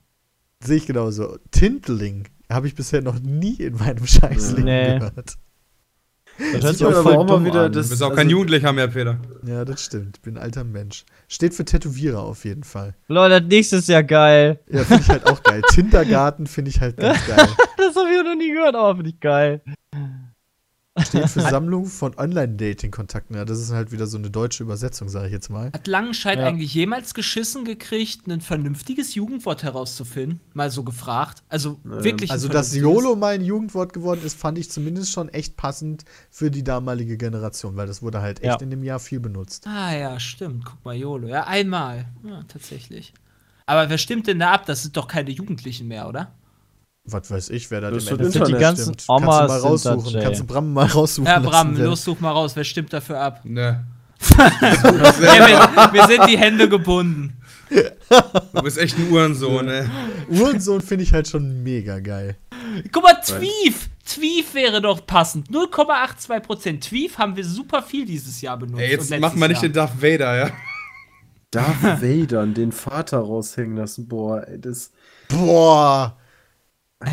Sehe 0.63 0.77
ich 0.77 0.85
genauso. 0.87 1.37
Tintling 1.51 2.29
habe 2.49 2.67
ich 2.67 2.75
bisher 2.75 3.01
noch 3.01 3.19
nie 3.19 3.55
in 3.55 3.75
meinem 3.75 4.07
Scheißleben 4.07 4.63
Nee. 4.63 4.97
gehört. 4.99 5.33
Das 6.37 6.63
hört 6.63 6.77
sich 6.77 6.85
auch 6.87 7.03
voll 7.03 7.25
dumm 7.27 7.45
wieder, 7.45 7.61
an. 7.65 7.71
das- 7.71 7.87
Du 7.87 7.89
bist 7.91 8.01
auch 8.03 8.07
also- 8.07 8.17
kein 8.17 8.29
Jugendlicher 8.29 8.73
mehr, 8.73 8.87
Peter. 8.87 9.17
Ja, 9.45 9.63
das 9.65 9.83
stimmt. 9.83 10.17
Ich 10.17 10.21
bin 10.21 10.37
ein 10.37 10.41
alter 10.43 10.63
Mensch. 10.63 11.05
Steht 11.27 11.53
für 11.53 11.63
Tätowierer 11.65 12.21
auf 12.21 12.43
jeden 12.45 12.63
Fall. 12.63 12.95
Leute, 13.07 13.41
das 13.41 13.49
nächste 13.49 13.75
ist 13.77 13.87
ja 13.89 14.01
geil. 14.01 14.59
Ja, 14.69 14.83
finde 14.83 15.03
ich 15.03 15.09
halt 15.09 15.25
auch 15.27 15.41
geil. 15.43 15.61
Tindergarten 15.71 16.47
finde 16.47 16.69
ich 16.71 16.81
halt 16.81 16.97
ganz 16.97 17.19
geil. 17.27 17.47
Das 17.77 17.95
habe 17.95 18.09
ich 18.11 18.19
auch 18.19 18.23
noch 18.23 18.35
nie 18.35 18.51
gehört, 18.51 18.75
aber 18.75 18.95
finde 18.95 19.09
ich 19.11 19.19
geil. 19.19 19.61
Steht 21.01 21.27
für 21.29 21.41
Sammlung 21.49 21.87
von 21.87 22.15
Online-Dating-Kontakten. 22.17 23.35
Ja, 23.35 23.45
das 23.45 23.59
ist 23.59 23.71
halt 23.71 23.91
wieder 23.91 24.05
so 24.05 24.17
eine 24.19 24.29
deutsche 24.29 24.61
Übersetzung, 24.63 25.09
sage 25.09 25.25
ich 25.27 25.31
jetzt 25.31 25.49
mal. 25.49 25.71
Hat 25.73 25.87
Langenscheid 25.87 26.37
Ja. 26.37 26.45
eigentlich 26.45 26.73
jemals 26.73 27.15
geschissen 27.15 27.65
gekriegt, 27.65 28.27
ein 28.27 28.41
vernünftiges 28.41 29.15
Jugendwort 29.15 29.63
herauszufinden? 29.63 30.39
Mal 30.53 30.69
so 30.69 30.83
gefragt. 30.83 31.41
Also 31.49 31.79
wirklich. 31.83 32.29
ein 32.29 32.33
Also, 32.35 32.47
dass? 32.47 32.75
YOLO 32.75 33.15
mal 33.15 33.33
ein 33.33 33.41
Jugendwort 33.43 33.91
geworden 33.93 34.21
ist, 34.23 34.37
fand 34.37 34.59
ich 34.59 34.69
zumindest 34.69 35.11
schon 35.11 35.29
echt 35.29 35.57
passend 35.57 36.05
für 36.29 36.51
die 36.51 36.63
damalige 36.63 37.17
Generation, 37.17 37.75
weil 37.75 37.87
das 37.87 38.03
wurde 38.03 38.21
halt 38.21 38.39
echt 38.43 38.45
Ja. 38.45 38.61
in 38.61 38.69
dem 38.69 38.83
Jahr 38.83 38.99
viel 38.99 39.19
benutzt. 39.19 39.65
Ah 39.67 39.95
ja, 39.95 40.19
stimmt. 40.19 40.65
Guck 40.65 40.85
mal, 40.85 40.95
YOLO. 40.95 41.27
Ja, 41.27 41.45
einmal. 41.47 42.05
Ja, 42.23 42.43
tatsächlich. 42.47 43.13
Aber 43.65 43.89
wer 43.89 43.97
stimmt 43.97 44.27
denn 44.27 44.39
da 44.39 44.51
ab? 44.51 44.65
Das 44.67 44.83
sind 44.83 44.95
doch 44.95 45.07
keine 45.07 45.31
Jugendlichen 45.31 45.87
mehr, 45.87 46.07
oder? 46.07 46.31
Was 47.05 47.29
weiß 47.29 47.49
ich, 47.49 47.69
wer 47.69 47.81
da 47.81 47.91
Das 47.91 48.07
Endeffekt 48.07 48.35
Internet. 48.35 48.55
Die 48.55 48.61
ganzen 48.61 48.93
stimmt. 48.93 49.07
Kannst 49.07 49.09
du 49.09 49.25
mal 49.25 49.43
Omas 49.49 49.63
raussuchen. 49.63 50.21
Kannst 50.21 50.39
du 50.39 50.45
Bram 50.45 50.73
mal 50.73 50.85
raussuchen. 50.85 51.25
Ja, 51.27 51.35
lassen, 51.37 51.49
Bram, 51.49 51.77
wer- 51.77 51.85
los, 51.85 52.03
such 52.03 52.19
mal 52.21 52.31
raus. 52.31 52.55
Wer 52.55 52.63
stimmt 52.63 52.93
dafür 52.93 53.19
ab? 53.19 53.41
Ne. 53.45 53.83
Ja, 54.37 54.49
wir, 55.19 55.93
wir 55.93 56.07
sind 56.07 56.27
die 56.29 56.37
Hände 56.37 56.69
gebunden. 56.69 57.35
Du 58.53 58.61
bist 58.61 58.77
echt 58.77 58.97
ein 58.97 59.11
Uhrensohn, 59.11 59.67
ey. 59.67 59.83
Uhrensohn 60.29 60.79
finde 60.79 61.03
ich 61.03 61.11
halt 61.11 61.27
schon 61.27 61.61
mega 61.61 61.99
geil. 61.99 62.37
Guck 62.91 63.03
mal, 63.03 63.15
Tweef! 63.15 63.89
Tweef 64.05 64.53
wäre 64.53 64.81
doch 64.81 65.05
passend. 65.05 65.49
0,82%. 65.49 66.79
Tweef 66.81 67.17
haben 67.17 67.35
wir 67.35 67.43
super 67.43 67.81
viel 67.81 68.05
dieses 68.05 68.39
Jahr 68.41 68.57
benutzt. 68.57 68.81
Ey, 68.81 68.91
jetzt 68.91 69.09
mach 69.19 69.33
mal 69.35 69.47
nicht 69.49 69.57
Jahr. 69.61 69.69
den 69.69 69.73
Darth 69.73 70.01
Vader, 70.01 70.37
ja. 70.37 70.49
Darth 71.51 72.01
Vader, 72.01 72.45
den 72.47 72.71
Vater 72.71 73.19
raushängen 73.19 73.75
lassen. 73.77 74.07
Boah, 74.07 74.47
ey, 74.47 74.59
das. 74.59 74.91
Boah. 75.27 76.17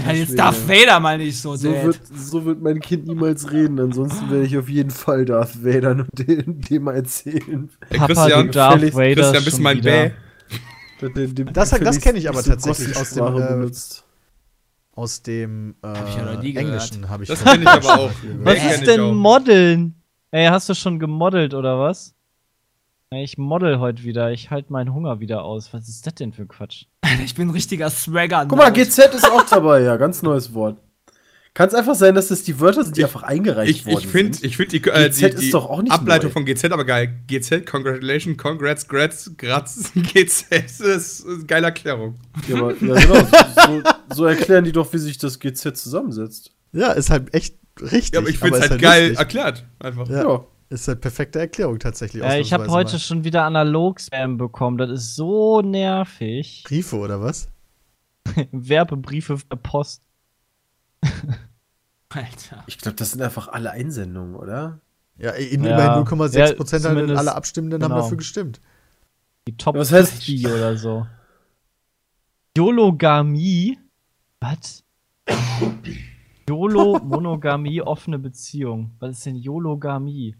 Ja, 0.06 0.12
jetzt 0.12 0.38
Darth 0.38 0.68
Vader 0.68 1.00
mal 1.00 1.18
nicht 1.18 1.38
so, 1.40 1.56
So 1.56 1.72
Dad. 1.72 1.84
wird, 1.84 2.00
so 2.16 2.44
wird 2.44 2.60
mein 2.62 2.80
Kind 2.80 3.06
niemals 3.06 3.50
reden. 3.50 3.78
Ansonsten 3.80 4.30
werde 4.30 4.44
ich 4.44 4.56
auf 4.56 4.68
jeden 4.68 4.90
Fall 4.90 5.24
Darth 5.24 5.64
Vader 5.64 5.90
und 5.92 6.08
dem, 6.18 6.60
dem 6.60 6.82
mal 6.84 6.96
erzählen. 6.96 7.68
Ey, 7.88 7.98
Papa, 7.98 8.06
Christian, 8.14 8.46
du 8.46 8.52
Darth 8.52 8.94
Vader 8.94 9.14
Christian, 9.14 9.34
ist 9.34 9.44
bist 9.44 9.56
schon 9.56 9.62
mein 9.64 9.76
wieder. 9.78 9.90
Bä. 11.00 11.08
Dem, 11.14 11.34
dem 11.34 11.52
Das- 11.52 11.70
das 11.70 11.78
gefälligst 11.78 12.02
kenn 12.02 12.16
ich 12.16 12.28
aber 12.28 12.42
tatsächlich 12.42 12.96
aus 12.96 13.10
dem, 13.14 13.24
äh, 13.26 13.30
benutzt. 13.30 14.04
Aus 14.92 15.22
dem 15.22 15.74
äh, 15.82 15.92
ich 16.08 16.16
ja 16.16 16.34
noch 16.34 16.42
nie. 16.42 16.54
Englischen 16.56 17.08
habe 17.08 17.22
ich 17.22 17.28
Das 17.30 17.40
von- 17.42 17.52
kenn 17.52 17.62
ich 17.62 17.68
aber 17.68 17.98
auch. 18.00 18.10
Was 18.42 18.64
ist 18.74 18.86
denn. 18.86 19.14
Modeln? 19.14 19.94
Ey, 20.30 20.46
hast 20.48 20.68
du 20.68 20.74
schon 20.74 20.98
gemodelt 20.98 21.54
oder 21.54 21.78
was? 21.80 22.14
Ich 23.12 23.38
model 23.38 23.80
heute 23.80 24.04
wieder. 24.04 24.30
Ich 24.30 24.50
halte 24.50 24.72
meinen 24.72 24.94
Hunger 24.94 25.18
wieder 25.18 25.42
aus. 25.42 25.74
Was 25.74 25.88
ist 25.88 26.06
das 26.06 26.14
denn 26.14 26.32
für 26.32 26.46
Quatsch? 26.46 26.84
Ich 27.24 27.34
bin 27.34 27.48
ein 27.48 27.50
richtiger 27.50 27.90
Swagger. 27.90 28.46
Guck 28.46 28.56
mal, 28.56 28.70
GZ 28.70 29.12
ist 29.12 29.28
auch 29.28 29.42
dabei, 29.42 29.80
ja, 29.82 29.96
ganz 29.96 30.22
neues 30.22 30.54
Wort. 30.54 30.78
Kann 31.52 31.66
es 31.66 31.74
einfach 31.74 31.96
sein, 31.96 32.14
dass 32.14 32.28
das 32.28 32.44
die 32.44 32.60
Wörter 32.60 32.84
sind, 32.84 32.96
die 32.96 33.02
einfach 33.02 33.24
eingereicht 33.24 33.68
Ich, 33.80 33.86
worden 33.86 33.98
ich 33.98 34.06
finde 34.06 34.34
sind? 34.34 34.46
ich 34.46 34.56
find 34.56 34.70
die, 34.70 34.76
äh, 34.76 35.08
GZ 35.08 35.18
die, 35.18 35.24
ist 35.24 35.40
die 35.40 35.50
doch 35.50 35.68
auch 35.68 35.82
nicht 35.82 35.90
Ableitung 35.90 36.28
neu. 36.28 36.34
von 36.34 36.44
GZ 36.44 36.70
aber 36.70 36.84
geil. 36.84 37.18
GZ, 37.26 37.66
Congratulations, 37.66 38.38
Congrats, 38.38 38.86
Grats, 38.86 39.32
Graz, 39.36 39.90
GZ. 39.92 40.46
Das 40.50 40.78
ist 40.80 41.26
eine 41.26 41.44
geile 41.46 41.66
Erklärung. 41.66 42.14
Ja, 42.46 42.56
aber, 42.58 42.74
ja, 42.74 42.94
genau. 42.94 43.26
So, 43.66 43.82
so 44.14 44.24
erklären 44.26 44.62
die 44.64 44.70
doch, 44.72 44.92
wie 44.92 44.98
sich 44.98 45.18
das 45.18 45.40
GZ 45.40 45.76
zusammensetzt. 45.76 46.52
Ja, 46.72 46.92
ist 46.92 47.10
halt 47.10 47.34
echt 47.34 47.56
richtig. 47.80 48.12
Ja, 48.12 48.20
aber 48.20 48.28
ich 48.28 48.38
finde 48.38 48.58
es 48.58 48.64
ist 48.66 48.70
halt 48.70 48.80
geil 48.80 49.02
lustig. 49.08 49.18
erklärt. 49.18 49.64
Einfach. 49.80 50.08
Ja. 50.08 50.22
Ja. 50.22 50.44
Ist 50.70 50.86
halt 50.88 51.00
perfekte 51.00 51.38
Erklärung 51.40 51.78
tatsächlich. 51.80 52.22
Äh, 52.22 52.40
ich 52.40 52.52
habe 52.52 52.68
heute 52.68 52.92
mal. 52.92 52.98
schon 53.00 53.24
wieder 53.24 53.44
Analog-Spam 53.44 54.38
bekommen. 54.38 54.78
Das 54.78 54.88
ist 54.90 55.16
so 55.16 55.60
nervig. 55.62 56.62
Briefe 56.64 56.96
oder 56.96 57.20
was? 57.20 57.48
Werbebriefe 58.52 59.36
per 59.48 59.58
Post. 59.58 60.02
Alter. 62.08 62.64
Ich 62.66 62.78
glaube, 62.78 62.96
das 62.96 63.10
sind 63.12 63.22
einfach 63.22 63.48
alle 63.48 63.70
Einsendungen, 63.72 64.34
oder? 64.36 64.80
Ja, 65.18 65.30
in 65.32 65.64
Ja. 65.64 65.70
immerhin 65.72 66.04
0,6 66.04 66.38
Ja, 66.38 66.54
Prozent 66.54 66.84
haben 66.84 66.92
zumindest- 66.94 67.18
alle 67.18 67.34
Abstimmenden 67.34 67.82
haben 67.82 67.90
genau. 67.90 68.02
dafür 68.02 68.16
gestimmt. 68.16 68.60
Die 69.48 69.56
Top 69.56 69.74
Was 69.76 69.92
heißt- 69.92 70.10
50 70.12 70.46
oder 70.46 70.76
so. 70.76 71.06
Yologamie? 72.56 73.78
Was? 74.40 74.84
YOLO, 76.48 76.98
Monogamie, 77.04 77.80
offene 77.80 78.18
Beziehung. 78.18 78.90
Was 78.98 79.18
ist 79.18 79.26
denn 79.26 79.36
Yologamie? 79.36 80.34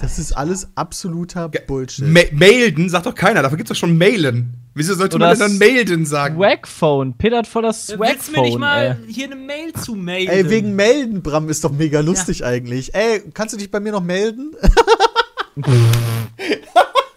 Das 0.00 0.18
ist 0.18 0.32
alles 0.32 0.68
absoluter 0.74 1.48
Bullshit. 1.48 2.06
Ma 2.06 2.20
Mailden 2.32 2.88
sagt 2.88 3.06
doch 3.06 3.14
keiner, 3.14 3.42
dafür 3.42 3.56
gibt's 3.56 3.70
doch 3.70 3.76
schon 3.76 3.96
Mailen. 3.98 4.54
Wieso 4.74 4.94
sollte 4.94 5.16
Oder 5.16 5.28
man 5.28 5.38
denn 5.38 5.48
dann 5.48 5.58
Mailden 5.58 6.06
sagen? 6.06 6.36
Swagphone. 6.36 7.14
Peter 7.18 7.38
hat 7.38 7.48
voll 7.48 7.62
das 7.62 7.88
Willst 7.88 8.28
du 8.28 8.32
mir 8.32 8.42
nicht 8.42 8.52
Swagphone, 8.52 8.60
mal 8.60 8.98
ey. 9.04 9.12
hier 9.12 9.26
eine 9.26 9.34
Mail 9.34 9.72
zu 9.72 9.96
mailen? 9.96 10.28
Ey, 10.28 10.48
wegen 10.48 10.76
Melden, 10.76 11.20
Bram, 11.22 11.48
ist 11.48 11.64
doch 11.64 11.72
mega 11.72 11.98
lustig 12.00 12.44
eigentlich. 12.44 12.94
Ey, 12.94 13.22
kannst 13.34 13.54
du 13.54 13.58
dich 13.58 13.72
bei 13.72 13.80
mir 13.80 13.90
noch 13.90 14.04
melden? 14.04 14.52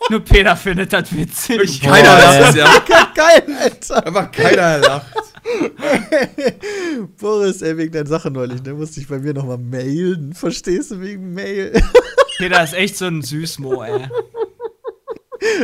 Nur 0.10 0.20
Peter 0.22 0.56
findet 0.58 0.92
das 0.92 1.16
witzig. 1.16 1.58
Wirklich 1.58 1.82
keiner 1.82 2.18
lacht 2.18 2.50
es 2.50 2.56
ja. 2.56 2.66
Geil, 3.16 3.44
Alter. 3.62 4.08
Einfach 4.08 4.32
keiner 4.32 4.80
lacht. 4.80 5.06
Boris, 7.20 7.62
ey, 7.62 7.78
wegen 7.78 7.92
deiner 7.92 8.10
Sache 8.10 8.32
neulich, 8.32 8.64
ne, 8.64 8.74
musste 8.74 9.00
ich 9.00 9.08
bei 9.08 9.20
mir 9.20 9.34
noch 9.34 9.46
mal 9.46 9.58
melden. 9.58 10.34
Verstehst 10.34 10.92
du, 10.92 11.00
wegen 11.00 11.34
Mail? 11.34 11.82
Peter 12.42 12.64
ist 12.64 12.74
echt 12.74 12.98
so 12.98 13.06
ein 13.06 13.22
Süßmo, 13.22 13.84
ey. 13.84 14.02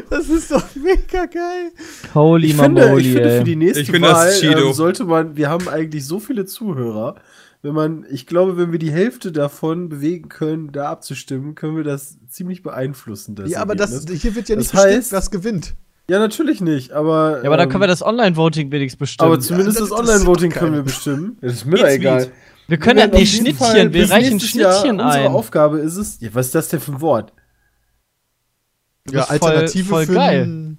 Das 0.10 0.28
ist 0.28 0.52
doch 0.52 0.64
mega 0.76 1.26
geil. 1.26 1.72
Holy 2.16 2.48
Ich 2.48 2.56
finde, 2.56 2.82
Mamoli, 2.86 3.10
ich 3.10 3.14
finde 3.14 3.38
für 3.38 3.44
die 3.44 3.56
nächste 3.56 4.02
Wahl 4.02 4.32
ähm, 4.42 4.74
sollte 4.74 5.04
man, 5.06 5.38
wir 5.38 5.50
haben 5.50 5.70
eigentlich 5.70 6.06
so 6.06 6.20
viele 6.20 6.46
Zuhörer, 6.46 7.16
wenn 7.62 7.74
man, 7.74 8.06
ich 8.10 8.26
glaube, 8.26 8.58
wenn 8.58 8.72
wir 8.72 8.80
die 8.80 8.92
Hälfte 8.92 9.32
davon 9.32 9.88
bewegen 9.90 10.30
können, 10.30 10.72
da 10.72 10.90
abzustimmen, 10.90 11.54
können 11.54 11.76
wir 11.78 11.84
das 11.84 12.18
ziemlich 12.28 12.64
beeinflussen. 12.64 13.36
Das 13.36 13.52
Ja, 13.52 13.62
aber 13.62 13.76
das, 13.76 14.06
hier 14.10 14.36
wird 14.36 14.50
ja 14.50 14.56
nicht 14.56 14.74
Das 14.74 14.80
heißt- 14.80 14.96
bestimmt, 14.96 15.12
was 15.12 15.32
gewinnt. 15.32 15.74
ja, 16.10 16.18
natürlich 16.18 16.60
nicht, 16.62 16.92
aber. 16.92 17.42
Ja, 17.44 17.48
aber 17.48 17.58
da 17.58 17.64
ähm, 17.64 17.70
können 17.70 17.84
wir 17.84 17.88
das 17.88 18.02
Online-Voting 18.02 18.72
wenigstens 18.72 18.98
bestimmen. 19.00 19.32
Aber 19.32 19.40
zumindest 19.40 19.78
Ja, 19.78 19.82
das 19.82 19.90
das- 19.92 20.00
Online-Voting 20.00 20.52
können 20.52 20.74
wir 20.74 20.82
bestimmen. 20.84 21.38
Ja, 21.42 21.50
das 21.50 21.58
ist 21.58 21.66
mir 21.66 21.88
egal. 21.88 22.22
mit? 22.22 22.32
Wir 22.68 22.78
können 22.78 23.00
ja 23.00 23.06
auf 23.06 23.12
die 23.12 23.24
jeden 23.24 23.56
Fall 23.58 23.72
Schnittchen, 23.72 23.94
wir 23.94 24.10
reichen 24.10 24.34
nächstes 24.34 24.54
Jahr- 24.54 24.72
Schnittchen 24.74 25.00
Unsere 25.00 25.26
ein. 25.26 25.32
Aufgabe 25.32 25.80
ist 25.80 25.96
es. 25.98 26.20
Ja, 26.20 26.30
was 26.34 26.48
ist 26.48 26.56
das 26.56 26.70
denn 26.70 26.80
für 26.80 26.92
ein 26.94 27.02
Wort? 27.02 27.34
Du 29.06 29.14
Ja, 29.14 29.20
bist 29.26 29.40
voll- 29.40 29.50
Alternative 29.52 29.86
voll 29.90 30.06
für 30.06 30.14
geil. 30.14 30.78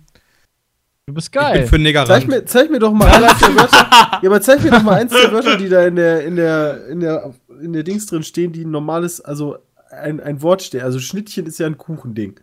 Du 1.06 1.14
bist 1.14 1.28
Ich 1.28 1.32
bin 1.32 1.40
geil. 1.42 1.66
für 1.66 1.76
einen 1.76 2.06
Zeig 2.06 2.28
mir, 2.28 2.44
zeig 2.44 2.70
mir 2.70 2.78
doch 2.78 2.92
mal 2.92 3.06
eins 3.24 3.38
der 3.38 3.54
Wörter. 3.54 3.88
Ja, 4.22 4.28
aber 4.30 4.40
zeig 4.42 4.62
mir 4.62 4.70
doch 4.70 4.82
mal 4.82 4.94
eins 5.00 5.12
der 5.12 5.32
Wörter, 5.32 5.56
die 5.56 5.68
da 5.70 5.86
in 5.86 5.96
der, 5.96 6.24
in 6.24 6.36
der, 6.36 6.86
in 6.88 7.00
der, 7.00 7.34
in 7.62 7.72
der 7.72 7.82
Dings 7.84 8.04
drin 8.06 8.22
stehen, 8.22 8.52
die 8.52 8.64
ein 8.64 8.70
normales, 8.70 9.20
also 9.22 9.56
ein, 9.90 10.20
ein 10.20 10.42
Wort 10.42 10.62
steht. 10.62 10.82
Also 10.82 10.98
Schnittchen 11.00 11.46
ist 11.46 11.58
ja 11.58 11.66
ein 11.66 11.78
Kuchending. 11.78 12.38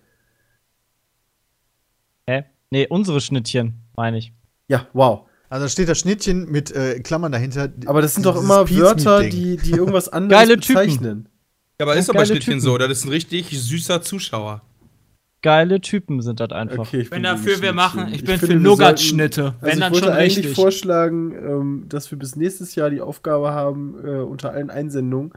Hä? 2.27 2.45
Nee, 2.71 2.87
unsere 2.89 3.21
Schnittchen, 3.21 3.81
meine 3.95 4.17
ich. 4.17 4.33
Ja, 4.67 4.87
wow. 4.93 5.29
Also 5.49 5.65
da 5.65 5.69
steht 5.69 5.89
das 5.89 5.99
Schnittchen 5.99 6.49
mit 6.51 6.71
äh, 6.71 6.99
Klammern 6.99 7.31
dahinter. 7.31 7.69
Aber 7.85 8.01
das 8.01 8.15
sind 8.15 8.25
doch 8.25 8.41
immer 8.41 8.69
Wörter, 8.69 9.23
die, 9.23 9.57
die 9.57 9.71
irgendwas 9.71 10.09
anderes 10.13 10.41
Geile 10.41 10.59
Typen. 10.59 10.75
bezeichnen. 10.81 11.29
Ja, 11.79 11.85
aber 11.85 11.95
ist 11.95 12.09
doch 12.09 12.13
bei 12.13 12.25
Schnittchen 12.25 12.53
Typen. 12.55 12.61
so, 12.61 12.77
das 12.77 12.89
ist 12.91 13.05
ein 13.05 13.09
richtig 13.09 13.49
süßer 13.49 14.01
Zuschauer. 14.01 14.61
Geile 15.41 15.79
Typen 15.79 16.21
sind 16.21 16.39
das 16.39 16.51
einfach. 16.51 16.87
Okay, 16.87 17.01
ich 17.01 17.11
Wenn 17.11 17.21
bin 17.21 17.23
dafür 17.23 17.61
wir 17.61 17.73
machen, 17.73 18.07
ich 18.11 18.23
bin 18.23 18.39
finde, 18.39 18.39
für 18.39 18.53
wir 18.53 18.59
Nougat-Schnitte. 18.59 19.53
Wenn 19.61 19.69
Also 19.69 19.79
dann 19.79 19.93
ich 19.93 19.93
wollte 19.93 20.07
schon 20.07 20.15
eigentlich 20.15 20.37
richtig. 20.37 20.55
vorschlagen, 20.55 21.31
ähm, 21.33 21.85
dass 21.87 22.09
wir 22.09 22.17
bis 22.17 22.35
nächstes 22.35 22.73
Jahr 22.73 22.89
die 22.89 23.01
Aufgabe 23.01 23.51
haben, 23.51 23.95
äh, 24.03 24.09
unter 24.21 24.51
allen 24.51 24.71
Einsendungen 24.71 25.33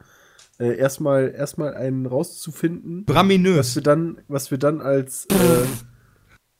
äh, 0.59 0.75
erstmal 0.77 1.31
erstmal 1.35 1.75
einen 1.75 2.07
rauszufinden, 2.07 3.03
was 3.05 3.13
Braminös. 3.13 3.75
wir 3.75 3.83
dann, 3.83 4.17
was 4.27 4.49
wir 4.49 4.57
dann 4.57 4.81
als 4.81 5.25
äh, 5.27 5.35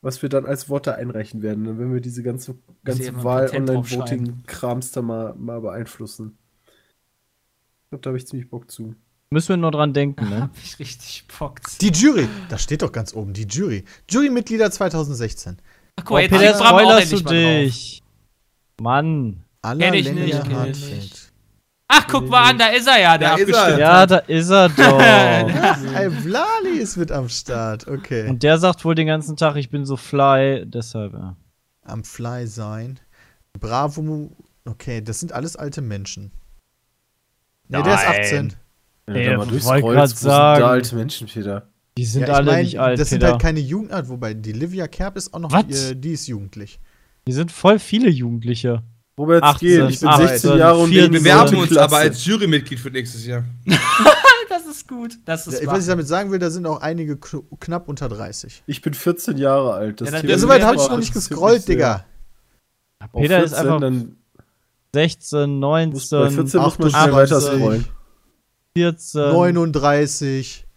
was 0.01 0.21
wir 0.21 0.29
dann 0.29 0.45
als 0.45 0.69
Worte 0.69 0.95
einreichen 0.95 1.41
werden, 1.41 1.63
ne, 1.63 1.77
wenn 1.77 1.93
wir 1.93 2.01
diese 2.01 2.23
ganze 2.23 2.55
ganze 2.83 3.09
einfach 3.09 3.23
Wahl 3.23 3.45
Patent 3.45 3.69
Online-Voting 3.69 4.43
Krams 4.47 4.91
da 4.91 5.01
mal, 5.01 5.33
mal 5.35 5.59
beeinflussen. 5.61 6.37
Ich 6.65 7.89
glaube, 7.89 8.01
da 8.01 8.09
habe 8.09 8.17
ich 8.17 8.27
ziemlich 8.27 8.49
Bock 8.49 8.69
zu. 8.69 8.95
Müssen 9.31 9.49
wir 9.49 9.57
nur 9.57 9.71
dran 9.71 9.93
denken, 9.93 10.29
ne? 10.29 10.41
Hab 10.41 10.57
ich 10.63 10.79
richtig 10.79 11.25
Bock. 11.37 11.59
Die 11.81 11.89
Jury. 11.91 12.27
Das 12.49 12.63
steht 12.63 12.81
doch 12.81 12.91
ganz 12.91 13.13
oben, 13.13 13.33
die 13.33 13.43
Jury. 13.45 13.83
Jurymitglieder 14.09 14.71
2016. 14.71 15.57
Ach, 15.97 16.09
Oh, 16.09 16.17
jetzt 16.17 16.31
Peter, 16.31 16.55
spoilerst 16.55 17.11
du 17.11 17.23
mal 17.23 17.33
dich. 17.33 18.03
Mann. 18.81 19.43
Aller 19.61 19.85
Kenn 19.85 19.93
ich 19.95 20.05
Länder 20.05 20.23
nicht, 20.23 20.41
kenn 20.41 20.51
ich 20.51 20.57
Hartfeld. 20.57 21.28
Ach, 21.91 22.05
guck 22.07 22.29
mal 22.29 22.51
an, 22.51 22.57
da 22.59 22.67
ist 22.67 22.87
er 22.87 23.01
ja, 23.01 23.17
der 23.17 23.29
Da 23.29 23.35
ist 23.35 23.49
er. 23.49 23.55
abgestimmt 23.57 23.79
Ja, 23.79 24.05
da 24.05 24.17
ist 24.19 24.49
er 24.49 24.69
doch. 25.89 25.93
Hey, 25.93 26.11
Vlali 26.11 26.77
ist 26.79 26.97
mit 26.97 27.11
am 27.11 27.27
Start. 27.29 27.87
Okay. 27.87 28.29
Und 28.29 28.43
der 28.43 28.59
sagt 28.59 28.85
wohl 28.85 28.93
den 28.93 29.07
ganzen 29.07 29.35
Tag, 29.37 29.55
ich 29.55 29.69
bin 29.71 29.85
so 29.85 29.97
fly, 29.97 30.63
deshalb, 30.67 31.13
ja. 31.13 31.35
Am 31.83 32.03
Fly 32.03 32.45
sein. 32.45 32.99
Bravo. 33.59 34.29
Okay, 34.65 35.01
das 35.01 35.19
sind 35.19 35.33
alles 35.33 35.55
alte 35.55 35.81
Menschen. 35.81 36.31
Nee, 37.67 37.81
der 37.81 37.95
ist 37.95 38.03
Nein. 38.07 38.19
18. 38.21 38.53
Wenn 39.07 39.15
Ey, 39.15 39.23
du 39.23 39.29
da 39.31 39.37
mal 39.37 39.39
wollt 39.39 39.51
durchscrollst, 39.51 39.83
grad 39.95 40.09
wo 40.11 40.15
sind 40.15 40.17
sagen. 40.29 40.59
Da 40.61 40.67
alte 40.69 40.95
Menschen, 40.95 41.27
Peter. 41.27 41.67
Die 41.97 42.05
sind 42.05 42.21
Ja, 42.21 42.27
ich 42.27 42.33
alle 42.35 42.51
mein, 42.51 42.63
nicht 42.65 42.79
alt, 42.79 42.99
Das 42.99 43.09
sind 43.09 43.19
Peter. 43.19 43.31
halt 43.31 43.41
keine 43.41 43.59
Jugendart, 43.59 44.09
wobei 44.09 44.35
die 44.35 44.51
Livia 44.51 44.87
Kerb 44.87 45.17
ist 45.17 45.33
auch 45.33 45.39
noch, 45.39 45.51
Was? 45.51 45.89
äh, 45.91 45.95
die 45.95 46.11
ist 46.11 46.27
jugendlich. 46.27 46.79
Die 47.27 47.33
sind 47.33 47.51
voll 47.51 47.79
viele 47.79 48.09
Jugendliche. 48.11 48.83
Wo 49.19 49.27
wir 49.27 49.35
jetzt 49.35 49.43
18, 49.43 49.67
gehen. 49.67 49.89
Ich 49.89 49.99
bin 49.99 50.07
18, 50.07 50.27
16 50.29 50.57
Jahre 50.57 50.77
und 50.77 50.91
14. 50.91 51.11
bin 51.11 51.13
Wir 51.13 51.19
bewerben 51.19 51.57
uns 51.57 51.67
Klasse. 51.67 51.83
aber 51.83 51.97
als 51.97 52.23
Jurymitglied 52.23 52.79
für 52.79 52.89
nächstes 52.89 53.25
Jahr. 53.25 53.43
Das 54.47 54.65
ist 54.65 54.87
gut. 54.87 55.19
Das 55.25 55.45
ist 55.45 55.61
Ja, 55.61 55.67
was 55.67 55.81
ich 55.81 55.87
damit 55.87 56.07
sagen 56.07 56.31
will, 56.31 56.39
da 56.39 56.49
sind 56.49 56.65
auch 56.65 56.81
einige 56.81 57.17
kn 57.17 57.43
knapp 57.59 57.87
unter 57.87 58.09
30. 58.09 58.63
Ich 58.65 58.81
bin 58.81 58.93
14 58.93 59.37
Jahre 59.37 59.73
alt. 59.73 60.01
Das 60.01 60.09
Ja, 60.09 60.19
Ja, 60.21 60.37
soweit 60.37 60.63
habe 60.63 60.77
ich 60.77 60.89
noch 60.89 60.97
nicht 60.97 61.13
gescrollt. 61.13 61.67
Digga. 61.67 62.05
Auf 63.11 63.21
Peter 63.21 63.43
ist 63.43 63.53
14, 63.53 63.67
einfach 63.67 63.81
dann 63.81 64.15
16, 64.93 65.59
muss, 65.59 66.09
bei 66.09 66.29
14 66.29 66.61
muss 66.61 66.79
man 66.79 66.89
19, 66.89 66.89
schnell 66.89 67.01
18, 67.01 67.13
weiter 67.13 67.41
scrollen. 67.41 67.85
14. 68.75 69.21
39. 69.31 70.67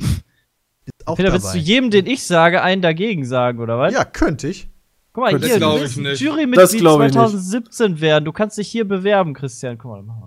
Ist 0.00 1.06
auch 1.06 1.16
Peter, 1.16 1.32
willst 1.32 1.52
du 1.52 1.58
jedem, 1.58 1.90
den 1.90 2.06
ich 2.06 2.24
sage, 2.24 2.62
einen 2.62 2.80
dagegen 2.80 3.26
sagen, 3.26 3.58
oder 3.58 3.78
was? 3.78 3.92
Ja, 3.92 4.04
könnte 4.04 4.48
ich. 4.48 4.68
Guck 5.16 5.24
mal, 5.24 5.38
Das 5.38 5.48
hier, 5.50 5.58
du 5.58 5.80
willst 5.80 6.20
Jurymitglied 6.20 6.78
glaub 6.78 7.00
ich 7.00 7.06
nicht. 7.06 7.14
2017 7.14 8.00
werden. 8.02 8.26
Du 8.26 8.32
kannst 8.32 8.58
dich 8.58 8.68
hier 8.68 8.86
bewerben, 8.86 9.32
Christian. 9.32 9.78
Guck 9.78 9.92
mal, 9.92 10.02
mach 10.02 10.14
mal. 10.20 10.26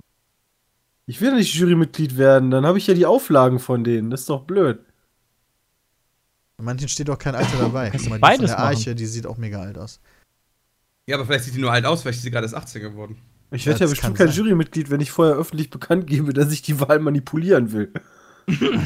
Ich 1.05 1.21
will 1.21 1.31
nicht 1.35 1.53
Jurymitglied 1.53 2.17
werden, 2.17 2.49
dann 2.49 2.65
habe 2.65 2.79
ich 2.79 2.87
ja 2.87 2.95
die 2.95 3.05
Auflagen 3.05 3.59
von 3.59 3.83
denen. 3.83 4.09
Das 4.09 4.21
ist 4.21 4.29
doch 4.31 4.45
blöd. 4.45 4.79
Bei 6.57 6.63
manchen 6.63 6.87
steht 6.87 7.07
auch 7.11 7.19
kein 7.19 7.35
Alter 7.35 7.55
dabei. 7.59 7.91
Kannst 7.91 8.05
Guck 8.05 8.09
mal, 8.09 8.15
die 8.15 8.21
beides 8.21 8.37
von 8.39 8.47
der 8.47 8.55
machen. 8.57 8.77
Arche, 8.77 8.95
die 8.95 9.05
sieht 9.05 9.27
auch 9.27 9.37
mega 9.37 9.61
alt 9.61 9.77
aus. 9.77 9.99
Ja, 11.05 11.17
aber 11.17 11.25
vielleicht 11.27 11.43
sieht 11.43 11.53
die 11.53 11.61
nur 11.61 11.71
alt 11.71 11.85
aus, 11.85 12.01
vielleicht 12.01 12.17
ist 12.17 12.23
sie 12.23 12.31
gerade 12.31 12.45
erst 12.45 12.55
18 12.55 12.81
geworden. 12.81 13.19
Ich 13.51 13.67
werde 13.67 13.81
ja 13.81 13.83
Das 13.83 13.91
bestimmt 13.91 14.17
kann 14.17 14.25
kein 14.25 14.33
sein. 14.33 14.43
Jurymitglied, 14.43 14.89
wenn 14.89 15.01
ich 15.01 15.11
vorher 15.11 15.35
öffentlich 15.35 15.69
bekannt 15.69 16.07
gebe, 16.07 16.33
dass 16.33 16.51
ich 16.51 16.63
die 16.63 16.79
Wahl 16.79 16.97
manipulieren 16.97 17.71
will. 17.73 17.93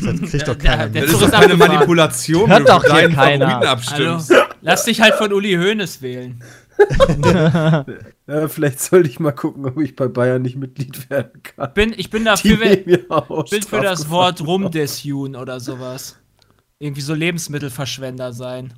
Das 0.03 0.31
kriegt 0.31 0.47
doch 0.47 0.57
keiner 0.57 0.87
mit. 0.87 1.03
Das 1.03 1.11
ist 1.11 1.21
doch 1.21 1.31
keine. 1.31 1.55
Manipulation, 1.55 2.49
Hört 2.49 2.59
wenn 2.59 2.65
du 2.65 2.71
doch 2.71 2.83
hier 2.83 2.93
deinen 2.93 3.15
keiner. 3.15 3.69
Abstimmst. 3.69 4.33
Lass 4.61 4.85
dich 4.85 5.01
halt 5.01 5.15
von 5.15 5.31
Uli 5.33 5.53
Hoeneß 5.53 6.01
wählen. 6.01 6.41
Ja, 8.27 8.47
vielleicht 8.47 8.79
sollte 8.79 9.09
ich 9.09 9.19
mal 9.19 9.31
gucken, 9.31 9.65
ob 9.65 9.79
ich 9.79 9.95
bei 9.95 10.07
Bayern 10.07 10.41
nicht 10.41 10.55
Mitglied 10.55 11.09
werden 11.09 11.43
kann. 11.43 11.73
Bin, 11.73 11.93
ich 11.95 12.09
bin 12.09 12.25
dafür, 12.25 12.57
auch 13.09 13.49
bin 13.49 13.61
für 13.61 13.81
das. 13.81 14.09
Wort 14.09 14.45
Rumdesjun 14.45 15.35
oder 15.35 15.59
sowas. 15.59 16.17
Irgendwie 16.79 17.01
so 17.01 17.13
Lebensmittelverschwender 17.13 18.33
sein. 18.33 18.73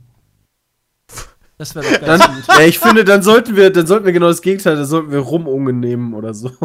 Das 1.58 1.74
wäre 1.74 1.86
doch 1.86 2.06
Dann, 2.06 2.20
ganz 2.20 2.48
gut. 2.48 2.58
ja, 2.60 2.66
ich 2.66 2.80
finde, 2.80 3.06
dann 3.06 3.22
sollten 3.22 3.56
wir, 3.56 3.70
dann 3.70 3.88
sollten 3.88 4.06
wir 4.06 4.12
genau 4.12 4.28
das 4.28 4.42
Gegenteil, 4.42 4.76
dann 4.76 4.86
sollten 4.86 5.12
wir 5.12 5.20
Rumungen 5.20 5.80
nehmen 5.80 6.14
oder 6.14 6.34
so. 6.34 6.52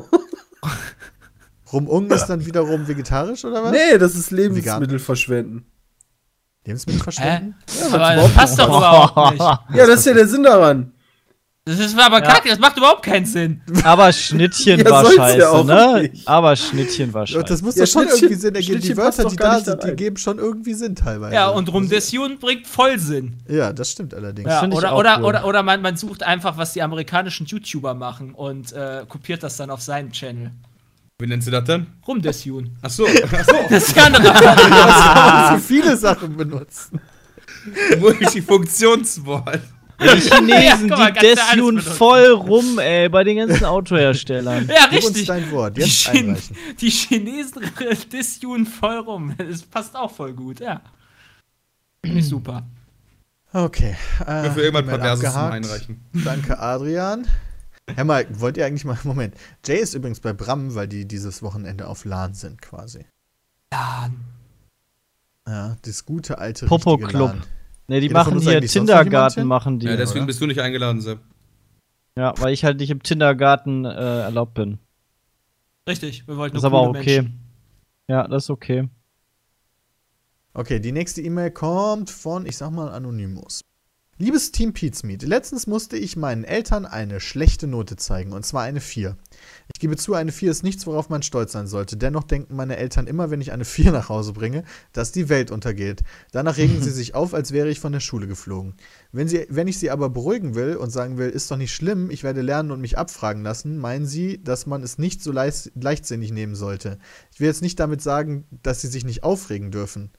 Rumung 1.72 2.10
ist 2.10 2.26
dann 2.26 2.44
wiederum 2.44 2.86
vegetarisch 2.88 3.44
oder 3.44 3.62
was? 3.64 3.72
Nee, 3.72 3.98
das 3.98 4.14
ist 4.14 4.30
Lebensmittel 4.30 4.98
verschwenden. 4.98 5.66
Lebensmittel 6.64 7.02
verschwenden? 7.02 7.54
Aber 7.92 8.14
das 8.16 8.32
passt 8.34 8.58
doch 8.58 8.68
überhaupt 8.68 9.32
nicht. 9.32 9.40
Ja, 9.78 9.86
das 9.86 10.00
ist 10.00 10.06
ja 10.06 10.14
der 10.14 10.28
Sinn 10.28 10.42
daran. 10.42 10.92
Das 11.66 11.78
ist 11.78 11.96
aber 11.98 12.22
kacke, 12.22 12.48
das 12.48 12.58
macht 12.58 12.78
überhaupt 12.78 13.02
keinen 13.04 13.26
Sinn. 13.26 13.60
Aber 13.84 14.10
Schnittchen 14.12 14.80
Ja, 14.80 14.90
war 14.90 15.04
ja 15.04 15.10
scheiße, 15.12 15.50
auch 15.50 15.64
ne? 15.64 16.08
nicht. 16.10 16.26
Aber 16.26 16.56
Schnittchen 16.56 17.12
war 17.12 17.22
Ja, 17.22 17.26
scheiße. 17.26 17.44
das 17.44 17.62
muss 17.62 17.76
Ja, 17.76 17.84
doch 17.84 17.92
schon 17.92 18.08
irgendwie 18.08 18.34
Sinn 18.34 18.54
ergeben. 18.54 18.80
Die 18.80 18.96
Wörter, 18.96 19.24
die 19.26 19.36
da 19.36 19.60
sind, 19.60 19.84
die 19.84 19.92
geben 19.92 20.16
schon 20.16 20.38
irgendwie 20.38 20.72
Sinn 20.72 20.96
teilweise. 20.96 21.34
Ja, 21.34 21.48
und 21.48 21.70
Rumdesjun 21.72 22.38
bringt 22.38 22.66
voll 22.66 22.98
Sinn. 22.98 23.36
Ja, 23.46 23.72
das 23.74 23.92
stimmt 23.92 24.14
allerdings. 24.14 24.48
Ja, 24.48 24.66
ich 24.66 24.72
oder 24.74 24.92
auch 24.92 24.98
oder, 24.98 25.18
cool. 25.18 25.24
oder, 25.26 25.44
oder 25.46 25.62
man, 25.62 25.82
man 25.82 25.96
sucht 25.98 26.22
einfach, 26.22 26.56
was 26.56 26.72
die 26.72 26.82
amerikanischen 26.82 27.46
YouTuber 27.46 27.92
machen 27.94 28.32
und 28.34 28.72
äh, 28.72 29.04
kopiert 29.06 29.42
das 29.42 29.58
dann 29.58 29.70
auf 29.70 29.82
seinen 29.82 30.12
Channel. 30.12 30.50
Wie 31.20 31.26
nennst 31.26 31.46
du 31.46 31.50
das 31.50 31.64
denn? 31.64 31.86
Rumdesjun. 32.06 32.76
Achso, 32.82 33.06
achso. 33.06 33.52
Das 33.68 33.94
kann 33.94 34.12
doch 34.12 34.22
kann 34.22 35.52
so 35.60 35.66
viele 35.66 35.96
Sachen 35.96 36.36
benutzen. 36.36 37.00
Multifunktionswort. 37.98 39.60
Die 40.02 40.06
Chinesen, 40.18 40.88
Ja, 40.88 40.96
mal, 40.96 41.12
die 41.12 41.20
Desjun 41.20 41.78
voll 41.78 42.28
rum, 42.28 42.78
ey, 42.78 43.10
bei 43.10 43.22
den 43.22 43.36
ganzen 43.36 43.66
Autoherstellern. 43.66 44.66
Ja, 44.66 44.86
Gib 44.88 44.98
uns 45.00 45.08
richtig. 45.08 45.26
dein 45.26 45.50
Wort. 45.50 45.76
Die, 45.76 45.82
Chin 45.82 46.28
einreichen. 46.30 46.56
die 46.80 46.88
Chinesen 46.90 47.62
Disjun 48.12 48.64
voll 48.64 48.96
rum. 49.00 49.34
Das 49.36 49.60
passt 49.62 49.94
auch 49.94 50.10
voll 50.10 50.32
gut, 50.32 50.60
ja. 50.60 50.80
Finde 52.02 52.20
ich 52.20 52.28
super. 52.28 52.66
Okay. 53.52 53.94
Äh, 54.26 54.48
Für 54.50 54.62
irgendwann 54.62 54.86
Perverses 54.86 55.32
zum. 55.34 55.42
Einreichen. 55.52 56.00
Danke, 56.14 56.58
Adrian. 56.58 57.26
Hör 57.96 58.04
mal, 58.04 58.26
wollt 58.40 58.56
ihr 58.56 58.66
eigentlich 58.66 58.84
mal. 58.84 58.98
Moment. 59.04 59.34
Jay 59.64 59.78
ist 59.78 59.94
übrigens 59.94 60.20
bei 60.20 60.32
Bram, 60.32 60.74
weil 60.74 60.88
die 60.88 61.06
dieses 61.06 61.42
Wochenende 61.42 61.86
auf 61.88 62.04
LAN 62.04 62.34
sind 62.34 62.60
quasi. 62.62 63.04
Ja, 63.72 64.10
Ja, 65.46 65.76
das 65.82 66.04
gute 66.04 66.38
alte 66.38 66.66
Popo 66.66 66.96
Club. 66.98 67.30
LAN. 67.30 67.42
Ne, 67.88 68.00
die 68.00 68.08
Geht 68.08 68.12
machen 68.14 68.38
hier 68.38 68.60
hin? 68.60 69.46
machen 69.46 69.78
die. 69.80 69.86
Ja, 69.86 69.96
deswegen 69.96 70.20
oder? 70.20 70.26
bist 70.28 70.40
du 70.40 70.46
nicht 70.46 70.60
eingeladen, 70.60 71.00
Sepp. 71.00 71.18
Ja, 72.16 72.34
weil 72.38 72.52
ich 72.52 72.64
halt 72.64 72.78
nicht 72.78 72.90
im 72.90 73.02
Kindergarten 73.02 73.84
äh, 73.84 73.88
erlaubt 74.22 74.54
bin. 74.54 74.78
richtig. 75.88 76.26
Wir 76.28 76.36
wollten 76.36 76.54
Das 76.54 76.62
ist 76.62 76.70
nur 76.70 76.78
aber 76.78 76.88
auch 76.88 76.94
okay. 76.94 77.22
Menschen. 77.22 77.40
Ja, 78.08 78.28
das 78.28 78.44
ist 78.44 78.50
okay. 78.50 78.88
Okay, 80.52 80.80
die 80.80 80.92
nächste 80.92 81.20
E-Mail 81.22 81.50
kommt 81.52 82.10
von, 82.10 82.44
ich 82.46 82.56
sag 82.56 82.70
mal, 82.70 82.90
Anonymous. 82.90 83.60
Liebes 84.22 84.52
Team 84.52 84.74
Pizmeet, 84.74 85.22
letztens 85.22 85.66
musste 85.66 85.96
ich 85.96 86.14
meinen 86.14 86.44
Eltern 86.44 86.84
eine 86.84 87.20
schlechte 87.20 87.66
Note 87.66 87.96
zeigen, 87.96 88.34
und 88.34 88.44
zwar 88.44 88.64
eine 88.64 88.82
4. 88.82 89.16
Ich 89.72 89.80
gebe 89.80 89.96
zu, 89.96 90.12
eine 90.12 90.30
4 90.30 90.50
ist 90.50 90.62
nichts, 90.62 90.86
worauf 90.86 91.08
man 91.08 91.22
stolz 91.22 91.52
sein 91.52 91.66
sollte. 91.66 91.96
Dennoch 91.96 92.24
denken 92.24 92.54
meine 92.54 92.76
Eltern 92.76 93.06
immer, 93.06 93.30
wenn 93.30 93.40
ich 93.40 93.50
eine 93.50 93.64
4 93.64 93.92
nach 93.92 94.10
Hause 94.10 94.34
bringe, 94.34 94.64
dass 94.92 95.10
die 95.10 95.30
Welt 95.30 95.50
untergeht. 95.50 96.02
Danach 96.32 96.58
regen 96.58 96.82
sie 96.82 96.90
sich 96.90 97.14
auf, 97.14 97.32
als 97.32 97.52
wäre 97.52 97.70
ich 97.70 97.80
von 97.80 97.92
der 97.92 98.00
Schule 98.00 98.26
geflogen. 98.26 98.74
Wenn, 99.10 99.26
sie, 99.26 99.46
wenn 99.48 99.68
ich 99.68 99.78
sie 99.78 99.90
aber 99.90 100.10
beruhigen 100.10 100.54
will 100.54 100.76
und 100.76 100.90
sagen 100.90 101.16
will, 101.16 101.30
ist 101.30 101.50
doch 101.50 101.56
nicht 101.56 101.72
schlimm, 101.72 102.10
ich 102.10 102.22
werde 102.22 102.42
lernen 102.42 102.72
und 102.72 102.82
mich 102.82 102.98
abfragen 102.98 103.42
lassen, 103.42 103.78
meinen 103.78 104.04
sie, 104.04 104.44
dass 104.44 104.66
man 104.66 104.82
es 104.82 104.98
nicht 104.98 105.22
so 105.22 105.32
leis- 105.32 105.72
leichtsinnig 105.74 106.30
nehmen 106.30 106.56
sollte. 106.56 106.98
Ich 107.32 107.40
will 107.40 107.46
jetzt 107.46 107.62
nicht 107.62 107.80
damit 107.80 108.02
sagen, 108.02 108.44
dass 108.62 108.82
sie 108.82 108.88
sich 108.88 109.06
nicht 109.06 109.22
aufregen 109.22 109.70
dürfen. 109.70 110.10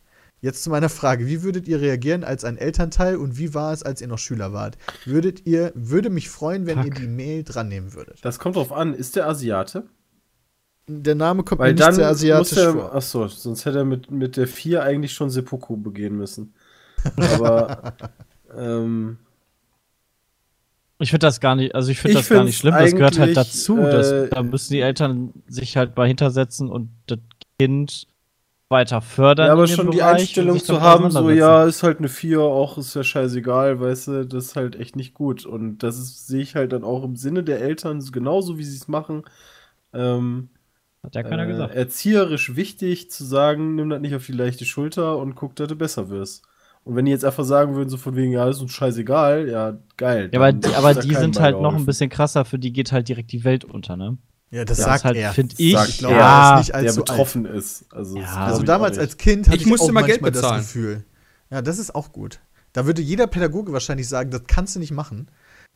Jetzt 0.41 0.63
zu 0.63 0.71
meiner 0.71 0.89
Frage, 0.89 1.27
wie 1.27 1.43
würdet 1.43 1.67
ihr 1.67 1.79
reagieren 1.81 2.23
als 2.23 2.43
ein 2.43 2.57
Elternteil 2.57 3.15
und 3.15 3.37
wie 3.37 3.53
war 3.53 3.71
es, 3.73 3.83
als 3.83 4.01
ihr 4.01 4.07
noch 4.07 4.17
Schüler 4.17 4.53
wart? 4.53 4.77
Würdet 5.05 5.45
ihr, 5.45 5.71
würde 5.75 6.09
mich 6.09 6.29
freuen, 6.29 6.65
wenn 6.65 6.79
ihr 6.79 6.85
Fuck. 6.85 6.95
die 6.95 7.07
Mail 7.07 7.43
dran 7.43 7.67
nehmen 7.67 7.93
würdet. 7.93 8.17
Das 8.23 8.39
kommt 8.39 8.55
drauf 8.55 8.71
an. 8.71 8.95
Ist 8.95 9.15
der 9.15 9.27
Asiate? 9.27 9.83
Der 10.87 11.13
Name 11.13 11.43
kommt 11.43 11.59
Weil 11.59 11.73
mir 11.75 11.85
nicht 11.85 11.93
sehr 11.95 12.07
asiatisch 12.07 12.57
er, 12.57 12.73
vor. 12.73 12.95
achso, 12.95 13.27
sonst 13.27 13.65
hätte 13.65 13.77
er 13.79 13.85
mit, 13.85 14.09
mit 14.09 14.35
der 14.35 14.47
4 14.47 14.81
eigentlich 14.83 15.13
schon 15.13 15.29
Seppuku 15.29 15.77
begehen 15.77 16.17
müssen. 16.17 16.53
Aber, 17.35 17.93
ähm, 18.57 19.17
Ich 20.97 21.11
finde 21.11 21.27
das 21.27 21.39
gar 21.39 21.55
nicht, 21.55 21.75
also 21.75 21.91
ich 21.91 21.99
finde 21.99 22.17
das 22.17 22.29
gar 22.29 22.43
nicht 22.43 22.57
schlimm, 22.57 22.73
das 22.73 22.91
gehört 22.93 23.19
halt 23.19 23.37
dazu. 23.37 23.77
dass, 23.77 24.11
äh, 24.11 24.27
da 24.29 24.41
müssen 24.41 24.73
die 24.73 24.81
Eltern 24.81 25.33
sich 25.47 25.77
halt 25.77 25.95
mal 25.95 26.07
hintersetzen 26.07 26.67
und 26.67 26.89
das 27.05 27.19
Kind 27.59 28.07
weiter 28.71 29.01
fördern. 29.01 29.47
ja, 29.47 29.53
aber 29.53 29.67
schon 29.67 29.91
die 29.91 29.97
Bereich 29.97 30.11
und 30.13 30.19
Einstellung 30.21 30.59
zu 30.59 30.81
haben, 30.81 31.11
so, 31.11 31.29
ja, 31.29 31.65
ist 31.65 31.83
halt 31.83 31.99
eine 31.99 32.09
4, 32.09 32.39
auch 32.41 32.77
ist 32.77 32.95
ja 32.95 33.03
scheißegal, 33.03 33.79
weißt 33.79 34.07
du, 34.07 34.25
das 34.25 34.45
ist 34.45 34.55
halt 34.55 34.75
echt 34.75 34.95
nicht 34.95 35.13
gut. 35.13 35.45
Und 35.45 35.79
das 35.79 35.99
ist- 35.99 36.27
sehe 36.27 36.41
ich 36.41 36.55
halt 36.55 36.71
dann 36.73 36.83
auch 36.83 37.03
im 37.03 37.15
Sinne 37.15 37.43
der 37.43 37.61
Eltern, 37.61 38.03
genauso 38.11 38.57
wie 38.57 38.63
sie 38.63 38.77
es 38.77 38.87
machen. 38.87 39.23
Ähm, 39.93 40.49
Hat 41.03 41.15
ja 41.15 41.23
keiner 41.23 41.43
äh, 41.43 41.47
gesagt. 41.47 41.75
erzieherisch 41.75 42.55
wichtig 42.55 43.11
zu 43.11 43.23
sagen, 43.25 43.75
nimm 43.75 43.89
das 43.89 44.01
nicht 44.01 44.15
auf 44.15 44.25
die 44.25 44.31
leichte 44.31 44.65
Schulter 44.65 45.17
und 45.17 45.35
guck, 45.35 45.55
dass 45.55 45.67
du 45.67 45.75
besser 45.75 46.09
wirst. 46.09 46.43
Und 46.83 46.95
wenn 46.95 47.05
die 47.05 47.11
jetzt 47.11 47.25
einfach 47.25 47.43
sagen 47.43 47.75
würden, 47.75 47.89
so 47.89 47.97
von 47.97 48.15
wegen, 48.15 48.31
ja, 48.31 48.49
ist 48.49 48.59
uns 48.61 48.71
scheißegal, 48.71 49.47
ja, 49.47 49.77
geil. 49.97 50.29
Ja, 50.33 50.39
aber 50.39 50.51
die, 50.51 50.73
aber 50.73 50.95
die 50.95 51.13
sind 51.13 51.39
halt 51.39 51.61
noch 51.61 51.75
ein 51.75 51.85
bisschen 51.85 52.09
krasser, 52.09 52.43
für 52.43 52.57
die 52.57 52.73
geht 52.73 52.91
halt 52.91 53.07
direkt 53.07 53.31
die 53.31 53.43
Welt 53.43 53.65
unter, 53.65 53.97
ne? 53.97 54.17
Ja, 54.51 54.65
das 54.65 54.79
Ja, 54.79 54.83
sagt 54.85 55.05
halt, 55.05 55.15
er. 55.17 55.31
find 55.33 55.59
ich, 55.59 55.73
Sagt 55.73 56.01
ja, 56.01 56.09
er, 56.09 56.15
ja, 56.17 56.53
ist 56.53 56.57
nicht 56.59 56.69
der 56.69 56.75
allzu 56.75 56.99
alt. 57.01 57.07
betroffen 57.07 57.45
ist. 57.45 57.85
Also, 57.89 58.17
Ja. 58.17 58.35
Also 58.45 58.63
damals 58.63 58.97
als 58.97 59.11
nicht. 59.13 59.19
Kind 59.19 59.47
hatte 59.47 59.55
Ich 59.55 59.61
ich, 59.63 59.67
musste 59.69 59.87
auch 59.87 59.91
mal 59.91 60.03
Geld 60.03 60.21
manchmal 60.21 60.31
das 60.31 60.41
bezahlen. 60.41 60.61
Gefühl. 60.61 61.03
Ja, 61.49 61.61
das 61.61 61.77
ist 61.79 61.95
auch 61.95 62.11
gut. 62.11 62.39
Da 62.73 62.85
würde 62.85 63.01
jeder 63.01 63.27
Pädagoge 63.27 63.71
wahrscheinlich 63.73 64.07
sagen, 64.07 64.29
das 64.31 64.41
kannst 64.47 64.75
du 64.75 64.79
nicht 64.79 64.91
machen. 64.91 65.27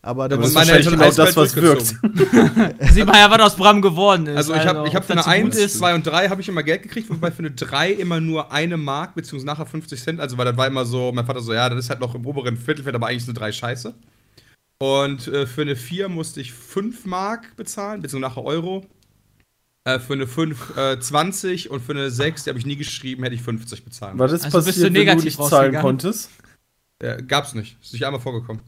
Aber 0.02 0.30
da 0.30 0.38
das 0.38 0.50
ist 0.50 0.54
meine 0.54 0.68
wahrscheinlich 0.68 0.92
genau 0.92 1.12
das, 1.12 1.36
was 1.36 1.56
wirkt. 1.56 1.88
Sieht 2.94 3.06
man 3.08 3.16
ja, 3.16 3.32
was 3.32 3.40
aus 3.40 3.56
Bram 3.56 3.82
geworden 3.82 4.28
ist. 4.28 4.38
Also 4.38 4.54
ich 4.54 4.66
habe 4.66 4.88
ich 4.88 4.96
hab 4.96 5.04
für 5.04 5.14
eine 5.14 5.22
das 5.22 5.26
so 5.26 5.32
gut 5.32 5.54
1, 5.54 5.56
ist. 5.58 5.78
2 5.80 5.96
und 5.96 6.06
3 6.06 6.30
habe 6.30 6.42
ich 6.42 6.48
immer 6.50 6.62
Geld 6.62 6.84
gekriegt, 6.84 7.10
wobei 7.10 7.32
für 7.32 7.40
eine 7.40 7.52
3 7.52 7.92
immer 7.92 8.20
nur 8.20 8.52
eine 8.52 8.78
Mark, 8.78 9.16
beziehungsweise 9.16 9.48
nachher 9.48 9.66
50 9.66 10.04
Cent. 10.04 10.20
Also 10.20 10.38
weil 10.38 10.46
das 10.46 10.58
war 10.58 10.68
immer 10.68 10.86
so, 10.86 11.12
mein 11.12 11.26
Vater 11.26 11.42
so, 11.42 11.54
ja, 11.54 11.70
das 11.70 11.80
ist 11.86 11.90
halt 11.90 12.02
noch 12.02 12.14
im 12.14 12.26
oberen 12.26 12.56
Viertelfeld, 12.56 12.96
aber 12.96 13.08
eigentlich 13.08 13.24
ist 13.24 13.30
eine 13.30 13.40
3 13.40 13.52
scheiße. 13.52 13.94
Und 14.80 15.28
äh, 15.28 15.46
für 15.46 15.62
eine 15.62 15.76
4 15.76 16.10
musste 16.10 16.42
ich 16.42 16.54
5 16.54 17.06
Mark 17.06 17.56
bezahlen, 17.56 18.02
beziehungsweise 18.02 18.34
nachher 18.34 18.46
Euro. 18.46 18.86
Äh, 19.86 20.00
für 20.00 20.14
eine 20.14 20.28
5 20.28 20.78
äh, 20.78 21.00
20 21.00 21.70
und 21.70 21.82
für 21.82 21.94
eine 21.94 22.10
6, 22.10 22.44
die 22.44 22.50
habe 22.50 22.60
ich 22.60 22.66
nie 22.66 22.76
geschrieben, 22.76 23.24
hätte 23.24 23.36
ich 23.36 23.42
50 23.42 23.86
bezahlen. 23.86 24.18
War 24.18 24.28
das 24.28 24.44
Also 24.44 24.58
bist 24.58 24.68
passiert, 24.68 24.78
du 24.78 24.88
wenn 24.88 24.94
du 24.94 25.00
negativ 25.00 25.26
nicht 25.26 25.50
zahlen 25.50 25.76
konntest? 25.76 26.32
Äh, 27.00 27.22
gab's 27.24 27.54
nicht. 27.54 27.78
Ist 27.82 27.94
nicht 27.94 28.06
einmal 28.06 28.22
vorgekommen. 28.22 28.62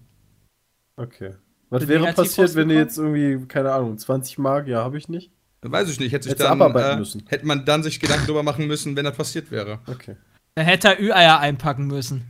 Okay. 0.96 1.34
Was 1.70 1.82
Bin 1.82 1.90
wäre 1.90 2.00
negativ 2.02 2.24
passiert, 2.24 2.56
wenn 2.56 2.70
du 2.70 2.76
jetzt 2.76 2.98
irgendwie, 2.98 3.46
keine 3.48 3.74
Ahnung, 3.74 3.98
20 3.98 4.38
Mark, 4.38 4.68
ja, 4.68 4.84
habe 4.84 4.98
ich 4.98 5.10
nicht? 5.10 5.32
Weiß 5.62 5.90
ich 5.90 6.00
nicht. 6.00 6.12
Hätte, 6.14 6.24
sich 6.24 6.32
Hättest 6.34 6.46
dann, 6.46 6.62
abarbeiten 6.62 6.98
äh, 6.98 7.00
müssen. 7.00 7.24
hätte 7.28 7.46
man 7.46 7.66
dann 7.66 7.84
sich 7.84 8.00
Gedanken 8.00 8.26
darüber 8.26 8.44
machen 8.44 8.68
müssen, 8.68 8.96
wenn 8.96 9.06
das 9.06 9.18
passiert 9.18 9.52
wäre. 9.52 9.80
Okay. 9.88 10.16
Dann 10.56 10.66
hätte 10.66 10.90
er 10.90 11.02
Ü-Eier 11.02 11.40
einpacken 11.40 11.88
müssen. 11.88 12.26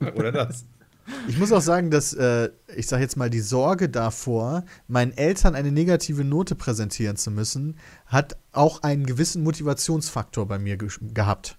Oder 0.14 0.32
das. 0.32 0.64
Ich 1.26 1.38
muss 1.38 1.52
auch 1.52 1.60
sagen, 1.60 1.90
dass, 1.90 2.12
äh, 2.14 2.50
ich 2.76 2.86
sage 2.86 3.02
jetzt 3.02 3.16
mal, 3.16 3.30
die 3.30 3.40
Sorge 3.40 3.88
davor, 3.88 4.64
meinen 4.86 5.16
Eltern 5.16 5.54
eine 5.54 5.72
negative 5.72 6.24
Note 6.24 6.54
präsentieren 6.54 7.16
zu 7.16 7.30
müssen, 7.30 7.78
hat 8.06 8.36
auch 8.52 8.82
einen 8.82 9.06
gewissen 9.06 9.42
Motivationsfaktor 9.42 10.46
bei 10.46 10.58
mir 10.58 10.76
ge 10.76 10.88
gehabt. 11.00 11.58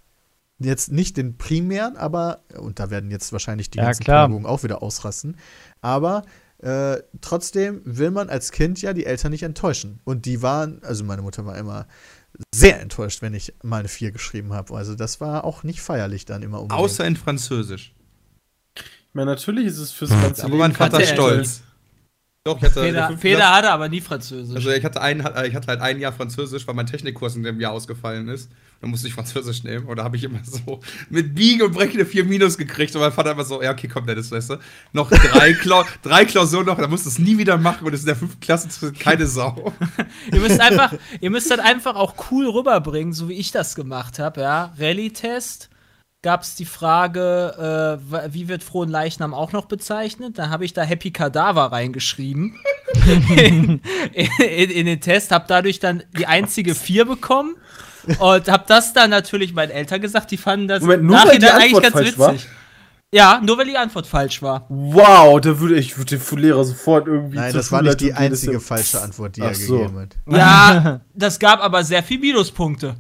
Jetzt 0.59 0.91
nicht 0.91 1.15
den 1.17 1.37
primären, 1.37 1.95
aber, 1.95 2.43
und 2.59 2.79
da 2.79 2.89
werden 2.89 3.11
jetzt 3.11 3.31
wahrscheinlich 3.31 3.69
die 3.69 3.77
Ja, 3.77 3.85
ganzen 3.85 4.03
klar. 4.03 4.27
Pädagogen 4.27 4.45
auch 4.45 4.63
wieder 4.63 4.83
ausrasten, 4.83 5.37
aber 5.81 6.23
äh, 6.59 6.97
trotzdem 7.21 7.81
will 7.85 8.11
man 8.11 8.29
als 8.29 8.51
Kind 8.51 8.81
ja 8.81 8.93
die 8.93 9.05
Eltern 9.05 9.31
nicht 9.31 9.43
enttäuschen. 9.43 10.01
Und 10.03 10.25
die 10.25 10.41
waren, 10.41 10.83
also 10.83 11.05
meine 11.05 11.21
Mutter 11.21 11.45
war 11.45 11.57
immer 11.57 11.87
sehr 12.53 12.81
enttäuscht, 12.81 13.21
wenn 13.21 13.33
ich 13.33 13.53
mal 13.63 13.79
eine 13.79 13.87
4 13.87 14.11
geschrieben 14.11 14.53
habe. 14.53 14.75
Also 14.75 14.95
das 14.95 15.21
war 15.21 15.45
auch 15.45 15.63
nicht 15.63 15.81
feierlich 15.81 16.25
dann 16.25 16.43
immer 16.43 16.61
unbedingt. 16.61 16.83
Außer 16.83 17.05
in 17.05 17.15
Französisch. 17.15 17.93
Meine, 19.13 19.31
natürlich 19.31 19.65
ist 19.65 19.79
es 19.79 19.91
fürs 19.91 20.11
ganze 20.11 20.45
Aber 20.45 20.55
mein 20.55 20.73
Vater 20.73 20.99
er 20.99 21.07
stolz. 21.07 21.63
Doch, 22.45 22.57
ich 22.57 22.63
hatte 22.63 22.91
der 22.91 23.17
Feder, 23.17 23.53
hatte 23.53 23.69
aber 23.69 23.89
nie 23.89 23.99
Französisch. 23.99 24.55
Also 24.55 24.71
ich 24.71 24.83
hatte, 24.85 25.01
ein, 25.01 25.19
äh, 25.19 25.47
ich 25.47 25.55
hatte 25.55 25.67
halt 25.67 25.81
ein 25.81 25.99
Jahr 25.99 26.13
Französisch, 26.13 26.65
weil 26.67 26.73
mein 26.73 26.85
Technikkurs 26.85 27.35
in 27.35 27.43
dem 27.43 27.59
Jahr 27.59 27.73
ausgefallen 27.73 28.29
ist. 28.29 28.49
Dann 28.79 28.91
musste 28.91 29.07
ich 29.07 29.13
Französisch 29.13 29.63
nehmen. 29.65 29.87
Und 29.87 29.97
da 29.97 30.05
habe 30.05 30.15
ich 30.15 30.23
immer 30.23 30.39
so 30.45 30.79
mit 31.09 31.35
Biegen 31.35 31.63
und 31.63 31.73
Brechen 31.73 31.99
eine 31.99 32.05
4 32.05 32.23
Minus 32.23 32.57
gekriegt. 32.57 32.95
Und 32.95 33.01
mein 33.01 33.11
Vater 33.11 33.31
immer 33.31 33.43
so, 33.43 33.61
ja, 33.61 33.71
okay, 33.71 33.89
komm, 33.89 34.07
weißt 34.07 34.51
du. 34.51 34.57
Noch 34.93 35.09
drei, 35.09 35.53
Klau 35.53 35.83
drei 36.01 36.23
Klausuren 36.23 36.65
noch, 36.65 36.77
dann 36.77 36.89
musst 36.89 37.05
du 37.05 37.09
es 37.09 37.19
nie 37.19 37.37
wieder 37.37 37.57
machen. 37.57 37.85
Und 37.85 37.93
es 37.93 37.99
ist 37.99 38.05
in 38.05 38.07
der 38.07 38.15
fünften 38.15 38.39
Klasse 38.39 38.93
keine 38.93 39.27
Sau. 39.27 39.73
ihr 40.31 40.39
müsst 40.39 40.61
einfach, 40.61 40.93
ihr 41.19 41.29
müsst 41.29 41.51
das 41.51 41.59
einfach 41.59 41.95
auch 41.95 42.31
cool 42.31 42.47
rüberbringen, 42.47 43.11
so 43.11 43.27
wie 43.27 43.33
ich 43.33 43.51
das 43.51 43.75
gemacht 43.75 44.17
habe, 44.17 44.39
ja. 44.39 44.73
Rallye-Test 44.79 45.69
gab 46.21 46.43
es 46.43 46.55
die 46.55 46.65
Frage, 46.65 47.99
äh, 48.11 48.33
wie 48.33 48.47
wird 48.47 48.63
Frohen 48.63 48.89
Leichnam 48.89 49.33
auch 49.33 49.51
noch 49.51 49.65
bezeichnet? 49.65 50.37
Dann 50.37 50.49
habe 50.49 50.65
ich 50.65 50.73
da 50.73 50.83
Happy 50.83 51.11
Cadaver 51.11 51.71
reingeschrieben 51.71 52.59
in, 53.35 53.81
in, 54.13 54.69
in, 54.69 54.85
den 54.85 55.01
Test, 55.01 55.31
habe 55.31 55.45
dadurch 55.47 55.79
dann 55.79 56.03
die 56.17 56.27
einzige 56.27 56.75
vier 56.75 57.05
bekommen 57.05 57.55
und 58.19 58.47
habe 58.49 58.63
das 58.67 58.93
dann 58.93 59.09
natürlich 59.09 59.53
meinen 59.53 59.71
Eltern 59.71 60.01
gesagt. 60.01 60.31
Die 60.31 60.37
fanden 60.37 60.67
das 60.67 60.81
Moment, 60.81 61.03
nur 61.03 61.17
weil 61.17 61.39
die 61.39 61.47
eigentlich 61.47 61.73
ganz 61.73 61.95
Antwort 61.95 62.05
witzig. 62.05 62.17
falsch 62.17 62.45
war? 62.45 62.55
Ja, 63.11 63.41
nur 63.43 63.57
weil 63.57 63.65
die 63.65 63.77
Antwort 63.77 64.05
falsch 64.05 64.41
war. 64.43 64.67
Wow, 64.69 65.41
da 65.41 65.59
würde 65.59 65.79
ich 65.79 65.97
würde 65.97 66.17
den 66.17 66.37
Lehrer 66.37 66.63
sofort 66.63 67.07
irgendwie. 67.07 67.37
Nein, 67.37 67.53
das 67.53 67.71
war 67.71 67.81
nicht 67.81 68.01
die 68.01 68.13
einzige 68.13 68.57
ist 68.57 68.67
falsche 68.67 69.01
Antwort, 69.01 69.35
die 69.35 69.41
Ach 69.41 69.47
er 69.47 69.55
so. 69.55 69.77
gegeben 69.79 69.99
hat. 69.99 70.17
Ja, 70.27 71.01
das 71.15 71.39
gab 71.39 71.59
aber 71.59 71.83
sehr 71.83 72.03
viel 72.03 72.19
Minuspunkte. 72.19 72.97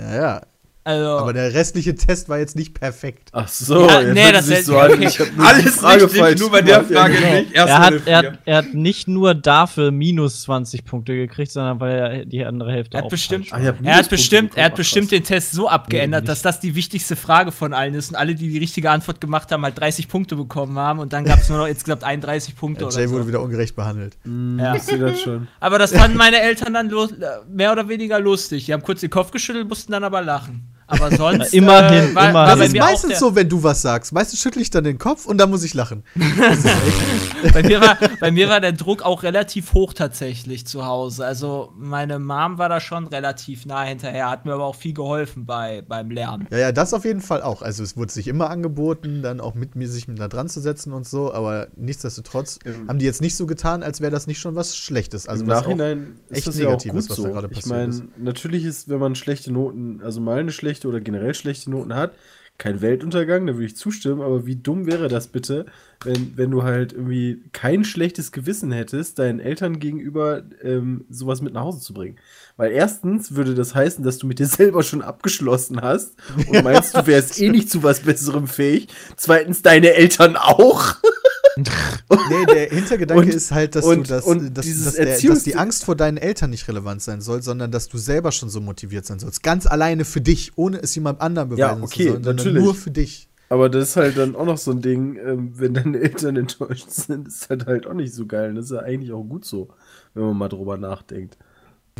Ja, 0.00 0.14
ja. 0.14 0.42
Also, 0.86 1.06
Aber 1.18 1.32
der 1.32 1.54
restliche 1.54 1.94
Test 1.94 2.28
war 2.28 2.38
jetzt 2.38 2.56
nicht 2.56 2.74
perfekt. 2.78 3.30
Ach 3.32 3.48
so, 3.48 3.88
Ja, 3.88 4.02
nee, 4.02 4.30
das 4.32 4.50
hält- 4.50 4.66
so 4.66 4.78
okay. 4.78 5.06
Ich 5.08 5.18
nur 5.36 5.46
Alles 5.46 5.76
Frage 5.76 6.02
richtig, 6.04 6.20
falsch 6.20 6.40
nur 6.40 6.50
bei 6.50 6.60
der 6.60 6.76
gemacht. 6.82 6.90
Ja, 6.90 7.00
Frage 7.00 7.14
genau. 7.14 7.32
nicht. 7.34 7.52
Erst 7.54 7.68
Er 7.70 7.78
hat, 7.78 7.94
er, 8.06 8.18
hat, 8.18 8.38
er 8.44 8.56
hat 8.58 8.74
nicht 8.74 9.08
nur 9.08 9.34
dafür 9.34 9.90
minus 9.90 10.42
20 10.42 10.84
Punkte 10.84 11.14
gekriegt, 11.16 11.52
sondern 11.52 11.80
weil 11.80 11.94
er 11.96 12.24
die 12.26 12.44
andere 12.44 12.70
Hälfte 12.70 12.98
Er 12.98 13.04
hat 13.04 13.08
bestimmt- 13.08 13.48
Ah, 13.50 13.58
er 13.82 13.96
hat 13.96 14.10
bestimmt, 14.10 14.56
er 14.58 14.64
hat 14.66 14.74
bestimmt 14.74 15.10
den 15.10 15.24
Test 15.24 15.52
so 15.52 15.68
abgeändert, 15.70 16.24
Nee, 16.24 16.26
dass 16.26 16.42
das 16.42 16.60
die 16.60 16.74
wichtigste 16.74 17.16
Frage 17.16 17.50
von 17.50 17.72
allen 17.72 17.94
ist 17.94 18.10
und 18.10 18.16
alle, 18.16 18.34
die 18.34 18.50
die 18.50 18.58
richtige 18.58 18.90
Antwort 18.90 19.22
gemacht 19.22 19.50
haben, 19.52 19.62
halt 19.64 19.80
30 19.80 20.08
Punkte 20.08 20.36
bekommen 20.36 20.78
haben 20.78 20.98
und 20.98 21.14
dann 21.14 21.24
gab 21.24 21.38
es 21.38 21.48
nur 21.48 21.56
noch 21.56 21.66
insgesamt 21.66 22.04
31 22.04 22.56
Punkte 22.56 22.82
Ja, 22.82 22.88
oder 22.88 22.98
Jay 23.00 23.08
wurde 23.08 23.22
so. 23.22 23.28
wieder 23.28 23.40
ungerecht 23.40 23.74
behandelt. 23.74 24.18
krass. 24.22 24.30
Ja. 24.58 24.74
Ich 24.74 24.82
sehe 24.82 24.98
das 24.98 25.18
schon. 25.22 25.48
Aber 25.60 25.78
das 25.78 25.92
fanden 25.92 26.18
meine 26.18 26.40
Eltern 26.40 26.74
dann 26.74 26.90
los, 26.90 27.08
mehr 27.48 27.72
oder 27.72 27.88
weniger 27.88 28.20
lustig. 28.20 28.66
Die 28.66 28.72
haben 28.74 28.82
kurz 28.82 29.00
den 29.00 29.08
Kopf 29.08 29.30
geschüttelt, 29.30 29.66
mussten 29.66 29.92
dann 29.92 30.04
aber 30.04 30.20
lachen. 30.20 30.68
Aber 30.86 31.10
sonst. 31.16 31.54
Immerhin, 31.54 32.10
äh, 32.12 32.14
war, 32.14 32.28
immerhin. 32.30 32.34
War 32.34 32.56
Das 32.56 32.66
ist 32.68 32.76
meistens 32.76 33.18
so, 33.18 33.34
wenn 33.34 33.48
du 33.48 33.62
was 33.62 33.82
sagst. 33.82 34.12
Meistens 34.12 34.40
schüttle 34.40 34.60
ich 34.62 34.70
dann 34.70 34.84
den 34.84 34.98
Kopf 34.98 35.26
und 35.26 35.38
dann 35.38 35.50
muss 35.50 35.64
ich 35.64 35.74
lachen. 35.74 36.02
bei, 37.52 37.62
mir 37.62 37.80
war, 37.80 37.96
bei 38.20 38.30
mir 38.30 38.48
war 38.48 38.60
der 38.60 38.72
Druck 38.72 39.02
auch 39.02 39.22
relativ 39.22 39.72
hoch 39.74 39.92
tatsächlich 39.94 40.66
zu 40.66 40.84
Hause. 40.86 41.24
Also 41.24 41.72
meine 41.76 42.18
Mom 42.18 42.58
war 42.58 42.68
da 42.68 42.80
schon 42.80 43.06
relativ 43.06 43.66
nah 43.66 43.82
hinterher, 43.82 44.30
hat 44.30 44.44
mir 44.44 44.52
aber 44.52 44.64
auch 44.64 44.74
viel 44.76 44.94
geholfen 44.94 45.46
bei, 45.46 45.82
beim 45.86 46.10
Lernen. 46.10 46.46
Ja, 46.50 46.58
ja, 46.58 46.72
das 46.72 46.92
auf 46.94 47.04
jeden 47.04 47.20
Fall 47.20 47.42
auch. 47.42 47.62
Also 47.62 47.82
es 47.82 47.96
wurde 47.96 48.12
sich 48.12 48.28
immer 48.28 48.50
angeboten, 48.50 49.22
dann 49.22 49.40
auch 49.40 49.54
mit 49.54 49.76
mir 49.76 49.88
sich 49.88 50.08
mit 50.08 50.18
da 50.18 50.28
dran 50.28 50.48
zu 50.48 50.60
setzen 50.60 50.92
und 50.92 51.06
so, 51.06 51.32
aber 51.32 51.68
nichtsdestotrotz 51.76 52.58
Im- 52.64 52.88
haben 52.88 52.98
die 52.98 53.04
jetzt 53.06 53.20
nicht 53.20 53.36
so 53.36 53.46
getan, 53.46 53.82
als 53.82 54.00
wäre 54.00 54.10
das 54.12 54.26
nicht 54.26 54.38
schon 54.40 54.54
was 54.54 54.76
Schlechtes. 54.76 55.28
Also 55.28 55.44
Im 55.44 55.50
was 55.50 55.58
auch- 55.58 55.62
Nachhinein 55.68 56.18
echt 56.30 56.40
ist 56.40 56.48
das 56.48 56.58
ja 56.58 56.68
auch 56.68 56.72
gut 56.82 56.84
ist, 56.94 57.10
was 57.10 57.16
da 57.16 57.22
so. 57.22 57.28
gerade 57.30 57.48
Ich 57.50 57.54
passiert 57.54 57.74
meine, 57.76 57.90
ist. 57.90 58.02
natürlich 58.18 58.64
ist, 58.64 58.88
wenn 58.88 58.98
man 58.98 59.14
schlechte 59.14 59.52
Noten, 59.52 60.00
also 60.04 60.20
mal 60.20 60.38
eine 60.38 60.52
schlechte 60.52 60.73
oder 60.86 61.00
generell 61.00 61.34
schlechte 61.34 61.70
Noten 61.70 61.94
hat, 61.94 62.14
kein 62.56 62.80
Weltuntergang, 62.80 63.46
da 63.46 63.54
würde 63.54 63.66
ich 63.66 63.76
zustimmen, 63.76 64.20
aber 64.20 64.46
wie 64.46 64.54
dumm 64.54 64.86
wäre 64.86 65.08
das 65.08 65.26
bitte, 65.26 65.66
wenn, 66.04 66.36
wenn 66.36 66.52
du 66.52 66.62
halt 66.62 66.92
irgendwie 66.92 67.42
kein 67.52 67.84
schlechtes 67.84 68.30
Gewissen 68.30 68.70
hättest, 68.70 69.18
deinen 69.18 69.40
Eltern 69.40 69.80
gegenüber 69.80 70.42
ähm, 70.62 71.04
sowas 71.10 71.42
mit 71.42 71.52
nach 71.52 71.62
Hause 71.62 71.80
zu 71.80 71.94
bringen. 71.94 72.16
Weil 72.56 72.70
erstens 72.70 73.34
würde 73.34 73.54
das 73.54 73.74
heißen, 73.74 74.04
dass 74.04 74.18
du 74.18 74.28
mit 74.28 74.38
dir 74.38 74.46
selber 74.48 74.84
schon 74.84 75.02
abgeschlossen 75.02 75.80
hast 75.80 76.14
und 76.46 76.62
meinst, 76.62 76.96
du 76.96 77.06
wärst 77.06 77.40
eh 77.40 77.50
nicht 77.50 77.70
zu 77.70 77.82
was 77.82 78.00
Besserem 78.00 78.46
fähig. 78.46 78.86
Zweitens, 79.16 79.62
deine 79.62 79.94
Eltern 79.94 80.36
auch. 80.36 80.94
Nee, 82.30 82.46
der 82.46 82.68
Hintergedanke 82.70 83.22
Und- 83.24 83.34
ist 83.34 83.52
halt, 83.52 83.74
dass, 83.76 83.84
und- 83.84 84.08
du 84.08 84.14
das, 84.14 84.24
und 84.24 84.54
dass, 84.56 84.66
dass, 84.66 84.94
der, 84.94 85.18
dass 85.20 85.42
die 85.42 85.56
Angst 85.56 85.84
vor 85.84 85.94
deinen 85.96 86.16
Eltern 86.16 86.50
nicht 86.50 86.66
relevant 86.68 87.02
sein 87.02 87.20
soll, 87.20 87.42
sondern 87.42 87.70
dass 87.70 87.88
du 87.88 87.98
selber 87.98 88.32
schon 88.32 88.48
so 88.50 88.60
motiviert 88.60 89.06
sein 89.06 89.18
sollst. 89.18 89.42
Ganz 89.42 89.66
alleine 89.66 90.04
für 90.04 90.20
dich, 90.20 90.52
ohne 90.56 90.78
es 90.82 90.94
jemand 90.94 91.20
anderem 91.20 91.50
beweisen 91.50 91.60
Ja, 91.60 91.76
zu 91.76 91.84
okay, 91.84 92.02
sollen, 92.08 92.24
sondern 92.24 92.36
natürlich. 92.36 92.62
nur 92.64 92.74
für 92.74 92.90
dich. 92.90 93.28
Aber 93.50 93.68
das 93.68 93.90
ist 93.90 93.96
halt 93.96 94.16
dann 94.16 94.34
auch 94.34 94.46
noch 94.46 94.58
so 94.58 94.70
ein 94.72 94.80
Ding, 94.80 95.16
ähm, 95.16 95.52
wenn 95.54 95.74
deine 95.74 95.98
Eltern 96.00 96.36
enttäuscht 96.38 96.90
sind, 96.90 97.28
ist 97.28 97.48
halt 97.50 97.66
halt 97.66 97.86
auch 97.86 97.94
nicht 97.94 98.14
so 98.14 98.26
geil. 98.26 98.54
Das 98.54 98.66
ist 98.66 98.70
ja 98.72 98.80
eigentlich 98.80 99.12
auch 99.12 99.22
gut 99.22 99.44
so, 99.44 99.68
wenn 100.14 100.24
man 100.24 100.36
mal 100.36 100.48
drüber 100.48 100.76
nachdenkt. 100.76 101.36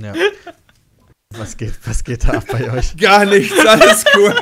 Ja. 0.00 0.14
Was 1.36 1.56
geht, 1.56 1.74
was 1.84 2.02
geht 2.02 2.24
da 2.24 2.32
ab 2.34 2.44
bei 2.50 2.72
euch? 2.76 2.96
Gar 2.96 3.26
nichts, 3.26 3.54
alles 3.66 4.04
cool. 4.16 4.34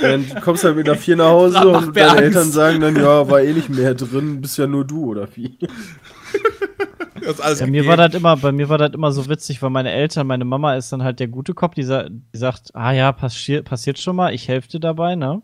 Dann 0.00 0.28
du 0.28 0.40
kommst 0.40 0.64
halt 0.64 0.76
mit 0.76 0.88
einer 0.88 0.98
4 0.98 1.16
nach 1.16 1.26
Hause 1.30 1.68
und 1.68 1.86
mir 1.86 1.92
deine 1.92 2.10
Angst. 2.10 2.22
Eltern 2.22 2.50
sagen 2.52 2.80
dann, 2.80 2.96
ja, 2.96 3.28
war 3.28 3.40
eh 3.40 3.52
nicht 3.52 3.68
mehr 3.68 3.94
drin, 3.94 4.40
bist 4.40 4.58
ja 4.58 4.66
nur 4.66 4.84
du, 4.84 5.06
oder 5.06 5.28
wie? 5.34 5.58
Das 7.20 7.34
ist 7.34 7.40
alles 7.40 7.60
Ja, 7.60 7.66
mir 7.66 7.82
gegeben. 7.82 7.88
war 7.88 7.96
das 7.96 8.14
immer, 8.14 8.36
bei 8.36 8.52
mir 8.52 8.68
war 8.68 8.78
das 8.78 8.92
immer 8.92 9.10
so 9.12 9.28
witzig, 9.28 9.60
weil 9.62 9.70
meine 9.70 9.90
Eltern, 9.90 10.26
meine 10.26 10.44
Mama 10.44 10.76
ist 10.76 10.92
dann 10.92 11.02
halt 11.02 11.20
der 11.20 11.28
gute 11.28 11.52
Kopf, 11.54 11.74
die, 11.74 11.82
sa 11.82 12.08
die 12.08 12.38
sagt, 12.38 12.74
ah 12.74 12.92
ja, 12.92 13.12
passi 13.12 13.60
passiert 13.62 13.98
schon 13.98 14.16
mal, 14.16 14.32
ich 14.32 14.46
helfe 14.48 14.68
dir 14.68 14.80
dabei, 14.80 15.14
ne? 15.16 15.42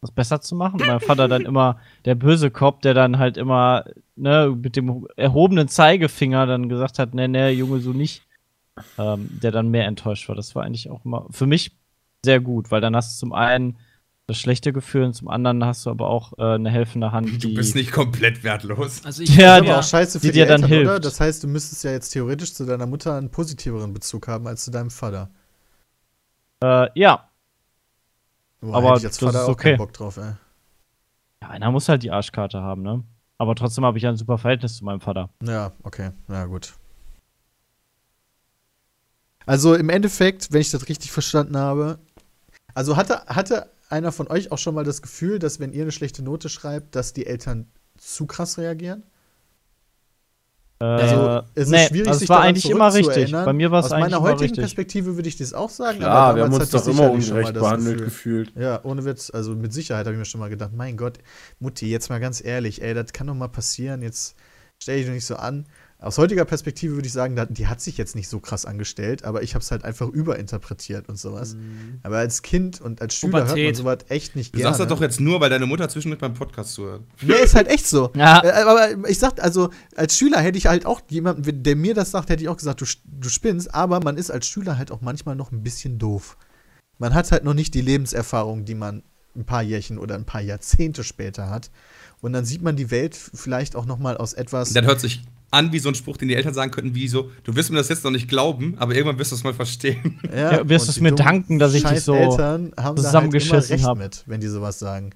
Das 0.00 0.10
besser 0.10 0.40
zu 0.40 0.54
machen. 0.54 0.80
Und 0.80 0.86
mein 0.86 1.00
Vater 1.00 1.28
dann 1.28 1.42
immer 1.42 1.76
der 2.06 2.14
böse 2.14 2.50
Kopf, 2.50 2.80
der 2.80 2.94
dann 2.94 3.18
halt 3.18 3.36
immer, 3.36 3.84
ne, 4.16 4.56
mit 4.60 4.76
dem 4.76 5.06
erhobenen 5.16 5.68
Zeigefinger 5.68 6.46
dann 6.46 6.70
gesagt 6.70 6.98
hat, 6.98 7.12
ne, 7.14 7.28
ne, 7.28 7.50
Junge, 7.50 7.80
so 7.80 7.90
nicht. 7.92 8.22
Ähm, 8.98 9.28
der 9.42 9.50
dann 9.50 9.68
mehr 9.68 9.84
enttäuscht 9.86 10.26
war. 10.30 10.36
Das 10.36 10.54
war 10.54 10.62
eigentlich 10.64 10.88
auch 10.90 11.04
immer 11.04 11.26
für 11.30 11.46
mich 11.46 11.72
sehr 12.24 12.40
gut, 12.40 12.70
weil 12.70 12.80
dann 12.80 12.96
hast 12.96 13.14
du 13.14 13.20
zum 13.20 13.34
einen 13.34 13.76
das 14.30 14.38
schlechte 14.38 14.72
Gefühl 14.72 15.02
und 15.04 15.12
zum 15.14 15.28
anderen 15.28 15.64
hast 15.64 15.84
du 15.84 15.90
aber 15.90 16.08
auch 16.08 16.32
äh, 16.38 16.42
eine 16.54 16.70
helfende 16.70 17.10
Hand, 17.12 17.42
Du 17.42 17.52
bist 17.52 17.74
nicht 17.74 17.90
komplett 17.92 18.42
wertlos. 18.44 19.04
Also 19.04 19.22
ich 19.22 19.34
Ja, 19.34 19.58
Das 19.58 19.58
ist 19.58 19.62
die- 19.64 19.70
aber 19.70 19.78
auch 19.80 19.82
scheiße 19.82 20.20
für 20.20 20.26
die 20.26 20.32
die, 20.32 20.38
dir 20.38 20.46
dann 20.46 20.62
Eltern, 20.62 20.80
oder? 20.82 20.90
hilft. 20.92 21.04
Das 21.04 21.20
heißt, 21.20 21.42
du 21.42 21.48
müsstest 21.48 21.84
ja 21.84 21.90
jetzt 21.90 22.10
theoretisch 22.10 22.54
zu 22.54 22.64
deiner 22.64 22.86
Mutter 22.86 23.16
einen 23.16 23.30
positiveren 23.30 23.92
Bezug 23.92 24.28
haben 24.28 24.46
als 24.46 24.64
zu 24.64 24.70
deinem 24.70 24.90
Vater. 24.90 25.30
äh, 26.62 26.88
ja, 26.94 27.28
Boah, 28.60 28.76
Aber 28.76 28.88
hätte 28.90 28.98
ich 29.00 29.06
als 29.06 29.16
das 29.18 29.24
Vater 29.24 29.38
ist 29.38 29.44
auch 29.46 29.52
okay. 29.52 29.62
keinen 29.70 29.78
Bock 29.78 29.92
drauf, 29.94 30.16
ey. 30.18 30.32
Ja, 31.42 31.48
einer 31.48 31.70
muss 31.70 31.88
halt 31.88 32.02
die 32.02 32.10
Arschkarte 32.10 32.60
haben, 32.60 32.82
ne? 32.82 33.02
Aber 33.38 33.54
trotzdem 33.54 33.84
habe 33.86 33.96
ich 33.96 34.04
ja 34.04 34.10
ein 34.10 34.16
super 34.18 34.36
Verhältnis 34.38 34.76
zu 34.76 34.84
meinem 34.84 35.00
Vater. 35.00 35.30
Ja, 35.42 35.72
okay, 35.82 36.10
ja 36.28 36.44
gut. 36.44 36.74
Also 39.46 39.74
im 39.74 39.88
Endeffekt, 39.88 40.52
wenn 40.52 40.60
ich 40.60 40.70
das 40.70 40.88
richtig 40.88 41.10
verstanden 41.10 41.56
habe, 41.56 41.98
also 42.74 42.96
hatte, 42.96 43.24
hatte 43.26 43.70
einer 43.90 44.12
von 44.12 44.28
euch 44.28 44.52
auch 44.52 44.58
schon 44.58 44.74
mal 44.74 44.84
das 44.84 45.02
Gefühl, 45.02 45.38
dass 45.38 45.60
wenn 45.60 45.72
ihr 45.72 45.82
eine 45.82 45.92
schlechte 45.92 46.22
Note 46.22 46.48
schreibt, 46.48 46.94
dass 46.94 47.12
die 47.12 47.26
Eltern 47.26 47.66
zu 47.98 48.26
krass 48.26 48.58
reagieren? 48.58 49.02
Also, 50.82 51.26
äh, 51.26 51.42
es 51.56 51.64
ist 51.64 51.70
nee, 51.70 51.86
schwierig, 51.88 52.08
also 52.08 52.18
sich 52.20 52.24
es 52.24 52.28
war 52.30 52.36
daran 52.38 52.48
eigentlich 52.48 52.70
immer 52.70 52.94
richtig. 52.94 53.32
Bei 53.32 53.52
mir 53.52 53.70
war 53.70 53.80
es 53.80 53.86
Aus 53.86 53.92
eigentlich 53.92 54.04
meiner 54.04 54.16
immer 54.16 54.28
heutigen 54.28 54.42
richtig. 54.44 54.60
Perspektive 54.60 55.14
würde 55.14 55.28
ich 55.28 55.36
das 55.36 55.52
auch 55.52 55.68
sagen. 55.68 55.98
Klar, 55.98 56.36
wir 56.36 56.44
haben 56.44 56.54
uns 56.54 56.70
doch 56.70 56.86
immer 56.86 57.10
ungerecht 57.10 57.52
behandelt 57.52 57.98
Gefühl. 57.98 58.44
gefühlt. 58.46 58.56
Ja, 58.56 58.82
ohne 58.82 59.04
Witz. 59.04 59.30
Also 59.30 59.54
mit 59.54 59.74
Sicherheit 59.74 60.06
habe 60.06 60.14
ich 60.14 60.18
mir 60.18 60.24
schon 60.24 60.40
mal 60.40 60.48
gedacht, 60.48 60.70
mein 60.74 60.96
Gott, 60.96 61.18
Mutti, 61.58 61.90
jetzt 61.90 62.08
mal 62.08 62.18
ganz 62.18 62.42
ehrlich, 62.42 62.80
ey, 62.80 62.94
das 62.94 63.12
kann 63.12 63.26
doch 63.26 63.34
mal 63.34 63.48
passieren. 63.48 64.00
Jetzt 64.00 64.36
stell 64.78 64.96
dich 64.96 65.06
doch 65.06 65.12
nicht 65.12 65.26
so 65.26 65.36
an. 65.36 65.66
Aus 66.02 66.16
heutiger 66.16 66.46
Perspektive 66.46 66.94
würde 66.94 67.06
ich 67.06 67.12
sagen, 67.12 67.36
die 67.50 67.66
hat 67.66 67.82
sich 67.82 67.98
jetzt 67.98 68.14
nicht 68.16 68.28
so 68.28 68.40
krass 68.40 68.64
angestellt, 68.64 69.24
aber 69.24 69.42
ich 69.42 69.54
habe 69.54 69.62
es 69.62 69.70
halt 69.70 69.84
einfach 69.84 70.08
überinterpretiert 70.08 71.08
und 71.10 71.18
sowas. 71.18 71.56
Aber 72.02 72.16
als 72.16 72.40
Kind 72.40 72.80
und 72.80 73.02
als 73.02 73.14
Schüler 73.14 73.38
hört 73.40 73.48
man 73.48 73.56
Pubertät. 73.56 73.76
sowas 73.76 73.98
echt 74.08 74.34
nicht 74.34 74.54
Du 74.54 74.58
gerne. 74.58 74.70
sagst 74.70 74.80
das 74.80 74.88
doch 74.88 75.02
jetzt 75.02 75.20
nur, 75.20 75.40
weil 75.42 75.50
deine 75.50 75.66
Mutter 75.66 75.88
zwischendurch 75.90 76.20
beim 76.20 76.32
Podcast 76.32 76.72
zuhört. 76.72 77.02
Nee, 77.20 77.34
ist 77.44 77.54
halt 77.54 77.68
echt 77.68 77.86
so. 77.86 78.10
Ja. 78.16 78.42
Äh, 78.42 78.50
Aber 78.62 79.08
ich 79.08 79.18
sag, 79.18 79.42
also 79.42 79.68
als 79.94 80.16
Schüler 80.16 80.40
hätte 80.40 80.56
ich 80.56 80.66
halt 80.66 80.86
auch 80.86 81.02
jemanden, 81.10 81.62
der 81.62 81.76
mir 81.76 81.92
das 81.92 82.10
sagt, 82.12 82.30
hätte 82.30 82.42
ich 82.42 82.48
auch 82.48 82.56
gesagt, 82.56 82.80
du, 82.80 82.86
du 83.04 83.28
spinnst, 83.28 83.74
aber 83.74 84.00
man 84.00 84.16
ist 84.16 84.30
als 84.30 84.46
Schüler 84.46 84.78
halt 84.78 84.90
auch 84.90 85.02
manchmal 85.02 85.36
noch 85.36 85.52
ein 85.52 85.62
bisschen 85.62 85.98
doof. 85.98 86.38
Man 86.98 87.12
hat 87.14 87.30
halt 87.30 87.44
noch 87.44 87.54
nicht 87.54 87.74
die 87.74 87.82
Lebenserfahrung, 87.82 88.64
die 88.64 88.74
man 88.74 89.02
ein 89.36 89.44
paar 89.44 89.62
Jährchen 89.62 89.98
oder 89.98 90.14
ein 90.14 90.24
paar 90.24 90.40
Jahrzehnte 90.40 91.04
später 91.04 91.50
hat. 91.50 91.70
Und 92.22 92.32
dann 92.32 92.44
sieht 92.46 92.62
man 92.62 92.76
die 92.76 92.90
Welt 92.90 93.14
vielleicht 93.16 93.76
auch 93.76 93.84
noch 93.86 93.98
mal 93.98 94.16
aus 94.16 94.32
etwas. 94.32 94.72
Das 94.72 94.84
hört 94.86 95.00
sich 95.00 95.22
an 95.52 95.72
wie 95.72 95.78
so 95.80 95.88
ein 95.88 95.94
Spruch, 95.94 96.16
den 96.16 96.28
die 96.28 96.34
Eltern 96.36 96.54
sagen 96.54 96.70
könnten, 96.70 96.94
wie 96.94 97.08
so, 97.08 97.30
du 97.44 97.54
wirst 97.56 97.70
mir 97.70 97.76
das 97.78 97.88
jetzt 97.88 98.04
noch 98.04 98.10
nicht 98.12 98.28
glauben, 98.28 98.76
aber 98.78 98.94
irgendwann 98.94 99.18
wirst 99.18 99.32
du 99.32 99.36
es 99.36 99.44
mal 99.44 99.54
verstehen. 99.54 100.20
Ja, 100.34 100.68
wirst 100.68 100.84
und 100.84 100.88
du's 100.88 100.94
die 100.96 101.00
mir 101.02 101.12
danken, 101.14 101.58
dass 101.58 101.74
ich 101.74 101.82
dich 101.84 102.02
so 102.02 102.14
Eltern 102.14 102.72
haben 102.76 102.84
halt 102.96 102.98
zusammengeschissen 102.98 103.74
recht 103.76 103.84
hab. 103.84 103.98
mit, 103.98 104.22
wenn 104.26 104.40
die 104.40 104.46
sowas 104.48 104.78
sagen. 104.78 105.10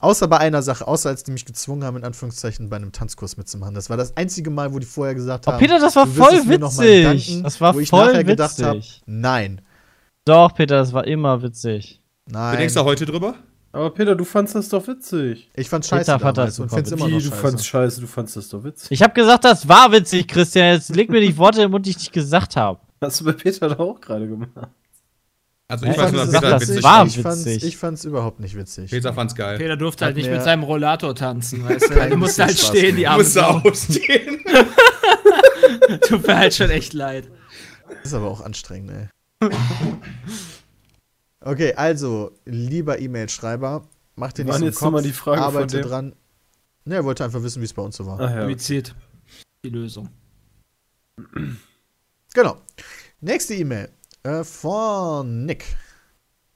Außer 0.00 0.28
bei 0.28 0.38
einer 0.38 0.60
Sache, 0.62 0.86
außer 0.86 1.08
als 1.08 1.22
die 1.24 1.30
mich 1.30 1.44
gezwungen 1.46 1.84
haben, 1.84 1.96
in 1.96 2.04
Anführungszeichen 2.04 2.68
bei 2.68 2.76
einem 2.76 2.92
Tanzkurs 2.92 3.36
mitzumachen. 3.38 3.74
Das 3.74 3.88
war 3.88 3.96
das 3.96 4.16
einzige 4.16 4.50
Mal, 4.50 4.72
wo 4.74 4.78
die 4.78 4.86
vorher 4.86 5.14
gesagt 5.14 5.46
Oh, 5.48 5.52
haben. 5.52 5.58
Peter, 5.60 5.78
das 5.78 5.96
war 5.96 6.04
du 6.06 6.16
wirst 6.16 6.28
voll 6.28 6.38
es 6.38 6.48
witzig. 6.48 7.26
danken, 7.26 7.42
Das 7.42 7.60
war 7.60 7.74
wo 7.74 7.80
ich 7.80 7.88
voll 7.88 8.06
nachher 8.08 8.24
gedacht 8.24 8.62
habe, 8.62 8.78
witzig. 8.78 9.02
nein, 9.06 9.60
Doch, 10.26 10.54
Peter, 10.54 10.76
das 10.76 10.92
war 10.92 11.06
immer 11.06 11.42
witzig. 11.42 12.00
Du 12.26 12.34
nein. 12.34 12.58
denkst 12.58 12.74
da 12.74 12.84
heute 12.84 13.06
drüber? 13.06 13.34
Aber 13.74 13.90
Peter, 13.90 14.14
du 14.14 14.24
fandst 14.24 14.54
das 14.54 14.68
doch 14.68 14.86
witzig. 14.86 15.50
Ich 15.56 15.68
fand 15.68 15.84
scheiße 15.84 16.12
Peter 16.12 16.20
fand 16.20 16.38
das 16.38 16.58
und 16.60 16.70
find's 16.70 16.92
immer 16.92 17.08
noch 17.08 17.18
du 17.18 17.24
scheiße. 17.24 17.36
fandst 17.42 17.66
scheiße, 17.66 18.00
du 18.00 18.06
fandst 18.06 18.36
das 18.36 18.48
doch 18.48 18.62
witzig. 18.62 18.90
Ich 18.92 19.02
habe 19.02 19.12
gesagt, 19.14 19.44
das 19.44 19.68
war 19.68 19.90
witzig, 19.90 20.28
Christian. 20.28 20.74
Jetzt 20.74 20.94
leg 20.94 21.10
mir 21.10 21.20
nicht 21.20 21.36
Worte 21.36 21.62
im 21.62 21.72
Mund, 21.72 21.84
die 21.84 21.90
ich 21.90 21.98
nicht 21.98 22.12
gesagt 22.12 22.54
habe. 22.56 22.78
Hast 23.00 23.20
du 23.20 23.24
bei 23.24 23.32
Peter 23.32 23.68
doch 23.68 23.80
auch 23.80 24.00
gerade 24.00 24.28
gemacht. 24.28 24.50
Also 25.66 25.86
Ja, 25.86 25.92
ich 25.92 25.98
weiß 25.98 26.12
nur, 26.12 26.26
Peter 26.26 26.40
das 26.50 26.62
witzig 26.62 26.76
ist 26.76 26.82
warm. 26.84 27.08
ich 27.08 27.18
fand's, 27.20 27.44
witzig. 27.46 27.64
ich 27.64 27.76
fand's 27.76 28.04
überhaupt 28.04 28.38
nicht 28.38 28.56
witzig. 28.56 28.90
Peter 28.90 29.12
fand's 29.12 29.34
geil. 29.34 29.58
Peter 29.58 29.76
durfte 29.76 30.04
halt 30.04 30.16
nicht 30.16 30.30
mit 30.30 30.42
seinem 30.42 30.62
Rollator 30.62 31.14
tanzen, 31.14 31.64
weißt 31.64 31.90
du? 31.90 31.94
Du 32.10 32.16
musst 32.16 32.38
halt 32.38 32.56
Spaß 32.56 32.68
stehen, 32.68 32.96
die. 32.96 33.06
Arme. 33.08 33.22
Musste 33.24 33.40
Sau. 33.40 33.60
ausstehen. 33.64 34.38
Tut 36.08 36.26
mir 36.26 36.36
halt 36.36 36.54
schon 36.54 36.70
echt 36.70 36.92
leid. 36.92 37.28
Das 37.88 38.04
ist 38.12 38.14
aber 38.14 38.30
auch 38.30 38.40
anstrengend, 38.42 38.92
ey. 39.40 39.48
Okay, 41.46 41.74
also, 41.74 42.32
lieber 42.46 42.98
E-Mail-Schreiber, 42.98 43.86
mach 44.16 44.32
dir 44.32 44.46
nicht 44.46 44.56
so 44.56 44.64
jetzt 44.64 44.80
noch 44.80 44.90
mal 44.90 45.02
die 45.02 45.12
Fragen 45.12 45.42
von 45.42 45.56
arbeite 45.56 45.82
dran. 45.82 46.14
Ne, 46.86 46.94
er 46.94 47.04
wollte 47.04 47.22
einfach 47.22 47.42
wissen, 47.42 47.60
wie 47.60 47.66
es 47.66 47.74
bei 47.74 47.82
uns 47.82 47.96
so 47.96 48.06
war. 48.06 48.18
Ach 48.18 48.30
ja. 48.30 48.38
Kompliziert. 48.38 48.94
Die 49.62 49.68
Lösung. 49.68 50.08
Genau. 52.32 52.56
Nächste 53.20 53.54
E-Mail 53.54 53.90
äh, 54.22 54.42
von 54.42 55.44
Nick. 55.44 55.76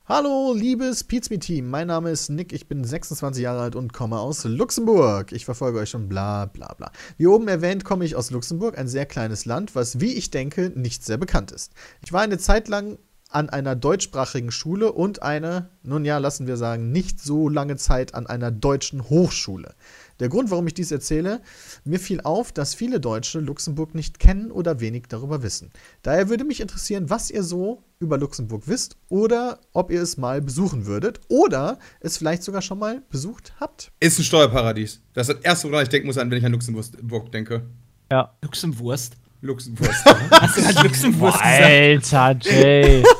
Hallo, 0.06 0.54
liebes 0.54 1.04
Pizmi-Team. 1.04 1.68
Mein 1.68 1.88
Name 1.88 2.10
ist 2.10 2.30
Nick. 2.30 2.54
Ich 2.54 2.66
bin 2.66 2.82
26 2.82 3.42
Jahre 3.42 3.60
alt 3.60 3.76
und 3.76 3.92
komme 3.92 4.18
aus 4.18 4.44
Luxemburg. 4.44 5.32
Ich 5.32 5.44
verfolge 5.44 5.80
euch 5.80 5.90
schon 5.90 6.08
bla 6.08 6.46
bla 6.46 6.72
bla. 6.72 6.90
Wie 7.18 7.26
oben 7.26 7.46
erwähnt, 7.46 7.84
komme 7.84 8.06
ich 8.06 8.16
aus 8.16 8.30
Luxemburg, 8.30 8.78
ein 8.78 8.88
sehr 8.88 9.04
kleines 9.04 9.44
Land, 9.44 9.74
was, 9.74 10.00
wie 10.00 10.14
ich 10.14 10.30
denke, 10.30 10.72
nicht 10.74 11.04
sehr 11.04 11.18
bekannt 11.18 11.52
ist. 11.52 11.72
Ich 12.02 12.10
war 12.10 12.22
eine 12.22 12.38
Zeit 12.38 12.68
lang 12.68 12.96
an 13.28 13.50
einer 13.50 13.76
deutschsprachigen 13.76 14.50
Schule 14.50 14.92
und 14.92 15.22
eine, 15.22 15.68
nun 15.82 16.04
ja, 16.04 16.18
lassen 16.18 16.46
wir 16.46 16.56
sagen, 16.56 16.90
nicht 16.92 17.20
so 17.20 17.48
lange 17.48 17.76
Zeit 17.76 18.14
an 18.14 18.26
einer 18.26 18.50
deutschen 18.50 19.08
Hochschule. 19.10 19.74
Der 20.18 20.28
Grund, 20.28 20.50
warum 20.50 20.66
ich 20.66 20.74
dies 20.74 20.90
erzähle, 20.90 21.42
mir 21.84 22.00
fiel 22.00 22.20
auf, 22.22 22.52
dass 22.52 22.74
viele 22.74 23.00
Deutsche 23.00 23.38
Luxemburg 23.38 23.94
nicht 23.94 24.18
kennen 24.18 24.50
oder 24.50 24.80
wenig 24.80 25.04
darüber 25.08 25.42
wissen. 25.42 25.70
Daher 26.02 26.28
würde 26.28 26.44
mich 26.44 26.60
interessieren, 26.60 27.10
was 27.10 27.30
ihr 27.30 27.42
so 27.42 27.84
über 28.00 28.18
Luxemburg 28.18 28.62
wisst 28.66 28.96
oder 29.08 29.60
ob 29.72 29.90
ihr 29.90 30.02
es 30.02 30.16
mal 30.16 30.40
besuchen 30.40 30.86
würdet 30.86 31.20
oder 31.28 31.78
es 32.00 32.16
vielleicht 32.16 32.42
sogar 32.42 32.62
schon 32.62 32.78
mal 32.78 33.02
besucht 33.10 33.52
habt. 33.60 33.92
Ist 34.00 34.18
ein 34.18 34.24
Steuerparadies. 34.24 35.02
Das 35.12 35.28
ist 35.28 35.36
das 35.36 35.44
erste, 35.44 35.70
woran 35.70 35.82
ich 35.82 35.88
denken 35.88 36.06
muss, 36.06 36.16
wenn 36.16 36.32
ich 36.32 36.44
an 36.44 36.52
Luxemburg 36.52 37.30
denke. 37.30 37.66
Ja. 38.10 38.34
Luxemwurst. 39.40 40.04
Luxemburg. 40.06 40.30
Hast 40.42 40.56
du 40.56 40.62
gerade 40.62 40.82
Luxemwurst 40.88 41.38
gesagt? 41.42 42.14
Alter, 42.14 42.38
Jay. 42.40 43.04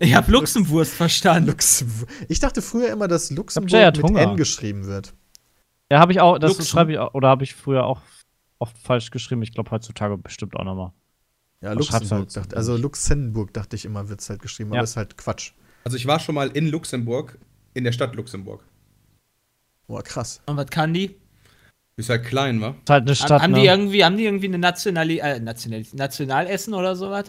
Ich 0.00 0.14
hab 0.14 0.28
Luxemwurst 0.28 0.92
verstanden. 0.94 1.48
Luxemburg. 1.48 2.08
Ich 2.28 2.38
dachte 2.38 2.62
früher 2.62 2.92
immer, 2.92 3.08
dass 3.08 3.30
Luxemburg 3.32 3.96
mit 3.96 4.02
Hunger. 4.04 4.20
N 4.20 4.36
geschrieben 4.36 4.86
wird. 4.86 5.12
Ja, 5.90 5.98
habe 5.98 6.12
ich 6.12 6.20
auch, 6.20 6.38
das 6.38 6.52
Luxem- 6.52 6.66
schreibe 6.66 6.92
ich 6.92 6.98
auch, 6.98 7.14
oder 7.14 7.28
habe 7.28 7.42
ich 7.42 7.54
früher 7.54 7.84
auch 7.84 8.00
oft 8.60 8.78
falsch 8.78 9.10
geschrieben. 9.10 9.42
Ich 9.42 9.52
glaube 9.52 9.70
heutzutage 9.72 10.16
bestimmt 10.16 10.54
auch 10.54 10.62
nochmal. 10.64 10.92
Ja, 11.62 11.70
Was 11.70 11.90
Luxemburg. 11.90 12.10
halt? 12.12 12.36
Dachte, 12.36 12.56
also 12.56 12.76
Luxemburg 12.76 13.52
dachte 13.54 13.74
ich 13.74 13.86
immer, 13.86 14.08
wird 14.08 14.20
es 14.20 14.30
halt 14.30 14.40
geschrieben, 14.40 14.70
Ja. 14.72 14.76
aber 14.80 14.84
ist 14.84 14.96
halt 14.96 15.16
Quatsch. 15.16 15.52
Also 15.82 15.96
ich 15.96 16.06
war 16.06 16.20
schon 16.20 16.36
mal 16.36 16.48
in 16.50 16.68
Luxemburg, 16.68 17.36
in 17.74 17.82
der 17.82 17.92
Stadt 17.92 18.14
Luxemburg. 18.14 18.62
Boah, 19.88 20.02
krass. 20.04 20.40
Und 20.46 20.56
was 20.58 20.66
kann 20.66 20.94
die? 20.94 21.16
Ist 21.98 22.10
halt 22.10 22.24
klein, 22.24 22.60
wa? 22.60 22.76
Ist 22.84 22.90
halt 22.90 23.06
eine 23.06 23.16
Stadt, 23.16 23.42
haben, 23.42 23.52
ne? 23.52 23.60
die 23.60 23.66
irgendwie, 23.66 24.04
haben 24.04 24.16
die 24.16 24.24
irgendwie 24.24 24.46
eine 24.46 24.58
Nationali 24.58 25.18
äh, 25.18 25.40
Nationali 25.40 25.84
Nationalessen 25.92 26.72
oder 26.72 26.94
sowas? 26.94 27.24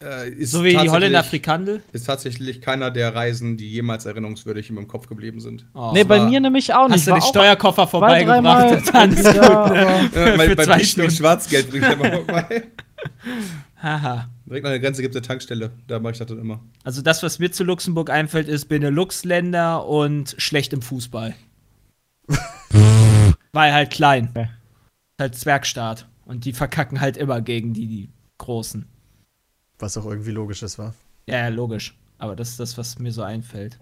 Äh, 0.00 0.30
ist 0.30 0.52
So 0.52 0.62
wie 0.62 0.76
die 0.76 0.88
Holländer 0.88 1.24
Frikandel? 1.24 1.82
Ist 1.92 2.06
tatsächlich 2.06 2.60
keiner 2.60 2.92
der 2.92 3.12
Reisen, 3.16 3.56
die 3.56 3.68
jemals 3.68 4.06
erinnerungswürdig 4.06 4.68
in 4.68 4.76
meinem 4.76 4.86
Kopf 4.86 5.08
geblieben 5.08 5.40
sind. 5.40 5.66
Oh. 5.74 5.90
nee, 5.92 6.04
bei 6.04 6.20
mir 6.20 6.38
nämlich 6.38 6.72
auch 6.72 6.86
nicht. 6.86 6.98
Hast 6.98 7.08
du 7.08 7.12
den 7.12 7.22
Steuerkoffer 7.22 7.88
vorbeigebracht? 7.88 8.84
Dann 8.92 9.12
ist 9.12 9.24
Ja, 9.24 9.66
gut, 9.66 9.74
ne? 9.74 10.10
Äh, 10.14 10.54
bei 10.54 10.74
und 10.74 10.86
Stunden. 10.86 11.10
Schwarzgeld 11.10 11.68
bringe 11.68 11.88
ich 11.88 11.92
immer 11.94 12.12
vorbei. 12.12 12.68
Haha. 13.82 14.28
Direkt 14.46 14.64
an 14.64 14.70
der 14.70 14.80
Grenze 14.80 15.02
gibt 15.02 15.16
es 15.16 15.20
eine 15.20 15.26
Tankstelle. 15.26 15.72
Da 15.88 15.98
mache 15.98 16.12
ich 16.12 16.18
das 16.18 16.28
dann 16.28 16.38
immer. 16.38 16.60
Also 16.84 17.02
das, 17.02 17.24
was 17.24 17.40
mir 17.40 17.50
zu 17.50 17.64
Luxemburg 17.64 18.10
einfällt, 18.10 18.46
ist 18.46 18.66
Benelux-Länder 18.66 19.84
und 19.86 20.36
schlecht 20.38 20.72
im 20.72 20.82
Fußball. 20.82 21.34
Weil 23.58 23.72
halt 23.72 23.90
klein. 23.90 24.28
Okay. 24.30 24.48
Halt 25.20 25.34
Zwergstaat. 25.34 26.06
Und 26.24 26.44
die 26.44 26.52
verkacken 26.52 27.00
halt 27.00 27.16
immer 27.16 27.40
gegen 27.40 27.74
die, 27.74 27.88
die 27.88 28.08
Großen. 28.38 28.86
Was 29.80 29.98
auch 29.98 30.06
irgendwie 30.06 30.30
logisch 30.30 30.62
ist, 30.62 30.78
war. 30.78 30.94
Ja, 31.26 31.38
ja, 31.38 31.48
logisch. 31.48 31.98
Aber 32.18 32.36
das 32.36 32.50
ist 32.50 32.60
das, 32.60 32.78
was 32.78 33.00
mir 33.00 33.10
so 33.10 33.24
einfällt. 33.24 33.80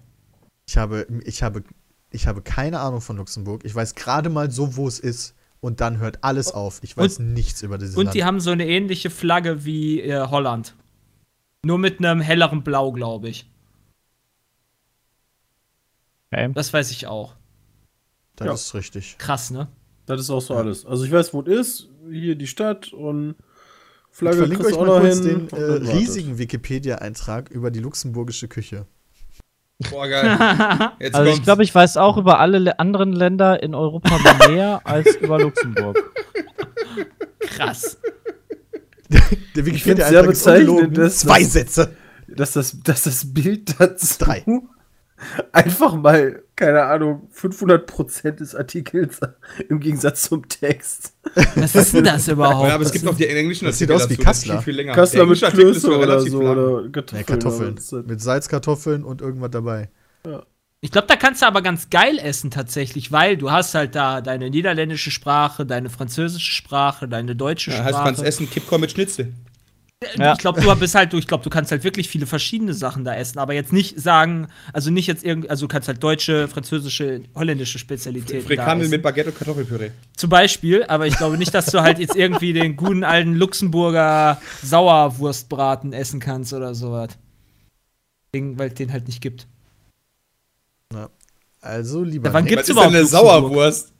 Ich 0.67 0.79
habe, 0.79 1.07
ich 1.27 1.43
habe, 1.43 1.63
ich 2.09 2.27
habe 2.27 2.41
keine 2.41 2.81
Ahnung 2.81 3.03
von 3.03 3.19
Luxemburg. 3.19 3.67
Ich 3.67 3.75
weiß 3.75 3.95
gerade 3.97 4.31
mal 4.31 4.51
so, 4.51 4.77
wo 4.77 4.89
es 4.89 4.99
ist. 4.99 5.35
Und 5.61 5.83
dann 5.83 5.99
hört 5.99 6.25
alles 6.25 6.53
auf. 6.53 6.83
Ich 6.83 6.97
weiß 6.97 7.19
nichts 7.19 7.63
über 7.63 7.77
dieses 7.77 7.99
Und 7.99 8.07
Land. 8.07 8.15
die 8.15 8.25
haben 8.25 8.41
so 8.41 8.53
eine 8.53 8.67
ähnliche 8.67 9.11
Flagge 9.11 9.67
wie 9.67 10.01
äh, 10.01 10.27
Holland. 10.27 10.75
Nur 11.67 11.77
mit 11.77 11.99
einem 11.99 12.23
helleren 12.23 12.63
Blau, 12.63 12.93
glaube 12.93 13.29
ich. 13.29 13.51
Okay. 16.33 16.51
Das 16.55 16.73
weiß 16.73 16.91
ich 16.93 17.07
auch. 17.07 17.35
Das 18.37 18.47
Ja. 18.47 18.53
ist 18.55 18.75
richtig. 18.75 19.17
Krass, 19.19 19.51
ne? 19.51 19.69
Das 20.07 20.21
ist 20.21 20.31
auch 20.31 20.41
so 20.41 20.55
alles. 20.55 20.87
Also 20.87 21.05
ich 21.05 21.11
weiß, 21.13 21.35
wo 21.35 21.43
es 21.43 21.49
ist, 21.49 21.89
hier 22.11 22.37
die 22.37 22.47
Stadt 22.47 22.93
und 22.93 23.35
Ich 24.11 24.17
Flagge 24.19 24.37
verlinke 24.39 24.63
kriegst 24.65 24.79
euch 24.79 24.87
mal 24.87 24.93
auch 24.93 25.03
noch 25.03 25.09
kurz 25.09 25.19
hin. 25.25 25.49
den 25.49 25.59
äh, 25.59 25.93
riesigen 25.97 26.39
Wikipedia-Eintrag 26.39 27.51
über 27.51 27.71
die 27.71 27.81
luxemburgische 27.81 28.47
Küche. 28.49 28.87
Boah, 29.91 30.09
geil. 30.09 30.91
Jetzt 31.01 31.15
Also 31.17 31.31
ich 31.33 31.43
glaube, 31.43 31.63
ich 31.65 31.75
weiß 31.75 31.97
auch 31.99 32.17
über 32.17 32.39
alle 32.41 32.59
le- 32.61 32.79
anderen 32.79 33.13
Länder 33.13 33.63
in 33.63 33.75
Europa 33.75 34.19
mehr 34.49 34.81
als 34.85 35.17
über 35.17 35.39
Luxemburg. 35.41 36.03
Krass. 37.41 37.99
Der 39.11 39.21
sehr 39.55 39.67
Wikipedia-Eintrag 39.67 40.25
ist 40.31 40.45
bezeichnend, 40.45 40.71
ungelogen. 40.71 41.11
Zwei 41.11 41.45
Sätze. 41.45 41.95
dass 42.29 42.53
das, 42.53 42.81
dass 42.83 43.05
das 43.05 43.33
Bild 43.35 43.79
dazu 43.79 44.07
Drei. 44.19 44.45
Einfach 45.53 45.95
mal, 45.95 46.43
keine 46.57 46.83
Ahnung, 46.85 47.29
500% 47.35 48.33
des 48.33 48.55
Artikels 48.55 49.21
im 49.69 49.81
Gegensatz 49.81 50.23
zum 50.23 50.49
Text. 50.49 51.15
Was 51.55 51.75
ist 51.75 51.95
denn 51.95 52.05
das 52.05 52.29
überhaupt? 52.29 52.69
Ja, 52.69 52.75
aber 52.75 52.85
es 52.85 52.93
gibt 52.93 53.05
noch 53.05 53.17
die 53.17 53.27
englischen 53.27 53.65
Das 53.67 53.79
sieht 53.79 53.91
Artikel 53.91 54.13
aus 54.15 54.19
wie 54.19 54.23
Kassler. 54.23 54.63
Viel, 54.63 54.75
viel. 54.75 54.87
Kassler 54.93 55.27
mit 55.27 55.41
Klöße 55.41 55.89
oder 55.89 56.01
relativ 56.01 56.33
so. 56.33 56.43
lang. 56.43 56.59
Oder 56.59 56.89
Kartoffeln. 56.91 57.27
Kartoffeln. 57.27 57.63
aber 57.69 57.75
das 57.77 57.93
ist- 57.93 58.07
Mit 58.07 58.21
Salzkartoffeln 58.21 59.05
und 59.05 59.21
irgendwas 59.21 59.51
dabei. 59.51 59.91
Ich 60.81 60.91
glaube, 60.93 61.07
da 61.09 61.17
kannst 61.17 61.43
du 61.43 61.47
aber 61.47 61.63
ganz 61.63 61.89
geil 61.91 62.19
essen 62.19 62.51
tatsächlich, 62.51 63.11
weil 63.11 63.37
du 63.37 63.51
hast 63.51 63.75
halt 63.75 63.95
da 63.95 64.21
deine 64.21 64.51
niederländische 64.51 65.11
Sprache, 65.11 65.65
deine 65.67 65.89
französische 65.89 66.53
Sprache, 66.53 67.09
deine 67.09 67.35
deutsche 67.35 67.71
Ja, 67.71 67.79
heißt 67.79 67.89
Sprache. 67.91 68.03
Franz 68.15 68.23
Essen, 68.23 68.49
Kippkorn 68.51 68.81
mit 68.83 68.91
Schnitzel. 68.91 69.33
Ja. 70.19 70.35
Ich 70.35 70.39
glaube, 70.39 70.61
du 70.61 70.77
bist 70.77 70.95
halt, 70.95 71.15
du- 71.15 71.17
ich 71.17 71.27
glaube, 71.27 71.43
du 71.43 71.49
kannst 71.49 71.71
halt 71.71 71.83
wirklich 71.83 72.07
viele 72.09 72.27
verschiedene 72.27 72.75
Sachen 72.75 73.03
da 73.05 73.15
essen, 73.17 73.39
aber 73.39 73.55
jetzt 73.55 73.73
nicht 73.73 73.99
sagen, 73.99 74.49
also 74.75 74.91
nicht 74.91 75.07
jetzt 75.07 75.25
irgendwie, 75.25 75.49
also 75.49 75.67
du 75.67 75.73
kannst 75.73 75.89
halt 75.89 76.03
deutsche, 76.03 76.49
französische, 76.49 77.23
holländische 77.35 77.79
Spezialitäten 77.79 78.47
Frikandel 78.47 78.89
mit 78.89 79.03
Baguette 79.03 79.31
und 79.31 79.39
Kartoffelpüree. 79.39 79.91
Zum 80.15 80.29
Beispiel, 80.29 80.85
aber 80.85 81.07
ich 81.07 81.17
glaube 81.17 81.39
nicht, 81.39 81.55
dass 81.55 81.67
du 81.67 81.81
halt 81.81 81.99
jetzt 81.99 82.15
irgendwie 82.15 82.53
den 82.53 82.77
guten 82.77 83.05
alten 83.05 83.35
Luxemburger 83.37 84.39
Sauerwurstbraten 84.63 85.95
essen 85.95 86.21
kannst 86.21 86.53
oder 86.53 86.75
sowas. 86.75 87.17
Wegen- 88.33 88.59
Weil 88.59 88.69
es 88.69 88.75
den 88.75 88.93
halt 88.93 89.07
nicht 89.07 89.23
gibt. 89.23 89.47
Also, 91.63 92.03
lieber 92.05 92.29
Ja, 92.29 92.35
wann 92.35 92.45
Gibt's 92.45 92.65
Was 92.65 92.69
ist 92.69 92.73
überhaupt 92.75 92.93
denn 92.93 92.97
eine 92.97 93.03
Luxemburg? 93.03 93.33
Sauerwurst? 93.33 93.93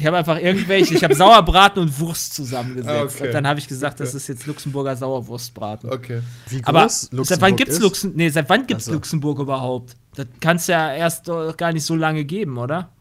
Ich 0.00 0.06
habe 0.06 0.16
einfach 0.16 0.38
irgendwelche, 0.38 0.94
ich 0.94 1.04
habe 1.04 1.14
Sauerbraten 1.14 1.82
und 1.82 2.00
Wurst 2.00 2.32
zusammengesetzt. 2.32 3.16
Okay. 3.16 3.26
Und 3.26 3.34
dann 3.34 3.46
habe 3.46 3.60
ich 3.60 3.68
gesagt, 3.68 4.00
das 4.00 4.14
ist 4.14 4.28
jetzt 4.28 4.46
Luxemburger 4.46 4.96
Sauerwurstbraten. 4.96 5.90
Okay. 5.90 6.22
wie 6.48 6.62
groß 6.62 6.68
Aber 6.68 6.82
Luxemburg 6.82 7.26
seit 7.26 7.40
wann 7.42 7.56
gibt's? 7.56 7.78
Luxemburg? 7.78 8.16
Nee, 8.16 8.30
seit 8.30 8.48
wann 8.48 8.66
gibt's 8.66 8.84
Ach 8.84 8.88
so. 8.88 8.92
Luxemburg 8.94 9.38
überhaupt? 9.40 9.96
Das 10.14 10.26
kann 10.40 10.56
es 10.56 10.66
ja 10.68 10.94
erst 10.94 11.28
doch 11.28 11.54
gar 11.54 11.74
nicht 11.74 11.84
so 11.84 11.96
lange 11.96 12.24
geben, 12.24 12.56
oder? 12.56 12.92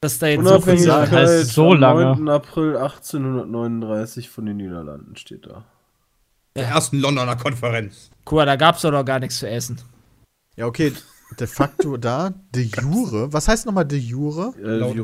Dass 0.00 0.18
da 0.18 0.28
jetzt 0.28 0.44
so 0.46 0.60
viel 0.60 0.90
heißt 0.90 1.52
so 1.52 1.72
am 1.72 1.80
lange. 1.80 2.04
9. 2.16 2.28
April 2.30 2.76
1839 2.78 4.30
von 4.30 4.46
den 4.46 4.56
Niederlanden 4.56 5.16
steht 5.16 5.44
da. 5.44 5.66
Der 6.56 6.68
ersten 6.68 6.98
Londoner 7.00 7.36
Konferenz. 7.36 8.10
Guck 8.24 8.36
mal, 8.36 8.46
da 8.46 8.56
gab's 8.56 8.80
doch 8.80 8.90
noch 8.90 9.04
gar 9.04 9.20
nichts 9.20 9.38
zu 9.38 9.46
essen. 9.46 9.82
Ja, 10.56 10.64
okay. 10.64 10.94
De 11.38 11.46
facto 11.46 11.98
da, 11.98 12.32
de 12.54 12.62
jure. 12.62 13.30
Was 13.34 13.48
heißt 13.48 13.66
nochmal 13.66 13.84
de 13.84 13.98
jure? 13.98 14.54
Äh, 14.58 14.78
Laut 14.78 14.96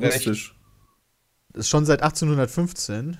Ist 1.55 1.69
schon 1.69 1.85
seit 1.87 2.03
1815. 2.03 3.19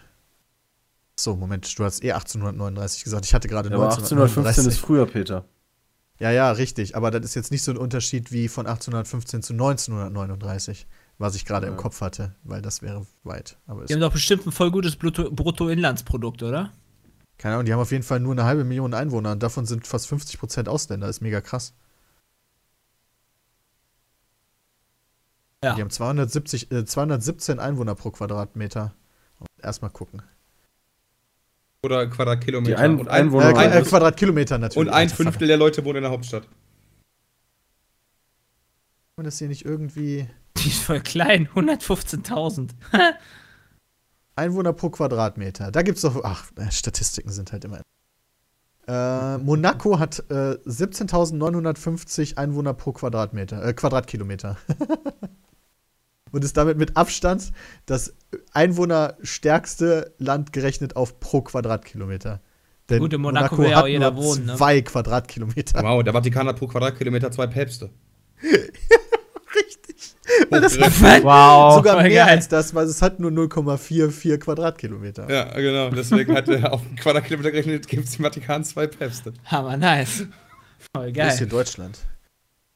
So, 1.19 1.37
Moment, 1.37 1.79
du 1.79 1.85
hast 1.85 2.03
eh 2.03 2.13
1839 2.13 3.05
gesagt. 3.05 3.25
Ich 3.27 3.35
hatte 3.35 3.49
gerade 3.49 3.69
Ja, 3.71 3.77
aber 3.77 3.85
1815 3.91 4.43
ist 4.43 4.79
1939. 4.79 4.81
früher, 4.81 5.07
Peter. 5.07 5.45
Ja, 6.19 6.31
ja, 6.31 6.51
richtig. 6.53 6.97
Aber 6.97 7.11
das 7.11 7.25
ist 7.25 7.35
jetzt 7.35 7.51
nicht 7.53 7.63
so 7.63 7.71
ein 7.73 7.77
Unterschied 7.77 8.33
wie 8.33 8.49
von 8.49 8.67
1815 8.67 9.43
zu 9.43 9.53
1939, 9.53 10.87
was 11.19 11.35
ich 11.37 11.45
gerade 11.45 11.67
im 11.67 11.75
Ja. 11.75 11.79
Kopf 11.79 12.01
hatte, 12.01 12.35
weil 12.43 12.63
das 12.63 12.83
wäre 12.83 13.07
weit. 13.23 13.57
Aber 13.67 13.85
Die 13.85 13.93
haben 13.95 14.01
doch 14.01 14.13
bestimmt 14.13 14.47
ein 14.47 14.53
voll 14.53 14.71
gutes 14.71 14.97
Brutto- 14.97 15.31
Bruttoinlandsprodukt, 15.31 16.43
oder? 16.43 16.73
keine 17.37 17.57
Ahnung, 17.57 17.67
die 17.67 17.73
haben 17.73 17.81
auf 17.81 17.91
jeden 17.91 18.05
Fall 18.05 18.21
nur 18.21 18.31
eine 18.33 18.45
halbe 18.45 18.63
Million 18.63 18.95
Einwohner 18.95 19.33
und 19.33 19.43
davon 19.43 19.67
sind 19.67 19.89
fast 19.89 20.07
50% 20.07 20.69
Ausländer. 20.69 21.09
Ist 21.09 21.21
mega 21.21 21.41
krass. 21.41 21.75
Ja. 25.65 25.75
Die 25.75 25.81
haben 25.81 25.91
270, 25.91 26.71
äh, 26.71 26.85
217 26.85 27.59
Einwohner 27.59 27.95
pro 27.95 28.11
Quadratmeter. 28.11 28.95
Erstmal 29.63 29.91
gucken. 29.91 30.23
Oder 31.83 32.07
Quadratkilometer. 32.07 32.77
Die 32.77 32.81
Ein- 32.83 32.99
und 33.01 33.09
ein, 33.09 33.27
Einwohner- 33.29 33.51
Äh, 33.51 33.67
und 33.67 33.73
äh, 33.73 33.83
Quadratkilometer 33.83 34.59
natürlich. 34.59 34.89
und 34.89 34.95
ein 34.95 35.09
Fünftel 35.11 35.49
der 35.49 35.57
Leute 35.57 35.85
wohnen 35.85 35.97
in 35.97 36.03
der 36.05 36.13
Hauptstadt. 36.13 36.47
man 39.17 39.25
das 39.25 39.39
hier 39.39 39.49
nicht 39.49 39.65
irgendwie. 39.65 40.29
Die 40.57 40.69
ist 40.69 40.83
voll 40.83 41.01
klein, 41.01 41.49
115.000. 41.55 42.71
Einwohner 44.37 44.73
pro 44.73 44.91
Quadratmeter. 44.91 45.71
Da 45.71 45.83
gibt's 45.83 46.01
doch. 46.03 46.21
Ach, 46.25 46.51
äh, 46.57 46.71
Statistiken 46.71 47.31
sind 47.31 47.53
halt 47.53 47.65
immer. 47.65 47.81
Äh, 48.87 49.39
Monaco 49.39 49.99
hat 49.99 50.19
äh, 50.31 50.59
17.950 50.67 52.37
Einwohner 52.37 52.75
pro 52.75 52.93
Quadratmeter, 52.93 53.65
äh, 53.65 53.73
Quadratkilometer. 53.73 54.57
Und 56.35 56.45
ist 56.45 56.57
damit 56.57 56.77
mit 56.79 56.97
Abstand 56.97 57.53
das 57.87 58.13
einwohnerstärkste 58.53 60.13
Land 60.19 60.53
gerechnet 60.53 60.97
auf 60.97 61.21
pro 61.21 61.43
Quadratkilometer. 61.43 62.41
Denn 62.91 62.99
Gut, 62.99 63.13
in 63.15 63.21
Monaco 63.21 63.57
will 63.59 63.71
ja 63.71 63.79
auch 63.79 63.83
hat 63.83 63.89
jeder 63.89 64.11
nur 64.11 64.23
wohnen, 64.25 64.47
ne? 64.47 64.57
Zwei 64.57 64.83
Quadratkilometer. 64.83 65.83
Wow, 65.83 66.03
der 66.03 66.13
Vatikan 66.13 66.47
hat 66.49 66.59
pro 66.59 66.67
Quadratkilometer 66.67 67.31
zwei 67.31 67.47
Päpste. 67.47 67.91
Richtig. 69.55 70.15
Weil 70.51 70.61
das 70.61 70.79
hat 70.79 71.23
Wow. 71.23 71.75
sogar 71.77 72.03
mehr 72.03 72.11
geil. 72.11 72.29
als 72.35 72.49
das, 72.49 72.75
weil 72.75 72.87
es 72.87 73.01
hat 73.01 73.21
nur 73.21 73.31
0,44 73.31 74.39
Quadratkilometer. 74.39 75.31
Ja, 75.31 75.45
genau. 75.59 75.91
Deswegen 75.91 76.35
hat 76.35 76.49
er 76.49 76.73
auf 76.73 76.83
einen 76.83 76.97
Quadratkilometer 76.97 77.53
gerechnet, 77.53 77.87
gibt 77.89 78.07
es 78.09 78.17
im 78.17 78.25
Vatikan 78.25 78.65
zwei 78.65 78.87
Päpste. 78.87 79.33
Hammer 79.47 79.77
nice. 79.77 80.27
Voll 80.95 81.13
Das 81.13 81.35
ist 81.35 81.39
hier 81.39 81.47
geil. 81.47 81.59
Deutschland. 81.59 81.99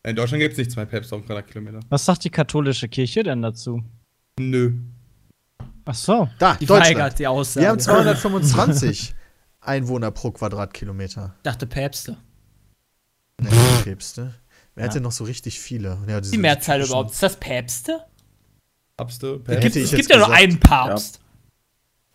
In 0.06 0.16
Deutschland 0.16 0.40
gibt 0.40 0.52
es 0.52 0.58
nicht 0.58 0.70
zwei 0.72 0.84
Päpste 0.84 1.14
auf 1.14 1.20
einen 1.20 1.26
Quadratkilometer. 1.26 1.80
Was 1.88 2.04
sagt 2.04 2.24
die 2.24 2.30
katholische 2.30 2.88
Kirche 2.88 3.22
denn 3.22 3.42
dazu? 3.42 3.82
Nö. 4.38 4.72
Ach 5.84 5.94
so. 5.94 6.28
Da, 6.38 6.54
Die 6.54 6.66
Deutschland. 6.66 6.96
weigert 6.96 7.18
die 7.18 7.26
Aussage. 7.26 7.64
Wir 7.64 7.70
haben 7.70 7.80
225 7.80 9.14
Einwohner 9.60 10.10
pro 10.10 10.30
Quadratkilometer. 10.30 11.34
Ich 11.38 11.42
dachte 11.42 11.66
Päpste. 11.66 12.16
Ne, 13.40 13.50
Päpste. 13.84 14.34
Wer 14.74 14.84
hat 14.84 14.94
denn 14.94 15.02
noch 15.02 15.12
so 15.12 15.24
richtig 15.24 15.58
viele? 15.60 15.98
Ja, 16.06 16.20
Die 16.20 16.38
Mehrzahl 16.38 16.82
überhaupt. 16.82 17.10
Ist 17.12 17.22
das 17.22 17.36
Päpste? 17.36 18.00
Papste, 18.96 19.40
Es 19.44 19.50
Hätte 19.50 19.60
gibt, 19.62 19.76
ich 19.76 19.82
es 19.84 19.90
gibt 19.92 20.10
ja 20.10 20.18
nur 20.18 20.30
einen 20.30 20.58
Papst. 20.60 21.20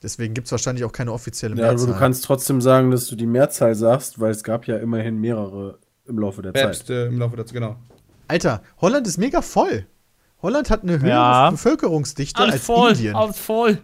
Deswegen 0.01 0.33
gibt 0.33 0.47
es 0.47 0.51
wahrscheinlich 0.51 0.83
auch 0.83 0.91
keine 0.91 1.11
offizielle 1.13 1.55
Ja, 1.55 1.63
aber 1.65 1.73
Mehrzahl. 1.73 1.93
du 1.93 1.99
kannst 1.99 2.25
trotzdem 2.25 2.59
sagen, 2.61 2.91
dass 2.91 3.07
du 3.07 3.15
die 3.15 3.25
Mehrzahl 3.25 3.73
sagst, 3.75 4.19
weil 4.19 4.31
es 4.31 4.43
gab 4.43 4.67
ja 4.67 4.77
immerhin 4.77 5.17
mehrere 5.19 5.79
im 6.05 6.19
Laufe 6.19 6.41
der 6.41 6.53
Zeit. 6.53 6.63
Päpste 6.63 6.93
im 7.11 7.19
Laufe 7.19 7.35
dazu, 7.37 7.53
genau. 7.53 7.75
Alter, 8.27 8.61
Holland 8.81 9.07
ist 9.07 9.17
mega 9.17 9.41
voll. 9.41 9.85
Holland 10.41 10.69
hat 10.69 10.83
eine 10.83 10.99
höhere 10.99 11.07
Ja. 11.09 11.49
Bevölkerungsdichte 11.51 12.41
Alles 12.41 12.55
als 12.55 12.63
voll, 12.65 12.91
Indien. 12.91 13.15
alles 13.15 13.37
voll. 13.39 13.79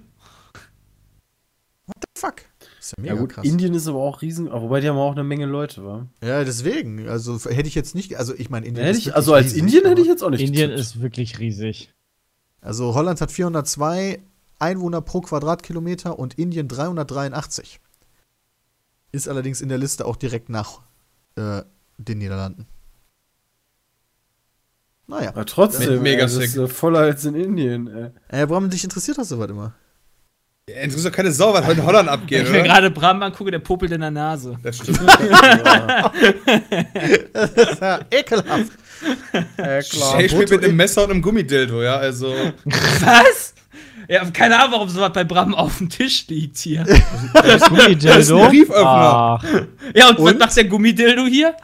Fuck. 2.17 2.41
Ist 2.79 2.91
ja 2.97 3.03
Ja 3.03 3.11
mega 3.13 3.21
gut, 3.21 3.29
krass. 3.31 3.45
Indien 3.45 3.73
ist 3.73 3.87
aber 3.87 3.99
auch 3.99 4.21
riesen, 4.21 4.49
aber 4.49 4.63
wobei 4.63 4.81
die 4.81 4.89
haben 4.89 4.97
auch 4.97 5.11
eine 5.13 5.23
Menge 5.23 5.45
Leute, 5.45 5.85
wa? 5.85 6.07
ja, 6.23 6.43
deswegen. 6.43 7.07
Also 7.07 7.39
hätte 7.49 7.67
ich 7.67 7.75
jetzt 7.75 7.95
nicht. 7.95 8.17
Also 8.17 8.33
ich 8.35 8.49
meine, 8.49 8.65
Indien 8.65 8.85
Hätte 8.85 8.97
ist 8.97 9.07
ich, 9.07 9.15
also 9.15 9.33
als 9.33 9.47
riesig, 9.47 9.59
Indien 9.61 9.85
hätte 9.85 10.01
ich 10.01 10.07
jetzt 10.07 10.23
auch 10.23 10.29
nicht 10.29 10.41
Indien 10.41 10.69
getippt. 10.69 10.79
ist 10.79 11.01
wirklich 11.01 11.39
riesig. 11.39 11.93
Also 12.61 12.93
Holland 12.93 13.21
hat 13.21 13.31
402 13.31 14.19
Einwohner 14.59 15.01
pro 15.01 15.21
Quadratkilometer 15.21 16.19
und 16.19 16.33
Indien 16.37 16.67
383. 16.67 17.79
Ist 19.13 19.29
allerdings 19.29 19.61
in 19.61 19.69
der 19.69 19.77
Liste 19.77 20.05
auch 20.05 20.17
direkt 20.17 20.49
nach 20.49 20.81
äh, 21.35 21.61
den 22.07 22.17
Niederlanden. 22.19 22.65
Naja. 25.07 25.29
Aber 25.29 25.45
trotzdem, 25.45 26.01
mega 26.03 26.17
ey, 26.17 26.21
das 26.23 26.33
ist 26.35 26.53
sick. 26.53 26.61
äh, 26.63 26.67
voller 26.67 26.99
als 26.99 27.25
in 27.25 27.35
Indien, 27.35 27.87
ey. 27.87 28.41
Äh, 28.43 28.49
warum 28.49 28.69
dich 28.69 28.83
interessiert 28.83 29.17
das 29.17 29.29
sowas 29.29 29.49
immer? 29.49 29.73
Ja, 30.69 30.81
Interessiert 30.81 31.11
doch 31.11 31.15
keine 31.17 31.31
Sau, 31.31 31.51
was 31.51 31.65
heute 31.65 31.79
in 31.79 31.85
Holland 31.87 32.07
abgeht, 32.09 32.41
Wenn 32.41 32.45
ich 32.45 32.51
mir 32.51 32.63
gerade 32.63 32.91
Bram 32.91 33.23
angucke, 33.23 33.49
der 33.49 33.57
popelt 33.57 33.91
in 33.91 34.01
der 34.01 34.11
Nase. 34.11 34.55
Das 34.61 34.77
stimmt. 34.77 34.99
Das 37.33 37.51
ist 37.51 37.81
ja 37.81 37.99
ekelhaft. 38.11 38.71
Äh, 39.57 39.79
Ich 39.79 39.87
spiele 40.31 40.47
mit 40.47 40.63
einem 40.63 40.75
Messer 40.75 41.03
und 41.05 41.11
einem 41.11 41.21
Gummidildo, 41.21 41.81
ja, 41.81 41.95
also. 41.97 42.33
Was? 42.65 43.53
Ja, 44.07 44.29
keine 44.31 44.57
Ahnung, 44.59 44.71
warum 44.73 44.89
sowas 44.89 45.11
bei 45.13 45.23
Bram 45.23 45.53
auf 45.55 45.77
dem 45.77 45.89
Tisch 45.89 46.27
liegt 46.27 46.57
hier. 46.57 46.83
Gummidildo. 46.83 48.17
ist 48.19 48.31
ein 48.31 48.49
Brieföffner. 48.49 48.85
Ah, 48.85 49.41
Ja, 49.95 50.09
und, 50.09 50.17
was 50.19 50.31
Und? 50.33 50.39
macht 50.39 50.55
der 50.57 50.65
Gummidildo 50.65 51.25
hier? 51.25 51.55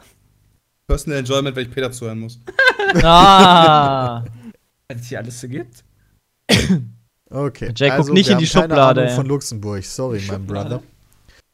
Personal 0.86 1.18
Enjoyment, 1.18 1.56
wenn 1.56 1.66
ich 1.68 1.74
Peter 1.74 1.90
zuhören 1.90 2.20
muss. 2.20 2.38
ah. 3.02 4.22
Was 4.88 5.00
es 5.00 5.06
hier 5.08 5.18
alles 5.18 5.40
so 5.40 5.48
gibt. 5.48 5.84
Okay. 7.28 7.72
Jay, 7.76 7.88
guck 7.90 7.98
also, 7.98 8.12
nicht 8.12 8.28
wir 8.28 8.34
in 8.34 8.38
die 8.38 8.46
haben 8.46 8.60
keine 8.60 8.68
Schublade, 8.74 9.02
Ahnung 9.02 9.14
von 9.16 9.26
Luxemburg. 9.26 9.84
Sorry, 9.84 10.18
mein 10.18 10.26
Schublade. 10.26 10.68
Brother. 10.68 10.82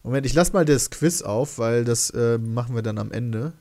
Moment, 0.02 0.26
ich 0.26 0.34
lass 0.34 0.52
mal 0.52 0.64
das 0.64 0.90
Quiz 0.90 1.22
auf, 1.22 1.58
weil 1.58 1.84
das 1.84 2.10
äh, 2.10 2.36
machen 2.38 2.74
wir 2.74 2.82
dann 2.82 2.98
am 2.98 3.10
Ende. 3.10 3.52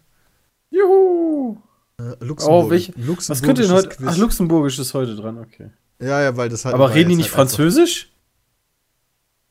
Juhu! 0.72 1.58
Äh, 2.00 2.16
Luxemburg. 2.24 2.66
Oh, 2.66 2.70
welch- 2.70 2.92
Was 3.30 3.42
könnt 3.42 3.60
ihr 3.60 3.66
denn 3.68 3.74
heute? 3.76 3.96
Ach, 4.06 4.18
Luxemburgisch 4.18 4.78
ist 4.80 4.94
heute 4.94 5.16
dran, 5.16 5.38
okay. 5.38 5.70
Ja, 6.02 6.22
ja, 6.22 6.36
weil 6.36 6.50
das 6.50 6.66
halt. 6.66 6.74
Aber 6.76 6.94
reden 6.94 7.10
die 7.10 7.16
nicht 7.16 7.32
halt 7.32 7.40
einfach- 7.40 7.56
Französisch? 7.56 8.12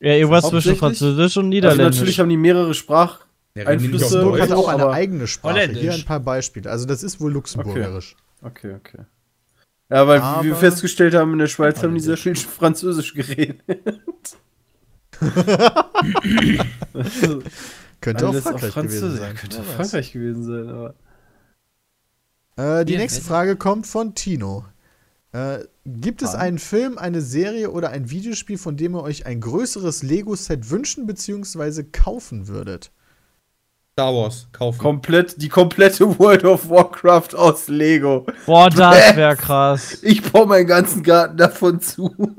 Ja, 0.01 0.13
irgendwas 0.15 0.49
zwischen? 0.49 0.77
Französisch 0.77 1.37
und 1.37 1.45
Also 1.45 1.49
Niederländisch. 1.49 1.97
natürlich 1.99 2.21
haben 2.21 2.29
die 2.29 2.37
mehrere 2.37 2.75
Sprach. 2.75 3.21
Ja, 3.55 3.67
Einflüsse- 3.67 4.41
hat 4.41 4.53
auch 4.53 4.69
eine 4.69 4.89
eigene 4.91 5.27
Sprache. 5.27 5.55
Holländisch. 5.55 5.81
Hier 5.81 5.93
ein 5.93 6.05
paar 6.05 6.21
Beispiele. 6.21 6.71
Also, 6.71 6.87
das 6.87 7.03
ist 7.03 7.21
wohl 7.21 7.33
Luxemburgerisch. 7.33 8.15
Okay, 8.43 8.75
okay. 8.75 8.99
Ja, 9.91 10.07
weil 10.07 10.21
Aber- 10.21 10.43
wie 10.45 10.49
wir 10.49 10.57
festgestellt 10.57 11.15
haben, 11.15 11.33
in 11.33 11.39
der 11.41 11.49
Schweiz 11.49 11.83
haben 11.83 11.95
die 11.95 12.01
sehr 12.01 12.17
viel 12.17 12.37
Französisch 12.37 13.13
geredet. 13.15 13.61
Könnte 18.01 18.29
auch 18.29 18.35
Frankreich 18.35 18.75
gewesen 18.75 19.17
sein. 19.17 19.35
Könnte 19.37 19.59
weiß. 19.59 19.67
Frankreich 19.77 20.13
gewesen 20.13 20.45
sein, 20.45 20.69
aber. 20.69 20.95
Äh, 22.81 22.85
die 22.85 22.95
Ja, 22.95 22.99
nächste 23.01 23.21
Frage 23.23 23.57
kommt 23.57 23.87
von 23.87 24.15
Tino. 24.15 24.65
Äh, 25.33 25.61
gibt 25.87 26.23
es 26.23 26.35
einen 26.35 26.59
Film, 26.59 26.99
eine 26.99 27.21
Serie 27.21 27.71
oder 27.71 27.91
ein 27.91 28.11
Videospiel, 28.11 28.59
von 28.59 28.77
dem 28.77 28.95
ihr 28.97 29.03
euch 29.03 29.27
ein 29.27 29.41
größeres 29.41 30.03
Lego-Set 30.03 30.71
wünschen 30.71 31.07
bzw. 31.07 31.85
kaufen 31.85 32.49
würdet? 32.49 32.91
Star 33.93 34.15
Wars, 34.15 34.49
kaufen. 34.53 34.79
Komplett, 34.79 35.41
die 35.43 35.49
komplette 35.49 36.07
World 36.19 36.45
of 36.45 36.71
Warcraft 36.71 37.35
aus 37.35 37.69
Lego. 37.69 38.25
Boah, 38.47 38.71
das 38.71 39.17
wäre 39.17 39.37
krass. 39.37 40.03
Ich 40.03 40.23
baue 40.31 40.47
meinen 40.47 40.67
ganzen 40.67 41.03
Garten 41.03 41.37
davon 41.37 41.81
zu. 41.81 42.15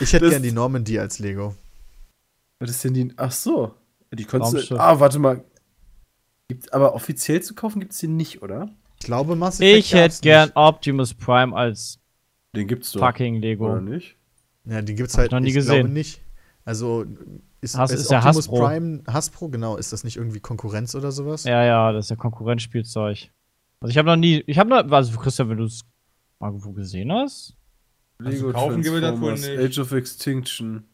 Ich 0.00 0.12
hätte 0.12 0.24
Das- 0.26 0.32
gern 0.32 0.42
die 0.42 0.52
Normandy 0.52 0.98
als 0.98 1.20
Lego. 1.20 1.54
Was 2.58 2.70
ist 2.70 2.84
denn 2.84 2.92
die? 2.94 3.12
Ach 3.16 3.30
so. 3.32 3.74
Die 4.12 4.24
konntest 4.24 4.70
du. 4.70 4.76
Ah, 4.76 4.98
warte 5.00 5.18
mal. 5.18 5.42
Gibt, 6.48 6.72
aber 6.74 6.94
offiziell 6.94 7.42
zu 7.42 7.54
kaufen 7.54 7.80
gibt 7.80 7.92
es 7.92 7.98
den 7.98 8.16
nicht, 8.16 8.42
oder? 8.42 8.68
Ich 9.00 9.06
glaube, 9.06 9.36
Mass 9.36 9.58
Effect 9.60 9.78
Ich 9.78 9.94
hätte 9.94 10.20
gern 10.20 10.48
nicht. 10.48 10.56
Optimus 10.56 11.14
Prime 11.14 11.54
als 11.56 11.98
Den 12.54 12.66
gibt's 12.66 12.92
doch. 12.92 13.00
fucking 13.00 13.36
Oder 13.38 13.46
Lego. 13.46 13.80
nicht? 13.80 14.16
Ja, 14.64 14.82
die 14.82 14.94
gibt's 14.94 15.14
Hab 15.14 15.18
halt 15.20 15.28
ich 15.28 15.32
noch 15.32 15.40
nie 15.40 15.48
ich 15.48 15.54
gesehen. 15.54 15.74
glaube 15.76 15.88
nicht. 15.90 16.20
Also 16.64 17.06
ist, 17.60 17.76
Has- 17.76 17.90
ist, 17.90 18.02
ist 18.02 18.10
ja 18.10 18.18
Optimus 18.18 18.36
Hasbro. 18.48 18.66
Prime 18.66 19.02
Hasbro, 19.06 19.48
genau, 19.48 19.76
ist 19.76 19.92
das 19.92 20.04
nicht 20.04 20.16
irgendwie 20.16 20.40
Konkurrenz 20.40 20.94
oder 20.94 21.10
sowas? 21.12 21.44
Ja, 21.44 21.64
ja, 21.64 21.92
das 21.92 22.06
ist 22.06 22.10
ja 22.10 22.16
Konkurrenzspielzeug. 22.16 23.30
Also 23.80 23.90
ich 23.90 23.98
habe 23.98 24.08
noch 24.08 24.16
nie, 24.16 24.42
ich 24.46 24.58
habe 24.58 24.70
noch, 24.70 24.90
also 24.90 25.18
Christian, 25.18 25.48
wenn 25.50 25.58
du 25.58 25.64
es 25.64 25.84
mal 26.38 26.48
irgendwo 26.48 26.72
gesehen 26.72 27.12
hast, 27.12 27.54
Lego 28.18 28.50
kaufen 28.52 28.82
gibt 28.82 28.94
es 28.94 29.00
das 29.02 29.20
wohl 29.20 29.32
nicht. 29.34 29.48
Age 29.58 29.78
of 29.78 29.92
Extinction. 29.92 30.84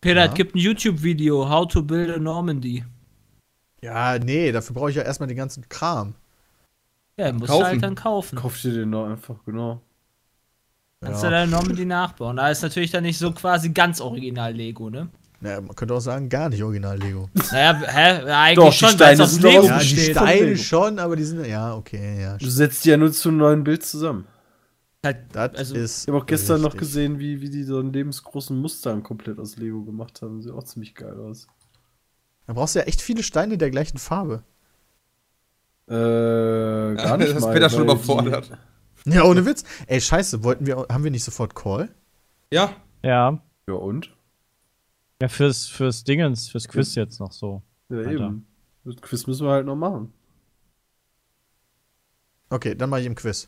Peter, 0.00 0.20
Ja. 0.24 0.26
es 0.26 0.34
gibt 0.34 0.54
ein 0.54 0.58
YouTube-Video, 0.58 1.48
How 1.48 1.66
to 1.66 1.82
Build 1.82 2.10
a 2.10 2.18
Normandy. 2.18 2.84
Ja, 3.82 4.18
nee, 4.18 4.52
dafür 4.52 4.74
brauche 4.74 4.90
ich 4.90 4.96
ja 4.96 5.02
erstmal 5.02 5.26
den 5.28 5.36
ganzen 5.36 5.68
Kram. 5.68 6.14
Ja, 7.16 7.32
musst 7.32 7.46
Kaufen. 7.46 7.60
du 7.60 7.66
halt 7.66 7.82
dann 7.82 7.94
kaufen. 7.94 8.36
Kauf 8.36 8.60
dir 8.60 8.72
den 8.72 8.90
noch 8.90 9.06
einfach, 9.06 9.36
genau. 9.44 9.80
Kannst 11.04 11.22
Ja. 11.22 11.28
du 11.30 11.34
deine 11.34 11.50
Normandy 11.50 11.84
nachbauen. 11.84 12.36
Da 12.36 12.48
ist 12.50 12.62
natürlich 12.62 12.90
dann 12.90 13.02
nicht 13.04 13.18
so 13.18 13.30
quasi 13.32 13.70
ganz 13.70 14.00
original 14.00 14.52
Lego, 14.52 14.90
ne? 14.90 15.08
Ja, 15.40 15.60
man 15.60 15.76
könnte 15.76 15.92
auch 15.94 16.00
sagen, 16.00 16.28
gar 16.30 16.48
nicht 16.48 16.62
original 16.62 16.98
Lego. 16.98 17.28
Naja, 17.52 17.74
hä? 17.86 18.26
Ja, 18.26 18.42
Eigentlich 18.42 18.54
Doch, 18.56 18.70
die 18.70 18.76
schon, 18.78 18.88
weil 19.00 19.14
Steine 19.14 19.26
sind 19.26 19.42
Lego 19.42 19.66
Ja, 19.66 19.78
die. 19.78 19.84
Steine 20.00 20.40
Lego. 20.46 20.56
schon, 20.62 20.98
aber 20.98 21.16
die 21.16 21.24
sind 21.24 21.46
ja 21.46 21.74
okay, 21.74 22.22
ja. 22.22 22.36
Du 22.38 22.48
setzt 22.48 22.84
die 22.84 22.88
ja 22.90 22.96
nur 22.96 23.12
zu 23.12 23.28
einem 23.28 23.38
neuen 23.38 23.64
Bild 23.64 23.84
zusammen. 23.84 24.26
Halt, 25.04 25.18
Das 25.32 25.54
also, 25.54 25.74
ist. 25.74 26.04
Ich 26.04 26.08
habe 26.08 26.16
auch 26.22 26.26
gestern 26.26 26.62
noch 26.62 26.68
richtig. 26.72 26.80
gesehen, 26.88 27.18
wie, 27.18 27.42
wie 27.42 27.50
die 27.50 27.62
so 27.64 27.78
einen 27.78 27.92
lebensgroßen 27.92 28.58
Mustang 28.58 29.02
komplett 29.02 29.38
aus 29.38 29.56
Lego 29.58 29.82
gemacht 29.84 30.22
haben. 30.22 30.40
Sieht 30.40 30.52
auch 30.52 30.64
ziemlich 30.64 30.94
geil 30.94 31.14
aus. 31.20 31.46
Da 32.46 32.54
brauchst 32.54 32.74
du 32.74 32.78
ja 32.78 32.86
echt 32.86 33.02
viele 33.02 33.22
Steine 33.22 33.58
der 33.58 33.70
gleichen 33.70 33.98
Farbe. 33.98 34.44
Äh, 35.88 35.92
gar 35.92 37.16
nicht 37.18 37.32
das 37.34 37.42
ist. 37.44 37.52
Peter 37.52 37.68
schon 37.68 37.82
überfordert. 37.82 38.50
Ja, 39.06 39.24
ohne 39.24 39.44
Witz. 39.44 39.64
Ey, 39.86 40.00
scheiße, 40.00 40.42
wollten 40.44 40.66
wir, 40.66 40.86
haben 40.90 41.04
wir 41.04 41.10
nicht 41.10 41.24
sofort 41.24 41.54
Call? 41.54 41.94
Ja, 42.52 42.74
ja, 43.02 43.42
ja, 43.68 43.74
und? 43.74 44.14
ja 45.20 45.28
fürs 45.28 45.66
fürs 45.66 46.04
Dingens, 46.04 46.48
fürs 46.48 46.66
Quiz 46.68 46.94
jetzt 46.94 47.20
noch 47.20 47.32
so. 47.32 47.62
Ja, 47.90 47.98
Alter. 47.98 48.10
eben. 48.12 48.46
Das 48.84 48.96
Quiz 48.96 49.26
müssen 49.26 49.46
wir 49.46 49.52
halt 49.52 49.66
noch 49.66 49.76
machen. 49.76 50.12
Okay, 52.50 52.74
dann 52.74 52.90
mal 52.90 53.00
ich 53.00 53.06
im 53.06 53.14
Quiz. 53.14 53.46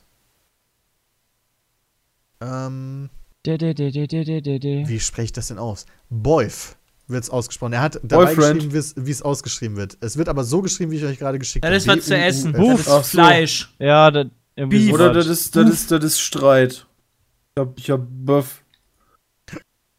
Ähm, 2.41 3.09
De, 3.47 3.57
de, 3.59 3.75
de, 3.75 3.91
de, 3.93 4.07
de, 4.09 4.25
de, 4.25 4.41
de, 4.43 4.59
de. 4.59 4.89
wie 4.89 4.99
spreche 5.01 5.26
ich 5.26 5.33
das 5.33 5.49
denn 5.49 5.59
aus? 5.59 5.86
Boif. 6.10 6.76
wird 7.07 7.23
es 7.23 7.31
ausgesprochen. 7.31 7.73
Er 7.75 7.81
hat 7.83 8.01
dabei 8.02 8.35
Boyfriend. 8.35 8.55
geschrieben, 8.57 8.75
wie's- 8.75 8.94
wie 8.97 9.10
es 9.12 9.23
ausgeschrieben 9.23 9.76
wird. 9.76 9.97
Es 10.01 10.17
wird 10.17 10.28
aber 10.28 10.43
so 10.43 10.60
geschrieben, 10.62 10.91
wie 10.91 10.97
ich 10.97 11.05
euch 11.05 11.18
gerade 11.18 11.39
geschickt 11.39 11.65
Ja, 11.65 11.68
habe. 11.70 11.76
das 11.76 11.85
ist 11.85 11.89
was 11.89 12.05
zu 12.07 12.17
essen. 12.17 12.52
Das 12.52 12.85
so. 12.85 13.02
Fleisch. 13.02 13.73
Ja, 13.78 14.10
das, 14.10 14.26
Beef. 14.57 14.93
Oder 14.93 15.12
das 15.12 15.26
ist, 15.26 15.55
das 15.55 15.68
ist, 15.70 15.91
das 15.91 16.02
ist 16.02 16.20
Streit. 16.20 16.86
Ich 17.55 17.60
hab, 17.60 17.78
ich 17.78 17.91
hab 17.91 18.01
Böff. 18.09 18.62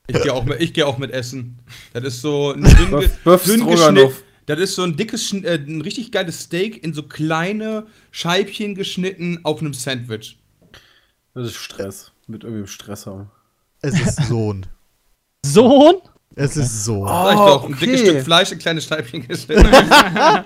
Ich 0.07 0.21
gehe 0.21 0.33
auch, 0.33 0.45
mit- 0.45 0.61
ich 0.61 0.73
geh 0.73 0.83
auch 0.83 0.97
mit 0.97 1.11
Essen. 1.11 1.59
Das 1.93 2.03
ist 2.03 2.21
so 2.21 2.53
ein 2.53 2.63
dünn, 2.63 3.09
Böff 3.23 3.43
dünn. 3.43 4.11
Das 4.45 4.59
ist 4.59 4.75
so 4.75 4.83
ein 4.83 4.95
dickes, 4.95 5.29
Schn- 5.29 5.43
äh, 5.43 5.55
ein 5.55 5.81
richtig 5.81 6.11
geiles 6.11 6.39
Steak 6.43 6.81
in 6.83 6.93
so 6.93 7.03
kleine 7.03 7.85
Scheibchen 8.11 8.75
geschnitten 8.75 9.41
auf 9.43 9.59
einem 9.59 9.73
Sandwich. 9.73 10.39
Das 11.33 11.47
ist 11.47 11.55
Stress. 11.55 12.13
Mit 12.27 12.43
irgendeinem 12.43 12.67
Stress 12.67 13.05
haben. 13.05 13.29
Es 13.81 13.99
ist 13.99 14.25
Sohn. 14.27 14.65
Sohn? 15.45 15.95
Es 16.35 16.55
ist 16.55 16.85
Sohn. 16.85 17.07
Sag 17.07 17.33
ich 17.33 17.37
doch, 17.39 17.63
ein 17.65 17.73
okay. 17.73 17.85
dickes 17.85 17.99
Stück 18.01 18.23
Fleisch 18.23 18.51
in 18.53 18.59
kleine 18.59 18.81
Scheibchen 18.81 19.27
geschnitten. 19.27 19.65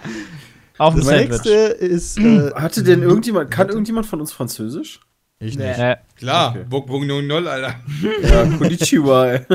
Auf 0.78 0.94
dem 0.94 1.00
Das 1.02 1.08
Sandwich. 1.10 1.30
nächste 1.30 1.50
ist. 1.52 2.18
Äh, 2.20 2.52
Hatte 2.56 2.84
denn 2.84 3.02
irgendjemand, 3.04 3.52
kann 3.52 3.70
irgendjemand 3.70 4.06
von 4.08 4.20
uns 4.22 4.32
Französisch? 4.32 5.00
ich 5.40 5.58
Nee. 5.58 5.68
nicht. 5.70 5.80
Äh, 5.80 5.98
Klar, 6.18 6.52
Okay. 6.52 6.66
Bug 6.70 6.88
Bug 6.88 7.04
0, 7.06 7.48
Alter. 7.48 7.76
Ja, 8.24 8.46
Konnichiwa, 8.58 9.26
ey. 9.28 9.46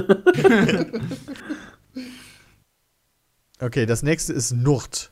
Okay, 3.60 3.86
das 3.86 4.02
nächste 4.02 4.32
ist 4.32 4.52
Nurt. 4.52 5.10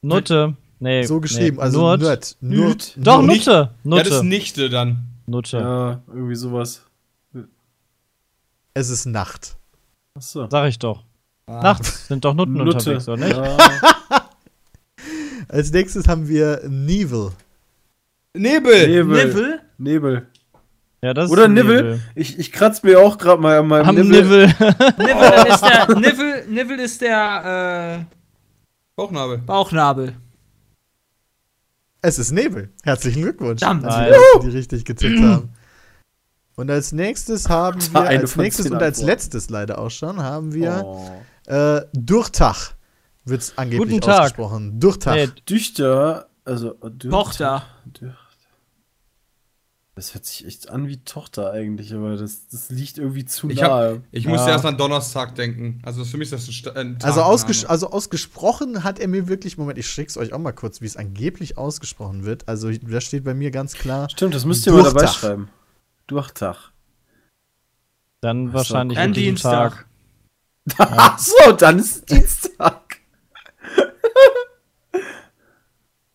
Nutte. 0.00 0.56
Nee. 0.80 1.04
So 1.04 1.20
geschrieben, 1.20 1.56
nee. 1.58 1.62
also 1.62 1.80
Nurt. 1.80 2.00
Nurt. 2.02 2.36
Nurt. 2.40 2.92
Doch, 2.96 3.22
Nicht- 3.22 3.46
Nutte. 3.46 3.70
Das 3.84 4.06
ist 4.08 4.12
Nutte. 4.14 4.24
Nichte 4.26 4.68
dann. 4.70 5.04
Nutte. 5.26 5.58
Ja, 5.58 6.02
irgendwie 6.08 6.34
sowas. 6.34 6.82
Es 8.74 8.88
ist 8.90 9.06
Nacht. 9.06 9.56
Achso. 10.14 10.48
Sag 10.50 10.68
ich 10.68 10.78
doch. 10.78 11.04
Nachts 11.46 12.08
sind 12.08 12.24
doch 12.24 12.34
Nutten 12.34 12.60
unterwegs, 12.60 13.06
oder 13.08 13.24
nicht? 13.24 13.36
Ja. 13.36 13.56
Als 15.52 15.70
nächstes 15.70 16.08
haben 16.08 16.26
wir 16.28 16.62
Neville. 16.68 17.32
Nebel! 18.34 18.88
Nebel. 18.88 19.26
Nivel? 19.26 19.60
Nebel. 19.76 20.26
Ja, 21.02 21.12
das 21.12 21.30
Oder 21.30 21.46
Nivel. 21.48 22.00
Ich, 22.14 22.38
ich 22.38 22.52
kratz 22.52 22.82
mir 22.82 22.98
auch 23.00 23.18
gerade 23.18 23.42
mal 23.42 23.58
an 23.58 23.66
meinem 23.66 23.88
Am 23.90 23.94
Nivel. 23.96 24.46
Nivel. 24.46 24.46
Nivel, 24.46 25.52
ist 25.52 25.62
der, 25.64 25.96
Nivel, 25.98 26.46
Nivel 26.48 26.80
ist 26.80 27.00
der 27.02 28.06
Bauchnabel. 28.96 29.36
äh, 29.36 29.40
Bauchnabel. 29.40 30.14
Es 32.00 32.18
ist 32.18 32.32
Nebel. 32.32 32.70
Herzlichen 32.84 33.22
Glückwunsch. 33.22 33.60
Verdammt. 33.60 33.84
dass 33.84 33.96
wir 33.98 34.40
die 34.50 34.56
richtig 34.56 34.84
getippt 34.84 35.20
haben. 35.22 35.50
Und 36.56 36.70
als 36.70 36.92
nächstes 36.92 37.48
haben 37.48 37.80
wir, 37.92 38.00
als 38.00 38.36
nächstes 38.36 38.70
und 38.70 38.82
als 38.82 39.02
letztes 39.02 39.50
leider 39.50 39.78
auch 39.78 39.90
schon, 39.90 40.22
haben 40.22 40.54
wir 40.54 40.82
Oh. 40.84 41.10
äh, 41.52 41.82
Durchtag. 41.92 42.74
Wird 43.24 43.40
es 43.42 43.56
angeblich 43.58 43.88
Guten 43.90 44.00
Tag. 44.00 44.20
ausgesprochen. 44.20 44.80
Durchtag. 44.80 45.14
Nee, 45.14 45.28
Düchter, 45.48 46.28
also 46.44 46.70
Tochter. 47.10 47.64
Das 49.94 50.14
hört 50.14 50.24
sich 50.24 50.46
echt 50.46 50.70
an 50.70 50.88
wie 50.88 50.96
Tochter 51.04 51.52
eigentlich, 51.52 51.92
aber 51.92 52.16
das, 52.16 52.48
das 52.48 52.70
liegt 52.70 52.96
irgendwie 52.96 53.26
zu 53.26 53.50
Ich, 53.50 53.62
hab, 53.62 53.70
nahe. 53.70 54.02
ich 54.10 54.26
musste 54.26 54.46
Ja. 54.48 54.54
erst 54.54 54.64
an 54.64 54.78
Donnerstag 54.78 55.34
denken. 55.34 55.82
Also 55.84 56.04
für 56.06 56.16
mich 56.16 56.32
ist 56.32 56.48
das 56.48 56.74
ein, 56.74 56.76
ein 56.94 57.02
Also, 57.02 57.20
ausges 57.20 57.66
also 57.66 57.90
ausgesprochen 57.90 58.84
hat 58.84 58.98
er 58.98 59.08
mir 59.08 59.28
wirklich, 59.28 59.58
Moment, 59.58 59.78
ich 59.78 59.86
schick's 59.86 60.16
euch 60.16 60.32
auch 60.32 60.38
mal 60.38 60.52
kurz, 60.52 60.80
wie 60.80 60.86
es 60.86 60.96
angeblich 60.96 61.58
ausgesprochen 61.58 62.24
wird. 62.24 62.48
Also 62.48 62.70
da 62.72 63.00
steht 63.02 63.22
bei 63.24 63.34
mir 63.34 63.50
ganz 63.50 63.74
klar. 63.74 64.08
Stimmt, 64.08 64.34
das 64.34 64.46
müsst 64.46 64.66
ihr 64.66 64.72
mal 64.72 64.82
dabei 64.82 65.00
Durchtag. 65.02 65.14
schreiben. 65.20 65.48
Durchtag. 66.06 66.56
dann 68.22 68.46
so, 68.48 68.54
wahrscheinlich 68.54 68.98
diesem 68.98 69.12
Dienstag. 69.12 69.86
Tag. 70.68 70.78
Ach 70.78 71.18
so, 71.18 71.52
dann 71.52 71.78
ist 71.80 72.08
Dienstag. 72.08 72.81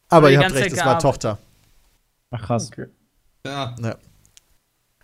Aber 0.10 0.32
ihr 0.32 0.40
habt 0.40 0.54
recht, 0.54 0.74
es 0.76 0.86
war. 0.86 1.00
Tochter. 1.00 1.38
Ach 2.32 2.42
krass. 2.46 2.70
Ja. 3.46 3.76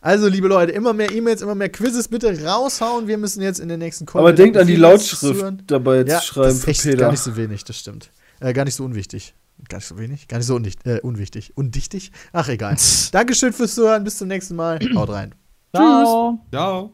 Also, 0.02 0.28
liebe 0.28 0.48
Leute, 0.50 0.74
immer 0.74 0.92
mehr 0.94 1.12
E-Mails, 1.12 1.42
immer 1.42 1.56
mehr 1.56 1.70
Quizzes 1.70 2.10
bitte 2.10 2.44
raushauen. 2.46 3.08
Wir 3.08 3.18
müssen 3.18 3.42
jetzt 3.42 3.60
in 3.60 3.70
den 3.70 3.80
nächsten 3.80 4.06
Aber 4.10 4.34
denkt 4.34 4.58
an 4.58 4.68
die 4.68 4.76
Lautschrift 4.76 5.22
zuhören. 5.22 5.64
dabei 5.68 6.02
Ja, 6.02 6.20
zu 6.20 6.26
schreiben 6.26 6.48
das 6.48 6.56
ist 6.56 6.64
für 6.66 6.72
echt 6.72 6.84
Peter. 6.84 6.98
gar 6.98 7.12
nicht 7.12 7.22
so 7.24 7.38
wenig, 7.38 7.64
das 7.64 7.78
stimmt. 7.80 8.12
Äh, 8.42 8.52
gar 8.52 8.66
nicht 8.66 8.76
so 8.76 8.84
unwichtig. 8.84 9.34
Gar 9.70 9.78
nicht 9.78 9.88
so 9.88 9.98
wenig? 9.98 10.28
Gar 10.28 10.40
nicht 10.40 10.48
so 10.48 10.56
undicht, 10.56 10.86
äh, 10.86 11.00
unwichtig. 11.02 11.54
Undichtig? 11.56 12.12
Ach, 12.34 12.50
egal. 12.50 12.76
Dankeschön 13.14 13.54
fürs 13.54 13.76
Zuhören. 13.76 14.04
Bis 14.04 14.18
zum 14.18 14.28
nächsten 14.28 14.56
Mal. 14.58 14.78
Haut 14.96 15.10
rein. 15.10 15.34
Ciao. 15.74 16.38
Ciao. 16.52 16.94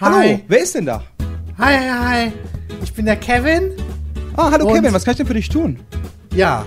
Hallo, 0.00 0.40
wer 0.48 0.60
ist 0.62 0.74
denn 0.74 0.86
da? 0.86 1.04
Hi, 1.58 1.76
hi, 1.76 1.88
hi. 2.28 2.32
Ich 2.82 2.92
bin 2.92 3.04
der 3.06 3.16
Kevin. 3.16 3.72
Ah, 4.36 4.50
hallo 4.50 4.66
Und- 4.66 4.74
Kevin, 4.74 4.92
was 4.92 5.04
kann 5.04 5.12
ich 5.12 5.18
denn 5.18 5.26
für 5.26 5.34
dich 5.34 5.48
tun? 5.48 5.78
Ja, 6.34 6.66